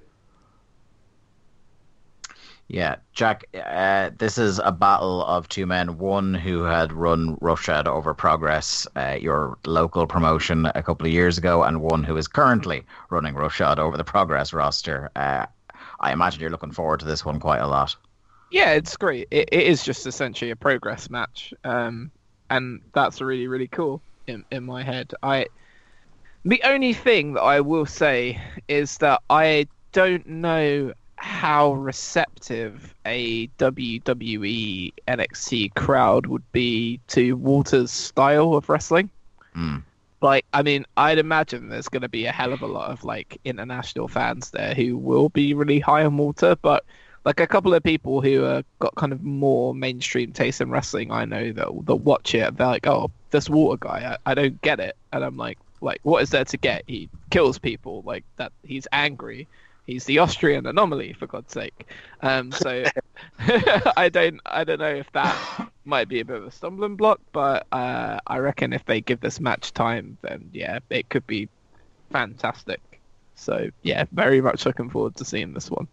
Yeah, 2.73 2.97
Jack, 3.13 3.47
uh, 3.53 4.11
this 4.17 4.39
is 4.39 4.61
a 4.61 4.71
battle 4.71 5.25
of 5.25 5.49
two 5.49 5.67
men. 5.67 5.99
One 5.99 6.35
who 6.35 6.63
had 6.63 6.93
run 6.93 7.37
Roughshod 7.41 7.89
over 7.89 8.15
Progress, 8.15 8.87
uh, 8.95 9.19
your 9.21 9.59
local 9.67 10.07
promotion, 10.07 10.67
a 10.67 10.83
couple 10.83 11.05
of 11.05 11.13
years 11.13 11.37
ago, 11.37 11.65
and 11.65 11.83
one 11.83 12.05
who 12.05 12.17
is 12.17 12.29
currently 12.29 12.85
running 13.11 13.35
Roughshod 13.35 13.81
over 13.81 13.97
the 13.97 14.05
Progress 14.05 14.53
roster. 14.53 15.11
Uh, 15.17 15.47
I 15.99 16.13
imagine 16.13 16.41
you're 16.41 16.51
looking 16.51 16.71
forward 16.71 17.01
to 17.01 17.07
this 17.07 17.25
one 17.25 17.41
quite 17.41 17.59
a 17.59 17.67
lot. 17.67 17.97
Yeah, 18.53 18.71
it's 18.71 18.97
great. 18.97 19.27
it, 19.33 19.49
it 19.51 19.67
is 19.67 19.83
just 19.83 20.07
essentially 20.07 20.53
a 20.53 20.57
Progress 20.57 21.11
match. 21.11 21.53
Um, 21.65 22.13
and 22.51 22.81
that's 22.93 23.21
really 23.21 23.47
really 23.47 23.69
cool 23.69 24.03
in 24.27 24.45
in 24.51 24.65
my 24.65 24.83
head. 24.83 25.13
I 25.23 25.47
the 26.45 26.61
only 26.65 26.93
thing 26.93 27.35
that 27.35 27.43
I 27.43 27.61
will 27.61 27.87
say 27.87 28.41
is 28.69 28.99
that 28.99 29.21
I 29.29 29.67
don't 29.93 30.27
know 30.27 30.93
how 31.17 31.75
receptive 31.75 32.95
a 33.05 33.47
WWE 33.59 34.93
NXT 35.07 35.75
crowd 35.75 36.27
would 36.27 36.51
be 36.53 36.99
to 37.09 37.35
Walter's 37.35 37.91
style 37.91 38.55
of 38.55 38.71
wrestling. 38.71 39.11
Mm. 39.55 39.83
Like, 40.23 40.47
I 40.55 40.63
mean, 40.63 40.87
I'd 40.97 41.19
imagine 41.19 41.69
there's 41.69 41.89
going 41.89 42.03
to 42.03 42.09
be 42.09 42.25
a 42.25 42.33
hell 42.33 42.55
of 42.55 42.63
a 42.63 42.67
lot 42.67 42.91
of 42.91 43.05
like 43.05 43.39
international 43.45 44.09
fans 44.09 44.51
there 44.51 44.75
who 44.75 44.97
will 44.97 45.29
be 45.29 45.53
really 45.53 45.81
high 45.81 46.05
on 46.05 46.17
Walter, 46.17 46.57
but 46.57 46.85
like 47.25 47.41
a 47.41 47.47
couple 47.47 47.75
of 47.75 47.83
people 47.83 48.21
who 48.21 48.45
uh, 48.45 48.63
got 48.79 48.95
kind 48.95 49.13
of 49.13 49.23
more 49.23 49.75
mainstream 49.75 50.33
taste 50.33 50.61
in 50.61 50.71
wrestling 50.71 51.11
I 51.11 51.25
know 51.25 51.53
that 51.53 51.69
that 51.87 51.97
watch 51.97 52.35
it 52.35 52.57
they're 52.57 52.67
like 52.67 52.87
oh 52.87 53.11
this 53.31 53.49
water 53.49 53.79
guy 53.79 54.17
I, 54.25 54.31
I 54.31 54.35
don't 54.35 54.61
get 54.63 54.81
it. 54.81 54.97
And 55.13 55.25
I'm 55.25 55.37
like 55.37 55.59
like 55.81 56.01
what 56.03 56.23
is 56.23 56.31
there 56.31 56.45
to 56.45 56.57
get? 56.57 56.85
He 56.87 57.09
kills 57.31 57.59
people 57.59 58.03
like 58.05 58.25
that 58.37 58.53
he's 58.63 58.87
angry. 58.93 59.49
He's 59.87 60.05
the 60.05 60.19
Austrian 60.19 60.67
anomaly 60.67 61.15
for 61.15 61.27
God's 61.27 61.53
sake. 61.53 61.87
Um 62.23 62.53
so 62.53 62.85
I 63.97 64.09
don't 64.09 64.41
I 64.47 64.65
don't 64.65 64.79
know 64.79 64.95
if 64.95 65.11
that 65.13 65.71
might 65.85 66.09
be 66.09 66.21
a 66.21 66.25
bit 66.25 66.37
of 66.37 66.47
a 66.47 66.51
stumbling 66.51 66.97
block 66.97 67.21
but 67.33 67.67
uh, 67.73 68.21
I 68.27 68.39
reckon 68.39 68.73
if 68.73 68.85
they 68.85 69.01
give 69.01 69.21
this 69.21 69.41
match 69.41 69.73
time 69.73 70.17
then 70.23 70.51
yeah 70.53 70.79
it 70.89 71.09
could 71.11 71.27
be 71.27 71.49
fantastic. 72.11 72.81
So 73.35 73.69
yeah 73.83 74.05
very 74.11 74.41
much 74.41 74.65
looking 74.65 74.89
forward 74.89 75.17
to 75.17 75.25
seeing 75.27 75.53
this 75.53 75.71
one 75.71 75.87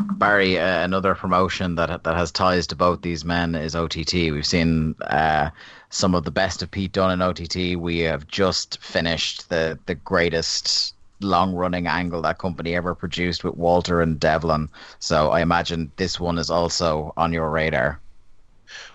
Barry, 0.00 0.58
uh, 0.58 0.84
another 0.84 1.14
promotion 1.14 1.74
that 1.76 2.04
that 2.04 2.16
has 2.16 2.30
ties 2.30 2.66
to 2.68 2.76
both 2.76 3.02
these 3.02 3.24
men 3.24 3.54
is 3.54 3.74
OTT. 3.74 4.12
We've 4.12 4.46
seen 4.46 4.94
uh, 5.02 5.50
some 5.90 6.14
of 6.14 6.24
the 6.24 6.30
best 6.30 6.62
of 6.62 6.70
Pete 6.70 6.92
Dunne 6.92 7.12
in 7.12 7.22
OTT. 7.22 7.78
We 7.78 8.00
have 8.00 8.26
just 8.26 8.82
finished 8.82 9.48
the 9.48 9.78
the 9.86 9.94
greatest 9.94 10.94
long 11.20 11.54
running 11.54 11.86
angle 11.86 12.22
that 12.22 12.38
company 12.38 12.74
ever 12.74 12.94
produced 12.94 13.42
with 13.42 13.56
Walter 13.56 14.02
and 14.02 14.20
Devlin. 14.20 14.68
So 14.98 15.30
I 15.30 15.40
imagine 15.40 15.90
this 15.96 16.20
one 16.20 16.38
is 16.38 16.50
also 16.50 17.14
on 17.16 17.32
your 17.32 17.50
radar. 17.50 18.00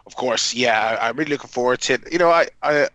Of 0.05 0.15
course, 0.15 0.53
yeah. 0.53 0.97
I'm 1.01 1.15
really 1.15 1.31
looking 1.31 1.49
forward 1.49 1.81
to 1.81 1.93
it. 1.93 2.11
You 2.11 2.19
know, 2.19 2.29
I, 2.29 2.49
I 2.61 2.89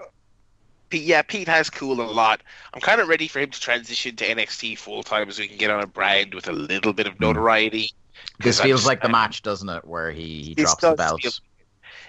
Pete, 0.88 1.02
yeah, 1.02 1.22
Pete 1.22 1.48
has 1.48 1.70
cool 1.70 2.00
a 2.00 2.02
lot. 2.02 2.42
I'm 2.72 2.80
kind 2.80 3.00
of 3.00 3.08
ready 3.08 3.28
for 3.28 3.40
him 3.40 3.50
to 3.50 3.60
transition 3.60 4.16
to 4.16 4.26
NXT 4.26 4.78
full 4.78 5.02
time 5.02 5.30
so 5.30 5.42
we 5.42 5.48
can 5.48 5.56
get 5.56 5.70
on 5.70 5.82
a 5.82 5.86
brand 5.86 6.34
with 6.34 6.48
a 6.48 6.52
little 6.52 6.92
bit 6.92 7.06
of 7.06 7.14
hmm. 7.14 7.24
notoriety. 7.24 7.92
This 8.38 8.60
feels 8.60 8.80
just, 8.80 8.86
like 8.86 9.02
the 9.02 9.08
match, 9.08 9.42
doesn't 9.42 9.68
it, 9.68 9.84
where 9.84 10.10
he, 10.10 10.42
he 10.42 10.54
drops 10.54 10.80
the 10.80 10.94
belt. 10.94 11.22
Feel, 11.22 11.32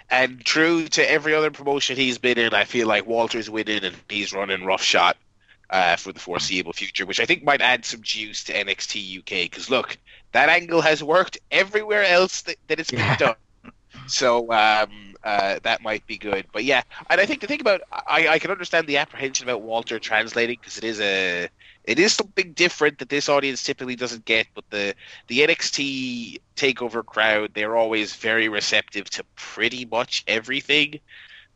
and 0.09 0.43
true 0.43 0.87
to 0.89 1.11
every 1.11 1.33
other 1.33 1.51
promotion 1.51 1.95
he's 1.95 2.17
been 2.17 2.37
in, 2.37 2.53
I 2.53 2.63
feel 2.63 2.87
like 2.87 3.05
Walter's 3.05 3.49
winning 3.49 3.83
and 3.83 3.95
he's 4.09 4.33
running 4.33 4.63
roughshod 4.63 5.15
uh, 5.69 5.95
for 5.97 6.13
the 6.13 6.19
foreseeable 6.19 6.73
future, 6.73 7.05
which 7.05 7.19
I 7.19 7.25
think 7.25 7.43
might 7.43 7.61
add 7.61 7.85
some 7.85 8.01
juice 8.01 8.43
to 8.45 8.53
NXT 8.53 9.19
UK. 9.19 9.49
Because 9.49 9.69
look, 9.69 9.97
that 10.31 10.49
angle 10.49 10.81
has 10.81 11.03
worked 11.03 11.37
everywhere 11.51 12.05
else 12.05 12.41
that, 12.43 12.55
that 12.67 12.79
it's 12.79 12.91
been 12.91 13.17
done. 13.17 13.35
So 14.07 14.51
um, 14.51 15.15
uh, 15.23 15.59
that 15.63 15.81
might 15.81 16.05
be 16.07 16.17
good. 16.17 16.45
But 16.51 16.63
yeah, 16.63 16.81
and 17.09 17.19
I 17.19 17.25
think 17.25 17.41
the 17.41 17.47
thing 17.47 17.61
about 17.61 17.81
I, 17.91 18.27
I 18.27 18.39
can 18.39 18.51
understand 18.51 18.87
the 18.87 18.97
apprehension 18.97 19.47
about 19.47 19.61
Walter 19.61 19.99
translating 19.99 20.57
because 20.59 20.77
it 20.77 20.83
is 20.83 20.99
a 20.99 21.49
it 21.83 21.99
is 21.99 22.13
something 22.13 22.53
different 22.53 22.99
that 22.99 23.09
this 23.09 23.29
audience 23.29 23.63
typically 23.63 23.95
doesn't 23.95 24.25
get. 24.25 24.47
But 24.53 24.69
the 24.69 24.95
the 25.27 25.39
NXT 25.39 26.39
takeover 26.55 27.05
crowd 27.05 27.51
they're 27.53 27.75
always 27.75 28.15
very 28.15 28.49
receptive 28.49 29.09
to 29.11 29.23
pretty 29.35 29.85
much 29.85 30.23
everything. 30.27 30.99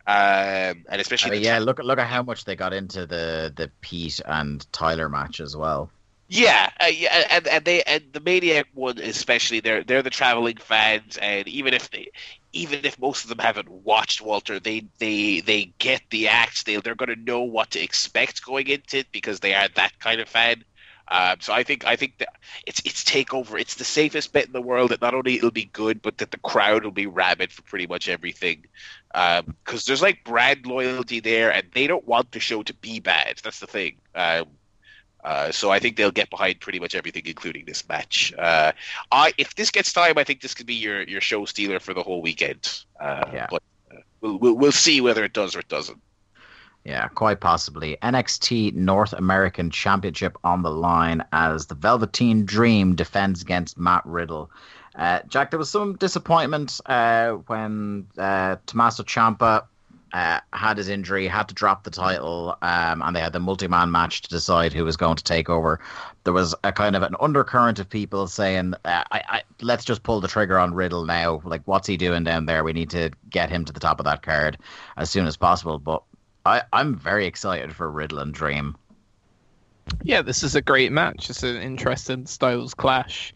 Um, 0.08 0.86
and 0.90 1.00
especially 1.00 1.32
mean, 1.32 1.44
yeah, 1.44 1.60
look 1.60 1.80
look 1.80 2.00
at 2.00 2.08
how 2.08 2.24
much 2.24 2.46
they 2.46 2.56
got 2.56 2.74
into 2.74 3.06
the 3.06 3.54
the 3.56 3.72
Pete 3.82 4.20
and 4.26 4.66
Tyler 4.72 5.10
match 5.10 5.40
as 5.40 5.56
well. 5.56 5.92
Yeah, 6.34 6.70
uh, 6.80 6.86
yeah, 6.86 7.28
and 7.30 7.48
and 7.48 7.66
they 7.66 7.84
and 7.84 8.04
the 8.14 8.22
Maniac 8.22 8.68
one 8.74 8.98
especially. 9.00 9.60
They're 9.60 9.84
they're 9.84 10.02
the 10.02 10.10
traveling 10.10 10.56
fans, 10.56 11.18
and 11.18 11.46
even 11.48 11.74
if 11.74 11.92
they, 11.92 12.10
even 12.54 12.86
if 12.86 13.00
most 13.00 13.24
of 13.24 13.30
them 13.30 13.40
haven't 13.40 13.70
watched 13.70 14.22
Walter, 14.22 14.60
they 14.60 14.86
they 15.00 15.42
they 15.42 15.74
get 15.78 16.02
the 16.10 16.28
act. 16.28 16.66
They 16.66 16.78
they're 16.78 16.96
going 16.96 17.16
to 17.16 17.24
know 17.24 17.42
what 17.42 17.72
to 17.72 17.80
expect 17.82 18.46
going 18.46 18.68
into 18.68 18.98
it 18.98 19.12
because 19.12 19.40
they 19.40 19.54
are 19.54 19.68
that 19.76 20.00
kind 20.00 20.22
of 20.22 20.28
fan. 20.28 20.64
Um, 21.08 21.38
so 21.42 21.52
I 21.52 21.64
think 21.64 21.86
I 21.86 21.98
think 21.98 22.20
that 22.20 22.30
it's 22.66 22.82
it's 22.86 23.04
takeover. 23.04 23.60
It's 23.60 23.76
the 23.76 23.84
safest 23.84 24.32
bet 24.32 24.46
in 24.46 24.54
the 24.54 24.62
world 24.62 24.92
that 24.92 25.02
not 25.02 25.14
only 25.14 25.36
it'll 25.36 25.52
be 25.52 25.66
good, 25.66 26.02
but 26.02 26.18
that 26.20 26.32
the 26.32 26.38
crowd 26.40 26.84
will 26.84 26.92
be 26.92 27.06
rabid 27.06 27.52
for 27.52 27.64
pretty 27.64 27.88
much 27.88 28.08
everything. 28.08 28.66
Because 29.12 29.44
um, 29.46 29.80
there's 29.86 30.02
like 30.02 30.24
brand 30.24 30.66
loyalty 30.66 31.20
there, 31.20 31.52
and 31.52 31.68
they 31.74 31.86
don't 31.88 32.08
want 32.08 32.32
the 32.32 32.40
show 32.40 32.64
to 32.64 32.74
be 32.76 33.02
bad. 33.02 33.42
That's 33.44 33.60
the 33.60 33.68
thing. 33.68 33.98
Um, 34.16 34.46
uh, 35.24 35.52
so 35.52 35.70
I 35.70 35.80
think 35.80 35.98
they'll 35.98 36.12
get 36.12 36.30
behind 36.30 36.60
pretty 36.60 36.80
much 36.80 36.96
everything, 36.96 37.24
including 37.26 37.66
this 37.66 37.88
match. 37.88 38.34
Uh, 38.38 38.72
I 39.12 39.34
if 39.38 39.56
this 39.56 39.72
gets 39.72 39.94
time, 39.94 40.18
I 40.18 40.24
think 40.24 40.42
this 40.42 40.54
could 40.54 40.66
be 40.66 40.76
your, 40.76 41.04
your 41.04 41.22
show 41.22 41.46
stealer 41.46 41.80
for 41.80 41.94
the 41.94 42.04
whole 42.04 42.22
weekend. 42.22 42.84
Uh, 43.00 43.24
yeah. 43.34 43.48
But 43.50 43.64
uh, 43.92 43.98
we'll, 44.22 44.38
we'll 44.38 44.56
we'll 44.56 44.72
see 44.72 45.02
whether 45.02 45.24
it 45.24 45.34
does 45.34 45.56
or 45.56 45.60
it 45.60 45.68
doesn't. 45.68 46.02
Yeah, 46.84 47.08
quite 47.10 47.42
possibly. 47.42 47.98
NXT 48.02 48.74
North 48.74 49.14
American 49.14 49.70
Championship 49.70 50.36
on 50.44 50.64
the 50.64 50.72
line 50.72 51.24
as 51.32 51.68
the 51.68 51.76
Velveteen 51.76 52.44
Dream 52.44 52.96
defends 52.96 53.44
against 53.44 53.78
Matt 53.78 54.04
Riddle. 54.04 54.50
Uh, 54.96 55.20
Jack, 55.28 55.52
there 55.52 55.60
was 55.60 55.70
some 55.70 55.96
disappointment 55.98 56.82
uh, 56.88 57.34
when 57.48 58.08
Tommaso 58.16 59.04
Ciampa 59.04 59.66
uh, 60.14 60.40
had 60.54 60.78
his 60.78 60.90
injury, 60.90 61.28
had 61.28 61.48
to 61.48 61.54
drop 61.54 61.84
the 61.84 61.90
title, 61.90 62.58
um, 62.62 63.02
and 63.02 63.16
they 63.16 63.20
had 63.20 63.34
the 63.34 63.40
multi-man 63.40 63.92
match 63.92 64.22
to 64.22 64.30
decide 64.30 64.74
who 64.74 64.84
was 64.84 64.98
going 64.98 65.16
to 65.16 65.24
take 65.24 65.50
over. 65.50 65.80
There 66.24 66.34
was 66.34 66.54
a 66.64 66.72
kind 66.72 66.96
of 66.96 67.04
an 67.04 67.16
undercurrent 67.20 67.80
of 67.80 67.90
people 67.90 68.28
saying, 68.28 68.74
uh, 68.86 69.04
I, 69.12 69.22
I, 69.28 69.42
"Let's 69.62 69.86
just 69.86 70.04
pull 70.04 70.22
the 70.22 70.28
trigger 70.28 70.60
on 70.60 70.74
Riddle 70.74 71.06
now. 71.06 71.42
Like, 71.44 71.62
what's 71.66 71.88
he 71.88 71.98
doing 71.98 72.24
down 72.24 72.46
there? 72.46 72.64
We 72.64 72.74
need 72.74 72.90
to 72.92 73.12
get 73.30 73.50
him 73.50 73.66
to 73.66 73.74
the 73.74 73.80
top 73.80 74.00
of 74.00 74.06
that 74.06 74.22
card 74.22 74.58
as 74.98 75.10
soon 75.10 75.28
as 75.28 75.38
possible." 75.38 75.80
But 75.80 76.04
I, 76.46 76.64
I'm 76.74 76.96
very 76.96 77.26
excited 77.26 77.76
for 77.76 77.90
Riddle 77.90 78.20
and 78.20 78.34
Dream. 78.34 78.76
Yeah, 80.04 80.22
this 80.22 80.44
is 80.44 80.56
a 80.56 80.62
great 80.62 80.92
match. 80.92 81.30
It's 81.30 81.44
an 81.44 81.58
interesting 81.58 82.26
styles 82.26 82.74
clash 82.74 83.34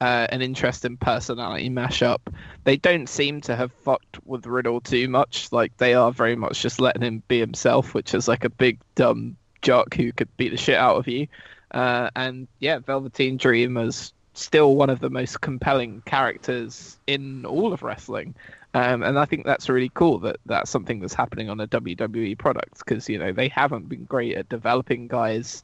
uh, 0.00 0.26
an 0.30 0.42
interesting 0.42 0.96
personality 0.96 1.70
mashup. 1.70 2.20
They 2.64 2.76
don't 2.76 3.08
seem 3.08 3.40
to 3.42 3.56
have 3.56 3.72
fucked 3.72 4.24
with 4.26 4.46
Riddle 4.46 4.80
too 4.80 5.08
much. 5.08 5.50
Like 5.52 5.76
they 5.78 5.94
are 5.94 6.12
very 6.12 6.36
much 6.36 6.62
just 6.62 6.80
letting 6.80 7.02
him 7.02 7.22
be 7.28 7.40
himself, 7.40 7.94
which 7.94 8.14
is 8.14 8.28
like 8.28 8.44
a 8.44 8.50
big 8.50 8.78
dumb 8.94 9.36
jock 9.62 9.94
who 9.94 10.12
could 10.12 10.34
beat 10.36 10.50
the 10.50 10.56
shit 10.56 10.76
out 10.76 10.96
of 10.96 11.08
you. 11.08 11.26
Uh, 11.70 12.10
and 12.16 12.48
yeah, 12.60 12.78
Velveteen 12.78 13.36
Dream 13.36 13.76
is 13.76 14.12
still 14.34 14.76
one 14.76 14.88
of 14.88 15.00
the 15.00 15.10
most 15.10 15.40
compelling 15.40 16.02
characters 16.06 16.96
in 17.06 17.44
all 17.44 17.72
of 17.72 17.82
wrestling. 17.82 18.34
Um, 18.74 19.02
and 19.02 19.18
I 19.18 19.24
think 19.24 19.44
that's 19.44 19.68
really 19.68 19.90
cool 19.94 20.18
that 20.20 20.36
that's 20.46 20.70
something 20.70 21.00
that's 21.00 21.14
happening 21.14 21.50
on 21.50 21.58
a 21.58 21.66
WWE 21.66 22.38
product 22.38 22.78
because 22.78 23.08
you 23.08 23.18
know 23.18 23.32
they 23.32 23.48
haven't 23.48 23.88
been 23.88 24.04
great 24.04 24.36
at 24.36 24.48
developing 24.48 25.08
guys 25.08 25.62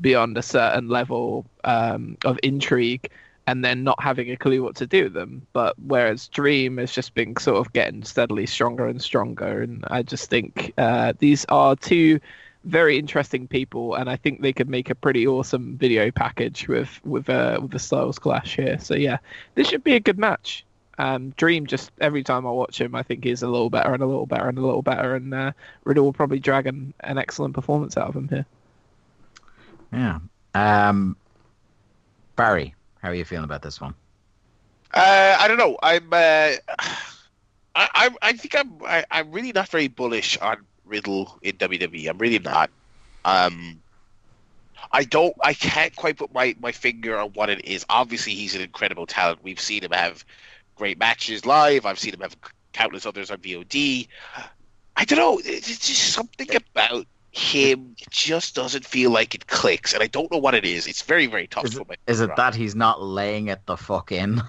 beyond 0.00 0.36
a 0.36 0.42
certain 0.42 0.88
level 0.88 1.46
um, 1.64 2.16
of 2.24 2.38
intrigue 2.42 3.10
and 3.46 3.64
then 3.64 3.84
not 3.84 4.00
having 4.02 4.30
a 4.30 4.36
clue 4.36 4.62
what 4.62 4.76
to 4.76 4.86
do 4.86 5.04
with 5.04 5.12
them. 5.12 5.46
But 5.52 5.74
whereas 5.78 6.28
Dream 6.28 6.78
has 6.78 6.92
just 6.92 7.14
been 7.14 7.36
sort 7.36 7.58
of 7.58 7.72
getting 7.72 8.02
steadily 8.04 8.46
stronger 8.46 8.86
and 8.86 9.00
stronger, 9.00 9.62
and 9.62 9.84
I 9.88 10.02
just 10.02 10.30
think 10.30 10.72
uh, 10.78 11.12
these 11.18 11.44
are 11.46 11.76
two 11.76 12.20
very 12.64 12.98
interesting 12.98 13.46
people, 13.46 13.94
and 13.94 14.08
I 14.08 14.16
think 14.16 14.40
they 14.40 14.52
could 14.52 14.68
make 14.68 14.90
a 14.90 14.94
pretty 14.94 15.26
awesome 15.26 15.76
video 15.76 16.10
package 16.10 16.66
with 16.68 17.00
with 17.04 17.28
uh, 17.28 17.58
with 17.60 17.72
the 17.72 17.78
Styles 17.78 18.18
Clash 18.18 18.56
here. 18.56 18.78
So 18.78 18.94
yeah, 18.94 19.18
this 19.54 19.68
should 19.68 19.84
be 19.84 19.94
a 19.94 20.00
good 20.00 20.18
match. 20.18 20.64
Um, 20.96 21.30
Dream 21.30 21.66
just 21.66 21.90
every 22.00 22.22
time 22.22 22.46
I 22.46 22.50
watch 22.50 22.80
him, 22.80 22.94
I 22.94 23.02
think 23.02 23.24
he's 23.24 23.42
a 23.42 23.48
little 23.48 23.68
better 23.68 23.92
and 23.92 24.02
a 24.02 24.06
little 24.06 24.26
better 24.26 24.48
and 24.48 24.58
a 24.58 24.64
little 24.64 24.82
better, 24.82 25.14
and 25.14 25.34
uh, 25.34 25.52
Riddle 25.84 26.04
will 26.04 26.12
probably 26.12 26.38
drag 26.38 26.66
an, 26.66 26.94
an 27.00 27.18
excellent 27.18 27.54
performance 27.54 27.96
out 27.96 28.08
of 28.08 28.16
him 28.16 28.28
here. 28.28 28.46
Yeah. 29.92 30.18
Um, 30.54 31.16
Barry, 32.36 32.74
how 33.04 33.10
are 33.10 33.14
you 33.14 33.26
feeling 33.26 33.44
about 33.44 33.60
this 33.60 33.82
one? 33.82 33.94
Uh, 34.94 35.36
I 35.38 35.46
don't 35.46 35.58
know. 35.58 35.76
I'm. 35.82 36.08
Uh, 36.10 36.16
I, 37.76 37.88
I 37.94 38.10
I 38.22 38.32
think 38.32 38.56
I'm. 38.56 38.82
I, 38.82 38.98
am 38.98 39.04
i 39.10 39.20
am 39.20 39.30
really 39.30 39.52
not 39.52 39.68
very 39.68 39.88
bullish 39.88 40.38
on 40.38 40.64
Riddle 40.86 41.38
in 41.42 41.56
WWE. 41.58 42.08
I'm 42.08 42.16
really 42.16 42.38
not. 42.38 42.70
Um, 43.26 43.82
I 44.90 45.04
don't. 45.04 45.34
I 45.44 45.52
can't 45.52 45.94
quite 45.94 46.16
put 46.16 46.32
my 46.32 46.56
my 46.60 46.72
finger 46.72 47.18
on 47.18 47.30
what 47.34 47.50
it 47.50 47.66
is. 47.66 47.84
Obviously, 47.90 48.34
he's 48.34 48.54
an 48.54 48.62
incredible 48.62 49.04
talent. 49.04 49.40
We've 49.42 49.60
seen 49.60 49.84
him 49.84 49.92
have 49.92 50.24
great 50.74 50.98
matches 50.98 51.44
live. 51.44 51.84
I've 51.84 51.98
seen 51.98 52.14
him 52.14 52.20
have 52.20 52.36
countless 52.72 53.04
others 53.04 53.30
on 53.30 53.36
VOD. 53.36 54.08
I 54.96 55.04
don't 55.04 55.18
know. 55.18 55.42
It's 55.44 55.66
just 55.66 56.14
something 56.14 56.48
about 56.56 57.06
him 57.36 57.96
it 58.00 58.10
just 58.10 58.54
doesn't 58.54 58.84
feel 58.84 59.10
like 59.10 59.34
it 59.34 59.48
clicks 59.48 59.92
and 59.92 60.02
i 60.02 60.06
don't 60.06 60.30
know 60.30 60.38
what 60.38 60.54
it 60.54 60.64
is. 60.64 60.86
It's 60.86 61.02
very 61.02 61.26
very 61.26 61.48
tough 61.48 61.68
for 61.68 61.80
me. 61.80 61.96
is 62.06 62.20
it, 62.20 62.28
is 62.28 62.30
it 62.30 62.36
that 62.36 62.54
he's 62.54 62.76
not 62.76 63.02
laying 63.02 63.48
it 63.48 63.60
the 63.66 63.76
fuck 63.76 64.12
in? 64.12 64.40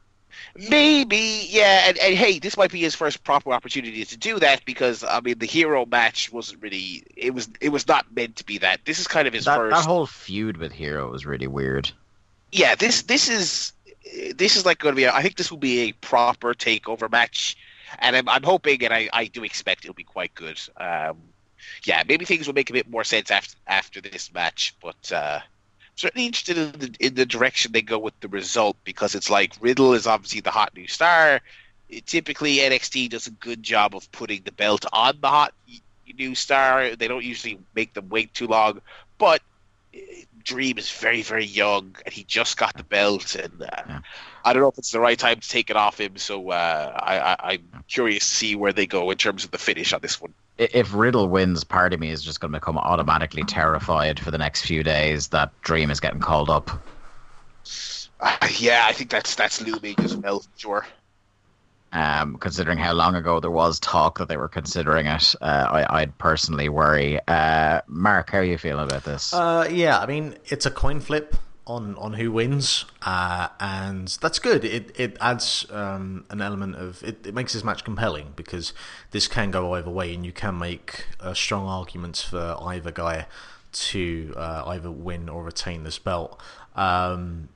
Maybe 0.70 1.46
yeah 1.48 1.88
and, 1.88 1.98
and 1.98 2.14
hey 2.14 2.38
this 2.38 2.56
might 2.56 2.70
be 2.70 2.80
his 2.80 2.94
first 2.94 3.24
proper 3.24 3.52
opportunity 3.52 4.04
to 4.04 4.16
do 4.16 4.38
that 4.38 4.64
because 4.64 5.02
i 5.02 5.20
mean 5.20 5.38
the 5.38 5.46
hero 5.46 5.84
match 5.84 6.32
wasn't 6.32 6.62
really 6.62 7.02
it 7.16 7.34
was 7.34 7.48
it 7.60 7.70
was 7.70 7.88
not 7.88 8.06
meant 8.14 8.36
to 8.36 8.44
be 8.44 8.58
that. 8.58 8.84
This 8.84 9.00
is 9.00 9.08
kind 9.08 9.26
of 9.26 9.34
his 9.34 9.46
that, 9.46 9.56
first 9.56 9.76
that 9.76 9.84
whole 9.84 10.06
feud 10.06 10.58
with 10.58 10.70
hero 10.70 11.10
was 11.10 11.26
really 11.26 11.48
weird. 11.48 11.90
Yeah 12.52 12.76
this 12.76 13.02
this 13.02 13.28
is 13.28 13.72
this 14.36 14.54
is 14.56 14.64
like 14.64 14.78
going 14.78 14.94
to 14.94 14.96
be 14.96 15.04
a, 15.04 15.12
I 15.12 15.22
think 15.22 15.36
this 15.36 15.50
will 15.50 15.58
be 15.58 15.80
a 15.88 15.92
proper 15.92 16.54
takeover 16.54 17.10
match 17.10 17.56
and 17.98 18.14
i'm, 18.14 18.28
I'm 18.28 18.42
hoping 18.44 18.84
and 18.84 18.94
I, 18.94 19.08
I 19.12 19.24
do 19.26 19.42
expect 19.42 19.84
it'll 19.84 19.94
be 19.94 20.04
quite 20.04 20.34
good. 20.36 20.60
Um, 20.76 21.16
yeah, 21.84 22.02
maybe 22.06 22.24
things 22.24 22.46
will 22.46 22.54
make 22.54 22.70
a 22.70 22.72
bit 22.72 22.90
more 22.90 23.04
sense 23.04 23.30
after 23.30 23.56
after 23.66 24.00
this 24.00 24.32
match. 24.32 24.74
But 24.82 25.12
uh, 25.12 25.40
certainly 25.96 26.26
interested 26.26 26.58
in 26.58 26.72
the, 26.72 26.96
in 27.00 27.14
the 27.14 27.26
direction 27.26 27.72
they 27.72 27.82
go 27.82 27.98
with 27.98 28.18
the 28.20 28.28
result 28.28 28.76
because 28.84 29.14
it's 29.14 29.30
like 29.30 29.54
Riddle 29.60 29.94
is 29.94 30.06
obviously 30.06 30.40
the 30.40 30.50
hot 30.50 30.74
new 30.76 30.86
star. 30.86 31.40
Typically, 32.06 32.56
NXT 32.56 33.10
does 33.10 33.26
a 33.26 33.30
good 33.32 33.62
job 33.62 33.96
of 33.96 34.10
putting 34.12 34.42
the 34.44 34.52
belt 34.52 34.84
on 34.92 35.18
the 35.20 35.28
hot 35.28 35.54
new 36.18 36.34
star. 36.34 36.94
They 36.96 37.08
don't 37.08 37.24
usually 37.24 37.58
make 37.74 37.94
them 37.94 38.08
wait 38.08 38.34
too 38.34 38.46
long, 38.46 38.80
but 39.16 39.42
uh, 39.94 39.98
Dream 40.44 40.78
is 40.78 40.90
very, 40.90 41.22
very 41.22 41.44
young, 41.44 41.96
and 42.04 42.12
he 42.12 42.24
just 42.24 42.56
got 42.56 42.76
the 42.76 42.84
belt, 42.84 43.34
and 43.34 43.62
uh, 43.62 43.66
yeah. 43.86 44.00
I 44.48 44.52
don't 44.52 44.62
know 44.62 44.68
if 44.68 44.78
it's 44.78 44.92
the 44.92 45.00
right 45.00 45.18
time 45.18 45.40
to 45.40 45.48
take 45.48 45.70
it 45.70 45.76
off 45.76 46.00
him. 46.00 46.16
So 46.16 46.50
uh, 46.50 46.92
I, 46.96 47.54
am 47.54 47.84
curious 47.88 48.28
to 48.28 48.34
see 48.34 48.56
where 48.56 48.72
they 48.72 48.86
go 48.86 49.10
in 49.10 49.18
terms 49.18 49.44
of 49.44 49.50
the 49.50 49.58
finish 49.58 49.92
on 49.92 50.00
this 50.00 50.20
one 50.20 50.32
if 50.58 50.92
Riddle 50.92 51.28
wins, 51.28 51.62
part 51.64 51.92
of 51.92 52.00
me 52.00 52.10
is 52.10 52.22
just 52.22 52.40
going 52.40 52.52
to 52.52 52.58
become 52.58 52.76
automatically 52.78 53.44
terrified 53.44 54.18
for 54.18 54.30
the 54.30 54.38
next 54.38 54.62
few 54.62 54.82
days 54.82 55.28
that 55.28 55.52
Dream 55.62 55.90
is 55.90 56.00
getting 56.00 56.20
called 56.20 56.50
up. 56.50 56.70
Uh, 58.20 58.36
yeah, 58.58 58.84
I 58.86 58.92
think 58.92 59.10
that's 59.10 59.36
that's 59.36 59.62
looming 59.62 59.94
as 59.98 60.16
well, 60.16 60.44
sure. 60.56 60.84
Um, 61.92 62.36
considering 62.36 62.76
how 62.76 62.92
long 62.92 63.14
ago 63.14 63.40
there 63.40 63.50
was 63.50 63.78
talk 63.78 64.18
that 64.18 64.28
they 64.28 64.36
were 64.36 64.48
considering 64.48 65.06
it, 65.06 65.34
uh, 65.40 65.84
I, 65.88 66.00
would 66.00 66.18
personally 66.18 66.68
worry. 66.68 67.20
Uh, 67.26 67.80
Mark, 67.86 68.30
how 68.30 68.38
are 68.38 68.44
you 68.44 68.58
feeling 68.58 68.84
about 68.84 69.04
this? 69.04 69.32
Uh, 69.32 69.66
yeah, 69.70 69.98
I 69.98 70.06
mean, 70.06 70.36
it's 70.46 70.66
a 70.66 70.70
coin 70.70 71.00
flip 71.00 71.36
on 71.68 71.94
on 71.96 72.14
who 72.14 72.32
wins, 72.32 72.84
uh, 73.02 73.48
and 73.60 74.08
that's 74.20 74.38
good. 74.38 74.64
It 74.64 74.98
it 74.98 75.16
adds 75.20 75.66
um, 75.70 76.24
an 76.30 76.40
element 76.40 76.76
of 76.76 77.02
it, 77.04 77.26
it 77.26 77.34
makes 77.34 77.52
this 77.52 77.62
match 77.62 77.84
compelling 77.84 78.32
because 78.34 78.72
this 79.10 79.28
can 79.28 79.50
go 79.50 79.74
either 79.74 79.90
way, 79.90 80.14
and 80.14 80.24
you 80.24 80.32
can 80.32 80.58
make 80.58 81.06
uh, 81.20 81.34
strong 81.34 81.66
arguments 81.66 82.22
for 82.22 82.56
either 82.60 82.90
guy 82.90 83.26
to 83.70 84.32
uh, 84.36 84.64
either 84.66 84.90
win 84.90 85.28
or 85.28 85.44
retain 85.44 85.84
this 85.84 85.98
belt. 85.98 86.40
Um, 86.74 87.50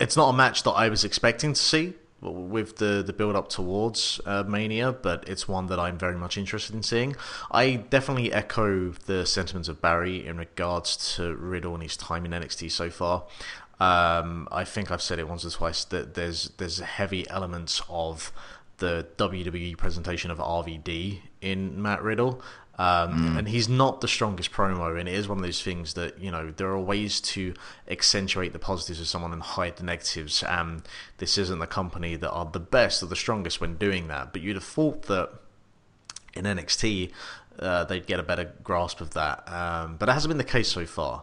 it's 0.00 0.16
not 0.16 0.30
a 0.30 0.32
match 0.32 0.62
that 0.62 0.72
I 0.72 0.88
was 0.88 1.04
expecting 1.04 1.52
to 1.52 1.60
see 1.60 1.94
with 2.20 2.76
the 2.76 3.02
the 3.04 3.12
build 3.12 3.36
up 3.36 3.48
towards 3.48 4.20
uh, 4.26 4.44
Mania, 4.46 4.92
but 4.92 5.28
it's 5.28 5.48
one 5.48 5.66
that 5.66 5.78
I'm 5.78 5.98
very 5.98 6.16
much 6.16 6.36
interested 6.36 6.74
in 6.74 6.82
seeing. 6.82 7.16
I 7.50 7.76
definitely 7.76 8.32
echo 8.32 8.90
the 9.06 9.24
sentiments 9.26 9.68
of 9.68 9.80
Barry 9.80 10.26
in 10.26 10.36
regards 10.36 11.14
to 11.16 11.34
Riddle 11.34 11.74
and 11.74 11.82
his 11.82 11.96
time 11.96 12.24
in 12.24 12.32
NXT 12.32 12.70
so 12.70 12.90
far. 12.90 13.24
Um, 13.78 14.46
I 14.52 14.64
think 14.64 14.90
I've 14.90 15.00
said 15.00 15.18
it 15.18 15.26
once 15.26 15.44
or 15.44 15.50
twice 15.50 15.84
that 15.86 16.14
there's 16.14 16.50
there's 16.58 16.80
heavy 16.80 17.28
elements 17.30 17.80
of 17.88 18.32
the 18.76 19.06
WWE 19.16 19.76
presentation 19.76 20.30
of 20.30 20.38
RVD 20.38 21.20
in 21.40 21.80
Matt 21.80 22.02
Riddle. 22.02 22.42
Um, 22.80 23.34
mm. 23.34 23.38
And 23.38 23.48
he's 23.48 23.68
not 23.68 24.00
the 24.00 24.08
strongest 24.08 24.52
promo, 24.52 24.98
and 24.98 25.06
it 25.06 25.14
is 25.14 25.28
one 25.28 25.36
of 25.36 25.44
those 25.44 25.62
things 25.62 25.92
that 25.94 26.18
you 26.18 26.30
know 26.30 26.50
there 26.50 26.68
are 26.68 26.80
ways 26.80 27.20
to 27.20 27.52
accentuate 27.86 28.54
the 28.54 28.58
positives 28.58 28.98
of 29.00 29.06
someone 29.06 29.34
and 29.34 29.42
hide 29.42 29.76
the 29.76 29.84
negatives. 29.84 30.42
And 30.42 30.80
this 31.18 31.36
isn't 31.36 31.58
the 31.58 31.66
company 31.66 32.16
that 32.16 32.30
are 32.30 32.46
the 32.46 32.58
best 32.58 33.02
or 33.02 33.06
the 33.06 33.16
strongest 33.16 33.60
when 33.60 33.76
doing 33.76 34.08
that. 34.08 34.32
But 34.32 34.40
you'd 34.40 34.56
have 34.56 34.64
thought 34.64 35.02
that 35.02 35.28
in 36.32 36.46
NXT 36.46 37.10
uh, 37.58 37.84
they'd 37.84 38.06
get 38.06 38.18
a 38.18 38.22
better 38.22 38.50
grasp 38.64 39.02
of 39.02 39.10
that, 39.10 39.46
um, 39.52 39.96
but 39.98 40.08
it 40.08 40.12
hasn't 40.12 40.30
been 40.30 40.38
the 40.38 40.44
case 40.44 40.68
so 40.68 40.86
far. 40.86 41.22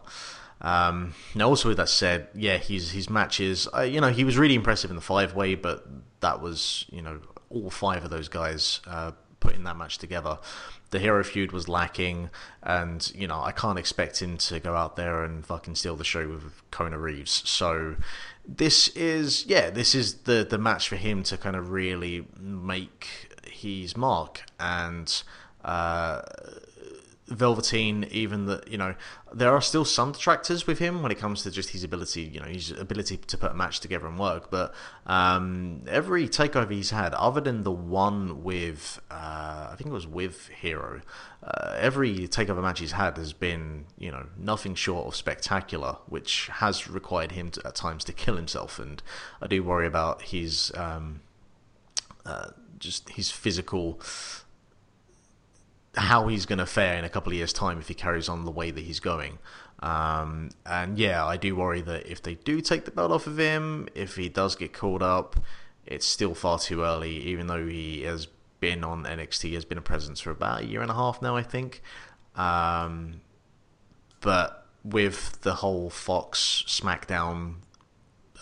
Um, 0.60 1.14
now, 1.34 1.48
also 1.48 1.70
with 1.70 1.78
that 1.78 1.88
said, 1.88 2.28
yeah, 2.36 2.58
his 2.58 2.92
his 2.92 3.10
matches, 3.10 3.66
uh, 3.76 3.80
you 3.80 4.00
know, 4.00 4.10
he 4.10 4.22
was 4.22 4.38
really 4.38 4.54
impressive 4.54 4.90
in 4.90 4.96
the 4.96 5.02
five 5.02 5.34
way, 5.34 5.56
but 5.56 5.84
that 6.20 6.40
was 6.40 6.86
you 6.88 7.02
know 7.02 7.18
all 7.50 7.68
five 7.68 8.04
of 8.04 8.10
those 8.10 8.28
guys 8.28 8.80
uh, 8.86 9.10
putting 9.40 9.64
that 9.64 9.76
match 9.76 9.98
together. 9.98 10.38
The 10.90 10.98
hero 10.98 11.22
feud 11.22 11.52
was 11.52 11.68
lacking, 11.68 12.30
and 12.62 13.10
you 13.14 13.26
know 13.26 13.40
I 13.40 13.52
can't 13.52 13.78
expect 13.78 14.22
him 14.22 14.38
to 14.38 14.60
go 14.60 14.74
out 14.74 14.96
there 14.96 15.22
and 15.22 15.44
fucking 15.44 15.74
steal 15.74 15.96
the 15.96 16.04
show 16.04 16.28
with 16.28 16.62
Kona 16.70 16.98
Reeves. 16.98 17.42
So 17.48 17.96
this 18.46 18.88
is 18.88 19.46
yeah, 19.46 19.70
this 19.70 19.94
is 19.94 20.14
the 20.22 20.46
the 20.48 20.58
match 20.58 20.88
for 20.88 20.96
him 20.96 21.22
to 21.24 21.36
kind 21.36 21.56
of 21.56 21.70
really 21.70 22.26
make 22.38 23.36
his 23.46 23.96
mark 23.96 24.44
and. 24.58 25.22
Uh, 25.64 26.22
Velveteen, 27.30 28.04
even 28.10 28.46
that 28.46 28.68
you 28.68 28.78
know, 28.78 28.94
there 29.32 29.52
are 29.52 29.60
still 29.60 29.84
some 29.84 30.12
detractors 30.12 30.66
with 30.66 30.78
him 30.78 31.02
when 31.02 31.12
it 31.12 31.18
comes 31.18 31.42
to 31.42 31.50
just 31.50 31.70
his 31.70 31.84
ability, 31.84 32.22
you 32.22 32.40
know, 32.40 32.46
his 32.46 32.70
ability 32.70 33.18
to 33.18 33.36
put 33.36 33.52
a 33.52 33.54
match 33.54 33.80
together 33.80 34.06
and 34.06 34.18
work. 34.18 34.50
But 34.50 34.74
um, 35.06 35.82
every 35.86 36.28
takeover 36.28 36.70
he's 36.70 36.90
had, 36.90 37.14
other 37.14 37.40
than 37.40 37.64
the 37.64 37.72
one 37.72 38.42
with, 38.42 39.00
uh, 39.10 39.68
I 39.70 39.74
think 39.76 39.90
it 39.90 39.92
was 39.92 40.06
with 40.06 40.48
Hero, 40.48 41.02
uh, 41.42 41.76
every 41.78 42.28
takeover 42.28 42.62
match 42.62 42.80
he's 42.80 42.92
had 42.92 43.16
has 43.16 43.32
been, 43.32 43.86
you 43.98 44.10
know, 44.10 44.26
nothing 44.36 44.74
short 44.74 45.06
of 45.06 45.14
spectacular, 45.14 45.96
which 46.06 46.48
has 46.54 46.88
required 46.88 47.32
him 47.32 47.50
to, 47.52 47.66
at 47.66 47.74
times 47.74 48.04
to 48.04 48.12
kill 48.12 48.36
himself. 48.36 48.78
And 48.78 49.02
I 49.42 49.46
do 49.46 49.62
worry 49.62 49.86
about 49.86 50.22
his, 50.22 50.72
um, 50.74 51.20
uh, 52.24 52.50
just 52.78 53.10
his 53.10 53.30
physical 53.30 54.00
how 55.98 56.28
he's 56.28 56.46
going 56.46 56.58
to 56.58 56.66
fare 56.66 56.96
in 56.96 57.04
a 57.04 57.08
couple 57.08 57.32
of 57.32 57.36
years' 57.36 57.52
time 57.52 57.78
if 57.78 57.88
he 57.88 57.94
carries 57.94 58.28
on 58.28 58.44
the 58.44 58.50
way 58.50 58.70
that 58.70 58.80
he's 58.80 59.00
going. 59.00 59.38
Um, 59.80 60.50
and 60.66 60.98
yeah, 60.98 61.24
I 61.24 61.36
do 61.36 61.54
worry 61.54 61.82
that 61.82 62.06
if 62.10 62.22
they 62.22 62.34
do 62.34 62.60
take 62.60 62.84
the 62.84 62.90
belt 62.90 63.12
off 63.12 63.26
of 63.26 63.38
him, 63.38 63.88
if 63.94 64.16
he 64.16 64.28
does 64.28 64.56
get 64.56 64.72
called 64.72 65.02
up, 65.02 65.36
it's 65.86 66.06
still 66.06 66.34
far 66.34 66.58
too 66.58 66.82
early, 66.82 67.16
even 67.18 67.46
though 67.46 67.66
he 67.66 68.02
has 68.02 68.26
been 68.60 68.84
on 68.84 69.04
NXT, 69.04 69.54
has 69.54 69.64
been 69.64 69.78
a 69.78 69.82
presence 69.82 70.20
for 70.20 70.30
about 70.30 70.62
a 70.62 70.66
year 70.66 70.82
and 70.82 70.90
a 70.90 70.94
half 70.94 71.22
now, 71.22 71.36
I 71.36 71.42
think. 71.42 71.82
Um, 72.34 73.20
but 74.20 74.66
with 74.84 75.40
the 75.42 75.54
whole 75.54 75.90
Fox 75.90 76.64
SmackDown 76.66 77.56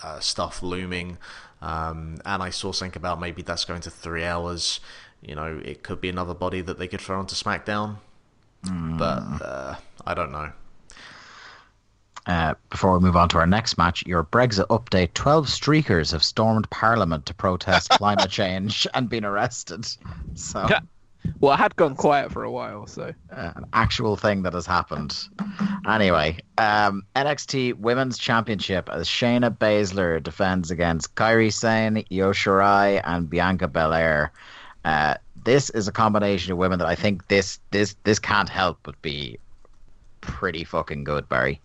uh, 0.03 0.21
stuff 0.21 0.63
looming, 0.63 1.19
um, 1.61 2.19
and 2.25 2.43
I 2.43 2.51
saw 2.51 2.73
something 2.73 2.97
about 2.97 3.21
maybe 3.21 3.43
that's 3.43 3.65
going 3.65 3.81
to 3.83 3.91
three 3.91 4.25
hours 4.25 4.81
you 5.23 5.35
know, 5.35 5.61
it 5.65 5.83
could 5.83 6.01
be 6.01 6.09
another 6.09 6.35
body 6.35 6.61
that 6.61 6.79
they 6.79 6.89
could 6.89 7.01
throw 7.01 7.19
onto 7.19 7.35
SmackDown. 7.35 7.97
Mm. 8.65 8.99
But 8.99 9.45
uh, 9.45 9.75
I 10.07 10.15
don't 10.15 10.33
know. 10.33 10.53
Uh, 12.27 12.55
before 12.71 12.93
we 12.93 13.05
move 13.05 13.17
on 13.17 13.29
to 13.29 13.39
our 13.39 13.47
next 13.47 13.79
match, 13.79 14.05
your 14.05 14.25
Brexit 14.25 14.67
update 14.67 15.15
12 15.15 15.47
streakers 15.47 16.11
have 16.11 16.25
stormed 16.25 16.69
Parliament 16.71 17.25
to 17.27 17.35
protest 17.35 17.89
climate 17.91 18.31
change 18.31 18.87
and 18.95 19.09
been 19.09 19.25
arrested. 19.25 19.87
So. 20.35 20.67
Yeah. 20.69 20.81
Well, 21.41 21.53
I 21.53 21.57
had 21.57 21.75
gone 21.75 21.97
quiet 21.97 22.33
for 22.33 22.45
a 22.45 22.51
while, 22.51 22.87
so. 22.87 23.13
Uh, 23.33 23.53
an 23.57 23.65
actual 23.73 24.17
thing 24.17 24.43
that 24.43 24.53
has 24.53 24.67
happened. 24.67 25.29
Anyway, 25.89 26.39
um, 26.59 27.05
NXT 27.17 27.75
Women's 27.75 28.19
Championship 28.19 28.89
as 28.89 29.09
Shayna 29.09 29.57
Baszler 29.57 30.23
defends 30.23 30.71
against 30.71 31.15
Kairi 31.17 31.53
Sane, 31.53 31.99
Io 32.13 32.33
Shirai, 32.33 33.01
and 33.05 33.29
Bianca 33.29 33.67
Belair. 33.67 34.33
Uh, 34.87 35.17
this 35.43 35.69
is 35.71 35.89
a 35.89 35.93
combination 35.93 36.53
of 36.53 36.59
women 36.59 36.79
that 36.79 36.87
I 36.87 36.95
think 36.95 37.27
this 37.27 37.59
this 37.73 37.97
this 38.05 38.21
can't 38.21 38.49
help 38.49 38.79
but 38.85 39.01
be 39.03 39.37
pretty 40.21 40.63
fucking 40.63 41.03
good, 41.03 41.29
Barry. 41.29 41.61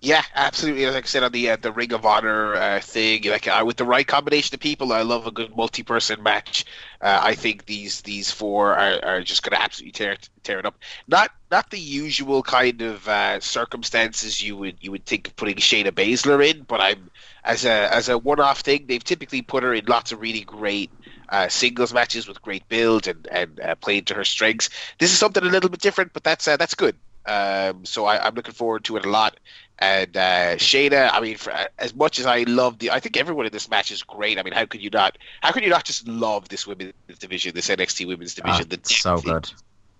Yeah, 0.00 0.24
absolutely. 0.34 0.84
Like 0.86 1.04
I 1.04 1.06
said 1.06 1.22
on 1.22 1.30
the 1.30 1.50
uh, 1.50 1.56
the 1.60 1.70
Ring 1.70 1.92
of 1.92 2.04
Honor 2.04 2.56
uh, 2.56 2.80
thing, 2.80 3.22
like 3.26 3.46
uh, 3.46 3.62
with 3.64 3.76
the 3.76 3.84
right 3.84 4.04
combination 4.04 4.52
of 4.52 4.58
people, 4.58 4.92
I 4.92 5.02
love 5.02 5.28
a 5.28 5.30
good 5.30 5.54
multi-person 5.56 6.24
match. 6.24 6.64
Uh, 7.00 7.20
I 7.22 7.36
think 7.36 7.66
these 7.66 8.00
these 8.00 8.32
four 8.32 8.74
are, 8.74 8.98
are 9.04 9.22
just 9.22 9.44
going 9.44 9.56
to 9.56 9.62
absolutely 9.62 9.92
tear 9.92 10.16
tear 10.42 10.58
it 10.58 10.66
up. 10.66 10.76
Not 11.06 11.30
not 11.52 11.70
the 11.70 11.78
usual 11.78 12.42
kind 12.42 12.82
of 12.82 13.06
uh, 13.06 13.38
circumstances 13.38 14.42
you 14.42 14.56
would 14.56 14.76
you 14.80 14.90
would 14.90 15.06
think 15.06 15.28
of 15.28 15.36
putting 15.36 15.56
Shayna 15.56 15.92
Baszler 15.92 16.44
in, 16.44 16.64
but 16.64 16.80
I'm 16.80 17.12
as 17.44 17.64
a 17.64 17.94
as 17.94 18.08
a 18.08 18.18
one-off 18.18 18.62
thing. 18.62 18.86
They've 18.88 19.04
typically 19.04 19.40
put 19.40 19.62
her 19.62 19.72
in 19.72 19.84
lots 19.86 20.10
of 20.10 20.20
really 20.20 20.40
great 20.40 20.90
uh, 21.34 21.48
singles 21.48 21.92
matches 21.92 22.28
with 22.28 22.40
great 22.40 22.66
build 22.68 23.08
and 23.08 23.26
and 23.32 23.58
uh, 23.60 23.74
playing 23.74 24.04
to 24.04 24.14
her 24.14 24.24
strengths. 24.24 24.70
This 25.00 25.10
is 25.10 25.18
something 25.18 25.42
a 25.42 25.46
little 25.46 25.68
bit 25.68 25.80
different, 25.80 26.12
but 26.12 26.22
that's 26.22 26.46
uh, 26.46 26.56
that's 26.56 26.76
good. 26.76 26.96
Um, 27.26 27.84
so 27.84 28.04
I, 28.04 28.28
am 28.28 28.34
looking 28.34 28.54
forward 28.54 28.84
to 28.84 28.96
it 28.96 29.04
a 29.04 29.10
lot. 29.10 29.40
And 29.78 30.16
uh, 30.16 30.56
Shayna, 30.56 31.10
I 31.10 31.20
mean, 31.20 31.36
for, 31.36 31.52
uh, 31.52 31.66
as 31.78 31.94
much 31.94 32.18
as 32.18 32.26
I 32.26 32.42
love 32.42 32.78
the, 32.78 32.90
I 32.90 33.00
think 33.00 33.16
everyone 33.16 33.46
in 33.46 33.52
this 33.52 33.68
match 33.68 33.90
is 33.90 34.02
great. 34.02 34.38
I 34.38 34.42
mean, 34.42 34.52
how 34.52 34.66
could 34.66 34.82
you 34.82 34.90
not? 34.90 35.18
How 35.40 35.50
could 35.50 35.64
you 35.64 35.70
not 35.70 35.84
just 35.84 36.06
love 36.06 36.48
this 36.48 36.66
women's 36.66 36.92
division, 37.18 37.54
this 37.54 37.68
NXT 37.68 38.06
women's 38.06 38.34
division? 38.34 38.66
Ah, 38.70 38.76
so 38.84 39.18
good. 39.20 39.50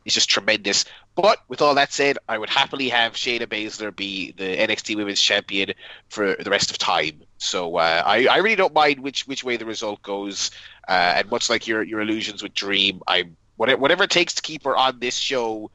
It's 0.04 0.14
just 0.14 0.28
tremendous. 0.28 0.84
But 1.14 1.38
with 1.48 1.62
all 1.62 1.74
that 1.76 1.92
said, 1.92 2.18
I 2.28 2.38
would 2.38 2.50
happily 2.50 2.88
have 2.90 3.14
Shayna 3.14 3.46
Baszler 3.46 3.94
be 3.94 4.32
the 4.32 4.56
NXT 4.56 4.96
Women's 4.96 5.20
Champion 5.20 5.72
for 6.08 6.36
the 6.38 6.50
rest 6.50 6.70
of 6.70 6.78
time. 6.78 7.22
So 7.38 7.76
uh, 7.76 8.02
I, 8.04 8.26
I 8.26 8.38
really 8.38 8.56
don't 8.56 8.74
mind 8.74 9.00
which 9.00 9.26
which 9.26 9.44
way 9.44 9.56
the 9.56 9.64
result 9.64 10.02
goes. 10.02 10.50
Uh, 10.88 11.14
and 11.16 11.30
much 11.30 11.48
like 11.48 11.66
your 11.66 11.82
your 11.82 12.00
illusions 12.00 12.42
with 12.42 12.54
Dream, 12.54 13.00
I 13.06 13.24
whatever, 13.56 13.80
whatever 13.80 14.04
it 14.04 14.10
takes 14.10 14.34
to 14.34 14.42
keep 14.42 14.64
her 14.64 14.76
on 14.76 14.98
this 14.98 15.16
show 15.16 15.70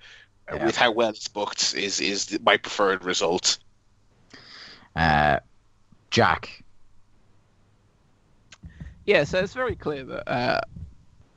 uh, 0.51 0.55
yeah. 0.55 0.65
with 0.65 0.75
how 0.75 0.91
well 0.91 1.09
it's 1.09 1.27
booked 1.27 1.73
is 1.75 1.99
is 1.99 2.39
my 2.43 2.57
preferred 2.57 3.03
result. 3.03 3.57
Uh, 4.95 5.39
Jack. 6.11 6.63
Yeah, 9.05 9.23
so 9.23 9.39
it's 9.39 9.53
very 9.53 9.75
clear 9.75 10.03
that 10.03 10.29
uh, 10.29 10.61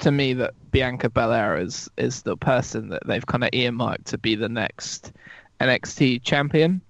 to 0.02 0.10
me 0.10 0.34
that 0.34 0.54
Bianca 0.70 1.08
Belair 1.08 1.56
is 1.56 1.88
is 1.96 2.22
the 2.22 2.36
person 2.36 2.90
that 2.90 3.06
they've 3.06 3.26
kind 3.26 3.44
of 3.44 3.50
earmarked 3.52 4.06
to 4.06 4.18
be 4.18 4.34
the 4.34 4.48
next 4.48 5.12
NXT 5.60 6.22
champion. 6.22 6.80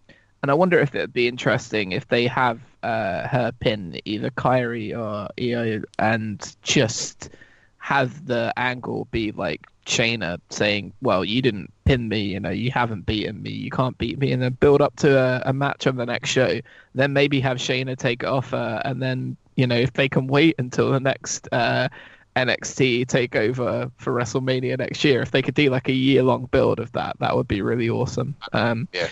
And 0.42 0.50
I 0.50 0.54
wonder 0.54 0.80
if 0.80 0.94
it'd 0.94 1.12
be 1.12 1.28
interesting 1.28 1.92
if 1.92 2.08
they 2.08 2.26
have 2.26 2.58
uh, 2.82 3.28
her 3.28 3.52
pin 3.60 4.00
either 4.04 4.30
Kairi 4.30 4.96
or 4.96 5.28
Io 5.40 5.82
and 5.98 6.56
just 6.62 7.30
have 7.78 8.26
the 8.26 8.52
angle 8.56 9.06
be 9.10 9.30
like 9.32 9.66
Shayna 9.86 10.40
saying, 10.50 10.92
"Well, 11.02 11.24
you 11.24 11.42
didn't 11.42 11.72
pin 11.84 12.08
me. 12.08 12.20
You 12.20 12.40
know, 12.40 12.50
you 12.50 12.70
haven't 12.70 13.06
beaten 13.06 13.42
me. 13.42 13.50
You 13.50 13.70
can't 13.70 13.98
beat 13.98 14.18
me." 14.18 14.32
And 14.32 14.42
then 14.42 14.56
build 14.58 14.80
up 14.80 14.96
to 14.96 15.18
a, 15.18 15.50
a 15.50 15.52
match 15.52 15.86
on 15.86 15.96
the 15.96 16.06
next 16.06 16.30
show. 16.30 16.60
Then 16.94 17.12
maybe 17.12 17.40
have 17.40 17.58
Shayna 17.58 17.96
take 17.96 18.22
it 18.22 18.28
off 18.28 18.50
her, 18.50 18.80
and 18.84 19.02
then 19.02 19.36
you 19.56 19.66
know 19.66 19.76
if 19.76 19.92
they 19.92 20.08
can 20.08 20.28
wait 20.28 20.54
until 20.58 20.90
the 20.92 21.00
next 21.00 21.48
uh, 21.52 21.88
NXT 22.36 23.06
takeover 23.06 23.90
for 23.96 24.12
WrestleMania 24.12 24.78
next 24.78 25.04
year. 25.04 25.22
If 25.22 25.30
they 25.30 25.42
could 25.42 25.54
do 25.54 25.70
like 25.70 25.88
a 25.88 25.92
year 25.92 26.22
long 26.22 26.46
build 26.46 26.78
of 26.78 26.92
that, 26.92 27.16
that 27.20 27.36
would 27.36 27.48
be 27.48 27.62
really 27.62 27.90
awesome. 27.90 28.34
Um, 28.52 28.88
yeah. 28.92 29.08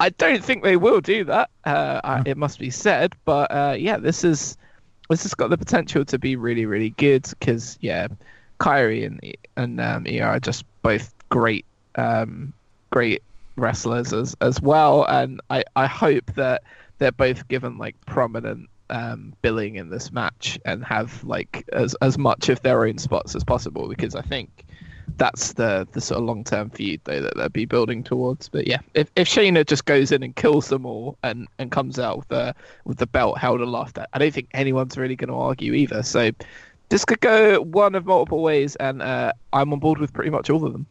I 0.00 0.10
don't 0.10 0.44
think 0.44 0.62
they 0.62 0.76
will 0.76 1.00
do 1.00 1.24
that. 1.24 1.50
Uh, 1.64 2.00
I, 2.02 2.22
it 2.26 2.36
must 2.36 2.58
be 2.58 2.70
said, 2.70 3.14
but 3.24 3.50
uh, 3.50 3.76
yeah, 3.78 3.96
this 3.96 4.24
is 4.24 4.56
this 5.08 5.22
has 5.22 5.34
got 5.34 5.50
the 5.50 5.58
potential 5.58 6.04
to 6.04 6.18
be 6.18 6.36
really, 6.36 6.66
really 6.66 6.90
good 6.90 7.26
because 7.38 7.78
yeah, 7.80 8.08
Kairi 8.60 9.06
and 9.06 9.20
and 9.56 9.80
um, 9.80 10.06
ER 10.06 10.24
are 10.24 10.40
just 10.40 10.64
both 10.82 11.14
great, 11.28 11.64
um, 11.96 12.52
great 12.90 13.22
wrestlers 13.56 14.12
as 14.12 14.36
as 14.40 14.60
well, 14.60 15.04
and 15.04 15.40
I 15.50 15.64
I 15.76 15.86
hope 15.86 16.34
that 16.34 16.62
they're 16.98 17.12
both 17.12 17.46
given 17.48 17.78
like 17.78 17.96
prominent 18.06 18.68
um, 18.90 19.34
billing 19.42 19.76
in 19.76 19.90
this 19.90 20.12
match 20.12 20.58
and 20.64 20.84
have 20.84 21.22
like 21.24 21.68
as 21.72 21.94
as 22.02 22.18
much 22.18 22.48
of 22.48 22.60
their 22.62 22.84
own 22.84 22.98
spots 22.98 23.34
as 23.34 23.44
possible 23.44 23.88
because 23.88 24.14
I 24.14 24.22
think 24.22 24.64
that's 25.16 25.52
the 25.52 25.86
the 25.92 26.00
sort 26.00 26.18
of 26.18 26.24
long 26.24 26.44
term 26.44 26.70
feud 26.70 27.00
though 27.04 27.20
that 27.20 27.36
they'll 27.36 27.48
be 27.48 27.64
building 27.64 28.02
towards. 28.02 28.48
But 28.48 28.66
yeah, 28.66 28.80
if 28.94 29.10
if 29.16 29.28
Shayna 29.28 29.66
just 29.66 29.84
goes 29.84 30.12
in 30.12 30.22
and 30.22 30.34
kills 30.34 30.68
them 30.68 30.86
all 30.86 31.18
and 31.22 31.48
and 31.58 31.70
comes 31.70 31.98
out 31.98 32.18
with 32.18 32.28
the 32.28 32.54
with 32.84 32.98
the 32.98 33.06
belt 33.06 33.38
held 33.38 33.60
aloft, 33.60 33.98
I 34.12 34.18
don't 34.18 34.34
think 34.34 34.48
anyone's 34.54 34.96
really 34.96 35.16
going 35.16 35.28
to 35.28 35.36
argue 35.36 35.74
either. 35.74 36.02
So 36.02 36.30
this 36.88 37.04
could 37.04 37.20
go 37.20 37.60
one 37.60 37.94
of 37.94 38.06
multiple 38.06 38.42
ways, 38.42 38.76
and 38.76 39.02
uh, 39.02 39.32
I'm 39.52 39.72
on 39.72 39.78
board 39.78 39.98
with 39.98 40.12
pretty 40.12 40.30
much 40.30 40.50
all 40.50 40.64
of 40.64 40.72
them. 40.72 40.86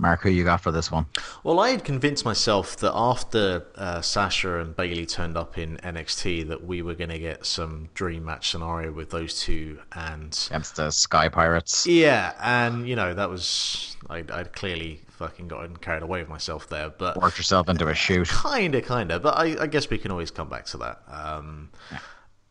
Mark, 0.00 0.22
who 0.22 0.30
you 0.30 0.44
got 0.44 0.62
for 0.62 0.72
this 0.72 0.90
one? 0.90 1.04
Well, 1.44 1.60
I 1.60 1.70
had 1.70 1.84
convinced 1.84 2.24
myself 2.24 2.76
that 2.78 2.92
after 2.94 3.66
uh, 3.74 4.00
Sasha 4.00 4.60
and 4.60 4.74
Bayley 4.74 5.04
turned 5.04 5.36
up 5.36 5.58
in 5.58 5.76
NXT, 5.78 6.48
that 6.48 6.64
we 6.64 6.80
were 6.80 6.94
going 6.94 7.10
to 7.10 7.18
get 7.18 7.44
some 7.44 7.90
dream 7.92 8.24
match 8.24 8.50
scenario 8.50 8.92
with 8.92 9.10
those 9.10 9.38
two 9.38 9.78
and 9.92 10.48
against 10.50 10.76
the 10.76 10.90
Sky 10.90 11.28
Pirates. 11.28 11.86
Yeah, 11.86 12.32
and 12.40 12.88
you 12.88 12.96
know 12.96 13.12
that 13.12 13.28
was 13.28 13.96
I'd, 14.08 14.30
I'd 14.30 14.52
clearly 14.54 15.02
fucking 15.10 15.48
gotten 15.48 15.76
carried 15.76 16.02
away 16.02 16.20
with 16.20 16.30
myself 16.30 16.66
there, 16.70 16.88
but 16.88 17.18
worked 17.20 17.36
yourself 17.36 17.68
into 17.68 17.86
a 17.86 17.94
shoot. 17.94 18.28
Kinda, 18.42 18.80
kinda, 18.80 19.20
but 19.20 19.36
I, 19.36 19.64
I 19.64 19.66
guess 19.66 19.90
we 19.90 19.98
can 19.98 20.10
always 20.10 20.30
come 20.30 20.48
back 20.48 20.64
to 20.66 20.78
that. 20.78 21.02
Um, 21.08 21.68
yeah. 21.92 21.98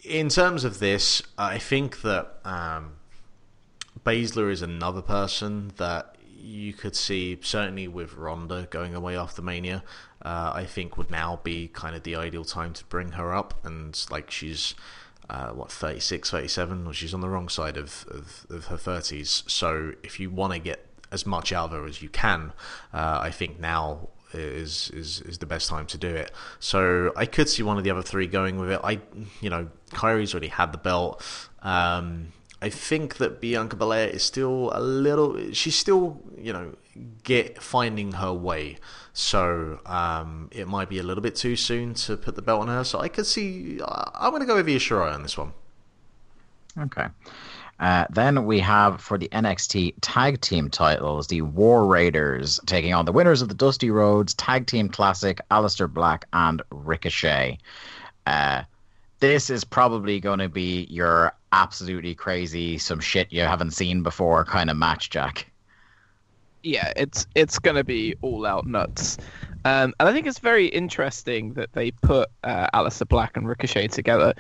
In 0.03 0.30
terms 0.30 0.63
of 0.63 0.80
this, 0.80 1.23
I 1.38 1.57
think 1.57 2.03
that 2.03 2.35
um, 2.45 2.93
Baszler 4.05 4.51
is 4.51 4.61
another 4.61 5.01
person 5.01 5.71
that 5.77 6.15
you 6.40 6.74
could 6.74 6.95
see 6.95 7.38
certainly 7.41 7.88
with 7.88 8.16
Ronda 8.16 8.68
going 8.70 8.95
away 8.95 9.18
after 9.18 9.41
Mania. 9.41 9.84
uh, 10.22 10.52
I 10.53 10.66
think 10.66 10.98
would 10.98 11.11
now 11.11 11.40
be 11.44 11.68
kind 11.70 11.95
of 11.95 12.03
the 12.03 12.16
ideal 12.16 12.44
time 12.44 12.74
to 12.74 12.84
bring 12.86 13.14
her 13.14 13.34
up. 13.34 13.66
And 13.66 13.99
like 14.10 14.32
she's 14.32 14.76
uh, 15.30 15.49
what 15.49 15.72
36, 15.72 16.30
37, 16.30 16.88
or 16.88 16.94
she's 16.94 17.14
on 17.14 17.22
the 17.22 17.30
wrong 17.30 17.49
side 17.49 17.78
of, 17.78 18.06
of, 18.10 18.45
of 18.49 18.66
her 18.66 18.78
30s. 18.78 19.49
So 19.49 19.94
if 20.03 20.20
you 20.20 20.30
want 20.30 20.53
to 20.53 20.60
get 20.60 20.86
as 21.11 21.26
much 21.26 21.52
out 21.52 21.66
of 21.66 21.72
her 21.72 21.86
as 21.86 22.02
you 22.02 22.10
can, 22.10 22.53
uh, 22.94 23.20
I 23.22 23.32
think 23.32 23.60
now 23.60 24.10
is 24.32 24.91
is 24.94 25.22
is 25.22 25.40
the 25.40 25.45
best 25.48 25.70
time 25.70 25.88
to 25.88 25.98
do 25.98 26.07
it. 26.07 26.32
So 26.60 27.11
I 27.16 27.26
could 27.26 27.49
see 27.49 27.64
one 27.64 27.78
of 27.78 27.84
the 27.84 27.90
other 27.91 28.03
three 28.03 28.28
going 28.28 28.60
with 28.60 28.70
it. 28.72 28.80
I, 28.84 28.99
you 29.41 29.49
know, 29.49 29.70
Kairi's 29.91 30.34
already 30.34 30.49
had 30.49 30.72
the 30.72 30.78
belt. 30.78 31.24
Um, 31.61 32.32
I 32.61 32.69
think 32.69 33.18
that 33.18 33.40
Bianca 33.40 33.76
Belair 33.76 34.10
is 34.10 34.23
still 34.23 34.72
a 34.73 34.81
little. 34.81 35.53
She's 35.53 35.77
still, 35.77 36.22
you 36.38 36.52
know, 36.52 36.76
get 37.23 37.61
finding 37.61 38.14
her 38.14 38.34
way. 38.34 38.77
So 39.14 39.80
um, 39.86 40.49
it 40.52 40.68
might 40.68 40.90
be 40.90 40.99
a 40.99 41.03
little 41.03 41.23
bit 41.23 41.36
too 41.36 41.56
soon 41.56 41.94
to 41.95 42.18
put 42.18 42.36
the 42.36 42.41
belt 42.41 42.61
on 42.61 42.68
her. 42.68 42.84
So 42.84 42.99
I 42.99 43.07
could 43.07 43.26
see. 43.26 43.80
I'm 43.86 44.31
going 44.31 44.41
to 44.41 44.45
go 44.45 44.56
with 44.56 44.68
Io 44.68 44.76
Shirai 44.76 45.14
on 45.14 45.23
this 45.23 45.38
one. 45.38 45.53
Okay. 46.77 47.07
Uh, 47.80 48.06
then 48.10 48.45
we 48.45 48.60
have 48.60 48.99
for 48.99 49.18
the 49.18 49.30
NXT 49.30 49.94
Tag 50.02 50.41
Team 50.41 50.69
titles, 50.69 51.27
the 51.27 51.41
War 51.41 51.86
Raiders 51.86 52.60
taking 52.65 52.94
on 52.94 53.06
the 53.06 53.14
winners 53.14 53.41
of 53.41 53.48
the 53.48 53.56
Dusty 53.56 53.90
Rhodes 53.90 54.34
Tag 54.34 54.68
Team 54.68 54.90
Classic, 54.90 55.40
Aleister 55.49 55.91
Black 55.91 56.26
and 56.34 56.61
Ricochet. 56.72 57.57
Uh, 58.27 58.64
this 59.20 59.50
is 59.50 59.64
probably 59.64 60.20
going 60.20 60.40
to 60.40 60.50
be 60.50 60.88
your 60.90 61.34
absolutely 61.52 62.16
crazy, 62.16 62.78
some 62.78 63.00
shit 63.00 63.32
you 63.32 63.41
haven't 63.41 63.72
seen 63.72 64.04
before 64.04 64.46
kind 64.46 64.70
of 64.70 64.78
match, 64.78 65.10
Jack. 65.10 65.50
Yeah, 66.64 66.91
it's 66.96 67.26
it's 67.36 67.58
going 67.60 67.78
to 67.78 67.84
be 67.84 68.16
all 68.22 68.46
out 68.46 68.68
nuts. 68.68 69.18
Um, 69.66 69.94
and 70.00 70.10
I 70.10 70.14
think 70.14 70.28
it's 70.28 70.40
very 70.40 70.68
interesting 70.68 71.54
that 71.54 71.72
they 71.74 71.91
put 71.91 72.30
uh, 72.44 72.68
Aleister 72.74 73.08
Black 73.08 73.38
and 73.38 73.48
Ricochet 73.48 73.88
together. 73.88 74.34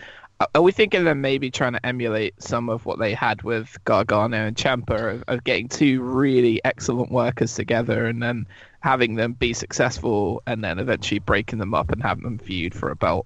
Are 0.55 0.61
we 0.61 0.71
thinking 0.71 1.03
they're 1.03 1.15
maybe 1.15 1.51
trying 1.51 1.73
to 1.73 1.85
emulate 1.85 2.41
some 2.41 2.69
of 2.69 2.85
what 2.85 2.97
they 2.97 3.13
had 3.13 3.41
with 3.41 3.77
Gargano 3.83 4.37
and 4.37 4.55
Ciampa 4.55 5.15
of, 5.15 5.23
of 5.27 5.43
getting 5.43 5.67
two 5.67 6.01
really 6.01 6.61
excellent 6.63 7.11
workers 7.11 7.55
together 7.55 8.05
and 8.05 8.23
then 8.23 8.47
having 8.79 9.15
them 9.15 9.33
be 9.33 9.51
successful 9.51 10.41
and 10.47 10.63
then 10.63 10.79
eventually 10.79 11.19
breaking 11.19 11.59
them 11.59 11.73
up 11.73 11.91
and 11.91 12.01
having 12.01 12.23
them 12.23 12.37
feud 12.37 12.73
for 12.73 12.89
a 12.89 12.95
belt? 12.95 13.25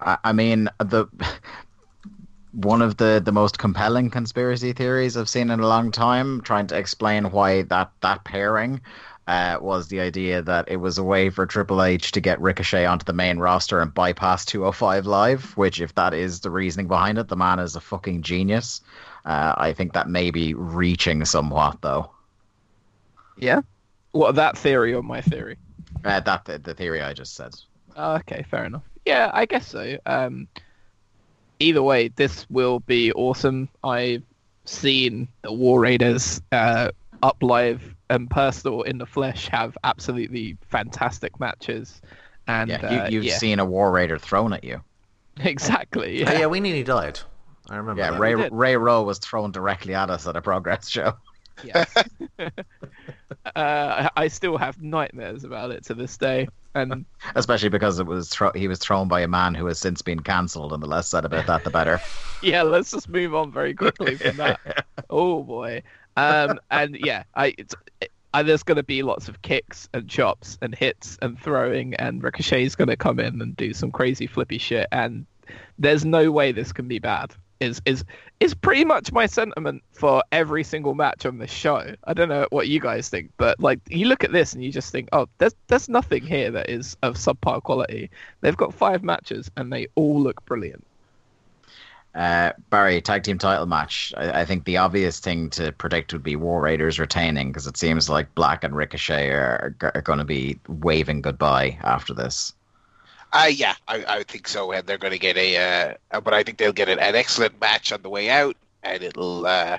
I, 0.00 0.18
I 0.24 0.32
mean, 0.32 0.68
the 0.78 1.06
one 2.52 2.82
of 2.82 2.96
the, 2.96 3.20
the 3.24 3.32
most 3.32 3.58
compelling 3.58 4.10
conspiracy 4.10 4.72
theories 4.72 5.16
I've 5.16 5.28
seen 5.28 5.50
in 5.50 5.60
a 5.60 5.66
long 5.66 5.90
time, 5.90 6.40
trying 6.42 6.68
to 6.68 6.78
explain 6.78 7.30
why 7.30 7.62
that, 7.62 7.90
that 8.00 8.24
pairing 8.24 8.80
uh, 9.26 9.58
was 9.60 9.88
the 9.88 10.00
idea 10.00 10.42
that 10.42 10.70
it 10.70 10.76
was 10.76 10.98
a 10.98 11.02
way 11.02 11.30
for 11.30 11.46
Triple 11.46 11.82
H 11.82 12.12
to 12.12 12.20
get 12.20 12.40
Ricochet 12.40 12.86
onto 12.86 13.04
the 13.04 13.12
main 13.12 13.38
roster 13.38 13.80
and 13.80 13.92
bypass 13.92 14.44
205 14.44 15.06
Live, 15.06 15.56
which, 15.56 15.80
if 15.80 15.94
that 15.94 16.14
is 16.14 16.40
the 16.40 16.50
reasoning 16.50 16.86
behind 16.86 17.18
it, 17.18 17.28
the 17.28 17.36
man 17.36 17.58
is 17.58 17.74
a 17.74 17.80
fucking 17.80 18.22
genius. 18.22 18.82
Uh, 19.24 19.54
I 19.56 19.72
think 19.72 19.94
that 19.94 20.08
may 20.08 20.30
be 20.30 20.54
reaching 20.54 21.24
somewhat, 21.24 21.80
though. 21.80 22.10
Yeah? 23.38 23.62
What, 24.12 24.36
that 24.36 24.56
theory 24.56 24.94
or 24.94 25.02
my 25.02 25.22
theory? 25.22 25.56
Uh, 26.04 26.20
that 26.20 26.44
the, 26.44 26.58
the 26.58 26.74
theory 26.74 27.02
I 27.02 27.14
just 27.14 27.34
said. 27.34 27.54
Oh, 27.96 28.14
okay, 28.16 28.44
fair 28.50 28.64
enough. 28.64 28.82
Yeah, 29.04 29.30
I 29.32 29.46
guess 29.46 29.66
so. 29.66 29.98
Um, 30.06 30.48
either 31.60 31.82
way, 31.82 32.08
this 32.08 32.48
will 32.50 32.80
be 32.80 33.12
awesome. 33.12 33.68
I've 33.82 34.22
seen 34.64 35.28
the 35.42 35.52
War 35.52 35.80
Raiders 35.80 36.40
uh, 36.52 36.90
up 37.22 37.42
live 37.42 37.94
and 38.10 38.30
personal 38.30 38.82
in 38.82 38.98
the 38.98 39.06
flesh 39.06 39.48
have 39.48 39.76
absolutely 39.84 40.56
fantastic 40.68 41.38
matches. 41.40 42.00
And 42.46 42.70
yeah, 42.70 42.90
you, 42.90 42.98
have 42.98 43.24
uh, 43.24 43.26
yeah. 43.28 43.38
seen 43.38 43.58
a 43.58 43.64
War 43.64 43.90
Raider 43.90 44.18
thrown 44.18 44.52
at 44.52 44.64
you. 44.64 44.80
Exactly. 45.40 46.20
Yeah. 46.20 46.30
Oh, 46.30 46.38
yeah, 46.38 46.46
we 46.46 46.60
nearly 46.60 46.84
died. 46.84 47.18
I 47.68 47.74
remember. 47.74 48.00
Yeah, 48.00 48.12
that. 48.12 48.20
Ray. 48.20 48.34
Ray 48.34 48.76
Rowe 48.76 49.02
was 49.02 49.18
thrown 49.18 49.50
directly 49.50 49.92
at 49.92 50.08
us 50.08 50.28
at 50.28 50.36
a 50.36 50.40
progress 50.40 50.88
show. 50.88 51.14
Yes. 51.64 51.92
uh, 52.38 54.08
I 54.16 54.28
still 54.28 54.56
have 54.58 54.80
nightmares 54.80 55.42
about 55.42 55.72
it 55.72 55.84
to 55.86 55.94
this 55.94 56.16
day. 56.16 56.46
And 56.74 57.04
Especially 57.34 57.68
because 57.68 57.98
it 57.98 58.06
was 58.06 58.28
thro- 58.28 58.52
he 58.54 58.68
was 58.68 58.78
thrown 58.78 59.08
by 59.08 59.20
a 59.20 59.28
man 59.28 59.54
who 59.54 59.66
has 59.66 59.78
since 59.78 60.02
been 60.02 60.20
cancelled, 60.20 60.72
and 60.72 60.82
the 60.82 60.86
less 60.86 61.08
said 61.08 61.24
about 61.24 61.46
that, 61.46 61.64
the 61.64 61.70
better. 61.70 62.00
yeah, 62.42 62.62
let's 62.62 62.90
just 62.90 63.08
move 63.08 63.34
on 63.34 63.52
very 63.52 63.74
quickly 63.74 64.16
from 64.16 64.36
that. 64.38 64.60
Oh 65.10 65.42
boy. 65.42 65.82
Um, 66.16 66.58
and 66.70 66.96
yeah, 66.96 67.24
I, 67.34 67.54
it's, 67.58 67.74
I 68.32 68.42
there's 68.42 68.62
going 68.62 68.76
to 68.76 68.82
be 68.82 69.02
lots 69.02 69.28
of 69.28 69.42
kicks 69.42 69.88
and 69.92 70.08
chops 70.08 70.58
and 70.62 70.74
hits 70.74 71.18
and 71.22 71.38
throwing, 71.38 71.94
and 71.94 72.22
Ricochet's 72.22 72.74
going 72.74 72.88
to 72.88 72.96
come 72.96 73.20
in 73.20 73.40
and 73.40 73.56
do 73.56 73.72
some 73.74 73.92
crazy 73.92 74.26
flippy 74.26 74.58
shit, 74.58 74.88
and 74.90 75.26
there's 75.78 76.04
no 76.04 76.32
way 76.32 76.52
this 76.52 76.72
can 76.72 76.88
be 76.88 76.98
bad. 76.98 77.34
Is 77.64 77.82
is 77.84 78.04
is 78.40 78.54
pretty 78.54 78.84
much 78.84 79.12
my 79.12 79.26
sentiment 79.26 79.82
for 79.92 80.22
every 80.32 80.64
single 80.64 80.94
match 80.94 81.26
on 81.26 81.38
this 81.38 81.50
show. 81.50 81.94
I 82.04 82.14
don't 82.14 82.28
know 82.28 82.46
what 82.50 82.68
you 82.68 82.80
guys 82.80 83.08
think, 83.08 83.30
but 83.36 83.58
like 83.60 83.80
you 83.88 84.06
look 84.06 84.24
at 84.24 84.32
this 84.32 84.52
and 84.52 84.62
you 84.62 84.70
just 84.70 84.92
think, 84.92 85.08
oh, 85.12 85.26
there's 85.38 85.54
there's 85.68 85.88
nothing 85.88 86.22
here 86.22 86.50
that 86.50 86.68
is 86.70 86.96
of 87.02 87.14
subpar 87.14 87.62
quality. 87.62 88.10
They've 88.40 88.56
got 88.56 88.74
five 88.74 89.02
matches 89.02 89.50
and 89.56 89.72
they 89.72 89.88
all 89.94 90.20
look 90.20 90.44
brilliant. 90.44 90.84
Uh, 92.14 92.52
Barry, 92.70 93.00
tag 93.00 93.24
team 93.24 93.38
title 93.38 93.66
match. 93.66 94.14
I, 94.16 94.42
I 94.42 94.44
think 94.44 94.64
the 94.64 94.76
obvious 94.76 95.18
thing 95.18 95.50
to 95.50 95.72
predict 95.72 96.12
would 96.12 96.22
be 96.22 96.36
War 96.36 96.60
Raiders 96.60 97.00
retaining 97.00 97.48
because 97.48 97.66
it 97.66 97.76
seems 97.76 98.08
like 98.08 98.32
Black 98.36 98.62
and 98.62 98.76
Ricochet 98.76 99.30
are, 99.30 99.74
are 99.80 100.02
going 100.02 100.20
to 100.20 100.24
be 100.24 100.60
waving 100.68 101.22
goodbye 101.22 101.76
after 101.82 102.14
this. 102.14 102.52
Uh, 103.34 103.46
yeah, 103.46 103.74
I, 103.88 104.04
I 104.06 104.22
think 104.22 104.46
so, 104.46 104.70
and 104.70 104.86
they're 104.86 104.96
going 104.96 105.12
to 105.12 105.18
get 105.18 105.36
a. 105.36 105.96
Uh, 106.12 106.20
but 106.20 106.32
I 106.32 106.44
think 106.44 106.56
they'll 106.56 106.72
get 106.72 106.88
an, 106.88 107.00
an 107.00 107.16
excellent 107.16 107.60
match 107.60 107.90
on 107.90 108.00
the 108.00 108.08
way 108.08 108.30
out, 108.30 108.56
and 108.84 109.02
it'll 109.02 109.44
uh, 109.44 109.78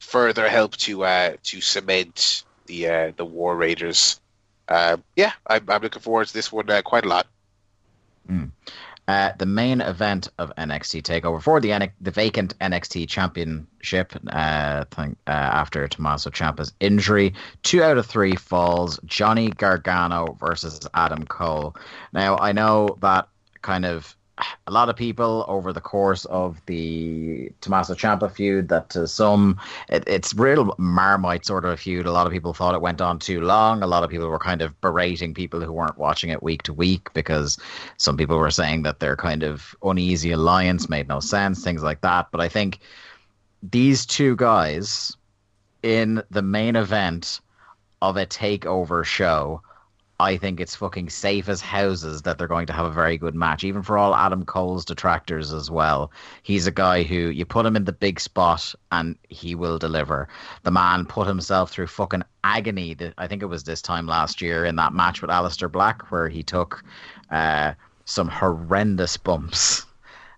further 0.00 0.46
help 0.50 0.76
to 0.76 1.04
uh, 1.04 1.36
to 1.44 1.60
cement 1.62 2.44
the 2.66 2.88
uh, 2.88 3.12
the 3.16 3.24
War 3.24 3.56
Raiders. 3.56 4.20
Uh, 4.68 4.98
yeah, 5.16 5.32
I'm, 5.46 5.64
I'm 5.68 5.80
looking 5.80 6.02
forward 6.02 6.28
to 6.28 6.34
this 6.34 6.52
one 6.52 6.68
uh, 6.70 6.82
quite 6.82 7.06
a 7.06 7.08
lot. 7.08 7.26
Uh, 9.10 9.32
the 9.38 9.46
main 9.46 9.80
event 9.80 10.28
of 10.38 10.54
NXT 10.54 11.02
Takeover 11.02 11.42
for 11.42 11.60
the 11.60 11.72
N- 11.72 11.90
the 12.00 12.12
vacant 12.12 12.56
NXT 12.60 13.08
Championship. 13.08 14.12
Uh, 14.28 14.84
thing, 14.92 15.16
uh, 15.26 15.30
after 15.30 15.88
Tommaso 15.88 16.30
Ciampa's 16.30 16.72
injury, 16.78 17.34
two 17.64 17.82
out 17.82 17.98
of 17.98 18.06
three 18.06 18.36
falls. 18.36 19.00
Johnny 19.04 19.50
Gargano 19.50 20.36
versus 20.38 20.78
Adam 20.94 21.24
Cole. 21.24 21.74
Now 22.12 22.36
I 22.38 22.52
know 22.52 22.98
that 23.00 23.26
kind 23.62 23.84
of 23.84 24.16
a 24.66 24.70
lot 24.70 24.88
of 24.88 24.96
people 24.96 25.44
over 25.48 25.72
the 25.72 25.80
course 25.80 26.24
of 26.26 26.60
the 26.66 27.52
Tommaso 27.60 27.94
Ciampa 27.94 28.30
feud 28.30 28.68
that 28.68 28.90
to 28.90 29.06
some 29.06 29.58
it, 29.88 30.04
it's 30.06 30.34
real 30.34 30.74
marmite 30.78 31.46
sort 31.46 31.64
of 31.64 31.72
a 31.72 31.76
feud. 31.76 32.06
A 32.06 32.12
lot 32.12 32.26
of 32.26 32.32
people 32.32 32.54
thought 32.54 32.74
it 32.74 32.80
went 32.80 33.00
on 33.00 33.18
too 33.18 33.40
long. 33.40 33.82
A 33.82 33.86
lot 33.86 34.04
of 34.04 34.10
people 34.10 34.28
were 34.28 34.38
kind 34.38 34.62
of 34.62 34.78
berating 34.80 35.34
people 35.34 35.60
who 35.60 35.72
weren't 35.72 35.98
watching 35.98 36.30
it 36.30 36.42
week 36.42 36.62
to 36.64 36.72
week 36.72 37.12
because 37.12 37.58
some 37.96 38.16
people 38.16 38.38
were 38.38 38.50
saying 38.50 38.82
that 38.82 39.00
their 39.00 39.16
kind 39.16 39.42
of 39.42 39.74
uneasy 39.82 40.32
alliance 40.32 40.88
made 40.88 41.08
no 41.08 41.20
sense, 41.20 41.62
things 41.62 41.82
like 41.82 42.00
that. 42.02 42.28
But 42.30 42.40
I 42.40 42.48
think 42.48 42.80
these 43.62 44.06
two 44.06 44.36
guys 44.36 45.16
in 45.82 46.22
the 46.30 46.42
main 46.42 46.76
event 46.76 47.40
of 48.02 48.16
a 48.16 48.26
takeover 48.26 49.04
show 49.04 49.62
I 50.20 50.36
think 50.36 50.60
it's 50.60 50.76
fucking 50.76 51.08
safe 51.08 51.48
as 51.48 51.60
houses 51.60 52.22
that 52.22 52.36
they're 52.36 52.46
going 52.46 52.66
to 52.66 52.72
have 52.72 52.84
a 52.84 52.90
very 52.90 53.16
good 53.16 53.34
match, 53.34 53.64
even 53.64 53.82
for 53.82 53.96
all 53.96 54.14
Adam 54.14 54.44
Cole's 54.44 54.84
detractors 54.84 55.52
as 55.52 55.70
well. 55.70 56.12
He's 56.42 56.66
a 56.66 56.72
guy 56.72 57.02
who 57.02 57.30
you 57.30 57.44
put 57.46 57.64
him 57.64 57.74
in 57.74 57.84
the 57.84 57.92
big 57.92 58.20
spot 58.20 58.74
and 58.92 59.16
he 59.28 59.54
will 59.54 59.78
deliver. 59.78 60.28
The 60.62 60.70
man 60.70 61.06
put 61.06 61.26
himself 61.26 61.70
through 61.70 61.86
fucking 61.86 62.22
agony. 62.44 62.94
th- 62.94 63.14
I 63.18 63.26
think 63.26 63.42
it 63.42 63.46
was 63.46 63.64
this 63.64 63.82
time 63.82 64.06
last 64.06 64.40
year 64.40 64.64
in 64.64 64.76
that 64.76 64.92
match 64.92 65.22
with 65.22 65.30
Aleister 65.30 65.72
Black 65.72 66.10
where 66.10 66.28
he 66.28 66.42
took 66.42 66.84
uh, 67.30 67.72
some 68.04 68.28
horrendous 68.28 69.16
bumps. 69.16 69.86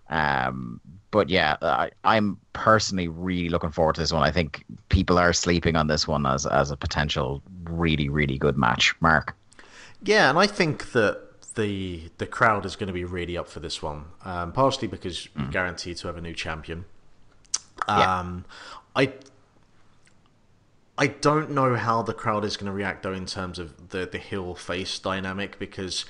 Um, 0.09 0.79
but 1.11 1.29
yeah, 1.29 1.57
I, 1.61 1.91
I'm 2.03 2.37
personally 2.53 3.07
really 3.07 3.49
looking 3.49 3.71
forward 3.71 3.95
to 3.95 4.01
this 4.01 4.11
one. 4.11 4.23
I 4.23 4.31
think 4.31 4.63
people 4.89 5.19
are 5.19 5.33
sleeping 5.33 5.75
on 5.75 5.87
this 5.87 6.07
one 6.07 6.25
as 6.25 6.47
as 6.47 6.71
a 6.71 6.77
potential 6.77 7.43
really 7.65 8.09
really 8.09 8.37
good 8.39 8.57
match. 8.57 8.95
Mark. 8.99 9.35
Yeah, 10.03 10.29
and 10.29 10.37
I 10.37 10.47
think 10.47 10.91
that 10.91 11.19
the 11.55 12.09
the 12.17 12.25
crowd 12.25 12.65
is 12.65 12.75
going 12.75 12.87
to 12.87 12.93
be 12.93 13.03
really 13.05 13.37
up 13.37 13.47
for 13.47 13.59
this 13.59 13.81
one, 13.81 14.05
um, 14.25 14.51
partially 14.51 14.87
because 14.87 15.27
you're 15.35 15.47
guaranteed 15.47 15.97
to 15.97 16.07
have 16.07 16.17
a 16.17 16.21
new 16.21 16.33
champion. 16.33 16.85
Yeah. 17.87 18.19
Um, 18.19 18.45
I 18.95 19.13
I 20.97 21.07
don't 21.07 21.51
know 21.51 21.75
how 21.75 22.01
the 22.03 22.13
crowd 22.13 22.45
is 22.45 22.55
going 22.57 22.67
to 22.67 22.71
react 22.71 23.03
though 23.03 23.13
in 23.13 23.25
terms 23.25 23.59
of 23.59 23.89
the 23.89 24.05
the 24.05 24.17
heel 24.19 24.55
face 24.55 24.99
dynamic 24.99 25.57
because 25.59 26.05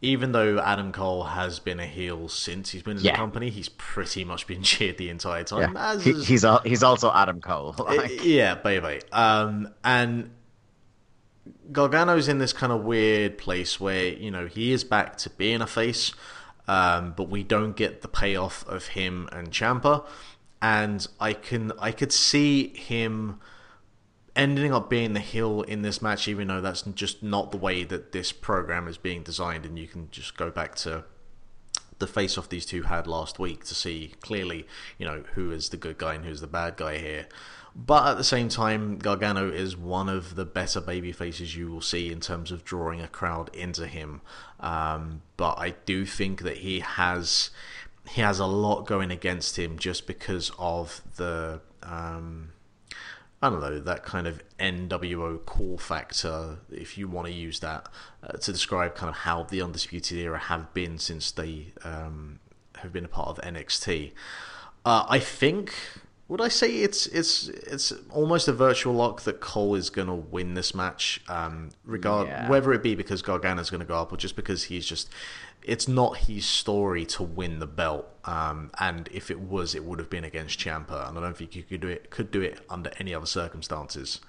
even 0.00 0.30
though 0.30 0.60
Adam 0.60 0.92
Cole 0.92 1.24
has 1.24 1.58
been 1.58 1.80
a 1.80 1.86
heel 1.86 2.28
since 2.28 2.70
he's 2.70 2.84
been 2.84 2.98
in 2.98 3.02
Yeah. 3.02 3.12
the 3.12 3.16
company, 3.16 3.50
he's 3.50 3.68
pretty 3.68 4.24
much 4.24 4.46
been 4.46 4.62
cheered 4.70 4.96
the 4.96 5.08
entire 5.10 5.42
time. 5.44 5.72
Yeah, 5.74 5.92
as 5.92 6.04
he, 6.04 6.12
he's 6.12 6.44
he's 6.64 6.82
also 6.84 7.10
Adam 7.12 7.40
Cole. 7.40 7.74
uh, 7.78 7.84
Like, 7.84 8.24
yeah, 8.24 8.54
baby. 8.54 9.00
Um, 9.10 9.74
and 9.82 10.30
Gargano's 11.72 12.28
in 12.28 12.38
this 12.38 12.52
kind 12.52 12.72
of 12.72 12.84
weird 12.84 13.38
place 13.38 13.80
where 13.80 14.08
you 14.08 14.30
know 14.30 14.46
he 14.46 14.72
is 14.72 14.84
back 14.84 15.16
to 15.18 15.30
being 15.30 15.60
a 15.60 15.66
face, 15.66 16.12
um, 16.66 17.14
but 17.16 17.28
we 17.28 17.42
don't 17.42 17.76
get 17.76 18.02
the 18.02 18.08
payoff 18.08 18.66
of 18.68 18.88
him 18.88 19.28
and 19.32 19.50
Ciampa, 19.50 20.06
and 20.60 21.06
I 21.20 21.32
can 21.32 21.72
I 21.78 21.92
could 21.92 22.12
see 22.12 22.68
him 22.68 23.40
ending 24.36 24.72
up 24.72 24.88
being 24.88 25.14
the 25.14 25.20
heel 25.20 25.62
in 25.62 25.82
this 25.82 26.00
match, 26.00 26.28
even 26.28 26.48
though 26.48 26.60
that's 26.60 26.82
just 26.82 27.22
not 27.22 27.50
the 27.50 27.56
way 27.56 27.84
that 27.84 28.12
this 28.12 28.30
program 28.30 28.86
is 28.86 28.96
being 28.96 29.22
designed, 29.22 29.66
and 29.66 29.78
you 29.78 29.88
can 29.88 30.08
just 30.10 30.36
go 30.36 30.50
back 30.50 30.74
to 30.76 31.04
the 31.98 32.06
face 32.06 32.38
off 32.38 32.48
these 32.48 32.64
two 32.64 32.82
had 32.82 33.06
last 33.06 33.38
week 33.38 33.64
to 33.64 33.74
see 33.74 34.12
clearly, 34.20 34.66
you 34.98 35.06
know, 35.06 35.24
who 35.34 35.50
is 35.50 35.70
the 35.70 35.76
good 35.76 35.98
guy 35.98 36.14
and 36.14 36.24
who's 36.24 36.40
the 36.40 36.46
bad 36.46 36.76
guy 36.76 36.98
here. 36.98 37.26
But 37.86 38.08
at 38.08 38.16
the 38.16 38.24
same 38.24 38.48
time, 38.48 38.98
Gargano 38.98 39.52
is 39.52 39.76
one 39.76 40.08
of 40.08 40.34
the 40.34 40.44
better 40.44 40.80
baby 40.80 41.12
faces 41.12 41.54
you 41.54 41.70
will 41.70 41.80
see 41.80 42.10
in 42.10 42.18
terms 42.18 42.50
of 42.50 42.64
drawing 42.64 43.00
a 43.00 43.06
crowd 43.06 43.54
into 43.54 43.86
him. 43.86 44.20
Um, 44.58 45.22
but 45.36 45.58
I 45.58 45.74
do 45.86 46.04
think 46.04 46.42
that 46.42 46.58
he 46.58 46.80
has 46.80 47.50
he 48.10 48.20
has 48.20 48.40
a 48.40 48.46
lot 48.46 48.86
going 48.86 49.12
against 49.12 49.58
him 49.58 49.78
just 49.78 50.08
because 50.08 50.50
of 50.58 51.02
the 51.16 51.60
um, 51.84 52.50
I 53.40 53.50
don't 53.50 53.60
know, 53.60 53.78
that 53.78 54.02
kind 54.02 54.26
of 54.26 54.42
NWO 54.58 55.44
cool 55.46 55.78
factor, 55.78 56.58
if 56.72 56.98
you 56.98 57.06
want 57.06 57.28
to 57.28 57.32
use 57.32 57.60
that 57.60 57.88
uh, 58.24 58.38
to 58.38 58.52
describe 58.52 58.96
kind 58.96 59.08
of 59.08 59.18
how 59.18 59.44
the 59.44 59.62
Undisputed 59.62 60.18
Era 60.18 60.38
have 60.38 60.74
been 60.74 60.98
since 60.98 61.30
they 61.30 61.72
um, 61.84 62.40
have 62.78 62.92
been 62.92 63.04
a 63.04 63.08
part 63.08 63.28
of 63.28 63.38
NXT. 63.44 64.12
Uh, 64.84 65.06
I 65.08 65.20
think 65.20 65.72
would 66.28 66.40
I 66.42 66.48
say 66.48 66.76
it's 66.76 67.06
it's 67.06 67.48
it's 67.48 67.92
almost 68.10 68.48
a 68.48 68.52
virtual 68.52 68.94
lock 68.94 69.22
that 69.22 69.40
Cole 69.40 69.74
is 69.74 69.88
going 69.90 70.08
to 70.08 70.14
win 70.14 70.54
this 70.54 70.74
match, 70.74 71.20
um, 71.28 71.70
regard 71.84 72.28
Yeah. 72.28 72.48
whether 72.48 72.72
it 72.74 72.82
be 72.82 72.94
because 72.94 73.22
Gargano's 73.22 73.70
going 73.70 73.80
to 73.80 73.86
go 73.86 73.96
up 74.00 74.12
or 74.12 74.16
just 74.18 74.36
because 74.36 74.64
he's 74.64 74.86
just 74.86 75.08
it's 75.62 75.88
not 75.88 76.18
his 76.18 76.46
story 76.46 77.04
to 77.06 77.22
win 77.22 77.58
the 77.58 77.66
belt. 77.66 78.06
Um, 78.24 78.70
and 78.78 79.08
if 79.12 79.30
it 79.30 79.40
was, 79.40 79.74
it 79.74 79.84
would 79.84 79.98
have 79.98 80.10
been 80.10 80.24
against 80.24 80.58
Ciampa, 80.58 81.08
and 81.08 81.18
I 81.18 81.20
don't 81.20 81.36
think 81.36 81.56
you 81.56 81.62
could 81.62 81.80
do 81.80 81.88
it 81.88 82.10
could 82.10 82.30
do 82.30 82.42
it 82.42 82.60
under 82.68 82.90
any 82.98 83.14
other 83.14 83.26
circumstances. 83.26 84.20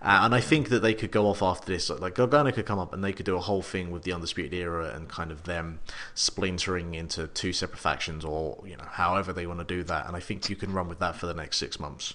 Uh, 0.00 0.20
and 0.22 0.34
I 0.34 0.40
think 0.40 0.68
that 0.70 0.80
they 0.80 0.94
could 0.94 1.10
go 1.10 1.26
off 1.26 1.42
after 1.42 1.72
this. 1.72 1.90
Like 1.90 2.14
Gargano 2.14 2.50
could 2.52 2.66
come 2.66 2.78
up 2.78 2.92
and 2.92 3.02
they 3.02 3.12
could 3.12 3.26
do 3.26 3.36
a 3.36 3.40
whole 3.40 3.62
thing 3.62 3.90
with 3.90 4.02
the 4.02 4.12
Undisputed 4.12 4.54
Era 4.54 4.92
and 4.94 5.08
kind 5.08 5.30
of 5.30 5.44
them 5.44 5.80
splintering 6.14 6.94
into 6.94 7.26
two 7.28 7.52
separate 7.52 7.78
factions, 7.78 8.24
or 8.24 8.62
you 8.66 8.76
know, 8.76 8.86
however 8.88 9.32
they 9.32 9.46
want 9.46 9.60
to 9.60 9.64
do 9.66 9.82
that. 9.84 10.06
And 10.06 10.16
I 10.16 10.20
think 10.20 10.48
you 10.50 10.56
can 10.56 10.72
run 10.72 10.88
with 10.88 10.98
that 11.00 11.16
for 11.16 11.26
the 11.26 11.34
next 11.34 11.58
six 11.58 11.78
months. 11.78 12.14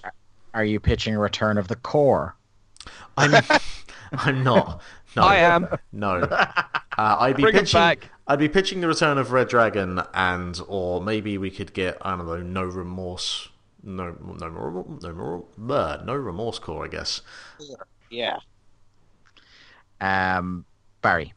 Are 0.54 0.64
you 0.64 0.80
pitching 0.80 1.14
a 1.14 1.18
return 1.18 1.58
of 1.58 1.68
the 1.68 1.76
core? 1.76 2.34
I'm, 3.16 3.44
I'm 4.12 4.42
not. 4.42 4.80
No, 5.16 5.22
I 5.22 5.36
am. 5.36 5.68
No, 5.92 6.10
uh, 6.20 6.46
I'd 6.98 7.36
be 7.36 7.42
Bring 7.42 7.54
pitching. 7.54 7.78
back. 7.78 8.10
I'd 8.26 8.38
be 8.38 8.48
pitching 8.48 8.80
the 8.80 8.88
return 8.88 9.18
of 9.18 9.32
Red 9.32 9.48
Dragon, 9.48 10.02
and 10.14 10.60
or 10.68 11.00
maybe 11.02 11.38
we 11.38 11.50
could 11.50 11.72
get 11.72 11.96
I 12.02 12.16
don't 12.16 12.26
know, 12.26 12.42
no 12.42 12.62
remorse, 12.62 13.48
no 13.82 14.16
no 14.40 14.50
more, 14.50 14.98
no 15.02 15.12
more, 15.12 15.44
bleh, 15.58 16.04
No 16.04 16.14
Remorse 16.14 16.58
Corps, 16.58 16.84
I 16.84 16.88
guess. 16.88 17.22
Yeah. 18.10 18.38
Um, 20.00 20.64
Barry. 21.02 21.32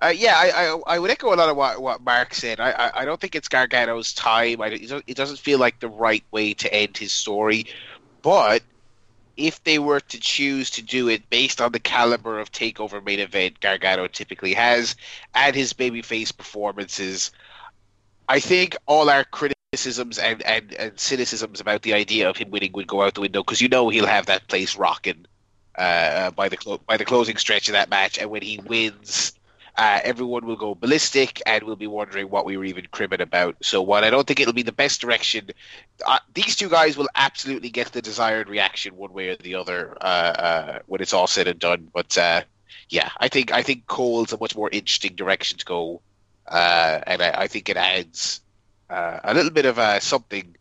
Uh, 0.00 0.12
yeah, 0.14 0.34
I, 0.36 0.50
I 0.50 0.94
I 0.94 0.98
would 0.98 1.10
echo 1.10 1.34
a 1.34 1.36
lot 1.36 1.48
of 1.48 1.56
what, 1.56 1.82
what 1.82 2.02
Mark 2.02 2.32
said. 2.32 2.60
I, 2.60 2.70
I 2.70 3.00
I 3.00 3.04
don't 3.04 3.20
think 3.20 3.34
it's 3.34 3.48
Gargano's 3.48 4.12
time. 4.12 4.60
I, 4.60 4.68
it 4.68 5.16
doesn't 5.16 5.40
feel 5.40 5.58
like 5.58 5.80
the 5.80 5.88
right 5.88 6.24
way 6.30 6.54
to 6.54 6.72
end 6.72 6.96
his 6.96 7.12
story. 7.12 7.66
But 8.22 8.62
if 9.36 9.62
they 9.64 9.78
were 9.78 10.00
to 10.00 10.20
choose 10.20 10.70
to 10.70 10.82
do 10.82 11.08
it 11.08 11.28
based 11.30 11.60
on 11.60 11.72
the 11.72 11.80
caliber 11.80 12.38
of 12.38 12.50
takeover 12.52 13.04
main 13.04 13.20
event 13.20 13.60
Gargano 13.60 14.08
typically 14.08 14.52
has 14.52 14.96
and 15.34 15.54
his 15.54 15.72
babyface 15.72 16.36
performances, 16.36 17.30
I 18.28 18.40
think 18.40 18.76
all 18.86 19.08
our 19.10 19.24
criticisms 19.72 20.18
and, 20.18 20.42
and, 20.42 20.72
and 20.72 20.92
cynicisms 20.96 21.60
about 21.60 21.82
the 21.82 21.92
idea 21.92 22.28
of 22.30 22.36
him 22.38 22.50
winning 22.50 22.72
would 22.72 22.86
go 22.86 23.02
out 23.02 23.12
the 23.14 23.20
window 23.20 23.42
because 23.42 23.60
you 23.60 23.68
know 23.68 23.90
he'll 23.90 24.06
have 24.06 24.26
that 24.26 24.48
place 24.48 24.76
rocking 24.76 25.26
uh, 25.76 26.30
by 26.30 26.48
the 26.48 26.56
clo- 26.56 26.80
by 26.86 26.96
the 26.96 27.04
closing 27.04 27.36
stretch 27.36 27.68
of 27.68 27.74
that 27.74 27.90
match, 27.90 28.18
and 28.18 28.30
when 28.30 28.40
he 28.42 28.58
wins, 28.58 29.32
uh, 29.76 30.00
everyone 30.02 30.46
will 30.46 30.56
go 30.56 30.74
ballistic 30.74 31.42
and 31.46 31.62
will 31.64 31.76
be 31.76 31.86
wondering 31.86 32.30
what 32.30 32.46
we 32.46 32.56
were 32.56 32.64
even 32.64 32.86
cribbing 32.90 33.20
about. 33.20 33.56
So, 33.62 33.82
while 33.82 34.04
I 34.04 34.10
don't 34.10 34.26
think 34.26 34.40
it'll 34.40 34.54
be 34.54 34.62
the 34.62 34.72
best 34.72 35.02
direction, 35.02 35.50
uh, 36.04 36.18
these 36.34 36.56
two 36.56 36.68
guys 36.70 36.96
will 36.96 37.08
absolutely 37.14 37.68
get 37.68 37.92
the 37.92 38.02
desired 38.02 38.48
reaction 38.48 38.96
one 38.96 39.12
way 39.12 39.28
or 39.28 39.36
the 39.36 39.54
other 39.54 39.96
uh, 40.00 40.04
uh, 40.04 40.78
when 40.86 41.02
it's 41.02 41.12
all 41.12 41.26
said 41.26 41.46
and 41.46 41.60
done. 41.60 41.88
But 41.92 42.16
uh, 42.16 42.42
yeah, 42.88 43.10
I 43.18 43.28
think 43.28 43.52
I 43.52 43.62
think 43.62 43.86
Cole's 43.86 44.32
a 44.32 44.38
much 44.38 44.56
more 44.56 44.70
interesting 44.70 45.14
direction 45.14 45.58
to 45.58 45.64
go, 45.66 46.00
uh, 46.48 47.00
and 47.06 47.22
I, 47.22 47.42
I 47.42 47.46
think 47.48 47.68
it 47.68 47.76
adds 47.76 48.40
uh, 48.90 49.20
a 49.24 49.34
little 49.34 49.50
bit 49.50 49.66
of 49.66 49.78
uh, 49.78 50.00
something 50.00 50.54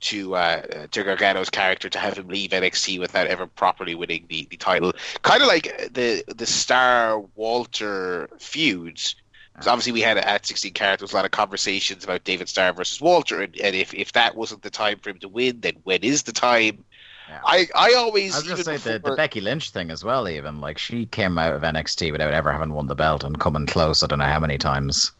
to 0.00 0.34
uh, 0.34 0.62
to 0.90 1.04
Gargano's 1.04 1.50
character 1.50 1.88
to 1.88 1.98
have 1.98 2.18
him 2.18 2.28
leave 2.28 2.50
NXT 2.50 2.98
without 2.98 3.26
ever 3.28 3.46
properly 3.46 3.94
winning 3.94 4.26
the, 4.28 4.46
the 4.50 4.56
title. 4.56 4.92
Kind 5.22 5.42
of 5.42 5.48
like 5.48 5.92
the 5.92 6.24
the 6.34 6.46
Starr 6.46 7.20
Walter 7.36 8.28
feuds. 8.38 9.16
'Cause 9.54 9.66
obviously, 9.66 9.92
we 9.92 10.00
had 10.00 10.16
at 10.16 10.46
16 10.46 10.72
characters 10.72 11.12
a 11.12 11.14
lot 11.14 11.26
of 11.26 11.30
conversations 11.30 12.04
about 12.04 12.24
David 12.24 12.48
Starr 12.48 12.72
versus 12.72 13.02
Walter, 13.02 13.42
and, 13.42 13.54
and 13.58 13.76
if, 13.76 13.92
if 13.92 14.12
that 14.12 14.34
wasn't 14.34 14.62
the 14.62 14.70
time 14.70 14.98
for 14.98 15.10
him 15.10 15.18
to 15.18 15.28
win, 15.28 15.60
then 15.60 15.74
when 15.84 16.00
is 16.02 16.22
the 16.22 16.32
time? 16.32 16.82
Yeah. 17.28 17.40
I 17.44 17.68
I 17.74 17.92
always 17.92 18.34
I 18.34 18.38
was 18.38 18.44
going 18.48 18.56
to 18.56 18.70
even 18.70 18.78
say 18.80 18.92
the, 18.94 19.10
the 19.10 19.14
Becky 19.14 19.42
Lynch 19.42 19.68
thing 19.70 19.90
as 19.90 20.02
well. 20.02 20.26
Even 20.26 20.62
like 20.62 20.78
she 20.78 21.04
came 21.04 21.36
out 21.36 21.52
of 21.52 21.60
NXT 21.62 22.12
without 22.12 22.32
ever 22.32 22.50
having 22.50 22.72
won 22.72 22.86
the 22.86 22.94
belt 22.94 23.24
and 23.24 23.38
coming 23.38 23.66
close. 23.66 24.02
I 24.02 24.06
don't 24.06 24.20
know 24.20 24.24
how 24.24 24.40
many 24.40 24.56
times. 24.56 25.12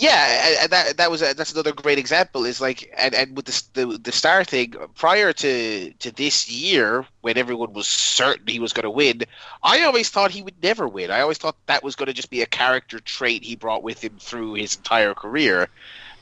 Yeah, 0.00 0.58
and- 0.62 0.70
that 0.70 0.96
that 0.96 1.10
was 1.10 1.20
a, 1.20 1.34
that's 1.34 1.52
another 1.52 1.72
great 1.72 1.98
example. 1.98 2.46
Is 2.46 2.60
like 2.60 2.90
and, 2.96 3.14
and 3.14 3.36
with 3.36 3.44
the, 3.44 3.62
the 3.74 3.98
the 3.98 4.12
Starr 4.12 4.44
thing 4.44 4.74
prior 4.94 5.32
to 5.34 5.92
to 5.92 6.10
this 6.12 6.50
year 6.50 7.06
when 7.20 7.36
everyone 7.36 7.74
was 7.74 7.86
certain 7.86 8.46
he 8.46 8.58
was 8.58 8.72
going 8.72 8.84
to 8.84 8.90
win, 8.90 9.22
I 9.62 9.82
always 9.82 10.08
thought 10.08 10.30
he 10.30 10.42
would 10.42 10.62
never 10.62 10.88
win. 10.88 11.10
I 11.10 11.20
always 11.20 11.36
thought 11.36 11.56
that 11.66 11.84
was 11.84 11.96
going 11.96 12.06
to 12.06 12.14
just 12.14 12.30
be 12.30 12.40
a 12.40 12.46
character 12.46 12.98
trait 12.98 13.44
he 13.44 13.56
brought 13.56 13.82
with 13.82 14.02
him 14.02 14.16
through 14.18 14.54
his 14.54 14.74
entire 14.76 15.12
career, 15.14 15.68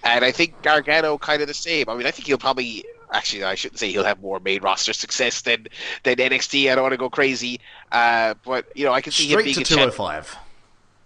and 0.03 0.25
I 0.25 0.33
think 0.33 0.61
Gargano 0.63 1.17
kind 1.17 1.41
of 1.41 1.47
the 1.47 1.55
same. 1.55 1.89
I 1.89 1.95
mean, 1.95 2.07
I 2.07 2.11
think 2.11 2.27
he'll 2.27 2.39
probably. 2.39 2.85
Actually, 3.11 3.45
I 3.45 3.55
shouldn't 3.55 3.79
say 3.79 3.91
he'll 3.91 4.05
have 4.05 4.21
more 4.21 4.39
main 4.39 4.61
roster 4.61 4.93
success 4.93 5.41
than 5.41 5.69
than 6.03 6.17
NXT. 6.17 6.71
I 6.71 6.75
don't 6.75 6.83
want 6.83 6.93
to 6.93 6.99
go 6.99 7.09
crazy, 7.09 7.59
uh, 7.91 8.35
but 8.45 8.67
you 8.75 8.85
know 8.85 8.93
I 8.93 9.01
can 9.01 9.13
see 9.13 9.25
him 9.25 9.41
Straight 9.41 9.45
being 9.45 9.55
to 9.55 9.61
a 9.63 9.65
champ. 9.65 9.95
205. 9.95 10.37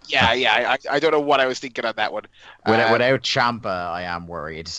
Yeah, 0.05 0.33
yeah. 0.33 0.75
I, 0.91 0.95
I 0.95 0.99
don't 0.99 1.11
know 1.11 1.21
what 1.21 1.39
I 1.39 1.45
was 1.47 1.59
thinking 1.59 1.85
on 1.85 1.93
that 1.97 2.13
one. 2.13 2.23
Without, 2.65 2.89
Uh, 2.89 2.91
without 2.91 3.21
Ciampa, 3.23 3.65
I 3.91 4.03
am 4.03 4.27
worried. 4.27 4.69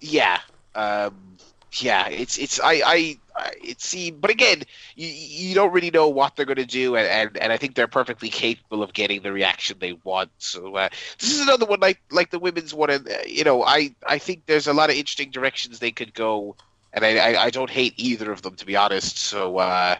yeah 0.00 0.38
um 0.74 1.36
yeah 1.80 2.08
it's 2.08 2.38
it's 2.38 2.60
i 2.62 2.74
i 2.84 3.16
I- 3.36 3.52
it 3.62 3.80
seemed 3.80 4.20
but 4.20 4.30
again 4.30 4.62
you 4.94 5.08
you 5.08 5.54
don't 5.54 5.72
really 5.72 5.90
know 5.90 6.08
what 6.08 6.36
they're 6.36 6.46
going 6.46 6.56
to 6.56 6.64
do 6.66 6.96
and, 6.96 7.06
and 7.06 7.36
and 7.38 7.52
i 7.52 7.56
think 7.56 7.74
they're 7.74 7.86
perfectly 7.88 8.28
capable 8.28 8.82
of 8.82 8.92
getting 8.92 9.22
the 9.22 9.32
reaction 9.32 9.78
they 9.78 9.92
want 10.04 10.30
so 10.38 10.74
uh, 10.76 10.88
this 11.18 11.32
is 11.32 11.40
another 11.40 11.66
one 11.66 11.80
like 11.80 12.00
like 12.10 12.30
the 12.30 12.38
women's 12.38 12.72
one 12.74 12.90
and 12.90 13.08
uh, 13.08 13.14
you 13.26 13.44
know 13.44 13.62
i 13.64 13.94
i 14.06 14.18
think 14.18 14.42
there's 14.46 14.66
a 14.68 14.72
lot 14.72 14.90
of 14.90 14.96
interesting 14.96 15.30
directions 15.30 15.78
they 15.78 15.92
could 15.92 16.14
go 16.14 16.56
and 16.92 17.04
i 17.04 17.16
i, 17.34 17.44
I 17.44 17.50
don't 17.50 17.70
hate 17.70 17.94
either 17.98 18.30
of 18.32 18.42
them 18.42 18.54
to 18.56 18.66
be 18.66 18.76
honest 18.76 19.18
so 19.18 19.58
uh 19.58 19.96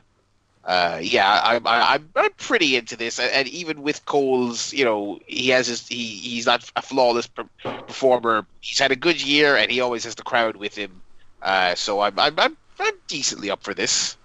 uh, 0.66 0.98
yeah, 1.01 1.40
I'm 1.44 1.64
I'm 1.64 2.10
I'm 2.16 2.32
pretty 2.38 2.74
into 2.74 2.97
this, 2.97 3.20
and, 3.20 3.30
and 3.30 3.48
even 3.48 3.82
with 3.82 4.05
Cole's, 4.05 4.72
you 4.72 4.84
know, 4.84 5.20
he 5.26 5.48
has 5.51 5.68
his 5.68 5.86
he 5.86 6.05
he's 6.05 6.47
not 6.47 6.68
a 6.74 6.82
flawless 6.82 7.28
per- 7.28 7.48
performer. 7.62 8.44
He's 8.60 8.78
had 8.80 8.90
a 8.90 8.97
good 8.97 9.22
year, 9.24 9.56
and 9.56 9.70
he 9.70 9.80
always 9.80 10.02
has 10.05 10.16
the 10.16 10.24
crowd 10.24 10.56
with 10.56 10.74
him. 10.74 11.02
Uh, 11.40 11.76
so 11.76 12.01
I'm 12.01 12.18
I'm 12.18 12.38
I'm, 12.38 12.56
I'm 12.80 12.94
decently 13.06 13.48
up 13.48 13.62
for 13.62 13.74
this. 13.74 14.16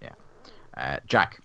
Yeah, 0.00 0.14
uh, 0.78 0.96
Jack. 1.06 1.40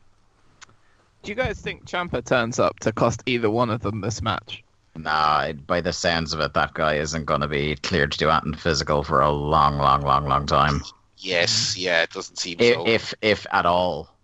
Do 1.24 1.32
you 1.32 1.36
guys 1.36 1.60
think 1.60 1.84
Ciampa 1.86 2.24
turns 2.24 2.57
up 2.57 2.80
to 2.80 2.94
cost 2.94 3.24
either 3.26 3.49
one 3.49 3.69
of 3.69 3.82
them 3.82 3.99
this 3.99 4.22
match? 4.22 4.64
Nah, 4.95 5.52
by 5.52 5.82
the 5.82 5.91
sounds 5.91 6.34
of 6.34 6.40
it, 6.40 6.53
that 6.53 6.74
guy 6.74 6.95
isn't 6.95 7.26
going 7.26 7.41
to 7.41 7.49
be 7.49 7.76
cleared 7.76 8.14
to 8.14 8.18
do 8.18 8.30
anything 8.30 8.53
physical 8.53 9.03
for 9.03 9.19
a 9.19 9.30
long, 9.30 9.78
long, 9.78 10.02
long, 10.02 10.26
long 10.26 10.45
time. 10.45 10.82
Yes, 11.18 11.76
yeah, 11.78 12.03
it 12.03 12.11
doesn't 12.11 12.38
seem 12.38 12.57
If, 12.60 12.76
so. 12.76 12.88
if, 12.88 13.14
if 13.22 13.45
at 13.52 13.65
all. 13.65 14.16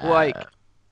Uh, 0.00 0.08
Like, 0.08 0.36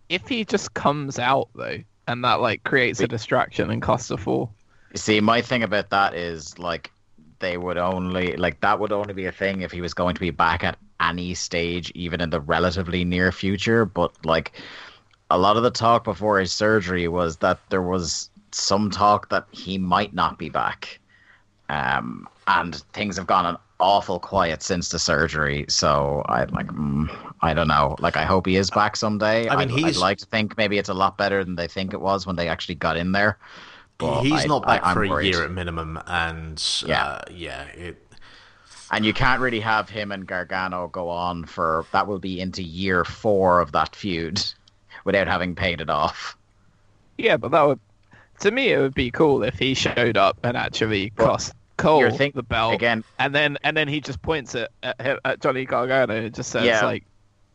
if 0.09 0.29
he 0.29 0.45
just 0.45 0.75
comes 0.75 1.19
out 1.19 1.49
though, 1.55 1.79
and 2.07 2.25
that 2.25 2.41
like 2.41 2.65
creates 2.65 3.01
a 3.01 3.07
distraction 3.09 3.71
and 3.71 3.81
costs 3.81 4.11
a 4.11 4.17
fall. 4.17 4.53
See, 4.95 5.21
my 5.21 5.41
thing 5.41 5.63
about 5.63 5.91
that 5.91 6.15
is 6.15 6.59
like 6.59 6.91
they 7.39 7.57
would 7.57 7.79
only 7.79 8.37
like 8.37 8.61
that 8.61 8.81
would 8.81 8.93
only 8.93 9.15
be 9.15 9.27
a 9.27 9.33
thing 9.33 9.63
if 9.63 9.71
he 9.71 9.81
was 9.81 9.95
going 9.95 10.15
to 10.15 10.21
be 10.21 10.31
back 10.31 10.65
at 10.65 10.77
any 11.01 11.35
stage, 11.35 11.93
even 11.95 12.21
in 12.21 12.31
the 12.31 12.41
relatively 12.41 13.05
near 13.05 13.31
future. 13.33 13.85
But 13.85 14.13
like 14.25 14.53
a 15.31 15.39
lot 15.39 15.57
of 15.57 15.63
the 15.63 15.71
talk 15.71 16.05
before 16.05 16.41
his 16.41 16.53
surgery 16.53 17.07
was 17.09 17.37
that 17.37 17.61
there 17.71 17.83
was 17.83 18.31
some 18.53 18.91
talk 18.91 19.29
that 19.29 19.47
he 19.53 19.79
might 19.79 20.13
not 20.13 20.39
be 20.39 20.51
back, 20.51 20.99
um, 21.69 22.29
and 22.49 22.75
things 22.93 23.17
have 23.17 23.29
gone 23.29 23.47
an 23.47 23.57
awful 23.81 24.19
quiet 24.21 24.63
since 24.63 24.89
the 24.91 24.99
surgery. 24.99 25.65
So 25.69 26.23
I 26.27 26.45
like, 26.45 26.67
mm, 26.69 27.09
I 27.41 27.55
don't 27.55 27.69
know. 27.69 27.97
Like, 27.99 28.17
I 28.17 28.25
hope 28.25 28.47
he 28.47 28.57
is 28.57 28.71
back 28.71 28.97
someday. 28.97 29.49
I 29.49 29.57
mean, 29.57 29.69
I'd, 29.71 29.75
I'd 29.75 29.79
he's- 29.79 29.97
like 29.99 30.19
to 30.19 30.27
think 30.27 30.57
maybe 30.57 30.79
it's 30.79 30.89
a 30.89 30.95
lot 30.95 31.17
better 31.19 31.45
than 31.45 31.57
they 31.57 31.67
think 31.69 31.93
it 31.93 32.01
was 32.01 32.27
when 32.27 32.37
they 32.37 32.49
actually 32.49 32.77
got 32.77 32.97
in 32.97 33.13
there. 33.13 33.39
But 33.99 34.23
He's 34.23 34.45
I- 34.45 34.47
not 34.47 34.67
back 34.67 34.83
I, 34.85 34.91
I'm 34.91 34.95
for 34.95 35.05
a 35.05 35.09
worried. 35.09 35.35
year 35.35 35.45
at 35.45 35.51
minimum, 35.51 36.01
and 36.07 36.63
Yeah. 36.87 37.05
uh, 37.05 37.23
yeah, 37.31 37.65
it, 37.67 37.97
And 38.91 39.05
you 39.05 39.13
can't 39.13 39.41
really 39.41 39.61
have 39.61 39.89
him 39.91 40.11
and 40.13 40.27
Gargano 40.27 40.89
go 40.89 41.09
on 41.11 41.45
for 41.45 41.85
that 41.93 42.07
will 42.07 42.19
be 42.19 42.41
into 42.41 42.63
year 42.63 43.05
four 43.05 43.61
of 43.61 43.73
that 43.73 43.95
feud 43.95 44.43
without 45.05 45.27
having 45.29 45.55
paid 45.55 45.81
it 45.81 45.91
off. 45.91 46.37
Yeah, 47.19 47.37
but 47.37 47.51
that 47.51 47.63
would, 47.63 47.79
to 48.41 48.51
me, 48.51 48.71
it 48.73 48.79
would 48.81 48.95
be 48.95 49.11
cool 49.11 49.43
if 49.43 49.59
he 49.59 49.75
showed 49.75 50.17
up 50.17 50.39
and 50.43 50.57
actually 50.57 51.11
cost 51.11 51.53
Cole 51.81 52.01
you're 52.01 52.11
think- 52.11 52.35
the 52.35 52.43
belt, 52.43 52.75
Again, 52.75 53.05
and 53.19 53.35
then 53.35 53.59
and 53.63 53.77
then 53.77 53.89
he 53.89 54.01
just 54.01 54.21
points 54.23 54.55
at 54.55 54.71
at, 54.83 55.19
at 55.25 55.41
Johnny 55.41 55.65
Gargano 55.65 56.15
and 56.15 56.35
just 56.35 56.51
says 56.51 56.65
Yeah. 56.65 56.85
like, 56.85 57.05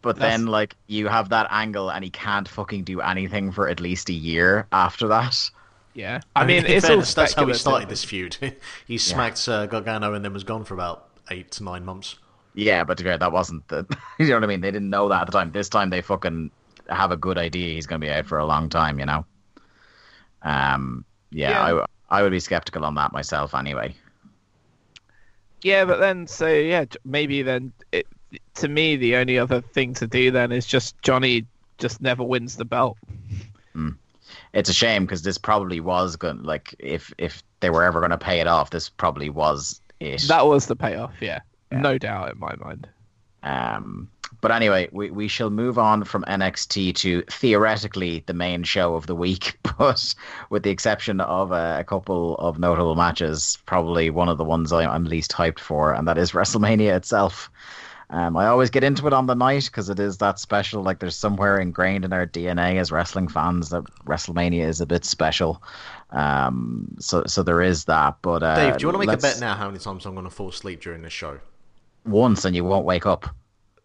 but 0.01 0.17
That's- 0.17 0.37
then 0.39 0.47
like 0.47 0.75
you 0.87 1.07
have 1.07 1.29
that 1.29 1.47
angle 1.49 1.89
and 1.91 2.03
he 2.03 2.09
can't 2.09 2.47
fucking 2.47 2.83
do 2.83 3.01
anything 3.01 3.51
for 3.51 3.67
at 3.67 3.79
least 3.79 4.09
a 4.09 4.13
year 4.13 4.67
after 4.71 5.07
that. 5.09 5.49
yeah. 5.93 6.19
I, 6.35 6.45
mean, 6.45 6.65
in 6.65 6.71
it's 6.71 6.85
fairness, 6.87 7.17
all 7.17 7.23
that's 7.23 7.33
how 7.33 7.45
he 7.45 7.53
speculative. 7.53 7.61
started 7.61 7.89
this 7.89 8.03
feud. 8.03 8.37
he 8.87 8.97
smacked 8.97 9.47
uh, 9.47 9.65
Gargano 9.65 10.13
and 10.13 10.23
then 10.25 10.33
was 10.33 10.43
gone 10.43 10.63
for 10.65 10.73
about 10.73 11.07
eight 11.31 11.51
to 11.51 11.63
nine 11.63 11.85
months. 11.85 12.17
Yeah, 12.53 12.83
but 12.83 12.97
to 12.97 13.03
be 13.03 13.09
fair, 13.09 13.17
that 13.17 13.31
wasn't 13.31 13.67
the 13.67 13.85
you 14.19 14.27
know 14.27 14.35
what 14.35 14.43
I 14.43 14.47
mean? 14.47 14.61
They 14.61 14.71
didn't 14.71 14.89
know 14.89 15.09
that 15.09 15.21
at 15.21 15.25
the 15.27 15.31
time. 15.33 15.51
This 15.51 15.69
time 15.69 15.89
they 15.89 16.01
fucking 16.01 16.51
have 16.89 17.11
a 17.11 17.17
good 17.17 17.37
idea 17.37 17.73
he's 17.73 17.87
gonna 17.87 17.99
be 17.99 18.11
out 18.11 18.25
for 18.27 18.37
a 18.37 18.45
long 18.45 18.69
time, 18.69 18.99
you 18.99 19.05
know? 19.05 19.25
Um 20.43 21.03
yeah, 21.31 21.49
Yeah. 21.49 21.81
I 22.09 22.17
I 22.19 22.21
would 22.21 22.31
be 22.31 22.39
skeptical 22.39 22.85
on 22.85 22.95
that 22.95 23.11
myself 23.11 23.55
anyway. 23.55 23.95
Yeah, 25.61 25.85
but 25.85 25.99
then 25.99 26.27
so 26.27 26.47
yeah, 26.47 26.85
maybe 27.03 27.41
then 27.41 27.73
it, 27.91 28.07
to 28.55 28.67
me 28.67 28.95
the 28.95 29.15
only 29.15 29.39
other 29.39 29.61
thing 29.61 29.93
to 29.95 30.07
do 30.07 30.31
then 30.31 30.51
is 30.51 30.65
just 30.65 31.01
Johnny 31.01 31.45
just 31.77 32.01
never 32.01 32.23
wins 32.23 32.55
the 32.55 32.65
belt. 32.65 32.97
it's 34.53 34.69
a 34.69 34.73
shame 34.73 35.05
because 35.05 35.21
this 35.21 35.37
probably 35.37 35.79
was 35.79 36.15
going 36.15 36.41
like 36.43 36.73
if 36.79 37.13
if 37.17 37.43
they 37.59 37.69
were 37.69 37.83
ever 37.83 37.99
going 37.99 38.11
to 38.11 38.17
pay 38.17 38.39
it 38.39 38.47
off, 38.47 38.69
this 38.69 38.89
probably 38.89 39.29
was 39.29 39.81
it. 39.99 40.21
That 40.23 40.47
was 40.47 40.67
the 40.67 40.75
payoff, 40.75 41.13
yeah. 41.21 41.39
Yeah. 41.71 41.79
No 41.79 41.97
doubt 41.97 42.31
in 42.31 42.39
my 42.39 42.55
mind. 42.55 42.87
Um, 43.43 44.09
but 44.45 44.51
anyway, 44.51 44.87
we, 44.91 45.09
we 45.09 45.27
shall 45.27 45.49
move 45.49 45.79
on 45.79 46.03
from 46.03 46.23
NXT 46.27 46.93
to 46.97 47.23
theoretically 47.23 48.23
the 48.27 48.35
main 48.35 48.61
show 48.61 48.93
of 48.93 49.07
the 49.07 49.15
week, 49.15 49.57
but 49.79 50.13
with 50.51 50.61
the 50.61 50.69
exception 50.69 51.19
of 51.19 51.51
a, 51.51 51.77
a 51.79 51.83
couple 51.83 52.35
of 52.35 52.59
notable 52.59 52.93
matches, 52.93 53.57
probably 53.65 54.11
one 54.11 54.29
of 54.29 54.37
the 54.37 54.43
ones 54.43 54.71
I, 54.71 54.85
I'm 54.85 55.05
least 55.05 55.31
hyped 55.31 55.57
for, 55.57 55.93
and 55.93 56.07
that 56.07 56.19
is 56.19 56.31
WrestleMania 56.33 56.95
itself. 56.95 57.49
Um, 58.11 58.37
I 58.37 58.45
always 58.45 58.69
get 58.69 58.83
into 58.83 59.07
it 59.07 59.13
on 59.13 59.25
the 59.25 59.33
night 59.33 59.65
because 59.65 59.89
it 59.89 59.99
is 59.99 60.19
that 60.19 60.37
special. 60.37 60.83
Like 60.83 60.99
there's 60.99 61.15
somewhere 61.15 61.57
ingrained 61.57 62.05
in 62.05 62.13
our 62.13 62.27
DNA 62.27 62.79
as 62.79 62.91
wrestling 62.91 63.27
fans 63.27 63.71
that 63.71 63.83
WrestleMania 64.05 64.67
is 64.67 64.79
a 64.79 64.85
bit 64.85 65.05
special. 65.05 65.63
Um, 66.11 66.95
so 66.99 67.23
so 67.25 67.41
there 67.41 67.63
is 67.63 67.85
that. 67.85 68.17
But 68.21 68.43
uh, 68.43 68.55
Dave, 68.57 68.77
do 68.77 68.83
you 68.83 68.87
want 68.89 69.01
to 69.01 69.07
make 69.07 69.17
a 69.17 69.19
bet 69.19 69.39
now 69.39 69.55
how 69.55 69.65
many 69.65 69.79
times 69.79 70.05
I'm 70.05 70.13
going 70.13 70.25
to 70.25 70.29
fall 70.29 70.49
asleep 70.49 70.81
during 70.81 71.01
this 71.01 71.13
show? 71.13 71.39
Once 72.05 72.45
and 72.45 72.55
you 72.55 72.63
won't 72.63 72.85
wake 72.85 73.07
up. 73.07 73.35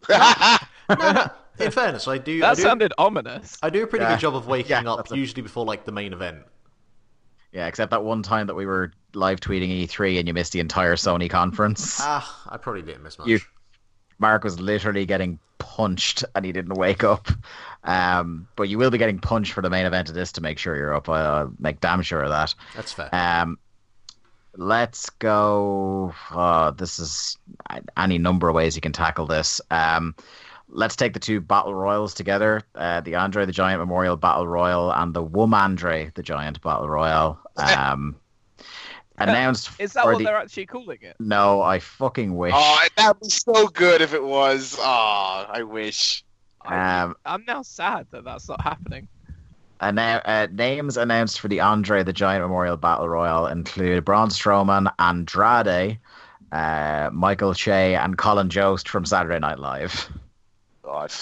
No, 0.09 0.57
no. 0.89 1.31
In 1.65 1.71
fairness, 1.71 2.09
I 2.09 2.17
do. 2.19 2.39
I 2.39 2.49
That 2.49 2.57
do, 2.57 2.63
sounded 2.63 2.93
ominous. 2.97 3.59
I 3.63 3.69
do 3.71 3.83
a 3.83 3.87
pretty 3.87 4.05
Yeah. 4.05 4.13
good 4.15 4.21
job 4.21 4.35
of 4.35 4.47
waking 4.47 4.71
Yeah, 4.85 4.91
up 4.93 4.97
that's 4.99 5.13
a- 5.13 5.17
usually 5.17 5.43
before 5.43 5.65
like 5.67 5.85
the 5.85 5.93
main 5.93 6.13
event. 6.13 6.39
Yeah, 7.53 7.67
except 7.67 7.91
that 7.91 8.03
one 8.05 8.23
time 8.23 8.47
that 8.47 8.55
we 8.55 8.65
were 8.65 8.93
live 9.13 9.41
tweeting 9.41 9.69
E3 9.85 10.19
and 10.21 10.29
you 10.29 10.33
missed 10.33 10.53
the 10.53 10.61
entire 10.61 10.95
Sony 10.97 11.29
conference. 11.29 11.99
Ah, 12.01 12.43
I 12.49 12.57
probably 12.57 12.83
didn't 12.83 13.03
miss 13.03 13.19
much. 13.19 13.29
You- 13.29 13.41
Mark 14.19 14.45
was 14.45 14.59
literally 14.61 15.05
getting 15.07 15.39
punched 15.59 16.25
and 16.35 16.45
he 16.45 16.53
didn't 16.53 16.75
wake 16.75 17.03
up. 17.05 17.29
Um, 17.85 18.47
but 18.57 18.69
you 18.69 18.79
will 18.79 18.91
be 18.91 18.99
getting 18.99 19.19
punched 19.19 19.53
for 19.53 19.63
the 19.63 19.71
main 19.71 19.87
event 19.87 20.09
of 20.09 20.15
this 20.15 20.33
to 20.33 20.41
make 20.41 20.59
sure 20.59 20.77
you're 20.77 20.95
up. 20.95 21.09
I'll 21.09 21.53
make 21.59 21.81
damn 21.81 22.03
sure 22.03 22.23
of 22.23 22.29
that. 22.31 22.55
That's 22.77 22.93
fair. 22.93 23.09
Um, 23.15 23.59
let's 24.57 25.11
go. 25.11 26.15
Uh, 26.31 26.71
this 26.73 26.99
is 26.99 27.37
any 27.97 28.19
number 28.19 28.49
of 28.49 28.55
ways 28.55 28.75
you 28.77 28.83
can 28.83 28.93
tackle 28.93 29.27
this. 29.27 29.61
Um, 29.71 30.15
let's 30.69 30.97
take 30.97 31.13
the 31.13 31.21
two 31.21 31.41
battle 31.41 31.75
royals 31.75 32.15
together: 32.15 32.63
uh, 32.75 33.01
the 33.01 33.15
Andre 33.15 33.47
the 33.47 33.53
Giant 33.53 33.81
Memorial 33.81 34.17
Battle 34.17 34.47
Royal 34.47 34.93
and 34.93 35.15
the 35.15 35.25
Womandre 35.25 36.13
the 36.15 36.23
Giant 36.23 36.61
Battle 36.63 36.89
Royal. 36.89 37.39
Um, 37.61 38.17
announced 39.19 39.71
Is 39.79 39.93
that 39.93 40.07
what 40.07 40.19
the. 40.19 40.25
they're 40.25 40.37
actually 40.39 40.67
calling 40.67 40.99
it? 41.03 41.17
No, 41.19 41.61
I 41.61 41.79
fucking 41.79 42.35
wish. 42.35 42.55
oh, 42.57 42.87
that 42.97 43.09
would 43.09 43.21
be 43.21 43.29
so 43.29 43.69
good 43.69 44.01
if 44.01 44.15
it 44.15 44.25
was. 44.25 44.77
Oh, 44.79 45.47
I 45.49 45.63
wish. 45.63 46.25
Um, 46.65 47.17
I'm 47.25 47.45
now 47.47 47.63
sad 47.63 48.07
that 48.13 48.25
that's 48.25 48.49
not 48.49 48.61
happening. 48.63 49.09
Annou- 49.81 50.23
uh, 50.25 50.47
names 50.53 50.97
announced 50.97 51.41
for 51.41 51.49
the 51.49 51.61
Andre 51.61 52.03
the 52.03 52.13
Giant 52.13 52.43
Memorial 52.43 52.77
Battle 52.77 53.09
Royal 53.09 53.47
include 53.47 54.05
Braun 54.05 54.29
Strowman, 54.29 54.93
Andrade, 54.99 55.99
uh, 56.53 57.11
Michael 57.13 57.55
Che, 57.55 57.95
and 57.95 58.19
Colin 58.19 58.51
Jost 58.51 58.89
from 58.89 59.05
Saturday 59.07 59.39
Night 59.39 59.59
Live. 59.59 60.09
God. 60.83 61.13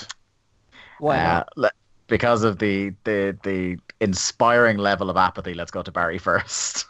Why 0.99 1.19
Uh, 1.19 1.23
not? 1.23 1.49
le- 1.57 1.71
because 2.09 2.43
of 2.43 2.59
the, 2.59 2.95
the 3.05 3.37
the 3.43 3.77
inspiring 4.01 4.79
level 4.79 5.11
of 5.11 5.17
apathy, 5.17 5.55
let's 5.55 5.71
go 5.71 5.83
to 5.83 5.93
Barry 5.93 6.19
first. 6.31 6.87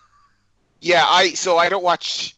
Yeah, 0.80 1.04
I 1.06 1.30
so 1.30 1.58
I 1.58 1.68
don't 1.68 1.82
watch 1.84 2.36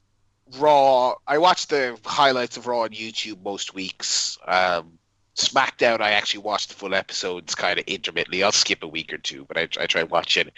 Raw. 0.59 1.15
I 1.27 1.39
watch 1.39 1.67
the 1.69 1.99
highlights 2.05 2.57
of 2.57 2.67
Raw 2.67 2.81
on 2.81 2.91
YouTube 2.91 3.43
most 3.45 3.75
weeks. 3.75 4.39
Um, 4.47 4.99
SmackDown, 5.37 6.01
I 6.01 6.13
actually 6.13 6.41
watch 6.41 6.67
the 6.67 6.75
full 6.75 6.95
episodes 6.95 7.55
kind 7.55 7.79
of 7.79 7.85
intermittently. 7.87 8.43
I'll 8.43 8.53
skip 8.53 8.83
a 8.83 8.89
week 8.89 9.13
or 9.13 9.19
two, 9.19 9.45
but 9.47 9.57
I, 9.57 9.63
I 9.81 9.87
try 9.87 10.03
watching. 10.03 10.51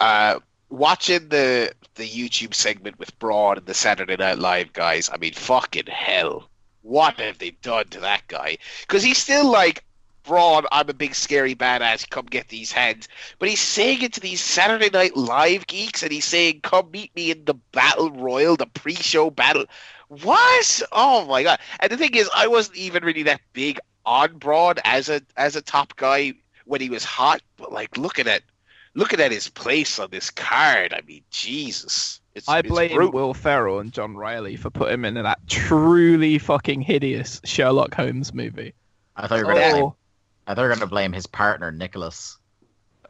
Uh, 0.00 0.40
watching 0.70 1.28
the 1.28 1.72
the 1.94 2.06
YouTube 2.06 2.54
segment 2.54 2.98
with 2.98 3.18
Braun 3.18 3.56
and 3.58 3.66
the 3.66 3.74
Saturday 3.74 4.16
Night 4.16 4.38
Live 4.38 4.72
guys. 4.72 5.08
I 5.12 5.16
mean, 5.16 5.32
fucking 5.32 5.86
hell, 5.86 6.48
what 6.82 7.18
have 7.20 7.38
they 7.38 7.50
done 7.62 7.88
to 7.88 8.00
that 8.00 8.22
guy? 8.28 8.58
Because 8.82 9.02
he's 9.02 9.18
still 9.18 9.50
like. 9.50 9.84
Braun, 10.24 10.66
I'm 10.70 10.90
a 10.90 10.92
big 10.92 11.14
scary 11.14 11.54
badass. 11.54 12.10
Come 12.10 12.26
get 12.26 12.48
these 12.48 12.70
hands. 12.70 13.08
But 13.38 13.48
he's 13.48 13.62
saying 13.62 14.02
it 14.02 14.12
to 14.12 14.20
these 14.20 14.42
Saturday 14.42 14.90
Night 14.90 15.16
Live 15.16 15.66
geeks, 15.66 16.02
and 16.02 16.12
he's 16.12 16.26
saying, 16.26 16.60
"Come 16.60 16.90
meet 16.90 17.16
me 17.16 17.30
in 17.30 17.46
the 17.46 17.54
battle 17.72 18.10
royal, 18.10 18.54
the 18.54 18.66
pre-show 18.66 19.30
battle." 19.30 19.64
What? 20.08 20.82
Oh 20.92 21.24
my 21.24 21.42
god! 21.42 21.60
And 21.80 21.90
the 21.90 21.96
thing 21.96 22.14
is, 22.14 22.28
I 22.36 22.46
wasn't 22.46 22.76
even 22.76 23.04
really 23.04 23.22
that 23.22 23.40
big 23.54 23.80
on 24.08 24.38
Braun 24.38 24.76
as 24.84 25.08
a 25.08 25.20
as 25.36 25.54
a 25.54 25.62
top 25.62 25.94
guy 25.96 26.32
when 26.64 26.80
he 26.80 26.90
was 26.90 27.04
hot. 27.04 27.42
But 27.56 27.72
like, 27.72 27.96
looking 27.96 28.26
at 28.26 28.42
looking 28.94 29.20
at 29.20 29.30
his 29.30 29.48
place 29.48 29.98
on 29.98 30.08
this 30.10 30.30
card, 30.30 30.92
I 30.94 31.02
mean, 31.06 31.22
Jesus! 31.30 32.20
It's, 32.34 32.48
I 32.48 32.62
blame 32.62 32.94
brutal. 32.94 33.12
Will 33.12 33.34
Ferrell 33.34 33.80
and 33.80 33.92
John 33.92 34.16
Reilly 34.16 34.56
for 34.56 34.70
putting 34.70 34.94
him 34.94 35.04
in 35.04 35.14
that 35.14 35.40
truly 35.46 36.38
fucking 36.38 36.80
hideous 36.80 37.40
Sherlock 37.44 37.94
Holmes 37.94 38.32
movie. 38.32 38.74
I 39.14 39.26
thought 39.26 39.40
you 39.40 39.46
were 39.46 39.52
going 39.52 39.64
to 39.64 39.70
blame. 39.72 39.84
Oh, 39.84 39.96
I 40.46 40.54
thought 40.54 40.62
you 40.62 40.68
were 40.68 40.74
going 40.74 40.80
to 40.80 40.86
blame 40.86 41.12
his 41.12 41.26
partner 41.26 41.70
Nicholas. 41.70 42.38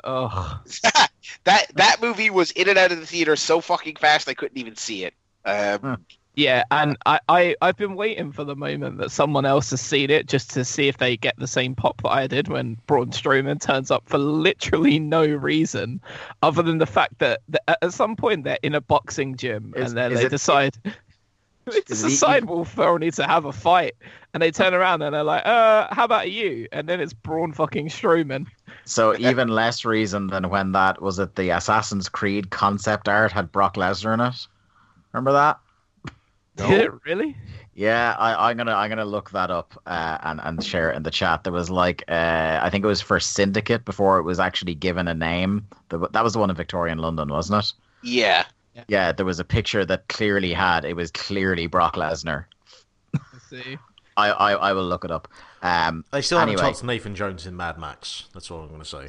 oh. 0.05 0.61
that 1.45 1.67
that 1.75 2.03
movie 2.03 2.31
was 2.31 2.51
in 2.53 2.69
and 2.69 2.79
out 2.79 2.91
of 2.91 2.99
the 2.99 3.07
theater 3.07 3.37
so 3.37 3.61
fucking 3.61 3.97
fast 3.97 4.29
I 4.29 4.35
couldn't 4.35 4.59
even 4.59 4.77
see 4.77 5.05
it. 5.05 5.15
Um, 5.45 6.05
Yeah, 6.39 6.63
and 6.71 6.97
I, 7.05 7.19
I, 7.29 7.57
I've 7.61 7.77
been 7.77 7.97
waiting 7.97 8.31
for 8.31 8.45
the 8.45 8.55
moment 8.55 8.99
that 8.99 9.11
someone 9.11 9.45
else 9.45 9.71
has 9.71 9.81
seen 9.81 10.09
it 10.09 10.29
just 10.29 10.51
to 10.53 10.65
see 10.65 10.87
if 10.87 10.99
they 10.99 11.17
get 11.17 11.37
the 11.37 11.49
same 11.49 11.75
pop 11.75 12.01
that 12.03 12.11
I 12.11 12.29
did 12.29 12.47
when 12.47 12.79
Braun 12.87 13.11
Strowman 13.11 13.61
turns 13.61 13.91
up 13.91 14.09
for 14.09 14.19
literally 14.19 15.01
no 15.01 15.27
reason 15.27 16.01
other 16.43 16.63
than 16.63 16.79
the 16.79 16.87
fact 16.87 17.19
that, 17.19 17.41
that 17.49 17.83
at 17.83 17.93
some 17.93 18.15
point 18.15 18.45
they're 18.45 18.61
in 18.63 18.77
a 18.77 18.81
boxing 18.81 19.35
gym 19.35 19.75
Is- 19.75 19.89
and 19.89 19.99
then 19.99 20.15
they 20.15 20.27
it- 20.27 20.29
decide 20.29 20.77
it 21.67 21.87
decide 21.87 22.45
even- 22.45 22.49
Will 22.49 22.65
Ferrell 22.65 22.99
needs 22.99 23.17
to 23.17 23.25
have 23.27 23.45
a 23.45 23.53
fight 23.53 23.97
and 24.33 24.41
they 24.41 24.53
turn 24.53 24.75
around 24.75 25.03
and 25.03 25.17
they're 25.17 25.25
like, 25.25 25.45
uh, 25.45 25.89
how 25.93 26.05
about 26.05 26.31
you? 26.31 26.69
And 26.71 26.89
then 26.89 27.01
it's 27.01 27.15
Braun 27.15 27.53
fucking 27.53 27.89
Strowman. 27.89 28.47
So 28.85 29.17
even 29.19 29.49
less 29.49 29.85
reason 29.85 30.29
than 30.29 30.51
when 30.51 30.71
that 30.71 31.03
was 31.03 31.19
it 31.19 31.35
the 31.35 31.51
Assassin's 31.51 32.09
Creed 32.09 32.51
concept 32.51 33.09
art 33.09 33.33
had 33.33 33.51
Brock 33.51 33.75
Lesnar 33.75 34.15
in 34.15 34.21
it. 34.21 34.47
Remember 35.13 35.33
that? 35.33 35.59
Did 36.67 36.81
it 36.83 36.93
really? 37.05 37.37
Yeah, 37.75 38.17
I, 38.19 38.51
I'm 38.51 38.57
gonna 38.57 38.75
I'm 38.75 38.89
gonna 38.89 39.05
look 39.05 39.31
that 39.31 39.51
up 39.51 39.81
uh, 39.87 40.19
and 40.23 40.41
and 40.43 40.65
share 40.65 40.91
it 40.91 40.97
in 40.97 41.05
the 41.05 41.11
chat. 41.13 41.45
There 41.45 41.53
was 41.53 41.71
like 41.71 42.03
uh, 42.09 42.59
I 42.61 42.69
think 42.71 42.85
it 42.85 42.89
was 42.89 43.01
for 43.01 43.21
Syndicate 43.21 43.85
before 43.85 44.19
it 44.19 44.25
was 44.25 44.41
actually 44.41 44.75
given 44.75 45.07
a 45.07 45.15
name. 45.15 45.67
The, 45.89 46.09
that 46.11 46.25
was 46.25 46.33
the 46.33 46.41
one 46.41 46.51
in 46.51 46.57
Victorian 46.57 46.99
London, 46.99 47.29
wasn't 47.29 47.65
it? 47.65 47.73
yeah, 48.03 48.45
Yeah, 48.89 49.13
there 49.13 49.27
was 49.27 49.39
a 49.39 49.45
picture 49.45 49.85
that 49.85 50.09
clearly 50.09 50.53
had 50.53 50.85
it 50.85 50.95
was 50.97 51.11
clearly 51.13 51.67
Brock 51.69 51.95
Lesnar. 51.95 52.47
Let's 53.15 53.49
see. 53.49 53.79
I, 54.17 54.31
I, 54.31 54.53
I 54.53 54.73
will 54.73 54.85
look 54.85 55.05
it 55.05 55.13
up. 55.13 55.29
Um, 55.63 56.05
They 56.11 56.23
still 56.23 56.39
haven't 56.41 56.55
anyway. 56.55 56.73
topped 56.73 56.83
Nathan 56.85 57.15
Jones 57.15 57.47
in 57.47 57.57
Mad 57.57 57.79
Max. 57.79 58.25
That's 58.35 58.51
all 58.51 58.63
I'm 58.63 58.69
going 58.69 58.81
to 58.81 58.85
say. 58.85 59.09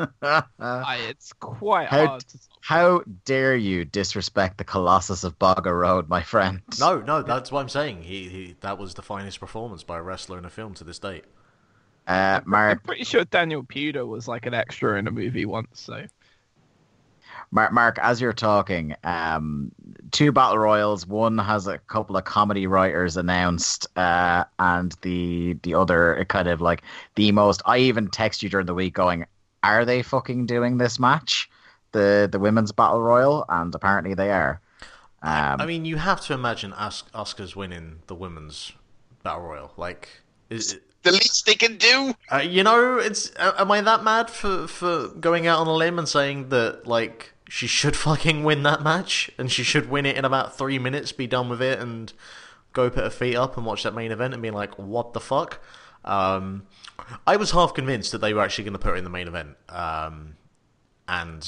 I, 0.22 0.96
it's 1.08 1.32
quite 1.34 1.88
How- 1.88 2.06
hard. 2.06 2.20
To... 2.28 2.38
How 2.62 3.02
dare 3.24 3.56
you 3.56 3.84
disrespect 3.84 4.58
the 4.58 4.64
Colossus 4.64 5.24
of 5.24 5.38
Boggo 5.38 5.72
Road, 5.72 6.08
my 6.08 6.22
friend? 6.22 6.60
No, 6.78 7.00
no, 7.00 7.22
that's 7.22 7.50
what 7.50 7.60
I'm 7.60 7.68
saying. 7.68 8.02
He, 8.02 8.28
he 8.28 8.56
that 8.60 8.78
was 8.78 8.94
the 8.94 9.02
finest 9.02 9.40
performance 9.40 9.82
by 9.82 9.98
a 9.98 10.02
wrestler 10.02 10.38
in 10.38 10.44
a 10.44 10.50
film 10.50 10.74
to 10.74 10.84
this 10.84 10.98
date. 10.98 11.24
Uh, 12.06 12.40
I'm 12.52 12.80
pretty 12.80 13.04
sure 13.04 13.24
Daniel 13.24 13.62
Puder 13.62 14.06
was 14.06 14.28
like 14.28 14.46
an 14.46 14.54
extra 14.54 14.98
in 14.98 15.06
a 15.06 15.10
movie 15.10 15.46
once. 15.46 15.80
So 15.80 16.06
Mark, 17.52 17.72
Mark, 17.72 17.98
as 18.00 18.20
you're 18.20 18.32
talking, 18.32 18.94
um, 19.04 19.72
two 20.12 20.32
battle 20.32 20.58
royals. 20.58 21.06
One 21.06 21.38
has 21.38 21.66
a 21.66 21.78
couple 21.78 22.16
of 22.16 22.24
comedy 22.24 22.66
writers 22.66 23.16
announced, 23.16 23.86
uh, 23.96 24.44
and 24.58 24.94
the 25.02 25.54
the 25.62 25.74
other 25.74 26.24
kind 26.28 26.48
of 26.48 26.60
like 26.60 26.82
the 27.16 27.32
most. 27.32 27.62
I 27.66 27.78
even 27.78 28.08
text 28.08 28.42
you 28.42 28.48
during 28.48 28.66
the 28.66 28.74
week 28.74 28.94
going, 28.94 29.26
"Are 29.62 29.84
they 29.84 30.02
fucking 30.02 30.46
doing 30.46 30.78
this 30.78 30.98
match, 30.98 31.50
the 31.92 32.28
the 32.30 32.38
women's 32.38 32.72
battle 32.72 33.02
royal?" 33.02 33.44
And 33.48 33.74
apparently 33.74 34.14
they 34.14 34.30
are. 34.30 34.60
Um, 35.22 35.60
I 35.60 35.66
mean, 35.66 35.84
you 35.84 35.96
have 35.96 36.20
to 36.22 36.32
imagine 36.34 36.72
As- 36.78 37.04
Asuka's 37.14 37.54
winning 37.54 38.00
the 38.06 38.14
women's 38.14 38.72
battle 39.22 39.42
royal. 39.42 39.72
Like, 39.76 40.08
is 40.48 40.72
it, 40.72 40.82
The 41.02 41.12
least 41.12 41.44
they 41.44 41.54
can 41.54 41.76
do. 41.76 42.14
uh, 42.32 42.38
you 42.38 42.62
know, 42.62 42.96
it's 42.98 43.30
uh, 43.36 43.52
am 43.58 43.70
I 43.70 43.82
that 43.82 44.02
mad 44.02 44.30
for 44.30 44.66
for 44.66 45.08
going 45.08 45.46
out 45.46 45.58
on 45.60 45.66
a 45.66 45.74
limb 45.74 45.98
and 45.98 46.08
saying 46.08 46.48
that 46.48 46.86
like 46.86 47.34
she 47.48 47.66
should 47.66 47.96
fucking 48.06 48.44
win 48.44 48.62
that 48.62 48.82
match 48.82 49.30
and 49.36 49.52
she 49.52 49.62
should 49.62 49.90
win 49.90 50.06
it 50.06 50.16
in 50.16 50.24
about 50.24 50.56
three 50.56 50.78
minutes, 50.78 51.12
be 51.12 51.26
done 51.26 51.50
with 51.50 51.60
it, 51.60 51.78
and 51.78 52.12
go 52.72 52.88
put 52.88 53.04
her 53.04 53.10
feet 53.10 53.36
up 53.36 53.56
and 53.58 53.66
watch 53.66 53.82
that 53.82 53.94
main 53.94 54.12
event 54.12 54.32
and 54.32 54.42
be 54.42 54.50
like, 54.50 54.78
what 54.78 55.12
the 55.12 55.20
fuck? 55.20 55.58
Um, 56.04 56.66
I 57.26 57.36
was 57.36 57.50
half 57.52 57.74
convinced 57.74 58.12
that 58.12 58.18
they 58.18 58.34
were 58.34 58.42
actually 58.42 58.64
going 58.64 58.72
to 58.74 58.78
put 58.78 58.90
her 58.90 58.96
in 58.96 59.04
the 59.04 59.10
main 59.10 59.28
event, 59.28 59.56
um, 59.68 60.36
and 61.08 61.42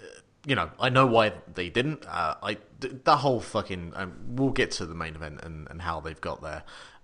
uh, 0.00 0.04
you 0.46 0.54
know, 0.54 0.70
I 0.80 0.88
know 0.88 1.06
why 1.06 1.32
they 1.54 1.68
didn't. 1.70 2.04
Uh, 2.06 2.34
I 2.42 2.58
th- 2.80 2.94
that 3.04 3.16
whole 3.16 3.40
fucking. 3.40 3.92
Um, 3.96 4.14
we'll 4.28 4.50
get 4.50 4.70
to 4.72 4.86
the 4.86 4.94
main 4.94 5.14
event 5.14 5.40
and, 5.42 5.68
and 5.70 5.82
how 5.82 6.00
they've 6.00 6.20
got 6.20 6.42
there, 6.42 6.62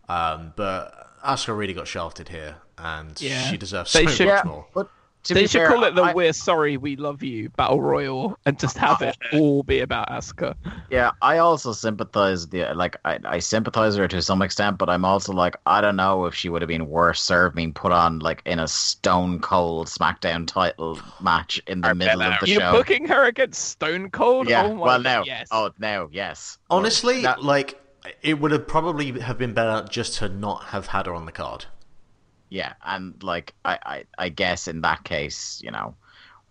um, 0.09 0.53
but 0.57 1.09
Asuka 1.25 1.57
really 1.57 1.75
got 1.75 1.87
shafted 1.89 2.29
here, 2.29 2.57
and 2.79 3.21
Yeah. 3.21 3.43
she 3.51 3.57
deserves 3.57 3.93
They 3.93 4.05
so 4.07 4.11
should- 4.13 4.27
much 4.29 4.45
yeah, 4.45 4.51
more. 4.51 4.67
but 4.75 4.85
to 4.85 4.91
they 5.29 5.35
be 5.43 5.47
should 5.47 5.59
fair, 5.61 5.69
call 5.69 5.85
it 5.85 5.95
the 5.95 6.03
I- 6.03 6.13
"We're 6.15 6.33
Sorry 6.33 6.77
We 6.77 6.97
Love 6.97 7.23
You" 7.23 7.51
Battle 7.51 7.81
Royal 7.81 8.39
and 8.47 8.59
just 8.59 8.77
have 8.79 9.03
it 9.03 9.17
all 9.33 9.63
be 9.63 9.81
about 9.81 10.09
Asuka. 10.09 10.55
Yeah, 10.91 11.11
I 11.23 11.39
also 11.39 11.73
sympathize 11.73 12.49
the 12.49 12.73
like 12.75 12.97
I, 13.05 13.19
I 13.25 13.39
sympathize 13.41 13.97
her 13.97 14.09
to 14.09 14.23
some 14.23 14.41
extent, 14.43 14.79
but 14.79 14.89
I'm 14.89 15.05
also 15.05 15.33
like 15.33 15.57
I 15.67 15.81
don't 15.81 15.97
know 15.97 16.25
if 16.27 16.35
she 16.35 16.49
would 16.49 16.63
have 16.63 16.69
been 16.69 16.89
worse 16.89 17.21
served 17.21 17.57
being 17.57 17.73
put 17.75 17.93
on 17.93 18.19
like 18.21 18.43
in 18.47 18.59
a 18.59 18.67
stone 18.69 19.41
cold 19.41 19.89
SmackDown 19.89 20.47
title 20.47 20.99
match 21.21 21.61
in 21.67 21.81
the 21.83 21.91
Or 21.91 21.95
middle 21.95 22.15
of 22.23 22.27
Bella. 22.31 22.39
the 22.41 22.49
You're 22.49 22.61
show. 22.61 22.73
booking 22.73 23.07
her 23.09 23.25
against 23.25 23.69
Stone 23.69 24.11
Cold. 24.11 24.49
yeah, 24.49 24.65
oh 24.65 24.75
well 24.75 24.99
God, 24.99 25.03
now, 25.05 25.23
yes. 25.25 25.49
oh 25.53 25.71
now, 25.79 26.09
yes. 26.11 26.59
Honestly, 26.71 27.23
That- 27.23 27.43
like 27.45 27.81
it 28.23 28.41
would 28.41 28.51
have 28.51 28.67
probably 28.67 29.21
have 29.21 29.37
been 29.37 29.53
better 29.53 29.87
just 29.89 30.15
to 30.19 30.29
not 30.31 30.65
have 30.69 30.87
had 30.87 31.05
her 31.07 31.15
on 31.15 31.27
the 31.27 31.33
card. 31.33 31.67
Yeah, 32.51 32.75
and 32.85 33.21
like 33.23 33.55
I, 33.65 33.79
I, 33.85 34.05
I 34.19 34.29
guess 34.29 34.69
in 34.69 34.83
that 34.83 35.05
case, 35.05 35.61
you 35.65 35.71
know, 35.71 35.95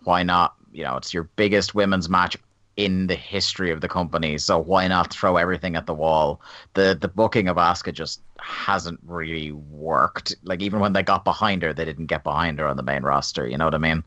why 0.04 0.24
not? 0.24 0.56
You 0.72 0.84
know, 0.84 0.98
it's 0.98 1.14
your 1.14 1.24
biggest 1.36 1.76
women's 1.76 2.10
match 2.10 2.38
in 2.78 3.08
the 3.08 3.16
history 3.16 3.72
of 3.72 3.82
the 3.82 3.90
company, 3.90 4.38
so 4.38 4.58
why 4.58 4.88
not 4.88 5.12
throw 5.12 5.38
everything 5.38 5.76
at 5.76 5.86
the 5.86 5.94
wall? 5.94 6.42
The 6.74 6.98
the 7.00 7.10
booking 7.10 7.48
of 7.48 7.58
Asuka 7.58 7.94
just 7.94 8.22
hasn't 8.40 9.00
really 9.06 9.52
worked. 9.52 10.36
Like 10.44 10.62
even 10.62 10.80
when 10.80 10.94
they 10.94 11.04
got 11.04 11.24
behind 11.26 11.62
her, 11.64 11.74
they 11.74 11.86
didn't 11.86 12.08
get 12.08 12.24
behind 12.24 12.60
her 12.60 12.68
on 12.68 12.78
the 12.78 12.84
main 12.84 13.04
roster. 13.04 13.48
You 13.48 13.58
know 13.58 13.66
what 13.66 13.76
I 13.76 13.80
mean? 13.80 14.04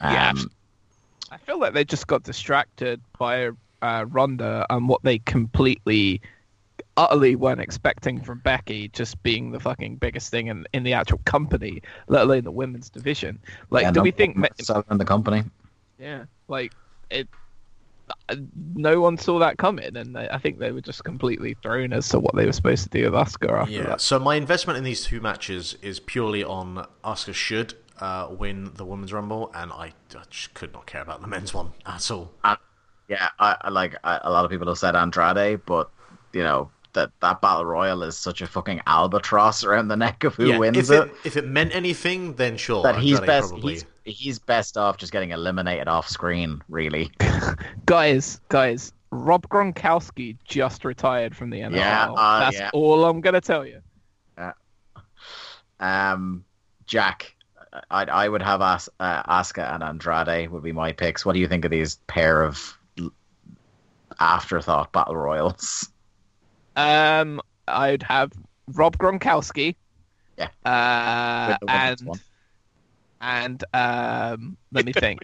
Yeah. 0.00 0.30
Um, 0.30 0.50
I 1.30 1.38
feel 1.38 1.58
like 1.58 1.74
they 1.74 1.84
just 1.84 2.06
got 2.06 2.22
distracted 2.22 3.00
by 3.18 3.50
uh, 3.82 4.04
Ronda 4.08 4.66
and 4.70 4.88
what 4.88 5.02
they 5.02 5.18
completely, 5.18 6.20
utterly 6.96 7.36
weren't 7.36 7.60
expecting 7.60 8.20
from 8.22 8.38
Becky 8.40 8.88
just 8.88 9.22
being 9.22 9.50
the 9.52 9.60
fucking 9.60 9.96
biggest 9.96 10.30
thing 10.30 10.46
in, 10.48 10.66
in 10.72 10.82
the 10.82 10.92
actual 10.94 11.18
company, 11.24 11.82
let 12.08 12.22
alone 12.22 12.44
the 12.44 12.50
women's 12.50 12.90
division. 12.90 13.38
Like, 13.70 13.82
yeah, 13.82 13.90
do 13.90 14.00
no 14.00 14.04
we 14.04 14.10
think? 14.10 14.34
problem 14.34 14.50
with 14.58 14.66
selling 14.66 14.98
the 14.98 15.04
company? 15.04 15.44
Yeah, 15.98 16.24
like 16.48 16.72
it. 17.10 17.28
uh, 18.28 18.36
No 18.74 19.00
one 19.00 19.18
saw 19.18 19.38
that 19.40 19.58
coming, 19.58 19.96
and 19.96 20.14
they, 20.14 20.28
I 20.28 20.38
think 20.38 20.58
they 20.58 20.72
were 20.72 20.80
just 20.80 21.04
completely 21.04 21.54
thrown 21.62 21.92
as 21.92 22.08
to 22.10 22.18
what 22.18 22.34
they 22.34 22.46
were 22.46 22.52
supposed 22.52 22.84
to 22.84 22.88
do 22.90 23.04
with 23.10 23.14
Asuka 23.14 23.50
after 23.62 23.72
Yeah. 23.72 23.82
that. 23.84 24.00
So 24.00 24.18
my 24.18 24.36
investment 24.36 24.78
in 24.78 24.84
these 24.84 25.04
two 25.04 25.20
matches 25.20 25.76
is 25.82 26.00
purely 26.00 26.44
on 26.44 26.86
Asuka 27.04 27.34
should 27.34 27.74
uh, 28.00 28.28
win 28.30 28.72
the 28.74 28.84
women's 28.84 29.12
rumble, 29.12 29.50
and 29.54 29.72
I, 29.72 29.92
I 30.14 30.22
just 30.28 30.54
could 30.54 30.72
not 30.72 30.86
care 30.86 31.02
about 31.02 31.20
the 31.22 31.26
men's 31.28 31.54
one 31.54 31.72
at 31.86 32.10
all. 32.10 32.32
Yeah, 33.08 33.28
I, 33.38 33.56
I 33.60 33.70
like 33.70 33.94
I, 34.02 34.20
a 34.24 34.30
lot 34.32 34.44
of 34.44 34.50
people 34.50 34.66
have 34.66 34.78
said 34.78 34.96
Andrade, 34.96 35.60
but 35.64 35.90
you 36.32 36.42
know 36.42 36.70
that 36.96 37.12
that 37.20 37.40
battle 37.40 37.64
royal 37.64 38.02
is 38.02 38.16
such 38.18 38.42
a 38.42 38.46
fucking 38.46 38.80
albatross 38.86 39.62
around 39.62 39.88
the 39.88 39.96
neck 39.96 40.24
of 40.24 40.34
who 40.34 40.46
yeah, 40.48 40.58
wins 40.58 40.90
if 40.90 40.90
it. 40.90 41.14
If 41.24 41.36
it 41.36 41.46
meant 41.46 41.74
anything, 41.74 42.34
then 42.34 42.56
sure. 42.56 42.82
that 42.82 42.98
he's 42.98 43.20
best 43.20 43.50
probably- 43.50 43.74
he's, 43.74 43.84
he's 44.04 44.38
best 44.40 44.76
off 44.76 44.96
just 44.96 45.12
getting 45.12 45.30
eliminated 45.30 45.86
off 45.86 46.08
screen 46.08 46.60
really 46.68 47.12
Guys, 47.86 48.40
guys, 48.48 48.92
Rob 49.10 49.48
Gronkowski 49.48 50.36
just 50.44 50.84
retired 50.84 51.36
from 51.36 51.50
the 51.50 51.60
NFL. 51.60 51.76
Yeah, 51.76 52.10
uh, 52.10 52.40
That's 52.40 52.58
yeah. 52.58 52.70
all 52.72 53.04
I'm 53.04 53.20
gonna 53.20 53.40
tell 53.40 53.64
you. 53.64 53.80
um 55.78 56.42
jack 56.86 57.34
i 57.90 58.04
i 58.04 58.26
would 58.26 58.40
have 58.40 58.62
As, 58.62 58.88
uh, 58.98 59.22
Asuka 59.24 59.74
and 59.74 59.82
andrade 59.82 60.50
would 60.50 60.62
be 60.62 60.72
my 60.72 60.92
picks 60.92 61.26
what 61.26 61.34
do 61.34 61.38
you 61.38 61.48
think 61.48 61.66
of 61.66 61.70
these 61.70 61.96
pair 62.06 62.42
of 62.42 62.78
afterthought 64.18 64.90
battle 64.92 65.14
royals 65.16 65.90
Um, 66.76 67.40
I'd 67.66 68.02
have 68.04 68.32
Rob 68.74 68.96
Gronkowski. 68.98 69.74
Yeah. 70.38 70.48
Uh, 70.64 71.48
With 71.48 71.60
the 71.60 71.66
women's 71.66 72.02
and 72.02 72.20
and 73.20 73.64
um, 73.72 74.56
let 74.72 74.84
me 74.84 74.92
think. 74.92 75.20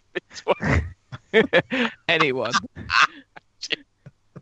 Anyone. 2.09 2.53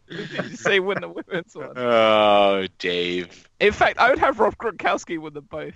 Did 0.09 0.51
you 0.51 0.57
say 0.57 0.81
win 0.81 0.99
the 1.01 1.09
women's 1.09 1.55
one? 1.55 1.73
Oh, 1.77 2.66
Dave. 2.78 3.49
In 3.61 3.73
fact, 3.73 3.99
I 3.99 4.11
would 4.11 4.19
have 4.19 4.41
Rob 4.41 4.57
Gronkowski 4.57 5.19
win 5.19 5.35
them 5.35 5.47
both. 5.49 5.74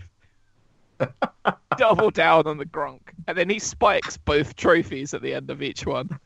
Double 1.76 2.10
down 2.10 2.46
on 2.46 2.58
the 2.58 2.64
Gronk, 2.64 3.00
and 3.28 3.38
then 3.38 3.48
he 3.48 3.58
spikes 3.58 4.16
both 4.16 4.56
trophies 4.56 5.14
at 5.14 5.22
the 5.22 5.34
end 5.34 5.50
of 5.50 5.62
each 5.62 5.86
one. 5.86 6.18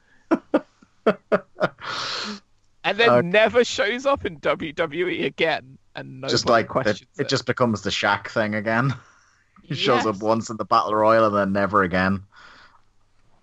And 2.85 2.97
then 2.99 3.09
Uh, 3.11 3.21
never 3.23 3.65
shows 3.65 4.07
up 4.07 4.25
in 4.25 4.39
WWE 4.41 5.25
again, 5.25 5.79
and 5.95 6.21
nobody 6.21 6.33
just 6.33 6.49
like 6.49 6.67
the, 6.69 6.73
questions 6.73 7.09
it 7.19 7.29
just 7.29 7.45
becomes 7.47 7.83
the 7.83 7.91
Shaq 7.91 8.29
thing 8.29 8.55
again 8.55 8.95
he 9.63 9.75
shows 9.75 10.07
up 10.07 10.17
once 10.23 10.49
in 10.49 10.57
the 10.57 10.65
battle 10.65 10.95
royal 10.95 11.25
and 11.27 11.35
then 11.37 11.53
never 11.53 11.83
again 11.83 12.23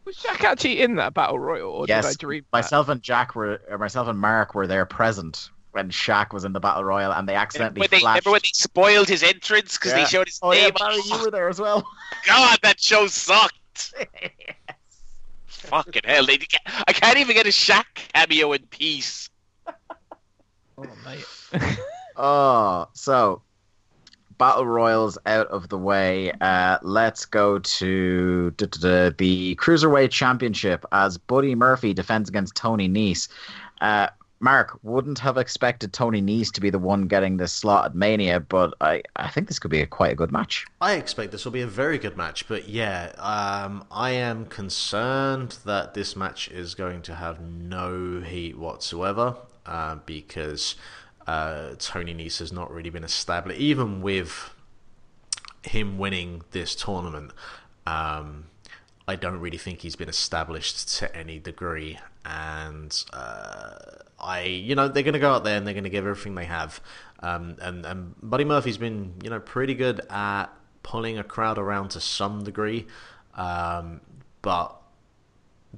Was 0.06 0.16
Shaq 0.16 0.44
actually 0.44 0.82
in 0.82 0.96
that 0.96 1.14
battle 1.14 1.38
royal, 1.38 1.70
or 1.72 1.86
did 1.88 1.94
I 1.94 2.02
yes 2.02 2.16
dream 2.18 2.44
that? 2.52 2.58
myself 2.58 2.88
and 2.90 3.02
jack 3.02 3.36
were 3.36 3.62
or 3.70 3.78
myself 3.78 4.08
and 4.08 4.18
mark 4.18 4.56
were 4.56 4.68
there 4.68 4.86
present 4.86 5.50
when 5.72 5.90
Shaq 5.90 6.32
was 6.32 6.46
in 6.46 6.54
the 6.54 6.62
battle 6.62 6.86
royal 6.86 7.12
and 7.12 7.28
they 7.28 7.36
accidentally 7.36 7.82
When 7.82 7.90
they, 7.92 8.00
flashed 8.00 8.26
remember 8.26 8.32
when 8.36 8.42
they 8.44 8.52
spoiled 8.54 9.10
his 9.10 9.22
entrance 9.24 9.78
because 9.78 9.92
Yeah. 9.92 9.98
they 10.00 10.06
showed 10.06 10.28
his 10.28 10.40
oh 10.42 10.54
yeah 10.54 10.62
name? 10.68 10.72
Barry, 10.80 11.02
you 11.06 11.20
were 11.22 11.32
there 11.32 11.50
as 11.50 11.60
well 11.60 11.86
God, 12.26 12.58
that 12.64 12.80
show 12.80 13.08
sucked. 13.08 13.94
Fucking 15.66 16.02
hell! 16.06 16.26
They, 16.26 16.40
I 16.88 16.94
can't 16.94 17.18
even 17.18 17.36
get 17.36 17.46
a 17.46 17.50
Shaq 17.50 17.86
cameo 18.14 18.54
in 18.54 18.64
peace. 18.68 19.30
Oh, 20.78 20.86
mate. 21.06 21.80
Oh, 22.18 22.88
so 22.94 23.42
battle 24.38 24.66
royals 24.66 25.18
out 25.26 25.48
of 25.48 25.70
the 25.70 25.78
way. 25.78 26.32
Uh, 26.40 26.78
let's 26.82 27.26
go 27.26 27.60
to 27.60 28.52
duh, 28.52 28.66
duh, 28.68 28.80
duh, 28.80 29.16
the 29.18 29.56
cruiserweight 29.56 30.12
championship 30.12 30.86
as 30.92 31.18
Buddy 31.18 31.56
Murphy 31.56 31.94
defends 31.94 32.30
against 32.30 32.56
Tony 32.56 32.88
Nese. 32.88 33.28
Uh, 33.82 34.08
Mark 34.40 34.78
wouldn't 34.84 35.20
have 35.20 35.38
expected 35.38 35.94
Tony 35.94 36.22
Nese 36.22 36.52
to 36.54 36.62
be 36.62 36.70
the 36.70 36.80
one 36.80 37.08
getting 37.08 37.38
this 37.38 37.54
slot 37.54 37.86
at 37.86 37.96
Mania, 37.96 38.40
but 38.40 38.74
I, 38.82 39.02
I 39.16 39.30
think 39.30 39.48
this 39.48 39.60
could 39.60 39.72
be 39.72 39.82
a, 39.82 39.88
quite 39.88 40.12
a 40.12 40.16
good 40.16 40.32
match. 40.32 40.66
I 40.82 40.94
expect 40.94 41.32
this 41.32 41.46
will 41.46 41.52
be 41.52 41.62
a 41.62 41.68
very 41.68 41.98
good 41.98 42.18
match, 42.18 42.48
but 42.48 42.68
yeah, 42.68 43.14
um, 43.18 43.86
I 43.92 44.12
am 44.12 44.46
concerned 44.46 45.58
that 45.66 45.94
this 45.94 46.16
match 46.16 46.50
is 46.50 46.76
going 46.76 47.02
to 47.04 47.16
have 47.16 47.40
no 47.40 48.22
heat 48.22 48.58
whatsoever 48.58 49.36
uh, 49.66 49.96
because 50.06 50.76
uh, 51.28 51.72
Tony 51.80 52.14
Nese 52.14 52.40
has 52.40 52.52
not 52.52 52.72
really 52.72 52.90
been 52.90 53.04
established, 53.04 53.60
even 53.60 54.02
with 54.02 54.54
him 55.64 55.98
winning 55.98 56.44
this 56.52 56.76
tournament. 56.76 57.32
Um, 57.88 58.46
I 59.08 59.16
don't 59.16 59.40
really 59.40 59.58
think 59.58 59.82
he's 59.82 59.96
been 59.96 60.10
established 60.10 60.98
to 60.98 61.16
any 61.16 61.38
degree, 61.38 62.00
and 62.26 63.04
uh, 63.14 63.76
I, 64.20 64.42
you 64.44 64.74
know, 64.76 64.88
they're 64.88 65.04
going 65.04 65.14
to 65.14 65.20
go 65.20 65.32
out 65.32 65.44
there 65.44 65.58
and 65.58 65.68
they're 65.68 65.76
going 65.76 65.84
to 65.84 65.90
give 65.92 66.08
everything 66.08 66.36
they 66.36 66.46
have. 66.46 66.82
Um, 67.20 67.58
and 67.62 67.86
and 67.86 68.16
Buddy 68.22 68.46
Murphy's 68.46 68.78
been, 68.78 69.14
you 69.24 69.30
know, 69.30 69.40
pretty 69.40 69.76
good 69.76 70.02
at 70.10 70.48
pulling 70.84 71.18
a 71.18 71.24
crowd 71.24 71.58
around 71.58 71.90
to 71.90 72.02
some 72.02 72.44
degree. 72.44 72.88
Um, 73.36 74.02
but 74.42 74.76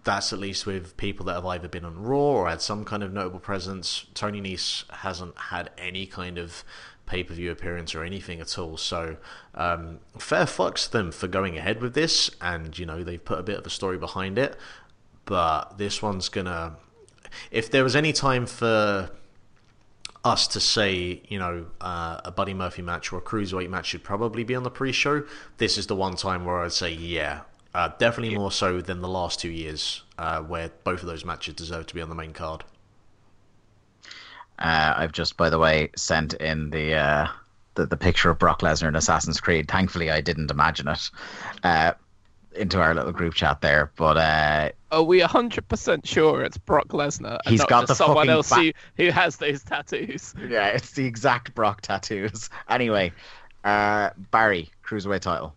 that's 0.04 0.32
at 0.32 0.40
least 0.40 0.66
with 0.66 0.96
people 0.98 1.26
that 1.26 1.34
have 1.34 1.46
either 1.46 1.68
been 1.68 1.86
on 1.86 2.02
Raw 2.02 2.18
or 2.18 2.50
had 2.50 2.62
some 2.62 2.86
kind 2.86 3.04
of 3.04 3.14
notable 3.14 3.40
presence. 3.40 4.06
Tony 4.14 4.42
Nese 4.42 4.90
hasn't 4.92 5.38
had 5.38 5.72
any 5.78 6.06
kind 6.06 6.38
of 6.38 6.64
pay 7.08 7.24
per 7.24 7.34
view 7.34 7.50
appearance 7.50 7.96
or 7.96 8.04
anything 8.04 8.40
at 8.40 8.60
all. 8.60 8.78
So 8.78 9.18
um, 9.56 10.00
fair 10.20 10.46
fucks 10.46 10.86
to 10.86 10.92
them 10.92 11.12
for 11.12 11.28
going 11.28 11.58
ahead 11.58 11.82
with 11.82 11.96
this, 11.96 12.30
and 12.40 12.78
you 12.78 12.86
know 12.86 13.04
they've 13.04 13.24
put 13.24 13.40
a 13.40 13.44
bit 13.44 13.58
of 13.58 13.66
a 13.66 13.72
story 13.72 13.98
behind 13.98 14.38
it. 14.38 14.56
But 15.26 15.80
this 15.80 16.02
one's 16.02 16.30
gonna. 16.30 16.76
If 17.50 17.72
there 17.72 17.84
was 17.84 17.96
any 17.96 18.14
time 18.14 18.46
for 18.46 19.10
us 20.24 20.48
to 20.48 20.60
say, 20.60 21.22
you 21.28 21.40
know, 21.40 21.66
uh, 21.82 22.22
a 22.26 22.32
Buddy 22.32 22.54
Murphy 22.54 22.82
match 22.82 23.12
or 23.12 23.18
a 23.18 23.22
cruiserweight 23.22 23.70
match 23.70 23.88
should 23.88 24.04
probably 24.04 24.44
be 24.44 24.56
on 24.56 24.64
the 24.64 24.70
pre-show, 24.70 25.24
this 25.58 25.78
is 25.78 25.88
the 25.88 25.96
one 25.96 26.16
time 26.16 26.46
where 26.46 26.62
I'd 26.62 26.74
say, 26.74 26.92
yeah, 26.92 27.42
uh, 27.74 27.90
definitely 27.98 28.36
more 28.36 28.52
so 28.52 28.82
than 28.82 29.02
the 29.02 29.08
last 29.08 29.40
two 29.40 29.50
years, 29.50 30.04
uh, 30.18 30.42
where 30.42 30.72
both 30.84 31.02
of 31.02 31.08
those 31.08 31.24
matches 31.24 31.54
deserve 31.56 31.88
to 31.88 31.96
be 31.96 32.02
on 32.02 32.10
the 32.10 32.16
main 32.16 32.34
card. 32.34 32.64
Uh, 34.60 34.94
I've 34.98 35.12
just, 35.12 35.38
by 35.38 35.50
the 35.50 35.60
way, 35.60 35.90
sent 35.96 36.34
in 36.36 36.70
the, 36.72 36.96
uh, 36.96 37.28
the 37.76 37.86
the 37.86 37.98
picture 37.98 38.30
of 38.30 38.40
Brock 38.40 38.62
Lesnar 38.62 38.88
in 38.88 38.96
Assassin's 38.96 39.40
Creed. 39.40 39.68
Thankfully, 39.68 40.10
I 40.10 40.22
didn't 40.22 40.50
imagine 40.52 40.88
it 40.88 41.10
uh, 41.64 41.94
into 42.56 42.82
our 42.82 42.94
little 42.96 43.12
group 43.12 43.36
chat 43.36 43.62
there. 43.62 43.92
But 43.96 44.18
uh, 44.18 44.70
Are 44.92 45.04
we 45.04 45.20
hundred 45.20 45.68
percent 45.68 46.08
sure 46.08 46.44
it's 46.44 46.58
Brock 46.58 46.88
Lesnar? 46.90 47.38
And 47.46 47.52
He's 47.52 47.60
not 47.60 47.70
got 47.70 47.82
just 47.82 47.90
the 47.90 47.96
someone 47.96 48.30
else 48.30 48.50
ba- 48.50 48.56
who, 48.56 48.72
who 48.98 49.12
has 49.12 49.38
those 49.38 49.64
tattoos. 49.64 50.34
yeah, 50.50 50.70
it's 50.70 50.92
the 50.92 51.06
exact 51.06 51.54
Brock 51.54 51.82
tattoos. 51.82 52.50
Anyway, 52.70 53.12
uh, 53.64 54.10
Barry 54.32 54.70
cruiserweight 54.84 55.22
title. 55.22 55.54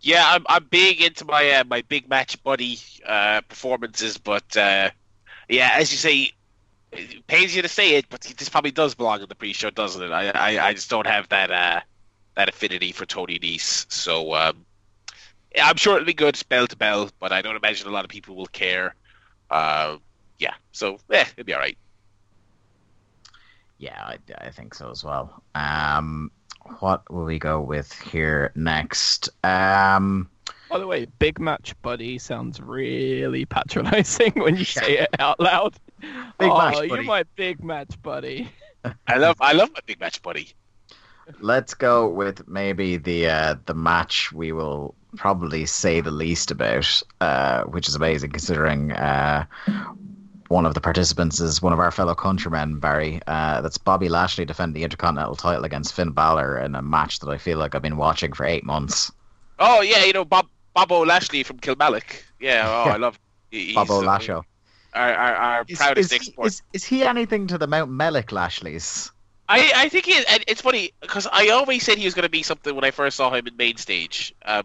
Yeah, 0.00 0.22
I'm 0.24 0.44
I'm 0.48 0.64
big 0.64 1.02
into 1.02 1.24
my 1.24 1.50
uh, 1.50 1.64
my 1.64 1.82
big 1.82 2.08
match 2.08 2.40
buddy 2.44 2.78
uh, 3.04 3.40
performances, 3.48 4.16
but 4.16 4.56
uh, 4.56 4.90
yeah, 5.48 5.70
as 5.74 5.90
you 5.90 5.98
say, 5.98 6.30
it 6.92 7.26
pains 7.26 7.54
you 7.54 7.62
to 7.62 7.68
say 7.68 7.96
it, 7.96 8.06
but 8.08 8.22
this 8.22 8.48
probably 8.48 8.70
does 8.70 8.94
belong 8.94 9.22
in 9.22 9.28
the 9.28 9.34
pre-show, 9.34 9.70
doesn't 9.70 10.02
it? 10.02 10.10
I 10.10 10.30
I, 10.30 10.68
I 10.68 10.74
just 10.74 10.90
don't 10.90 11.06
have 11.06 11.28
that 11.28 11.50
uh, 11.50 11.80
that 12.34 12.48
affinity 12.48 12.92
for 12.92 13.06
Tony 13.06 13.38
Nese, 13.38 13.90
so 13.90 14.34
um, 14.34 14.64
I'm 15.60 15.76
sure 15.76 15.96
it'll 15.96 16.06
be 16.06 16.14
good 16.14 16.40
bell 16.48 16.66
to 16.66 16.76
bell, 16.76 17.10
but 17.18 17.32
I 17.32 17.42
don't 17.42 17.56
imagine 17.56 17.88
a 17.88 17.90
lot 17.90 18.04
of 18.04 18.10
people 18.10 18.36
will 18.36 18.46
care. 18.46 18.94
Uh, 19.50 19.98
yeah, 20.38 20.54
so 20.72 20.98
yeah, 21.10 21.26
it'll 21.36 21.44
be 21.44 21.54
all 21.54 21.60
right. 21.60 21.78
Yeah, 23.78 24.00
I, 24.00 24.18
I 24.38 24.50
think 24.50 24.74
so 24.74 24.90
as 24.90 25.04
well. 25.04 25.42
Um, 25.54 26.30
what 26.80 27.10
will 27.12 27.24
we 27.24 27.38
go 27.38 27.60
with 27.60 27.92
here 27.92 28.52
next? 28.54 29.28
Um, 29.44 30.28
By 30.70 30.78
the 30.78 30.86
way, 30.86 31.06
big 31.18 31.40
match 31.40 31.74
buddy 31.82 32.18
sounds 32.18 32.60
really 32.60 33.44
patronizing 33.46 34.32
when 34.34 34.56
you 34.56 34.64
say 34.64 34.98
it 34.98 35.08
out 35.18 35.40
loud. 35.40 35.76
Big 36.38 36.48
oh, 36.48 36.56
match 36.56 36.78
you're 36.78 36.88
buddy. 36.88 37.06
my 37.06 37.24
big 37.34 37.64
match 37.64 38.00
buddy. 38.02 38.48
I 39.08 39.16
love 39.16 39.36
I 39.40 39.52
love 39.52 39.70
my 39.74 39.80
big 39.84 39.98
match 39.98 40.22
buddy. 40.22 40.52
let's 41.40 41.74
go 41.74 42.08
with 42.08 42.46
maybe 42.46 42.96
the 42.96 43.28
uh, 43.28 43.54
the 43.66 43.74
match 43.74 44.32
we 44.32 44.52
will 44.52 44.94
probably 45.16 45.66
say 45.66 46.00
the 46.00 46.10
least 46.10 46.50
about, 46.50 47.02
uh, 47.20 47.64
which 47.64 47.88
is 47.88 47.94
amazing 47.94 48.30
considering 48.30 48.92
uh, 48.92 49.44
one 50.48 50.66
of 50.66 50.74
the 50.74 50.80
participants 50.80 51.40
is 51.40 51.62
one 51.62 51.72
of 51.72 51.80
our 51.80 51.90
fellow 51.90 52.14
countrymen, 52.14 52.78
Barry. 52.78 53.20
Uh, 53.26 53.60
that's 53.60 53.78
Bobby 53.78 54.08
Lashley 54.08 54.44
defending 54.44 54.74
the 54.74 54.84
Intercontinental 54.84 55.36
title 55.36 55.64
against 55.64 55.94
Finn 55.94 56.10
Balor 56.10 56.58
in 56.60 56.74
a 56.74 56.82
match 56.82 57.20
that 57.20 57.28
I 57.28 57.38
feel 57.38 57.58
like 57.58 57.74
I've 57.74 57.82
been 57.82 57.96
watching 57.96 58.32
for 58.32 58.44
eight 58.44 58.64
months. 58.64 59.10
Oh 59.58 59.80
yeah, 59.80 60.04
you 60.04 60.12
know 60.12 60.24
Bob 60.24 60.46
Bobo 60.86 61.04
Lashley 61.04 61.42
from 61.42 61.58
Kilmallock. 61.58 62.04
Yeah, 62.40 62.64
oh 62.66 62.90
I 62.90 62.96
love 62.96 63.18
he- 63.50 63.66
he's, 63.66 63.74
Bobo 63.74 64.00
uh, 64.02 64.18
Lasho. 64.18 64.44
Our, 64.94 65.12
our, 65.14 65.34
our 65.34 65.64
Is, 65.68 65.78
proudest 65.78 66.06
is, 66.06 66.10
he, 66.12 66.16
export. 66.28 66.46
is, 66.46 66.62
is 66.72 66.84
he 66.84 67.02
anything 67.04 67.46
to 67.48 67.58
the 67.58 67.66
Mountmellick 67.68 68.26
Lashleys? 68.32 69.10
I, 69.48 69.72
I 69.74 69.88
think 69.88 70.06
he, 70.06 70.16
and 70.28 70.44
it's 70.46 70.60
funny 70.60 70.92
because 71.00 71.26
I 71.30 71.48
always 71.48 71.82
said 71.82 71.98
he 71.98 72.04
was 72.04 72.14
going 72.14 72.24
to 72.24 72.30
be 72.30 72.42
something 72.42 72.74
when 72.74 72.84
I 72.84 72.90
first 72.90 73.16
saw 73.16 73.32
him 73.34 73.46
in 73.46 73.56
main 73.56 73.76
stage. 73.76 74.34
Um, 74.44 74.64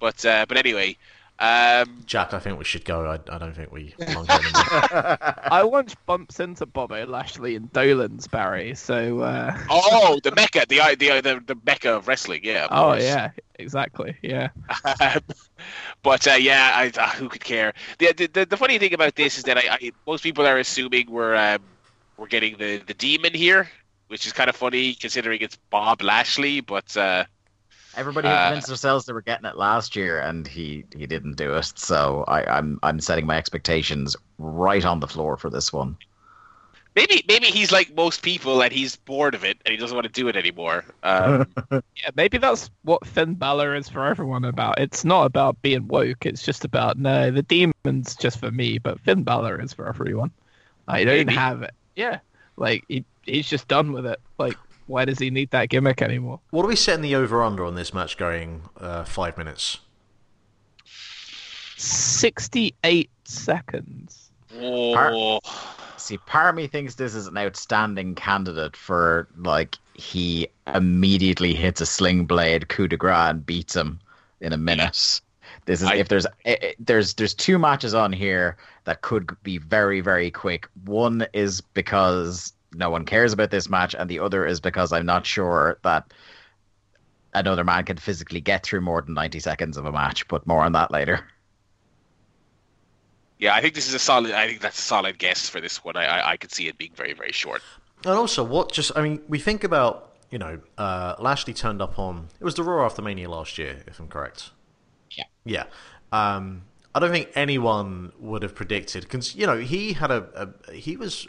but 0.00 0.24
uh, 0.24 0.46
but 0.48 0.56
anyway, 0.56 0.96
um, 1.38 2.02
Jack, 2.06 2.34
I 2.34 2.38
think 2.38 2.58
we 2.58 2.64
should 2.64 2.84
go. 2.84 3.04
I, 3.06 3.14
I 3.34 3.38
don't 3.38 3.54
think 3.54 3.72
we 3.72 3.94
belong. 3.98 4.26
I 4.28 5.64
once 5.64 5.94
bumps 6.06 6.38
into 6.38 6.66
Bobo 6.66 7.04
Lashley 7.06 7.56
in 7.56 7.68
Dolan's 7.72 8.28
Barry, 8.28 8.74
so 8.74 9.20
uh, 9.20 9.56
oh 9.68 10.20
the 10.22 10.30
mecca, 10.32 10.64
the 10.68 10.80
the 10.98 11.20
the, 11.20 11.42
the 11.44 11.58
mecca 11.66 11.96
of 11.96 12.06
wrestling. 12.06 12.42
Yeah. 12.44 12.66
of 12.66 12.70
oh 12.70 12.92
course. 12.92 13.02
yeah, 13.02 13.30
exactly, 13.58 14.16
yeah. 14.22 14.50
but 16.02 16.28
uh, 16.28 16.34
yeah, 16.34 16.70
I, 16.74 16.92
uh, 16.96 17.08
who 17.08 17.28
could 17.28 17.42
care? 17.42 17.72
The, 17.98 18.12
the 18.12 18.26
the 18.28 18.46
the 18.46 18.56
funny 18.56 18.78
thing 18.78 18.94
about 18.94 19.16
this 19.16 19.36
is 19.38 19.44
that 19.44 19.56
I, 19.56 19.62
I 19.68 19.92
most 20.06 20.22
people 20.22 20.46
are 20.46 20.58
assuming 20.58 21.10
we're 21.10 21.34
um, 21.34 21.62
we're 22.18 22.28
getting 22.28 22.56
the 22.58 22.78
the 22.86 22.94
demon 22.94 23.34
here, 23.34 23.68
which 24.08 24.26
is 24.26 24.32
kind 24.32 24.48
of 24.48 24.54
funny 24.54 24.94
considering 24.94 25.40
it's 25.40 25.56
Bob 25.70 26.02
Lashley, 26.02 26.60
but. 26.60 26.96
Everybody 27.96 28.28
had 28.28 28.34
Uh, 28.36 28.44
convinced 28.48 28.68
themselves 28.68 29.06
they 29.06 29.12
were 29.12 29.22
getting 29.22 29.44
it 29.46 29.56
last 29.56 29.96
year, 29.96 30.18
and 30.20 30.46
he, 30.46 30.84
he 30.96 31.06
didn't 31.06 31.36
do 31.36 31.54
it. 31.54 31.72
So 31.78 32.24
I, 32.26 32.44
I'm 32.44 32.78
I'm 32.82 33.00
setting 33.00 33.26
my 33.26 33.36
expectations 33.36 34.16
right 34.38 34.84
on 34.84 35.00
the 35.00 35.08
floor 35.08 35.36
for 35.36 35.50
this 35.50 35.72
one. 35.72 35.96
Maybe 36.94 37.24
maybe 37.26 37.46
he's 37.46 37.72
like 37.72 37.94
most 37.96 38.22
people 38.22 38.62
and 38.62 38.70
he's 38.70 38.96
bored 38.96 39.34
of 39.34 39.44
it 39.44 39.56
and 39.64 39.72
he 39.72 39.78
doesn't 39.78 39.94
want 39.96 40.06
to 40.06 40.12
do 40.12 40.28
it 40.28 40.36
anymore. 40.36 40.84
Um, 41.02 41.46
Yeah, 41.70 42.10
maybe 42.14 42.36
that's 42.36 42.70
what 42.82 43.06
Finn 43.06 43.32
Balor 43.34 43.74
is 43.76 43.88
for 43.88 44.04
everyone 44.04 44.44
about. 44.44 44.78
It's 44.78 45.02
not 45.02 45.24
about 45.24 45.60
being 45.62 45.88
woke. 45.88 46.26
It's 46.26 46.42
just 46.42 46.66
about 46.66 46.98
no, 46.98 47.30
the 47.30 47.42
demon's 47.42 48.14
just 48.16 48.38
for 48.40 48.50
me, 48.50 48.76
but 48.76 49.00
Finn 49.00 49.22
Balor 49.22 49.62
is 49.62 49.72
for 49.72 49.88
everyone. 49.88 50.30
I 50.86 51.04
don't 51.04 51.16
Maybe. 51.26 51.34
have 51.34 51.62
it. 51.62 51.72
Yeah, 51.96 52.18
like 52.56 52.84
he, 52.88 53.04
he's 53.22 53.48
just 53.48 53.68
done 53.68 53.92
with 53.92 54.04
it. 54.04 54.20
Like, 54.36 54.58
why 54.92 55.06
does 55.06 55.18
he 55.18 55.30
need 55.30 55.50
that 55.52 55.70
gimmick 55.70 56.02
anymore? 56.02 56.38
what 56.50 56.64
are 56.66 56.68
we 56.68 56.76
setting 56.76 57.00
the 57.00 57.14
over 57.16 57.42
under 57.42 57.64
on 57.64 57.74
this 57.76 57.94
match 57.94 58.18
going 58.18 58.60
uh, 58.78 59.04
five 59.04 59.38
minutes? 59.38 59.78
Sixty-eight 61.76 63.10
seconds. 63.24 64.30
oh, 64.60 65.40
See, 65.96 66.18
part 66.18 66.50
of 66.50 66.54
me 66.56 66.66
thinks 66.66 66.96
this 66.96 67.14
is 67.14 67.26
an 67.26 67.38
outstanding 67.38 68.14
candidate 68.14 68.76
for 68.76 69.28
like 69.38 69.78
he 69.94 70.48
immediately 70.74 71.54
hits 71.54 71.80
a 71.80 71.86
sling 71.86 72.26
blade 72.26 72.68
coup 72.68 72.86
de 72.88 72.96
grace 72.96 73.30
and 73.30 73.46
beats 73.46 73.74
him 73.74 73.98
in 74.40 74.52
a 74.52 74.58
minute. 74.58 75.20
This 75.64 75.80
is 75.80 75.88
I- 75.88 75.94
if 75.94 76.08
there's 76.08 76.26
eh, 76.44 76.56
eh, 76.60 76.72
there's 76.78 77.14
there's 77.14 77.34
two 77.34 77.58
matches 77.58 77.94
on 77.94 78.12
here 78.12 78.58
that 78.84 79.00
could 79.00 79.34
be 79.42 79.56
very 79.58 80.00
very 80.02 80.30
quick. 80.30 80.68
One 80.84 81.26
is 81.32 81.60
because 81.62 82.52
no 82.74 82.90
one 82.90 83.04
cares 83.04 83.32
about 83.32 83.50
this 83.50 83.68
match, 83.68 83.94
and 83.98 84.08
the 84.08 84.18
other 84.20 84.46
is 84.46 84.60
because 84.60 84.92
I'm 84.92 85.06
not 85.06 85.26
sure 85.26 85.78
that 85.82 86.12
another 87.34 87.64
man 87.64 87.84
can 87.84 87.96
physically 87.96 88.40
get 88.40 88.64
through 88.64 88.82
more 88.82 89.02
than 89.02 89.14
90 89.14 89.40
seconds 89.40 89.76
of 89.76 89.84
a 89.86 89.92
match. 89.92 90.26
But 90.28 90.46
more 90.46 90.62
on 90.62 90.72
that 90.72 90.90
later. 90.90 91.26
yeah, 93.38 93.54
I 93.54 93.60
think 93.60 93.74
this 93.74 93.88
is 93.88 93.94
a 93.94 93.98
solid. 93.98 94.32
I 94.32 94.46
think 94.46 94.60
that's 94.60 94.78
a 94.78 94.82
solid 94.82 95.18
guess 95.18 95.48
for 95.48 95.60
this 95.60 95.84
one. 95.84 95.96
I 95.96 96.04
I, 96.04 96.30
I 96.32 96.36
could 96.36 96.52
see 96.52 96.68
it 96.68 96.78
being 96.78 96.92
very 96.94 97.12
very 97.12 97.32
short. 97.32 97.62
And 98.04 98.14
also, 98.14 98.42
what 98.42 98.72
just, 98.72 98.90
I 98.96 99.02
mean, 99.02 99.20
we 99.28 99.38
think 99.38 99.62
about, 99.64 100.16
you 100.30 100.38
know, 100.38 100.60
uh, 100.76 101.14
Lashley 101.18 101.54
turned 101.54 101.80
up 101.80 101.98
on, 101.98 102.28
it 102.40 102.44
was 102.44 102.54
the 102.56 102.64
Raw 102.64 102.84
after 102.84 103.00
Mania 103.02 103.30
last 103.30 103.58
year, 103.58 103.84
if 103.86 104.00
I'm 104.00 104.08
correct. 104.08 104.50
Yeah. 105.12 105.24
Yeah. 105.44 105.64
Um, 106.10 106.62
I 106.94 107.00
don't 107.00 107.12
think 107.12 107.30
anyone 107.34 108.12
would 108.18 108.42
have 108.42 108.54
predicted, 108.54 109.04
because, 109.04 109.36
you 109.36 109.46
know, 109.46 109.58
he 109.58 109.92
had 109.92 110.10
a, 110.10 110.52
a, 110.68 110.72
he 110.72 110.96
was, 110.96 111.28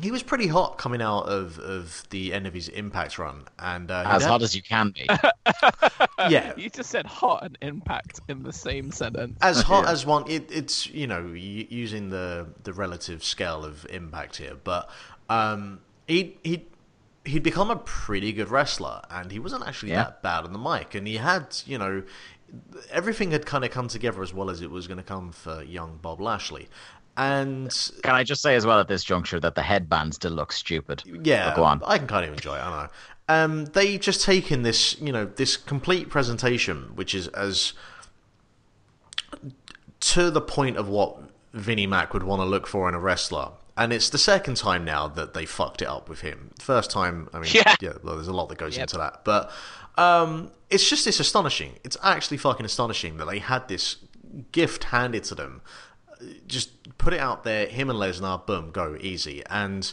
he 0.00 0.10
was 0.10 0.22
pretty 0.22 0.46
hot 0.46 0.78
coming 0.78 1.02
out 1.02 1.22
of, 1.24 1.58
of 1.58 2.04
the 2.10 2.32
end 2.32 2.46
of 2.46 2.54
his 2.54 2.68
Impact 2.68 3.18
run. 3.18 3.44
And, 3.58 3.90
uh, 3.90 4.04
As 4.06 4.22
he'd 4.22 4.28
hot 4.28 4.42
as 4.42 4.54
you 4.54 4.62
can 4.62 4.90
be. 4.90 5.06
yeah. 6.28 6.52
You 6.56 6.70
just 6.70 6.90
said 6.90 7.06
hot 7.06 7.42
and 7.44 7.58
impact 7.62 8.20
in 8.28 8.42
the 8.42 8.52
same 8.52 8.92
sentence. 8.92 9.36
as 9.42 9.62
hot 9.70 9.86
as 9.86 10.04
one 10.06 10.24
it, 10.30 10.50
it's 10.50 10.86
you 10.88 11.06
know 11.06 11.22
y- 11.32 11.66
using 11.70 12.10
the 12.10 12.46
the 12.64 12.72
relative 12.72 13.24
scale 13.24 13.64
of 13.64 13.86
impact 13.90 14.36
here 14.36 14.54
but 14.62 14.88
um 15.28 15.80
he 16.06 16.36
he 16.44 16.66
he'd 17.24 17.42
become 17.42 17.70
a 17.70 17.76
pretty 17.76 18.32
good 18.32 18.48
wrestler 18.50 19.00
and 19.10 19.32
he 19.32 19.38
wasn't 19.38 19.66
actually 19.66 19.90
Yeah. 19.90 20.04
that 20.04 20.22
bad 20.22 20.44
on 20.44 20.52
the 20.52 20.58
mic 20.58 20.94
and 20.94 21.06
he 21.06 21.16
had 21.16 21.56
you 21.66 21.78
know 21.78 22.02
everything 22.90 23.30
had 23.30 23.46
kind 23.46 23.64
of 23.64 23.70
come 23.70 23.88
together 23.88 24.22
as 24.22 24.34
well 24.34 24.50
as 24.50 24.60
it 24.60 24.70
was 24.70 24.86
going 24.86 24.98
to 24.98 25.04
come 25.04 25.32
for 25.32 25.62
young 25.62 25.98
bob 26.02 26.20
lashley 26.20 26.68
and 27.16 27.70
Can 28.02 28.14
I 28.14 28.22
just 28.24 28.40
say 28.42 28.54
as 28.56 28.64
well 28.66 28.80
at 28.80 28.88
this 28.88 29.04
juncture 29.04 29.38
that 29.40 29.54
the 29.54 29.62
headband 29.62 30.14
still 30.14 30.32
looks 30.32 30.56
stupid? 30.56 31.02
yeah, 31.24 31.50
But 31.50 31.56
go 31.56 31.64
on. 31.64 31.82
I 31.84 31.98
can 31.98 32.06
kind 32.06 32.24
of 32.24 32.32
enjoy 32.32 32.56
it. 32.56 32.60
I 32.60 32.82
know. 32.84 32.88
Um, 33.28 33.64
they 33.66 33.96
just 33.98 34.22
taken 34.24 34.62
this, 34.62 34.98
you 35.00 35.12
know, 35.12 35.24
this 35.26 35.56
complete 35.56 36.08
presentation, 36.08 36.90
which 36.96 37.14
is 37.14 37.28
as 37.28 37.74
to 40.00 40.30
the 40.30 40.40
point 40.40 40.76
of 40.76 40.88
what 40.88 41.18
Vinnie 41.52 41.86
Mac 41.86 42.12
would 42.14 42.22
want 42.22 42.40
to 42.40 42.46
look 42.46 42.66
for 42.66 42.88
in 42.88 42.94
a 42.94 42.98
wrestler, 42.98 43.50
and 43.76 43.92
it's 43.92 44.08
the 44.10 44.18
second 44.18 44.56
time 44.56 44.84
now 44.84 45.08
that 45.08 45.34
they 45.34 45.46
fucked 45.46 45.82
it 45.82 45.88
up 45.88 46.08
with 46.08 46.20
him. 46.20 46.50
First 46.58 46.90
time, 46.90 47.28
I 47.32 47.38
mean, 47.40 47.50
Yeah. 47.54 47.74
yeah, 47.80 47.92
well, 48.02 48.16
there's 48.16 48.28
a 48.28 48.32
lot 48.32 48.48
that 48.48 48.58
goes 48.58 48.76
Yep. 48.76 48.82
into 48.82 48.98
that, 48.98 49.24
but 49.24 49.50
um, 49.96 50.50
it's 50.70 50.88
just 50.88 51.06
it's 51.06 51.20
astonishing. 51.20 51.74
It's 51.84 51.96
actually 52.02 52.38
fucking 52.38 52.64
astonishing 52.66 53.16
that 53.18 53.26
they 53.26 53.38
had 53.40 53.68
this 53.68 53.96
gift 54.52 54.84
handed 54.84 55.24
to 55.24 55.34
them. 55.34 55.60
Just 56.46 56.70
put 57.00 57.14
it 57.14 57.20
out 57.20 57.44
there, 57.44 57.66
him 57.66 57.90
and 57.90 57.98
Lesnar, 57.98 58.46
boom, 58.46 58.70
go 58.70 58.96
easy, 59.00 59.42
and 59.46 59.92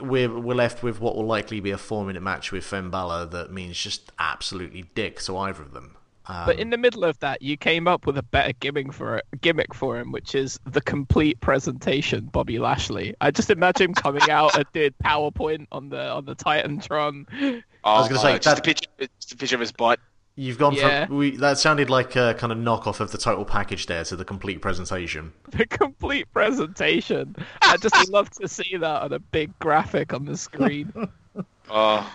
we're 0.00 0.28
we're 0.38 0.54
left 0.54 0.82
with 0.82 1.00
what 1.00 1.16
will 1.16 1.26
likely 1.26 1.60
be 1.60 1.70
a 1.70 1.78
four 1.78 2.04
minute 2.04 2.22
match 2.22 2.52
with 2.52 2.64
Finn 2.64 2.90
Balor 2.90 3.26
that 3.26 3.52
means 3.52 3.78
just 3.78 4.12
absolutely 4.18 4.84
dick 4.94 5.20
to 5.22 5.36
either 5.36 5.62
of 5.62 5.72
them. 5.72 5.96
Um, 6.26 6.46
But 6.46 6.58
in 6.58 6.70
the 6.70 6.76
middle 6.76 7.04
of 7.04 7.18
that, 7.18 7.42
you 7.42 7.56
came 7.56 7.88
up 7.88 8.06
with 8.06 8.16
a 8.16 8.22
better 8.22 8.52
gimmick 8.60 8.92
for 8.92 9.16
it, 9.18 9.24
gimmick 9.40 9.74
for 9.74 9.98
him, 9.98 10.12
which 10.12 10.34
is 10.34 10.58
the 10.64 10.80
complete 10.80 11.40
presentation. 11.40 12.26
Bobby 12.26 12.58
Lashley. 12.58 13.14
I 13.20 13.30
just 13.30 13.50
imagine 13.50 13.88
him 13.90 13.94
coming 13.94 14.30
out 14.30 14.56
and 14.56 14.64
did 14.72 14.94
PowerPoint 15.04 15.66
on 15.72 15.88
the 15.88 16.10
on 16.10 16.24
the 16.24 16.36
Titantron. 16.36 17.62
I 17.84 17.98
was 17.98 18.08
gonna 18.08 18.20
say, 18.20 18.38
just 18.38 18.58
a 18.58 18.62
picture, 18.62 18.88
just 18.98 19.32
a 19.32 19.36
picture 19.36 19.56
of 19.56 19.60
his 19.60 19.72
butt. 19.72 19.98
You've 20.34 20.56
gone 20.58 20.72
Yeah. 20.74 21.06
from 21.06 21.16
we, 21.18 21.36
that 21.36 21.58
sounded 21.58 21.90
like 21.90 22.16
a 22.16 22.34
kind 22.38 22.52
of 22.52 22.58
knockoff 22.58 23.00
of 23.00 23.10
the 23.12 23.18
total 23.18 23.44
package 23.44 23.84
there 23.86 24.02
to 24.04 24.16
the 24.16 24.24
complete 24.24 24.62
presentation. 24.62 25.32
The 25.50 25.66
complete 25.66 26.26
presentation. 26.32 27.36
I 27.60 27.76
just 27.76 28.08
love 28.10 28.30
to 28.40 28.48
see 28.48 28.76
that 28.78 29.02
on 29.02 29.12
a 29.12 29.18
big 29.18 29.56
graphic 29.58 30.12
on 30.14 30.24
the 30.24 30.36
screen. 30.36 30.92
Oh, 31.70 32.12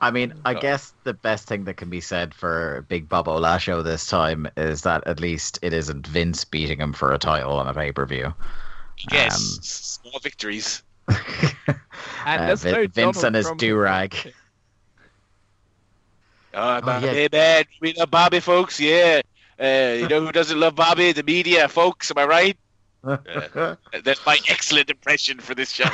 I 0.00 0.10
mean, 0.10 0.32
I 0.44 0.54
Uh, 0.54 0.60
guess 0.60 0.92
the 1.04 1.12
best 1.14 1.48
thing 1.48 1.64
that 1.64 1.76
can 1.76 1.90
be 1.90 2.00
said 2.00 2.32
for 2.34 2.84
Big 2.88 3.08
Bob 3.08 3.26
Olasho 3.26 3.82
this 3.82 4.06
time 4.06 4.46
is 4.56 4.82
that 4.82 5.06
at 5.06 5.20
least 5.20 5.58
it 5.62 5.72
isn't 5.72 6.06
Vince 6.06 6.44
beating 6.44 6.78
him 6.80 6.92
for 6.92 7.12
a 7.12 7.18
title 7.18 7.54
on 7.58 7.66
a 7.66 7.74
pay 7.74 7.92
per 7.92 8.06
view. 8.06 8.32
yes, 9.10 9.34
Um, 9.34 9.62
small 9.62 10.20
victories. 10.20 10.82
And 11.08 11.16
Uh, 12.26 12.46
there's 12.46 12.62
Vin- 12.62 12.72
no 12.74 12.80
Vince 12.86 12.94
Donald 13.20 13.24
and 13.24 13.36
his 13.36 13.46
Trump. 13.46 13.60
Do-rag. 16.56 16.82
Oh, 16.82 16.86
Bobby, 16.86 17.06
yeah. 17.06 17.28
man, 17.32 17.64
we 17.80 17.92
love 17.94 18.10
Bobby, 18.10 18.40
folks. 18.40 18.80
Yeah, 18.80 19.20
uh, 19.60 19.96
you 19.98 20.08
know 20.08 20.24
who 20.24 20.32
doesn't 20.32 20.58
love 20.58 20.74
Bobby? 20.74 21.12
The 21.12 21.22
media, 21.22 21.68
folks. 21.68 22.10
Am 22.10 22.18
I 22.18 22.24
right? 22.26 22.56
That's 23.02 24.24
my 24.26 24.38
excellent 24.48 24.90
impression 24.90 25.38
for 25.38 25.54
this 25.54 25.70
show. 25.70 25.84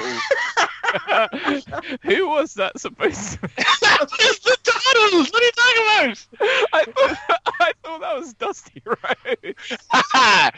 Who 2.02 2.28
was 2.28 2.54
that 2.54 2.78
supposed 2.78 3.32
to 3.32 3.40
be? 3.40 3.48
That's 3.56 4.38
the 4.40 4.56
Donald. 4.62 5.28
What 5.30 5.42
are 5.42 5.44
you 5.44 5.52
talking 5.52 5.86
about? 5.86 6.26
I 6.72 6.84
thought, 6.84 7.18
I 7.60 7.72
thought 7.82 8.00
that 8.00 8.16
was 8.16 8.32
Dusty 8.34 8.80
Rhodes. 8.84 9.76
uh, 10.14 10.50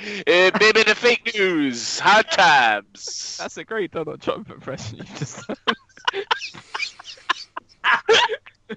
maybe 0.60 0.82
the 0.84 0.94
fake 0.94 1.32
news. 1.34 1.98
Hard 1.98 2.30
times. 2.30 3.36
That's 3.40 3.56
a 3.56 3.64
great 3.64 3.90
Donald 3.90 4.20
Trump 4.22 4.50
impression 4.50 4.98
you 4.98 5.04
just. 5.16 5.44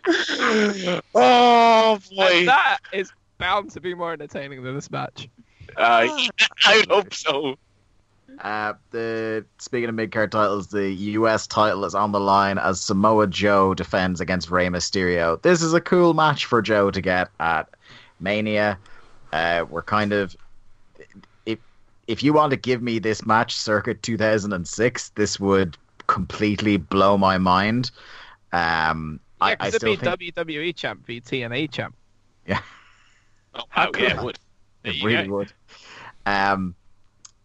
oh 1.15 1.99
boy. 2.15 2.23
And 2.23 2.47
that 2.47 2.79
is 2.93 3.11
bound 3.37 3.71
to 3.71 3.81
be 3.81 3.93
more 3.93 4.13
entertaining 4.13 4.63
than 4.63 4.75
this 4.75 4.91
match. 4.91 5.29
Uh, 5.75 6.07
I 6.65 6.83
hope 6.89 7.13
so. 7.13 7.57
Uh, 8.39 8.73
the 8.91 9.45
speaking 9.57 9.89
of 9.89 9.95
mid 9.95 10.11
card 10.11 10.31
titles, 10.31 10.67
the 10.67 10.89
U.S. 10.91 11.47
title 11.47 11.85
is 11.85 11.95
on 11.95 12.11
the 12.11 12.19
line 12.19 12.57
as 12.57 12.79
Samoa 12.79 13.27
Joe 13.27 13.73
defends 13.73 14.21
against 14.21 14.51
Rey 14.51 14.67
Mysterio. 14.67 15.41
This 15.41 15.61
is 15.61 15.73
a 15.73 15.81
cool 15.81 16.13
match 16.13 16.45
for 16.45 16.61
Joe 16.61 16.91
to 16.91 17.01
get 17.01 17.29
at 17.39 17.67
Mania. 18.19 18.77
Uh, 19.33 19.65
we're 19.69 19.81
kind 19.81 20.13
of 20.13 20.35
if 21.45 21.59
if 22.07 22.23
you 22.23 22.33
want 22.33 22.51
to 22.51 22.57
give 22.57 22.81
me 22.81 22.99
this 22.99 23.25
match 23.25 23.55
circa 23.55 23.95
2006, 23.95 25.09
this 25.09 25.39
would 25.39 25.77
completely 26.05 26.77
blow 26.77 27.17
my 27.17 27.37
mind. 27.37 27.91
Um, 28.51 29.19
Yeah, 29.41 29.47
I, 29.47 29.51
I 29.51 29.55
because 29.55 29.75
it'd 29.75 29.99
still 29.99 30.17
be 30.17 30.31
think 30.31 30.47
WWE 30.47 30.75
champ 30.75 31.05
v 31.05 31.21
TNA 31.21 31.71
champ. 31.71 31.95
Yeah. 32.45 32.61
Oh, 33.55 33.63
How 33.69 33.89
yeah, 33.97 34.19
it 34.19 34.23
would. 34.23 34.37
There 34.83 34.93
it 34.93 35.03
really 35.03 35.27
go. 35.27 35.33
would. 35.37 35.51
Um, 36.27 36.75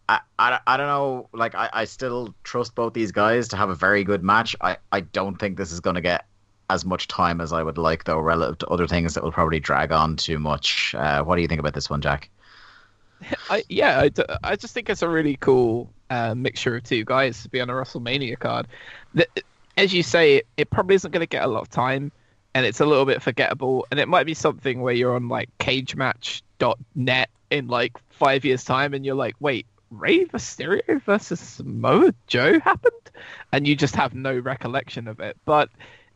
I, 0.07 0.19
I, 0.37 0.59
I 0.67 0.77
don't 0.77 0.85
know. 0.87 1.27
Like, 1.33 1.55
I, 1.55 1.69
I 1.73 1.85
still 1.85 2.35
trust 2.43 2.75
both 2.75 2.93
these 2.93 3.11
guys 3.11 3.47
to 3.47 3.57
have 3.57 3.69
a 3.69 3.75
very 3.75 4.03
good 4.03 4.23
match. 4.23 4.55
I, 4.61 4.77
I 4.91 4.99
don't 4.99 5.37
think 5.37 5.57
this 5.57 5.71
is 5.71 5.79
going 5.79 5.95
to 5.95 6.01
get 6.01 6.25
as 6.69 6.85
much 6.85 7.07
time 7.07 7.41
as 7.41 7.51
I 7.51 7.63
would 7.63 7.79
like, 7.79 8.03
though, 8.03 8.19
relative 8.19 8.59
to 8.59 8.67
other 8.67 8.85
things 8.87 9.15
that 9.15 9.23
will 9.23 9.31
probably 9.31 9.59
drag 9.59 9.91
on 9.91 10.15
too 10.15 10.37
much. 10.37 10.93
Uh, 10.95 11.23
what 11.23 11.35
do 11.37 11.41
you 11.41 11.47
think 11.47 11.59
about 11.59 11.73
this 11.73 11.89
one, 11.89 12.01
Jack? 12.01 12.29
I, 13.49 13.63
yeah, 13.69 13.99
I, 13.99 14.09
d- 14.09 14.23
I 14.43 14.55
just 14.55 14.73
think 14.75 14.89
it's 14.89 15.01
a 15.01 15.09
really 15.09 15.37
cool 15.37 15.89
uh, 16.11 16.35
mixture 16.35 16.75
of 16.75 16.83
two 16.83 17.03
guys 17.05 17.41
to 17.43 17.49
be 17.49 17.59
on 17.59 17.69
a 17.69 17.73
WrestleMania 17.73 18.37
card. 18.37 18.67
The, 19.15 19.25
as 19.77 19.93
you 19.93 20.03
say, 20.03 20.35
it, 20.37 20.47
it 20.57 20.69
probably 20.69 20.95
isn't 20.95 21.11
going 21.11 21.21
to 21.21 21.27
get 21.27 21.43
a 21.43 21.47
lot 21.47 21.61
of 21.61 21.69
time, 21.69 22.11
and 22.53 22.65
it's 22.65 22.79
a 22.79 22.85
little 22.85 23.05
bit 23.05 23.21
forgettable. 23.21 23.85
And 23.91 23.99
it 23.99 24.07
might 24.07 24.25
be 24.25 24.33
something 24.33 24.81
where 24.81 24.93
you're 24.93 25.15
on 25.15 25.29
like 25.29 25.49
CageMatch.net 25.59 27.29
in 27.49 27.67
like 27.67 27.97
five 28.09 28.45
years' 28.45 28.63
time, 28.63 28.93
and 28.93 29.05
you're 29.05 29.15
like, 29.15 29.35
wait, 29.39 29.65
Rey 29.91 30.25
Mysterio 30.25 31.01
versus 31.03 31.39
Samoa 31.39 32.13
Joe 32.27 32.59
happened, 32.59 32.93
and 33.51 33.67
you 33.67 33.75
just 33.75 33.95
have 33.95 34.13
no 34.13 34.37
recollection 34.37 35.07
of 35.07 35.19
it. 35.19 35.37
But 35.45 35.69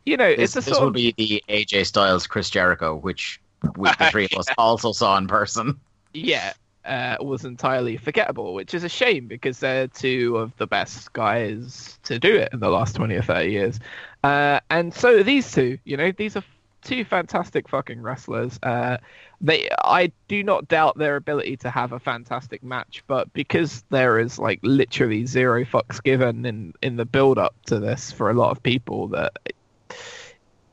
you 0.05 0.17
know, 0.17 0.35
This, 0.35 0.55
it's 0.55 0.67
a 0.67 0.69
this 0.69 0.79
will 0.79 0.87
of 0.87 0.93
be 0.93 1.13
the 1.17 1.43
AJ 1.49 1.85
Styles 1.85 2.27
Chris 2.27 2.49
Jericho, 2.49 2.95
which 2.95 3.41
we, 3.75 3.89
the 3.99 4.09
three 4.09 4.25
of 4.25 4.33
us 4.39 4.47
also 4.57 4.93
saw 4.93 5.17
in 5.17 5.27
person. 5.27 5.79
yeah, 6.13 6.53
uh, 6.87 7.17
was 7.19 7.45
entirely 7.45 7.97
forgettable, 7.97 8.53
which 8.53 8.73
is 8.73 8.83
a 8.83 8.89
shame 8.89 9.27
because 9.27 9.59
they're 9.59 9.87
two 9.87 10.37
of 10.37 10.55
the 10.57 10.67
best 10.67 11.11
guys 11.13 11.99
to 12.03 12.17
do 12.17 12.35
it 12.35 12.49
in 12.53 12.59
the 12.59 12.69
last 12.69 12.95
20 12.95 13.15
or 13.15 13.21
30 13.21 13.51
years. 13.51 13.79
Uh, 14.23 14.59
and 14.69 14.93
so 14.93 15.21
these 15.23 15.51
two, 15.51 15.77
you 15.83 15.97
know, 15.97 16.11
these 16.11 16.35
are 16.35 16.43
two 16.81 17.03
fantastic 17.03 17.67
fucking 17.67 18.01
wrestlers. 18.01 18.57
Uh, 18.63 18.97
they, 19.41 19.69
I 19.83 20.11
do 20.27 20.43
not 20.43 20.67
doubt 20.67 20.97
their 20.97 21.17
ability 21.17 21.57
to 21.57 21.69
have 21.69 21.91
a 21.91 21.99
fantastic 21.99 22.63
match, 22.63 23.03
but 23.07 23.31
because 23.33 23.83
there 23.89 24.19
is 24.19 24.39
like 24.39 24.59
literally 24.63 25.25
zero 25.25 25.65
fucks 25.65 26.01
given 26.01 26.45
in, 26.45 26.73
in 26.81 26.95
the 26.95 27.05
build 27.05 27.37
up 27.37 27.55
to 27.65 27.79
this 27.79 28.11
for 28.11 28.29
a 28.29 28.33
lot 28.33 28.51
of 28.51 28.63
people 28.63 29.09
that, 29.09 29.33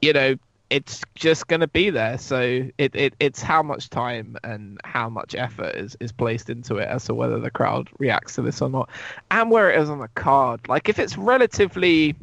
you 0.01 0.13
know, 0.13 0.37
it's 0.71 1.03
just 1.15 1.47
going 1.47 1.61
to 1.61 1.69
be 1.69 1.91
there. 1.91 2.19
So 2.19 2.69
it, 2.79 2.95
it 2.95 3.15
it's 3.21 3.43
how 3.43 3.63
much 3.63 3.91
time 3.91 4.37
and 4.45 4.81
how 4.85 5.09
much 5.09 5.35
effort 5.35 5.77
is, 5.77 5.97
is 6.01 6.13
placed 6.13 6.51
into 6.51 6.77
it 6.77 6.89
as 6.89 7.05
to 7.05 7.15
whether 7.15 7.39
the 7.39 7.51
crowd 7.51 7.89
reacts 7.99 8.35
to 8.37 8.43
this 8.43 8.61
or 8.63 8.71
not, 8.71 8.89
and 9.31 9.51
where 9.51 9.71
it 9.71 9.81
is 9.81 9.91
on 9.91 9.99
the 9.99 10.09
card. 10.09 10.67
Like 10.69 10.89
if 10.89 10.99
it's 10.99 11.17
relatively 11.19 12.17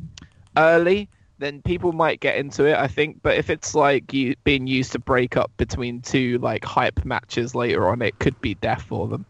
early, 0.58 1.08
then 1.38 1.62
people 1.62 1.92
might 1.92 2.20
get 2.20 2.38
into 2.38 2.66
it, 2.66 2.78
I 2.78 2.88
think. 2.88 3.22
But 3.22 3.38
if 3.38 3.50
it's 3.50 3.76
like 3.76 4.12
you 4.14 4.36
being 4.44 4.68
used 4.68 4.92
to 4.94 5.00
break 5.00 5.38
up 5.38 5.52
between 5.58 6.02
two 6.02 6.38
like 6.40 6.66
hype 6.66 7.06
matches 7.06 7.56
later 7.56 7.88
on, 7.88 8.02
it 8.02 8.18
could 8.20 8.40
be 8.42 8.56
death 8.56 8.82
for 8.82 9.08
them. 9.08 9.26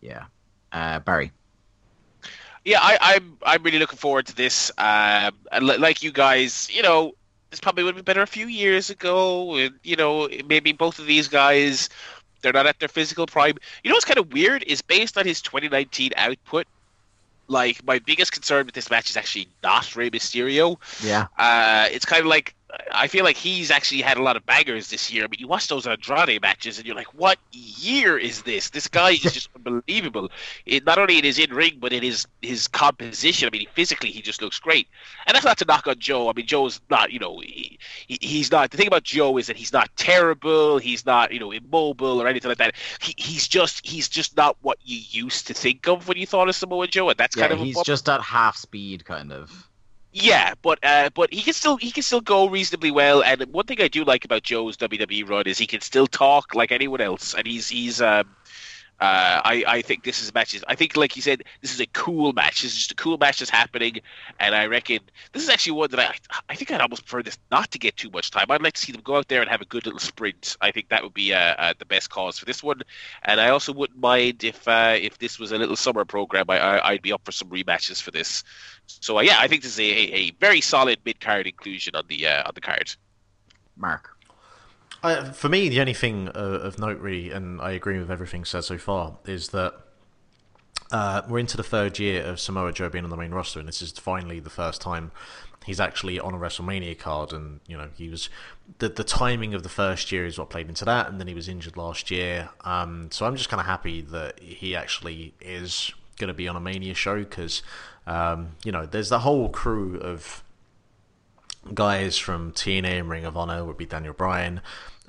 Yeah. 0.00 0.24
Uh, 0.72 0.98
Barry. 1.00 1.32
Yeah, 2.64 2.78
I, 2.80 2.98
I'm 3.00 3.38
I'm 3.42 3.62
really 3.62 3.78
looking 3.78 3.98
forward 3.98 4.26
to 4.26 4.36
this. 4.36 4.70
Um, 4.78 5.34
and 5.50 5.66
like 5.66 6.02
you 6.02 6.12
guys, 6.12 6.68
you 6.72 6.82
know, 6.82 7.14
this 7.52 7.60
probably 7.60 7.84
would 7.84 7.94
have 7.94 8.04
been 8.04 8.14
better 8.14 8.22
a 8.22 8.26
few 8.26 8.46
years 8.46 8.88
ago. 8.88 9.56
And, 9.56 9.74
you 9.84 9.94
know, 9.94 10.26
maybe 10.46 10.72
both 10.72 10.98
of 10.98 11.04
these 11.04 11.28
guys, 11.28 11.90
they're 12.40 12.52
not 12.52 12.66
at 12.66 12.80
their 12.80 12.88
physical 12.88 13.26
prime. 13.26 13.56
You 13.84 13.90
know 13.90 13.94
what's 13.94 14.06
kind 14.06 14.18
of 14.18 14.32
weird 14.32 14.64
is 14.66 14.80
based 14.80 15.18
on 15.18 15.26
his 15.26 15.42
2019 15.42 16.12
output. 16.16 16.66
Like 17.48 17.84
my 17.86 17.98
biggest 17.98 18.32
concern 18.32 18.64
with 18.64 18.74
this 18.74 18.90
match 18.90 19.10
is 19.10 19.18
actually 19.18 19.48
not 19.62 19.94
Rey 19.94 20.08
Mysterio. 20.08 20.78
Yeah. 21.04 21.26
Uh, 21.38 21.88
it's 21.90 22.06
kind 22.06 22.20
of 22.20 22.26
like 22.26 22.54
I 22.90 23.06
feel 23.06 23.24
like 23.24 23.36
he's 23.36 23.70
actually 23.70 24.00
had 24.00 24.16
a 24.16 24.22
lot 24.22 24.36
of 24.36 24.46
bangers 24.46 24.88
this 24.88 25.12
year. 25.12 25.28
but 25.28 25.38
you 25.38 25.46
watch 25.46 25.68
those 25.68 25.86
Andrade 25.86 26.40
matches, 26.40 26.78
and 26.78 26.86
you're 26.86 26.96
like, 26.96 27.12
"What 27.14 27.38
year 27.52 28.18
is 28.18 28.42
this? 28.42 28.70
This 28.70 28.88
guy 28.88 29.10
is 29.10 29.20
just 29.20 29.50
unbelievable." 29.56 30.30
It, 30.64 30.84
not 30.86 30.98
only 30.98 31.18
in 31.18 31.24
his 31.24 31.38
in 31.38 31.52
ring, 31.52 31.78
but 31.80 31.92
in 31.92 32.02
his 32.02 32.26
his 32.40 32.68
composition. 32.68 33.48
I 33.48 33.50
mean, 33.50 33.66
physically, 33.74 34.10
he 34.10 34.22
just 34.22 34.40
looks 34.40 34.58
great. 34.58 34.88
And 35.26 35.34
that's 35.34 35.44
not 35.44 35.58
to 35.58 35.64
knock 35.66 35.86
on 35.86 35.98
Joe. 35.98 36.30
I 36.30 36.32
mean, 36.32 36.46
Joe's 36.46 36.80
not, 36.90 37.12
you 37.12 37.18
know, 37.18 37.40
he, 37.40 37.78
he, 38.06 38.18
he's 38.20 38.50
not. 38.50 38.70
The 38.70 38.76
thing 38.76 38.86
about 38.86 39.02
Joe 39.02 39.36
is 39.36 39.46
that 39.48 39.56
he's 39.56 39.72
not 39.72 39.90
terrible. 39.96 40.78
He's 40.78 41.04
not, 41.04 41.32
you 41.32 41.40
know, 41.40 41.52
immobile 41.52 42.22
or 42.22 42.26
anything 42.26 42.48
like 42.48 42.58
that. 42.58 42.74
He, 43.00 43.14
he's 43.16 43.48
just 43.48 43.86
he's 43.86 44.08
just 44.08 44.36
not 44.36 44.56
what 44.62 44.78
you 44.82 45.00
used 45.10 45.46
to 45.48 45.54
think 45.54 45.88
of 45.88 46.08
when 46.08 46.16
you 46.16 46.26
thought 46.26 46.48
of 46.48 46.54
Samoa 46.54 46.86
Joe, 46.86 47.10
and 47.10 47.18
that's 47.18 47.36
Yeah, 47.36 47.48
kind 47.48 47.52
of 47.52 47.66
he's 47.66 47.82
just 47.82 48.08
at 48.08 48.22
half 48.22 48.56
speed, 48.56 49.04
kind 49.04 49.32
of. 49.32 49.68
Yeah, 50.14 50.52
but 50.60 50.78
uh, 50.84 51.08
but 51.14 51.32
he 51.32 51.40
can 51.42 51.54
still 51.54 51.76
he 51.78 51.90
can 51.90 52.02
still 52.02 52.20
go 52.20 52.46
reasonably 52.46 52.90
well. 52.90 53.22
And 53.22 53.42
one 53.46 53.64
thing 53.64 53.80
I 53.80 53.88
do 53.88 54.04
like 54.04 54.26
about 54.26 54.42
Joe's 54.42 54.76
WWE 54.76 55.26
run 55.28 55.46
is 55.46 55.56
he 55.56 55.66
can 55.66 55.80
still 55.80 56.06
talk 56.06 56.54
like 56.54 56.70
anyone 56.70 57.00
else, 57.00 57.34
and 57.34 57.46
he's 57.46 57.68
he's 57.70 58.02
um, 58.02 58.36
Uh, 59.02 59.42
I, 59.44 59.64
I 59.66 59.82
think 59.82 60.04
this 60.04 60.22
is 60.22 60.30
a 60.30 60.32
match. 60.32 60.56
I 60.68 60.76
think, 60.76 60.96
like 60.96 61.16
you 61.16 61.22
said, 61.22 61.42
this 61.60 61.74
is 61.74 61.80
a 61.80 61.86
cool 61.86 62.32
match. 62.32 62.62
This 62.62 62.70
is 62.70 62.78
just 62.78 62.92
a 62.92 62.94
cool 62.94 63.18
match 63.18 63.40
that's 63.40 63.50
happening, 63.50 64.00
and 64.38 64.54
I 64.54 64.66
reckon 64.66 65.00
this 65.32 65.42
is 65.42 65.48
actually 65.48 65.72
one 65.72 65.90
that 65.90 65.98
I 65.98 66.14
I 66.48 66.54
think 66.54 66.70
I'd 66.70 66.80
almost 66.80 67.04
prefer 67.06 67.20
this 67.20 67.36
not 67.50 67.72
to 67.72 67.80
get 67.80 67.96
too 67.96 68.10
much 68.10 68.30
time. 68.30 68.46
I'd 68.48 68.62
like 68.62 68.74
to 68.74 68.80
see 68.80 68.92
them 68.92 69.00
go 69.00 69.16
out 69.16 69.26
there 69.26 69.40
and 69.40 69.50
have 69.50 69.60
a 69.60 69.64
good 69.64 69.86
little 69.86 69.98
sprint. 69.98 70.56
I 70.60 70.70
think 70.70 70.88
that 70.90 71.02
would 71.02 71.14
be 71.14 71.34
uh, 71.34 71.54
uh, 71.58 71.74
the 71.76 71.84
best 71.84 72.10
cause 72.10 72.38
for 72.38 72.44
this 72.44 72.62
one, 72.62 72.82
and 73.24 73.40
I 73.40 73.48
also 73.48 73.72
wouldn't 73.72 73.98
mind 73.98 74.44
if 74.44 74.68
uh, 74.68 74.96
if 74.96 75.18
this 75.18 75.36
was 75.36 75.50
a 75.50 75.58
little 75.58 75.74
summer 75.74 76.04
program. 76.04 76.44
I, 76.48 76.92
would 76.92 77.02
be 77.02 77.12
up 77.12 77.22
for 77.24 77.32
some 77.32 77.48
rematches 77.48 78.00
for 78.00 78.12
this. 78.12 78.44
So 78.86 79.18
uh, 79.18 79.22
yeah, 79.22 79.38
I 79.40 79.48
think 79.48 79.64
this 79.64 79.72
is 79.72 79.80
a, 79.80 80.14
a, 80.14 80.30
very 80.38 80.60
solid 80.60 81.00
mid 81.04 81.18
card 81.18 81.48
inclusion 81.48 81.96
on 81.96 82.04
the 82.06 82.28
on 82.28 82.52
the 82.54 82.60
card. 82.60 82.94
Mark. 83.76 84.11
Uh, 85.02 85.24
for 85.32 85.48
me, 85.48 85.68
the 85.68 85.80
only 85.80 85.94
thing 85.94 86.28
uh, 86.28 86.60
of 86.62 86.78
note, 86.78 87.00
really, 87.00 87.30
and 87.30 87.60
I 87.60 87.72
agree 87.72 87.98
with 87.98 88.10
everything 88.10 88.44
said 88.44 88.64
so 88.64 88.78
far, 88.78 89.16
is 89.26 89.48
that 89.48 89.74
uh, 90.92 91.22
we're 91.28 91.38
into 91.38 91.56
the 91.56 91.62
third 91.62 91.98
year 91.98 92.22
of 92.22 92.38
Samoa 92.38 92.72
Joe 92.72 92.88
being 92.88 93.04
on 93.04 93.10
the 93.10 93.16
main 93.16 93.32
roster, 93.32 93.58
and 93.58 93.66
this 93.66 93.82
is 93.82 93.92
finally 93.92 94.38
the 94.38 94.50
first 94.50 94.80
time 94.80 95.10
he's 95.64 95.80
actually 95.80 96.20
on 96.20 96.34
a 96.34 96.38
WrestleMania 96.38 96.98
card. 96.98 97.32
And 97.32 97.60
you 97.66 97.76
know, 97.76 97.88
he 97.96 98.08
was 98.08 98.28
the 98.78 98.88
the 98.88 99.04
timing 99.04 99.54
of 99.54 99.64
the 99.64 99.68
first 99.68 100.12
year 100.12 100.24
is 100.24 100.38
what 100.38 100.50
played 100.50 100.68
into 100.68 100.84
that, 100.84 101.08
and 101.08 101.18
then 101.18 101.26
he 101.26 101.34
was 101.34 101.48
injured 101.48 101.76
last 101.76 102.10
year. 102.10 102.50
Um, 102.60 103.10
so 103.10 103.26
I'm 103.26 103.36
just 103.36 103.48
kind 103.48 103.60
of 103.60 103.66
happy 103.66 104.02
that 104.02 104.38
he 104.38 104.76
actually 104.76 105.34
is 105.40 105.92
going 106.18 106.28
to 106.28 106.34
be 106.34 106.46
on 106.46 106.54
a 106.54 106.60
Mania 106.60 106.94
show 106.94 107.18
because 107.18 107.62
um, 108.06 108.56
you 108.64 108.72
know, 108.72 108.86
there's 108.86 109.08
the 109.08 109.20
whole 109.20 109.48
crew 109.48 109.98
of 109.98 110.42
guys 111.74 112.18
from 112.18 112.52
TNA 112.52 113.00
and 113.00 113.08
Ring 113.08 113.24
of 113.24 113.36
Honor 113.36 113.64
would 113.64 113.76
be 113.76 113.86
Daniel 113.86 114.12
Bryan, 114.14 114.60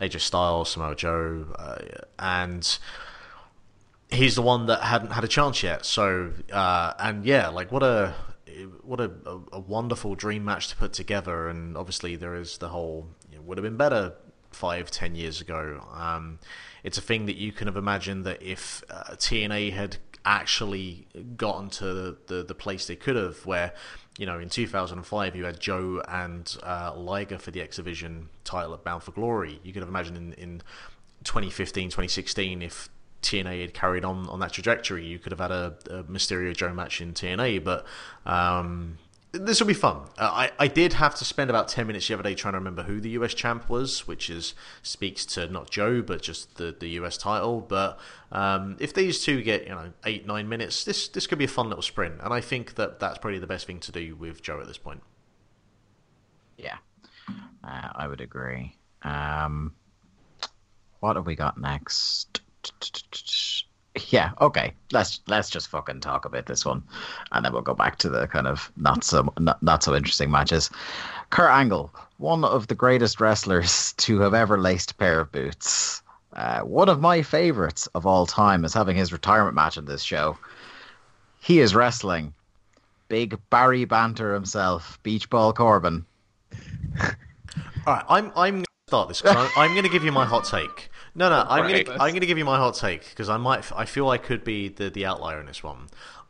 AJ 0.04 0.20
Styles, 0.20 0.72
Samoa 0.72 0.96
Joe, 0.96 1.46
uh, 1.58 1.78
and 2.20 2.78
he's 4.10 4.36
the 4.36 4.42
one 4.42 4.66
that 4.68 4.82
hadn't 4.82 5.12
had 5.12 5.24
a 5.24 5.28
chance 5.28 5.64
yet. 5.64 5.86
So, 5.86 6.34
uh, 6.52 6.94
and 7.00 7.26
yeah, 7.26 7.48
like 7.48 7.72
what 7.72 7.84
a 7.84 8.14
what 8.84 9.00
a, 9.00 9.12
a, 9.52 9.60
wonderful 9.60 10.14
dream 10.14 10.46
match 10.46 10.68
to 10.68 10.76
put 10.76 10.94
together. 10.94 11.48
And 11.48 11.76
obviously, 11.76 12.16
there 12.16 12.36
is 12.36 12.58
the 12.60 12.70
whole 12.70 13.08
it 13.32 13.44
would 13.44 13.58
have 13.58 13.64
been 13.64 13.78
better 13.78 14.14
five, 14.52 14.92
ten 14.92 15.16
years 15.16 15.42
ago. 15.42 15.86
Um, 15.94 16.40
it's 16.84 16.98
a 16.98 17.02
thing 17.02 17.26
that 17.26 17.38
you 17.38 17.52
can 17.52 17.68
have 17.68 17.78
imagined 17.78 18.26
that 18.26 18.42
if 18.42 18.84
uh, 18.90 19.16
TNA 19.16 19.74
had 19.74 19.98
actually 20.26 21.08
gotten 21.36 21.70
to 21.70 21.86
the, 21.86 22.18
the, 22.28 22.44
the 22.44 22.56
place 22.56 22.88
they 22.88 22.96
could 22.96 23.16
have, 23.16 23.46
where 23.46 23.74
you 24.18 24.26
know, 24.26 24.40
in 24.40 24.50
2005, 24.50 25.36
you 25.36 25.46
had 25.46 25.60
Joe 25.60 26.02
and 26.08 26.56
uh, 26.64 26.94
Liger 26.96 27.40
for 27.40 27.52
the 27.52 27.62
X 27.62 27.78
Division 27.78 28.30
title 28.44 28.74
at 28.74 28.84
Bound 28.84 29.04
for 29.04 29.12
Glory. 29.12 29.60
You 29.64 29.74
could 29.74 29.82
have 29.82 29.90
imagined 29.90 30.18
in, 30.18 30.34
in 30.34 30.62
2015, 31.24 31.90
2016, 31.90 32.62
if 32.62 32.90
TNA 33.24 33.62
had 33.62 33.74
carried 33.74 34.06
on 34.06 34.28
on 34.30 34.40
that 34.42 34.52
trajectory, 34.52 35.06
you 35.06 35.18
could 35.18 35.32
have 35.32 35.40
had 35.40 35.52
a, 35.52 35.76
a 35.90 36.04
Mysterio 36.04 36.56
Joe 36.56 36.74
match 36.74 37.02
in 37.02 37.14
TNA. 37.14 37.64
But 37.64 37.86
um, 38.26 38.98
this 39.34 39.60
will 39.60 39.68
be 39.68 39.74
fun. 39.74 39.98
Uh, 40.18 40.30
I 40.32 40.52
I 40.60 40.68
did 40.68 40.94
have 40.94 41.16
to 41.16 41.26
spend 41.26 41.50
about 41.50 41.68
ten 41.68 41.88
minutes 41.88 42.08
the 42.08 42.14
other 42.14 42.24
day 42.24 42.36
trying 42.36 42.54
to 42.54 42.60
remember 42.60 42.84
who 42.84 43.02
the 43.02 43.10
US 43.12 43.34
champ 43.34 43.68
was, 43.68 44.08
which 44.08 44.30
is 44.30 44.54
speaks 44.84 45.26
to 45.28 45.48
not 45.48 45.70
Joe 45.72 46.02
but 46.04 46.22
just 46.22 46.56
the 46.56 46.76
the 46.80 46.90
US 46.90 47.18
title. 47.18 47.60
But 47.62 48.00
um, 48.32 48.78
if 48.80 48.94
these 48.94 49.24
two 49.24 49.42
get 49.42 49.64
you 49.64 49.72
know 49.72 49.92
eight 50.06 50.28
nine 50.28 50.48
minutes, 50.48 50.84
this 50.84 51.08
this 51.08 51.26
could 51.26 51.40
be 51.40 51.46
a 51.46 51.50
fun 51.50 51.68
little 51.68 51.82
sprint, 51.82 52.22
and 52.24 52.32
I 52.32 52.42
think 52.42 52.76
that 52.76 53.00
that's 53.00 53.18
probably 53.18 53.40
the 53.40 53.48
best 53.48 53.66
thing 53.66 53.80
to 53.82 53.92
do 53.92 54.16
with 54.16 54.44
Joe 54.44 54.62
at 54.62 54.68
this 54.68 54.78
point. 54.78 55.02
Yeah, 56.58 56.78
uh, 57.64 57.90
I 57.96 58.08
would 58.08 58.22
agree. 58.22 58.78
Um, 59.02 59.74
what 61.00 61.16
have 61.16 61.26
we 61.26 61.36
got 61.36 61.60
next? 61.60 62.42
Yeah, 64.10 64.32
okay. 64.42 64.74
Let's 64.92 65.22
let's 65.28 65.50
just 65.50 65.68
fucking 65.68 66.00
talk 66.00 66.26
about 66.26 66.46
this 66.46 66.66
one, 66.66 66.84
and 67.32 67.46
then 67.46 67.54
we'll 67.54 67.62
go 67.62 67.74
back 67.74 67.98
to 68.00 68.10
the 68.10 68.28
kind 68.28 68.48
of 68.48 68.72
not 68.78 69.04
so 69.04 69.32
not, 69.40 69.62
not 69.62 69.84
so 69.84 69.96
interesting 69.96 70.32
matches. 70.32 70.70
Kurt 71.30 71.52
Angle, 71.52 71.94
one 72.18 72.44
of 72.44 72.68
the 72.68 72.76
greatest 72.76 73.20
wrestlers 73.20 73.94
to 73.98 74.20
have 74.20 74.34
ever 74.34 74.60
laced 74.60 74.92
a 74.92 74.96
pair 74.96 75.20
of 75.20 75.32
boots. 75.32 76.02
Uh, 76.34 76.62
one 76.62 76.90
of 76.90 77.00
my 77.00 77.22
favorites 77.22 77.88
of 77.94 78.08
all 78.08 78.26
time 78.26 78.66
is 78.66 78.74
having 78.74 78.96
his 78.96 79.12
retirement 79.12 79.54
match 79.54 79.78
in 79.78 79.86
this 79.86 80.02
show. 80.02 80.36
He 81.40 81.60
is 81.60 81.76
wrestling 81.76 82.34
big 83.14 83.38
Barry 83.52 83.86
Banter 83.86 84.34
himself, 84.34 84.98
Beach 85.04 85.30
Ball 85.30 85.54
Corbin. 85.54 86.04
all 87.86 87.94
right, 87.94 88.06
I'm 88.10 88.32
I'm 88.36 88.64
to 88.64 88.68
start 88.88 89.08
this. 89.08 89.24
I'm, 89.24 89.50
I'm 89.56 89.72
going 89.74 89.84
to 89.84 89.90
give 89.90 90.04
you 90.04 90.12
my 90.12 90.26
hot 90.26 90.46
take. 90.46 90.90
No, 91.16 91.30
no, 91.30 91.46
I'm 91.48 91.70
gonna 91.70 91.98
I'm 92.00 92.14
gonna 92.14 92.26
give 92.26 92.38
you 92.38 92.46
my 92.46 92.58
hot 92.58 92.76
take 92.76 93.10
because 93.10 93.30
I 93.30 93.38
might 93.38 93.72
I 93.76 93.86
feel 93.86 94.10
I 94.10 94.18
could 94.18 94.44
be 94.44 94.68
the 94.68 94.90
the 94.90 95.06
outlier 95.06 95.40
in 95.40 95.46
this 95.46 95.64
one. 95.64 95.88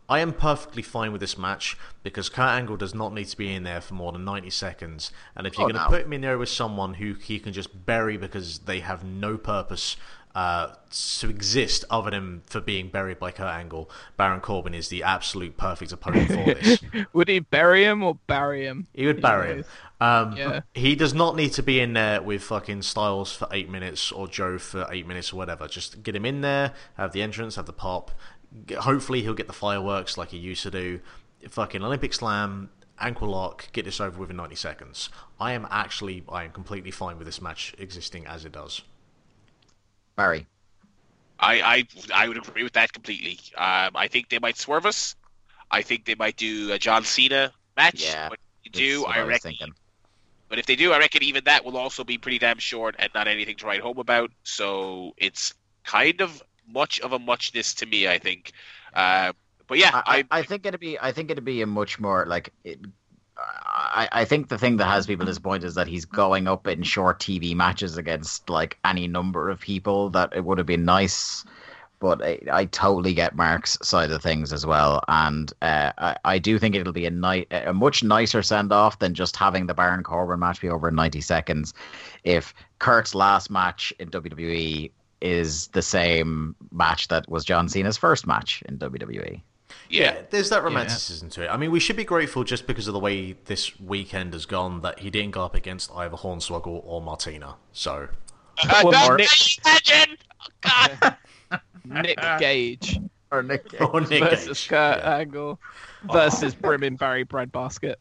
I 0.10 0.20
am 0.20 0.34
perfectly 0.34 0.82
fine 0.82 1.14
with 1.14 1.22
this 1.22 1.38
match 1.38 1.78
because 2.04 2.28
Kurt 2.28 2.50
Angle 2.50 2.76
does 2.76 2.94
not 2.94 3.14
need 3.14 3.26
to 3.26 3.38
be 3.38 3.54
in 3.54 3.64
there 3.64 3.80
for 3.80 3.94
more 3.94 4.12
than 4.12 4.26
90 4.26 4.50
seconds. 4.50 5.12
And 5.36 5.48
if 5.48 5.58
you're 5.58 5.64
oh, 5.66 5.72
going 5.72 5.82
to 5.82 5.90
no. 5.90 5.98
put 5.98 6.06
him 6.06 6.14
in 6.14 6.22
there 6.22 6.38
with 6.38 6.50
someone 6.50 6.96
who 6.96 7.14
he 7.14 7.40
can 7.40 7.54
just 7.54 7.86
bury 7.86 8.18
because 8.18 8.60
they 8.60 8.82
have 8.82 9.06
no 9.06 9.38
purpose 9.38 9.96
uh, 10.36 10.74
to 11.20 11.30
exist 11.30 11.86
other 11.90 12.10
than 12.12 12.42
for 12.46 12.60
being 12.60 12.90
buried 12.90 13.20
by 13.20 13.32
Kurt 13.32 13.48
Angle, 13.48 13.90
Baron 14.18 14.42
Corbin 14.42 14.74
is 14.74 14.88
the 14.90 15.04
absolute 15.04 15.58
perfect 15.58 15.92
opponent 15.92 16.28
for 16.28 16.54
this. 16.56 16.80
would 17.14 17.28
he 17.28 17.40
bury 17.40 17.84
him 17.84 18.04
or 18.04 18.18
bury 18.28 18.66
him? 18.66 18.88
He 18.94 19.06
would 19.06 19.22
bury 19.22 19.58
him. 19.58 19.66
Um, 20.02 20.36
yeah. 20.36 20.62
He 20.74 20.96
does 20.96 21.14
not 21.14 21.36
need 21.36 21.54
to 21.54 21.64
be 21.64 21.80
in 21.80 21.94
there 21.94 22.22
with 22.22 22.44
fucking 22.44 22.82
Styles 22.82 23.32
for 23.32 23.48
eight 23.52 23.70
minutes 23.70 24.12
or 24.12 24.28
Joe 24.28 24.58
for 24.58 24.88
eight 24.92 25.08
minutes 25.08 25.32
or 25.32 25.38
whatever. 25.38 25.68
Just 25.68 26.04
get 26.04 26.16
him 26.16 26.26
in 26.26 26.42
there, 26.42 26.74
have 26.96 27.14
the 27.14 27.22
entrance, 27.22 27.56
have 27.56 27.68
the 27.68 27.74
pop. 27.74 28.12
Hopefully, 28.80 29.22
he'll 29.22 29.34
get 29.34 29.48
the 29.48 29.54
fireworks 29.54 30.18
like 30.18 30.30
he 30.30 30.38
used 30.38 30.64
to 30.64 30.72
do. 30.72 31.00
Fucking 31.48 31.84
Olympic 31.84 32.14
Slam, 32.14 32.70
ankle 33.00 33.30
lock, 33.30 33.72
get 33.72 33.86
this 33.86 34.02
over 34.02 34.20
within 34.20 34.38
90 34.38 34.56
seconds. 34.56 35.10
I 35.40 35.54
am 35.54 35.68
actually, 35.70 36.24
I 36.30 36.44
am 36.44 36.52
completely 36.52 36.92
fine 36.92 37.18
with 37.18 37.26
this 37.26 37.42
match 37.42 37.74
existing 37.78 38.26
as 38.28 38.46
it 38.46 38.52
does. 38.52 38.82
Barry. 40.16 40.46
I, 41.40 41.62
I 41.62 41.88
I 42.14 42.28
would 42.28 42.38
agree 42.38 42.64
with 42.64 42.74
that 42.74 42.94
completely. 42.94 43.40
Um, 43.58 43.92
I 43.96 44.08
think 44.08 44.30
they 44.30 44.40
might 44.40 44.58
swerve 44.58 44.86
us. 44.86 45.16
I 45.70 45.82
think 45.82 46.06
they 46.06 46.16
might 46.16 46.38
do 46.38 46.72
a 46.72 46.80
John 46.80 47.04
Cena 47.04 47.52
match. 47.76 48.06
Yeah, 48.06 48.30
but 48.30 48.40
you 48.64 48.72
do, 48.72 49.06
I, 49.06 49.18
I 49.18 49.22
reckon. 49.24 49.56
But 50.48 50.60
if 50.60 50.68
they 50.68 50.76
do, 50.76 50.94
I 50.94 51.00
reckon 51.00 51.24
even 51.24 51.44
that 51.46 51.66
will 51.66 51.78
also 51.78 52.04
be 52.04 52.18
pretty 52.18 52.38
damn 52.38 52.60
short 52.60 52.96
and 53.00 53.10
not 53.16 53.28
anything 53.28 53.56
to 53.58 53.66
write 53.66 53.82
home 53.82 53.98
about. 53.98 54.32
So 54.44 55.14
it's 55.18 55.54
kind 55.84 56.22
of 56.22 56.44
much 56.68 57.00
of 57.00 57.12
a 57.12 57.20
muchness 57.20 57.74
to 57.76 57.86
me. 57.86 58.08
I 58.08 58.20
think. 58.20 58.52
Uh, 58.94 59.34
but 59.68 59.80
yeah, 59.80 60.02
I, 60.06 60.20
I, 60.30 60.40
I, 60.40 60.44
think 60.44 60.66
it'd 60.66 60.80
be 60.80 61.00
I 61.00 61.12
think 61.12 61.32
it'd 61.32 61.44
be 61.44 61.62
a 61.62 61.68
much 61.68 62.00
more 62.00 62.26
like 62.28 62.54
it, 62.64 62.80
I, 63.46 64.10
I 64.12 64.26
think 64.26 64.50
the 64.50 64.58
thing 64.58 64.78
that 64.78 64.86
has 64.86 65.08
people 65.08 65.26
disappointed 65.26 65.66
is 65.66 65.76
that 65.76 65.88
he's 65.88 66.06
going 66.06 66.48
up 66.48 66.68
in 66.68 66.84
short 66.84 67.20
TV 67.20 67.56
matches 67.56 67.98
against 67.98 68.50
like 68.50 68.78
any 68.86 69.08
number 69.08 69.50
of 69.50 69.60
people 69.60 70.10
that 70.12 70.34
it 70.36 70.44
would 70.44 70.58
have 70.58 70.68
been 70.68 70.86
nice. 70.86 71.44
But 72.00 72.22
I, 72.22 72.40
I 72.52 72.66
totally 72.66 73.14
get 73.14 73.36
Mark's 73.36 73.78
side 73.82 74.12
of 74.12 74.22
things 74.22 74.52
as 74.52 74.66
well, 74.66 75.02
and 75.08 75.52
uh, 75.62 75.94
I, 75.98 76.18
I 76.26 76.40
do 76.40 76.60
think 76.60 76.76
it'll 76.76 76.92
be 76.92 77.06
a 77.06 77.12
night, 77.12 77.48
a 77.52 77.72
much 77.72 78.04
nicer 78.04 78.44
send 78.44 78.74
off 78.74 79.00
than 79.00 79.14
just 79.14 79.38
having 79.38 79.68
the 79.68 79.74
Baron 79.74 80.04
Corbin 80.04 80.40
match 80.40 80.60
be 80.60 80.68
over 80.68 80.90
in 80.90 80.96
ninety 80.96 81.22
seconds. 81.22 81.74
If 82.26 82.54
Kurt's 82.80 83.16
last 83.16 83.50
match 83.50 83.94
in 84.00 84.10
WWE 84.10 84.92
is 85.22 85.68
the 85.70 85.82
same 85.82 86.54
match 86.74 87.08
that 87.08 87.30
was 87.30 87.46
John 87.46 87.70
Cena's 87.70 87.98
first 87.98 88.28
match 88.28 88.62
in 88.68 88.78
WWE. 88.78 89.42
Yeah. 89.94 90.16
yeah, 90.16 90.22
there's 90.32 90.50
that 90.50 90.64
romanticism 90.64 91.28
yeah. 91.28 91.34
to 91.34 91.44
it. 91.44 91.48
I 91.50 91.58
mean, 91.58 91.70
we 91.70 91.80
should 91.80 91.96
be 91.96 92.04
grateful 92.04 92.44
just 92.44 92.66
because 92.66 92.88
of 92.88 92.94
the 92.94 93.00
way 93.00 93.36
this 93.46 93.80
weekend 93.80 94.34
has 94.34 94.48
gone 94.48 94.82
that 94.82 95.00
he 95.00 95.12
didn't 95.12 95.32
go 95.32 95.44
up 95.44 95.54
against 95.54 95.92
either 95.94 96.18
Hornswoggle 96.18 96.82
or 96.84 97.00
Martina. 97.00 97.58
So, 97.74 98.08
uh, 98.68 98.82
more... 98.84 99.18
Nick... 99.18 99.30
imagine? 99.64 100.18
Oh, 100.66 101.16
Nick 101.86 102.18
Gage 102.40 103.00
or 103.30 103.44
Nick 103.44 103.70
Gage. 103.70 103.82
Or 103.94 104.02
Nick 104.02 104.24
versus 104.24 104.60
Gage. 104.60 104.70
Kurt 104.70 104.98
yeah. 104.98 105.18
Angle 105.18 105.60
versus 106.12 106.56
Brimming 106.56 106.96
Barry 106.96 107.24
Breadbasket. 107.24 108.00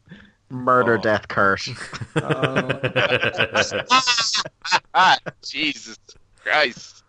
Murder, 0.49 0.97
oh. 0.97 1.01
death, 1.01 1.27
curse. 1.27 1.69
oh. 2.15 2.79
Jesus 5.43 5.99
Christ. 6.41 7.02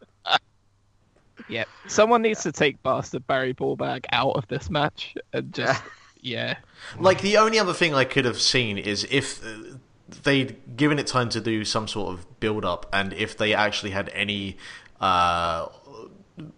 Yep. 1.48 1.68
Someone 1.88 2.22
needs 2.22 2.42
to 2.42 2.52
take 2.52 2.82
Bastard 2.82 3.26
Barry 3.26 3.54
Ballbag 3.54 4.06
out 4.12 4.36
of 4.36 4.46
this 4.48 4.70
match 4.70 5.14
and 5.32 5.52
just 5.52 5.82
yeah. 6.20 6.56
Like 6.98 7.20
the 7.20 7.36
only 7.36 7.58
other 7.58 7.74
thing 7.74 7.94
I 7.94 8.04
could 8.04 8.24
have 8.24 8.40
seen 8.40 8.78
is 8.78 9.06
if 9.10 9.44
uh, 9.44 9.76
they'd 10.22 10.76
given 10.76 10.98
it 10.98 11.06
time 11.06 11.28
to 11.30 11.40
do 11.40 11.64
some 11.64 11.86
sort 11.86 12.14
of 12.14 12.40
build 12.40 12.64
up 12.64 12.86
and 12.92 13.12
if 13.12 13.36
they 13.36 13.52
actually 13.52 13.90
had 13.90 14.08
any 14.14 14.56
uh, 15.00 15.68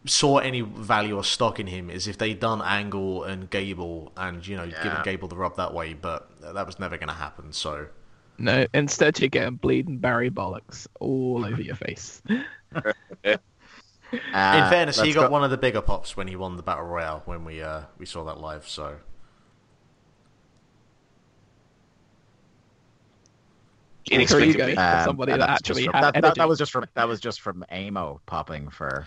saw 0.05 0.39
any 0.39 0.61
value 0.63 1.17
or 1.17 1.25
stock 1.25 1.61
in 1.61 1.67
him 1.67 1.91
is 1.91 2.07
if 2.07 2.17
they'd 2.17 2.41
done 2.41 2.63
Angle 2.63 3.25
and 3.25 3.51
Gable 3.51 4.13
and 4.17 4.47
you 4.47 4.57
know 4.57 4.65
yeah. 4.65 4.83
given 4.83 5.03
Gable 5.03 5.29
the 5.29 5.37
rub 5.37 5.57
that 5.57 5.75
way, 5.75 5.95
but 5.95 6.31
that 6.41 6.67
was 6.67 6.79
never 6.79 6.97
going 6.97 7.09
to 7.09 7.15
happen. 7.15 7.53
So 7.53 7.87
no, 8.39 8.67
instead 8.73 9.19
you're 9.21 9.29
getting 9.29 9.57
bleeding 9.57 9.99
Barry 9.99 10.31
bollocks 10.31 10.87
all 11.01 11.45
over 11.45 11.61
your 11.61 11.77
face. 11.77 12.23
Uh, 14.13 14.17
In 14.17 14.71
fairness, 14.71 14.97
he 14.97 15.03
let's 15.05 15.15
got 15.15 15.23
go- 15.27 15.31
one 15.31 15.43
of 15.45 15.51
the 15.51 15.59
bigger 15.59 15.81
pops 15.81 16.17
when 16.17 16.29
he 16.29 16.37
won 16.37 16.57
the 16.57 16.63
battle 16.63 16.85
royale 16.85 17.23
when 17.25 17.45
we 17.45 17.61
uh, 17.63 17.83
we 17.99 18.07
saw 18.07 18.25
that 18.25 18.39
live. 18.41 18.69
So 18.69 18.97
There 24.09 24.21
go. 24.75 24.81
Um, 24.81 25.05
somebody 25.05 25.33
and 25.33 25.43
that 25.43 25.51
actually 25.51 25.85
from- 25.87 25.95
had 25.95 26.15
that, 26.15 26.23
that, 26.23 26.35
that 26.37 26.49
was 26.49 26.59
just 26.59 26.71
from 26.71 26.85
that 26.95 27.09
was 27.09 27.21
just 27.21 27.41
from 27.41 27.65
Amo 27.71 28.21
popping 28.27 28.69
for. 28.71 29.07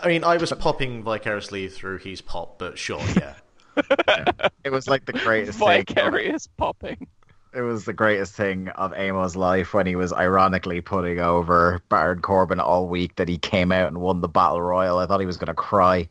I 0.00 0.06
mean, 0.08 0.22
I 0.22 0.36
was 0.36 0.52
popping 0.52 1.02
vicariously 1.02 1.68
through 1.68 1.98
his 1.98 2.20
pop, 2.20 2.58
but 2.58 2.78
sure, 2.78 3.00
yeah. 3.16 3.34
It 4.64 4.70
was 4.70 4.86
like 4.86 5.06
the 5.06 5.14
greatest 5.14 5.58
thing. 5.58 5.84
Vicarious 5.86 6.46
popping. 6.58 7.06
It 7.54 7.60
was 7.60 7.84
the 7.84 7.92
greatest 7.92 8.32
thing 8.34 8.68
of 8.70 8.92
Amo's 8.92 9.36
life 9.36 9.74
when 9.74 9.86
he 9.86 9.94
was 9.94 10.10
ironically 10.12 10.80
putting 10.80 11.20
over 11.20 11.80
Baron 11.90 12.22
Corbin 12.22 12.60
all 12.60 12.88
week 12.88 13.16
that 13.16 13.28
he 13.28 13.36
came 13.36 13.72
out 13.72 13.88
and 13.88 13.98
won 14.00 14.22
the 14.22 14.28
battle 14.28 14.62
royal. 14.62 14.98
I 14.98 15.06
thought 15.06 15.20
he 15.20 15.26
was 15.26 15.36
going 15.36 15.48
to 15.48 15.54
cry. 15.54 16.08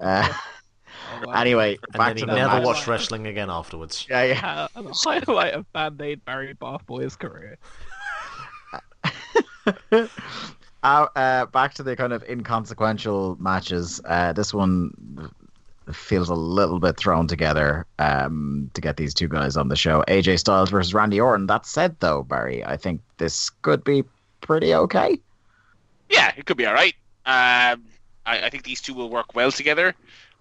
Uh, 0.00 0.28
Oh, 1.14 1.26
wow. 1.26 1.32
anyway, 1.40 1.78
And 1.92 1.98
back 1.98 2.08
then 2.08 2.16
to 2.16 2.20
he 2.22 2.26
the 2.26 2.34
never 2.36 2.54
match. 2.56 2.64
watched 2.64 2.86
wrestling 2.86 3.26
again 3.26 3.50
afterwards. 3.50 4.06
Yeah, 4.08 4.22
yeah. 4.24 4.68
Uh, 4.74 4.82
the 4.82 4.92
highlight 4.92 5.52
of 5.52 5.70
Band 5.72 6.00
Aid 6.00 6.24
Barry 6.24 6.54
Bathboy's 6.54 7.16
career. 7.16 7.58
Uh, 10.84 11.06
uh, 11.14 11.46
back 11.46 11.72
to 11.74 11.84
the 11.84 11.94
kind 11.94 12.12
of 12.12 12.24
inconsequential 12.24 13.36
matches. 13.38 14.00
Uh, 14.04 14.32
this 14.32 14.52
one 14.52 15.30
feels 15.92 16.28
a 16.28 16.34
little 16.34 16.78
bit 16.78 16.96
thrown 16.96 17.26
together 17.26 17.86
um, 17.98 18.70
to 18.74 18.80
get 18.80 18.96
these 18.96 19.14
two 19.14 19.28
guys 19.28 19.56
on 19.56 19.68
the 19.68 19.76
show. 19.76 20.04
AJ 20.08 20.38
Styles 20.40 20.70
versus 20.70 20.94
Randy 20.94 21.20
Orton. 21.20 21.46
That 21.46 21.66
said, 21.66 21.96
though, 22.00 22.22
Barry, 22.22 22.64
I 22.64 22.76
think 22.76 23.00
this 23.18 23.50
could 23.50 23.84
be 23.84 24.04
pretty 24.40 24.74
okay. 24.74 25.18
Yeah, 26.08 26.32
it 26.36 26.46
could 26.46 26.56
be 26.56 26.66
all 26.66 26.74
right. 26.74 26.94
Um, 27.24 27.84
I, 28.26 28.44
I 28.44 28.50
think 28.50 28.64
these 28.64 28.80
two 28.80 28.94
will 28.94 29.10
work 29.10 29.34
well 29.34 29.52
together. 29.52 29.94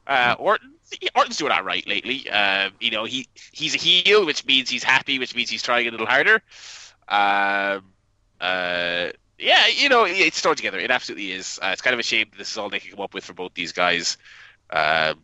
Uh, 0.08 0.36
Orton, 0.38 0.74
Orton's 1.16 1.38
doing 1.38 1.52
all 1.52 1.64
right 1.64 1.88
lately. 1.88 2.30
Uh, 2.30 2.72
you 2.80 2.92
know, 2.92 3.06
he 3.06 3.28
he's 3.52 3.76
a 3.76 3.78
heel, 3.78 4.26
which 4.26 4.46
means 4.46 4.70
he's 4.70 4.84
happy, 4.84 5.20
which 5.20 5.36
means 5.36 5.50
he's 5.50 5.64
trying 5.64 5.88
a 5.88 5.92
little 5.92 6.08
harder. 6.08 6.42
Um, 7.08 7.84
uh, 8.40 9.12
yeah, 9.38 9.68
you 9.68 9.90
know, 9.90 10.06
it's 10.06 10.42
thrown 10.42 10.56
together. 10.56 10.80
It 10.80 10.92
absolutely 10.92 11.32
is. 11.32 11.60
Uh, 11.62 11.70
it's 11.74 11.82
kind 11.82 11.94
of 11.94 12.00
a 12.00 12.04
shame 12.04 12.28
this 12.38 12.52
is 12.52 12.58
all 12.58 12.70
they 12.70 12.80
can 12.80 12.92
come 12.92 13.02
up 13.02 13.14
with 13.14 13.24
for 13.24 13.34
both 13.34 13.54
these 13.54 13.72
guys. 13.72 14.18
Um, 14.70 15.20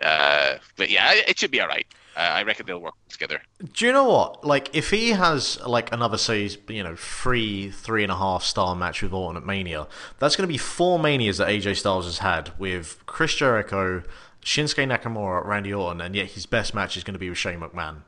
uh, 0.00 0.54
but 0.76 0.90
yeah, 0.90 1.12
it 1.14 1.38
should 1.38 1.50
be 1.50 1.60
all 1.60 1.68
right. 1.68 1.86
Uh, 2.16 2.20
I 2.20 2.42
reckon 2.42 2.66
they'll 2.66 2.78
work 2.78 2.94
together. 3.08 3.40
Do 3.72 3.86
you 3.86 3.92
know 3.92 4.04
what? 4.04 4.44
Like, 4.44 4.74
if 4.74 4.90
he 4.90 5.10
has 5.10 5.58
like 5.66 5.92
another 5.92 6.18
say, 6.18 6.50
you 6.68 6.82
know, 6.82 6.94
three, 6.94 7.70
three 7.70 8.02
and 8.02 8.12
a 8.12 8.16
half 8.16 8.42
star 8.42 8.76
match 8.76 9.02
with 9.02 9.14
Orton 9.14 9.38
at 9.38 9.46
Mania, 9.46 9.86
that's 10.18 10.36
going 10.36 10.46
to 10.46 10.52
be 10.52 10.58
four 10.58 10.98
Manias 10.98 11.38
that 11.38 11.48
AJ 11.48 11.78
Styles 11.78 12.04
has 12.04 12.18
had 12.18 12.52
with 12.58 12.98
Chris 13.06 13.34
Jericho, 13.34 14.02
Shinsuke 14.42 14.86
Nakamura, 14.86 15.44
Randy 15.46 15.72
Orton, 15.72 16.02
and 16.02 16.14
yet 16.14 16.32
his 16.32 16.44
best 16.44 16.74
match 16.74 16.98
is 16.98 17.04
going 17.04 17.14
to 17.14 17.18
be 17.18 17.30
with 17.30 17.38
Shane 17.38 17.60
McMahon. 17.60 18.02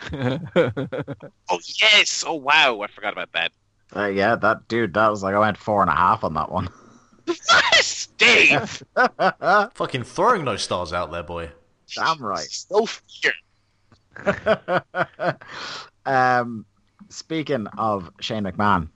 Oh 1.50 1.60
yes! 1.80 2.24
Oh 2.26 2.34
wow! 2.34 2.80
I 2.80 2.86
forgot 2.88 3.12
about 3.12 3.32
that. 3.32 3.52
Uh, 3.94 4.06
yeah, 4.06 4.34
that 4.34 4.66
dude, 4.68 4.94
that 4.94 5.08
was 5.08 5.22
like 5.22 5.34
I 5.34 5.38
went 5.38 5.56
four 5.56 5.82
and 5.82 5.90
a 5.90 5.94
half 5.94 6.24
on 6.24 6.34
that 6.34 6.50
one. 6.50 6.68
Yes, 7.26 8.08
Dave. 8.18 8.82
Fucking 9.74 10.04
throwing 10.04 10.44
those 10.44 10.62
stars 10.62 10.92
out 10.92 11.10
there, 11.12 11.22
boy. 11.22 11.50
Damn 11.94 12.22
right. 12.22 12.46
So 12.50 12.86
fear. 12.86 13.32
um, 16.06 16.64
speaking 17.08 17.66
of 17.78 18.10
Shane 18.20 18.44
McMahon, 18.44 18.88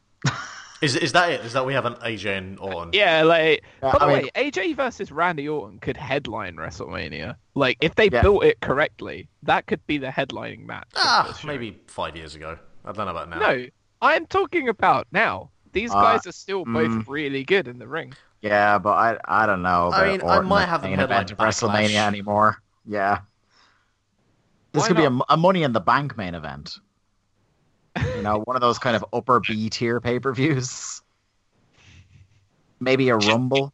Is 0.80 0.94
is 0.94 1.10
that 1.12 1.30
it? 1.32 1.40
Is 1.44 1.54
that 1.54 1.66
we 1.66 1.74
have 1.74 1.86
an 1.86 1.94
AJ 1.94 2.38
and 2.38 2.58
Orton? 2.60 2.90
Yeah, 2.92 3.22
like 3.24 3.64
Yeah, 3.82 3.92
by 3.92 3.98
the 3.98 4.04
I 4.04 4.14
mean- 4.14 4.28
way, 4.34 4.50
AJ 4.50 4.76
versus 4.76 5.10
Randy 5.10 5.48
Orton 5.48 5.80
could 5.80 5.96
headline 5.96 6.54
WrestleMania. 6.56 7.34
Like 7.56 7.78
if 7.80 7.96
they 7.96 8.08
Yeah. 8.10 8.22
built 8.22 8.44
it 8.44 8.60
correctly, 8.60 9.28
that 9.42 9.66
could 9.66 9.84
be 9.88 9.98
the 9.98 10.06
headlining 10.06 10.66
match. 10.66 10.86
Ah, 10.94 11.36
maybe 11.44 11.80
five 11.88 12.14
years 12.16 12.36
ago. 12.36 12.56
I 12.84 12.92
don't 12.92 13.06
know 13.06 13.10
about 13.10 13.28
now. 13.28 13.38
No, 13.40 13.66
I'm 14.02 14.26
talking 14.26 14.68
about 14.68 15.08
now. 15.10 15.50
These 15.72 15.90
Uh, 15.92 16.00
guys 16.00 16.26
are 16.26 16.32
still 16.32 16.64
both 16.64 16.88
mm. 16.90 17.04
really 17.08 17.44
good 17.44 17.68
in 17.68 17.78
the 17.78 17.86
ring. 17.88 18.14
yeah, 18.42 18.78
but 18.78 18.90
I 18.92 19.18
I 19.24 19.46
don't 19.46 19.62
know. 19.62 19.90
I 19.92 20.06
about 20.06 20.20
mean, 20.22 20.30
I 20.30 20.40
might 20.40 20.66
have 20.66 20.82
them 20.82 20.90
main 20.92 21.00
event 21.00 21.30
of 21.32 21.38
WrestleMania 21.38 21.88
Backlash. 21.90 22.06
anymore. 22.06 22.62
Yeah, 22.86 23.20
this 24.72 24.82
Why 24.82 24.88
could 24.88 24.96
be 24.96 25.04
a, 25.04 25.18
a 25.28 25.36
Money 25.36 25.62
in 25.62 25.72
the 25.72 25.80
Bank 25.80 26.16
main 26.16 26.34
event. 26.34 26.78
You 28.14 28.22
know, 28.22 28.40
one 28.44 28.54
of 28.56 28.60
those 28.62 28.78
kind 28.78 28.94
of 28.96 29.04
upper 29.12 29.40
B 29.40 29.68
tier 29.70 30.00
pay 30.00 30.18
per 30.20 30.32
views. 30.32 31.02
Maybe 32.80 33.08
a 33.08 33.16
Rumble. 33.16 33.72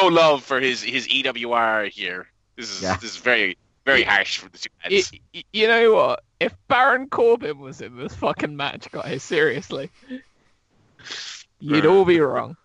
no 0.00 0.06
love 0.06 0.44
for 0.44 0.60
his 0.60 0.82
his 0.82 1.08
EWR 1.08 1.88
here. 1.90 2.28
This 2.56 2.70
is 2.70 2.82
Yeah. 2.82 2.96
this 2.96 3.10
is 3.12 3.16
very 3.16 3.58
very 3.84 4.02
harsh 4.02 4.38
for 4.38 4.48
the 4.50 4.58
two 4.58 4.68
guys. 4.88 5.10
y- 5.34 5.42
you 5.52 5.66
know 5.66 5.94
what? 5.94 6.22
If 6.40 6.54
Baron 6.68 7.08
Corbin 7.08 7.58
was 7.58 7.80
in 7.80 7.96
this 7.96 8.14
fucking 8.14 8.54
match, 8.56 8.88
guys, 8.92 9.22
seriously, 9.24 9.90
you'd 11.60 11.86
all 11.86 12.04
be 12.04 12.20
wrong. 12.20 12.56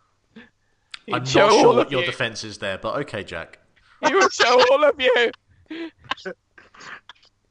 He'd 1.06 1.14
I'm 1.16 1.20
not 1.24 1.28
sure 1.28 1.52
all 1.52 1.76
what 1.76 1.88
of 1.88 1.92
your 1.92 2.02
you. 2.02 2.06
defense 2.08 2.44
is 2.44 2.58
there, 2.60 2.78
but 2.78 2.96
okay, 3.02 3.24
Jack. 3.24 3.60
He 4.06 4.14
would 4.14 4.34
show 4.34 4.60
all 4.72 4.84
of 4.84 5.00
you. 5.00 5.32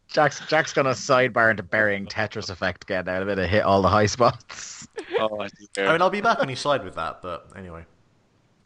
Jack's 0.09 0.41
Jack's 0.49 0.75
gonna 0.75 0.91
sidebar 0.91 1.51
into 1.51 1.63
burying 1.63 2.05
Tetris 2.05 2.51
Effect 2.51 2.85
again. 2.85 3.07
Now, 3.07 3.23
a 3.23 3.25
bit 3.25 3.39
of 3.39 3.49
hit 3.49 3.63
all 3.63 3.81
the 3.81 3.89
high 3.89 4.05
spots. 4.05 4.87
Oh, 5.19 5.47
dear. 5.73 5.87
I 5.87 5.93
mean, 5.93 6.03
I'll 6.03 6.11
be 6.11 6.21
back 6.21 6.41
on 6.41 6.49
his 6.49 6.61
side 6.61 6.85
with 6.85 6.97
that, 6.97 7.23
but 7.23 7.51
anyway. 7.57 7.87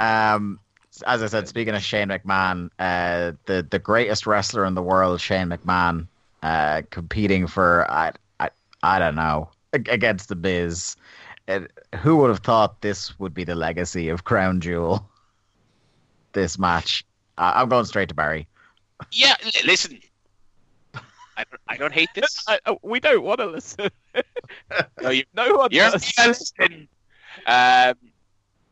Um, 0.00 0.58
as 1.06 1.22
I 1.22 1.26
said, 1.26 1.46
speaking 1.46 1.74
of 1.74 1.82
Shane 1.82 2.08
McMahon, 2.08 2.70
uh, 2.78 3.32
the 3.46 3.64
the 3.70 3.78
greatest 3.78 4.26
wrestler 4.26 4.64
in 4.64 4.74
the 4.74 4.82
world, 4.82 5.20
Shane 5.20 5.48
McMahon, 5.48 6.08
uh, 6.42 6.82
competing 6.90 7.46
for 7.46 7.88
I 7.90 8.12
I, 8.40 8.50
I 8.82 8.98
don't 8.98 9.14
know 9.14 9.50
against 9.72 10.28
the 10.28 10.36
Biz. 10.36 10.96
It, 11.48 11.70
who 12.00 12.16
would 12.16 12.30
have 12.30 12.40
thought 12.40 12.80
this 12.80 13.18
would 13.18 13.32
be 13.34 13.44
the 13.44 13.54
legacy 13.54 14.08
of 14.08 14.24
Crown 14.24 14.60
Jewel? 14.60 15.08
This 16.32 16.58
match, 16.58 17.04
uh, 17.38 17.52
I'm 17.54 17.68
going 17.68 17.84
straight 17.84 18.08
to 18.08 18.14
Barry. 18.14 18.46
yeah, 19.12 19.34
l- 19.44 19.50
listen. 19.64 20.00
I 20.94 21.44
don't, 21.50 21.60
I 21.68 21.76
don't 21.76 21.92
hate 21.92 22.08
this. 22.14 22.44
I, 22.48 22.58
uh, 22.66 22.74
we 22.82 22.98
don't 23.00 23.22
want 23.22 23.40
to 23.40 23.46
listen. 23.46 23.88
No, 25.02 25.10
you, 25.10 25.22
No 25.34 25.54
one 25.56 25.68
you're 25.70 25.90
does. 25.90 26.12
yeah, 26.18 26.26
listen. 26.26 26.88
Um, 27.46 27.94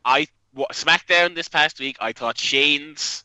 I 0.03 0.27
wa- 0.53 0.67
SmackDown 0.73 1.35
this 1.35 1.47
past 1.47 1.79
week. 1.79 1.97
I 1.99 2.11
thought 2.11 2.37
Shane's 2.37 3.23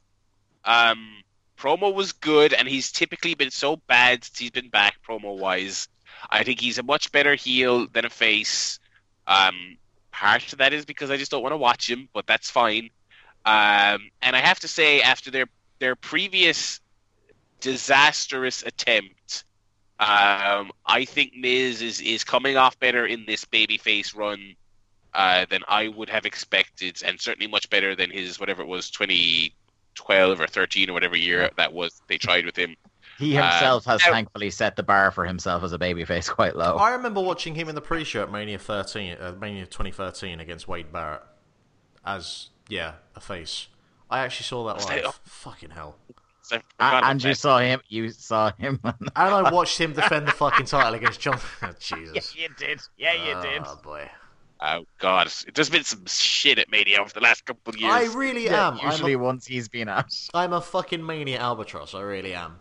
um 0.67 1.23
promo 1.59 1.93
was 1.93 2.13
good, 2.13 2.53
and 2.53 2.69
he's 2.69 2.93
typically 2.93 3.35
been 3.35 3.51
so 3.51 3.77
bad 3.89 4.23
since 4.25 4.39
he's 4.39 4.51
been 4.51 4.69
back 4.69 4.97
promo 5.07 5.37
wise. 5.39 5.89
I 6.31 6.45
think 6.45 6.61
he's 6.61 6.79
a 6.79 6.83
much 6.83 7.11
better 7.13 7.35
heel 7.35 7.87
than 7.89 8.05
a 8.05 8.11
face. 8.11 8.79
Um, 9.31 9.79
part 10.11 10.53
of 10.53 10.59
that 10.59 10.73
is 10.73 10.85
because 10.85 11.11
I 11.11 11.17
just 11.17 11.31
don't 11.31 11.43
want 11.43 11.53
to 11.53 11.57
watch 11.57 11.89
him, 11.89 12.09
but 12.13 12.27
that's 12.27 12.51
fine. 12.51 12.91
Um, 13.47 14.11
and 14.21 14.35
I 14.35 14.41
have 14.41 14.61
to 14.61 14.69
say, 14.69 15.01
after 15.01 15.31
their 15.31 15.47
their 15.79 15.97
previous 15.97 16.81
disastrous 17.61 18.63
attempt, 18.63 19.45
um, 20.01 20.73
I 20.85 21.05
think 21.07 21.35
Miz 21.35 21.81
is 21.81 22.01
is 22.01 22.25
coming 22.25 22.57
off 22.57 22.79
better 22.81 23.07
in 23.07 23.25
this 23.25 23.45
babyface 23.45 24.17
run 24.17 24.57
uh, 25.15 25.47
than 25.49 25.63
I 25.69 25.89
would 25.89 26.11
have 26.11 26.27
expected, 26.27 27.01
and 27.05 27.21
certainly 27.21 27.47
much 27.47 27.71
better 27.71 27.95
than 27.95 28.11
his 28.11 28.41
whatever 28.41 28.63
it 28.63 28.69
was, 28.69 28.91
twenty 28.91 29.55
twelve 29.95 30.41
or 30.41 30.49
thirteen 30.49 30.91
or 30.91 30.93
whatever 30.93 31.17
year 31.17 31.51
that 31.57 31.73
was 31.73 32.03
they 32.09 32.19
tried 32.19 32.45
with 32.45 32.57
him. 32.57 32.75
He 33.21 33.37
Uh, 33.39 33.43
himself 33.43 33.85
has 33.85 34.01
now- 34.07 34.13
thankfully 34.13 34.51
set 34.51 34.75
the 34.77 34.83
bar 34.83 35.11
for 35.13 35.25
himself 35.27 35.63
as 35.63 35.73
a 35.73 35.79
babyface 35.79 36.29
quite 36.35 36.57
low. 36.57 36.77
I 36.77 36.91
remember 36.93 37.21
watching 37.21 37.55
him 37.55 37.69
in 37.69 37.75
the 37.75 37.81
pre-show 37.83 38.23
at 38.23 38.33
Mania 38.33 38.59
13, 38.59 39.17
uh, 39.21 39.35
Mania 39.39 39.67
2013 39.67 40.41
against 40.41 40.67
Wade 40.67 40.91
Barrett 40.93 41.23
as 42.05 42.49
yeah 42.69 42.95
a 43.15 43.21
face. 43.21 43.69
I 44.11 44.21
actually 44.21 44.45
saw 44.45 44.65
that 44.67 44.77
Was 44.77 44.89
live. 44.89 45.05
that- 45.05 45.15
Fucking 45.25 45.71
hell! 45.71 45.97
So 46.43 46.59
I 46.81 46.99
A- 47.01 47.05
and 47.05 47.23
you 47.23 47.35
saw 47.35 47.59
him. 47.59 47.81
You 47.89 48.09
saw 48.11 48.51
him. 48.53 48.81
And 48.85 49.11
I 49.15 49.51
watched 49.53 49.79
him 49.79 49.93
defend 49.93 50.27
the 50.27 50.33
fucking 50.33 50.67
title 50.67 50.95
against 50.95 51.21
John. 51.21 51.39
Oh, 51.63 51.73
Jesus. 51.79 52.35
you 52.35 52.49
did. 52.59 52.81
Yeah, 52.97 53.13
you 53.13 53.35
Oh 53.37 53.43
did. 53.43 53.63
Oh 53.67 53.79
boy. 53.85 54.11
Oh 54.63 54.85
god, 54.99 55.33
there's 55.55 55.71
been 55.71 55.85
some 55.85 56.05
shit 56.07 56.59
at 56.59 56.71
Mania 56.71 57.01
over 57.01 57.13
the 57.13 57.21
last 57.21 57.47
couple 57.47 57.73
of 57.73 57.81
years. 57.81 57.93
I 57.93 58.05
really 58.15 58.49
am. 58.49 58.79
Usually, 58.83 59.15
I'm, 59.15 59.21
once 59.21 59.47
he's 59.47 59.69
been 59.69 59.89
out. 59.89 60.13
I'm 60.35 60.53
a 60.53 60.61
fucking 60.61 61.05
mania 61.05 61.39
albatross. 61.39 61.95
I 61.95 62.01
really 62.03 62.35
am. 62.35 62.57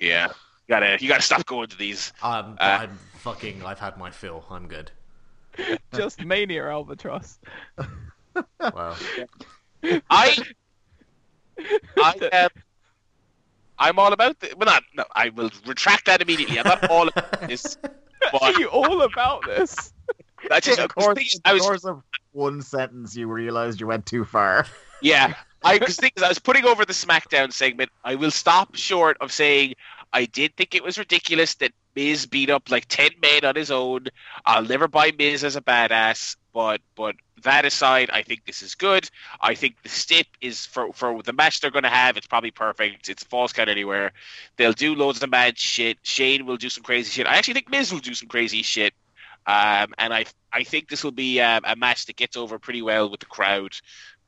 Yeah, 0.00 0.26
you 0.28 0.34
gotta 0.68 0.98
you 1.00 1.08
gotta 1.08 1.22
stop 1.22 1.44
going 1.46 1.68
to 1.68 1.76
these. 1.78 2.12
I'm, 2.22 2.52
Uh, 2.52 2.78
I'm 2.82 2.98
fucking. 3.18 3.64
I've 3.64 3.78
had 3.78 3.96
my 3.98 4.10
fill. 4.10 4.44
I'm 4.50 4.68
good. 4.68 4.90
Just 5.94 6.24
mania 6.24 6.68
albatross. 6.68 7.38
wow. 8.60 8.96
I 10.10 10.36
I 11.96 12.28
am. 12.32 12.50
I'm 13.80 13.98
all 13.98 14.12
about 14.12 14.38
this. 14.40 14.54
Well, 14.56 14.66
not. 14.66 14.82
No, 14.96 15.04
I 15.14 15.28
will 15.30 15.50
retract 15.66 16.06
that 16.06 16.20
immediately. 16.20 16.58
I'm 16.58 16.66
not 16.66 16.90
all 16.90 17.08
about 17.08 17.48
this. 17.48 17.76
Are 18.40 18.52
you 18.58 18.68
all 18.68 19.02
about 19.02 19.44
this? 19.46 19.92
I 20.50 20.60
just, 20.60 20.78
Of 20.78 20.94
course, 20.94 21.38
I 21.44 21.50
of 21.50 21.54
was 21.54 21.62
course 21.62 21.84
of 21.84 22.02
one 22.32 22.60
sentence 22.62 23.16
you 23.16 23.28
realized 23.28 23.80
you 23.80 23.86
went 23.86 24.06
too 24.06 24.24
far. 24.24 24.66
Yeah, 25.00 25.34
I 25.64 25.78
because 25.78 26.22
I 26.22 26.28
was 26.28 26.38
putting 26.38 26.64
over 26.64 26.84
the 26.84 26.92
SmackDown 26.92 27.52
segment. 27.52 27.90
I 28.04 28.14
will 28.14 28.30
stop 28.30 28.74
short 28.76 29.16
of 29.20 29.32
saying 29.32 29.74
I 30.12 30.24
did 30.24 30.56
think 30.56 30.74
it 30.74 30.82
was 30.82 30.98
ridiculous 30.98 31.54
that 31.56 31.72
Miz 31.94 32.26
beat 32.26 32.50
up 32.50 32.70
like 32.70 32.86
ten 32.86 33.10
men 33.20 33.44
on 33.44 33.56
his 33.56 33.70
own. 33.70 34.06
I'll 34.46 34.64
never 34.64 34.88
buy 34.88 35.12
Miz 35.18 35.44
as 35.44 35.56
a 35.56 35.60
badass, 35.60 36.36
but 36.52 36.80
but 36.94 37.16
that 37.42 37.64
aside, 37.64 38.10
I 38.10 38.22
think 38.22 38.44
this 38.46 38.62
is 38.62 38.74
good. 38.74 39.08
I 39.40 39.54
think 39.54 39.82
the 39.82 39.88
stip 39.88 40.26
is 40.40 40.66
for 40.66 40.92
for 40.92 41.22
the 41.22 41.32
match 41.32 41.60
they're 41.60 41.70
going 41.70 41.82
to 41.82 41.88
have. 41.88 42.16
It's 42.16 42.26
probably 42.26 42.50
perfect. 42.50 43.08
It's 43.08 43.24
falls 43.24 43.52
count 43.52 43.68
anywhere. 43.68 44.12
They'll 44.56 44.72
do 44.72 44.94
loads 44.94 45.22
of 45.22 45.30
mad 45.30 45.58
shit. 45.58 45.98
Shane 46.02 46.46
will 46.46 46.56
do 46.56 46.70
some 46.70 46.84
crazy 46.84 47.10
shit. 47.10 47.26
I 47.26 47.36
actually 47.36 47.54
think 47.54 47.70
Miz 47.70 47.92
will 47.92 48.00
do 48.00 48.14
some 48.14 48.28
crazy 48.28 48.62
shit. 48.62 48.94
Um, 49.46 49.94
and 49.98 50.12
I 50.12 50.26
I 50.52 50.62
think 50.62 50.88
this 50.88 51.02
will 51.02 51.10
be 51.12 51.40
um, 51.40 51.62
a 51.64 51.74
match 51.74 52.06
that 52.06 52.16
gets 52.16 52.36
over 52.36 52.58
pretty 52.58 52.82
well 52.82 53.10
with 53.10 53.20
the 53.20 53.26
crowd. 53.26 53.74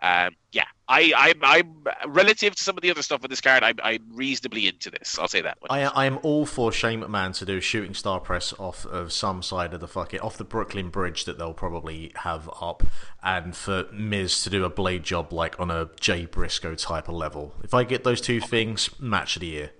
Um, 0.02 0.34
yeah, 0.52 0.64
I, 0.90 1.12
I'm, 1.16 1.38
I'm 1.44 2.12
relative 2.12 2.56
to 2.56 2.62
some 2.62 2.76
of 2.76 2.82
the 2.82 2.90
other 2.90 3.02
stuff 3.02 3.22
on 3.22 3.30
this 3.30 3.40
card. 3.40 3.62
I'm, 3.62 3.76
I'm 3.80 4.04
reasonably 4.12 4.66
into 4.66 4.90
this. 4.90 5.20
I'll 5.20 5.28
say 5.28 5.40
that. 5.40 5.58
One. 5.60 5.70
I, 5.70 5.84
I 5.84 6.06
am 6.06 6.18
all 6.24 6.44
for 6.44 6.72
Shane 6.72 7.02
McMahon 7.02 7.32
to 7.38 7.46
do 7.46 7.58
a 7.58 7.60
shooting 7.60 7.94
star 7.94 8.18
press 8.18 8.52
off 8.58 8.84
of 8.86 9.12
some 9.12 9.40
side 9.40 9.72
of 9.72 9.78
the 9.78 9.86
fucking 9.86 10.18
off 10.18 10.36
the 10.36 10.44
Brooklyn 10.44 10.90
Bridge 10.90 11.26
that 11.26 11.38
they'll 11.38 11.54
probably 11.54 12.10
have 12.16 12.50
up, 12.60 12.82
and 13.22 13.54
for 13.54 13.86
Miz 13.92 14.42
to 14.42 14.50
do 14.50 14.64
a 14.64 14.68
blade 14.68 15.04
job 15.04 15.32
like 15.32 15.58
on 15.60 15.70
a 15.70 15.90
Jay 16.00 16.26
Briscoe 16.26 16.74
type 16.74 17.08
of 17.08 17.14
level. 17.14 17.54
If 17.62 17.72
I 17.72 17.84
get 17.84 18.02
those 18.02 18.20
two 18.20 18.40
things, 18.40 18.90
match 18.98 19.36
of 19.36 19.40
the 19.40 19.46
year. 19.46 19.70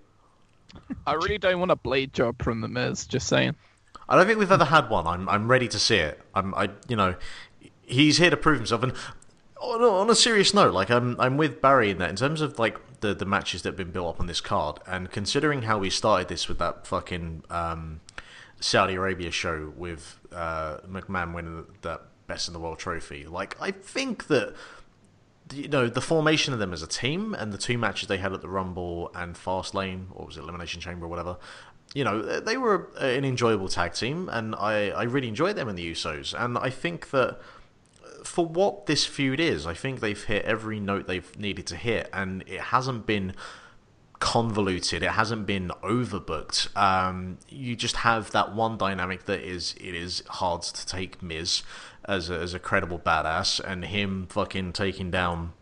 I 1.09 1.15
really 1.15 1.39
don't 1.39 1.59
want 1.59 1.73
a 1.73 1.77
blade 1.77 2.13
job 2.13 2.41
from 2.41 2.61
the 2.61 2.69
Miz. 2.69 3.05
Just 3.05 3.27
saying. 3.27 3.57
I 4.09 4.15
don't 4.15 4.27
think 4.27 4.39
we've 4.39 4.53
ever 4.53 4.65
had 4.65 4.89
one. 4.89 5.09
I'm 5.09 5.29
I'm 5.29 5.51
ready 5.51 5.67
to 5.67 5.79
see 5.81 5.97
it. 5.97 6.21
I'm 6.37 6.55
I 6.55 6.71
you 6.87 6.95
know 6.95 7.17
he's 7.91 8.19
here 8.19 8.31
to 8.31 8.37
prove 8.37 8.59
himself. 8.59 8.83
And 8.83 8.93
on 9.61 9.83
a, 9.83 9.89
on 9.89 10.11
a 10.11 10.15
serious 10.15 10.55
note, 10.55 10.73
like 10.73 10.91
I'm 10.91 11.21
I'm 11.21 11.37
with 11.37 11.61
Barry 11.61 11.91
in 11.91 11.99
that 11.99 12.11
in 12.11 12.17
terms 12.17 12.41
of 12.41 12.59
like 12.59 12.79
the 13.01 13.15
the 13.15 13.27
matches 13.27 13.63
that 13.63 13.71
have 13.71 13.77
been 13.77 13.91
built 13.91 14.15
up 14.15 14.21
on 14.21 14.27
this 14.27 14.41
card, 14.41 14.79
and 14.87 15.11
considering 15.11 15.63
how 15.63 15.79
we 15.79 15.91
started 15.91 16.29
this 16.29 16.49
with 16.49 16.59
that 16.59 16.87
fucking 16.87 17.45
um, 17.51 18.01
Saudi 18.61 18.95
Arabia 18.95 19.31
show 19.31 19.73
with 19.77 20.19
uh, 20.33 20.79
McMahon 20.89 21.35
winning 21.35 21.67
that 21.83 22.03
Best 22.27 22.49
in 22.49 22.55
the 22.55 22.61
World 22.61 22.79
trophy, 22.79 23.27
like 23.27 23.57
I 23.61 23.71
think 23.71 24.29
that 24.29 24.55
you 25.53 25.69
know 25.69 25.89
the 25.89 26.01
formation 26.01 26.53
of 26.53 26.59
them 26.59 26.73
as 26.73 26.83
a 26.83 26.87
team 26.87 27.35
and 27.35 27.53
the 27.53 27.59
two 27.59 27.77
matches 27.77 28.09
they 28.09 28.19
had 28.19 28.33
at 28.33 28.41
the 28.41 28.49
Rumble 28.49 29.11
and 29.15 29.35
Fastlane, 29.35 30.07
or 30.15 30.27
was 30.27 30.37
it 30.37 30.41
Elimination 30.41 30.81
Chamber 30.81 31.07
or 31.07 31.09
whatever. 31.09 31.37
You 31.93 32.05
know, 32.05 32.23
they 32.39 32.57
were 32.57 32.89
an 33.01 33.25
enjoyable 33.25 33.67
tag 33.67 33.95
team, 33.95 34.29
and 34.29 34.55
I, 34.55 34.91
I 34.91 35.03
really 35.03 35.27
enjoyed 35.27 35.57
them 35.57 35.69
in 35.69 35.75
the 35.75 35.91
Usos. 35.91 36.41
And 36.41 36.57
I 36.57 36.71
think 36.71 37.11
that 37.11 37.41
for 38.25 38.47
what 38.47 38.87
this 38.87 39.05
feud 39.07 39.41
is, 39.41 39.67
I 39.67 39.75
think 39.75 40.01
they've 40.01 40.23
hit 40.23 40.45
every 40.45 40.81
note 40.81 41.07
they've 41.07 41.39
needed 41.39 41.67
to 41.69 41.77
hit, 41.77 42.09
and 42.13 42.43
it 42.47 42.61
hasn't 42.61 43.07
been 43.07 43.35
convoluted. 44.19 45.03
It 45.03 45.13
hasn't 45.13 45.47
been 45.47 45.73
overbooked. 45.83 46.77
Um, 46.77 47.39
you 47.49 47.75
just 47.75 47.97
have 47.97 48.31
that 48.33 48.55
one 48.55 48.77
dynamic 48.77 49.25
that 49.25 49.41
is 49.41 49.75
it 49.81 49.95
is 49.95 50.23
hard 50.29 50.63
to 50.63 50.87
take 50.87 51.23
Miz 51.23 51.63
as 52.05 52.31
a, 52.31 52.35
as 52.35 52.55
a 52.55 52.59
credible 52.59 52.99
badass, 52.99 53.61
and 53.61 53.85
him 53.85 54.27
fucking 54.29 54.73
taking 54.73 55.11
down 55.11 55.53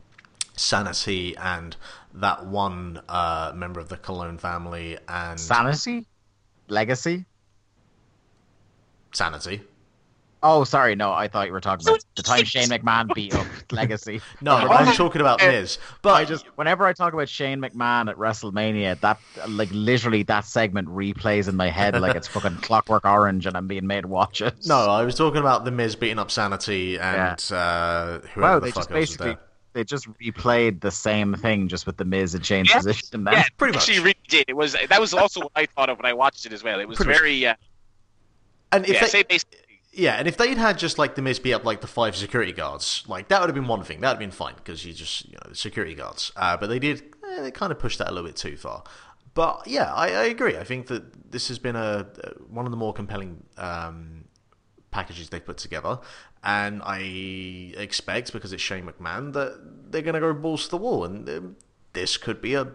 Sanity 0.57 1.37
and 1.37 1.77
that 2.15 2.47
one 2.47 3.01
uh, 3.09 3.53
member 3.55 3.81
of 3.81 3.89
the 3.89 3.97
Colón 3.97 4.41
family 4.41 4.99
and 5.09 5.39
Sanity, 5.39 6.07
Legacy, 6.69 7.25
Sanity. 9.13 9.63
Oh, 10.43 10.65
sorry. 10.65 10.94
No, 10.94 11.12
I 11.12 11.27
thought 11.28 11.47
you 11.47 11.52
were 11.52 11.60
talking 11.60 11.86
about 11.89 12.05
the 12.15 12.23
time 12.23 12.44
Shane 12.44 12.69
McMahon 12.69 13.12
beat 13.15 13.35
up 13.35 13.47
Legacy. 13.73 14.20
No, 14.40 14.55
I'm 14.55 14.94
talking 14.94 15.20
about 15.20 15.40
Miz. 15.40 15.78
But 16.02 16.15
I 16.15 16.24
just, 16.24 16.47
whenever 16.56 16.86
I 16.86 16.93
talk 16.93 17.12
about 17.12 17.28
Shane 17.28 17.60
McMahon 17.60 18.09
at 18.09 18.16
WrestleMania, 18.16 19.01
that 19.01 19.19
like 19.48 19.69
literally 19.73 20.23
that 20.24 20.44
segment 20.44 20.89
replays 20.89 21.48
in 21.48 21.56
my 21.56 21.69
head 21.69 22.01
like 22.01 22.15
it's 22.15 22.28
fucking 22.28 22.56
Clockwork 22.62 23.05
Orange, 23.05 23.47
and 23.47 23.56
I'm 23.56 23.66
being 23.66 23.86
made 23.86 24.06
watch 24.06 24.40
it. 24.40 24.55
No, 24.66 24.77
I 24.90 25.02
was 25.05 25.15
talking 25.15 25.40
about 25.40 25.65
the 25.65 25.70
Miz 25.70 25.97
beating 25.97 26.19
up 26.19 26.31
Sanity 26.31 26.98
and 26.98 27.44
yeah. 27.51 27.56
uh, 27.56 28.20
whoever 28.35 28.40
wow, 28.40 28.59
the 28.60 28.66
they 28.66 28.70
fuck 28.70 28.82
just 28.82 28.90
basically 28.90 29.36
they 29.73 29.85
just 29.85 30.09
replayed 30.15 30.81
the 30.81 30.90
same 30.90 31.35
thing 31.35 31.69
just 31.69 31.86
with 31.86 31.97
the 31.97 32.05
Miz 32.05 32.35
and 32.35 32.44
Shane's 32.44 32.70
Yeah. 32.70 32.77
position. 32.78 33.24
Then. 33.24 33.35
Yeah, 33.35 33.44
pretty 33.59 33.74
much. 33.74 33.85
She 33.85 33.98
really 33.98 34.16
did. 34.28 34.44
It 34.48 34.56
was 34.56 34.74
that 34.89 35.01
was 35.01 35.15
also 35.15 35.40
what 35.40 35.52
I 35.56 35.66
thought 35.66 35.89
of 35.89 35.98
when 35.98 36.06
I 36.06 36.12
watched 36.12 36.47
it 36.47 36.52
as 36.52 36.62
well. 36.62 36.81
It 36.81 36.89
was 36.89 36.97
Pretty 36.97 37.12
very 37.12 37.47
uh, 37.47 37.55
And 38.73 38.85
if 38.86 38.94
yeah, 38.94 39.01
they, 39.01 39.06
same 39.06 39.24
base. 39.28 39.44
Yeah, 39.99 40.15
and 40.15 40.29
if 40.29 40.37
they'd 40.37 40.57
had 40.57 40.79
just 40.79 40.97
like 40.97 41.16
the 41.16 41.23
Miz 41.23 41.41
beat 41.41 41.55
up 41.55 41.65
like 41.65 41.81
the 41.81 41.89
five 41.89 42.15
security 42.15 42.53
guards, 42.53 43.03
like 43.09 43.29
that 43.29 43.41
would 43.41 43.49
have 43.49 43.55
been 43.55 43.66
one 43.66 43.83
thing. 43.83 44.01
That 44.01 44.11
would 44.11 44.12
have 44.12 44.19
been 44.20 44.31
fine 44.31 44.55
because 44.55 44.85
you 44.85 44.93
just 44.93 45.27
you 45.27 45.33
know 45.33 45.51
the 45.51 45.57
security 45.57 45.95
guards. 45.95 46.31
Uh, 46.37 46.57
but 46.57 46.69
they 46.69 46.79
did 46.79 47.03
eh, 47.29 47.43
they 47.43 47.51
kind 47.51 47.73
of 47.73 47.81
pushed 47.81 47.99
that 47.99 48.09
a 48.09 48.12
little 48.12 48.29
bit 48.29 48.37
too 48.37 48.57
far. 48.57 48.85
But 49.35 49.66
yeah, 49.66 49.93
I, 49.93 50.07
I 50.07 50.25
agree. 50.27 50.57
I 50.57 50.62
think 50.62 50.87
that 50.87 51.33
this 51.33 51.49
has 51.49 51.59
been 51.59 51.75
a 51.75 52.07
one 52.49 52.65
of 52.65 52.70
the 52.70 52.77
more 52.77 52.93
compelling 52.93 53.43
um, 53.57 54.25
packages 54.93 55.31
they've 55.31 55.45
put 55.45 55.59
together, 55.59 55.99
and 56.45 56.81
I 56.85 57.75
expect 57.77 58.33
because 58.33 58.53
it's 58.53 58.62
Shane 58.62 58.87
McMahon 58.87 59.33
that 59.33 59.91
they're 59.91 60.03
going 60.03 60.15
to 60.15 60.20
go 60.20 60.33
balls 60.33 60.66
to 60.66 60.70
the 60.70 60.77
wall, 60.77 61.05
and 61.05 61.29
um, 61.29 61.57
this 61.93 62.16
could 62.16 62.41
be 62.41 62.55
a 62.55 62.69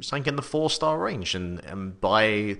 something 0.00 0.26
in 0.28 0.36
the 0.36 0.42
four 0.42 0.70
star 0.70 0.98
range. 0.98 1.34
And, 1.34 1.60
and 1.64 2.00
by 2.00 2.56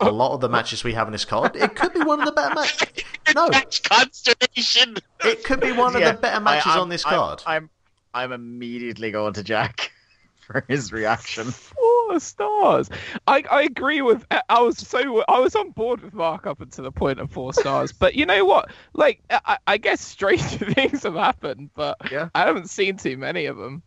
a 0.00 0.10
lot 0.10 0.32
of 0.34 0.40
the 0.40 0.48
matches 0.48 0.84
we 0.84 0.92
have 0.94 1.08
in 1.08 1.12
this 1.12 1.24
card, 1.24 1.56
it 1.56 1.74
could 1.74 1.92
be 1.92 2.00
one 2.02 2.20
of 2.20 2.26
the 2.26 2.32
better 2.32 2.54
matches. 2.54 2.88
No, 3.34 3.48
Match 3.48 3.82
consternation. 3.82 4.96
it 5.24 5.42
could 5.42 5.58
be 5.60 5.72
one 5.72 5.96
of 5.96 6.00
Yeah, 6.00 6.12
the 6.12 6.18
better 6.18 6.40
matches 6.40 6.72
I- 6.72 6.78
on 6.78 6.88
this 6.88 7.04
I'm- 7.04 7.14
card. 7.16 7.42
I'm, 7.44 7.70
I'm 8.14 8.30
immediately 8.32 9.10
going 9.10 9.32
to 9.34 9.42
Jack 9.42 9.90
for 10.46 10.64
his 10.68 10.92
reaction. 10.92 11.46
Four 11.50 12.20
stars. 12.20 12.88
I, 13.26 13.42
I 13.50 13.62
agree 13.62 14.00
with. 14.00 14.24
I 14.30 14.62
was 14.62 14.78
so 14.78 15.24
I 15.28 15.40
was 15.40 15.56
on 15.56 15.70
board 15.70 16.02
with 16.02 16.14
Mark 16.14 16.46
up 16.46 16.60
until 16.60 16.84
the 16.84 16.92
point 16.92 17.18
of 17.18 17.32
four 17.32 17.52
stars. 17.52 17.90
But 17.92 18.14
you 18.14 18.24
know 18.24 18.44
what? 18.44 18.70
Like 18.94 19.20
I, 19.28 19.58
I 19.66 19.76
guess 19.76 20.00
stranger 20.00 20.44
things 20.72 21.02
have 21.02 21.14
happened, 21.16 21.70
but 21.74 21.96
Yeah. 22.12 22.28
I 22.34 22.46
haven't 22.46 22.70
seen 22.70 22.96
too 22.96 23.16
many 23.18 23.46
of 23.46 23.56
them. 23.56 23.82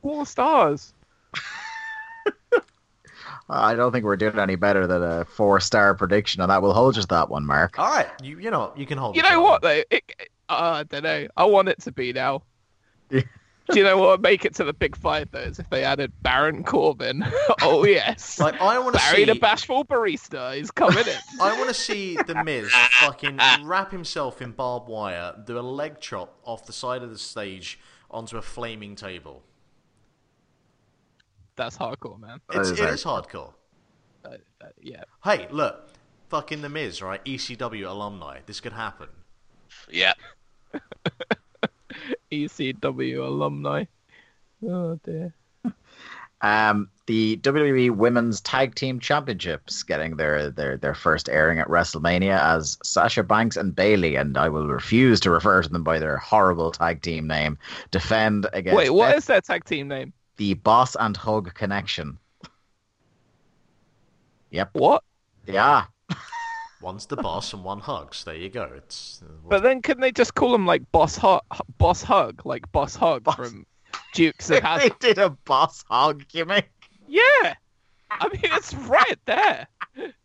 Four 0.00 0.24
stars. 0.24 0.94
I 3.48 3.74
don't 3.74 3.92
think 3.92 4.04
we're 4.04 4.16
doing 4.16 4.38
any 4.38 4.56
better 4.56 4.86
than 4.86 5.02
a 5.02 5.24
four 5.24 5.60
star 5.60 5.94
prediction, 5.94 6.40
and 6.42 6.50
that 6.50 6.62
We'll 6.62 6.72
hold 6.72 6.94
just 6.94 7.08
that 7.10 7.28
one, 7.28 7.46
Mark. 7.46 7.78
All 7.78 7.88
right, 7.88 8.08
you 8.22 8.38
you 8.38 8.50
know 8.50 8.72
you 8.76 8.86
can 8.86 8.98
hold. 8.98 9.16
You 9.16 9.22
know 9.22 9.30
down. 9.30 9.42
what 9.42 9.62
though? 9.62 9.82
It, 9.90 10.04
uh, 10.48 10.52
I 10.52 10.82
don't 10.84 11.04
know. 11.04 11.28
I 11.36 11.44
want 11.44 11.68
it 11.68 11.80
to 11.82 11.92
be 11.92 12.12
now. 12.12 12.42
Yeah. 13.10 13.22
Do 13.72 13.80
you 13.80 13.84
know 13.84 13.98
what 13.98 14.08
would 14.10 14.22
make 14.22 14.44
it 14.44 14.54
to 14.56 14.64
the 14.64 14.72
big 14.72 14.96
five 14.96 15.28
though? 15.32 15.40
Is 15.40 15.58
if 15.58 15.68
they 15.70 15.82
added 15.82 16.12
Baron 16.22 16.62
Corbin. 16.62 17.24
oh 17.62 17.84
yes. 17.84 18.38
Like 18.46 18.60
I 18.60 18.78
want 18.78 18.94
to 18.94 19.00
Barry 19.00 19.16
see. 19.18 19.24
the 19.24 19.34
bashful 19.34 19.84
barista 19.84 20.56
is 20.56 20.70
coming 20.70 21.04
in. 21.06 21.40
I 21.40 21.56
want 21.56 21.68
to 21.68 21.74
see 21.74 22.16
the 22.26 22.44
Miz 22.44 22.70
fucking 23.00 23.40
wrap 23.64 23.90
himself 23.90 24.40
in 24.40 24.52
barbed 24.52 24.88
wire, 24.88 25.34
do 25.44 25.58
a 25.58 25.60
leg 25.60 25.98
chop 26.00 26.38
off 26.44 26.64
the 26.66 26.72
side 26.72 27.02
of 27.02 27.10
the 27.10 27.18
stage 27.18 27.80
onto 28.08 28.36
a 28.36 28.42
flaming 28.42 28.94
table. 28.94 29.42
That's 31.56 31.76
hardcore, 31.76 32.20
man. 32.20 32.40
It's, 32.52 32.70
it 32.70 32.80
is 32.80 33.02
hardcore. 33.04 33.52
Uh, 34.24 34.36
uh, 34.60 34.66
yeah. 34.80 35.04
Hey, 35.24 35.48
look, 35.50 35.88
fucking 36.28 36.62
the 36.62 36.68
Miz, 36.68 37.02
right? 37.02 37.24
ECW 37.24 37.88
alumni. 37.88 38.40
This 38.46 38.60
could 38.60 38.72
happen. 38.72 39.08
Yeah. 39.90 40.14
ECW 42.32 43.26
alumni. 43.26 43.84
Oh 44.66 44.98
dear. 45.04 45.34
Um, 46.42 46.90
the 47.06 47.38
WWE 47.38 47.92
Women's 47.92 48.42
Tag 48.42 48.74
Team 48.74 49.00
Championships 49.00 49.82
getting 49.82 50.16
their, 50.16 50.50
their, 50.50 50.76
their 50.76 50.94
first 50.94 51.30
airing 51.30 51.58
at 51.58 51.66
WrestleMania 51.68 52.38
as 52.38 52.76
Sasha 52.82 53.22
Banks 53.22 53.56
and 53.56 53.74
Bayley, 53.74 54.16
and 54.16 54.36
I 54.36 54.50
will 54.50 54.66
refuse 54.66 55.18
to 55.20 55.30
refer 55.30 55.62
to 55.62 55.68
them 55.68 55.82
by 55.82 55.98
their 55.98 56.18
horrible 56.18 56.70
tag 56.72 57.00
team 57.00 57.26
name, 57.26 57.56
defend 57.90 58.46
against 58.52 58.76
Wait, 58.76 58.90
what 58.90 59.08
Beth- 59.08 59.16
is 59.16 59.24
their 59.24 59.40
tag 59.40 59.64
team 59.64 59.88
name? 59.88 60.12
The 60.36 60.54
Boss 60.54 60.96
and 60.96 61.16
Hug 61.16 61.52
Connection. 61.54 62.18
Yep. 64.50 64.70
What? 64.74 65.02
Yeah. 65.46 65.84
One's 66.82 67.06
the 67.06 67.16
boss 67.16 67.52
and 67.52 67.64
one 67.64 67.80
hugs. 67.80 68.22
There 68.24 68.34
you 68.34 68.48
go. 68.48 68.70
It's 68.76 69.22
uh, 69.24 69.32
But 69.48 69.62
then 69.62 69.82
couldn't 69.82 70.02
they 70.02 70.12
just 70.12 70.34
call 70.34 70.52
them 70.52 70.66
like 70.66 70.82
Boss 70.92 71.16
Hug, 71.16 71.40
Boss 71.78 72.02
Hug, 72.02 72.42
like 72.44 72.70
Boss 72.70 72.94
Hug 72.94 73.24
Boss- 73.24 73.34
from 73.36 73.66
Dukes 74.12 74.50
of 74.50 74.62
they 74.78 74.90
did 75.00 75.18
a 75.18 75.30
Boss 75.30 75.84
Hug 75.88 76.26
gimmick. 76.28 76.70
Yeah. 77.08 77.54
I 78.10 78.28
mean, 78.28 78.40
it's 78.44 78.74
right 78.74 79.18
there. 79.24 79.66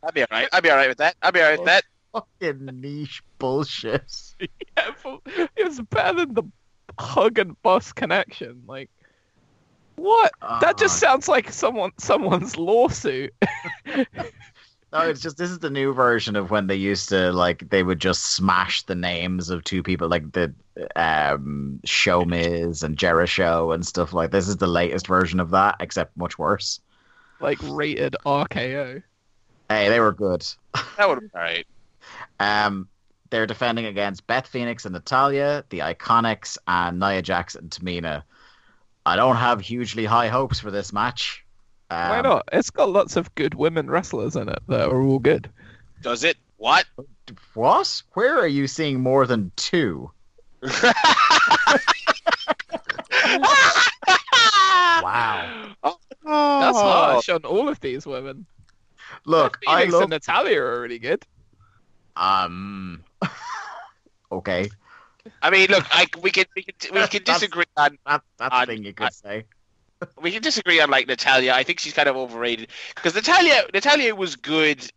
I'd 0.03 0.13
be 0.13 0.21
all 0.21 0.27
right. 0.29 0.49
I'd 0.51 0.61
be 0.63 0.69
all 0.69 0.75
right 0.77 0.89
with 0.89 0.97
that. 0.99 1.15
I'd 1.21 1.33
be 1.33 1.41
all 1.41 1.49
right 1.49 1.59
with 1.59 1.67
that. 1.67 1.83
Fucking 2.13 2.65
niche 2.81 3.23
bullshit. 3.39 4.11
Yeah, 4.39 4.91
it 5.55 5.65
was 5.65 5.79
better 5.89 6.25
than 6.25 6.33
the 6.33 6.43
Hug 6.99 7.39
and 7.39 7.59
Boss 7.63 7.93
connection. 7.93 8.63
Like, 8.67 8.89
what? 10.01 10.31
that 10.61 10.77
just 10.77 11.03
Ah. 11.03 11.07
sounds 11.07 11.27
like 11.27 11.51
someone 11.51 11.91
someone's 11.97 12.57
lawsuit. 12.57 13.33
No, 14.93 14.99
it's 15.07 15.21
just 15.21 15.37
this 15.37 15.49
is 15.49 15.59
the 15.59 15.69
new 15.69 15.93
version 15.93 16.35
of 16.35 16.51
when 16.51 16.67
they 16.67 16.75
used 16.75 17.07
to 17.09 17.31
like 17.31 17.69
they 17.69 17.81
would 17.81 17.99
just 18.01 18.33
smash 18.35 18.83
the 18.83 18.93
names 18.95 19.49
of 19.49 19.63
two 19.63 19.81
people 19.81 20.09
like 20.09 20.29
the 20.33 20.53
um 20.97 21.79
Show 21.85 22.25
Miz 22.25 22.83
and 22.83 22.97
Jericho 22.97 23.71
and 23.71 23.87
stuff 23.87 24.11
like 24.11 24.31
this 24.31 24.49
is 24.49 24.57
the 24.57 24.67
latest 24.67 25.07
version 25.07 25.39
of 25.39 25.51
that, 25.51 25.77
except 25.79 26.17
much 26.17 26.37
worse. 26.37 26.81
Like 27.39 27.57
rated 27.63 28.17
RKO. 28.25 29.01
Hey, 29.69 29.87
they 29.87 30.01
were 30.01 30.11
good. 30.11 30.45
That 30.97 31.07
would 31.07 31.19
all 31.33 31.41
right. 31.41 31.65
Um 32.41 32.89
they're 33.29 33.47
defending 33.47 33.85
against 33.85 34.27
Beth 34.27 34.45
Phoenix 34.47 34.83
and 34.83 34.91
Natalya, 34.93 35.63
the 35.69 35.79
Iconics, 35.79 36.57
and 36.67 36.99
Nia 36.99 37.21
Jax 37.21 37.55
and 37.55 37.69
Tamina. 37.71 38.23
I 39.05 39.15
don't 39.15 39.35
have 39.37 39.61
hugely 39.61 40.05
high 40.05 40.27
hopes 40.27 40.59
for 40.59 40.71
this 40.71 40.93
match. 40.93 41.43
Um, 41.89 42.09
Why 42.09 42.21
not? 42.21 42.49
It's 42.53 42.69
got 42.69 42.89
lots 42.89 43.15
of 43.15 43.33
good 43.35 43.55
women 43.55 43.89
wrestlers 43.89 44.35
in 44.35 44.47
it 44.49 44.59
that 44.67 44.89
are 44.89 45.01
all 45.01 45.19
good. 45.19 45.49
Does 46.01 46.23
it? 46.23 46.37
What? 46.57 46.85
What? 47.53 48.03
Where 48.13 48.37
are 48.39 48.47
you 48.47 48.67
seeing 48.67 48.99
more 48.99 49.25
than 49.25 49.51
two? 49.55 50.11
Wow. 55.01 55.73
Oh. 55.83 55.97
That's 56.23 56.77
harsh 56.77 57.29
on 57.29 57.43
all 57.45 57.67
of 57.67 57.79
these 57.79 58.05
women. 58.05 58.45
Look, 59.25 59.59
I 59.67 59.85
love 59.85 60.03
and 60.03 60.11
Natalya 60.11 60.61
are 60.61 60.81
really 60.81 60.99
good. 60.99 61.25
um. 62.15 63.03
okay, 64.31 64.69
I 65.41 65.49
mean, 65.49 65.69
look, 65.69 65.85
I, 65.91 66.07
we 66.21 66.31
can 66.31 66.45
we 66.55 66.63
can 66.63 66.73
we 66.81 66.99
can 67.07 67.23
That's- 67.23 67.25
disagree 67.39 67.65
on 67.77 67.97
that, 68.05 68.21
that's 68.37 68.55
a 68.55 68.65
thing 68.65 68.83
you 68.83 68.93
could 68.93 69.07
I- 69.07 69.09
say. 69.09 69.45
we 70.21 70.31
can 70.31 70.41
disagree 70.41 70.79
on 70.81 70.89
like 70.89 71.07
Natalya. 71.07 71.53
I 71.53 71.63
think 71.63 71.79
she's 71.79 71.93
kind 71.93 72.09
of 72.09 72.15
overrated 72.15 72.69
because 72.95 73.13
Natalya 73.15 73.63
Natalya 73.73 74.15
was 74.15 74.35
good 74.35 74.89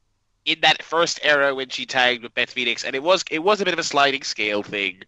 in 0.47 0.61
that 0.63 0.83
first 0.83 1.21
era 1.23 1.55
when 1.55 1.69
she 1.69 1.87
tagged 1.87 2.23
with 2.23 2.35
Beth 2.35 2.51
Phoenix, 2.51 2.85
and 2.85 2.95
it 2.97 3.03
was 3.03 3.25
it 3.31 3.41
was 3.43 3.61
a 3.61 3.65
bit 3.65 3.75
of 3.75 3.79
a 3.81 3.85
sliding 3.85 4.23
scale 4.23 4.63
thing. 4.63 5.03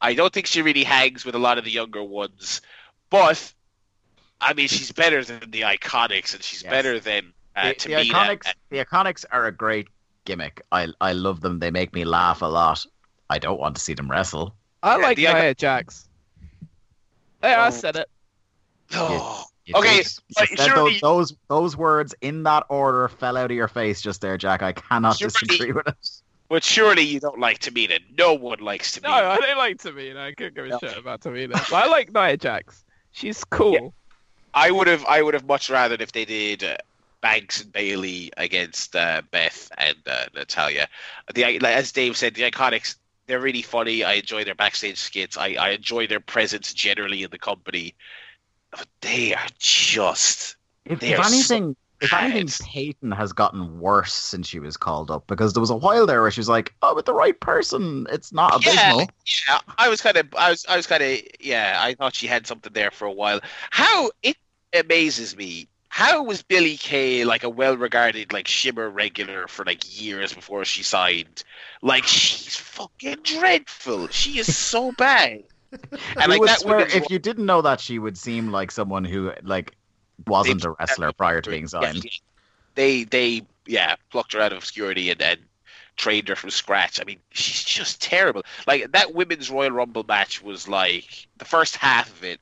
I 0.00 0.14
don't 0.14 0.32
think 0.32 0.46
she 0.46 0.62
really 0.62 0.84
hangs 0.84 1.24
with 1.24 1.34
a 1.34 1.38
lot 1.38 1.58
of 1.58 1.64
the 1.64 1.70
younger 1.70 2.02
ones, 2.02 2.60
but 3.08 3.52
I 4.40 4.52
mean, 4.52 4.68
she's 4.68 4.92
better 4.92 5.24
than 5.24 5.50
the 5.50 5.62
Iconics, 5.62 6.34
and 6.34 6.42
she's 6.42 6.62
Yes. 6.62 6.70
better 6.70 7.00
than 7.00 7.32
uh, 7.56 7.72
the, 7.78 7.88
the 7.88 7.94
iconics, 7.94 8.52
the 8.68 8.84
iconics 8.84 9.24
are 9.30 9.46
a 9.46 9.52
great 9.52 9.86
gimmick. 10.26 10.60
I 10.72 10.88
I 11.00 11.12
love 11.12 11.40
them. 11.40 11.58
They 11.60 11.70
make 11.70 11.94
me 11.94 12.04
laugh 12.04 12.42
a 12.42 12.46
lot. 12.46 12.84
I 13.30 13.38
don't 13.38 13.58
want 13.60 13.74
to 13.76 13.80
see 13.82 13.94
them 13.94 14.10
wrestle. 14.10 14.54
I 14.82 14.96
Yeah, 14.98 15.02
like 15.02 15.16
the 15.16 15.28
Icon- 15.28 15.40
Nia 15.42 15.54
Jax. 15.54 16.08
Hey, 17.42 17.54
I 17.54 17.68
Oh. 17.68 17.70
said 17.70 17.96
it. 17.96 18.08
Oh, 18.94 19.44
You 19.64 19.74
Okay, 19.74 19.96
just- 20.02 20.22
you 20.28 20.34
but 20.38 20.48
said 20.48 20.58
surely- 20.68 20.92
those, 21.00 21.30
those 21.30 21.36
those 21.48 21.76
words 21.76 22.14
in 22.20 22.44
that 22.44 22.64
order 22.68 23.08
fell 23.08 23.36
out 23.36 23.46
of 23.50 23.56
your 23.56 23.66
face 23.66 24.00
just 24.00 24.20
there, 24.20 24.38
Jack. 24.38 24.62
I 24.62 24.72
cannot 24.72 25.16
Surely- 25.18 25.32
disagree 25.32 25.72
with 25.72 25.88
it. 25.88 26.08
but 26.48 26.62
surely 26.62 27.02
you 27.02 27.18
don't 27.18 27.40
like 27.40 27.58
Tamina. 27.58 27.98
No 28.16 28.32
one 28.34 28.60
likes 28.60 29.00
No, 29.02 29.08
Tamina. 29.10 29.24
I 29.30 29.36
don't 29.38 29.58
like 29.58 29.78
Tamina. 29.78 30.18
I 30.18 30.34
couldn't 30.34 30.54
give 30.54 30.66
a 30.66 30.68
No. 30.68 30.78
shit 30.78 30.96
about 30.96 31.20
Tamina. 31.22 31.52
But 31.54 31.72
I 31.72 31.86
like 31.88 32.12
Nia 32.14 32.36
Jax. 32.36 32.84
She's 33.10 33.42
cool. 33.42 33.92
I 34.54 34.70
would 34.70 34.86
have 34.86 35.04
I 35.06 35.20
would 35.20 35.34
have 35.34 35.46
much 35.46 35.68
rather 35.68 35.96
if 35.98 36.12
they 36.12 36.24
did 36.24 36.62
uh, 36.62 36.76
Banks 37.20 37.60
and 37.62 37.72
Bayley 37.72 38.30
against 38.36 38.94
uh, 38.94 39.22
Beth 39.32 39.68
and 39.78 39.96
uh, 40.06 40.26
Natalya. 40.32 40.86
The 41.34 41.58
like, 41.58 41.64
as 41.64 41.90
Dave 41.90 42.16
said, 42.16 42.34
the 42.34 42.42
Iconics 42.48 42.94
they're 43.26 43.40
really 43.40 43.62
funny. 43.62 44.04
I 44.04 44.14
enjoy 44.14 44.44
their 44.44 44.54
backstage 44.54 44.98
skits. 44.98 45.36
I, 45.36 45.54
I 45.54 45.70
enjoy 45.70 46.06
their 46.06 46.20
presence 46.20 46.72
generally 46.72 47.22
in 47.22 47.30
the 47.30 47.38
company. 47.38 47.94
But 48.70 48.86
they 49.00 49.34
are 49.34 49.46
just 49.58 50.56
If, 50.84 51.00
They 51.00 51.12
if 51.12 51.18
are 51.18 51.24
so 51.24 51.26
anything, 51.26 51.76
if 52.00 52.12
anything. 52.12 52.48
Peyton 52.66 53.10
has 53.12 53.32
gotten 53.32 53.80
worse 53.80 54.12
since 54.12 54.46
she 54.48 54.58
was 54.60 54.76
called 54.76 55.10
up 55.10 55.26
because 55.26 55.52
there 55.54 55.60
was 55.60 55.70
a 55.70 55.76
while 55.76 56.06
there 56.06 56.22
where 56.22 56.30
she 56.30 56.40
was 56.40 56.48
like, 56.48 56.74
"Oh, 56.82 56.94
with 56.94 57.06
the 57.06 57.14
right 57.14 57.38
person, 57.40 58.06
it's 58.10 58.32
not 58.32 58.52
Yeah. 58.64 58.70
abysmal." 58.70 59.10
yeah. 59.48 59.60
I 59.78 59.88
was 59.88 60.00
kind 60.00 60.16
of 60.16 60.28
I 60.36 60.50
was 60.50 60.66
I 60.68 60.76
was 60.76 60.86
kind 60.86 61.02
of 61.02 61.20
yeah. 61.40 61.76
I 61.80 61.94
thought 61.94 62.14
she 62.14 62.26
had 62.26 62.46
something 62.46 62.72
there 62.72 62.90
for 62.90 63.06
a 63.06 63.12
while. 63.12 63.40
How 63.70 64.10
it 64.22 64.36
amazes 64.74 65.36
me. 65.36 65.68
How 65.96 66.22
was 66.22 66.42
Billie 66.42 66.76
Kay 66.76 67.24
like 67.24 67.42
a 67.42 67.48
well-regarded 67.48 68.30
like 68.30 68.46
Shimmer 68.46 68.90
regular 68.90 69.48
for 69.48 69.64
like 69.64 69.98
years 69.98 70.34
before 70.34 70.62
she 70.66 70.82
signed? 70.82 71.42
Like 71.80 72.04
she's 72.04 72.54
fucking 72.54 73.20
dreadful. 73.22 74.08
She 74.08 74.38
is 74.38 74.54
so 74.54 74.92
bad. 74.98 75.44
And 75.72 76.30
like 76.30 76.42
that 76.42 76.60
swear 76.60 76.80
if 76.80 77.08
you 77.08 77.18
didn't 77.18 77.46
know 77.46 77.62
that, 77.62 77.80
she 77.80 77.98
would 77.98 78.18
seem 78.18 78.52
like 78.52 78.72
someone 78.72 79.06
who 79.06 79.32
like 79.42 79.74
wasn't 80.26 80.66
a 80.66 80.72
wrestler 80.72 81.12
prior 81.12 81.40
to 81.40 81.48
being 81.48 81.66
signed. 81.66 82.04
yeah. 82.04 82.10
They 82.74 83.04
they 83.04 83.46
yeah 83.64 83.96
plucked 84.10 84.34
her 84.34 84.40
out 84.42 84.52
of 84.52 84.58
obscurity 84.58 85.08
and 85.08 85.18
then 85.18 85.38
trained 85.96 86.28
her 86.28 86.36
from 86.36 86.50
scratch. 86.50 87.00
I 87.00 87.04
mean, 87.04 87.20
she's 87.30 87.64
just 87.64 88.02
terrible. 88.02 88.42
Like 88.66 88.92
that 88.92 89.14
women's 89.14 89.50
Royal 89.50 89.70
Rumble 89.70 90.04
match 90.06 90.42
was 90.42 90.68
like 90.68 91.26
the 91.38 91.46
first 91.46 91.74
half 91.76 92.10
of 92.10 92.22
it 92.22 92.38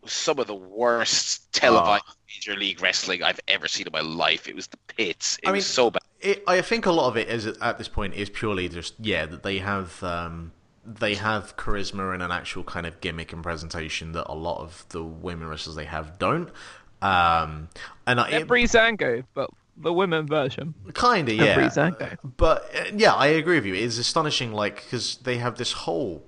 was 0.00 0.14
some 0.14 0.38
of 0.38 0.46
the 0.46 0.54
worst 0.54 1.52
televised 1.52 2.04
major 2.34 2.56
league 2.56 2.82
wrestling 2.82 3.22
I've 3.22 3.40
ever 3.48 3.68
seen 3.68 3.86
in 3.86 3.92
my 3.92 4.00
life. 4.00 4.48
It 4.48 4.54
was 4.54 4.66
the 4.68 4.76
pits. 4.88 5.38
It 5.42 5.48
I 5.48 5.52
was 5.52 5.66
so 5.66 5.90
bad. 5.90 6.02
It, 6.20 6.42
I 6.46 6.60
think 6.60 6.86
a 6.86 6.92
lot 6.92 7.08
of 7.08 7.16
it 7.16 7.28
is 7.28 7.46
at 7.46 7.78
this 7.78 7.88
point 7.88 8.14
is 8.14 8.28
purely 8.28 8.68
just 8.68 8.94
yeah 9.00 9.26
that 9.26 9.42
they 9.42 9.58
have 9.58 10.02
um, 10.02 10.52
they 10.84 11.14
have 11.14 11.56
charisma 11.56 12.12
and 12.12 12.22
an 12.22 12.30
actual 12.30 12.64
kind 12.64 12.86
of 12.86 13.00
gimmick 13.00 13.32
and 13.32 13.42
presentation 13.42 14.12
that 14.12 14.26
a 14.28 14.34
lot 14.34 14.60
of 14.60 14.84
the 14.90 15.02
women 15.02 15.48
wrestlers 15.48 15.76
they 15.76 15.84
have 15.84 16.18
don't. 16.18 16.50
Um, 17.02 17.68
and 18.06 18.20
I, 18.20 18.30
They're 18.30 18.40
it, 18.40 18.48
Breezango, 18.48 19.24
but 19.32 19.50
the 19.76 19.92
women 19.92 20.26
version. 20.26 20.74
kind 20.92 21.28
of 21.28 21.38
They're 21.38 21.46
yeah, 21.46 21.56
Breezango. 21.56 22.18
but 22.36 22.70
uh, 22.74 22.84
yeah, 22.94 23.14
I 23.14 23.28
agree 23.28 23.56
with 23.56 23.66
you. 23.66 23.74
It's 23.74 23.98
astonishing, 23.98 24.52
like 24.52 24.84
because 24.84 25.16
they 25.16 25.38
have 25.38 25.56
this 25.56 25.72
whole 25.72 26.26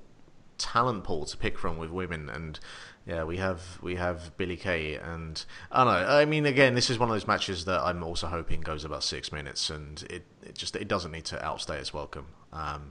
talent 0.57 1.05
pool 1.05 1.27
to 1.27 1.37
pick 1.37 1.59
from 1.59 1.77
with 1.77 1.91
women, 1.91 2.31
and 2.31 2.59
yeah, 3.07 3.25
we 3.25 3.37
have 3.39 3.79
we 3.83 3.97
have 3.97 4.37
Billie 4.37 4.57
Kay, 4.57 4.95
and 4.97 5.45
I 5.71 5.85
don't 5.85 5.93
know. 5.93 6.09
I 6.17 6.25
mean, 6.25 6.47
again, 6.47 6.75
this 6.75 6.89
is 6.91 6.99
one 6.99 7.09
of 7.09 7.15
those 7.15 7.27
matches 7.27 7.65
that 7.65 7.81
I'm 7.81 8.03
also 8.03 8.29
hoping 8.29 8.61
goes 8.61 8.85
about 8.85 9.03
six 9.03 9.33
minutes, 9.33 9.71
and 9.71 10.03
it, 10.09 10.25
it 10.45 10.55
just 10.55 10.77
it 10.77 10.87
doesn't 10.89 11.11
need 11.11 11.25
to 11.27 11.45
outstay 11.45 11.79
its 11.79 11.93
welcome 11.93 12.27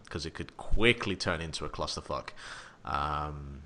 because 0.04 0.26
it 0.26 0.34
could 0.34 0.58
quickly 0.58 1.16
turn 1.16 1.40
into 1.42 1.64
a 1.66 1.70
clusterfuck. 1.70 2.30
Um, 2.84 3.62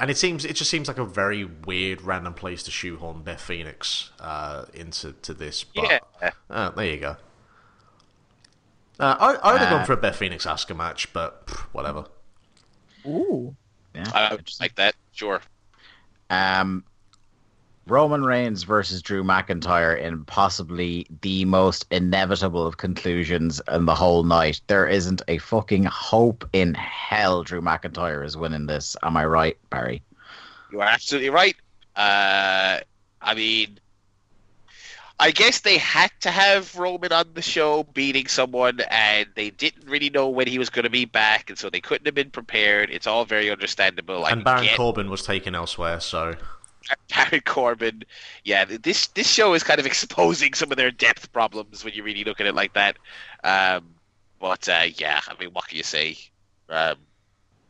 and 0.00 0.10
it 0.10 0.16
seems 0.16 0.44
it 0.44 0.54
just 0.56 0.70
seems 0.70 0.88
like 0.88 0.98
a 0.98 1.04
very 1.04 1.44
weird, 1.44 2.02
random 2.02 2.34
place 2.34 2.62
to 2.64 2.70
shoehorn 2.72 3.22
Beth 3.22 3.40
Phoenix 3.40 4.10
uh, 4.18 4.64
into 4.74 5.12
to 5.22 5.32
this. 5.34 5.62
But, 5.62 6.00
Yeah. 6.20 6.30
uh, 6.50 6.70
there 6.70 6.86
you 6.86 6.96
go. 6.98 7.16
Uh, 8.98 9.16
I, 9.18 9.34
I 9.50 9.52
would 9.52 9.60
have 9.60 9.70
Uh, 9.70 9.70
gone 9.70 9.84
for 9.84 9.92
a 9.92 9.96
Beth 9.96 10.16
Phoenix 10.16 10.46
Asuka 10.46 10.76
match, 10.76 11.12
but 11.12 11.46
pff, 11.46 11.60
whatever. 11.72 12.06
Ooh. 13.06 13.56
Yeah, 13.94 14.10
I 14.12 14.30
would 14.30 14.40
interesting. 14.40 14.64
like 14.64 14.74
that. 14.76 14.94
Sure. 15.14 15.40
Um, 16.28 16.84
Roman 17.86 18.24
Reigns 18.24 18.62
versus 18.62 19.02
Drew 19.02 19.22
McIntyre 19.22 20.00
in 20.00 20.24
possibly 20.24 21.06
the 21.20 21.44
most 21.44 21.86
inevitable 21.90 22.66
of 22.66 22.78
conclusions 22.78 23.60
in 23.70 23.84
the 23.84 23.94
whole 23.94 24.24
night. 24.24 24.60
There 24.66 24.86
isn't 24.86 25.22
a 25.28 25.38
fucking 25.38 25.84
hope 25.84 26.48
in 26.52 26.74
hell 26.74 27.42
Drew 27.42 27.60
McIntyre 27.60 28.24
is 28.24 28.36
winning 28.36 28.66
this. 28.66 28.96
Am 29.02 29.16
I 29.16 29.26
right, 29.26 29.56
Barry? 29.70 30.02
You 30.72 30.80
are 30.80 30.88
absolutely 30.88 31.30
right. 31.30 31.56
Uh, 31.94 32.80
I 33.20 33.34
mean, 33.34 33.78
I 35.20 35.30
guess 35.30 35.60
they 35.60 35.78
had 35.78 36.10
to 36.20 36.30
have 36.30 36.74
Roman 36.76 37.12
on 37.12 37.26
the 37.34 37.42
show 37.42 37.84
beating 37.94 38.26
someone, 38.26 38.80
and 38.90 39.28
they 39.36 39.50
didn't 39.50 39.88
really 39.88 40.10
know 40.10 40.28
when 40.28 40.48
he 40.48 40.58
was 40.58 40.70
going 40.70 40.82
to 40.82 40.90
be 40.90 41.04
back, 41.04 41.50
and 41.50 41.58
so 41.58 41.70
they 41.70 41.80
couldn't 41.80 42.06
have 42.06 42.14
been 42.14 42.30
prepared. 42.30 42.90
It's 42.90 43.06
all 43.06 43.24
very 43.24 43.50
understandable. 43.50 44.26
And 44.26 44.42
Baron 44.42 44.64
get 44.64 44.76
Corbin 44.76 45.10
was 45.10 45.22
taken 45.22 45.54
elsewhere, 45.54 46.00
so 46.00 46.34
Baron 47.14 47.42
Corbin. 47.44 48.02
Yeah, 48.44 48.64
this 48.64 49.06
this 49.08 49.28
show 49.28 49.54
is 49.54 49.62
kind 49.62 49.78
of 49.78 49.86
exposing 49.92 50.54
some 50.54 50.70
of 50.72 50.76
their 50.76 50.90
depth 50.90 51.32
problems 51.32 51.84
when 51.84 51.94
you 51.94 52.02
really 52.02 52.24
look 52.24 52.40
at 52.40 52.46
it 52.46 52.54
like 52.54 52.74
that. 52.74 52.96
Um, 53.44 53.94
but 54.40 54.68
uh, 54.68 54.86
yeah, 54.96 55.20
I 55.28 55.40
mean, 55.40 55.50
what 55.50 55.68
can 55.68 55.76
you 55.76 55.84
say? 55.84 56.18
Um, 56.68 56.96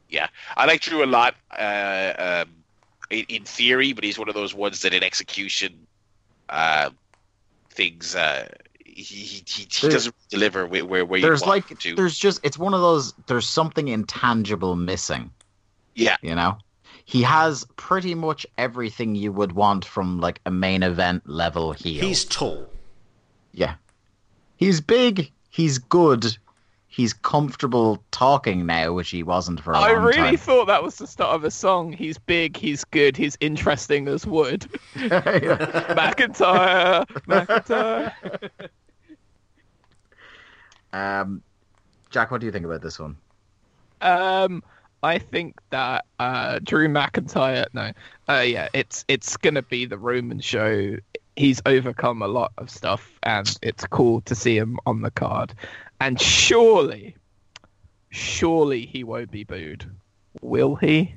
yeah, 0.08 0.28
I 0.56 0.64
like 0.66 0.80
Drew 0.80 1.04
a 1.04 1.06
lot 1.06 1.34
uh, 1.50 2.44
um, 2.46 2.54
in, 3.10 3.24
in 3.28 3.44
theory, 3.44 3.92
but 3.92 4.04
he's 4.04 4.18
one 4.18 4.28
of 4.28 4.34
those 4.34 4.54
ones 4.54 4.80
that 4.82 4.94
in 4.94 5.02
execution, 5.02 5.86
uh, 6.48 6.90
things 7.74 8.14
uh, 8.14 8.48
he 8.84 9.02
he, 9.02 9.42
he, 9.46 9.66
he 9.68 9.88
doesn't 9.88 10.14
deliver 10.30 10.66
where 10.66 10.84
where, 10.84 11.04
where 11.04 11.18
you 11.18 11.26
There's 11.26 11.42
want 11.42 11.50
like 11.50 11.68
him 11.68 11.76
to. 11.78 11.94
there's 11.94 12.16
just 12.16 12.40
it's 12.42 12.58
one 12.58 12.74
of 12.74 12.80
those 12.80 13.12
there's 13.26 13.48
something 13.48 13.88
intangible 13.88 14.76
missing. 14.76 15.30
Yeah. 15.94 16.16
You 16.22 16.34
know? 16.34 16.58
He 17.04 17.22
has 17.22 17.66
pretty 17.76 18.14
much 18.14 18.46
everything 18.56 19.14
you 19.14 19.30
would 19.32 19.52
want 19.52 19.84
from 19.84 20.20
like 20.20 20.40
a 20.46 20.50
main 20.50 20.82
event 20.82 21.28
level 21.28 21.72
heel. 21.72 22.02
he's 22.02 22.24
tall. 22.24 22.66
Yeah. 23.52 23.74
He's 24.56 24.80
big, 24.80 25.30
he's 25.50 25.78
good, 25.78 26.38
he's 26.94 27.12
comfortable 27.12 28.00
talking 28.12 28.66
now, 28.66 28.92
which 28.92 29.10
he 29.10 29.24
wasn't 29.24 29.60
for 29.60 29.72
a 29.72 29.76
I 29.76 29.80
long 29.80 29.88
time. 29.88 29.98
I 29.98 30.06
really 30.06 30.22
time. 30.22 30.36
thought 30.36 30.66
that 30.66 30.80
was 30.80 30.96
the 30.96 31.08
start 31.08 31.34
of 31.34 31.42
a 31.42 31.50
song. 31.50 31.92
He's 31.92 32.18
big, 32.18 32.56
he's 32.56 32.84
good, 32.84 33.16
he's 33.16 33.36
interesting 33.40 34.06
as 34.06 34.24
wood. 34.24 34.68
McIntyre, 34.94 37.04
McIntyre. 37.26 38.12
Um, 40.92 41.42
Jack, 42.10 42.30
what 42.30 42.40
do 42.40 42.46
you 42.46 42.52
think 42.52 42.64
about 42.64 42.80
this 42.80 43.00
one? 43.00 43.16
Um, 44.00 44.62
I 45.02 45.18
think 45.18 45.58
that 45.70 46.04
uh, 46.20 46.60
Drew 46.62 46.86
McIntyre. 46.86 47.66
No, 47.72 47.90
uh, 48.28 48.42
yeah, 48.42 48.68
it's 48.72 49.04
it's 49.08 49.36
gonna 49.36 49.62
be 49.62 49.86
the 49.86 49.98
Roman 49.98 50.38
show. 50.38 50.96
He's 51.36 51.60
overcome 51.66 52.22
a 52.22 52.28
lot 52.28 52.52
of 52.58 52.70
stuff, 52.70 53.18
and 53.22 53.56
it's 53.62 53.86
cool 53.86 54.20
to 54.22 54.34
see 54.34 54.56
him 54.56 54.78
on 54.86 55.02
the 55.02 55.10
card. 55.10 55.54
And 56.00 56.20
surely, 56.20 57.16
surely 58.10 58.86
he 58.86 59.04
won't 59.04 59.30
be 59.30 59.44
booed, 59.44 59.90
will 60.42 60.76
he? 60.76 61.14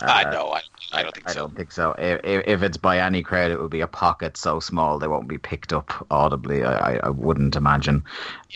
I 0.00 0.24
Uh, 0.24 0.30
know. 0.32 0.48
I, 0.52 0.60
I 0.92 1.02
don't 1.02 1.14
think 1.14 1.28
I 1.28 1.32
so. 1.32 1.38
I 1.38 1.42
don't 1.42 1.56
think 1.56 1.72
so. 1.72 1.94
If, 1.98 2.20
if 2.46 2.62
it's 2.62 2.76
by 2.76 2.98
any 2.98 3.22
crowd, 3.22 3.50
it 3.50 3.60
would 3.60 3.70
be 3.70 3.80
a 3.82 3.86
pocket 3.86 4.36
so 4.36 4.58
small 4.60 4.98
they 4.98 5.06
won't 5.08 5.28
be 5.28 5.38
picked 5.38 5.72
up 5.72 6.06
audibly. 6.10 6.64
I, 6.64 6.94
I, 6.94 7.00
I 7.04 7.08
wouldn't 7.10 7.56
imagine. 7.56 8.02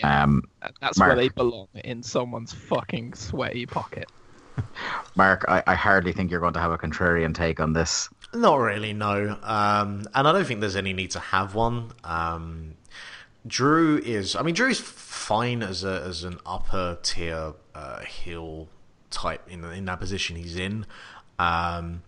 Um, 0.03 0.43
That's 0.81 0.97
Mark. 0.97 1.09
where 1.09 1.15
they 1.15 1.29
belong 1.29 1.67
in 1.83 2.01
someone's 2.01 2.53
fucking 2.53 3.13
sweaty 3.13 3.65
pocket. 3.65 4.09
Mark, 5.15 5.45
I, 5.47 5.63
I 5.67 5.75
hardly 5.75 6.11
think 6.11 6.31
you're 6.31 6.39
going 6.39 6.53
to 6.53 6.59
have 6.59 6.71
a 6.71 6.77
contrarian 6.77 7.33
take 7.35 7.59
on 7.59 7.73
this. 7.73 8.09
Not 8.37 8.57
really, 8.57 8.93
no. 8.93 9.37
Um, 9.41 10.07
and 10.13 10.27
I 10.27 10.31
don't 10.31 10.45
think 10.45 10.59
there's 10.59 10.75
any 10.75 10.93
need 10.93 11.09
to 11.11 11.19
have 11.19 11.55
one. 11.55 11.91
Um, 12.03 12.75
Drew 13.47 13.97
is, 13.97 14.35
I 14.35 14.43
mean, 14.43 14.53
Drew's 14.53 14.79
fine 14.79 15.63
as 15.63 15.83
a 15.83 16.03
as 16.05 16.23
an 16.23 16.37
upper 16.45 16.99
tier 17.01 17.53
uh, 17.73 17.99
heel 18.01 18.67
type 19.09 19.49
in 19.49 19.63
in 19.65 19.85
that 19.85 19.99
position 19.99 20.35
he's 20.35 20.55
in. 20.55 20.85
Um, 21.39 22.03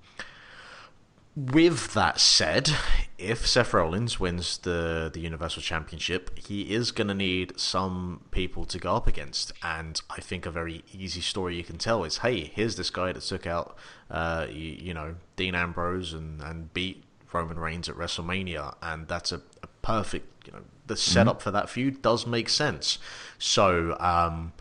with 1.40 1.94
that 1.94 2.20
said, 2.20 2.70
if 3.18 3.48
Seth 3.48 3.74
Rollins 3.74 4.20
wins 4.20 4.58
the 4.58 5.10
the 5.14 5.22
Universal 5.22 5.62
Championship, 5.62 6.38
he 6.38 6.74
is 6.74 6.92
going 6.92 7.08
to 7.08 7.14
need 7.14 7.58
some 7.58 8.22
people 8.32 8.66
to 8.66 8.78
go 8.78 8.96
up 8.96 9.08
against, 9.08 9.54
and 9.64 10.02
I 10.10 10.20
think 10.20 10.46
a 10.46 10.52
very 10.52 10.84
easy 10.94 11.22
story 11.22 11.56
you 11.56 11.64
can 11.64 11.78
tell 11.78 12.04
is, 12.04 12.20
hey, 12.20 12.52
here's 12.54 12.76
this 12.76 12.90
guy 12.90 13.14
that 13.14 13.22
took 13.22 13.48
out, 13.48 13.78
uh, 14.12 14.48
you, 14.50 14.78
you 14.88 14.94
know, 14.94 15.16
Dean 15.38 15.56
Ambrose 15.56 16.14
and 16.14 16.42
and 16.42 16.74
beat 16.74 17.04
Roman 17.32 17.58
Reigns 17.58 17.88
at 17.88 17.96
WrestleMania, 17.96 18.76
and 18.82 19.08
that's 19.08 19.32
a, 19.32 19.42
a 19.64 19.68
perfect, 19.82 20.46
you 20.46 20.52
know, 20.52 20.64
the 20.88 20.98
setup 20.98 21.42
for 21.42 21.52
that 21.52 21.70
feud 21.70 22.02
does 22.02 22.28
make 22.28 22.50
sense. 22.50 22.98
So. 23.38 23.96
Um, 24.00 24.54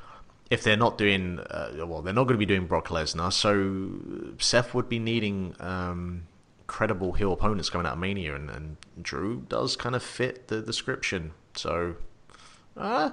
if 0.50 0.62
they're 0.62 0.78
not 0.78 0.96
doing, 0.96 1.40
uh, 1.40 1.84
well, 1.86 2.00
they're 2.00 2.14
not 2.14 2.24
going 2.24 2.36
to 2.36 2.38
be 2.38 2.46
doing 2.46 2.66
Brock 2.66 2.88
Lesnar, 2.88 3.30
so 3.30 4.32
Seth 4.38 4.72
would 4.72 4.88
be 4.88 4.98
needing 4.98 5.54
um, 5.60 6.22
credible 6.68 7.14
heel 7.14 7.32
opponents 7.32 7.68
coming 7.70 7.86
out 7.86 7.94
of 7.94 7.98
Mania, 7.98 8.36
and, 8.36 8.48
and 8.48 8.76
Drew 9.02 9.44
does 9.48 9.74
kind 9.74 9.96
of 9.96 10.02
fit 10.04 10.46
the 10.46 10.62
description. 10.62 11.32
So, 11.54 11.96
uh, 12.76 13.10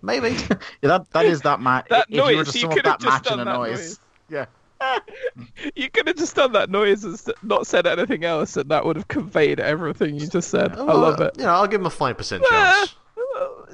maybe. 0.00 0.36
Yeah, 0.80 0.90
that 0.90 1.10
that 1.10 1.26
is 1.26 1.40
that 1.42 1.60
match. 1.60 1.86
That 1.90 2.06
if 2.08 2.14
you 2.14 2.22
were 2.22 2.32
noise, 2.32 2.52
to 2.52 2.58
you 2.58 2.62
sum 2.62 2.70
up 2.70 2.76
could've 2.76 2.84
that 2.84 3.00
just 3.00 3.24
match 3.24 3.32
in 3.32 3.38
done 3.38 3.40
a 3.40 3.50
that 3.50 3.58
noise, 3.58 3.78
noise. 3.78 4.00
yeah. 4.30 4.46
You 5.74 5.90
could 5.90 6.06
have 6.06 6.16
just 6.16 6.36
done 6.36 6.52
that 6.52 6.70
noise 6.70 7.02
and 7.02 7.20
not 7.42 7.66
said 7.66 7.84
anything 7.88 8.24
else, 8.24 8.56
and 8.56 8.70
that 8.70 8.84
would 8.84 8.94
have 8.94 9.08
conveyed 9.08 9.58
everything 9.58 10.14
you 10.20 10.28
just 10.28 10.50
said. 10.50 10.76
I 10.76 10.82
love 10.82 11.20
it. 11.20 11.36
You 11.36 11.44
know, 11.44 11.50
I'll 11.54 11.66
give 11.66 11.80
him 11.80 11.86
a 11.86 11.90
five 11.90 12.16
percent 12.16 12.44
chance. 12.48 12.94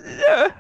yeah. 0.07 0.53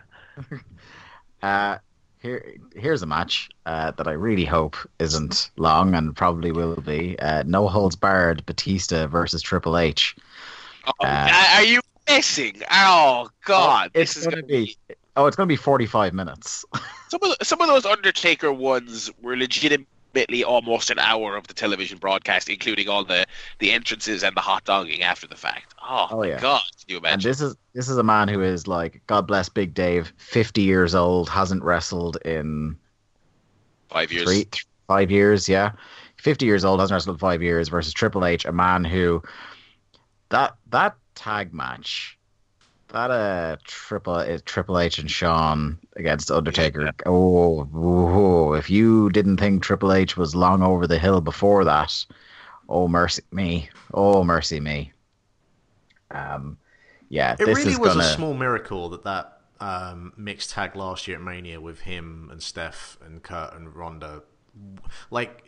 Uh, 1.42 1.78
here, 2.24 2.54
here's 2.74 3.02
a 3.02 3.06
match 3.06 3.50
uh, 3.66 3.90
that 3.92 4.08
I 4.08 4.12
really 4.12 4.46
hope 4.46 4.76
isn't 4.98 5.50
long 5.58 5.94
and 5.94 6.16
probably 6.16 6.52
will 6.52 6.76
be. 6.76 7.18
Uh, 7.18 7.44
no 7.46 7.68
holds 7.68 7.96
barred, 7.96 8.44
Batista 8.46 9.06
versus 9.06 9.42
Triple 9.42 9.76
H. 9.76 10.16
Oh, 10.86 10.92
Uh, 11.00 11.48
are 11.56 11.64
you 11.64 11.80
missing? 12.08 12.62
Oh 12.70 13.28
God, 13.44 13.90
it's 13.92 14.14
this 14.14 14.22
is 14.22 14.24
going 14.26 14.40
gonna 14.40 14.42
to 14.42 14.48
be. 14.48 14.76
Oh, 15.16 15.26
it's 15.26 15.36
going 15.36 15.46
to 15.46 15.52
be 15.52 15.56
45 15.56 16.14
minutes. 16.14 16.64
some 17.08 17.20
of 17.22 17.38
the, 17.38 17.44
some 17.44 17.60
of 17.60 17.68
those 17.68 17.84
Undertaker 17.84 18.52
ones 18.52 19.10
were 19.22 19.36
almost 20.44 20.90
an 20.90 20.98
hour 20.98 21.36
of 21.36 21.46
the 21.46 21.54
television 21.54 21.98
broadcast, 21.98 22.48
including 22.48 22.88
all 22.88 23.04
the 23.04 23.26
the 23.58 23.70
entrances 23.72 24.22
and 24.22 24.36
the 24.36 24.40
hot 24.40 24.64
dogging 24.64 25.02
after 25.02 25.26
the 25.26 25.36
fact. 25.36 25.74
Oh, 25.82 26.08
Oh, 26.10 26.20
my 26.20 26.28
yeah. 26.28 26.40
God, 26.40 26.62
you 26.86 26.96
and 26.96 27.04
imagine? 27.06 27.30
this 27.30 27.40
is 27.40 27.56
this 27.74 27.88
is 27.88 27.96
a 27.98 28.02
man 28.02 28.28
who 28.28 28.40
is 28.42 28.66
like, 28.66 29.02
God 29.06 29.26
bless 29.26 29.48
Big 29.48 29.74
Dave, 29.74 30.12
50 30.18 30.62
years 30.62 30.94
old, 30.94 31.28
hasn't 31.28 31.62
wrestled 31.62 32.16
in 32.24 32.76
Five 33.88 34.12
years. 34.12 34.24
three, 34.24 34.46
five 34.88 35.10
years, 35.10 35.48
yeah. 35.48 35.72
50 36.16 36.46
years 36.46 36.64
old, 36.64 36.80
hasn't 36.80 36.94
wrestled 36.96 37.16
in 37.16 37.18
five 37.20 37.42
years 37.42 37.68
versus 37.68 37.92
Triple 37.92 38.24
H, 38.24 38.44
a 38.44 38.52
man 38.52 38.84
who 38.84 39.22
that 40.30 40.54
that 40.70 40.96
tag 41.14 41.52
match, 41.52 42.18
that 42.94 43.10
uh 43.10 43.56
Triple 43.64 44.38
Triple 44.44 44.78
H 44.78 44.98
and 44.98 45.10
Shawn 45.10 45.78
against 45.96 46.30
Undertaker. 46.30 46.92
Oh, 47.04 47.68
oh, 47.74 48.54
if 48.54 48.70
you 48.70 49.10
didn't 49.10 49.36
think 49.38 49.62
Triple 49.62 49.92
H 49.92 50.16
was 50.16 50.34
long 50.34 50.62
over 50.62 50.86
the 50.86 50.98
hill 50.98 51.20
before 51.20 51.64
that, 51.64 51.92
oh 52.68 52.86
mercy 52.88 53.22
me, 53.32 53.68
oh 53.92 54.22
mercy 54.24 54.60
me. 54.60 54.92
Um, 56.12 56.56
yeah, 57.08 57.34
It 57.38 57.46
really 57.48 57.76
was 57.76 57.94
gonna. 57.94 58.04
a 58.04 58.04
small 58.04 58.34
miracle 58.34 58.88
that 58.90 59.02
that 59.02 59.40
um, 59.60 60.12
mixed 60.16 60.50
tag 60.50 60.76
last 60.76 61.08
year 61.08 61.16
at 61.16 61.22
Mania 61.22 61.60
with 61.60 61.80
him 61.80 62.28
and 62.30 62.40
Steph 62.40 62.96
and 63.04 63.22
Kurt 63.22 63.54
and 63.54 63.74
Ronda, 63.74 64.22
like 65.10 65.42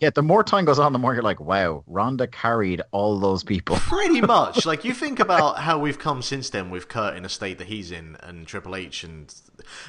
Yeah, 0.00 0.10
the 0.10 0.22
more 0.22 0.42
time 0.42 0.64
goes 0.64 0.78
on, 0.78 0.92
the 0.92 0.98
more 0.98 1.14
you're 1.14 1.22
like, 1.22 1.40
wow, 1.40 1.84
Ronda 1.86 2.26
carried 2.26 2.82
all 2.90 3.18
those 3.18 3.44
people. 3.44 3.76
pretty 3.80 4.20
much. 4.20 4.66
like 4.66 4.84
you 4.84 4.92
think 4.92 5.20
about 5.20 5.58
how 5.58 5.78
we've 5.78 5.98
come 5.98 6.20
since 6.20 6.50
then 6.50 6.70
with 6.70 6.88
Kurt 6.88 7.16
in 7.16 7.22
the 7.22 7.28
state 7.28 7.58
that 7.58 7.68
he's 7.68 7.90
in 7.90 8.16
and 8.20 8.46
Triple 8.46 8.76
H 8.76 9.04
and 9.04 9.32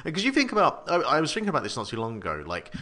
because 0.04 0.24
you 0.24 0.32
think 0.32 0.52
about 0.52 0.84
I, 0.88 0.96
I 0.96 1.20
was 1.20 1.34
thinking 1.34 1.48
about 1.48 1.62
this 1.62 1.76
not 1.76 1.88
too 1.88 1.96
long 1.96 2.16
ago. 2.16 2.42
Like 2.46 2.72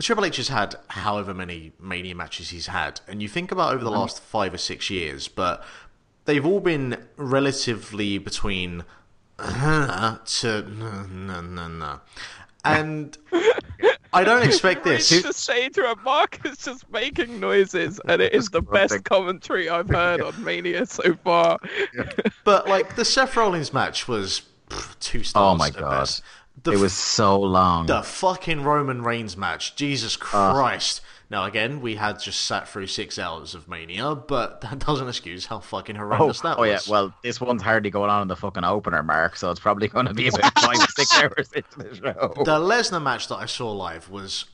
Triple 0.00 0.24
H 0.24 0.36
has 0.38 0.48
had 0.48 0.76
however 0.88 1.34
many 1.34 1.72
Mania 1.78 2.14
matches 2.14 2.50
he's 2.50 2.68
had, 2.68 3.00
and 3.06 3.20
you 3.20 3.28
think 3.28 3.52
about 3.52 3.74
over 3.74 3.84
the 3.84 3.90
mm-hmm. 3.90 4.00
last 4.00 4.20
five 4.22 4.54
or 4.54 4.58
six 4.58 4.88
years, 4.88 5.28
but 5.28 5.62
they've 6.24 6.44
all 6.44 6.60
been 6.60 7.06
relatively 7.16 8.18
between 8.18 8.84
to 9.38 10.64
no 10.68 11.06
no 11.06 11.40
no 11.40 11.68
no, 11.68 12.00
and 12.64 13.18
I 14.12 14.24
don't 14.24 14.42
expect 14.46 14.86
It's 14.86 15.08
this. 15.08 15.22
just 15.22 15.44
saying 15.44 15.72
to 15.74 15.90
a 15.92 15.96
Mark 16.02 16.40
is 16.44 16.58
just 16.58 16.90
making 16.90 17.38
noises, 17.40 18.00
and 18.06 18.20
it 18.20 18.32
is 18.34 18.48
the 18.48 18.62
best 18.62 19.04
commentary 19.04 19.68
I've 19.68 19.88
heard 20.00 20.20
on 20.20 20.42
Mania 20.42 20.86
so 20.86 21.14
far. 21.24 21.58
But 22.44 22.68
like 22.68 22.96
the 22.96 23.04
Seth 23.04 23.36
Rollins 23.36 23.72
match 23.72 24.08
was 24.08 24.42
pff, 24.68 24.98
two 25.00 25.20
oh 25.20 25.22
stars. 25.22 25.54
Oh 25.54 25.56
my 25.58 25.68
at 25.68 25.76
God. 25.76 25.90
best. 26.00 26.22
The 26.62 26.72
it 26.72 26.78
was 26.78 26.92
so 26.92 27.40
long. 27.40 27.86
the 27.86 28.02
fucking 28.02 28.64
Roman 28.64 29.02
Reigns 29.02 29.36
match. 29.36 29.76
Jesus 29.76 30.16
Christ. 30.16 31.00
Now 31.30 31.44
again, 31.44 31.80
we 31.80 31.94
had 31.94 32.18
just 32.20 32.40
sat 32.42 32.68
through 32.68 32.88
six 32.88 33.18
hours 33.18 33.54
of 33.54 33.68
Mania, 33.68 34.14
but 34.14 34.60
that 34.62 34.80
doesn't 34.80 35.08
excuse 35.08 35.46
how 35.46 35.60
fucking 35.60 35.96
Oh, 35.96 36.00
horrendous 36.00 36.40
that 36.40 36.58
was. 36.58 36.68
oh 36.68 36.70
yeah. 36.70 36.78
Well, 36.88 37.14
this 37.22 37.40
one's 37.40 37.62
hardly 37.62 37.90
going 37.90 38.10
on 38.10 38.22
in 38.22 38.28
the 38.28 38.36
fucking 38.36 38.64
opener, 38.64 39.02
Mark. 39.02 39.36
So 39.36 39.50
it's 39.50 39.60
probably 39.60 39.88
going 39.88 40.06
to 40.06 40.14
be 40.14 40.28
about 40.28 40.58
five 40.58 40.76
or 40.78 40.86
six 40.88 41.22
hours 41.22 41.50
into 41.54 41.78
the 41.78 41.94
show. 41.94 42.32
the 42.44 42.58
Lesnar 42.58 43.02
match 43.02 43.28
that 43.28 43.36
I 43.36 43.46
saw 43.46 43.70
live 43.72 44.10
was 44.10 44.44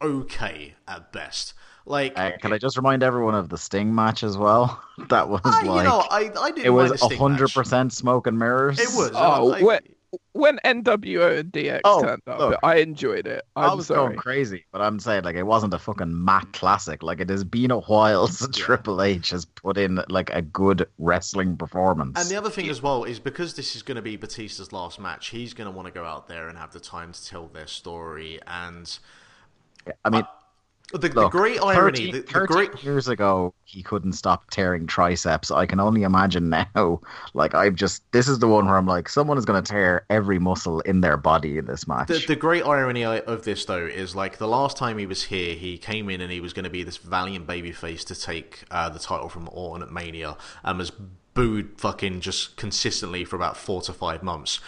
okay 0.00 0.74
at 0.88 1.12
best. 1.12 1.54
Like 1.84 2.16
Uh, 2.18 2.32
can 2.40 2.52
I 2.52 2.58
just 2.58 2.76
remind 2.76 3.02
everyone 3.02 3.34
of 3.34 3.48
the 3.48 3.58
Sting 3.58 3.94
match 3.94 4.22
as 4.22 4.36
well? 4.36 4.82
That 5.08 5.28
was 5.28 5.40
I, 5.44 5.62
like 5.62 5.78
you 5.78 5.88
know, 5.88 6.04
I, 6.10 6.30
I 6.40 6.50
didn't 6.52 6.66
it 6.66 6.70
was 6.70 7.00
mind 7.02 7.14
hundred 7.14 7.52
percent 7.52 7.92
smoke 7.92 8.26
and 8.28 8.38
mirrors. 8.38 8.78
It 8.78 8.88
was. 8.94 9.10
Oh, 9.14 9.46
like, 9.46 9.64
when, 9.64 9.80
when 10.32 10.58
NWO 10.64 11.38
and 11.40 11.52
DX 11.52 11.80
Oh, 11.84 12.02
turned 12.02 12.22
up, 12.26 12.38
look. 12.38 12.58
I 12.62 12.76
enjoyed 12.76 13.26
it. 13.26 13.44
I'm 13.56 13.70
I 13.70 13.74
was 13.74 13.86
sorry. 13.86 14.08
going 14.08 14.18
crazy, 14.18 14.64
but 14.72 14.80
I'm 14.80 14.98
saying 14.98 15.24
like 15.24 15.36
it 15.36 15.44
wasn't 15.44 15.74
a 15.74 15.78
fucking 15.78 16.24
mat 16.24 16.46
classic. 16.52 17.02
Like 17.02 17.20
it 17.20 17.28
has 17.30 17.44
been 17.44 17.70
a 17.70 17.80
while 17.80 18.26
since 18.28 18.56
Triple 18.56 19.02
H 19.02 19.30
has 19.30 19.44
put 19.44 19.78
in 19.78 20.00
like 20.08 20.30
a 20.30 20.42
good 20.42 20.88
wrestling 20.98 21.56
performance. 21.56 22.18
And 22.20 22.28
the 22.28 22.36
other 22.36 22.50
thing 22.50 22.68
as 22.68 22.82
well 22.82 23.04
is 23.04 23.18
because 23.18 23.54
this 23.54 23.74
is 23.76 23.82
going 23.82 23.96
to 23.96 24.02
be 24.02 24.16
Batista's 24.16 24.72
last 24.72 24.98
match, 25.00 25.28
he's 25.28 25.54
going 25.54 25.70
to 25.70 25.76
want 25.76 25.86
to 25.86 25.92
go 25.92 26.04
out 26.04 26.28
there 26.28 26.48
and 26.48 26.58
have 26.58 26.72
the 26.72 26.80
time 26.80 27.12
to 27.12 27.24
tell 27.24 27.46
their 27.48 27.66
story. 27.66 28.40
And 28.46 28.98
I 30.04 30.10
mean, 30.10 30.22
the, 30.22 30.28
the 30.92 31.08
look, 31.08 31.32
great 31.32 31.58
irony, 31.62 32.12
13 32.12 32.12
the, 32.12 32.20
the 32.20 32.32
13 32.32 32.46
great 32.46 32.84
years 32.84 33.08
ago, 33.08 33.54
he 33.64 33.82
couldn't 33.82 34.12
stop 34.12 34.50
tearing 34.50 34.86
triceps. 34.86 35.50
I 35.50 35.66
can 35.66 35.80
only 35.80 36.02
imagine 36.02 36.50
now. 36.50 37.00
Like 37.34 37.54
I've 37.54 37.74
just 37.74 38.02
this 38.12 38.28
is 38.28 38.38
the 38.40 38.48
one 38.48 38.66
where 38.66 38.76
I'm 38.76 38.86
like, 38.86 39.08
someone 39.08 39.38
is 39.38 39.44
going 39.44 39.62
to 39.62 39.70
tear 39.70 40.04
every 40.10 40.38
muscle 40.38 40.80
in 40.80 41.00
their 41.00 41.16
body 41.16 41.56
in 41.56 41.64
this 41.66 41.88
match. 41.88 42.08
The, 42.08 42.24
the 42.26 42.36
great 42.36 42.64
irony 42.64 43.04
of 43.04 43.44
this, 43.44 43.64
though, 43.64 43.86
is 43.86 44.14
like 44.14 44.38
the 44.38 44.48
last 44.48 44.76
time 44.76 44.98
he 44.98 45.06
was 45.06 45.24
here, 45.24 45.54
he 45.54 45.78
came 45.78 46.10
in 46.10 46.20
and 46.20 46.30
he 46.30 46.40
was 46.40 46.52
going 46.52 46.64
to 46.64 46.70
be 46.70 46.82
this 46.82 46.98
valiant 46.98 47.46
babyface 47.46 48.04
to 48.06 48.14
take 48.14 48.64
uh, 48.70 48.88
the 48.88 48.98
title 48.98 49.28
from 49.28 49.48
Orton 49.52 49.82
at 49.82 49.92
Mania 49.92 50.36
and 50.62 50.78
was 50.78 50.92
booed 51.34 51.80
fucking 51.80 52.20
just 52.20 52.56
consistently 52.56 53.24
for 53.24 53.36
about 53.36 53.56
four 53.56 53.80
to 53.82 53.92
five 53.92 54.22
months. 54.22 54.60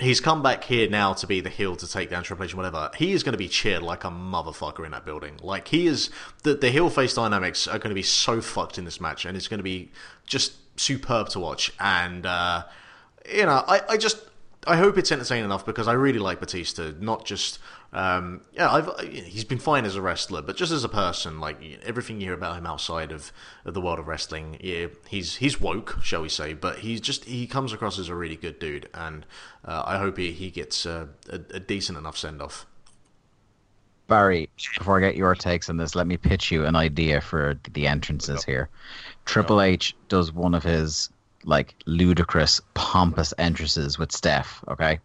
He's 0.00 0.20
come 0.20 0.44
back 0.44 0.62
here 0.62 0.88
now 0.88 1.12
to 1.14 1.26
be 1.26 1.40
the 1.40 1.50
heel 1.50 1.74
to 1.74 1.90
take 1.90 2.08
down 2.08 2.22
Triple 2.22 2.44
H 2.44 2.52
and 2.52 2.58
whatever. 2.58 2.90
He 2.96 3.12
is 3.12 3.24
going 3.24 3.32
to 3.32 3.38
be 3.38 3.48
cheered 3.48 3.82
like 3.82 4.04
a 4.04 4.10
motherfucker 4.10 4.84
in 4.84 4.92
that 4.92 5.04
building. 5.04 5.38
Like 5.42 5.68
he 5.68 5.88
is 5.88 6.10
the 6.44 6.54
the 6.54 6.70
heel 6.70 6.88
face 6.88 7.14
dynamics 7.14 7.66
are 7.66 7.78
going 7.78 7.90
to 7.90 7.96
be 7.96 8.02
so 8.02 8.40
fucked 8.40 8.78
in 8.78 8.84
this 8.84 9.00
match, 9.00 9.24
and 9.24 9.36
it's 9.36 9.48
going 9.48 9.58
to 9.58 9.64
be 9.64 9.90
just 10.24 10.52
superb 10.78 11.30
to 11.30 11.40
watch. 11.40 11.72
And 11.80 12.26
uh, 12.26 12.64
you 13.28 13.44
know, 13.44 13.64
I, 13.66 13.80
I 13.88 13.96
just 13.96 14.18
I 14.68 14.76
hope 14.76 14.98
it's 14.98 15.10
entertaining 15.10 15.46
enough 15.46 15.66
because 15.66 15.88
I 15.88 15.94
really 15.94 16.18
like 16.18 16.40
Batista. 16.40 16.92
Not 17.00 17.24
just 17.24 17.58
um, 17.92 18.42
yeah, 18.52 18.70
I've 18.70 18.90
he's 19.00 19.44
been 19.44 19.58
fine 19.58 19.86
as 19.86 19.96
a 19.96 20.02
wrestler, 20.02 20.42
but 20.42 20.56
just 20.56 20.72
as 20.72 20.84
a 20.84 20.88
person, 20.88 21.40
like 21.40 21.58
everything 21.82 22.20
you 22.20 22.26
hear 22.26 22.34
about 22.34 22.58
him 22.58 22.66
outside 22.66 23.10
of, 23.10 23.32
of 23.64 23.72
the 23.72 23.80
world 23.80 23.98
of 23.98 24.06
wrestling, 24.06 24.58
yeah, 24.60 24.88
he's 25.08 25.36
he's 25.36 25.58
woke, 25.58 25.96
shall 26.02 26.20
we 26.20 26.28
say? 26.28 26.52
But 26.52 26.80
he's 26.80 27.00
just 27.00 27.24
he 27.24 27.46
comes 27.46 27.72
across 27.72 27.98
as 27.98 28.10
a 28.10 28.14
really 28.14 28.36
good 28.36 28.58
dude, 28.58 28.90
and 28.92 29.24
uh, 29.64 29.84
I 29.86 29.96
hope 29.98 30.18
he 30.18 30.32
he 30.32 30.50
gets 30.50 30.84
uh, 30.84 31.06
a, 31.30 31.40
a 31.54 31.60
decent 31.60 31.96
enough 31.96 32.18
send 32.18 32.42
off. 32.42 32.66
Barry, 34.06 34.50
before 34.78 34.98
I 34.98 35.00
get 35.00 35.16
your 35.16 35.34
takes 35.34 35.68
on 35.68 35.76
this, 35.76 35.94
let 35.94 36.06
me 36.06 36.16
pitch 36.16 36.50
you 36.50 36.64
an 36.64 36.76
idea 36.76 37.20
for 37.20 37.58
the 37.72 37.86
entrances 37.86 38.42
here. 38.42 38.68
Triple 39.26 39.60
H 39.60 39.94
does 40.08 40.32
one 40.32 40.54
of 40.54 40.62
his 40.62 41.10
like 41.44 41.74
ludicrous, 41.86 42.60
pompous 42.74 43.32
entrances 43.38 43.98
with 43.98 44.12
Steph. 44.12 44.62
Okay, 44.68 44.98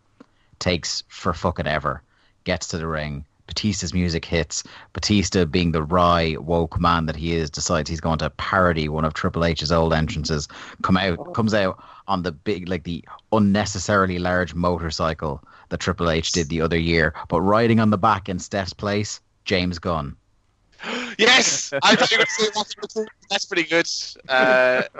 takes 0.60 1.04
for 1.08 1.34
fucking 1.34 1.68
ever. 1.68 2.02
Gets 2.44 2.68
to 2.68 2.78
the 2.78 2.88
ring. 2.88 3.26
Batista's 3.48 3.94
music 3.94 4.26
hits. 4.26 4.64
Batista, 4.94 5.46
being 5.46 5.72
the 5.72 5.84
wry, 5.84 6.38
woke 6.40 6.80
man 6.80 7.06
that 7.08 7.16
he 7.16 7.34
is, 7.34 7.50
decides 7.50 7.90
he's 7.90 8.00
going 8.00 8.20
to 8.20 8.30
parody 8.32 8.88
one 8.88 9.06
of 9.06 9.14
Triple 9.14 9.46
H's 9.46 9.72
old 9.72 9.94
entrances. 9.94 10.48
Come 10.82 10.98
out, 10.98 11.34
comes 11.34 11.54
out 11.54 11.84
on 12.08 12.24
the 12.24 12.32
big, 12.32 12.70
like 12.70 12.84
the 12.84 13.04
unnecessarily 13.32 14.18
large 14.20 14.54
motorcycle 14.54 15.44
that 15.70 15.80
Triple 15.80 16.10
H 16.10 16.32
did 16.32 16.50
the 16.50 16.62
other 16.62 16.78
year, 16.78 17.14
but 17.30 17.42
riding 17.42 17.80
on 17.80 17.90
the 17.90 17.98
back 17.98 18.30
in 18.30 18.40
Steph's 18.40 18.74
place, 18.74 19.20
James 19.46 19.80
Gunn. 19.80 20.16
Yes, 21.20 21.72
I 21.84 21.96
thought 21.96 22.12
you 22.12 22.18
were 22.18 22.24
going 22.24 22.26
to 22.26 22.32
say 22.32 22.50
that's, 22.56 23.12
that's 23.30 23.46
pretty 23.46 23.64
good. 23.64 23.88
Uh, 24.28 24.82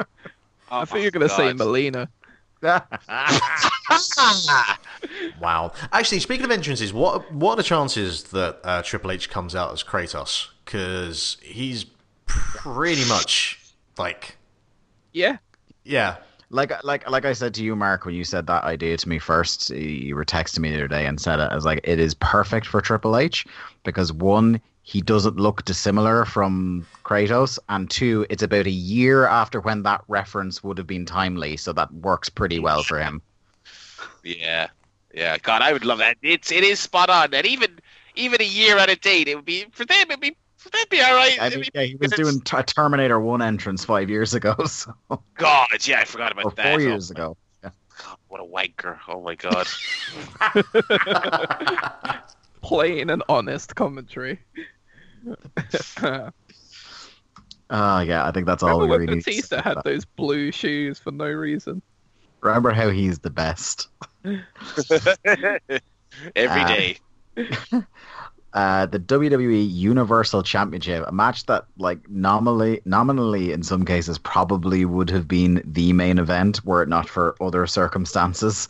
I 0.72 0.82
oh 0.82 0.86
thought 0.86 1.00
you 1.00 1.06
were 1.06 1.12
going 1.12 1.28
to 1.28 1.30
say 1.30 1.48
God. 1.48 1.58
Melina. 1.58 2.08
Wow. 5.40 5.74
Actually, 5.92 6.20
speaking 6.20 6.46
of 6.46 6.52
entrances, 6.52 6.94
what 6.94 7.32
what 7.34 7.54
are 7.54 7.58
the 7.58 7.64
chances 7.64 8.24
that 8.26 8.60
uh, 8.64 8.82
Triple 8.82 9.12
H 9.12 9.30
comes 9.30 9.56
out 9.56 9.72
as 9.74 9.84
Kratos? 9.84 10.48
Because 10.66 11.38
he's 11.42 11.86
pretty 12.26 13.08
much 13.10 13.60
like, 13.98 14.38
Yeah. 15.12 15.38
yeah, 15.84 16.18
like 16.50 16.72
like 16.84 17.10
like 17.10 17.26
I 17.26 17.34
said 17.34 17.54
to 17.56 17.64
you, 17.64 17.76
Mark, 17.76 18.06
when 18.06 18.16
you 18.16 18.24
said 18.24 18.48
that 18.48 18.64
idea 18.64 18.98
to 18.98 19.10
me 19.10 19.20
first, 19.20 19.70
you 19.72 20.16
were 20.16 20.26
texting 20.26 20.60
me 20.60 20.70
the 20.70 20.76
other 20.76 20.88
day 20.88 21.06
and 21.06 21.20
said 21.20 21.40
it. 21.40 21.50
I 21.52 21.56
was 21.56 21.66
like, 21.66 21.82
it 21.84 22.00
is 22.00 22.14
perfect 22.16 22.66
for 22.66 22.82
Triple 22.82 23.18
H 23.18 23.46
because 23.84 24.14
one, 24.14 24.62
he 24.84 25.02
doesn't 25.02 25.38
look 25.38 25.64
dissimilar 25.66 26.26
from 26.26 26.86
Kratos, 27.04 27.58
and 27.70 27.90
two, 27.90 28.26
it's 28.30 28.44
about 28.44 28.68
a 28.68 28.72
year 28.72 29.26
after 29.26 29.62
when 29.62 29.84
that 29.84 30.02
reference 30.10 30.62
would 30.62 30.78
have 30.78 30.88
been 30.88 31.06
timely, 31.06 31.58
so 31.58 31.72
that 31.74 31.92
works 31.94 32.30
pretty 32.30 32.60
well 32.60 32.84
for 32.84 33.00
him. 33.00 33.22
Yeah, 34.24 34.68
yeah. 35.14 35.38
God, 35.38 35.62
I 35.62 35.72
would 35.72 35.86
love 35.86 36.00
that. 36.00 36.18
It's 36.22 36.52
it 36.52 36.64
is 36.66 36.82
spot 36.82 37.10
on, 37.10 37.34
and 37.34 37.46
even 37.46 37.80
even 38.16 38.42
a 38.42 38.46
year 38.46 38.78
out 38.78 38.90
of 38.90 39.00
date, 39.00 39.30
it 39.30 39.36
would 39.36 39.46
be 39.46 39.66
for 39.72 39.86
them. 39.86 40.06
It'd 40.10 40.20
be 40.20 40.36
for 40.58 40.70
them. 40.70 40.84
Be 40.90 41.02
all 41.02 41.16
right. 41.16 41.42
I 41.42 41.50
mean, 41.50 41.62
be- 41.62 41.70
yeah, 41.74 41.84
he 41.84 41.96
was 41.96 42.12
doing 42.12 42.42
t- 42.42 42.64
Terminator 42.64 43.20
One 43.22 43.42
entrance 43.42 43.86
five 43.86 44.10
years 44.10 44.34
ago, 44.34 44.56
so 44.66 44.94
God, 45.38 45.68
yeah, 45.86 46.02
I 46.02 46.06
forgot 46.06 46.34
about 46.34 46.46
or 46.46 46.52
that. 46.52 46.72
four 46.72 46.82
Oh, 46.82 46.84
years 46.84 47.10
ago. 47.10 47.38
God, 47.62 48.18
what 48.28 48.42
a 48.42 48.44
wanker! 48.44 49.00
Oh 49.08 49.22
my 49.22 49.36
God. 49.36 49.68
Plain 52.64 53.10
and 53.10 53.24
honest 53.30 53.76
commentary. 53.76 54.40
Oh 57.70 58.00
yeah, 58.00 58.26
I 58.26 58.32
think 58.32 58.46
that's 58.48 58.64
all 58.64 58.80
Remember 58.80 58.86
we 58.86 58.90
when 58.92 59.00
really 59.02 59.16
need 59.18 59.24
to 59.24 59.30
Batista 59.32 59.58
say 59.58 59.62
had 59.62 59.72
about- 59.74 59.84
those 59.86 60.06
blue 60.06 60.52
shoes 60.52 60.98
for 61.00 61.12
no 61.12 61.26
reason? 61.30 61.82
Remember 62.42 62.72
how 62.72 62.90
he's 62.90 63.20
the 63.20 63.30
best. 63.30 63.88
Every 64.26 64.42
Ah. 66.62 66.68
day. 66.68 66.98
uh, 68.54 68.86
the 68.88 69.00
WWE 69.00 69.74
Universal 69.74 70.44
Championship, 70.44 71.06
a 71.08 71.12
match 71.14 71.46
that, 71.46 71.66
like, 71.78 72.10
nominally, 72.10 72.82
nominally 72.86 73.54
in 73.54 73.64
some 73.64 73.86
cases, 73.86 74.18
probably 74.18 74.84
would 74.84 75.10
have 75.10 75.26
been 75.28 75.62
the 75.66 75.94
main 75.94 76.20
event 76.20 76.66
were 76.66 76.84
it 76.84 76.90
not 76.90 77.08
for 77.08 77.36
other 77.42 77.66
circumstances. 77.66 78.68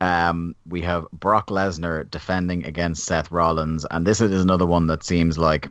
Um, 0.00 0.54
we 0.66 0.80
have 0.82 1.06
Brock 1.12 1.48
Lesnar 1.48 2.10
defending 2.10 2.64
against 2.64 3.04
Seth 3.04 3.30
Rollins, 3.30 3.84
and 3.90 4.06
this 4.06 4.20
is 4.20 4.42
another 4.42 4.66
one 4.66 4.86
that 4.86 5.04
seems 5.04 5.36
like 5.36 5.68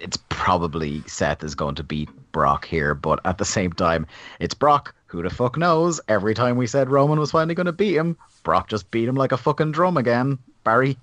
it's 0.00 0.18
probably 0.28 1.02
Seth 1.06 1.42
is 1.42 1.54
going 1.54 1.74
to 1.76 1.82
beat 1.82 2.08
Brock 2.32 2.66
here, 2.66 2.94
but 2.94 3.20
at 3.24 3.38
the 3.38 3.44
same 3.44 3.72
time, 3.72 4.06
it's 4.40 4.54
Brock. 4.54 4.94
Who 5.06 5.22
the 5.22 5.30
fuck 5.30 5.56
knows? 5.56 6.00
Every 6.08 6.34
time 6.34 6.56
we 6.56 6.66
said 6.66 6.90
Roman 6.90 7.18
was 7.18 7.30
finally 7.30 7.54
going 7.54 7.66
to 7.66 7.72
beat 7.72 7.96
him, 7.96 8.16
Brock 8.42 8.68
just 8.68 8.90
beat 8.90 9.08
him 9.08 9.14
like 9.14 9.32
a 9.32 9.38
fucking 9.38 9.72
drum 9.72 9.96
again. 9.96 10.38
Barry. 10.64 10.98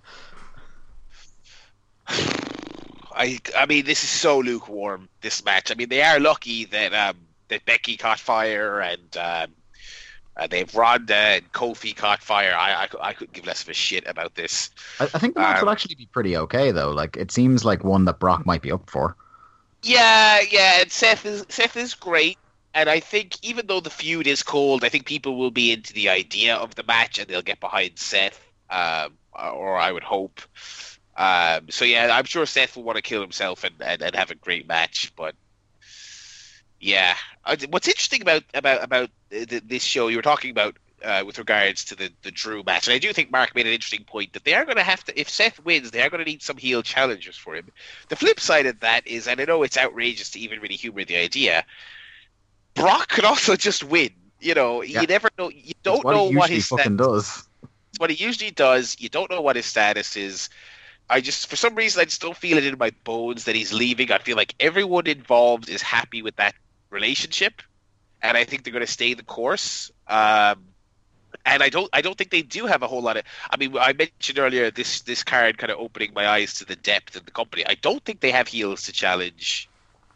I 2.07 3.39
I 3.57 3.65
mean, 3.65 3.85
this 3.85 4.03
is 4.03 4.09
so 4.09 4.39
lukewarm. 4.39 5.09
This 5.21 5.43
match. 5.43 5.71
I 5.71 5.75
mean, 5.75 5.89
they 5.89 6.03
are 6.03 6.19
lucky 6.19 6.65
that 6.65 6.93
um 6.93 7.17
that 7.47 7.65
Becky 7.65 7.97
caught 7.97 8.19
fire 8.19 8.79
and 8.79 9.17
um 9.17 9.51
uh, 10.37 10.47
they've 10.47 10.73
Ronda 10.75 11.15
and 11.15 11.51
Kofi 11.51 11.95
caught 11.95 12.21
fire. 12.21 12.53
I, 12.55 12.83
I 12.83 13.09
I 13.09 13.13
couldn't 13.13 13.33
give 13.33 13.45
less 13.45 13.63
of 13.63 13.69
a 13.69 13.73
shit 13.73 14.05
about 14.07 14.35
this. 14.35 14.69
I, 14.99 15.05
I 15.05 15.19
think 15.19 15.35
the 15.35 15.41
match 15.41 15.59
Um, 15.59 15.65
will 15.65 15.71
actually 15.71 15.95
be 15.95 16.07
pretty 16.07 16.35
okay 16.37 16.71
though. 16.71 16.91
Like 16.91 17.17
it 17.17 17.31
seems 17.31 17.63
like 17.63 17.83
one 17.83 18.05
that 18.05 18.19
Brock 18.19 18.45
might 18.45 18.61
be 18.61 18.71
up 18.71 18.89
for. 18.89 19.15
Yeah, 19.83 20.39
yeah, 20.49 20.81
and 20.81 20.91
Seth 20.91 21.25
is 21.25 21.45
Seth 21.49 21.77
is 21.77 21.93
great, 21.93 22.37
and 22.73 22.89
I 22.89 22.99
think 22.99 23.37
even 23.43 23.67
though 23.67 23.79
the 23.79 23.89
feud 23.91 24.27
is 24.27 24.41
cold, 24.43 24.83
I 24.83 24.89
think 24.89 25.05
people 25.05 25.37
will 25.37 25.51
be 25.51 25.71
into 25.71 25.93
the 25.93 26.09
idea 26.09 26.55
of 26.55 26.75
the 26.75 26.83
match 26.83 27.19
and 27.19 27.27
they'll 27.27 27.41
get 27.43 27.59
behind 27.59 27.99
Seth, 27.99 28.39
um, 28.69 29.13
or 29.33 29.77
I 29.77 29.91
would 29.91 30.03
hope. 30.03 30.41
Um, 31.17 31.69
so 31.69 31.85
yeah, 31.85 32.09
I'm 32.11 32.25
sure 32.25 32.45
Seth 32.45 32.75
will 32.75 32.83
want 32.83 32.97
to 32.97 33.01
kill 33.01 33.21
himself 33.21 33.63
and, 33.63 33.75
and, 33.79 34.01
and 34.01 34.15
have 34.15 34.31
a 34.31 34.35
great 34.35 34.67
match, 34.67 35.13
but 35.15 35.35
yeah, 36.85 37.15
what's 37.69 37.87
interesting 37.87 38.21
about 38.21 38.43
about 38.53 38.83
about 38.83 39.09
this 39.29 39.83
show 39.83 40.07
you 40.07 40.17
were 40.17 40.21
talking 40.21 40.51
about 40.51 40.77
uh, 41.03 41.23
with 41.25 41.37
regards 41.39 41.85
to 41.85 41.95
the 41.95 42.11
the 42.21 42.31
Drew 42.31 42.63
match, 42.63 42.87
and 42.87 42.93
I 42.93 42.99
do 42.99 43.11
think 43.11 43.31
Mark 43.31 43.55
made 43.55 43.65
an 43.65 43.73
interesting 43.73 44.03
point 44.03 44.33
that 44.33 44.43
they 44.43 44.53
are 44.53 44.65
going 44.65 44.77
to 44.77 44.83
have 44.83 45.03
to, 45.05 45.19
if 45.19 45.27
Seth 45.27 45.63
wins, 45.65 45.89
they 45.91 46.01
are 46.03 46.09
going 46.11 46.23
to 46.23 46.29
need 46.29 46.43
some 46.43 46.57
heel 46.57 46.83
challengers 46.83 47.35
for 47.37 47.55
him. 47.55 47.69
The 48.09 48.15
flip 48.15 48.39
side 48.39 48.67
of 48.67 48.79
that 48.81 49.07
is, 49.07 49.27
and 49.27 49.41
I 49.41 49.45
know 49.45 49.63
it's 49.63 49.77
outrageous 49.77 50.29
to 50.31 50.39
even 50.39 50.59
really 50.61 50.75
humor 50.75 51.03
the 51.05 51.17
idea, 51.17 51.65
Brock 52.75 53.09
could 53.09 53.25
also 53.25 53.55
just 53.67 53.83
win. 53.83 54.09
You 54.39 54.53
know, 54.53 54.83
Yeah. 54.83 55.01
you 55.01 55.07
never 55.07 55.29
know. 55.39 55.49
You 55.49 55.73
don't 55.83 56.03
what 56.03 56.11
know 56.13 56.29
what 56.29 56.49
his 56.51 56.67
fucking 56.67 56.97
does. 56.97 57.47
it's 57.89 57.99
what 57.99 58.11
he 58.11 58.23
usually 58.23 58.51
does. 58.51 58.95
You 58.99 59.09
don't 59.09 59.31
know 59.31 59.41
what 59.41 59.55
his 59.55 59.65
status 59.65 60.15
is. 60.15 60.49
I 61.09 61.21
just, 61.21 61.47
for 61.49 61.55
some 61.55 61.75
reason, 61.75 62.01
I 62.01 62.05
just 62.05 62.21
don't 62.21 62.35
feel 62.37 62.57
it 62.57 62.65
in 62.65 62.77
my 62.79 62.91
bones 63.03 63.43
that 63.45 63.55
he's 63.55 63.71
leaving. 63.73 64.11
I 64.11 64.17
feel 64.19 64.35
like 64.35 64.55
everyone 64.59 65.07
involved 65.07 65.69
is 65.69 65.81
happy 65.81 66.21
with 66.23 66.35
that 66.37 66.55
relationship, 66.95 67.61
and 68.21 68.37
I 68.37 68.45
think 68.45 68.63
they're 68.63 68.73
going 68.73 68.85
to 68.85 68.91
stay 68.91 69.13
the 69.13 69.23
course. 69.23 69.91
Um, 70.07 70.73
and 71.45 71.61
I 71.61 71.69
don't, 71.69 71.89
I 71.93 72.01
don't 72.01 72.17
think 72.17 72.31
they 72.31 72.41
do 72.41 72.65
have 72.65 72.81
a 72.83 72.87
whole 72.87 73.01
lot 73.01 73.17
of. 73.17 73.23
I 73.51 73.57
mean, 73.57 73.77
I 73.77 73.93
mentioned 73.93 74.39
earlier 74.39 74.71
this 74.71 75.01
this 75.01 75.23
card 75.23 75.57
kind 75.57 75.71
of 75.71 75.79
opening 75.79 76.13
my 76.15 76.27
eyes 76.27 76.55
to 76.55 76.65
the 76.65 76.75
depth 76.77 77.15
of 77.15 77.25
the 77.25 77.31
company. 77.31 77.63
I 77.67 77.75
don't 77.75 78.03
think 78.03 78.19
they 78.21 78.31
have 78.31 78.47
heels 78.47 78.83
to 78.83 78.93
challenge 78.93 79.69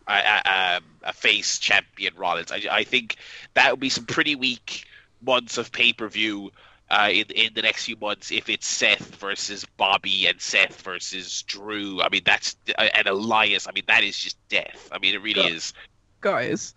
a, 0.08 0.14
a, 0.14 0.78
um, 0.78 0.84
a 1.04 1.14
face 1.14 1.60
champion 1.60 2.16
Rollins. 2.16 2.52
I, 2.52 2.62
I 2.72 2.84
think 2.84 3.18
that 3.54 3.72
would 3.72 3.80
be 3.80 3.90
some 3.90 4.06
pretty 4.06 4.36
weak 4.36 4.86
months 5.22 5.58
of 5.58 5.72
pay 5.72 5.94
per 5.94 6.08
view 6.08 6.52
uh, 6.90 7.10
in 7.12 7.26
in 7.36 7.54
the 7.54 7.62
next 7.62 7.86
few 7.86 7.98
months 7.98 8.32
if 8.32 8.50
it's 8.50 8.68
Seth 8.68 9.16
versus 9.18 9.66
Bobby 9.78 10.26
and 10.28 10.42
Seth 10.42 10.82
versus 10.82 11.44
Drew. 11.44 12.02
I 12.02 12.10
mean, 12.10 12.24
that's 12.26 12.56
and 12.78 13.08
Elias. 13.08 13.68
I 13.68 13.72
mean, 13.74 13.86
that 13.88 14.04
is 14.04 14.18
just 14.18 14.38
death. 14.50 14.90
I 14.92 15.00
mean, 15.00 15.14
it 15.14 15.22
really 15.22 15.42
Yeah. 15.42 15.56
is. 15.56 15.74
Guys, 16.22 16.76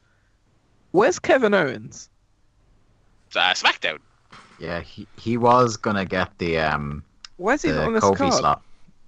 where's 0.92 1.18
Kevin 1.18 1.54
Owens? 1.54 2.08
Uh, 3.34 3.52
SmackDown. 3.54 3.98
Yeah, 4.58 4.80
he, 4.80 5.06
he 5.18 5.36
was 5.36 5.76
gonna 5.76 6.04
get 6.04 6.36
the 6.38 6.58
um 6.58 7.02
Why 7.36 7.54
is 7.54 7.62
he 7.62 7.70
the 7.70 7.78
not 7.78 7.86
on 7.88 7.92
this 7.94 8.04
Kofi 8.04 8.16
card? 8.18 8.34
slot. 8.34 8.62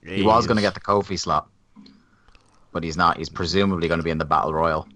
He 0.04 0.22
was 0.22 0.46
gonna 0.46 0.60
get 0.60 0.74
the 0.74 0.80
Kofi 0.80 1.18
slot, 1.18 1.48
but 2.72 2.82
he's 2.82 2.96
not. 2.96 3.18
He's 3.18 3.28
presumably 3.28 3.86
gonna 3.88 4.02
be 4.02 4.10
in 4.10 4.18
the 4.18 4.24
Battle 4.24 4.52
Royal. 4.52 4.88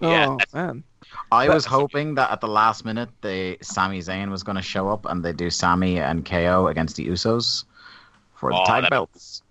Yeah, 0.00 0.28
Oh 0.28 0.38
man. 0.54 0.84
I 1.32 1.46
But- 1.46 1.54
was 1.54 1.64
hoping 1.64 2.14
that 2.16 2.30
at 2.30 2.40
the 2.40 2.46
last 2.48 2.84
minute, 2.84 3.08
the 3.22 3.58
Sami 3.62 3.98
Zayn 4.00 4.30
was 4.30 4.42
going 4.44 4.56
to 4.56 4.62
show 4.62 4.88
up 4.88 5.06
and 5.06 5.24
they 5.24 5.32
do 5.32 5.48
Sami 5.50 5.98
and 5.98 6.24
KO 6.24 6.68
against 6.68 6.96
the 6.96 7.06
Usos 7.08 7.64
for 8.34 8.50
the 8.52 8.58
Oh, 8.58 8.64
tag 8.64 8.82
that- 8.82 8.90
belts. 8.90 9.42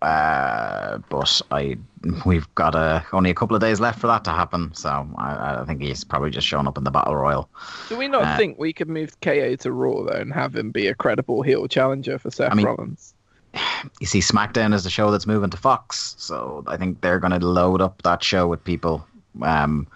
Uh, 0.00 0.98
but 1.08 1.40
I, 1.50 1.76
we've 2.24 2.52
got 2.54 2.74
a, 2.76 3.04
only 3.12 3.30
a 3.30 3.34
couple 3.34 3.56
of 3.56 3.60
days 3.60 3.80
left 3.80 3.98
for 3.98 4.06
that 4.06 4.22
to 4.24 4.30
happen, 4.30 4.72
so 4.74 5.08
I, 5.16 5.60
I 5.60 5.64
think 5.64 5.82
he's 5.82 6.04
probably 6.04 6.30
just 6.30 6.46
showing 6.46 6.68
up 6.68 6.78
in 6.78 6.84
the 6.84 6.90
battle 6.90 7.16
royal. 7.16 7.48
Do 7.88 7.96
we 7.98 8.06
not 8.06 8.22
Uh, 8.22 8.36
think 8.36 8.58
we 8.58 8.72
could 8.72 8.88
move 8.88 9.20
KO 9.20 9.56
to 9.56 9.72
Raw 9.72 10.02
though 10.04 10.18
and 10.20 10.32
have 10.32 10.54
him 10.54 10.70
be 10.70 10.86
a 10.86 10.94
credible 10.94 11.42
heel 11.42 11.66
challenger 11.66 12.18
for 12.18 12.30
Seth 12.30 12.52
I 12.52 12.54
mean- 12.54 12.66
Rollins? 12.66 13.14
You 14.00 14.06
see, 14.06 14.20
SmackDown 14.20 14.72
is 14.74 14.84
the 14.84 14.90
show 14.90 15.10
that's 15.10 15.26
moving 15.26 15.50
to 15.50 15.56
Fox, 15.56 16.14
so 16.18 16.62
I 16.68 16.76
think 16.76 17.00
they're 17.00 17.18
going 17.18 17.38
to 17.38 17.44
load 17.44 17.80
up 17.80 18.02
that 18.02 18.22
show 18.22 18.46
with 18.46 18.62
people. 18.62 19.04
Um, 19.42 19.86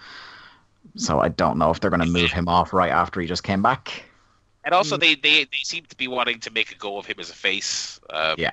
so 0.97 1.20
I 1.20 1.28
don't 1.28 1.58
know 1.58 1.70
if 1.70 1.81
they're 1.81 1.90
going 1.90 2.00
to 2.02 2.06
move 2.08 2.32
him 2.32 2.48
off 2.48 2.72
right 2.72 2.90
after 2.90 3.20
he 3.20 3.26
just 3.26 3.44
came 3.44 3.62
back. 3.62 4.05
and 4.64 4.74
also 4.74 4.97
they, 4.97 5.14
they 5.16 5.44
they 5.44 5.58
seem 5.64 5.84
to 5.86 5.97
be 5.97 6.08
wanting 6.08 6.39
to 6.40 6.50
make 6.50 6.72
a 6.72 6.76
go 6.76 6.97
of 6.98 7.06
him 7.06 7.16
as 7.20 7.31
a 7.31 7.34
face. 7.34 8.00
Um, 8.10 8.36
Yeah. 8.39 8.52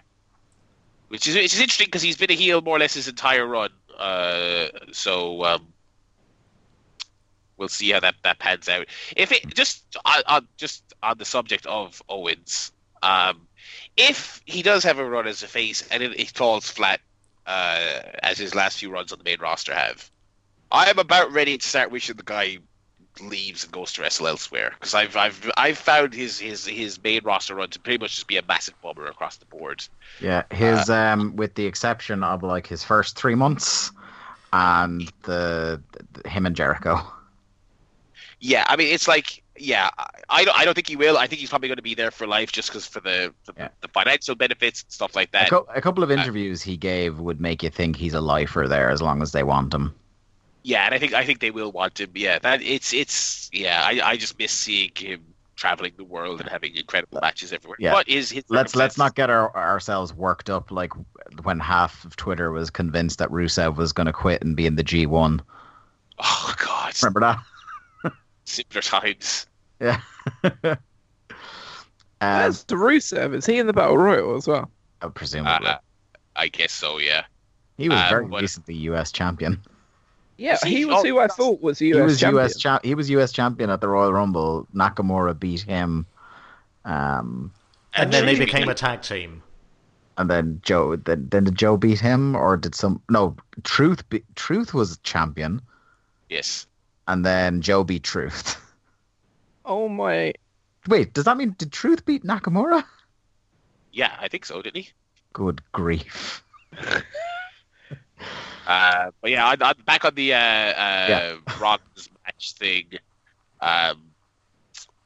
Which 1.10 1.28
is 1.28 1.36
which 1.36 1.54
is 1.54 1.60
interesting 1.60 1.88
because 1.88 2.02
he's 2.02 2.18
been 2.18 2.32
a 2.32 2.36
heel 2.36 2.62
more 2.62 2.78
or 2.78 2.80
less 2.80 2.94
his 2.94 3.08
entire 3.08 3.46
run. 3.46 3.70
Uh, 3.98 4.68
so 4.92 5.44
um, 5.44 5.68
we'll 7.58 7.68
see 7.68 7.92
how 7.92 8.00
that, 8.00 8.16
that 8.24 8.40
pans 8.40 8.70
out. 8.70 8.88
If 9.16 9.32
it 9.32 9.54
just 9.54 9.98
on, 10.06 10.22
on 10.28 10.48
just 10.58 10.84
on 11.04 11.18
the 11.18 11.26
subject 11.26 11.66
of 11.66 12.02
Owens, 12.10 12.72
um, 13.04 13.48
if 13.98 14.42
he 14.46 14.62
does 14.62 14.84
have 14.84 14.98
a 14.98 15.08
run 15.08 15.28
as 15.28 15.44
a 15.44 15.48
face 15.48 15.88
and 15.92 16.02
it, 16.02 16.20
it 16.20 16.30
falls 16.30 16.70
flat 16.70 17.02
uh, 17.46 18.02
as 18.24 18.38
his 18.38 18.56
last 18.56 18.80
few 18.80 18.90
runs 18.90 19.12
on 19.12 19.18
the 19.18 19.24
main 19.24 19.40
roster 19.40 19.74
have, 19.74 20.10
I 20.72 20.90
am 20.90 21.00
about 21.00 21.32
ready 21.32 21.58
to 21.58 21.68
start 21.68 21.92
wishing 21.92 22.16
the 22.16 22.24
guy 22.24 22.60
leaves 23.22 23.64
and 23.64 23.74
goes 23.74 23.92
to 23.94 24.02
wrestle 24.02 24.28
elsewhere 24.28 24.74
because 24.80 24.94
I've 24.94 25.16
I've 25.18 25.52
I've 25.58 25.78
found 25.78 26.14
his 26.14 26.40
his 26.40 26.66
his 26.66 27.02
main 27.04 27.22
roster 27.24 27.56
run 27.56 27.70
to 27.72 27.80
pretty 27.80 27.98
much 27.98 28.16
just 28.16 28.28
be 28.28 28.38
a 28.38 28.44
massive 28.48 28.80
bummer 28.82 29.06
across 29.08 29.38
the 29.38 29.46
board. 29.46 29.84
Yeah, 30.22 30.44
his 30.52 30.90
um, 30.90 31.36
with 31.36 31.56
the 31.56 31.66
exception 31.66 32.24
of 32.24 32.44
like 32.44 32.68
his 32.68 32.84
first 32.84 33.18
three 33.18 33.36
months, 33.36 33.92
and 34.54 35.12
the, 35.24 35.82
the 36.14 36.30
him 36.30 36.46
and 36.46 36.56
Jericho. 36.56 37.00
Yeah, 38.40 38.64
I 38.68 38.76
mean 38.78 38.94
it's 38.94 39.08
like 39.08 39.44
yeah, 39.58 39.90
I- 40.30 40.46
don't 40.46 40.58
I 40.58 40.64
don't 40.64 40.74
think 40.74 40.88
he 40.88 40.96
will. 40.96 41.18
I 41.18 41.28
think 41.28 41.42
he's 41.42 41.50
probably 41.50 41.68
going 41.68 41.76
to 41.78 41.82
be 41.84 41.96
there 41.96 42.12
for 42.12 42.26
life 42.26 42.52
just 42.54 42.70
because 42.70 42.86
for 42.88 43.02
the 43.02 43.34
the, 43.46 43.54
Yeah. 43.58 43.68
the 43.82 43.90
financial 43.90 44.36
benefits 44.36 44.84
and 44.84 44.92
stuff 44.92 45.16
like 45.16 45.28
A, 45.30 45.32
that. 45.34 45.52
a 45.76 45.82
couple 45.82 46.02
of 46.04 46.12
interviews 46.12 46.62
he 46.62 46.78
gave 46.78 47.20
would 47.20 47.42
make 47.42 47.62
you 47.64 47.70
think 47.70 47.98
he's 47.98 48.14
a 48.14 48.22
lifer 48.22 48.68
there 48.70 48.90
as 48.90 49.02
long 49.02 49.22
as 49.22 49.34
they 49.34 49.44
want 49.44 49.74
him. 49.74 49.94
Yeah, 50.70 50.86
and 50.86 50.94
I 50.94 51.00
think 51.00 51.14
I 51.14 51.26
think 51.26 51.40
they 51.40 51.50
will 51.50 51.72
want 51.72 52.00
him. 52.00 52.12
Yeah, 52.14 52.38
that 52.40 52.62
it's 52.62 52.94
it's 52.94 53.50
yeah. 53.52 53.82
I, 53.84 54.12
I 54.12 54.18
just 54.18 54.38
miss 54.38 54.52
seeing 54.52 54.92
him 54.96 55.26
traveling 55.56 55.94
the 55.98 56.04
world 56.04 56.40
and 56.42 56.48
having 56.48 56.76
incredible 56.76 57.20
matches 57.22 57.52
everywhere. 57.52 57.78
Yeah. 57.80 57.94
What 57.94 58.08
is 58.08 58.30
his? 58.30 58.44
Let's 58.50 58.76
let's 58.76 58.96
not 58.96 59.16
get 59.16 59.32
our, 59.32 59.56
ourselves 59.58 60.14
worked 60.14 60.48
up 60.48 60.70
like 60.70 60.94
when 61.42 61.60
half 61.60 62.06
of 62.06 62.16
Twitter 62.18 62.52
was 62.52 62.70
convinced 62.70 63.18
that 63.18 63.30
Rusev 63.30 63.78
was 63.78 63.92
going 63.94 64.06
to 64.06 64.14
quit 64.14 64.44
and 64.44 64.56
be 64.56 64.68
in 64.68 64.76
the 64.76 64.84
G 64.84 65.08
one. 65.08 65.42
Oh 66.20 66.54
God, 66.64 66.94
Remember 67.02 67.20
that? 67.22 68.14
simpler 68.46 68.82
times. 68.82 69.48
Yeah. 69.80 70.02
um, 70.44 70.78
That's 72.20 72.64
Rusev. 72.66 73.34
Is 73.34 73.46
he 73.48 73.58
in 73.58 73.66
the 73.66 73.74
Battle 73.74 73.98
Royal 73.98 74.36
as 74.36 74.48
well? 74.48 74.70
presumably, 75.16 75.68
Uh, 75.68 75.78
I 76.36 76.48
guess 76.50 76.74
so. 76.74 77.00
Yeah. 77.00 77.24
he 77.78 77.90
was 77.90 77.98
uh, 78.00 78.08
very 78.10 78.26
but- 78.28 78.42
recently 78.42 78.76
U.S. 78.76 79.12
champion. 79.12 79.60
Yeah, 80.40 80.58
he- 80.64 80.78
he 80.78 80.86
was 80.86 81.04
oh, 81.04 81.08
who 81.08 81.20
I 81.20 81.28
thought 81.28 81.62
was 81.62 81.82
US 81.82 81.96
he 81.98 82.02
was 82.02 82.20
champion. 82.20 82.42
U.S. 82.42 82.58
Cha- 82.58 82.80
he 82.84 82.96
was 82.96 83.10
U.S. 83.10 83.32
champion 83.32 83.70
at 83.70 83.82
the 83.82 83.88
Royal 83.90 84.14
Rumble. 84.14 84.66
Nakamura 84.74 85.38
beat 85.38 85.62
him, 85.62 86.06
um, 86.86 87.52
And 87.94 88.12
then 88.14 88.26
they 88.26 88.32
Actually, 88.32 88.46
became 88.46 88.70
a 88.70 88.74
tag 88.76 89.02
team. 89.02 89.44
and 90.18 90.30
then 90.30 90.62
Joe. 90.64 90.96
Then, 90.96 91.28
then 91.30 91.44
did 91.44 91.56
Joe 91.56 91.76
beat 91.78 92.00
him, 92.00 92.36
or 92.36 92.56
did 92.58 92.74
some? 92.76 93.02
No, 93.10 93.36
Truth. 93.64 94.08
Be- 94.10 94.24
Truth 94.36 94.74
was 94.74 94.98
champion, 95.04 95.62
Yes. 96.30 96.68
and 97.08 97.26
then 97.26 97.62
Joe 97.62 97.84
beat 97.84 98.04
Truth. 98.04 98.56
Oh 99.66 99.88
my! 99.88 100.34
Wait, 100.88 101.14
does 101.14 101.26
that 101.26 101.38
mean 101.38 101.54
did 101.60 101.72
Truth 101.72 102.04
beat 102.06 102.24
Nakamura? 102.24 102.84
Yeah, 103.92 104.16
I 104.20 104.28
think 104.28 104.46
so. 104.46 104.62
Didn't 104.64 104.82
he? 104.84 104.90
Good 105.34 105.62
grief! 105.74 106.44
Uh, 108.70 109.10
but 109.20 109.32
yeah, 109.32 109.48
on, 109.48 109.62
on, 109.64 109.74
back 109.84 110.06
on 110.06 110.14
the 110.14 110.32
uh, 110.32 110.38
uh, 110.38 111.06
Yeah. 111.10 111.36
Rollins 111.60 112.10
match 112.24 112.54
thing. 112.54 112.86
Um, 113.60 114.12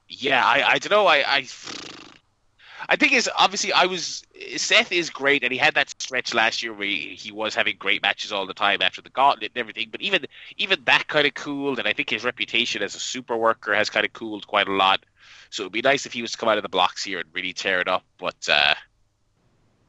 yeah, 0.09 0.45
I, 0.45 0.74
I 0.74 0.80
don't 0.80 0.92
know. 0.92 1.08
I, 1.08 1.24
I 1.25 1.48
I 2.90 2.98
think 2.98 3.14
is 3.14 3.30
obviously 3.38 3.72
I 3.72 3.85
was 3.85 4.24
Seth 4.58 4.92
is 4.92 5.09
great, 5.09 5.43
and 5.43 5.53
he 5.53 5.58
had 5.58 5.75
that 5.75 5.90
stretch 6.01 6.33
last 6.33 6.61
year 6.61 6.74
where 6.74 6.85
he, 6.85 7.16
he 7.16 7.32
was 7.32 7.56
having 7.56 7.77
great 7.80 8.01
matches 8.01 8.33
all 8.33 8.45
the 8.45 8.53
time 8.53 8.82
after 8.82 9.01
the 9.01 9.09
gauntlet 9.09 9.51
and 9.56 9.61
everything. 9.61 9.88
But 9.90 10.01
even 10.01 10.25
even 10.58 10.83
that 10.83 11.08
kind 11.08 11.25
of 11.25 11.33
cooled, 11.33 11.80
and 11.80 11.88
I 11.88 11.93
think 11.93 12.09
his 12.09 12.25
reputation 12.25 12.83
as 12.83 12.95
a 12.95 13.00
super 13.00 13.38
worker 13.38 13.74
has 13.74 13.90
kind 13.90 14.06
of 14.06 14.11
cooled 14.11 14.45
quite 14.45 14.67
a 14.67 14.74
lot. 14.74 15.06
So 15.51 15.64
it'd 15.64 15.72
be 15.72 15.82
nice 15.82 16.06
if 16.06 16.11
he 16.11 16.22
was 16.22 16.33
to 16.33 16.38
come 16.38 16.50
out 16.50 16.58
of 16.58 16.64
the 16.64 16.69
blocks 16.69 17.01
here 17.03 17.19
and 17.19 17.30
really 17.32 17.53
tear 17.53 17.80
it 17.80 17.88
up. 17.88 18.03
But 18.17 18.50
uh, 18.51 18.74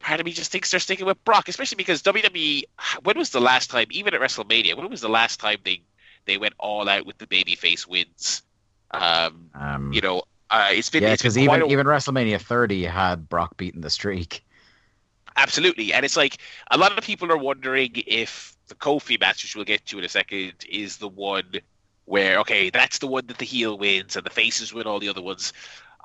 part 0.05 0.19
of 0.19 0.25
me 0.25 0.31
just 0.31 0.51
thinks 0.51 0.69
they're 0.69 0.79
sticking 0.79 1.05
with 1.05 1.23
Brock, 1.25 1.49
especially 1.49 1.77
because 1.77 2.01
WWE. 2.03 2.63
When 3.03 3.17
was 3.17 3.31
the 3.31 3.41
last 3.41 3.69
time, 3.71 3.87
even 3.89 4.13
at 4.13 4.21
WrestleMania, 4.21 4.77
when 4.77 4.89
was 4.89 5.01
the 5.01 5.09
last 5.09 5.39
time 5.39 5.57
they 5.63 5.81
they 6.25 6.37
went 6.37 6.53
all 6.59 6.87
out 6.87 7.05
with 7.05 7.17
the 7.17 7.27
babyface 7.27 7.87
wins? 7.87 8.43
Um, 8.91 9.49
Um, 9.53 9.91
you 9.91 10.01
know, 10.01 10.23
uh, 10.49 10.69
it's 10.71 10.89
been 10.89 11.03
yeah, 11.03 11.13
because 11.13 11.37
even 11.37 11.63
a- 11.63 11.67
even 11.67 11.87
WrestleMania 11.87 12.39
30 12.39 12.83
had 12.83 13.27
Brock 13.27 13.57
beating 13.57 13.81
the 13.81 13.89
streak. 13.89 14.43
Absolutely, 15.37 15.91
and 15.91 16.05
it's 16.05 16.15
like 16.15 16.37
a 16.71 16.77
lot 16.77 16.97
of 16.97 17.03
people 17.03 17.31
are 17.31 17.37
wondering 17.37 17.91
if 18.07 18.55
the 18.67 18.75
Kofi 18.75 19.19
match, 19.19 19.43
which 19.43 19.55
we'll 19.55 19.65
get 19.65 19.85
to 19.87 19.97
in 19.99 20.05
a 20.05 20.09
second, 20.09 20.53
is 20.69 20.97
the 20.97 21.09
one 21.09 21.51
where 22.05 22.39
okay, 22.39 22.69
that's 22.69 22.99
the 22.99 23.07
one 23.07 23.25
that 23.27 23.39
the 23.39 23.45
heel 23.45 23.77
wins 23.77 24.15
and 24.15 24.25
the 24.25 24.29
faces 24.29 24.71
win 24.73 24.85
all 24.87 24.99
the 24.99 25.09
other 25.09 25.21
ones. 25.21 25.51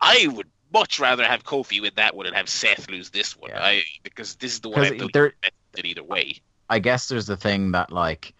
I 0.00 0.26
would 0.32 0.48
much 0.72 0.98
rather 1.00 1.24
have 1.24 1.44
Kofi 1.44 1.80
win 1.80 1.92
that 1.96 2.14
one 2.14 2.26
and 2.26 2.34
have 2.36 2.48
Seth 2.48 2.88
lose 2.90 3.10
this 3.10 3.36
one. 3.36 3.50
Yeah. 3.50 3.62
I 3.64 3.82
because 4.02 4.36
this 4.36 4.52
is 4.54 4.60
the 4.60 4.68
one 4.68 4.80
I 4.80 4.88
'Cause 4.88 4.96
believe 4.98 5.12
there- 5.12 5.34
invested 5.42 5.86
either 5.90 6.02
way. 6.04 6.40
I 6.68 6.78
guess 6.78 7.08
there's 7.08 7.26
the 7.26 7.36
thing 7.36 7.72
that 7.72 7.90
like 7.90 8.32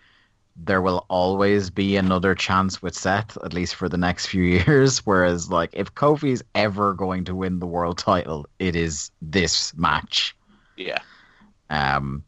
there 0.57 0.83
will 0.83 1.07
always 1.09 1.71
be 1.71 1.97
another 1.97 2.35
chance 2.35 2.83
with 2.83 2.95
Seth, 2.95 3.37
at 3.45 3.53
least 3.55 3.75
for 3.77 3.89
the 3.89 3.97
next 3.97 4.27
few 4.27 4.43
years. 4.67 4.99
Whereas 5.07 5.51
like 5.51 5.71
if 5.73 5.95
Kofi's 5.95 6.43
ever 6.55 6.95
going 6.95 7.25
to 7.25 7.35
win 7.35 7.59
the 7.59 7.67
world 7.67 7.99
title, 7.99 8.47
it 8.59 8.77
is 8.77 9.11
this 9.23 9.75
match. 9.77 10.37
Yeah. 10.77 10.99
Um, 11.71 12.23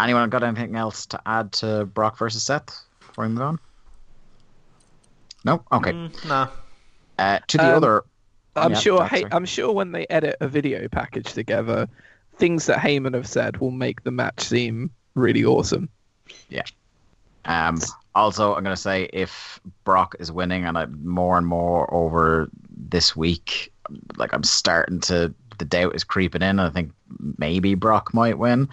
anyone 0.00 0.28
got 0.30 0.42
anything 0.42 0.76
else 0.76 1.06
to 1.06 1.20
add 1.26 1.52
to 1.52 1.84
Brock 1.86 2.18
versus 2.18 2.42
Seth 2.42 2.84
before 3.00 3.24
we 3.24 3.30
move 3.30 3.42
on? 3.42 3.58
No. 5.44 5.62
Okay. 5.72 5.92
Mm, 5.92 6.26
nah. 6.26 6.48
Uh, 7.18 7.38
to 7.48 7.58
the 7.58 7.68
Um, 7.68 7.74
other. 7.76 8.04
I'm 8.56 8.72
Yeah, 8.72 8.78
sure. 8.78 9.04
Hey. 9.04 9.24
I'm 9.32 9.44
sure 9.44 9.72
when 9.72 9.92
they 9.92 10.06
edit 10.10 10.36
a 10.40 10.48
video 10.48 10.88
package 10.88 11.32
together, 11.32 11.88
things 12.36 12.66
that 12.66 12.78
Heyman 12.78 13.14
have 13.14 13.26
said 13.26 13.58
will 13.58 13.70
make 13.70 14.02
the 14.04 14.10
match 14.10 14.40
seem 14.40 14.90
really 15.14 15.44
awesome. 15.44 15.88
Yeah. 16.48 16.64
Um, 17.44 17.78
also, 18.14 18.54
I'm 18.54 18.64
going 18.64 18.76
to 18.76 18.80
say 18.80 19.08
if 19.12 19.60
Brock 19.84 20.14
is 20.18 20.32
winning, 20.32 20.64
and 20.64 20.78
I'm 20.78 21.06
more 21.06 21.36
and 21.36 21.46
more 21.46 21.92
over 21.92 22.48
this 22.70 23.14
week, 23.14 23.72
like 24.16 24.32
I'm 24.32 24.44
starting 24.44 25.00
to, 25.00 25.34
the 25.58 25.64
doubt 25.64 25.94
is 25.94 26.04
creeping 26.04 26.42
in. 26.42 26.58
I 26.58 26.70
think 26.70 26.92
maybe 27.38 27.74
Brock 27.74 28.14
might 28.14 28.38
win. 28.38 28.68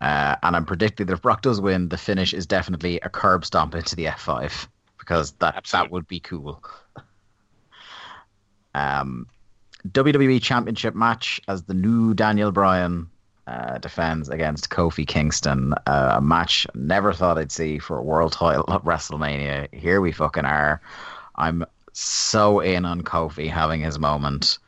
Uh, 0.00 0.36
and 0.42 0.56
I'm 0.56 0.66
predicting 0.66 1.06
that 1.06 1.12
if 1.12 1.22
Brock 1.22 1.42
does 1.42 1.60
win, 1.60 1.88
the 1.88 1.98
finish 1.98 2.34
is 2.34 2.46
definitely 2.46 2.98
a 3.00 3.08
curb 3.08 3.44
stomp 3.44 3.74
into 3.74 3.94
the 3.96 4.06
F5 4.06 4.66
because 4.98 5.32
that, 5.38 5.64
that 5.70 5.90
would 5.90 6.08
be 6.08 6.20
cool. 6.20 6.62
Um, 8.76 9.26
WWE 9.88 10.42
Championship 10.42 10.94
match 10.94 11.40
as 11.48 11.62
the 11.62 11.74
new 11.74 12.12
Daniel 12.14 12.52
Bryan 12.52 13.08
uh, 13.46 13.78
defends 13.78 14.28
against 14.28 14.70
Kofi 14.70 15.06
Kingston. 15.06 15.72
Uh, 15.86 16.14
a 16.16 16.20
match 16.20 16.66
never 16.74 17.12
thought 17.12 17.38
I'd 17.38 17.52
see 17.52 17.78
for 17.78 17.98
a 17.98 18.02
world 18.02 18.32
title 18.32 18.70
at 18.72 18.84
WrestleMania. 18.84 19.72
Here 19.74 20.00
we 20.00 20.12
fucking 20.12 20.44
are. 20.44 20.80
I'm 21.36 21.64
so 21.92 22.60
in 22.60 22.84
on 22.84 23.02
Kofi 23.02 23.48
having 23.48 23.80
his 23.80 23.98
moment. 23.98 24.58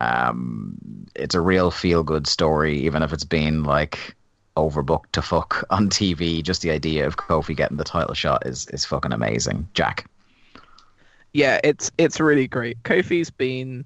Um, 0.00 0.76
it's 1.14 1.34
a 1.34 1.40
real 1.40 1.70
feel 1.70 2.02
good 2.02 2.26
story, 2.26 2.78
even 2.80 3.02
if 3.02 3.12
it's 3.12 3.24
been 3.24 3.64
like 3.64 4.14
overbooked 4.56 5.12
to 5.12 5.22
fuck 5.22 5.64
on 5.70 5.88
TV. 5.88 6.42
Just 6.42 6.62
the 6.62 6.70
idea 6.70 7.06
of 7.06 7.16
Kofi 7.16 7.56
getting 7.56 7.78
the 7.78 7.84
title 7.84 8.14
shot 8.14 8.46
is 8.46 8.66
is 8.68 8.84
fucking 8.84 9.12
amazing. 9.12 9.68
Jack. 9.74 10.06
Yeah, 11.32 11.60
it's 11.62 11.90
it's 11.98 12.20
really 12.20 12.48
great. 12.48 12.82
Kofi's 12.82 13.30
been 13.30 13.84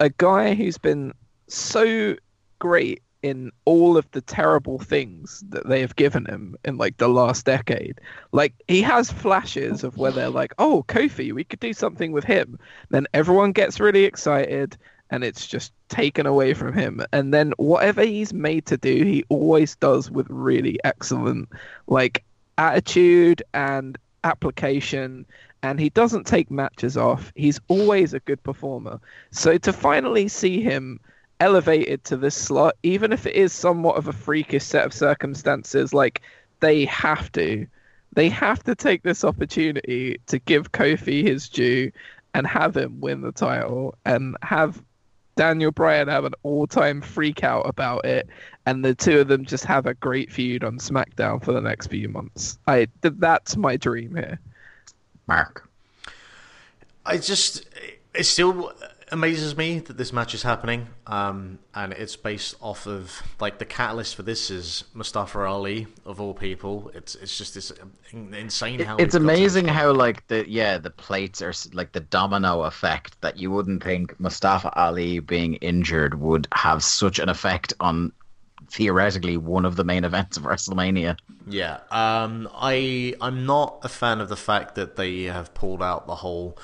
a 0.00 0.10
guy 0.10 0.54
who's 0.54 0.78
been 0.78 1.12
so 1.48 2.16
great 2.58 3.02
in 3.22 3.50
all 3.64 3.96
of 3.96 4.08
the 4.12 4.20
terrible 4.20 4.78
things 4.78 5.42
that 5.48 5.68
they 5.68 5.80
have 5.80 5.96
given 5.96 6.24
him 6.26 6.56
in 6.64 6.76
like 6.76 6.96
the 6.98 7.08
last 7.08 7.44
decade. 7.44 8.00
Like 8.32 8.54
he 8.68 8.80
has 8.82 9.10
flashes 9.10 9.82
of 9.84 9.96
where 9.96 10.12
they're 10.12 10.30
like, 10.30 10.54
"Oh, 10.58 10.84
Kofi, 10.88 11.32
we 11.32 11.44
could 11.44 11.60
do 11.60 11.72
something 11.72 12.12
with 12.12 12.24
him." 12.24 12.58
Then 12.90 13.06
everyone 13.14 13.52
gets 13.52 13.80
really 13.80 14.04
excited 14.04 14.76
and 15.10 15.24
it's 15.24 15.46
just 15.46 15.72
taken 15.88 16.26
away 16.26 16.54
from 16.54 16.74
him. 16.74 17.02
And 17.12 17.32
then 17.32 17.52
whatever 17.56 18.02
he's 18.04 18.32
made 18.32 18.66
to 18.66 18.76
do, 18.76 19.04
he 19.04 19.24
always 19.28 19.74
does 19.76 20.10
with 20.10 20.26
really 20.28 20.78
excellent 20.84 21.48
like 21.86 22.24
attitude 22.58 23.42
and 23.54 23.98
application 24.24 25.26
and 25.62 25.80
he 25.80 25.90
doesn't 25.90 26.26
take 26.26 26.50
matches 26.50 26.96
off. 26.96 27.32
He's 27.34 27.60
always 27.68 28.14
a 28.14 28.20
good 28.20 28.42
performer. 28.42 29.00
So 29.30 29.58
to 29.58 29.72
finally 29.72 30.28
see 30.28 30.62
him 30.62 31.00
elevated 31.40 32.04
to 32.04 32.16
this 32.16 32.34
slot, 32.34 32.76
even 32.82 33.12
if 33.12 33.26
it 33.26 33.34
is 33.34 33.52
somewhat 33.52 33.96
of 33.96 34.08
a 34.08 34.12
freakish 34.12 34.64
set 34.64 34.84
of 34.84 34.92
circumstances, 34.92 35.92
like 35.92 36.22
they 36.60 36.84
have 36.86 37.30
to, 37.32 37.66
they 38.12 38.28
have 38.28 38.62
to 38.64 38.74
take 38.74 39.02
this 39.02 39.24
opportunity 39.24 40.20
to 40.26 40.38
give 40.38 40.72
Kofi 40.72 41.24
his 41.24 41.48
due 41.48 41.90
and 42.34 42.46
have 42.46 42.76
him 42.76 43.00
win 43.00 43.20
the 43.20 43.32
title 43.32 43.94
and 44.04 44.36
have 44.42 44.82
Daniel 45.38 45.70
Bryan 45.70 46.08
have 46.08 46.24
an 46.24 46.34
all-time 46.42 47.00
freak 47.00 47.44
out 47.44 47.62
about 47.62 48.04
it, 48.04 48.28
and 48.66 48.84
the 48.84 48.92
two 48.92 49.20
of 49.20 49.28
them 49.28 49.44
just 49.44 49.64
have 49.66 49.86
a 49.86 49.94
great 49.94 50.32
feud 50.32 50.64
on 50.64 50.78
SmackDown 50.78 51.42
for 51.42 51.52
the 51.52 51.60
next 51.60 51.86
few 51.86 52.08
months. 52.08 52.58
I 52.66 52.88
that's 53.02 53.56
my 53.56 53.76
dream 53.76 54.16
here. 54.16 54.40
Mark. 55.28 55.68
I 57.06 57.18
just 57.18 57.66
it 58.14 58.24
still 58.24 58.72
amazes 59.10 59.56
me 59.56 59.78
that 59.78 59.96
this 59.96 60.12
match 60.12 60.34
is 60.34 60.42
happening, 60.42 60.88
um, 61.06 61.58
and 61.74 61.92
it's 61.92 62.16
based 62.16 62.54
off 62.60 62.86
of 62.86 63.22
like 63.40 63.58
the 63.58 63.64
catalyst 63.64 64.16
for 64.16 64.22
this 64.22 64.50
is 64.50 64.84
Mustafa 64.94 65.40
Ali 65.40 65.86
of 66.04 66.20
all 66.20 66.34
people. 66.34 66.90
It's 66.94 67.14
it's 67.14 67.36
just 67.36 67.54
this 67.54 67.72
insane 68.12 68.80
how 68.80 68.96
it's 68.96 69.14
amazing 69.14 69.68
how 69.68 69.92
like 69.92 70.26
the 70.28 70.48
yeah 70.48 70.78
the 70.78 70.90
plates 70.90 71.42
are 71.42 71.52
like 71.72 71.92
the 71.92 72.00
domino 72.00 72.62
effect 72.62 73.20
that 73.20 73.36
you 73.38 73.50
wouldn't 73.50 73.82
think 73.82 74.18
Mustafa 74.18 74.72
Ali 74.78 75.20
being 75.20 75.54
injured 75.56 76.20
would 76.20 76.48
have 76.52 76.82
such 76.82 77.18
an 77.18 77.28
effect 77.28 77.72
on 77.80 78.12
theoretically 78.70 79.36
one 79.36 79.64
of 79.64 79.76
the 79.76 79.84
main 79.84 80.04
events 80.04 80.36
of 80.36 80.44
WrestleMania. 80.44 81.18
Yeah, 81.46 81.80
um, 81.90 82.48
I 82.54 83.14
I'm 83.20 83.46
not 83.46 83.80
a 83.82 83.88
fan 83.88 84.20
of 84.20 84.28
the 84.28 84.36
fact 84.36 84.74
that 84.74 84.96
they 84.96 85.22
have 85.24 85.54
pulled 85.54 85.82
out 85.82 86.06
the 86.06 86.16
whole 86.16 86.58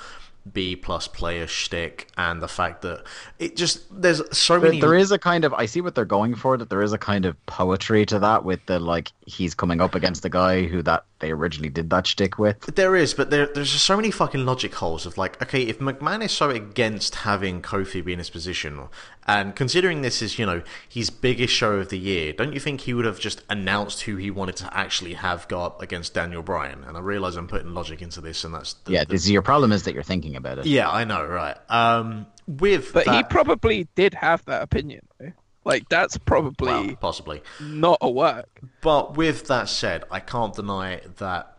B 0.51 0.75
plus 0.75 1.07
player 1.07 1.47
shtick 1.47 2.07
and 2.17 2.41
the 2.41 2.47
fact 2.47 2.83
that 2.83 3.03
it 3.39 3.55
just 3.55 3.83
there's 3.89 4.21
so 4.37 4.59
many. 4.59 4.79
There 4.79 4.93
is 4.93 5.11
a 5.11 5.17
kind 5.17 5.43
of 5.43 5.53
I 5.53 5.65
see 5.65 5.81
what 5.81 5.95
they're 5.95 6.05
going 6.05 6.35
for. 6.35 6.55
That 6.55 6.69
there 6.69 6.83
is 6.83 6.93
a 6.93 6.99
kind 6.99 7.25
of 7.25 7.43
poetry 7.47 8.05
to 8.07 8.19
that 8.19 8.45
with 8.45 8.63
the 8.67 8.79
like 8.79 9.11
he's 9.25 9.55
coming 9.55 9.81
up 9.81 9.95
against 9.95 10.21
the 10.21 10.29
guy 10.29 10.63
who 10.63 10.83
that 10.83 11.05
they 11.19 11.31
originally 11.31 11.69
did 11.69 11.89
that 11.89 12.07
shtick 12.07 12.37
with. 12.37 12.59
There 12.75 12.95
is, 12.95 13.13
but 13.13 13.29
there, 13.29 13.47
there's 13.47 13.71
just 13.71 13.85
so 13.85 13.95
many 13.95 14.11
fucking 14.11 14.45
logic 14.45 14.75
holes 14.75 15.05
of 15.05 15.17
like, 15.17 15.41
okay, 15.41 15.61
if 15.61 15.79
McMahon 15.79 16.23
is 16.23 16.31
so 16.31 16.49
against 16.49 17.15
having 17.15 17.61
Kofi 17.61 18.03
be 18.03 18.13
in 18.13 18.19
his 18.19 18.29
position, 18.29 18.81
and 19.25 19.55
considering 19.55 20.01
this 20.01 20.21
is, 20.21 20.37
you 20.37 20.45
know, 20.45 20.61
his 20.87 21.09
biggest 21.09 21.53
show 21.53 21.77
of 21.77 21.89
the 21.89 21.97
year, 21.97 22.33
don't 22.33 22.53
you 22.53 22.59
think 22.59 22.81
he 22.81 22.93
would 22.93 23.05
have 23.05 23.19
just 23.19 23.43
announced 23.49 24.01
who 24.01 24.17
he 24.17 24.29
wanted 24.29 24.57
to 24.57 24.77
actually 24.77 25.13
have 25.13 25.47
go 25.47 25.61
up 25.61 25.81
against 25.81 26.13
Daniel 26.13 26.43
Bryan? 26.43 26.83
And 26.83 26.97
I 26.97 26.99
realize 26.99 27.35
I'm 27.37 27.47
putting 27.47 27.73
logic 27.73 28.01
into 28.01 28.21
this, 28.21 28.43
and 28.43 28.53
that's 28.53 28.73
the, 28.73 28.91
yeah. 28.91 29.03
The, 29.05 29.13
this, 29.13 29.29
your 29.29 29.41
problem 29.41 29.71
is 29.71 29.83
that 29.83 29.93
you're 29.93 30.03
thinking 30.03 30.35
about 30.35 30.59
it. 30.59 30.65
Yeah, 30.65 30.89
I 30.89 31.05
know, 31.05 31.25
right? 31.25 31.57
Um, 31.69 32.27
with 32.47 32.93
but 32.93 33.05
that... 33.05 33.15
he 33.15 33.23
probably 33.23 33.87
did 33.95 34.13
have 34.15 34.43
that 34.45 34.61
opinion. 34.61 35.07
Though. 35.19 35.31
Like 35.65 35.89
that's 35.89 36.17
probably 36.17 36.67
well, 36.67 36.95
possibly 36.95 37.41
not 37.59 37.97
a 38.01 38.09
work. 38.09 38.61
But 38.81 39.17
with 39.17 39.47
that 39.47 39.67
said, 39.67 40.03
I 40.11 40.19
can't 40.19 40.53
deny 40.53 41.01
that 41.17 41.57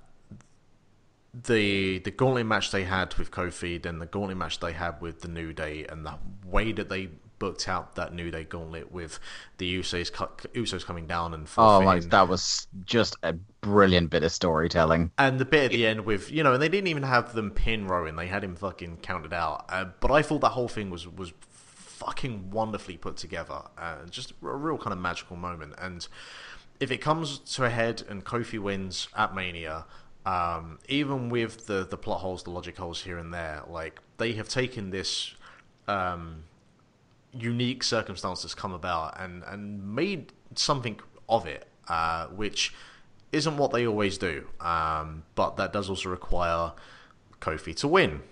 the 1.45 1.99
the 1.99 2.11
gauntlet 2.11 2.47
match 2.47 2.71
they 2.71 2.85
had 2.85 3.15
with 3.15 3.31
Kofi 3.31 3.85
and 3.85 4.01
the 4.01 4.07
gauntlet 4.07 4.39
match 4.39 4.61
they 4.61 4.73
had 4.73 5.01
with 5.01 5.21
the 5.21 5.29
New 5.29 5.53
Day 5.53 5.85
and 5.89 6.07
the 6.07 6.15
way 6.45 6.73
that 6.73 6.89
they 6.89 7.11
booked 7.39 7.69
out 7.69 7.97
that 7.97 8.15
New 8.15 8.31
Day 8.31 8.45
gauntlet 8.45 8.91
with 8.93 9.19
the 9.59 9.79
Usos 9.79 10.11
Usos 10.55 10.85
coming 10.85 11.07
down 11.07 11.35
and 11.35 11.47
oh 11.59 11.83
my, 11.83 12.01
that 12.01 12.29
was 12.29 12.67
just 12.85 13.17
a 13.23 13.35
brilliant 13.61 14.11
bit 14.11 14.23
of 14.23 14.33
storytelling. 14.33 15.11
And 15.19 15.39
the 15.39 15.45
bit 15.45 15.67
at 15.67 15.71
the 15.73 15.87
end 15.87 16.05
with 16.07 16.31
you 16.31 16.43
know, 16.43 16.55
and 16.55 16.63
they 16.63 16.69
didn't 16.69 16.89
even 16.89 17.03
have 17.03 17.35
them 17.35 17.51
pin 17.51 17.87
Rowan; 17.87 18.17
they 18.17 18.29
had 18.29 18.45
him 18.45 18.57
fucking 18.57 18.99
counted 18.99 19.33
out. 19.33 19.67
Uh, 19.69 19.87
but 20.01 20.11
I 20.11 20.23
thought 20.23 20.41
that 20.43 20.51
whole 20.51 20.69
thing 20.69 20.91
was 20.91 21.07
was 21.07 21.33
fucking 21.97 22.51
wonderfully 22.51 22.97
put 22.97 23.17
together 23.17 23.63
and 23.79 24.11
just 24.11 24.31
a 24.31 24.35
real 24.41 24.79
kind 24.79 24.93
of 24.93 24.99
magical 24.99 25.37
moment. 25.37 25.75
And 25.79 26.07
if 26.79 26.91
it 26.91 26.99
comes 26.99 27.39
to 27.55 27.65
a 27.65 27.71
head 27.71 28.03
and 28.09 28.25
Kofi 28.25 28.59
wins 28.59 29.09
at 29.17 29.35
Mania, 29.35 29.87
um, 30.27 30.79
even 30.89 31.31
with 31.31 31.67
the 31.67 31.87
the 31.89 31.97
plot 31.97 32.21
holes, 32.21 32.43
the 32.43 32.51
logic 32.51 32.77
holes 32.77 33.03
here 33.03 33.19
and 33.19 33.33
there, 33.33 33.63
like 33.69 34.01
they 34.19 34.33
have 34.33 34.49
taken 34.49 34.91
this 34.91 35.35
um, 35.89 36.45
unique 37.33 37.83
circumstance 37.83 38.43
that's 38.43 38.55
come 38.55 38.73
about 38.73 39.19
and 39.21 39.43
and 39.45 39.95
made 39.95 40.33
something 40.55 41.01
of 41.29 41.47
it, 41.47 41.67
uh, 41.89 42.27
which 42.27 42.75
isn't 43.33 43.57
what 43.57 43.73
they 43.73 43.87
always 43.87 44.19
do. 44.19 44.47
Um, 44.61 45.23
but 45.35 45.57
that 45.57 45.73
does 45.73 45.89
also 45.89 46.09
require 46.11 46.73
Kofi 47.41 47.75
to 47.77 47.89
win. 47.89 48.23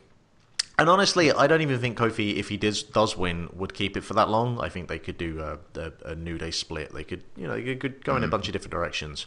And 0.79 0.89
honestly, 0.89 1.31
I 1.31 1.47
don't 1.47 1.61
even 1.61 1.79
think 1.79 1.97
Kofi, 1.97 2.37
if 2.37 2.49
he 2.49 2.57
does 2.57 2.83
does 2.83 3.17
win, 3.17 3.49
would 3.53 3.75
keep 3.75 3.97
it 3.97 4.01
for 4.01 4.15
that 4.15 4.29
long. 4.29 4.61
I 4.61 4.69
think 4.69 4.89
they 4.89 4.99
could 4.99 5.17
do 5.17 5.41
a, 5.41 5.81
a, 5.81 5.93
a 6.13 6.15
New 6.17 6.37
Day 6.37 6.51
split. 6.51 6.93
They 6.93 7.05
could, 7.05 7.23
you 7.37 7.47
know, 7.47 7.55
they 7.55 7.77
could 7.77 8.05
go 8.05 8.17
in 8.17 8.25
a 8.25 8.27
mm. 8.27 8.31
bunch 8.31 8.49
of 8.49 8.53
different 8.53 8.73
directions. 8.73 9.27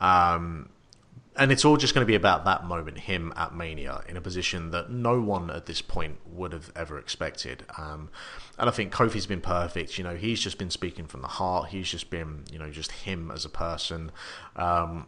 Um, 0.00 0.68
and 1.34 1.50
it's 1.50 1.64
all 1.64 1.78
just 1.78 1.94
going 1.94 2.02
to 2.02 2.06
be 2.06 2.14
about 2.14 2.44
that 2.44 2.64
moment, 2.64 2.98
him 2.98 3.32
at 3.36 3.54
Mania, 3.54 4.02
in 4.06 4.18
a 4.18 4.20
position 4.20 4.70
that 4.72 4.90
no 4.90 5.18
one 5.18 5.50
at 5.50 5.64
this 5.64 5.80
point 5.80 6.18
would 6.26 6.52
have 6.52 6.70
ever 6.76 6.98
expected. 6.98 7.64
Um, 7.78 8.10
and 8.58 8.68
I 8.68 8.72
think 8.72 8.92
Kofi's 8.92 9.26
been 9.26 9.40
perfect. 9.40 9.96
You 9.96 10.04
know, 10.04 10.14
he's 10.14 10.40
just 10.40 10.58
been 10.58 10.68
speaking 10.68 11.06
from 11.06 11.22
the 11.22 11.28
heart. 11.28 11.70
He's 11.70 11.90
just 11.90 12.10
been, 12.10 12.44
you 12.52 12.58
know, 12.58 12.70
just 12.70 12.92
him 12.92 13.30
as 13.30 13.46
a 13.46 13.48
person. 13.48 14.12
Um, 14.56 15.06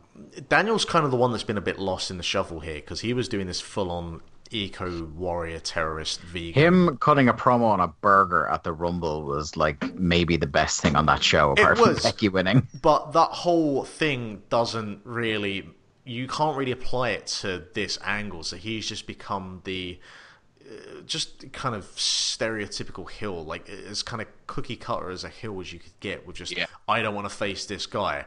Daniel's 0.49 0.87
kind 0.87 1.05
of 1.05 1.11
the 1.11 1.19
one 1.19 1.31
that's 1.31 1.45
been 1.45 1.59
a 1.59 1.63
bit 1.63 1.79
lost 1.79 2.11
in 2.11 2.17
the 2.17 2.23
shuffle 2.23 2.61
here 2.61 2.77
because 2.77 3.01
he 3.01 3.13
was 3.13 3.29
doing 3.29 3.47
this 3.47 3.61
full 3.61 3.91
on 3.91 4.23
eco 4.51 5.05
warrior 5.17 5.59
terrorist 5.59 6.21
vegan. 6.21 6.53
Him 6.55 6.97
cutting 6.99 7.29
a 7.29 7.35
promo 7.35 7.65
on 7.65 7.81
a 7.81 7.89
burger 7.89 8.47
at 8.47 8.65
the 8.65 8.73
Rumble 8.73 9.25
was 9.25 9.57
like 9.57 9.95
maybe 9.95 10.37
the 10.37 10.47
best 10.47 10.81
thing 10.81 10.97
on 10.97 11.07
that 11.07 11.23
show, 11.23 11.53
apart 11.53 11.79
was, 11.79 12.01
from 12.01 12.11
Becky 12.11 12.29
winning. 12.29 12.69
But 12.83 13.13
that 13.13 13.31
whole 13.31 13.85
thing 13.85 14.43
doesn't 14.49 15.01
really. 15.05 15.69
You 16.07 16.29
can't 16.29 16.57
really 16.57 16.73
apply 16.73 17.11
it 17.11 17.27
to 17.41 17.65
this 17.73 17.99
angle. 18.05 18.43
So 18.43 18.57
he's 18.57 18.87
just 18.87 19.07
become 19.07 19.63
the 19.65 19.99
uh, 20.71 21.01
just 21.07 21.51
kind 21.53 21.75
of 21.75 21.85
stereotypical 21.97 23.11
heel, 23.11 23.45
like 23.45 23.69
as 23.69 24.03
kind 24.03 24.21
of 24.21 24.29
cookie 24.47 24.77
cutter 24.77 25.11
as 25.11 25.25
a 25.25 25.29
heel 25.29 25.61
as 25.61 25.73
you 25.73 25.79
could 25.79 25.99
get, 26.01 26.27
with 26.27 26.37
just 26.37 26.57
yeah. 26.57 26.67
I 26.87 27.01
don't 27.03 27.15
want 27.15 27.29
to 27.29 27.35
face 27.35 27.65
this 27.67 27.87
guy. 27.87 28.27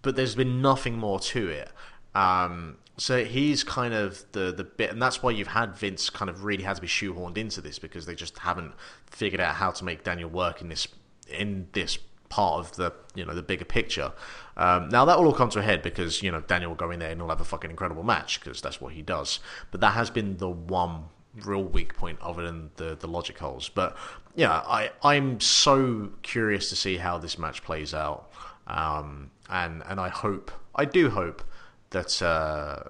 But 0.00 0.16
there's 0.16 0.34
been 0.34 0.62
nothing 0.62 0.96
more 0.96 1.18
to 1.20 1.48
it. 1.48 1.70
Um, 2.14 2.78
so 2.98 3.24
he's 3.24 3.62
kind 3.62 3.94
of 3.94 4.24
the 4.32 4.52
the 4.52 4.64
bit, 4.64 4.90
and 4.90 5.00
that's 5.00 5.22
why 5.22 5.30
you've 5.30 5.48
had 5.48 5.76
Vince 5.76 6.10
kind 6.10 6.28
of 6.28 6.44
really 6.44 6.64
had 6.64 6.76
to 6.76 6.82
be 6.82 6.88
shoehorned 6.88 7.38
into 7.38 7.60
this 7.60 7.78
because 7.78 8.06
they 8.06 8.14
just 8.14 8.38
haven't 8.38 8.74
figured 9.06 9.40
out 9.40 9.54
how 9.54 9.70
to 9.70 9.84
make 9.84 10.02
Daniel 10.04 10.28
work 10.28 10.60
in 10.60 10.68
this 10.68 10.88
in 11.28 11.68
this 11.72 11.98
part 12.28 12.58
of 12.58 12.76
the 12.76 12.92
you 13.14 13.24
know 13.24 13.34
the 13.34 13.42
bigger 13.42 13.64
picture. 13.64 14.12
Um, 14.56 14.88
now 14.88 15.04
that 15.04 15.18
will 15.18 15.26
all 15.26 15.32
come 15.32 15.50
to 15.50 15.60
a 15.60 15.62
head 15.62 15.82
because 15.82 16.22
you 16.22 16.30
know 16.32 16.40
Daniel 16.40 16.70
will 16.70 16.76
go 16.76 16.90
in 16.90 16.98
there 16.98 17.10
and 17.10 17.20
he'll 17.20 17.28
have 17.28 17.40
a 17.40 17.44
fucking 17.44 17.70
incredible 17.70 18.02
match 18.02 18.40
because 18.40 18.60
that's 18.60 18.80
what 18.80 18.92
he 18.92 19.02
does. 19.02 19.38
But 19.70 19.80
that 19.80 19.92
has 19.92 20.10
been 20.10 20.36
the 20.38 20.50
one 20.50 21.04
real 21.44 21.62
weak 21.62 21.94
point 21.94 22.18
other 22.20 22.44
than 22.44 22.70
the 22.76 22.96
the 22.96 23.06
logic 23.06 23.38
holes. 23.38 23.68
But 23.68 23.96
yeah, 24.34 24.62
I 24.66 24.90
I'm 25.02 25.40
so 25.40 26.10
curious 26.22 26.68
to 26.70 26.76
see 26.76 26.96
how 26.96 27.18
this 27.18 27.38
match 27.38 27.62
plays 27.62 27.94
out, 27.94 28.30
um, 28.66 29.30
and 29.48 29.82
and 29.86 30.00
I 30.00 30.08
hope 30.08 30.50
I 30.74 30.84
do 30.84 31.10
hope 31.10 31.44
that 31.90 32.22
uh, 32.22 32.82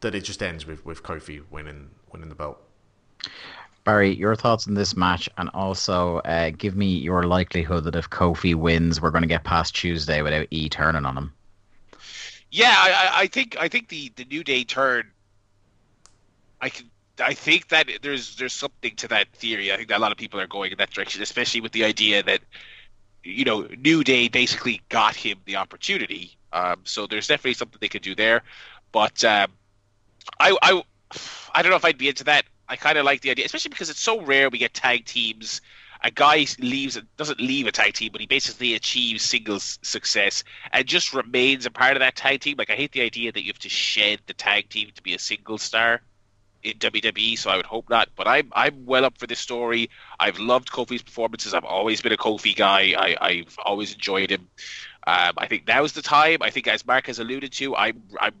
that 0.00 0.14
it 0.14 0.20
just 0.20 0.42
ends 0.42 0.66
with, 0.66 0.84
with 0.84 1.02
Kofi 1.02 1.42
winning 1.50 1.90
winning 2.12 2.28
the 2.28 2.34
belt. 2.34 2.58
Barry, 3.84 4.14
your 4.14 4.36
thoughts 4.36 4.68
on 4.68 4.74
this 4.74 4.96
match, 4.96 5.28
and 5.38 5.48
also 5.54 6.18
uh, 6.18 6.50
give 6.50 6.76
me 6.76 6.86
your 6.86 7.24
likelihood 7.24 7.84
that 7.84 7.96
if 7.96 8.10
Kofi 8.10 8.54
wins, 8.54 9.00
we're 9.00 9.10
going 9.10 9.22
to 9.22 9.28
get 9.28 9.42
past 9.42 9.74
Tuesday 9.74 10.22
without 10.22 10.46
E 10.50 10.68
turning 10.68 11.04
on 11.04 11.16
him. 11.16 11.32
Yeah, 12.50 12.74
I, 12.76 13.22
I 13.22 13.26
think 13.26 13.56
I 13.58 13.68
think 13.68 13.88
the, 13.88 14.12
the 14.16 14.24
New 14.24 14.44
Day 14.44 14.62
turn. 14.64 15.10
I 16.60 16.68
can 16.68 16.90
I 17.18 17.34
think 17.34 17.68
that 17.68 17.88
there's 18.02 18.36
there's 18.36 18.52
something 18.52 18.94
to 18.96 19.08
that 19.08 19.28
theory. 19.32 19.72
I 19.72 19.76
think 19.76 19.88
that 19.88 19.98
a 19.98 20.00
lot 20.00 20.12
of 20.12 20.18
people 20.18 20.40
are 20.40 20.46
going 20.46 20.72
in 20.72 20.78
that 20.78 20.90
direction, 20.90 21.22
especially 21.22 21.60
with 21.60 21.72
the 21.72 21.84
idea 21.84 22.22
that 22.22 22.40
you 23.24 23.44
know 23.44 23.66
New 23.78 24.04
Day 24.04 24.28
basically 24.28 24.80
got 24.88 25.16
him 25.16 25.38
the 25.44 25.56
opportunity 25.56 26.36
um, 26.52 26.80
so 26.84 27.06
there's 27.06 27.26
definitely 27.26 27.54
something 27.54 27.78
they 27.80 27.88
could 27.88 28.02
do 28.02 28.14
there. 28.14 28.42
But 28.92 29.24
um, 29.24 29.52
I, 30.38 30.56
I, 30.62 30.82
I 31.54 31.62
don't 31.62 31.70
know 31.70 31.76
if 31.76 31.84
I'd 31.84 31.98
be 31.98 32.08
into 32.08 32.24
that. 32.24 32.44
I 32.68 32.76
kind 32.76 32.98
of 32.98 33.04
like 33.04 33.20
the 33.20 33.30
idea, 33.30 33.44
especially 33.44 33.70
because 33.70 33.90
it's 33.90 34.00
so 34.00 34.22
rare 34.22 34.48
we 34.48 34.58
get 34.58 34.74
tag 34.74 35.04
teams. 35.04 35.60
A 36.04 36.10
guy 36.10 36.46
leaves, 36.58 36.98
doesn't 37.16 37.40
leave 37.40 37.66
a 37.66 37.72
tag 37.72 37.94
team, 37.94 38.10
but 38.10 38.20
he 38.20 38.26
basically 38.26 38.74
achieves 38.74 39.22
singles 39.22 39.78
success 39.82 40.42
and 40.72 40.84
just 40.86 41.12
remains 41.12 41.64
a 41.64 41.70
part 41.70 41.92
of 41.92 42.00
that 42.00 42.16
tag 42.16 42.40
team. 42.40 42.56
Like 42.58 42.70
I 42.70 42.74
hate 42.74 42.92
the 42.92 43.02
idea 43.02 43.30
that 43.30 43.42
you 43.42 43.48
have 43.48 43.58
to 43.60 43.68
shed 43.68 44.20
the 44.26 44.34
tag 44.34 44.68
team 44.68 44.90
to 44.94 45.02
be 45.02 45.14
a 45.14 45.18
single 45.18 45.58
star 45.58 46.02
in 46.62 46.74
WWE, 46.74 47.38
so 47.38 47.50
I 47.50 47.56
would 47.56 47.66
hope 47.66 47.88
not. 47.90 48.08
But 48.16 48.28
I'm 48.28 48.50
I'm 48.52 48.86
well 48.86 49.04
up 49.04 49.18
for 49.18 49.26
this 49.26 49.38
story. 49.38 49.90
I've 50.18 50.38
loved 50.38 50.70
Kofi's 50.70 51.02
performances. 51.02 51.54
I've 51.54 51.64
always 51.64 52.00
been 52.00 52.12
a 52.12 52.16
Kofi 52.16 52.54
guy. 52.54 52.94
I, 52.96 53.16
I've 53.20 53.58
always 53.64 53.92
enjoyed 53.92 54.30
him. 54.30 54.48
Um, 55.06 55.32
I 55.36 55.46
think 55.48 55.66
now's 55.66 55.92
the 55.92 56.02
time. 56.02 56.38
I 56.42 56.50
think, 56.50 56.68
as 56.68 56.86
Mark 56.86 57.06
has 57.06 57.18
alluded 57.18 57.52
to, 57.52 57.74
I'm 57.76 58.02
I'm 58.20 58.34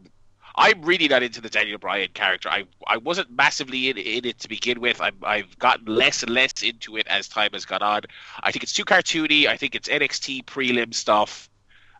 I'm 0.54 0.82
really 0.82 1.08
not 1.08 1.22
into 1.22 1.40
the 1.40 1.48
Daniel 1.48 1.78
Bryan 1.78 2.10
character. 2.14 2.48
I 2.48 2.64
I 2.86 2.98
wasn't 2.98 3.30
massively 3.30 3.88
in, 3.88 3.98
in 3.98 4.24
it 4.24 4.38
to 4.40 4.48
begin 4.48 4.80
with. 4.80 5.00
i 5.00 5.10
I've 5.22 5.58
gotten 5.58 5.86
less 5.86 6.22
and 6.22 6.32
less 6.32 6.62
into 6.62 6.96
it 6.96 7.06
as 7.08 7.28
time 7.28 7.50
has 7.52 7.64
gone 7.64 7.82
on. 7.82 8.02
I 8.42 8.52
think 8.52 8.62
it's 8.62 8.72
too 8.72 8.84
cartoony. 8.84 9.46
I 9.46 9.56
think 9.56 9.74
it's 9.74 9.88
NXT 9.88 10.44
prelim 10.44 10.94
stuff. 10.94 11.48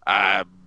Um, 0.07 0.62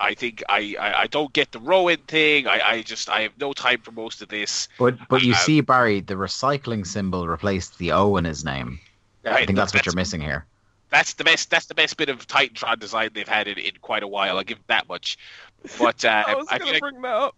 I 0.00 0.14
think 0.14 0.42
I, 0.48 0.74
I, 0.80 1.02
I 1.02 1.06
don't 1.06 1.32
get 1.32 1.52
the 1.52 1.60
Rowan 1.60 1.98
thing. 2.08 2.46
I, 2.46 2.60
I 2.64 2.82
just 2.82 3.10
I 3.10 3.20
have 3.20 3.32
no 3.38 3.52
time 3.52 3.80
for 3.80 3.92
most 3.92 4.22
of 4.22 4.28
this. 4.28 4.66
But 4.78 4.96
but 5.08 5.22
you 5.22 5.32
Uh, 5.32 5.36
see, 5.36 5.60
Barry, 5.60 6.00
the 6.00 6.14
recycling 6.14 6.86
symbol 6.86 7.28
replaced 7.28 7.78
the 7.78 7.92
O 7.92 8.16
in 8.16 8.24
his 8.24 8.44
name. 8.44 8.80
I 9.24 9.44
think 9.44 9.56
that's 9.58 9.74
what 9.74 9.84
you're 9.84 9.94
missing 9.94 10.20
here. 10.20 10.46
That's 10.88 11.12
the 11.14 11.24
best. 11.24 11.50
That's 11.50 11.66
the 11.66 11.74
best 11.74 11.96
bit 11.96 12.08
of 12.08 12.26
Titantron 12.26 12.80
design 12.80 13.10
they've 13.12 13.28
had 13.28 13.46
in, 13.46 13.58
in 13.58 13.72
quite 13.82 14.02
a 14.02 14.08
while. 14.08 14.38
I'll 14.38 14.44
give 14.44 14.58
that 14.66 14.88
much. 14.88 15.18
But 15.78 16.04
uh, 16.06 16.24
I 16.26 16.34
was 16.34 16.48
I 16.50 16.58
gonna 16.58 16.72
feel 16.72 16.80
like 16.80 16.80
bring 16.80 17.02
that 17.02 17.14
up. 17.14 17.36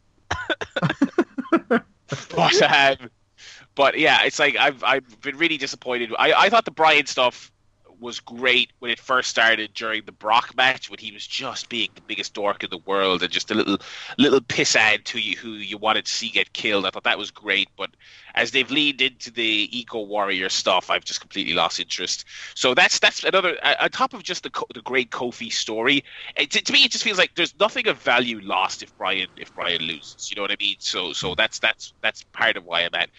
but 2.34 2.62
um, 2.62 3.10
but 3.74 3.98
yeah, 3.98 4.24
it's 4.24 4.38
like 4.38 4.56
I've 4.56 4.82
I've 4.84 5.20
been 5.20 5.36
really 5.36 5.58
disappointed. 5.58 6.14
I, 6.18 6.32
I 6.32 6.48
thought 6.48 6.64
the 6.64 6.70
Bryan 6.70 7.06
stuff 7.06 7.50
was 8.02 8.20
great 8.20 8.72
when 8.80 8.90
it 8.90 8.98
first 8.98 9.30
started 9.30 9.72
during 9.74 10.04
the 10.04 10.12
Brock 10.12 10.54
match 10.56 10.90
when 10.90 10.98
he 10.98 11.12
was 11.12 11.26
just 11.26 11.68
being 11.68 11.88
the 11.94 12.02
biggest 12.02 12.34
dork 12.34 12.62
in 12.64 12.70
the 12.70 12.78
world 12.78 13.22
and 13.22 13.32
just 13.32 13.50
a 13.50 13.54
little 13.54 13.78
little 14.18 14.40
pissant 14.40 15.04
to 15.04 15.20
you 15.20 15.36
who 15.36 15.52
you 15.52 15.78
wanted 15.78 16.04
to 16.04 16.12
see 16.12 16.28
get 16.28 16.52
killed. 16.52 16.84
I 16.84 16.90
thought 16.90 17.04
that 17.04 17.18
was 17.18 17.30
great, 17.30 17.68
but 17.76 17.90
as 18.34 18.50
they've 18.50 18.70
leaned 18.70 19.00
into 19.00 19.30
the 19.30 19.68
eco 19.78 20.02
warrior 20.02 20.48
stuff, 20.48 20.90
I've 20.90 21.04
just 21.04 21.20
completely 21.20 21.54
lost 21.54 21.80
interest. 21.80 22.24
So 22.54 22.74
that's 22.74 22.98
that's 22.98 23.24
another 23.24 23.56
on 23.80 23.90
top 23.90 24.12
of 24.14 24.22
just 24.22 24.42
the 24.42 24.50
the 24.74 24.82
great 24.82 25.10
Kofi 25.10 25.52
story. 25.52 26.04
It, 26.36 26.50
to, 26.50 26.62
to 26.62 26.72
me, 26.72 26.84
it 26.84 26.90
just 26.90 27.04
feels 27.04 27.18
like 27.18 27.32
there's 27.36 27.58
nothing 27.58 27.88
of 27.88 27.98
value 27.98 28.40
lost 28.42 28.82
if 28.82 28.94
Bryan 28.96 29.28
if 29.36 29.54
Bryan 29.54 29.82
loses. 29.82 30.30
You 30.30 30.36
know 30.36 30.42
what 30.42 30.50
I 30.50 30.56
mean? 30.60 30.76
So 30.80 31.12
so 31.12 31.34
that's 31.34 31.58
that's 31.60 31.94
that's 32.02 32.24
part 32.32 32.56
of 32.56 32.64
why 32.64 32.80
I'm 32.80 32.94
at. 32.94 33.10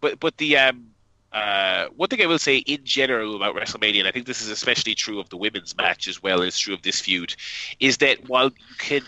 But 0.00 0.20
but 0.20 0.36
the 0.36 0.56
um 0.58 0.94
uh, 1.32 1.88
one 1.96 2.08
thing 2.08 2.22
I 2.22 2.26
will 2.26 2.38
say 2.38 2.58
in 2.58 2.84
general 2.84 3.36
about 3.36 3.54
WrestleMania, 3.54 4.00
and 4.00 4.08
I 4.08 4.12
think 4.12 4.26
this 4.26 4.40
is 4.40 4.48
especially 4.48 4.94
true 4.94 5.20
of 5.20 5.28
the 5.28 5.36
women's 5.36 5.76
match 5.76 6.08
as 6.08 6.22
well 6.22 6.42
as 6.42 6.58
true 6.58 6.74
of 6.74 6.82
this 6.82 7.00
feud, 7.00 7.34
is 7.80 7.98
that 7.98 8.28
while 8.28 8.46
you 8.46 8.74
can 8.78 9.02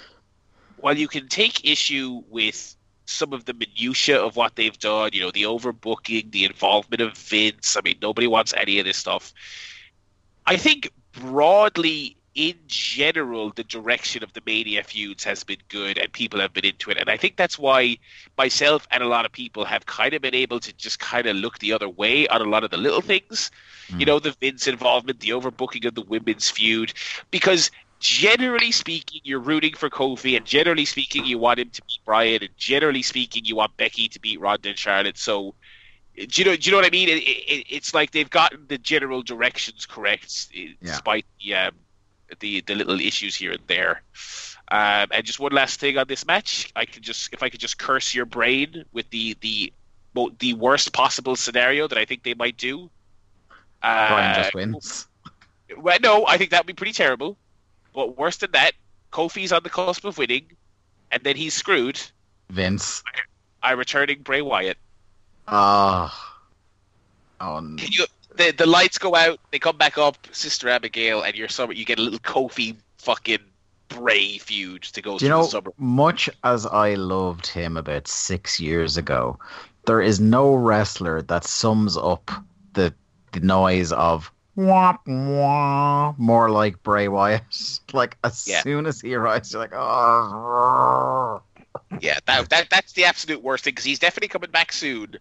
while 0.78 0.97
you 0.97 1.08
can 1.08 1.28
take 1.28 1.65
issue 1.65 2.23
with 2.31 2.74
some 3.07 3.32
of 3.32 3.44
the 3.44 3.52
minutia 3.52 4.18
of 4.18 4.36
what 4.36 4.57
they've 4.57 4.78
done, 4.78 5.10
you 5.12 5.20
know, 5.20 5.31
the 5.31 5.42
overbooking, 5.42 6.31
the 6.31 6.44
involvement 6.44 7.02
of 7.02 7.16
Vince, 7.16 7.76
I 7.76 7.81
mean, 7.82 7.99
nobody 8.00 8.26
wants 8.26 8.55
any 8.57 8.78
of 8.78 8.84
this 8.84 8.97
stuff. 8.97 9.34
I 10.47 10.57
think 10.57 10.90
broadly, 11.12 12.16
in 12.40 12.56
general, 12.66 13.52
the 13.54 13.64
direction 13.64 14.22
of 14.22 14.32
the 14.32 14.40
Mania 14.46 14.82
feuds 14.82 15.24
has 15.24 15.44
been 15.44 15.58
good 15.68 15.98
and 15.98 16.10
people 16.10 16.40
have 16.40 16.54
been 16.54 16.64
into 16.64 16.90
it. 16.90 16.96
And 16.96 17.10
I 17.10 17.18
think 17.18 17.36
that's 17.36 17.58
why 17.58 17.98
myself 18.38 18.88
and 18.90 19.02
a 19.02 19.08
lot 19.08 19.26
of 19.26 19.32
people 19.32 19.66
have 19.66 19.84
kind 19.84 20.14
of 20.14 20.22
been 20.22 20.34
able 20.34 20.58
to 20.60 20.72
just 20.72 20.98
kind 20.98 21.26
of 21.26 21.36
look 21.36 21.58
the 21.58 21.74
other 21.74 21.86
way 21.88 22.26
on 22.28 22.40
a 22.40 22.46
lot 22.46 22.64
of 22.64 22.70
the 22.70 22.78
little 22.78 23.02
things. 23.02 23.50
You 23.98 24.06
know, 24.06 24.18
the 24.20 24.34
Vince 24.40 24.66
involvement, 24.66 25.20
the 25.20 25.30
overbooking 25.30 25.84
of 25.84 25.94
the 25.94 26.00
women's 26.00 26.48
feud, 26.48 26.94
because 27.30 27.70
generally 27.98 28.72
speaking, 28.72 29.20
you're 29.22 29.38
rooting 29.38 29.74
for 29.74 29.90
Kofi, 29.90 30.34
and 30.34 30.46
generally 30.46 30.86
speaking, 30.86 31.26
you 31.26 31.36
want 31.36 31.58
him 31.58 31.68
to 31.68 31.82
beat 31.82 32.00
Bryan, 32.06 32.42
and 32.42 32.56
generally 32.56 33.02
speaking, 33.02 33.44
you 33.44 33.56
want 33.56 33.76
Becky 33.76 34.08
to 34.08 34.18
beat 34.18 34.40
Ronda 34.40 34.70
and 34.70 34.78
Charlotte. 34.78 35.18
So, 35.18 35.54
do 36.16 36.40
you 36.40 36.44
know? 36.46 36.56
Do 36.56 36.62
you 36.62 36.70
know 36.70 36.78
what 36.78 36.86
I 36.86 36.90
mean? 36.90 37.10
It, 37.10 37.22
it, 37.22 37.66
it's 37.68 37.92
like 37.92 38.12
they've 38.12 38.30
gotten 38.30 38.66
the 38.68 38.78
general 38.78 39.22
directions 39.22 39.84
correct, 39.84 40.48
Yeah. 40.54 40.72
despite 40.80 41.26
the 41.42 41.54
um, 41.56 41.74
the 42.39 42.60
the 42.62 42.75
little 42.75 43.00
issues 43.00 43.34
here 43.34 43.52
and 43.52 43.62
there. 43.67 44.02
Um, 44.73 45.09
and 45.12 45.25
just 45.25 45.41
one 45.41 45.52
last 45.52 45.81
thing 45.81 45.99
on 45.99 46.07
this 46.07 46.25
match, 46.26 46.70
I 46.76 46.84
could 46.84 47.02
just 47.02 47.33
if 47.33 47.42
I 47.42 47.49
could 47.49 47.60
just 47.60 47.78
curse 47.78 48.15
your 48.15 48.26
brain 48.26 48.84
with 48.92 49.10
the 49.10 49.36
the 49.41 49.73
the 50.39 50.55
worst 50.55 50.92
possible 50.92 51.36
scenario 51.36 51.89
that 51.89 51.99
I 51.99 52.05
think 52.05 52.23
they 52.23 52.34
might 52.34 52.57
do. 52.57 52.91
Uh, 53.83 54.09
Bryan 54.09 54.34
just 54.34 54.55
wins. 54.55 55.09
well, 55.76 55.99
no, 56.02 56.26
I 56.26 56.36
think 56.36 56.50
that 56.50 56.60
would 56.60 56.67
be 56.67 56.73
pretty 56.75 56.92
terrible. 56.92 57.36
But 57.94 58.17
worse 58.17 58.36
than 58.36 58.52
that, 58.52 58.73
Kofi's 59.12 59.52
on 59.52 59.62
the 59.62 59.70
cusp 59.70 60.05
of 60.05 60.18
winning, 60.18 60.52
and 61.10 61.23
then 61.25 61.36
he's 61.36 61.55
screwed. 61.55 62.00
Vince. 62.50 63.02
I 63.62 63.73
returning 63.73 64.23
Bray 64.23 64.42
Wyatt. 64.42 64.78
Oh. 65.49 66.12
Oh, 67.41 67.57
n- 67.57 67.76
Can 67.76 67.91
you? 67.92 68.07
The 68.40 68.52
the 68.52 68.66
lights 68.66 68.96
go 68.96 69.14
out, 69.14 69.38
they 69.50 69.58
come 69.58 69.76
back 69.76 69.98
up, 69.98 70.16
Sister 70.32 70.68
Abigail, 70.70 71.20
and 71.22 71.34
you're 71.36 71.48
summer. 71.48 71.74
You 71.74 71.84
get 71.84 71.98
a 71.98 72.02
little 72.02 72.18
Kofi 72.20 72.74
fucking 72.96 73.40
Bray 73.88 74.38
feud 74.38 74.82
to 74.84 75.02
go 75.02 75.18
Do 75.18 75.26
you 75.26 75.28
know, 75.30 75.50
much 75.76 76.30
as 76.42 76.64
I 76.64 76.94
loved 76.94 77.46
him 77.46 77.76
about 77.76 78.08
six 78.08 78.58
years 78.58 78.96
ago, 78.96 79.38
there 79.84 80.00
is 80.00 80.20
no 80.20 80.54
wrestler 80.54 81.20
that 81.22 81.44
sums 81.44 81.98
up 81.98 82.30
the 82.72 82.94
the 83.32 83.40
noise 83.40 83.92
of 83.92 84.32
wah, 84.56 84.96
wah, 85.06 86.14
more 86.16 86.50
like 86.50 86.82
Bray 86.82 87.08
Wyatt. 87.08 87.42
Like 87.92 88.16
as 88.24 88.46
Yeah. 88.46 88.62
soon 88.62 88.86
as 88.86 89.00
he 89.00 89.14
arrives, 89.14 89.52
you're 89.52 89.60
like, 89.60 89.74
oh. 89.74 91.42
Yeah, 92.00 92.18
that, 92.26 92.48
that 92.48 92.70
that's 92.70 92.92
the 92.92 93.04
absolute 93.04 93.42
worst 93.42 93.64
thing 93.64 93.72
because 93.72 93.84
he's 93.84 93.98
definitely 93.98 94.28
coming 94.28 94.50
back 94.50 94.72
soon, 94.72 95.16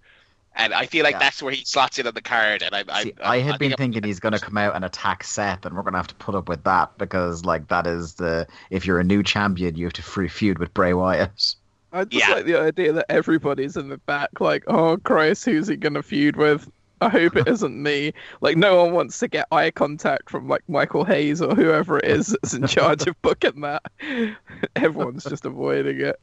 and 0.56 0.74
I 0.74 0.86
feel 0.86 1.04
like 1.04 1.14
Yeah. 1.14 1.20
that's 1.20 1.42
where 1.42 1.54
he 1.54 1.64
slots 1.66 2.00
in 2.00 2.08
on 2.08 2.14
the 2.14 2.22
card. 2.22 2.62
And 2.64 2.76
I, 2.76 2.84
I, 2.90 3.04
See, 3.04 3.14
I 3.24 3.38
had 3.40 3.60
been 3.60 3.70
think 3.70 3.78
thinking 3.80 4.04
he's 4.04 4.20
going 4.20 4.34
to 4.34 4.40
come 4.40 4.58
out 4.58 4.76
and 4.76 4.84
attack 4.84 5.24
Seth, 5.24 5.66
and 5.66 5.76
we're 5.76 5.84
going 5.84 5.94
to 5.94 6.00
have 6.00 6.08
to 6.08 6.16
put 6.16 6.36
up 6.36 6.50
with 6.50 6.64
that 6.66 6.98
because, 6.98 7.46
like, 7.46 7.68
that 7.70 7.88
is 7.88 8.16
the 8.16 8.48
if 8.70 8.86
you're 8.86 9.00
a 9.00 9.04
new 9.04 9.24
champion, 9.24 9.76
you 9.76 9.86
have 9.86 9.94
to 9.94 10.02
free 10.04 10.28
feud 10.28 10.60
with 10.60 10.74
Bray 10.74 10.94
Wyatt. 10.94 11.56
I 11.92 12.06
just 12.06 12.28
Yeah. 12.28 12.36
like 12.36 12.46
the 12.46 12.60
idea 12.60 12.94
that 12.94 13.06
everybody's 13.10 13.76
in 13.78 13.90
the 13.90 13.98
back, 14.00 14.40
like, 14.40 14.64
oh 14.68 14.98
Christ, 14.98 15.46
who's 15.46 15.68
he 15.68 15.76
gonna 15.76 16.04
feud 16.04 16.36
with? 16.36 16.70
I 17.02 17.10
hope 17.10 17.36
it 17.38 17.48
isn't 17.48 17.82
me. 17.82 18.12
Like, 18.42 18.58
no 18.58 18.84
one 18.84 18.94
wants 18.94 19.18
to 19.20 19.28
get 19.30 19.48
eye 19.52 19.72
contact 19.72 20.30
from 20.30 20.48
like 20.50 20.62
Michael 20.68 21.06
Hayes 21.06 21.42
or 21.42 21.56
whoever 21.56 21.98
it 21.98 22.06
is 22.06 22.28
that's 22.28 22.54
in 22.54 22.68
charge 22.68 23.08
of 23.08 23.20
booking 23.22 23.62
that. 23.62 23.84
Everyone's 24.76 25.24
just 25.24 25.46
avoiding 25.46 26.02
it. 26.02 26.20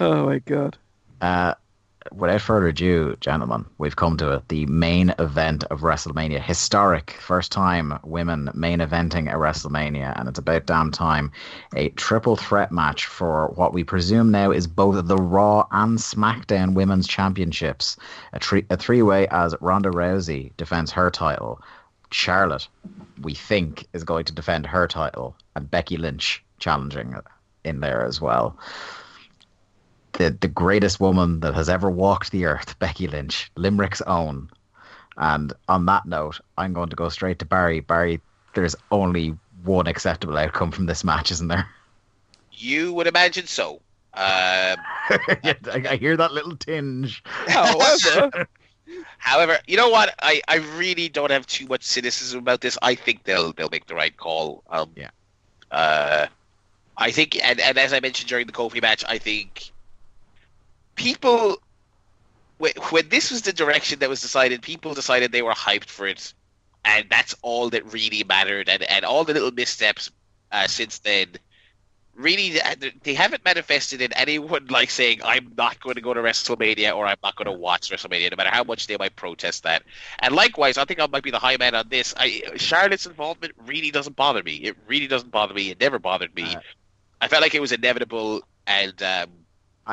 Oh 0.00 0.26
my 0.26 0.40
god. 0.40 0.76
Uh, 1.20 1.54
without 2.12 2.40
further 2.40 2.68
ado, 2.68 3.16
gentlemen, 3.20 3.64
we've 3.78 3.96
come 3.96 4.16
to 4.16 4.32
it. 4.32 4.48
The 4.48 4.66
main 4.66 5.14
event 5.18 5.64
of 5.64 5.80
WrestleMania. 5.80 6.40
Historic. 6.40 7.12
First 7.20 7.52
time 7.52 7.98
women 8.04 8.50
main 8.54 8.80
eventing 8.80 9.32
a 9.32 9.36
WrestleMania, 9.36 10.18
and 10.18 10.28
it's 10.28 10.38
about 10.38 10.66
damn 10.66 10.90
time. 10.90 11.30
A 11.74 11.90
triple 11.90 12.36
threat 12.36 12.72
match 12.72 13.06
for 13.06 13.48
what 13.48 13.72
we 13.72 13.84
presume 13.84 14.30
now 14.30 14.50
is 14.50 14.66
both 14.66 15.06
the 15.06 15.16
Raw 15.16 15.66
and 15.70 15.98
SmackDown 15.98 16.74
Women's 16.74 17.06
Championships. 17.06 17.96
A, 18.32 18.40
a 18.70 18.76
three 18.76 19.02
way 19.02 19.26
as 19.28 19.54
Ronda 19.60 19.90
Rousey 19.90 20.52
defends 20.56 20.90
her 20.92 21.10
title. 21.10 21.60
Charlotte, 22.10 22.68
we 23.22 23.34
think, 23.34 23.86
is 23.92 24.04
going 24.04 24.24
to 24.24 24.32
defend 24.32 24.66
her 24.66 24.86
title, 24.88 25.36
and 25.54 25.70
Becky 25.70 25.96
Lynch 25.96 26.42
challenging 26.58 27.14
in 27.64 27.80
there 27.80 28.04
as 28.04 28.20
well 28.20 28.58
the 30.18 30.30
the 30.30 30.48
greatest 30.48 31.00
woman 31.00 31.40
that 31.40 31.54
has 31.54 31.68
ever 31.68 31.90
walked 31.90 32.30
the 32.30 32.44
earth, 32.44 32.78
Becky 32.84 33.08
Lynch, 33.08 33.50
Limerick's 33.56 34.02
own. 34.02 34.50
And 35.16 35.52
on 35.68 35.86
that 35.86 36.06
note, 36.06 36.40
I'm 36.58 36.72
going 36.72 36.90
to 36.90 36.96
go 36.96 37.08
straight 37.08 37.38
to 37.40 37.44
Barry. 37.44 37.80
Barry, 37.80 38.20
there's 38.54 38.76
only 38.92 39.36
one 39.64 39.88
acceptable 39.88 40.36
outcome 40.38 40.70
from 40.70 40.86
this 40.86 41.02
match, 41.02 41.32
isn't 41.32 41.48
there? 41.48 41.66
you 42.60 42.92
would 42.92 43.06
imagine 43.06 43.46
so. 43.46 43.80
Um, 44.14 44.76
I, 45.10 45.56
I 45.90 45.96
hear 45.96 46.16
that 46.16 46.32
little 46.32 46.56
tinge. 46.56 47.22
However, 47.46 48.48
However, 49.18 49.58
you 49.66 49.76
know 49.76 49.90
what? 49.90 50.14
I, 50.22 50.40
I 50.48 50.56
really 50.76 51.08
don't 51.08 51.30
have 51.30 51.46
too 51.46 51.66
much 51.66 51.82
cynicism 51.84 52.40
about 52.40 52.60
this. 52.60 52.78
I 52.82 52.94
think 52.94 53.24
they'll 53.24 53.52
they'll 53.52 53.68
make 53.70 53.86
the 53.86 53.94
right 53.94 54.16
call. 54.16 54.62
Um, 54.70 54.90
Yeah. 54.96 55.10
Uh, 55.70 56.26
I 56.96 57.10
think, 57.12 57.36
and, 57.44 57.60
and 57.60 57.78
as 57.78 57.92
I 57.92 58.00
mentioned 58.00 58.28
during 58.28 58.46
the 58.46 58.52
Kofi 58.52 58.80
match, 58.82 59.04
I 59.06 59.18
think 59.18 59.70
people 60.98 61.62
when, 62.58 63.08
this 63.08 63.30
was 63.30 63.42
the 63.42 63.52
direction 63.52 64.00
that 64.00 64.08
was 64.08 64.20
decided, 64.20 64.62
people 64.62 64.92
decided 64.92 65.30
they 65.30 65.42
were 65.42 65.52
hyped 65.52 65.88
for 65.88 66.06
it, 66.06 66.34
and 66.84 67.06
that's 67.08 67.34
all 67.42 67.70
that 67.70 67.92
really 67.92 68.24
mattered. 68.24 68.68
And 68.68 68.82
and 68.82 69.04
all 69.04 69.24
the 69.24 69.32
little 69.32 69.52
missteps 69.52 70.10
uh, 70.52 70.66
since 70.66 70.98
then 70.98 71.28
really 72.18 72.58
they 73.04 73.14
haven't 73.14 73.44
manifested 73.44 74.02
in 74.02 74.12
anyone 74.14 74.66
like 74.70 74.90
saying 74.90 75.20
I'm 75.24 75.52
not 75.56 75.80
going 75.80 75.94
to 75.94 76.00
go 76.00 76.12
to 76.12 76.20
WrestleMania 76.20 76.94
or 76.94 77.06
I'm 77.06 77.16
not 77.22 77.36
going 77.36 77.46
to 77.46 77.52
watch 77.52 77.90
WrestleMania, 77.90 78.32
no 78.32 78.36
matter 78.36 78.50
how 78.50 78.64
much 78.64 78.88
they 78.88 78.96
might 78.96 79.14
protest 79.16 79.62
that. 79.62 79.84
And 80.18 80.34
likewise, 80.34 80.76
I 80.76 80.84
think 80.84 81.00
I 81.00 81.06
might 81.06 81.22
be 81.22 81.30
the 81.30 81.38
high 81.38 81.56
man 81.56 81.74
on 81.74 81.88
this. 81.88 82.14
I, 82.16 82.42
Charlotte's 82.56 83.06
involvement 83.06 83.54
really 83.66 83.90
doesn't 83.90 84.16
bother 84.16 84.42
me. 84.42 84.56
It 84.56 84.76
really 84.86 85.06
doesn't 85.06 85.30
bother 85.30 85.54
me. 85.54 85.70
It 85.70 85.80
never 85.80 85.98
bothered 85.98 86.34
me. 86.34 86.56
Uh, 86.56 86.60
I 87.20 87.28
felt 87.28 87.42
like 87.42 87.54
it 87.54 87.60
was 87.60 87.72
inevitable, 87.72 88.42
and 88.66 89.00
um, 89.02 89.30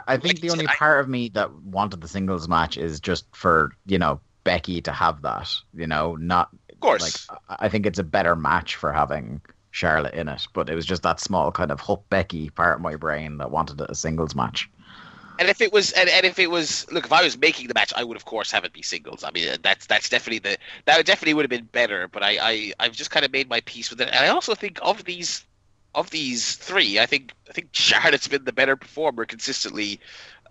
I, 0.07 0.17
think 0.17 0.41
the 0.41 0.49
only 0.49 0.67
part 0.67 0.99
of 0.99 1.09
me 1.09 1.29
that 1.29 1.53
wanted 1.63 2.01
the 2.01 2.07
singles 2.07 2.47
match 2.47 2.77
is 2.77 2.99
just 2.99 3.25
for, 3.35 3.71
you 3.85 3.97
know, 3.97 4.19
Becky 4.43 4.81
to 4.81 4.91
have 4.91 5.21
that. 5.21 5.53
You 5.73 5.87
know, 5.87 6.15
not 6.15 6.49
of 6.71 6.79
course, 6.79 7.27
like 7.29 7.39
I 7.49 7.69
think 7.69 7.85
it's 7.85 7.99
a 7.99 8.03
better 8.03 8.35
match 8.35 8.75
for 8.75 8.91
having 8.91 9.41
Charlotte 9.71 10.13
in 10.13 10.27
it, 10.27 10.47
but 10.53 10.69
it 10.69 10.75
was 10.75 10.85
just 10.85 11.03
that 11.03 11.19
small 11.19 11.51
kind 11.51 11.71
of 11.71 11.79
Hup 11.79 12.09
Becky 12.09 12.49
part 12.49 12.75
of 12.75 12.81
my 12.81 12.95
brain 12.95 13.37
that 13.37 13.51
wanted 13.51 13.81
a 13.81 13.95
singles 13.95 14.35
match. 14.35 14.69
And 15.37 15.49
if 15.49 15.59
it 15.59 15.73
was, 15.73 15.91
and, 15.91 16.07
and 16.09 16.25
if 16.25 16.39
it 16.39 16.49
was, 16.49 16.89
look, 16.91 17.05
if 17.05 17.11
I 17.11 17.21
was 17.21 17.37
making 17.37 17.67
the 17.67 17.73
match, 17.73 17.91
I 17.95 18.03
would 18.03 18.15
of 18.15 18.25
course 18.25 18.51
have 18.51 18.63
it 18.63 18.71
be 18.71 18.81
singles. 18.81 19.23
I 19.23 19.31
mean, 19.31 19.57
that's 19.61 19.85
that's 19.85 20.07
definitely 20.07 20.39
the 20.39 20.57
that 20.85 21.05
definitely 21.05 21.33
would 21.33 21.43
have 21.43 21.49
been 21.49 21.65
better. 21.65 22.07
But 22.07 22.23
I, 22.23 22.37
I 22.41 22.73
I've 22.79 22.93
just 22.93 23.11
kind 23.11 23.25
of 23.25 23.31
made 23.31 23.49
my 23.49 23.61
peace 23.61 23.89
with 23.89 23.99
it. 23.99 24.07
And 24.07 24.17
I 24.17 24.29
also 24.29 24.55
think 24.55 24.79
of 24.81 25.03
these 25.03 25.45
of 25.95 26.09
these 26.09 26.55
three, 26.55 26.99
I 26.99 27.05
think 27.05 27.33
I 27.49 27.53
think 27.53 27.69
Charlotte's 27.71 28.27
been 28.27 28.45
the 28.45 28.53
better 28.53 28.75
performer 28.75 29.25
consistently 29.25 29.99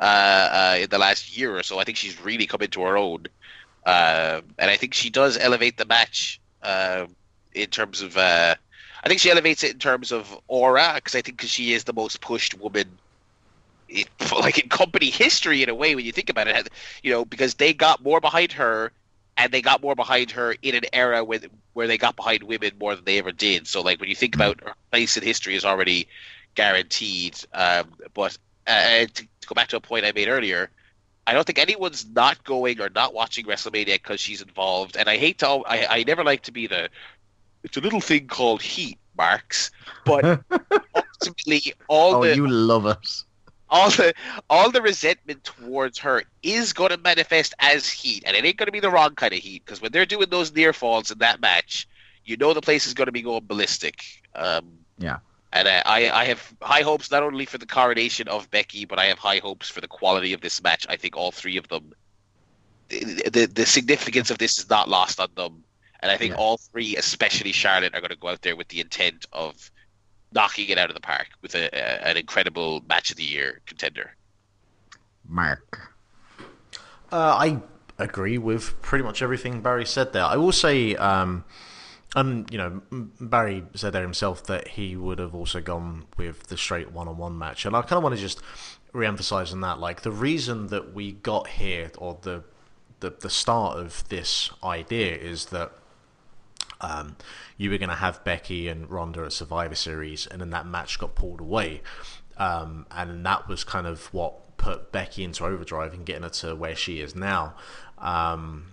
uh, 0.00 0.02
uh, 0.02 0.78
in 0.80 0.90
the 0.90 0.98
last 0.98 1.36
year 1.36 1.56
or 1.56 1.62
so. 1.62 1.78
I 1.78 1.84
think 1.84 1.98
she's 1.98 2.20
really 2.20 2.46
come 2.46 2.62
into 2.62 2.82
her 2.82 2.96
own, 2.96 3.26
uh, 3.86 4.40
and 4.58 4.70
I 4.70 4.76
think 4.76 4.94
she 4.94 5.10
does 5.10 5.36
elevate 5.36 5.76
the 5.76 5.84
match 5.84 6.40
uh, 6.62 7.06
in 7.52 7.68
terms 7.68 8.02
of. 8.02 8.16
Uh, 8.16 8.54
I 9.04 9.08
think 9.08 9.20
she 9.20 9.30
elevates 9.30 9.62
it 9.62 9.72
in 9.72 9.78
terms 9.78 10.12
of 10.12 10.34
aura 10.48 10.92
because 10.94 11.14
I 11.14 11.20
think 11.20 11.38
cause 11.38 11.50
she 11.50 11.74
is 11.74 11.84
the 11.84 11.92
most 11.92 12.22
pushed 12.22 12.58
woman, 12.58 12.88
in, 13.90 14.06
like 14.40 14.58
in 14.58 14.70
company 14.70 15.10
history 15.10 15.62
in 15.62 15.68
a 15.68 15.74
way 15.74 15.94
when 15.94 16.06
you 16.06 16.12
think 16.12 16.30
about 16.30 16.48
it. 16.48 16.70
You 17.02 17.12
know, 17.12 17.24
because 17.24 17.54
they 17.54 17.74
got 17.74 18.02
more 18.02 18.20
behind 18.20 18.52
her 18.52 18.92
and 19.36 19.52
they 19.52 19.62
got 19.62 19.82
more 19.82 19.94
behind 19.94 20.30
her 20.32 20.54
in 20.62 20.74
an 20.74 20.84
era 20.92 21.24
where 21.24 21.40
where 21.72 21.86
they 21.86 21.98
got 21.98 22.16
behind 22.16 22.42
women 22.44 22.72
more 22.80 22.94
than 22.94 23.04
they 23.04 23.18
ever 23.18 23.32
did. 23.32 23.66
So 23.66 23.80
like 23.80 24.00
when 24.00 24.08
you 24.08 24.14
think 24.14 24.34
about 24.34 24.62
her 24.62 24.74
place 24.90 25.16
in 25.16 25.22
history 25.22 25.56
is 25.56 25.64
already 25.64 26.08
guaranteed. 26.54 27.36
Um, 27.52 27.92
but 28.14 28.38
uh, 28.66 29.06
to, 29.06 29.08
to, 29.12 29.46
go 29.46 29.54
back 29.54 29.68
to 29.68 29.76
a 29.76 29.80
point 29.80 30.04
I 30.04 30.12
made 30.12 30.28
earlier, 30.28 30.70
I 31.26 31.32
don't 31.32 31.44
think 31.44 31.58
anyone's 31.58 32.06
not 32.06 32.44
going 32.44 32.80
or 32.80 32.88
not 32.90 33.12
watching 33.12 33.44
WrestleMania 33.46 33.86
because 33.86 34.20
she's 34.20 34.40
involved. 34.40 34.96
And 34.96 35.08
I 35.08 35.16
hate 35.16 35.38
to, 35.38 35.48
I, 35.48 35.86
I 35.90 36.04
never 36.04 36.22
like 36.22 36.42
to 36.42 36.52
be 36.52 36.68
the, 36.68 36.88
it's 37.64 37.76
a 37.76 37.80
little 37.80 38.00
thing 38.00 38.28
called 38.28 38.62
heat 38.62 38.98
marks, 39.16 39.72
but 40.04 40.42
ultimately 40.94 41.74
all 41.88 42.16
oh, 42.16 42.24
the 42.24 42.36
you 42.36 42.46
love 42.46 42.86
it 42.86 43.24
all 43.70 43.90
the 43.90 44.14
all 44.50 44.70
the 44.70 44.82
resentment 44.82 45.44
towards 45.44 45.98
her 45.98 46.22
is 46.42 46.72
going 46.72 46.90
to 46.90 46.98
manifest 46.98 47.54
as 47.58 47.88
heat, 47.88 48.22
and 48.26 48.36
it 48.36 48.44
ain't 48.44 48.56
going 48.56 48.66
to 48.66 48.72
be 48.72 48.80
the 48.80 48.90
wrong 48.90 49.14
kind 49.14 49.32
of 49.32 49.38
heat 49.38 49.64
because 49.64 49.80
when 49.80 49.92
they're 49.92 50.06
doing 50.06 50.28
those 50.30 50.54
near 50.54 50.72
falls 50.72 51.10
in 51.10 51.18
that 51.18 51.40
match, 51.40 51.88
you 52.24 52.36
know 52.36 52.52
the 52.52 52.60
place 52.60 52.86
is 52.86 52.94
going 52.94 53.06
to 53.06 53.12
be 53.12 53.22
going 53.22 53.44
ballistic. 53.46 54.02
Um, 54.34 54.78
yeah. 54.98 55.18
And 55.52 55.68
uh, 55.68 55.82
I, 55.86 56.10
I 56.10 56.24
have 56.24 56.52
high 56.62 56.82
hopes 56.82 57.10
not 57.10 57.22
only 57.22 57.46
for 57.46 57.58
the 57.58 57.66
coronation 57.66 58.26
of 58.26 58.50
Becky, 58.50 58.84
but 58.84 58.98
I 58.98 59.04
have 59.04 59.18
high 59.18 59.38
hopes 59.38 59.68
for 59.70 59.80
the 59.80 59.86
quality 59.86 60.32
of 60.32 60.40
this 60.40 60.60
match. 60.62 60.84
I 60.88 60.96
think 60.96 61.16
all 61.16 61.30
three 61.30 61.56
of 61.56 61.68
them, 61.68 61.92
the 62.88 63.30
the, 63.30 63.46
the 63.46 63.66
significance 63.66 64.30
of 64.30 64.38
this 64.38 64.58
is 64.58 64.68
not 64.68 64.88
lost 64.88 65.20
on 65.20 65.28
them, 65.36 65.62
and 66.00 66.10
I 66.10 66.16
think 66.16 66.32
yeah. 66.32 66.38
all 66.38 66.56
three, 66.56 66.96
especially 66.96 67.52
Charlotte, 67.52 67.94
are 67.94 68.00
going 68.00 68.10
to 68.10 68.16
go 68.16 68.28
out 68.28 68.42
there 68.42 68.56
with 68.56 68.68
the 68.68 68.80
intent 68.80 69.26
of 69.32 69.70
knocking 70.34 70.68
it 70.68 70.78
out 70.78 70.90
of 70.90 70.94
the 70.94 71.00
park 71.00 71.28
with 71.42 71.54
a, 71.54 71.68
a, 71.72 72.08
an 72.08 72.16
incredible 72.16 72.82
match 72.88 73.10
of 73.10 73.16
the 73.16 73.24
year 73.24 73.60
contender. 73.66 74.16
Mark. 75.26 75.92
Uh, 77.12 77.36
I 77.38 77.62
agree 77.98 78.38
with 78.38 78.80
pretty 78.82 79.04
much 79.04 79.22
everything 79.22 79.60
Barry 79.60 79.86
said 79.86 80.12
there. 80.12 80.24
I 80.24 80.36
will 80.36 80.52
say, 80.52 80.96
um, 80.96 81.44
and 82.16 82.50
you 82.50 82.58
know, 82.58 82.82
Barry 83.20 83.64
said 83.74 83.92
there 83.92 84.02
himself 84.02 84.44
that 84.44 84.68
he 84.68 84.96
would 84.96 85.18
have 85.18 85.34
also 85.34 85.60
gone 85.60 86.06
with 86.16 86.44
the 86.48 86.56
straight 86.56 86.90
one-on-one 86.90 87.38
match, 87.38 87.64
and 87.64 87.76
I 87.76 87.82
kind 87.82 87.98
of 87.98 88.02
want 88.02 88.16
to 88.16 88.20
just 88.20 88.40
re-emphasize 88.92 89.52
on 89.52 89.60
that. 89.60 89.78
Like 89.78 90.02
the 90.02 90.12
reason 90.12 90.68
that 90.68 90.92
we 90.92 91.12
got 91.12 91.48
here, 91.48 91.90
or 91.98 92.18
the 92.22 92.42
the 93.00 93.10
the 93.10 93.30
start 93.30 93.78
of 93.78 94.08
this 94.08 94.50
idea, 94.62 95.14
is 95.16 95.46
that 95.46 95.72
um, 96.84 97.16
you 97.56 97.70
were 97.70 97.78
going 97.78 97.88
to 97.88 97.96
have 97.96 98.24
Becky 98.24 98.68
and 98.68 98.90
Ronda 98.90 99.24
at 99.24 99.32
Survivor 99.32 99.74
Series, 99.74 100.26
and 100.26 100.40
then 100.40 100.50
that 100.50 100.66
match 100.66 100.98
got 100.98 101.14
pulled 101.14 101.40
away. 101.40 101.82
Um, 102.36 102.86
and 102.90 103.24
that 103.24 103.48
was 103.48 103.64
kind 103.64 103.86
of 103.86 104.12
what 104.12 104.56
put 104.56 104.92
Becky 104.92 105.24
into 105.24 105.44
overdrive 105.44 105.94
and 105.94 106.04
getting 106.04 106.22
her 106.22 106.28
to 106.30 106.54
where 106.54 106.74
she 106.74 107.00
is 107.00 107.14
now. 107.14 107.54
Um, 107.98 108.66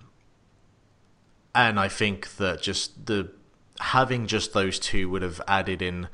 and 1.53 1.79
I 1.79 1.87
think 1.87 2.37
that 2.37 2.61
just 2.61 3.05
the 3.05 3.31
having 3.79 4.27
just 4.27 4.53
those 4.53 4.79
two 4.79 5.09
would 5.09 5.21
have 5.21 5.41
added 5.47 5.81
in 5.81 6.07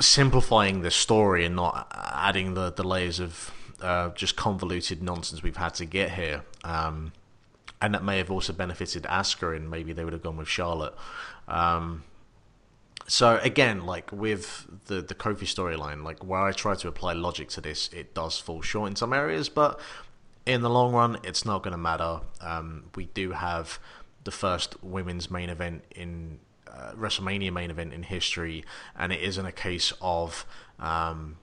simplifying 0.00 0.82
the 0.82 0.90
story 0.90 1.44
and 1.44 1.54
not 1.54 1.86
adding 1.92 2.54
the, 2.54 2.72
the 2.72 2.82
layers 2.82 3.20
of 3.20 3.52
uh, 3.80 4.10
just 4.10 4.36
convoluted 4.36 5.02
nonsense 5.02 5.42
we've 5.42 5.56
had 5.56 5.74
to 5.74 5.84
get 5.84 6.12
here. 6.12 6.42
Um, 6.64 7.12
and 7.82 7.92
that 7.94 8.04
may 8.04 8.18
have 8.18 8.30
also 8.30 8.52
benefited 8.52 9.02
Asuka, 9.02 9.56
and 9.56 9.68
maybe 9.68 9.92
they 9.92 10.04
would 10.04 10.12
have 10.12 10.22
gone 10.22 10.36
with 10.36 10.48
Charlotte. 10.48 10.94
Um, 11.48 12.04
so 13.08 13.40
again, 13.42 13.84
like 13.84 14.12
with 14.12 14.66
the 14.86 15.02
the 15.02 15.14
Kofi 15.14 15.44
storyline, 15.44 16.04
like 16.04 16.24
where 16.24 16.40
I 16.40 16.52
try 16.52 16.76
to 16.76 16.88
apply 16.88 17.12
logic 17.12 17.48
to 17.50 17.60
this, 17.60 17.90
it 17.92 18.14
does 18.14 18.38
fall 18.38 18.62
short 18.62 18.90
in 18.90 18.96
some 18.96 19.12
areas, 19.12 19.48
but 19.48 19.80
in 20.46 20.62
the 20.62 20.70
long 20.70 20.92
run, 20.94 21.18
it's 21.24 21.44
not 21.44 21.62
going 21.62 21.72
to 21.72 21.78
matter. 21.78 22.20
Um, 22.40 22.84
we 22.94 23.06
do 23.06 23.32
have 23.32 23.80
the 24.24 24.30
first 24.30 24.82
women's 24.82 25.30
main 25.30 25.50
event 25.50 25.82
in 25.94 26.38
uh, 26.68 26.92
WrestleMania 26.92 27.52
main 27.52 27.70
event 27.70 27.92
in 27.92 28.04
history, 28.04 28.64
and 28.96 29.12
it 29.12 29.20
isn't 29.20 29.44
a 29.44 29.52
case 29.52 29.92
of 30.00 30.46
um, 30.78 31.36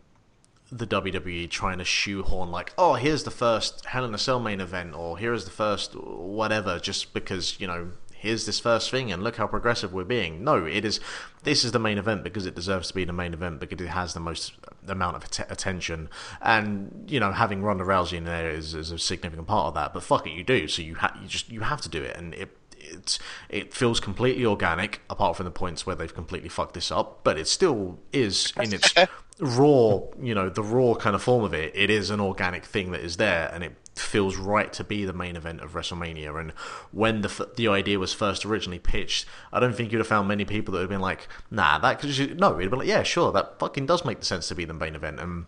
the 0.72 0.88
WWE 0.88 1.50
trying 1.50 1.80
to 1.80 1.84
shoehorn 1.84 2.52
like, 2.52 2.74
oh, 2.78 2.94
here's 2.94 3.24
the 3.24 3.32
first 3.32 3.86
Hell 3.86 4.06
in 4.06 4.14
a 4.14 4.18
Cell 4.18 4.40
main 4.40 4.62
event, 4.62 4.96
or 4.96 5.18
here 5.18 5.34
is 5.34 5.46
the 5.46 5.52
first 5.52 5.96
whatever, 5.96 6.80
just 6.80 7.14
because 7.14 7.60
you 7.60 7.68
know 7.68 7.92
here's 8.20 8.46
this 8.46 8.60
first 8.60 8.92
thing 8.92 9.12
and 9.14 9.24
look 9.24 9.38
how 9.38 9.48
progressive 9.48 9.94
we're 9.94 10.04
being. 10.04 10.44
No, 10.44 10.66
it 10.66 10.84
is. 10.84 11.00
This 11.44 11.64
is 11.64 11.72
the 11.72 11.80
main 11.80 11.98
event 11.98 12.24
because 12.24 12.46
it 12.46 12.54
deserves 12.54 12.90
to 12.90 12.94
be 12.94 13.06
the 13.06 13.14
main 13.14 13.34
event 13.34 13.62
because 13.62 13.80
it 13.80 13.88
has 13.88 14.14
the 14.14 14.20
most 14.20 14.54
amount 14.88 15.16
of 15.16 15.24
att- 15.24 15.52
attention, 15.52 16.10
and 16.42 17.06
you 17.08 17.20
know 17.20 17.32
having 17.32 17.64
Ronda 17.64 17.84
Rousey 17.84 18.18
in 18.18 18.26
there 18.26 18.52
is, 18.52 18.74
is 18.74 18.92
a 18.92 19.00
significant 19.00 19.48
part 19.48 19.68
of 19.68 19.74
that. 19.76 19.94
But 19.94 20.04
fuck 20.04 20.28
it, 20.28 20.32
you 20.32 20.44
do. 20.44 20.68
So 20.68 20.82
you 20.82 20.96
ha- 20.96 21.18
you 21.22 21.28
just 21.28 21.50
you 21.50 21.62
have 21.62 21.82
to 21.82 21.90
do 21.90 22.04
it, 22.04 22.16
and 22.18 22.34
it 22.34 22.50
it's 22.92 23.20
it 23.50 23.74
feels 23.74 24.00
completely 24.00 24.46
organic 24.46 25.02
apart 25.10 25.36
from 25.36 25.46
the 25.46 25.52
points 25.52 25.86
where 25.86 25.96
they've 25.96 26.14
completely 26.14 26.50
fucked 26.50 26.74
this 26.74 26.92
up 26.92 27.24
but 27.24 27.38
it 27.38 27.48
still 27.48 28.00
is 28.12 28.54
in 28.58 28.74
its 28.74 28.94
raw, 29.40 30.02
you 30.22 30.36
know, 30.36 30.50
the 30.50 30.64
raw 30.64 30.94
kind 30.96 31.16
of 31.16 31.24
form 31.24 31.44
of 31.44 31.54
it, 31.54 31.72
it 31.76 31.90
is 31.90 32.10
an 32.10 32.20
organic 32.20 32.66
thing 32.66 32.92
that 32.92 33.02
is 33.02 33.18
there, 33.18 33.50
and 33.54 33.64
it 33.64 33.74
feels 33.96 34.38
right 34.38 34.72
to 34.74 34.84
be 34.84 35.06
the 35.06 35.14
main 35.14 35.36
event 35.36 35.62
of 35.62 35.74
WrestleMania. 35.74 36.40
And 36.40 36.52
when 36.92 37.22
the 37.22 37.50
the 37.56 37.68
idea 37.68 38.00
was 38.00 38.14
first 38.14 38.46
originally 38.46 38.80
pitched, 38.80 39.26
I 39.52 39.60
don't 39.60 39.76
think 39.76 39.92
you'd 39.92 40.00
have 40.00 40.08
found 40.08 40.28
many 40.28 40.46
people 40.46 40.74
that 40.74 40.80
would 40.80 40.84
have 40.84 40.90
been 40.90 41.02
like, 41.02 41.28
"Nah, 41.50 41.80
that." 41.80 42.00
Cause 42.00 42.18
you, 42.18 42.36
no, 42.36 42.60
it'd 42.60 42.72
be 42.72 42.78
like, 42.78 42.88
"Yeah, 42.88 43.04
sure, 43.04 43.32
that 43.32 43.60
fucking 43.60 43.86
does 43.86 44.06
make 44.06 44.20
the 44.20 44.26
sense 44.26 44.48
to 44.50 44.56
be 44.56 44.66
the 44.66 44.74
main 44.74 44.96
event." 44.96 45.20
And 45.20 45.46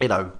you 0.00 0.08
know, 0.08 0.32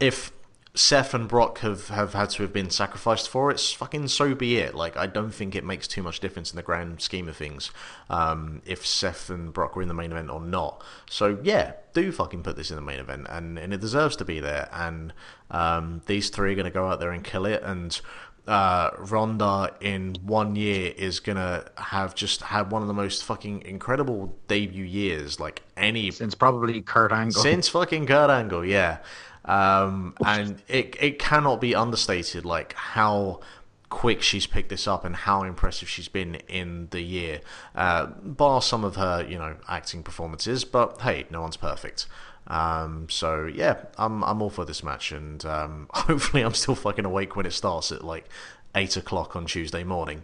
if 0.00 0.32
Seth 0.74 1.14
and 1.14 1.26
Brock 1.26 1.58
have, 1.58 1.88
have 1.88 2.12
had 2.12 2.30
to 2.30 2.42
have 2.42 2.52
been 2.52 2.70
sacrificed 2.70 3.28
for 3.28 3.50
it, 3.50 3.58
fucking 3.58 4.06
so 4.08 4.34
be 4.36 4.58
it. 4.58 4.74
Like, 4.74 4.96
I 4.96 5.06
don't 5.06 5.32
think 5.32 5.56
it 5.56 5.64
makes 5.64 5.88
too 5.88 6.02
much 6.02 6.20
difference 6.20 6.52
in 6.52 6.56
the 6.56 6.62
grand 6.62 7.00
scheme 7.00 7.28
of 7.28 7.36
things 7.36 7.72
um, 8.08 8.62
if 8.64 8.86
Seth 8.86 9.30
and 9.30 9.52
Brock 9.52 9.74
were 9.74 9.82
in 9.82 9.88
the 9.88 9.94
main 9.94 10.12
event 10.12 10.30
or 10.30 10.40
not. 10.40 10.82
So, 11.08 11.38
yeah, 11.42 11.72
do 11.92 12.12
fucking 12.12 12.44
put 12.44 12.56
this 12.56 12.70
in 12.70 12.76
the 12.76 12.82
main 12.82 13.00
event, 13.00 13.26
and, 13.28 13.58
and 13.58 13.74
it 13.74 13.80
deserves 13.80 14.14
to 14.16 14.24
be 14.24 14.38
there. 14.38 14.68
And 14.72 15.12
um, 15.50 16.02
these 16.06 16.30
three 16.30 16.52
are 16.52 16.56
going 16.56 16.64
to 16.64 16.70
go 16.70 16.86
out 16.86 17.00
there 17.00 17.10
and 17.10 17.24
kill 17.24 17.46
it, 17.46 17.62
and 17.64 18.00
uh, 18.46 18.90
Ronda 18.98 19.74
in 19.80 20.16
one 20.22 20.56
year 20.56 20.92
is 20.96 21.20
gonna 21.20 21.64
have 21.76 22.14
just 22.14 22.42
had 22.42 22.70
one 22.72 22.82
of 22.82 22.88
the 22.88 22.94
most 22.94 23.22
fucking 23.22 23.62
incredible 23.62 24.36
debut 24.48 24.84
years, 24.84 25.38
like 25.38 25.62
any 25.76 26.10
since 26.10 26.34
probably 26.34 26.80
Kurt 26.80 27.12
Angle. 27.12 27.40
Since 27.40 27.68
fucking 27.68 28.06
Kurt 28.06 28.30
Angle, 28.30 28.64
yeah. 28.64 28.98
Um, 29.44 30.14
and 30.24 30.62
it 30.68 30.96
it 31.00 31.18
cannot 31.18 31.60
be 31.60 31.74
understated 31.74 32.44
like 32.44 32.74
how 32.74 33.40
quick 33.88 34.22
she's 34.22 34.46
picked 34.46 34.68
this 34.68 34.86
up 34.86 35.04
and 35.04 35.14
how 35.14 35.42
impressive 35.42 35.88
she's 35.88 36.08
been 36.08 36.36
in 36.48 36.88
the 36.90 37.00
year, 37.00 37.40
uh, 37.74 38.06
bar 38.06 38.62
some 38.62 38.84
of 38.84 38.96
her 38.96 39.26
you 39.28 39.38
know 39.38 39.56
acting 39.68 40.02
performances. 40.02 40.64
But 40.64 41.00
hey, 41.02 41.26
no 41.30 41.42
one's 41.42 41.56
perfect. 41.56 42.06
Um, 42.46 43.08
so 43.08 43.46
yeah, 43.46 43.84
I'm 43.98 44.22
I'm 44.24 44.42
all 44.42 44.50
for 44.50 44.64
this 44.64 44.82
match, 44.82 45.12
and 45.12 45.44
um, 45.44 45.88
hopefully 45.94 46.42
I'm 46.42 46.54
still 46.54 46.74
fucking 46.74 47.04
awake 47.04 47.36
when 47.36 47.46
it 47.46 47.52
starts 47.52 47.92
at 47.92 48.04
like 48.04 48.28
eight 48.74 48.96
o'clock 48.96 49.36
on 49.36 49.46
Tuesday 49.46 49.84
morning. 49.84 50.22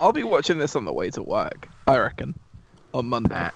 I'll 0.00 0.12
be 0.12 0.24
watching 0.24 0.58
this 0.58 0.74
on 0.74 0.84
the 0.86 0.92
way 0.92 1.10
to 1.10 1.22
work. 1.22 1.68
I 1.86 1.98
reckon 1.98 2.38
on 2.94 3.06
Monday. 3.06 3.50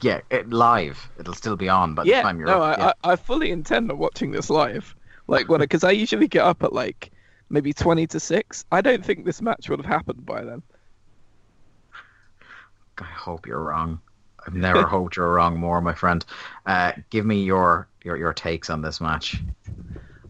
Yeah, 0.00 0.20
it, 0.30 0.50
live. 0.50 1.10
It'll 1.18 1.34
still 1.34 1.56
be 1.56 1.68
on 1.68 1.94
by 1.94 2.04
yeah, 2.04 2.16
the 2.16 2.22
time 2.22 2.38
you're 2.38 2.46
no, 2.46 2.62
up. 2.62 2.78
I, 2.78 2.82
yeah. 2.82 2.92
I, 3.04 3.12
I 3.12 3.16
fully 3.16 3.50
intend 3.50 3.90
on 3.90 3.98
watching 3.98 4.30
this 4.30 4.48
live. 4.48 4.94
Like 5.26 5.48
when, 5.48 5.60
because 5.60 5.84
I 5.84 5.90
usually 5.90 6.28
get 6.28 6.44
up 6.44 6.62
at 6.62 6.72
like 6.72 7.10
maybe 7.50 7.72
twenty 7.72 8.06
to 8.08 8.20
six. 8.20 8.64
I 8.72 8.80
don't 8.80 9.04
think 9.04 9.24
this 9.24 9.42
match 9.42 9.68
would 9.68 9.78
have 9.78 9.86
happened 9.86 10.24
by 10.24 10.44
then. 10.44 10.62
I 12.98 13.04
hope 13.04 13.46
you're 13.46 13.62
wrong. 13.62 14.00
I've 14.46 14.54
never 14.54 14.82
hoped 14.86 15.16
you're 15.16 15.32
wrong 15.32 15.58
more, 15.58 15.80
my 15.80 15.94
friend. 15.94 16.24
Uh, 16.66 16.92
give 17.10 17.26
me 17.26 17.42
your, 17.42 17.88
your 18.04 18.16
your 18.16 18.32
takes 18.32 18.70
on 18.70 18.82
this 18.82 19.00
match. 19.00 19.40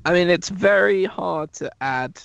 I 0.05 0.13
mean, 0.13 0.29
it's 0.29 0.49
very 0.49 1.05
hard 1.05 1.53
to 1.55 1.71
add 1.81 2.21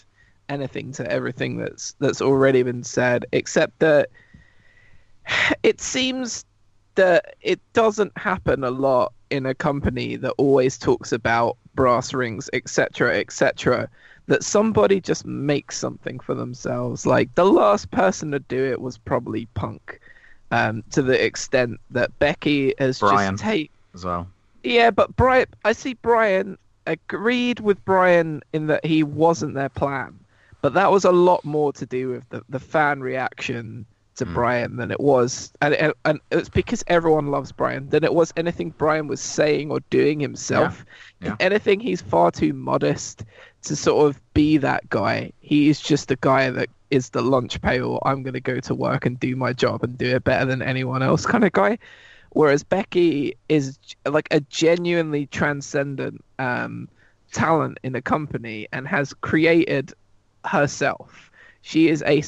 anything 0.50 0.92
to 0.94 1.10
everything 1.10 1.58
that's 1.58 1.94
that's 2.00 2.22
already 2.22 2.64
been 2.64 2.84
said, 2.84 3.26
except 3.32 3.80
that 3.80 4.10
it 5.64 5.82
seems 5.82 6.46
that 7.00 7.36
it 7.42 7.60
doesn't 7.72 8.16
happen 8.18 8.64
a 8.66 8.72
lot 8.72 9.14
in 9.30 9.46
a 9.46 9.56
company 9.56 10.18
that 10.18 10.32
always 10.38 10.78
talks 10.78 11.14
about 11.14 11.56
brass 11.76 12.14
rings, 12.14 12.50
etc., 12.52 13.18
etc. 13.18 13.90
That 14.28 14.44
somebody 14.44 15.00
just 15.00 15.26
makes 15.26 15.78
something 15.78 16.20
for 16.20 16.36
themselves. 16.36 17.06
Like 17.06 17.34
the 17.36 17.46
last 17.46 17.90
person 17.92 18.32
to 18.32 18.40
do 18.40 18.66
it 18.66 18.82
was 18.82 18.98
probably 18.98 19.48
Punk. 19.54 20.02
um, 20.52 20.84
to 20.92 21.02
the 21.02 21.24
extent 21.24 21.80
that 21.92 22.18
Becky 22.20 22.74
has 22.80 23.00
Bryan. 23.00 23.34
just 23.38 23.44
take 23.44 23.72
as 23.94 24.04
well. 24.04 24.28
yeah, 24.64 24.92
but 24.92 25.16
Bryan, 25.16 25.48
I 25.64 25.72
see 25.72 25.94
Bryan 25.94 26.58
agreed 26.86 27.60
with 27.62 27.84
Bryan 27.86 28.42
in 28.52 28.68
that 28.68 28.84
he 28.84 29.04
wasn't 29.04 29.54
their 29.54 29.70
plan, 29.70 30.20
but 30.62 30.74
that 30.74 30.92
was 30.92 31.06
a 31.06 31.12
lot 31.12 31.46
more 31.46 31.72
to 31.74 31.86
do 31.86 32.10
with 32.10 32.28
the, 32.30 32.44
the 32.50 32.60
fan 32.60 33.00
reaction 33.00 33.86
to 34.20 34.26
Mm. 34.26 34.34
Bryan 34.34 34.76
than 34.78 34.92
it 34.92 35.00
was, 35.00 35.52
and 35.62 35.74
and 35.74 35.94
and 36.06 36.20
it's 36.32 36.50
because 36.50 36.84
everyone 36.88 37.28
loves 37.28 37.52
Bryan 37.52 37.90
than 37.90 38.04
it 38.04 38.14
was 38.14 38.32
anything 38.38 38.70
Bryan 38.70 39.08
was 39.08 39.20
saying 39.20 39.72
or 39.72 39.80
doing 39.90 40.20
himself. 40.20 40.86
Yeah. 41.22 41.34
If 41.34 41.36
anything, 41.40 41.80
he's 41.80 42.02
far 42.02 42.32
too 42.32 42.54
modest 42.54 43.26
to 43.64 43.76
sort 43.76 44.08
of 44.08 44.22
be 44.34 44.58
that 44.58 44.90
guy. 44.90 45.32
He 45.40 45.70
is 45.70 45.82
just 45.82 46.12
a 46.12 46.16
guy 46.18 46.50
that 46.50 46.70
is 46.92 47.10
the 47.10 47.22
lunch 47.22 47.62
pail. 47.62 48.00
I'm 48.06 48.24
going 48.24 48.34
to 48.34 48.40
go 48.40 48.60
to 48.60 48.76
work 48.76 49.06
and 49.06 49.20
do 49.20 49.36
my 49.36 49.54
job 49.54 49.84
and 49.84 49.98
do 49.98 50.16
it 50.16 50.24
better 50.24 50.46
than 50.46 50.62
anyone 50.62 51.04
else 51.04 51.26
kind 51.26 51.44
of 51.44 51.52
guy. 51.52 51.78
Whereas 52.32 52.64
Becky 52.64 53.36
is 53.48 53.78
like 54.06 54.28
a 54.32 54.40
genuinely 54.42 55.26
transcendent 55.28 56.24
um, 56.38 56.88
talent 57.32 57.80
in 57.84 57.96
a 57.96 58.02
company 58.02 58.68
and 58.72 58.88
has 58.88 59.14
created 59.14 59.94
herself. 60.46 61.32
She 61.62 61.90
is 61.90 62.04
a 62.06 62.22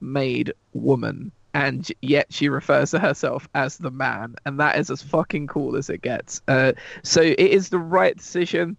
self-made 0.00 0.52
woman, 0.72 1.32
and 1.54 1.90
yet 2.00 2.26
she 2.30 2.48
refers 2.48 2.90
to 2.90 2.98
herself 2.98 3.48
as 3.54 3.78
the 3.78 3.90
man, 3.90 4.34
and 4.46 4.58
that 4.60 4.78
is 4.78 4.90
as 4.90 5.02
fucking 5.02 5.46
cool 5.46 5.76
as 5.76 5.90
it 5.90 6.02
gets. 6.02 6.42
Uh, 6.48 6.72
so 7.02 7.20
it 7.20 7.38
is 7.38 7.68
the 7.68 7.78
right 7.78 8.16
decision 8.16 8.76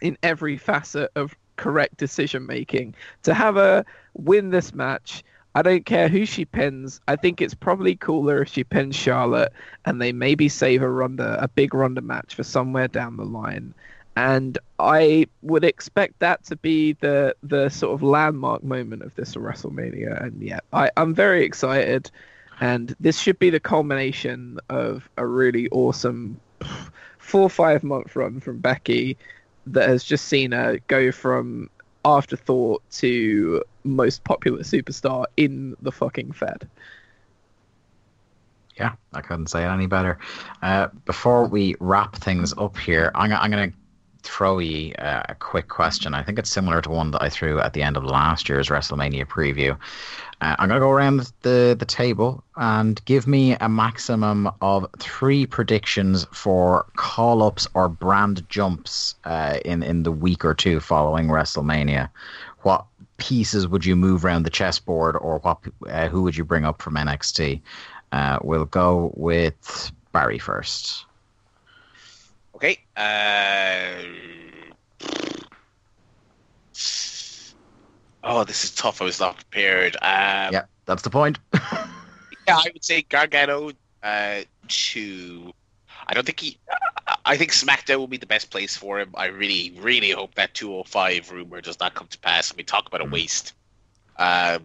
in 0.00 0.16
every 0.22 0.56
facet 0.56 1.10
of 1.16 1.34
correct 1.56 1.96
decision 1.96 2.46
making 2.46 2.94
to 3.22 3.32
have 3.32 3.54
her 3.54 3.84
win 4.14 4.50
this 4.50 4.74
match. 4.74 5.22
I 5.56 5.62
don't 5.62 5.86
care 5.86 6.08
who 6.08 6.26
she 6.26 6.44
pins. 6.44 7.00
I 7.06 7.14
think 7.14 7.40
it's 7.40 7.54
probably 7.54 7.94
cooler 7.94 8.42
if 8.42 8.48
she 8.48 8.64
pins 8.64 8.96
Charlotte 8.96 9.52
and 9.84 10.02
they 10.02 10.12
maybe 10.12 10.48
save 10.48 10.82
a 10.82 10.90
Ronda, 10.90 11.38
a 11.40 11.46
big 11.46 11.74
Ronda 11.74 12.00
match 12.00 12.34
for 12.34 12.42
somewhere 12.42 12.88
down 12.88 13.16
the 13.16 13.24
line. 13.24 13.72
And 14.16 14.58
I 14.78 15.26
would 15.42 15.64
expect 15.64 16.20
that 16.20 16.44
to 16.44 16.56
be 16.56 16.92
the 16.94 17.34
the 17.42 17.68
sort 17.68 17.94
of 17.94 18.02
landmark 18.02 18.62
moment 18.62 19.02
of 19.02 19.14
this 19.16 19.34
WrestleMania. 19.34 20.24
And 20.24 20.40
yeah, 20.40 20.60
I, 20.72 20.90
I'm 20.96 21.14
very 21.14 21.44
excited. 21.44 22.10
And 22.60 22.94
this 23.00 23.18
should 23.18 23.38
be 23.40 23.50
the 23.50 23.58
culmination 23.58 24.60
of 24.68 25.08
a 25.16 25.26
really 25.26 25.68
awesome 25.70 26.40
four 27.18 27.50
five 27.50 27.82
month 27.82 28.14
run 28.14 28.38
from 28.40 28.58
Becky 28.58 29.16
that 29.66 29.88
has 29.88 30.04
just 30.04 30.26
seen 30.26 30.52
her 30.52 30.78
go 30.86 31.10
from 31.10 31.70
afterthought 32.04 32.82
to 32.90 33.62
most 33.82 34.24
popular 34.24 34.60
superstar 34.60 35.24
in 35.36 35.74
the 35.80 35.90
fucking 35.90 36.32
Fed. 36.32 36.68
Yeah, 38.76 38.92
I 39.12 39.20
couldn't 39.20 39.48
say 39.48 39.64
it 39.64 39.68
any 39.68 39.86
better. 39.86 40.18
Uh, 40.60 40.88
before 41.04 41.46
we 41.46 41.76
wrap 41.80 42.16
things 42.16 42.52
up 42.58 42.76
here, 42.76 43.12
I'm, 43.14 43.32
I'm 43.32 43.50
going 43.50 43.70
to 43.70 43.76
throw 44.24 44.58
you 44.58 44.94
a 44.98 45.36
quick 45.38 45.68
question. 45.68 46.14
I 46.14 46.22
think 46.22 46.38
it's 46.38 46.50
similar 46.50 46.80
to 46.80 46.90
one 46.90 47.10
that 47.12 47.22
I 47.22 47.28
threw 47.28 47.60
at 47.60 47.74
the 47.74 47.82
end 47.82 47.96
of 47.96 48.04
last 48.04 48.48
year's 48.48 48.68
WrestleMania 48.68 49.26
preview. 49.26 49.76
Uh, 50.40 50.56
I'm 50.58 50.68
going 50.68 50.80
to 50.80 50.84
go 50.84 50.90
around 50.90 51.32
the, 51.42 51.76
the 51.78 51.84
table 51.84 52.42
and 52.56 53.02
give 53.04 53.26
me 53.26 53.52
a 53.60 53.68
maximum 53.68 54.50
of 54.60 54.86
three 54.98 55.46
predictions 55.46 56.26
for 56.32 56.86
call 56.96 57.42
ups 57.42 57.68
or 57.74 57.88
brand 57.88 58.48
jumps 58.48 59.14
uh, 59.24 59.58
in, 59.64 59.82
in 59.82 60.02
the 60.02 60.12
week 60.12 60.44
or 60.44 60.54
two 60.54 60.80
following 60.80 61.28
WrestleMania. 61.28 62.08
What 62.62 62.84
pieces 63.18 63.68
would 63.68 63.84
you 63.84 63.94
move 63.94 64.24
around 64.24 64.42
the 64.42 64.50
chessboard 64.50 65.16
or 65.16 65.38
what 65.40 65.58
uh, 65.88 66.08
who 66.08 66.22
would 66.22 66.36
you 66.36 66.44
bring 66.44 66.64
up 66.64 66.80
from 66.80 66.94
NXT? 66.94 67.60
Uh, 68.12 68.38
we'll 68.42 68.64
go 68.64 69.12
with 69.14 69.92
Barry 70.12 70.38
first. 70.38 71.03
Okay. 72.54 72.78
Uh... 72.96 73.94
Oh, 78.26 78.42
this 78.44 78.64
is 78.64 78.74
tough. 78.74 79.02
I 79.02 79.04
was 79.04 79.20
not 79.20 79.36
prepared. 79.36 79.96
Um, 79.96 80.52
yeah, 80.52 80.64
that's 80.86 81.02
the 81.02 81.10
point. 81.10 81.38
Yeah, 82.46 82.56
I 82.56 82.70
would 82.72 82.84
say 82.84 83.02
Gargano 83.02 83.70
uh, 84.02 84.40
to. 84.68 85.52
I 86.06 86.14
don't 86.14 86.26
think 86.26 86.40
he. 86.40 86.58
I 87.24 87.36
think 87.36 87.52
SmackDown 87.52 87.96
will 87.96 88.06
be 88.06 88.18
the 88.18 88.26
best 88.26 88.50
place 88.50 88.76
for 88.76 89.00
him. 89.00 89.10
I 89.14 89.26
really, 89.26 89.74
really 89.80 90.10
hope 90.10 90.34
that 90.34 90.52
205 90.54 91.32
rumor 91.32 91.60
does 91.60 91.80
not 91.80 91.94
come 91.94 92.06
to 92.08 92.18
pass. 92.18 92.52
I 92.52 92.56
mean, 92.56 92.66
talk 92.66 92.86
about 92.86 93.00
a 93.00 93.06
waste. 93.06 93.54
Um, 94.18 94.62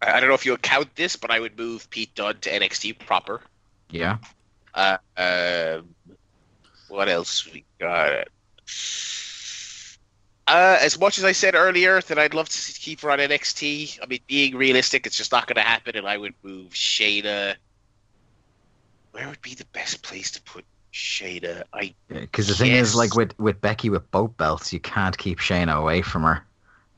I 0.00 0.12
I 0.12 0.20
don't 0.20 0.28
know 0.28 0.34
if 0.34 0.46
you'll 0.46 0.56
count 0.56 0.94
this, 0.94 1.16
but 1.16 1.30
I 1.30 1.40
would 1.40 1.58
move 1.58 1.90
Pete 1.90 2.14
Dunne 2.14 2.38
to 2.40 2.50
NXT 2.50 2.98
proper. 3.00 3.40
yeah. 3.90 4.18
Uh, 4.72 4.98
um, 5.16 5.88
what 6.90 7.08
else 7.08 7.50
we 7.50 7.64
got? 7.78 8.28
Uh, 10.46 10.78
as 10.80 10.98
much 10.98 11.16
as 11.18 11.24
I 11.24 11.32
said 11.32 11.54
earlier 11.54 12.00
that 12.00 12.18
I'd 12.18 12.34
love 12.34 12.48
to 12.48 12.58
see- 12.58 12.72
keep 12.80 13.00
her 13.02 13.10
on 13.10 13.20
NXT, 13.20 14.00
I 14.02 14.06
mean, 14.06 14.20
being 14.26 14.56
realistic, 14.56 15.06
it's 15.06 15.16
just 15.16 15.30
not 15.30 15.46
going 15.46 15.56
to 15.56 15.62
happen, 15.62 15.96
and 15.96 16.06
I 16.08 16.16
would 16.16 16.34
move 16.42 16.72
Shayna. 16.72 17.54
Where 19.12 19.28
would 19.28 19.42
be 19.42 19.54
the 19.54 19.64
best 19.66 20.02
place 20.02 20.30
to 20.32 20.42
put 20.42 20.64
Shayna? 20.92 21.62
I 21.72 21.94
Because 22.08 22.48
the 22.48 22.54
thing 22.54 22.72
is, 22.72 22.96
like 22.96 23.14
with, 23.14 23.38
with 23.38 23.60
Becky 23.60 23.90
with 23.90 24.10
both 24.10 24.36
belts, 24.36 24.72
you 24.72 24.80
can't 24.80 25.16
keep 25.16 25.38
Shayna 25.38 25.78
away 25.78 26.02
from 26.02 26.22
her 26.24 26.44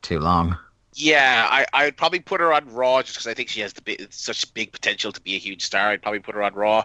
too 0.00 0.18
long. 0.18 0.56
yeah, 0.94 1.46
I 1.50 1.66
I 1.74 1.84
would 1.86 1.96
probably 1.96 2.20
put 2.20 2.40
her 2.40 2.52
on 2.54 2.72
Raw 2.72 3.02
just 3.02 3.14
because 3.14 3.26
I 3.26 3.34
think 3.34 3.48
she 3.50 3.60
has 3.60 3.72
the 3.74 3.82
big, 3.82 4.12
such 4.12 4.52
big 4.54 4.72
potential 4.72 5.12
to 5.12 5.20
be 5.20 5.34
a 5.36 5.38
huge 5.38 5.64
star. 5.64 5.88
I'd 5.90 6.02
probably 6.02 6.20
put 6.20 6.34
her 6.34 6.42
on 6.42 6.54
Raw. 6.54 6.84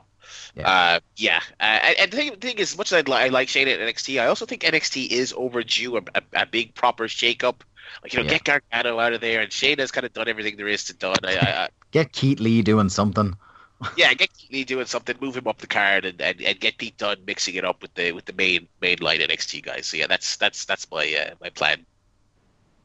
Yeah. 0.56 0.70
Uh, 0.70 1.00
yeah. 1.16 1.40
Uh, 1.60 1.64
and, 1.64 1.98
and 2.00 2.12
the 2.12 2.18
thing, 2.18 2.32
the 2.32 2.38
thing 2.38 2.58
is, 2.58 2.72
as 2.74 2.78
much 2.78 2.92
as 2.92 2.98
I'd 3.00 3.08
li- 3.10 3.16
I 3.16 3.28
like 3.28 3.50
Shane 3.50 3.68
at 3.68 3.80
NXT, 3.80 4.22
I 4.22 4.28
also 4.28 4.46
think 4.46 4.64
NXT 4.64 5.10
is 5.10 5.34
overdue 5.36 5.98
a, 5.98 6.02
a, 6.16 6.22
a 6.42 6.46
big 6.46 6.74
proper 6.74 7.06
shakeup. 7.06 7.62
Like 8.04 8.14
you 8.14 8.20
know, 8.20 8.24
Yeah. 8.26 8.38
get 8.38 8.44
Gargano 8.44 9.00
out 9.00 9.14
of 9.14 9.22
there, 9.22 9.42
and 9.42 9.52
Shane 9.52 9.80
has 9.80 9.92
kind 9.92 10.06
of 10.06 10.14
done 10.14 10.28
everything 10.28 10.58
there 10.58 10.68
is 10.68 10.86
to 10.86 10.94
done. 10.94 11.16
I, 11.24 11.36
I, 11.38 11.64
I, 11.64 11.70
Get 11.92 12.12
Keith 12.12 12.40
Lee 12.40 12.62
doing 12.62 12.90
something. 12.90 13.36
yeah, 13.96 14.12
get 14.16 14.34
Keith 14.34 14.52
Lee 14.52 14.64
doing 14.64 14.88
something, 14.88 15.16
move 15.22 15.38
him 15.38 15.48
up 15.48 15.60
the 15.60 15.68
card, 15.68 16.04
and, 16.04 16.20
and, 16.20 16.42
and 16.42 16.60
get 16.60 16.78
Pete 16.80 16.98
Dunne 16.98 17.18
mixing 17.28 17.54
it 17.56 17.64
up 17.64 17.82
with 17.82 17.94
the 17.94 18.12
with 18.12 18.26
the 18.26 18.34
main 18.34 18.68
main 18.82 18.98
line 19.00 19.20
NXT 19.20 19.64
guys. 19.64 19.86
So 19.86 19.98
yeah, 19.98 20.08
that's 20.08 20.36
that's 20.38 20.66
that's 20.66 20.90
my 20.92 21.16
uh, 21.30 21.36
my 21.40 21.50
plan. 21.50 21.86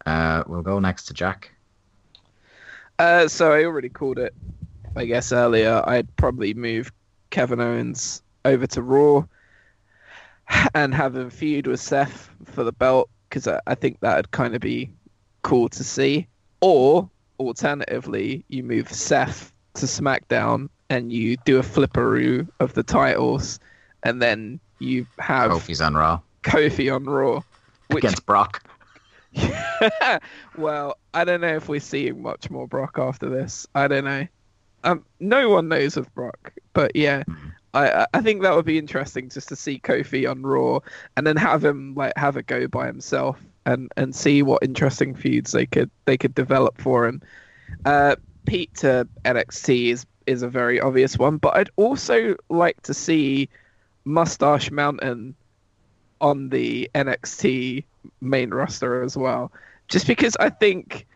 Uh, 0.05 0.45
we'll 0.47 0.63
go 0.63 0.79
next 0.81 1.05
to 1.07 1.15
Jack. 1.15 1.51
Uh, 2.99 3.27
so 3.27 3.53
I 3.53 3.65
already 3.65 3.89
called 3.89 4.19
it, 4.19 4.35
I 4.95 5.07
guess 5.07 5.33
earlier. 5.33 5.83
I'd 5.87 6.15
probably 6.17 6.55
move 6.55 6.93
Kevin 7.33 7.61
Owens 7.61 8.23
over 8.45 8.67
to 8.69 8.83
Raw 8.83 9.25
and 10.75 10.95
have 10.95 11.17
him 11.17 11.31
feud 11.31 11.67
with 11.67 11.81
Seth 11.81 12.31
for 12.45 12.63
the 12.63 12.73
belt 12.73 13.11
because 13.29 13.49
I, 13.49 13.59
I 13.67 13.75
think 13.75 13.99
that'd 14.01 14.31
kind 14.31 14.55
of 14.55 14.61
be 14.61 14.91
cool 15.43 15.69
to 15.71 15.83
see. 15.83 16.29
Or 16.61 17.11
alternatively, 17.41 18.45
you 18.49 18.63
move 18.63 18.93
Seth 18.93 19.53
to 19.75 19.87
SmackDown 19.87 20.69
and 20.91 21.11
you 21.13 21.39
do 21.39 21.59
a 21.59 21.63
flipperoo 21.63 22.47
of 22.61 22.75
the 22.75 22.83
titles, 22.83 23.59
and 24.03 24.21
then 24.21 24.61
you 24.79 25.07
have 25.19 25.51
Kofi's 25.51 25.81
on 25.81 25.95
Raw 25.95 26.21
Kofi 26.43 26.95
on 26.95 27.05
Raw, 27.05 27.41
which 27.89 28.05
against 28.05 28.27
Brock. 28.27 28.63
well, 30.59 30.99
I 31.15 31.25
don't 31.25 31.41
know 31.41 31.57
if 31.57 31.69
we're 31.69 31.81
seeing 31.81 32.23
much 32.23 32.51
more 32.51 32.69
Brock 32.69 32.99
after 32.99 33.31
this. 33.31 33.67
I 33.75 33.89
don't 33.89 34.05
know. 34.05 34.27
Um, 34.85 35.05
no 35.21 35.49
one 35.49 35.69
knows 35.69 35.97
of 35.97 36.13
Brock, 36.15 36.53
but 36.73 36.95
yeah. 36.97 37.23
I 37.75 37.89
I- 38.03 38.07
I 38.15 38.21
think 38.21 38.43
that 38.43 38.55
would 38.55 38.67
be 38.67 38.79
interesting 38.79 39.29
just 39.31 39.49
to 39.49 39.57
see 39.57 39.79
Kofi 39.79 40.31
on 40.31 40.43
Raw 40.43 40.81
and 41.17 41.27
then 41.27 41.37
have 41.37 41.65
him 41.65 41.95
like 41.95 42.13
have 42.17 42.37
a 42.37 42.43
go 42.43 42.67
by 42.69 42.87
himself 42.87 43.41
and 43.65 43.91
and 43.97 44.15
see 44.15 44.43
what 44.43 44.63
interesting 44.63 45.15
feuds 45.15 45.53
they 45.53 45.67
could 45.67 45.91
they 46.05 46.19
could 46.19 46.35
develop 46.35 46.81
for 46.81 47.07
him. 47.07 47.23
Uh, 47.85 48.17
Pete 48.47 48.75
to 48.75 49.09
NXT 49.25 49.89
is 49.93 50.07
is 50.27 50.43
a 50.43 50.49
very 50.49 50.81
obvious 50.81 51.17
one, 51.19 51.39
but 51.39 51.57
I'd 51.57 51.71
also 51.77 52.37
like 52.49 52.81
to 52.83 52.95
see 52.95 53.49
Moustache 54.05 54.71
Mountain 54.71 55.35
on 56.21 56.49
the 56.51 56.91
NXT 56.95 57.85
main 58.21 58.51
roster 58.51 59.03
as 59.03 59.17
well. 59.17 59.51
Just 59.89 60.07
because 60.07 60.37
I 60.39 60.49
think, 60.51 61.07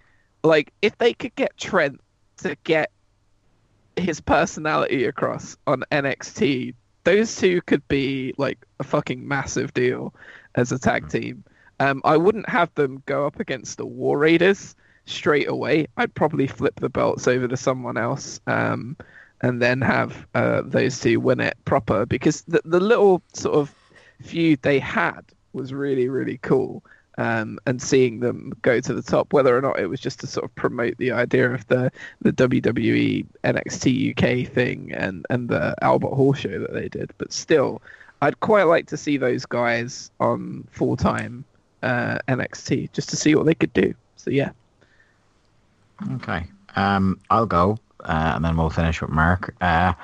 like, 0.42 0.72
if 0.82 0.96
they 0.98 1.14
could 1.14 1.34
get 1.36 1.56
Trent 1.56 2.00
to 2.38 2.56
get 2.64 2.90
his 3.96 4.20
personality 4.20 5.04
across 5.04 5.56
on 5.66 5.82
NXT, 5.90 6.74
those 7.04 7.36
two 7.36 7.62
could 7.62 7.86
be 7.88 8.34
like 8.36 8.64
a 8.80 8.84
fucking 8.84 9.26
massive 9.26 9.72
deal 9.74 10.14
as 10.54 10.72
a 10.72 10.78
tag 10.78 11.08
team. 11.08 11.44
Um, 11.78 12.00
I 12.04 12.16
wouldn't 12.16 12.48
have 12.48 12.74
them 12.74 13.02
go 13.06 13.26
up 13.26 13.38
against 13.38 13.78
the 13.78 13.86
War 13.86 14.18
Raiders 14.18 14.74
straight 15.04 15.48
away. 15.48 15.86
I'd 15.96 16.14
probably 16.14 16.46
flip 16.46 16.80
the 16.80 16.88
belts 16.88 17.28
over 17.28 17.46
to 17.46 17.56
someone 17.56 17.96
else. 17.96 18.40
Um, 18.46 18.96
and 19.42 19.60
then 19.60 19.80
have 19.80 20.26
uh, 20.34 20.62
those 20.64 21.00
two 21.00 21.20
win 21.20 21.40
it 21.40 21.56
proper 21.64 22.06
because 22.06 22.42
the, 22.42 22.60
the 22.64 22.80
little 22.80 23.22
sort 23.34 23.56
of 23.56 23.74
feud 24.22 24.62
they 24.62 24.78
had 24.78 25.20
was 25.52 25.72
really 25.72 26.08
really 26.08 26.38
cool 26.38 26.82
um, 27.18 27.58
and 27.66 27.80
seeing 27.80 28.20
them 28.20 28.52
go 28.62 28.80
to 28.80 28.92
the 28.94 29.02
top, 29.02 29.32
whether 29.32 29.56
or 29.56 29.60
not 29.60 29.78
it 29.78 29.86
was 29.86 30.00
just 30.00 30.20
to 30.20 30.26
sort 30.26 30.44
of 30.44 30.54
promote 30.54 30.96
the 30.98 31.12
idea 31.12 31.50
of 31.50 31.66
the 31.68 31.90
the 32.20 32.32
WWE 32.32 33.26
NXT 33.44 34.10
UK 34.10 34.52
thing 34.52 34.92
and 34.92 35.26
and 35.30 35.48
the 35.48 35.74
Albert 35.82 36.14
Hall 36.14 36.34
show 36.34 36.58
that 36.58 36.72
they 36.72 36.88
did. 36.88 37.12
But 37.18 37.32
still, 37.32 37.80
I'd 38.22 38.40
quite 38.40 38.64
like 38.64 38.86
to 38.88 38.96
see 38.96 39.16
those 39.16 39.46
guys 39.46 40.10
on 40.20 40.66
full 40.70 40.96
time 40.96 41.44
uh, 41.82 42.18
NXT 42.28 42.92
just 42.92 43.08
to 43.10 43.16
see 43.16 43.34
what 43.34 43.46
they 43.46 43.54
could 43.54 43.72
do. 43.72 43.94
So 44.16 44.30
yeah. 44.30 44.50
Okay. 46.14 46.44
Um, 46.74 47.18
I'll 47.30 47.46
go, 47.46 47.78
uh, 48.00 48.32
and 48.34 48.44
then 48.44 48.56
we'll 48.56 48.70
finish 48.70 49.00
with 49.00 49.10
Mark. 49.10 49.54
Uh, 49.62 49.94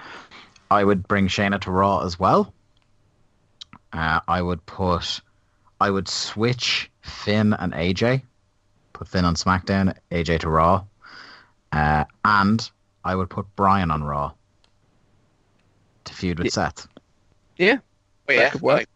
I 0.70 0.84
would 0.84 1.06
bring 1.06 1.28
Shayna 1.28 1.60
to 1.62 1.70
Raw 1.70 2.00
as 2.00 2.18
well. 2.18 2.54
Uh, 3.92 4.20
I 4.26 4.40
would 4.40 4.64
put, 4.64 5.20
I 5.78 5.90
would 5.90 6.08
switch 6.08 6.90
Finn 7.02 7.52
and 7.52 7.72
AJ, 7.72 8.22
put 8.92 9.08
Finn 9.08 9.24
on 9.24 9.34
SmackDown, 9.34 9.96
AJ 10.10 10.40
to 10.40 10.48
Raw, 10.48 10.84
uh, 11.72 12.04
and 12.24 12.70
I 13.04 13.14
would 13.14 13.28
put 13.30 13.54
Bryan 13.56 13.90
on 13.90 14.02
Raw 14.02 14.32
to 16.04 16.14
feud 16.14 16.38
with 16.38 16.52
Seth. 16.52 16.86
Yeah. 17.56 17.78
Oh, 18.28 18.32
yeah. 18.32 18.50
could 18.50 18.62
work. 18.62 18.78
like- 18.80 18.88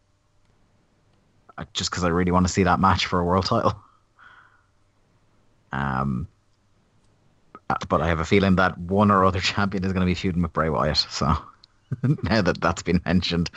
uh, 1.59 1.65
just 1.73 1.91
because 1.91 2.05
I 2.05 2.09
really 2.09 2.33
want 2.33 2.47
to 2.47 2.53
see 2.53 2.65
that 2.65 2.81
match 2.81 3.07
for 3.07 3.19
a 3.19 3.25
world 3.25 3.47
title. 3.47 3.75
Um, 5.73 6.29
uh, 7.71 7.77
but 7.89 8.01
I 8.03 8.09
have 8.09 8.21
a 8.21 8.25
feeling 8.25 8.57
that 8.57 8.77
one 8.79 9.11
or 9.11 9.25
other 9.25 9.41
champion 9.55 9.85
is 9.85 9.93
going 9.93 10.03
to 10.03 10.07
be 10.07 10.15
feuding 10.15 10.43
with 10.43 10.53
Bray 10.53 10.69
Wyatt. 10.69 10.99
So 11.11 11.35
now 12.23 12.43
that 12.43 12.61
that's 12.61 12.83
been 12.83 13.01
mentioned, 13.05 13.51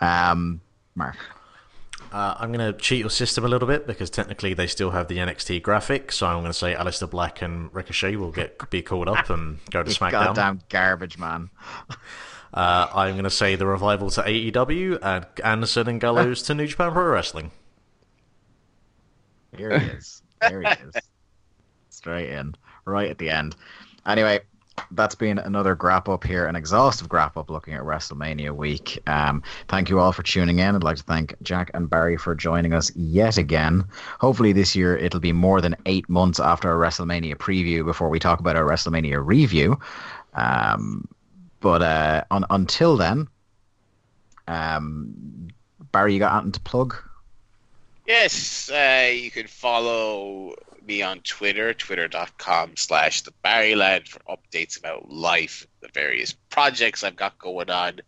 um, 0.00 0.60
Mark, 0.94 1.16
Uh, 2.16 2.34
I'm 2.38 2.50
going 2.50 2.72
to 2.72 2.78
cheat 2.80 3.00
your 3.00 3.10
system 3.10 3.44
a 3.44 3.48
little 3.48 3.68
bit 3.68 3.86
because 3.86 4.08
technically 4.08 4.54
they 4.54 4.66
still 4.66 4.92
have 4.92 5.08
the 5.08 5.18
NXT 5.18 5.60
graphic. 5.60 6.10
So 6.10 6.26
I'm 6.26 6.38
going 6.40 6.46
to 6.46 6.54
say 6.54 6.74
Aleister 6.74 7.10
Black 7.10 7.42
and 7.42 7.68
Ricochet 7.74 8.16
will 8.16 8.32
get 8.32 8.70
be 8.70 8.80
called 8.80 9.06
up 9.06 9.28
and 9.28 9.58
go 9.70 9.82
to 9.82 9.90
SmackDown. 10.00 10.10
goddamn 10.12 10.62
garbage 10.70 11.18
man. 11.18 11.50
Uh, 12.54 12.88
I'm 12.94 13.14
going 13.14 13.24
to 13.24 13.30
say 13.30 13.54
the 13.54 13.66
revival 13.66 14.08
to 14.12 14.22
AEW 14.22 15.00
and 15.02 15.26
Anderson 15.44 15.88
and 15.88 16.00
Gallows 16.00 16.42
to 16.44 16.54
New 16.54 16.66
Japan 16.66 16.90
Pro 16.92 17.04
Wrestling. 17.04 17.50
Here 19.54 19.78
he 19.78 19.86
is. 19.88 20.22
Here 20.48 20.62
he 20.62 20.68
is. 20.68 20.94
Straight 21.90 22.30
in, 22.30 22.54
right 22.86 23.10
at 23.10 23.18
the 23.18 23.28
end. 23.28 23.56
Anyway, 24.06 24.40
that's 24.90 25.14
been 25.14 25.38
another 25.38 25.74
grap 25.74 26.12
up 26.12 26.24
here, 26.24 26.46
an 26.46 26.56
exhaustive 26.56 27.08
grap 27.08 27.36
up 27.36 27.50
looking 27.50 27.74
at 27.74 27.82
WrestleMania 27.82 28.54
week. 28.54 28.98
Um, 29.06 29.42
thank 29.68 29.88
you 29.88 29.98
all 29.98 30.12
for 30.12 30.22
tuning 30.22 30.58
in. 30.58 30.74
I'd 30.74 30.82
like 30.82 30.98
to 30.98 31.02
thank 31.02 31.34
Jack 31.42 31.70
and 31.74 31.88
Barry 31.88 32.16
for 32.16 32.34
joining 32.34 32.72
us 32.72 32.94
yet 32.94 33.38
again. 33.38 33.84
Hopefully, 34.20 34.52
this 34.52 34.76
year 34.76 34.96
it'll 34.96 35.20
be 35.20 35.32
more 35.32 35.60
than 35.60 35.76
eight 35.86 36.08
months 36.08 36.40
after 36.40 36.70
our 36.70 36.76
WrestleMania 36.76 37.36
preview 37.36 37.84
before 37.84 38.08
we 38.08 38.18
talk 38.18 38.40
about 38.40 38.56
our 38.56 38.64
WrestleMania 38.64 39.24
review. 39.24 39.78
Um, 40.34 41.08
but 41.60 41.82
uh, 41.82 42.24
on, 42.30 42.44
until 42.50 42.96
then, 42.96 43.28
um, 44.46 45.48
Barry, 45.92 46.12
you 46.14 46.18
got 46.18 46.34
anything 46.34 46.52
to 46.52 46.60
plug? 46.60 46.96
Yes, 48.06 48.70
uh, 48.70 49.10
you 49.12 49.30
can 49.30 49.48
follow 49.48 50.54
me 50.86 51.02
on 51.02 51.20
Twitter, 51.20 51.74
twitter.com 51.74 52.76
slash 52.76 53.22
the 53.22 53.32
Barryland 53.44 54.08
for 54.08 54.20
updates 54.20 54.78
about 54.78 55.10
life, 55.10 55.66
the 55.80 55.88
various 55.92 56.32
projects 56.50 57.04
I've 57.04 57.16
got 57.16 57.38
going 57.38 57.70
on. 57.70 58.00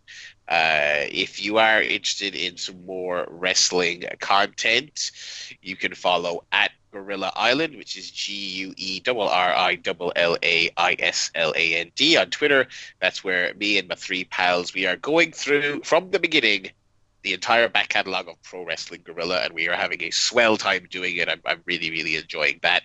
Uh, 0.48 1.04
if 1.10 1.44
you 1.44 1.58
are 1.58 1.82
interested 1.82 2.34
in 2.34 2.56
some 2.56 2.86
more 2.86 3.26
wrestling 3.28 4.04
content, 4.20 5.10
you 5.60 5.76
can 5.76 5.94
follow 5.94 6.44
at 6.52 6.70
Guerilla 6.90 7.32
Island, 7.36 7.76
which 7.76 7.98
is 7.98 8.10
G 8.10 8.32
U 8.32 8.74
E 8.76 9.02
R 9.06 9.18
R 9.18 9.54
I 9.54 9.78
L 9.84 10.12
L 10.16 10.36
A 10.42 10.70
I 10.76 10.96
S 10.98 11.30
L 11.34 11.52
A 11.54 11.74
N 11.76 11.92
D 11.94 12.16
on 12.16 12.30
Twitter. 12.30 12.66
That's 13.00 13.22
where 13.22 13.52
me 13.54 13.78
and 13.78 13.88
my 13.88 13.94
three 13.94 14.24
pals 14.24 14.72
we 14.72 14.86
are 14.86 14.96
going 14.96 15.32
through 15.32 15.82
from 15.82 16.10
the 16.10 16.18
beginning 16.18 16.70
the 17.22 17.34
entire 17.34 17.68
back 17.68 17.88
catalog 17.88 18.28
of 18.28 18.40
Pro 18.42 18.64
Wrestling 18.64 19.02
Guerrilla, 19.04 19.40
and 19.42 19.52
we 19.52 19.68
are 19.68 19.74
having 19.74 20.02
a 20.02 20.10
swell 20.10 20.56
time 20.56 20.86
doing 20.90 21.16
it. 21.16 21.28
I'm, 21.28 21.40
I'm 21.44 21.60
really, 21.66 21.90
really 21.90 22.16
enjoying 22.16 22.60
that. 22.62 22.82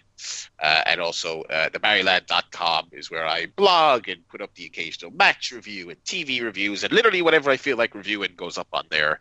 Uh, 0.61 0.81
and 0.85 1.01
also, 1.01 1.41
uh, 1.43 1.69
thebarryland.com 1.69 2.89
is 2.93 3.11
where 3.11 3.27
I 3.27 3.47
blog 3.55 4.09
and 4.09 4.27
put 4.29 4.41
up 4.41 4.53
the 4.55 4.65
occasional 4.65 5.11
match 5.11 5.51
review 5.51 5.89
and 5.89 6.03
TV 6.03 6.41
reviews, 6.41 6.83
and 6.83 6.91
literally 6.91 7.21
whatever 7.21 7.51
I 7.51 7.57
feel 7.57 7.77
like 7.77 7.93
reviewing 7.93 8.31
goes 8.35 8.57
up 8.57 8.67
on 8.73 8.85
there. 8.89 9.19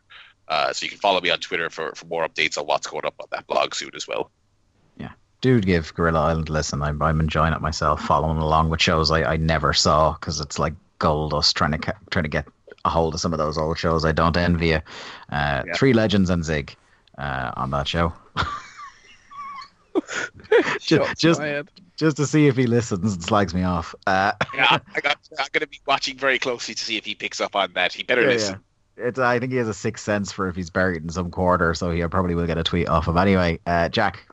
Uh, 0.49 0.73
so 0.73 0.84
you 0.84 0.91
can 0.91 0.99
follow 0.99 1.20
me 1.20 1.31
on 1.31 1.39
Twitter 1.39 1.70
for, 1.70 1.92
for 1.94 2.07
more 2.07 2.26
updates 2.26 2.58
on 2.58 2.66
what's 2.66 2.86
going 2.86 3.05
up 3.05 3.15
on 3.20 3.26
that 3.31 3.47
blog 3.47 3.74
soon 3.74 3.91
as 3.94 4.08
well. 4.08 4.31
Yeah, 4.97 5.12
do 5.41 5.60
give 5.60 5.94
Guerilla 5.94 6.20
Island 6.23 6.49
a 6.49 6.52
listen. 6.52 6.82
I'm, 6.82 7.00
I'm 7.02 7.20
enjoying 7.20 7.52
it 7.52 7.60
myself, 7.60 8.02
following 8.02 8.39
along 8.39 8.70
with 8.70 8.81
shows 8.81 9.10
I, 9.10 9.23
I 9.24 9.36
never 9.36 9.73
saw 9.73 10.12
because 10.12 10.41
it's 10.41 10.58
like 10.58 10.74
gold 10.99 11.32
dust 11.32 11.57
trying 11.57 11.73
to 11.73 11.78
ca- 11.78 11.99
trying 12.10 12.24
to 12.24 12.28
get 12.28 12.47
a 12.85 12.91
hold 12.91 13.15
of 13.15 13.20
some 13.20 13.33
of 13.33 13.39
those 13.39 13.57
old 13.59 13.78
shows. 13.78 14.05
I 14.05 14.12
don't 14.12 14.36
envy 14.36 14.69
you. 14.69 14.81
Uh, 15.31 15.62
Yeah. 15.67 15.73
Three 15.75 15.93
Legends 15.93 16.31
and 16.31 16.44
Zig 16.44 16.75
uh, 17.19 17.52
on 17.57 17.70
that 17.70 17.86
show. 17.89 18.12
Shots 20.81 21.20
just- 21.20 21.41
Just 21.97 22.17
to 22.17 22.27
see 22.27 22.47
if 22.49 22.57
he 22.57 22.67
listens 22.67 23.12
and 23.15 23.23
slags 23.23 23.55
me 23.55 23.62
off. 23.62 23.94
Uh, 24.07 24.33
Yeah, 24.55 24.78
I 24.94 25.01
got, 25.01 25.19
I'm 25.39 25.47
going 25.52 25.61
to 25.61 25.67
be 25.69 25.81
watching 25.86 26.17
very 26.17 26.39
closely 26.39 26.75
to 26.75 26.85
see 26.85 26.97
if 26.97 27.05
he 27.05 27.15
picks 27.15 27.41
up 27.41 27.55
on 27.55 27.73
that. 27.75 27.93
He 27.93 28.02
better 28.02 28.23
yeah, 28.23 28.28
listen. 28.28 28.61
yeah. 28.99 29.05
It's, 29.09 29.19
I 29.19 29.39
think 29.39 29.52
he 29.52 29.59
has 29.59 29.69
a 29.69 29.75
sixth 29.75 30.05
sense 30.05 30.33
for 30.33 30.49
if 30.49 30.57
he's 30.57 30.70
buried 30.70 31.02
in 31.02 31.09
some 31.11 31.31
quarter, 31.31 31.75
so 31.75 31.91
he 31.91 32.05
probably 32.09 32.35
will 32.35 32.47
get 32.47 32.59
a 32.59 32.62
tweet 32.62 32.89
off 32.89 33.07
him. 33.09 33.17
Anyway, 33.17 33.59
uh, 33.67 33.89
Jack, 33.89 34.27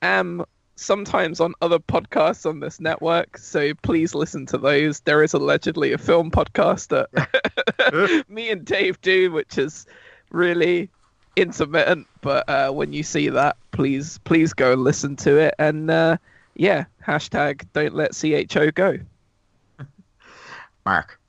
am 0.02 0.44
sometimes 0.76 1.40
on 1.40 1.54
other 1.60 1.78
podcasts 1.78 2.46
on 2.46 2.60
this 2.60 2.80
network, 2.80 3.38
so 3.38 3.72
please 3.82 4.14
listen 4.14 4.46
to 4.46 4.58
those. 4.58 5.00
There 5.00 5.22
is 5.22 5.34
allegedly 5.34 5.92
a 5.92 5.98
film 5.98 6.30
podcast 6.30 6.88
that 6.88 8.24
me 8.28 8.50
and 8.50 8.64
Dave 8.64 9.00
do, 9.00 9.30
which 9.30 9.58
is 9.58 9.86
really 10.30 10.88
intermittent. 11.36 12.06
But 12.22 12.48
uh, 12.48 12.72
when 12.72 12.92
you 12.92 13.02
see 13.02 13.28
that, 13.28 13.56
please 13.70 14.18
please 14.24 14.52
go 14.52 14.72
and 14.72 14.82
listen 14.82 15.16
to 15.16 15.36
it. 15.36 15.54
And 15.58 15.90
uh, 15.90 16.16
yeah, 16.56 16.84
hashtag 17.06 17.66
don't 17.72 17.94
let 17.94 18.12
CHO 18.14 18.70
go. 18.72 18.98
Mark. 20.84 21.20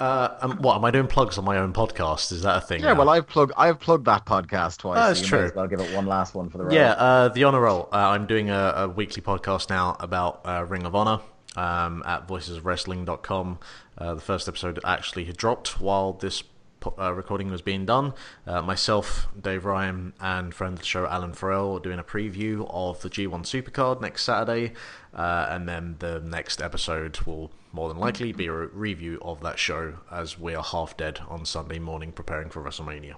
Uh, 0.00 0.36
um, 0.40 0.58
what 0.58 0.76
am 0.76 0.84
I 0.84 0.92
doing? 0.92 1.08
Plugs 1.08 1.38
on 1.38 1.44
my 1.44 1.58
own 1.58 1.72
podcast? 1.72 2.30
Is 2.30 2.42
that 2.42 2.56
a 2.56 2.60
thing? 2.60 2.80
Yeah, 2.80 2.92
now? 2.92 3.00
well, 3.00 3.08
I've 3.08 3.26
plugged 3.26 3.52
I've 3.56 3.80
plugged 3.80 4.04
that 4.06 4.24
podcast 4.26 4.78
twice. 4.78 4.98
Oh, 4.98 5.02
so 5.02 5.08
that's 5.08 5.26
true. 5.26 5.38
May 5.40 5.44
as 5.46 5.54
well 5.54 5.66
give 5.66 5.80
it 5.80 5.94
one 5.94 6.06
last 6.06 6.34
one 6.34 6.48
for 6.50 6.58
the 6.58 6.64
road. 6.64 6.72
Yeah, 6.72 6.92
uh, 6.92 7.28
the 7.28 7.44
honor 7.44 7.60
roll. 7.60 7.88
Uh, 7.92 7.96
I'm 7.96 8.26
doing 8.26 8.48
a, 8.48 8.72
a 8.76 8.88
weekly 8.88 9.22
podcast 9.22 9.70
now 9.70 9.96
about 9.98 10.42
uh, 10.44 10.64
Ring 10.68 10.86
of 10.86 10.94
Honor 10.94 11.20
um, 11.56 12.04
at 12.06 12.28
voicesofwrestling.com. 12.28 13.58
Uh, 13.96 14.14
the 14.14 14.20
first 14.20 14.46
episode 14.46 14.78
actually 14.84 15.24
had 15.24 15.36
dropped 15.36 15.80
while 15.80 16.12
this 16.12 16.42
po- 16.42 16.48
uh, 16.98 17.12
recording 17.12 17.50
was 17.50 17.62
being 17.62 17.86
done. 17.86 18.14
Uh, 18.46 18.62
myself, 18.62 19.28
Dave 19.40 19.64
Ryan, 19.64 20.12
and 20.20 20.54
friend 20.54 20.74
of 20.74 20.80
the 20.80 20.84
show 20.84 21.06
Alan 21.06 21.32
Farrell 21.32 21.76
are 21.76 21.80
doing 21.80 21.98
a 21.98 22.04
preview 22.04 22.66
of 22.70 23.00
the 23.02 23.10
G1 23.10 23.42
Supercard 23.42 24.00
next 24.00 24.24
Saturday, 24.24 24.72
uh, 25.14 25.46
and 25.50 25.68
then 25.68 25.96
the 25.98 26.20
next 26.20 26.62
episode 26.62 27.18
will 27.20 27.50
more 27.72 27.88
than 27.88 27.98
likely 27.98 28.32
be 28.32 28.46
a 28.46 28.52
review 28.52 29.18
of 29.22 29.40
that 29.42 29.58
show 29.58 29.94
as 30.10 30.38
we 30.38 30.54
are 30.54 30.62
half 30.62 30.96
dead 30.96 31.20
on 31.28 31.44
Sunday 31.44 31.78
morning 31.78 32.12
preparing 32.12 32.50
for 32.50 32.62
WrestleMania. 32.62 33.14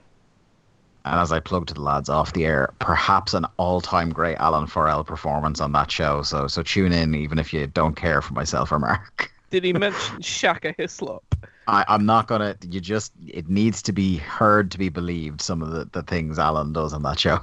And 1.04 1.18
as 1.18 1.32
I 1.32 1.40
plugged 1.40 1.68
to 1.68 1.74
the 1.74 1.80
lads 1.80 2.08
off 2.08 2.32
the 2.34 2.44
air, 2.44 2.74
perhaps 2.78 3.32
an 3.32 3.46
all-time 3.56 4.10
great 4.10 4.36
Alan 4.36 4.66
Farrell 4.66 5.02
performance 5.02 5.60
on 5.60 5.72
that 5.72 5.90
show. 5.90 6.22
So 6.22 6.46
so 6.46 6.62
tune 6.62 6.92
in, 6.92 7.14
even 7.14 7.38
if 7.38 7.54
you 7.54 7.66
don't 7.66 7.94
care 7.94 8.20
for 8.20 8.34
myself 8.34 8.70
or 8.70 8.78
Mark. 8.78 9.32
Did 9.50 9.64
he 9.64 9.72
mention 9.72 10.20
Shaka 10.20 10.74
Hislop? 10.76 11.34
I, 11.70 11.84
I'm 11.86 12.04
not 12.04 12.26
gonna. 12.26 12.56
You 12.68 12.80
just 12.80 13.12
it 13.26 13.48
needs 13.48 13.80
to 13.82 13.92
be 13.92 14.16
heard 14.16 14.72
to 14.72 14.78
be 14.78 14.88
believed. 14.88 15.40
Some 15.40 15.62
of 15.62 15.70
the, 15.70 15.84
the 15.92 16.02
things 16.02 16.38
Alan 16.38 16.72
does 16.72 16.92
on 16.92 17.02
that 17.04 17.20
show. 17.20 17.38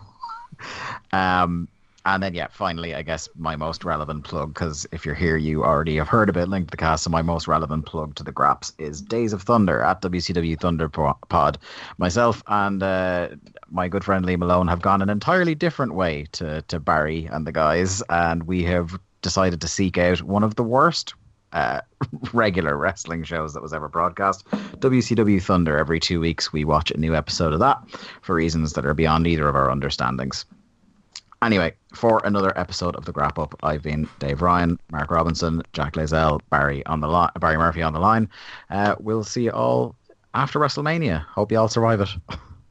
um, 1.14 1.70
and 2.06 2.22
then 2.22 2.34
yeah, 2.34 2.48
finally, 2.52 2.94
I 2.94 3.04
guess 3.04 3.30
my 3.38 3.56
most 3.56 3.86
relevant 3.86 4.26
plug 4.26 4.54
because 4.54 4.86
if 4.92 5.06
you're 5.06 5.16
here, 5.16 5.38
you 5.38 5.64
already 5.64 5.96
have 5.96 6.10
heard 6.10 6.30
it. 6.30 6.50
Link 6.50 6.68
to 6.68 6.72
the 6.72 6.78
cast. 6.78 7.06
So 7.06 7.10
my 7.10 7.22
most 7.22 7.48
relevant 7.48 7.86
plug 7.86 8.16
to 8.16 8.24
the 8.24 8.34
Graps 8.34 8.74
is 8.78 9.02
Days 9.02 9.32
of 9.32 9.44
Thunder 9.44 9.82
at 9.82 10.02
WCW 10.02 10.60
Thunder 10.60 10.90
Pod. 10.90 11.58
Myself 11.98 12.44
and 12.48 12.84
uh, 12.84 13.30
my 13.70 13.88
good 13.88 14.04
friend 14.04 14.26
Lee 14.26 14.36
Malone 14.36 14.68
have 14.68 14.82
gone 14.82 15.02
an 15.02 15.10
entirely 15.10 15.56
different 15.56 15.94
way 15.94 16.28
to 16.34 16.62
to 16.64 16.82
Barry 16.82 17.30
and 17.32 17.48
the 17.48 17.54
guys, 17.54 18.04
and 18.10 18.44
we 18.44 18.64
have 18.64 19.00
decided 19.22 19.62
to 19.62 19.70
seek 19.70 19.98
out 19.98 20.22
one 20.22 20.44
of 20.44 20.56
the 20.56 20.64
worst 20.64 21.14
uh, 21.54 21.82
regular 22.34 22.78
wrestling 22.78 23.24
shows 23.24 23.54
that 23.54 23.62
was 23.62 23.74
ever 23.74 23.88
broadcast. 23.88 24.46
WCW 24.48 25.42
Thunder, 25.42 25.78
every 25.78 26.00
two 26.00 26.20
weeks 26.20 26.52
we 26.52 26.66
watch 26.66 26.92
a 26.92 26.98
new 26.98 27.16
episode 27.16 27.54
of 27.54 27.60
that 27.60 27.78
for 28.22 28.36
reasons 28.36 28.74
that 28.74 28.86
are 28.86 28.94
beyond 28.94 29.28
either 29.28 29.48
of 29.48 29.56
our 29.56 29.70
understandings. 29.70 30.46
Anyway, 31.44 31.72
for 31.94 32.20
another 32.24 32.58
episode 32.58 32.96
of 32.96 33.06
the 33.06 33.14
Grap 33.14 33.42
Up, 33.42 33.54
I've 33.62 33.84
been 33.84 34.10
Dave 34.18 34.42
Ryan, 34.42 34.80
Mark 34.92 35.12
Robinson, 35.12 35.62
Jack 35.72 35.94
Layzell, 35.94 36.42
Barry 36.50 36.84
on 36.88 37.00
the 37.00 37.08
line, 37.08 37.30
Barry 37.40 37.58
Murphy 37.58 37.84
on 37.84 37.94
the 37.94 38.00
line. 38.00 38.28
Uh, 38.72 38.96
we'll 39.00 39.24
see 39.24 39.44
you 39.44 39.52
all 39.52 39.96
after 40.34 40.60
WrestleMania. 40.60 41.24
Hope 41.26 41.52
you 41.52 41.60
all 41.60 41.68
survive 41.68 42.02
it. 42.02 42.10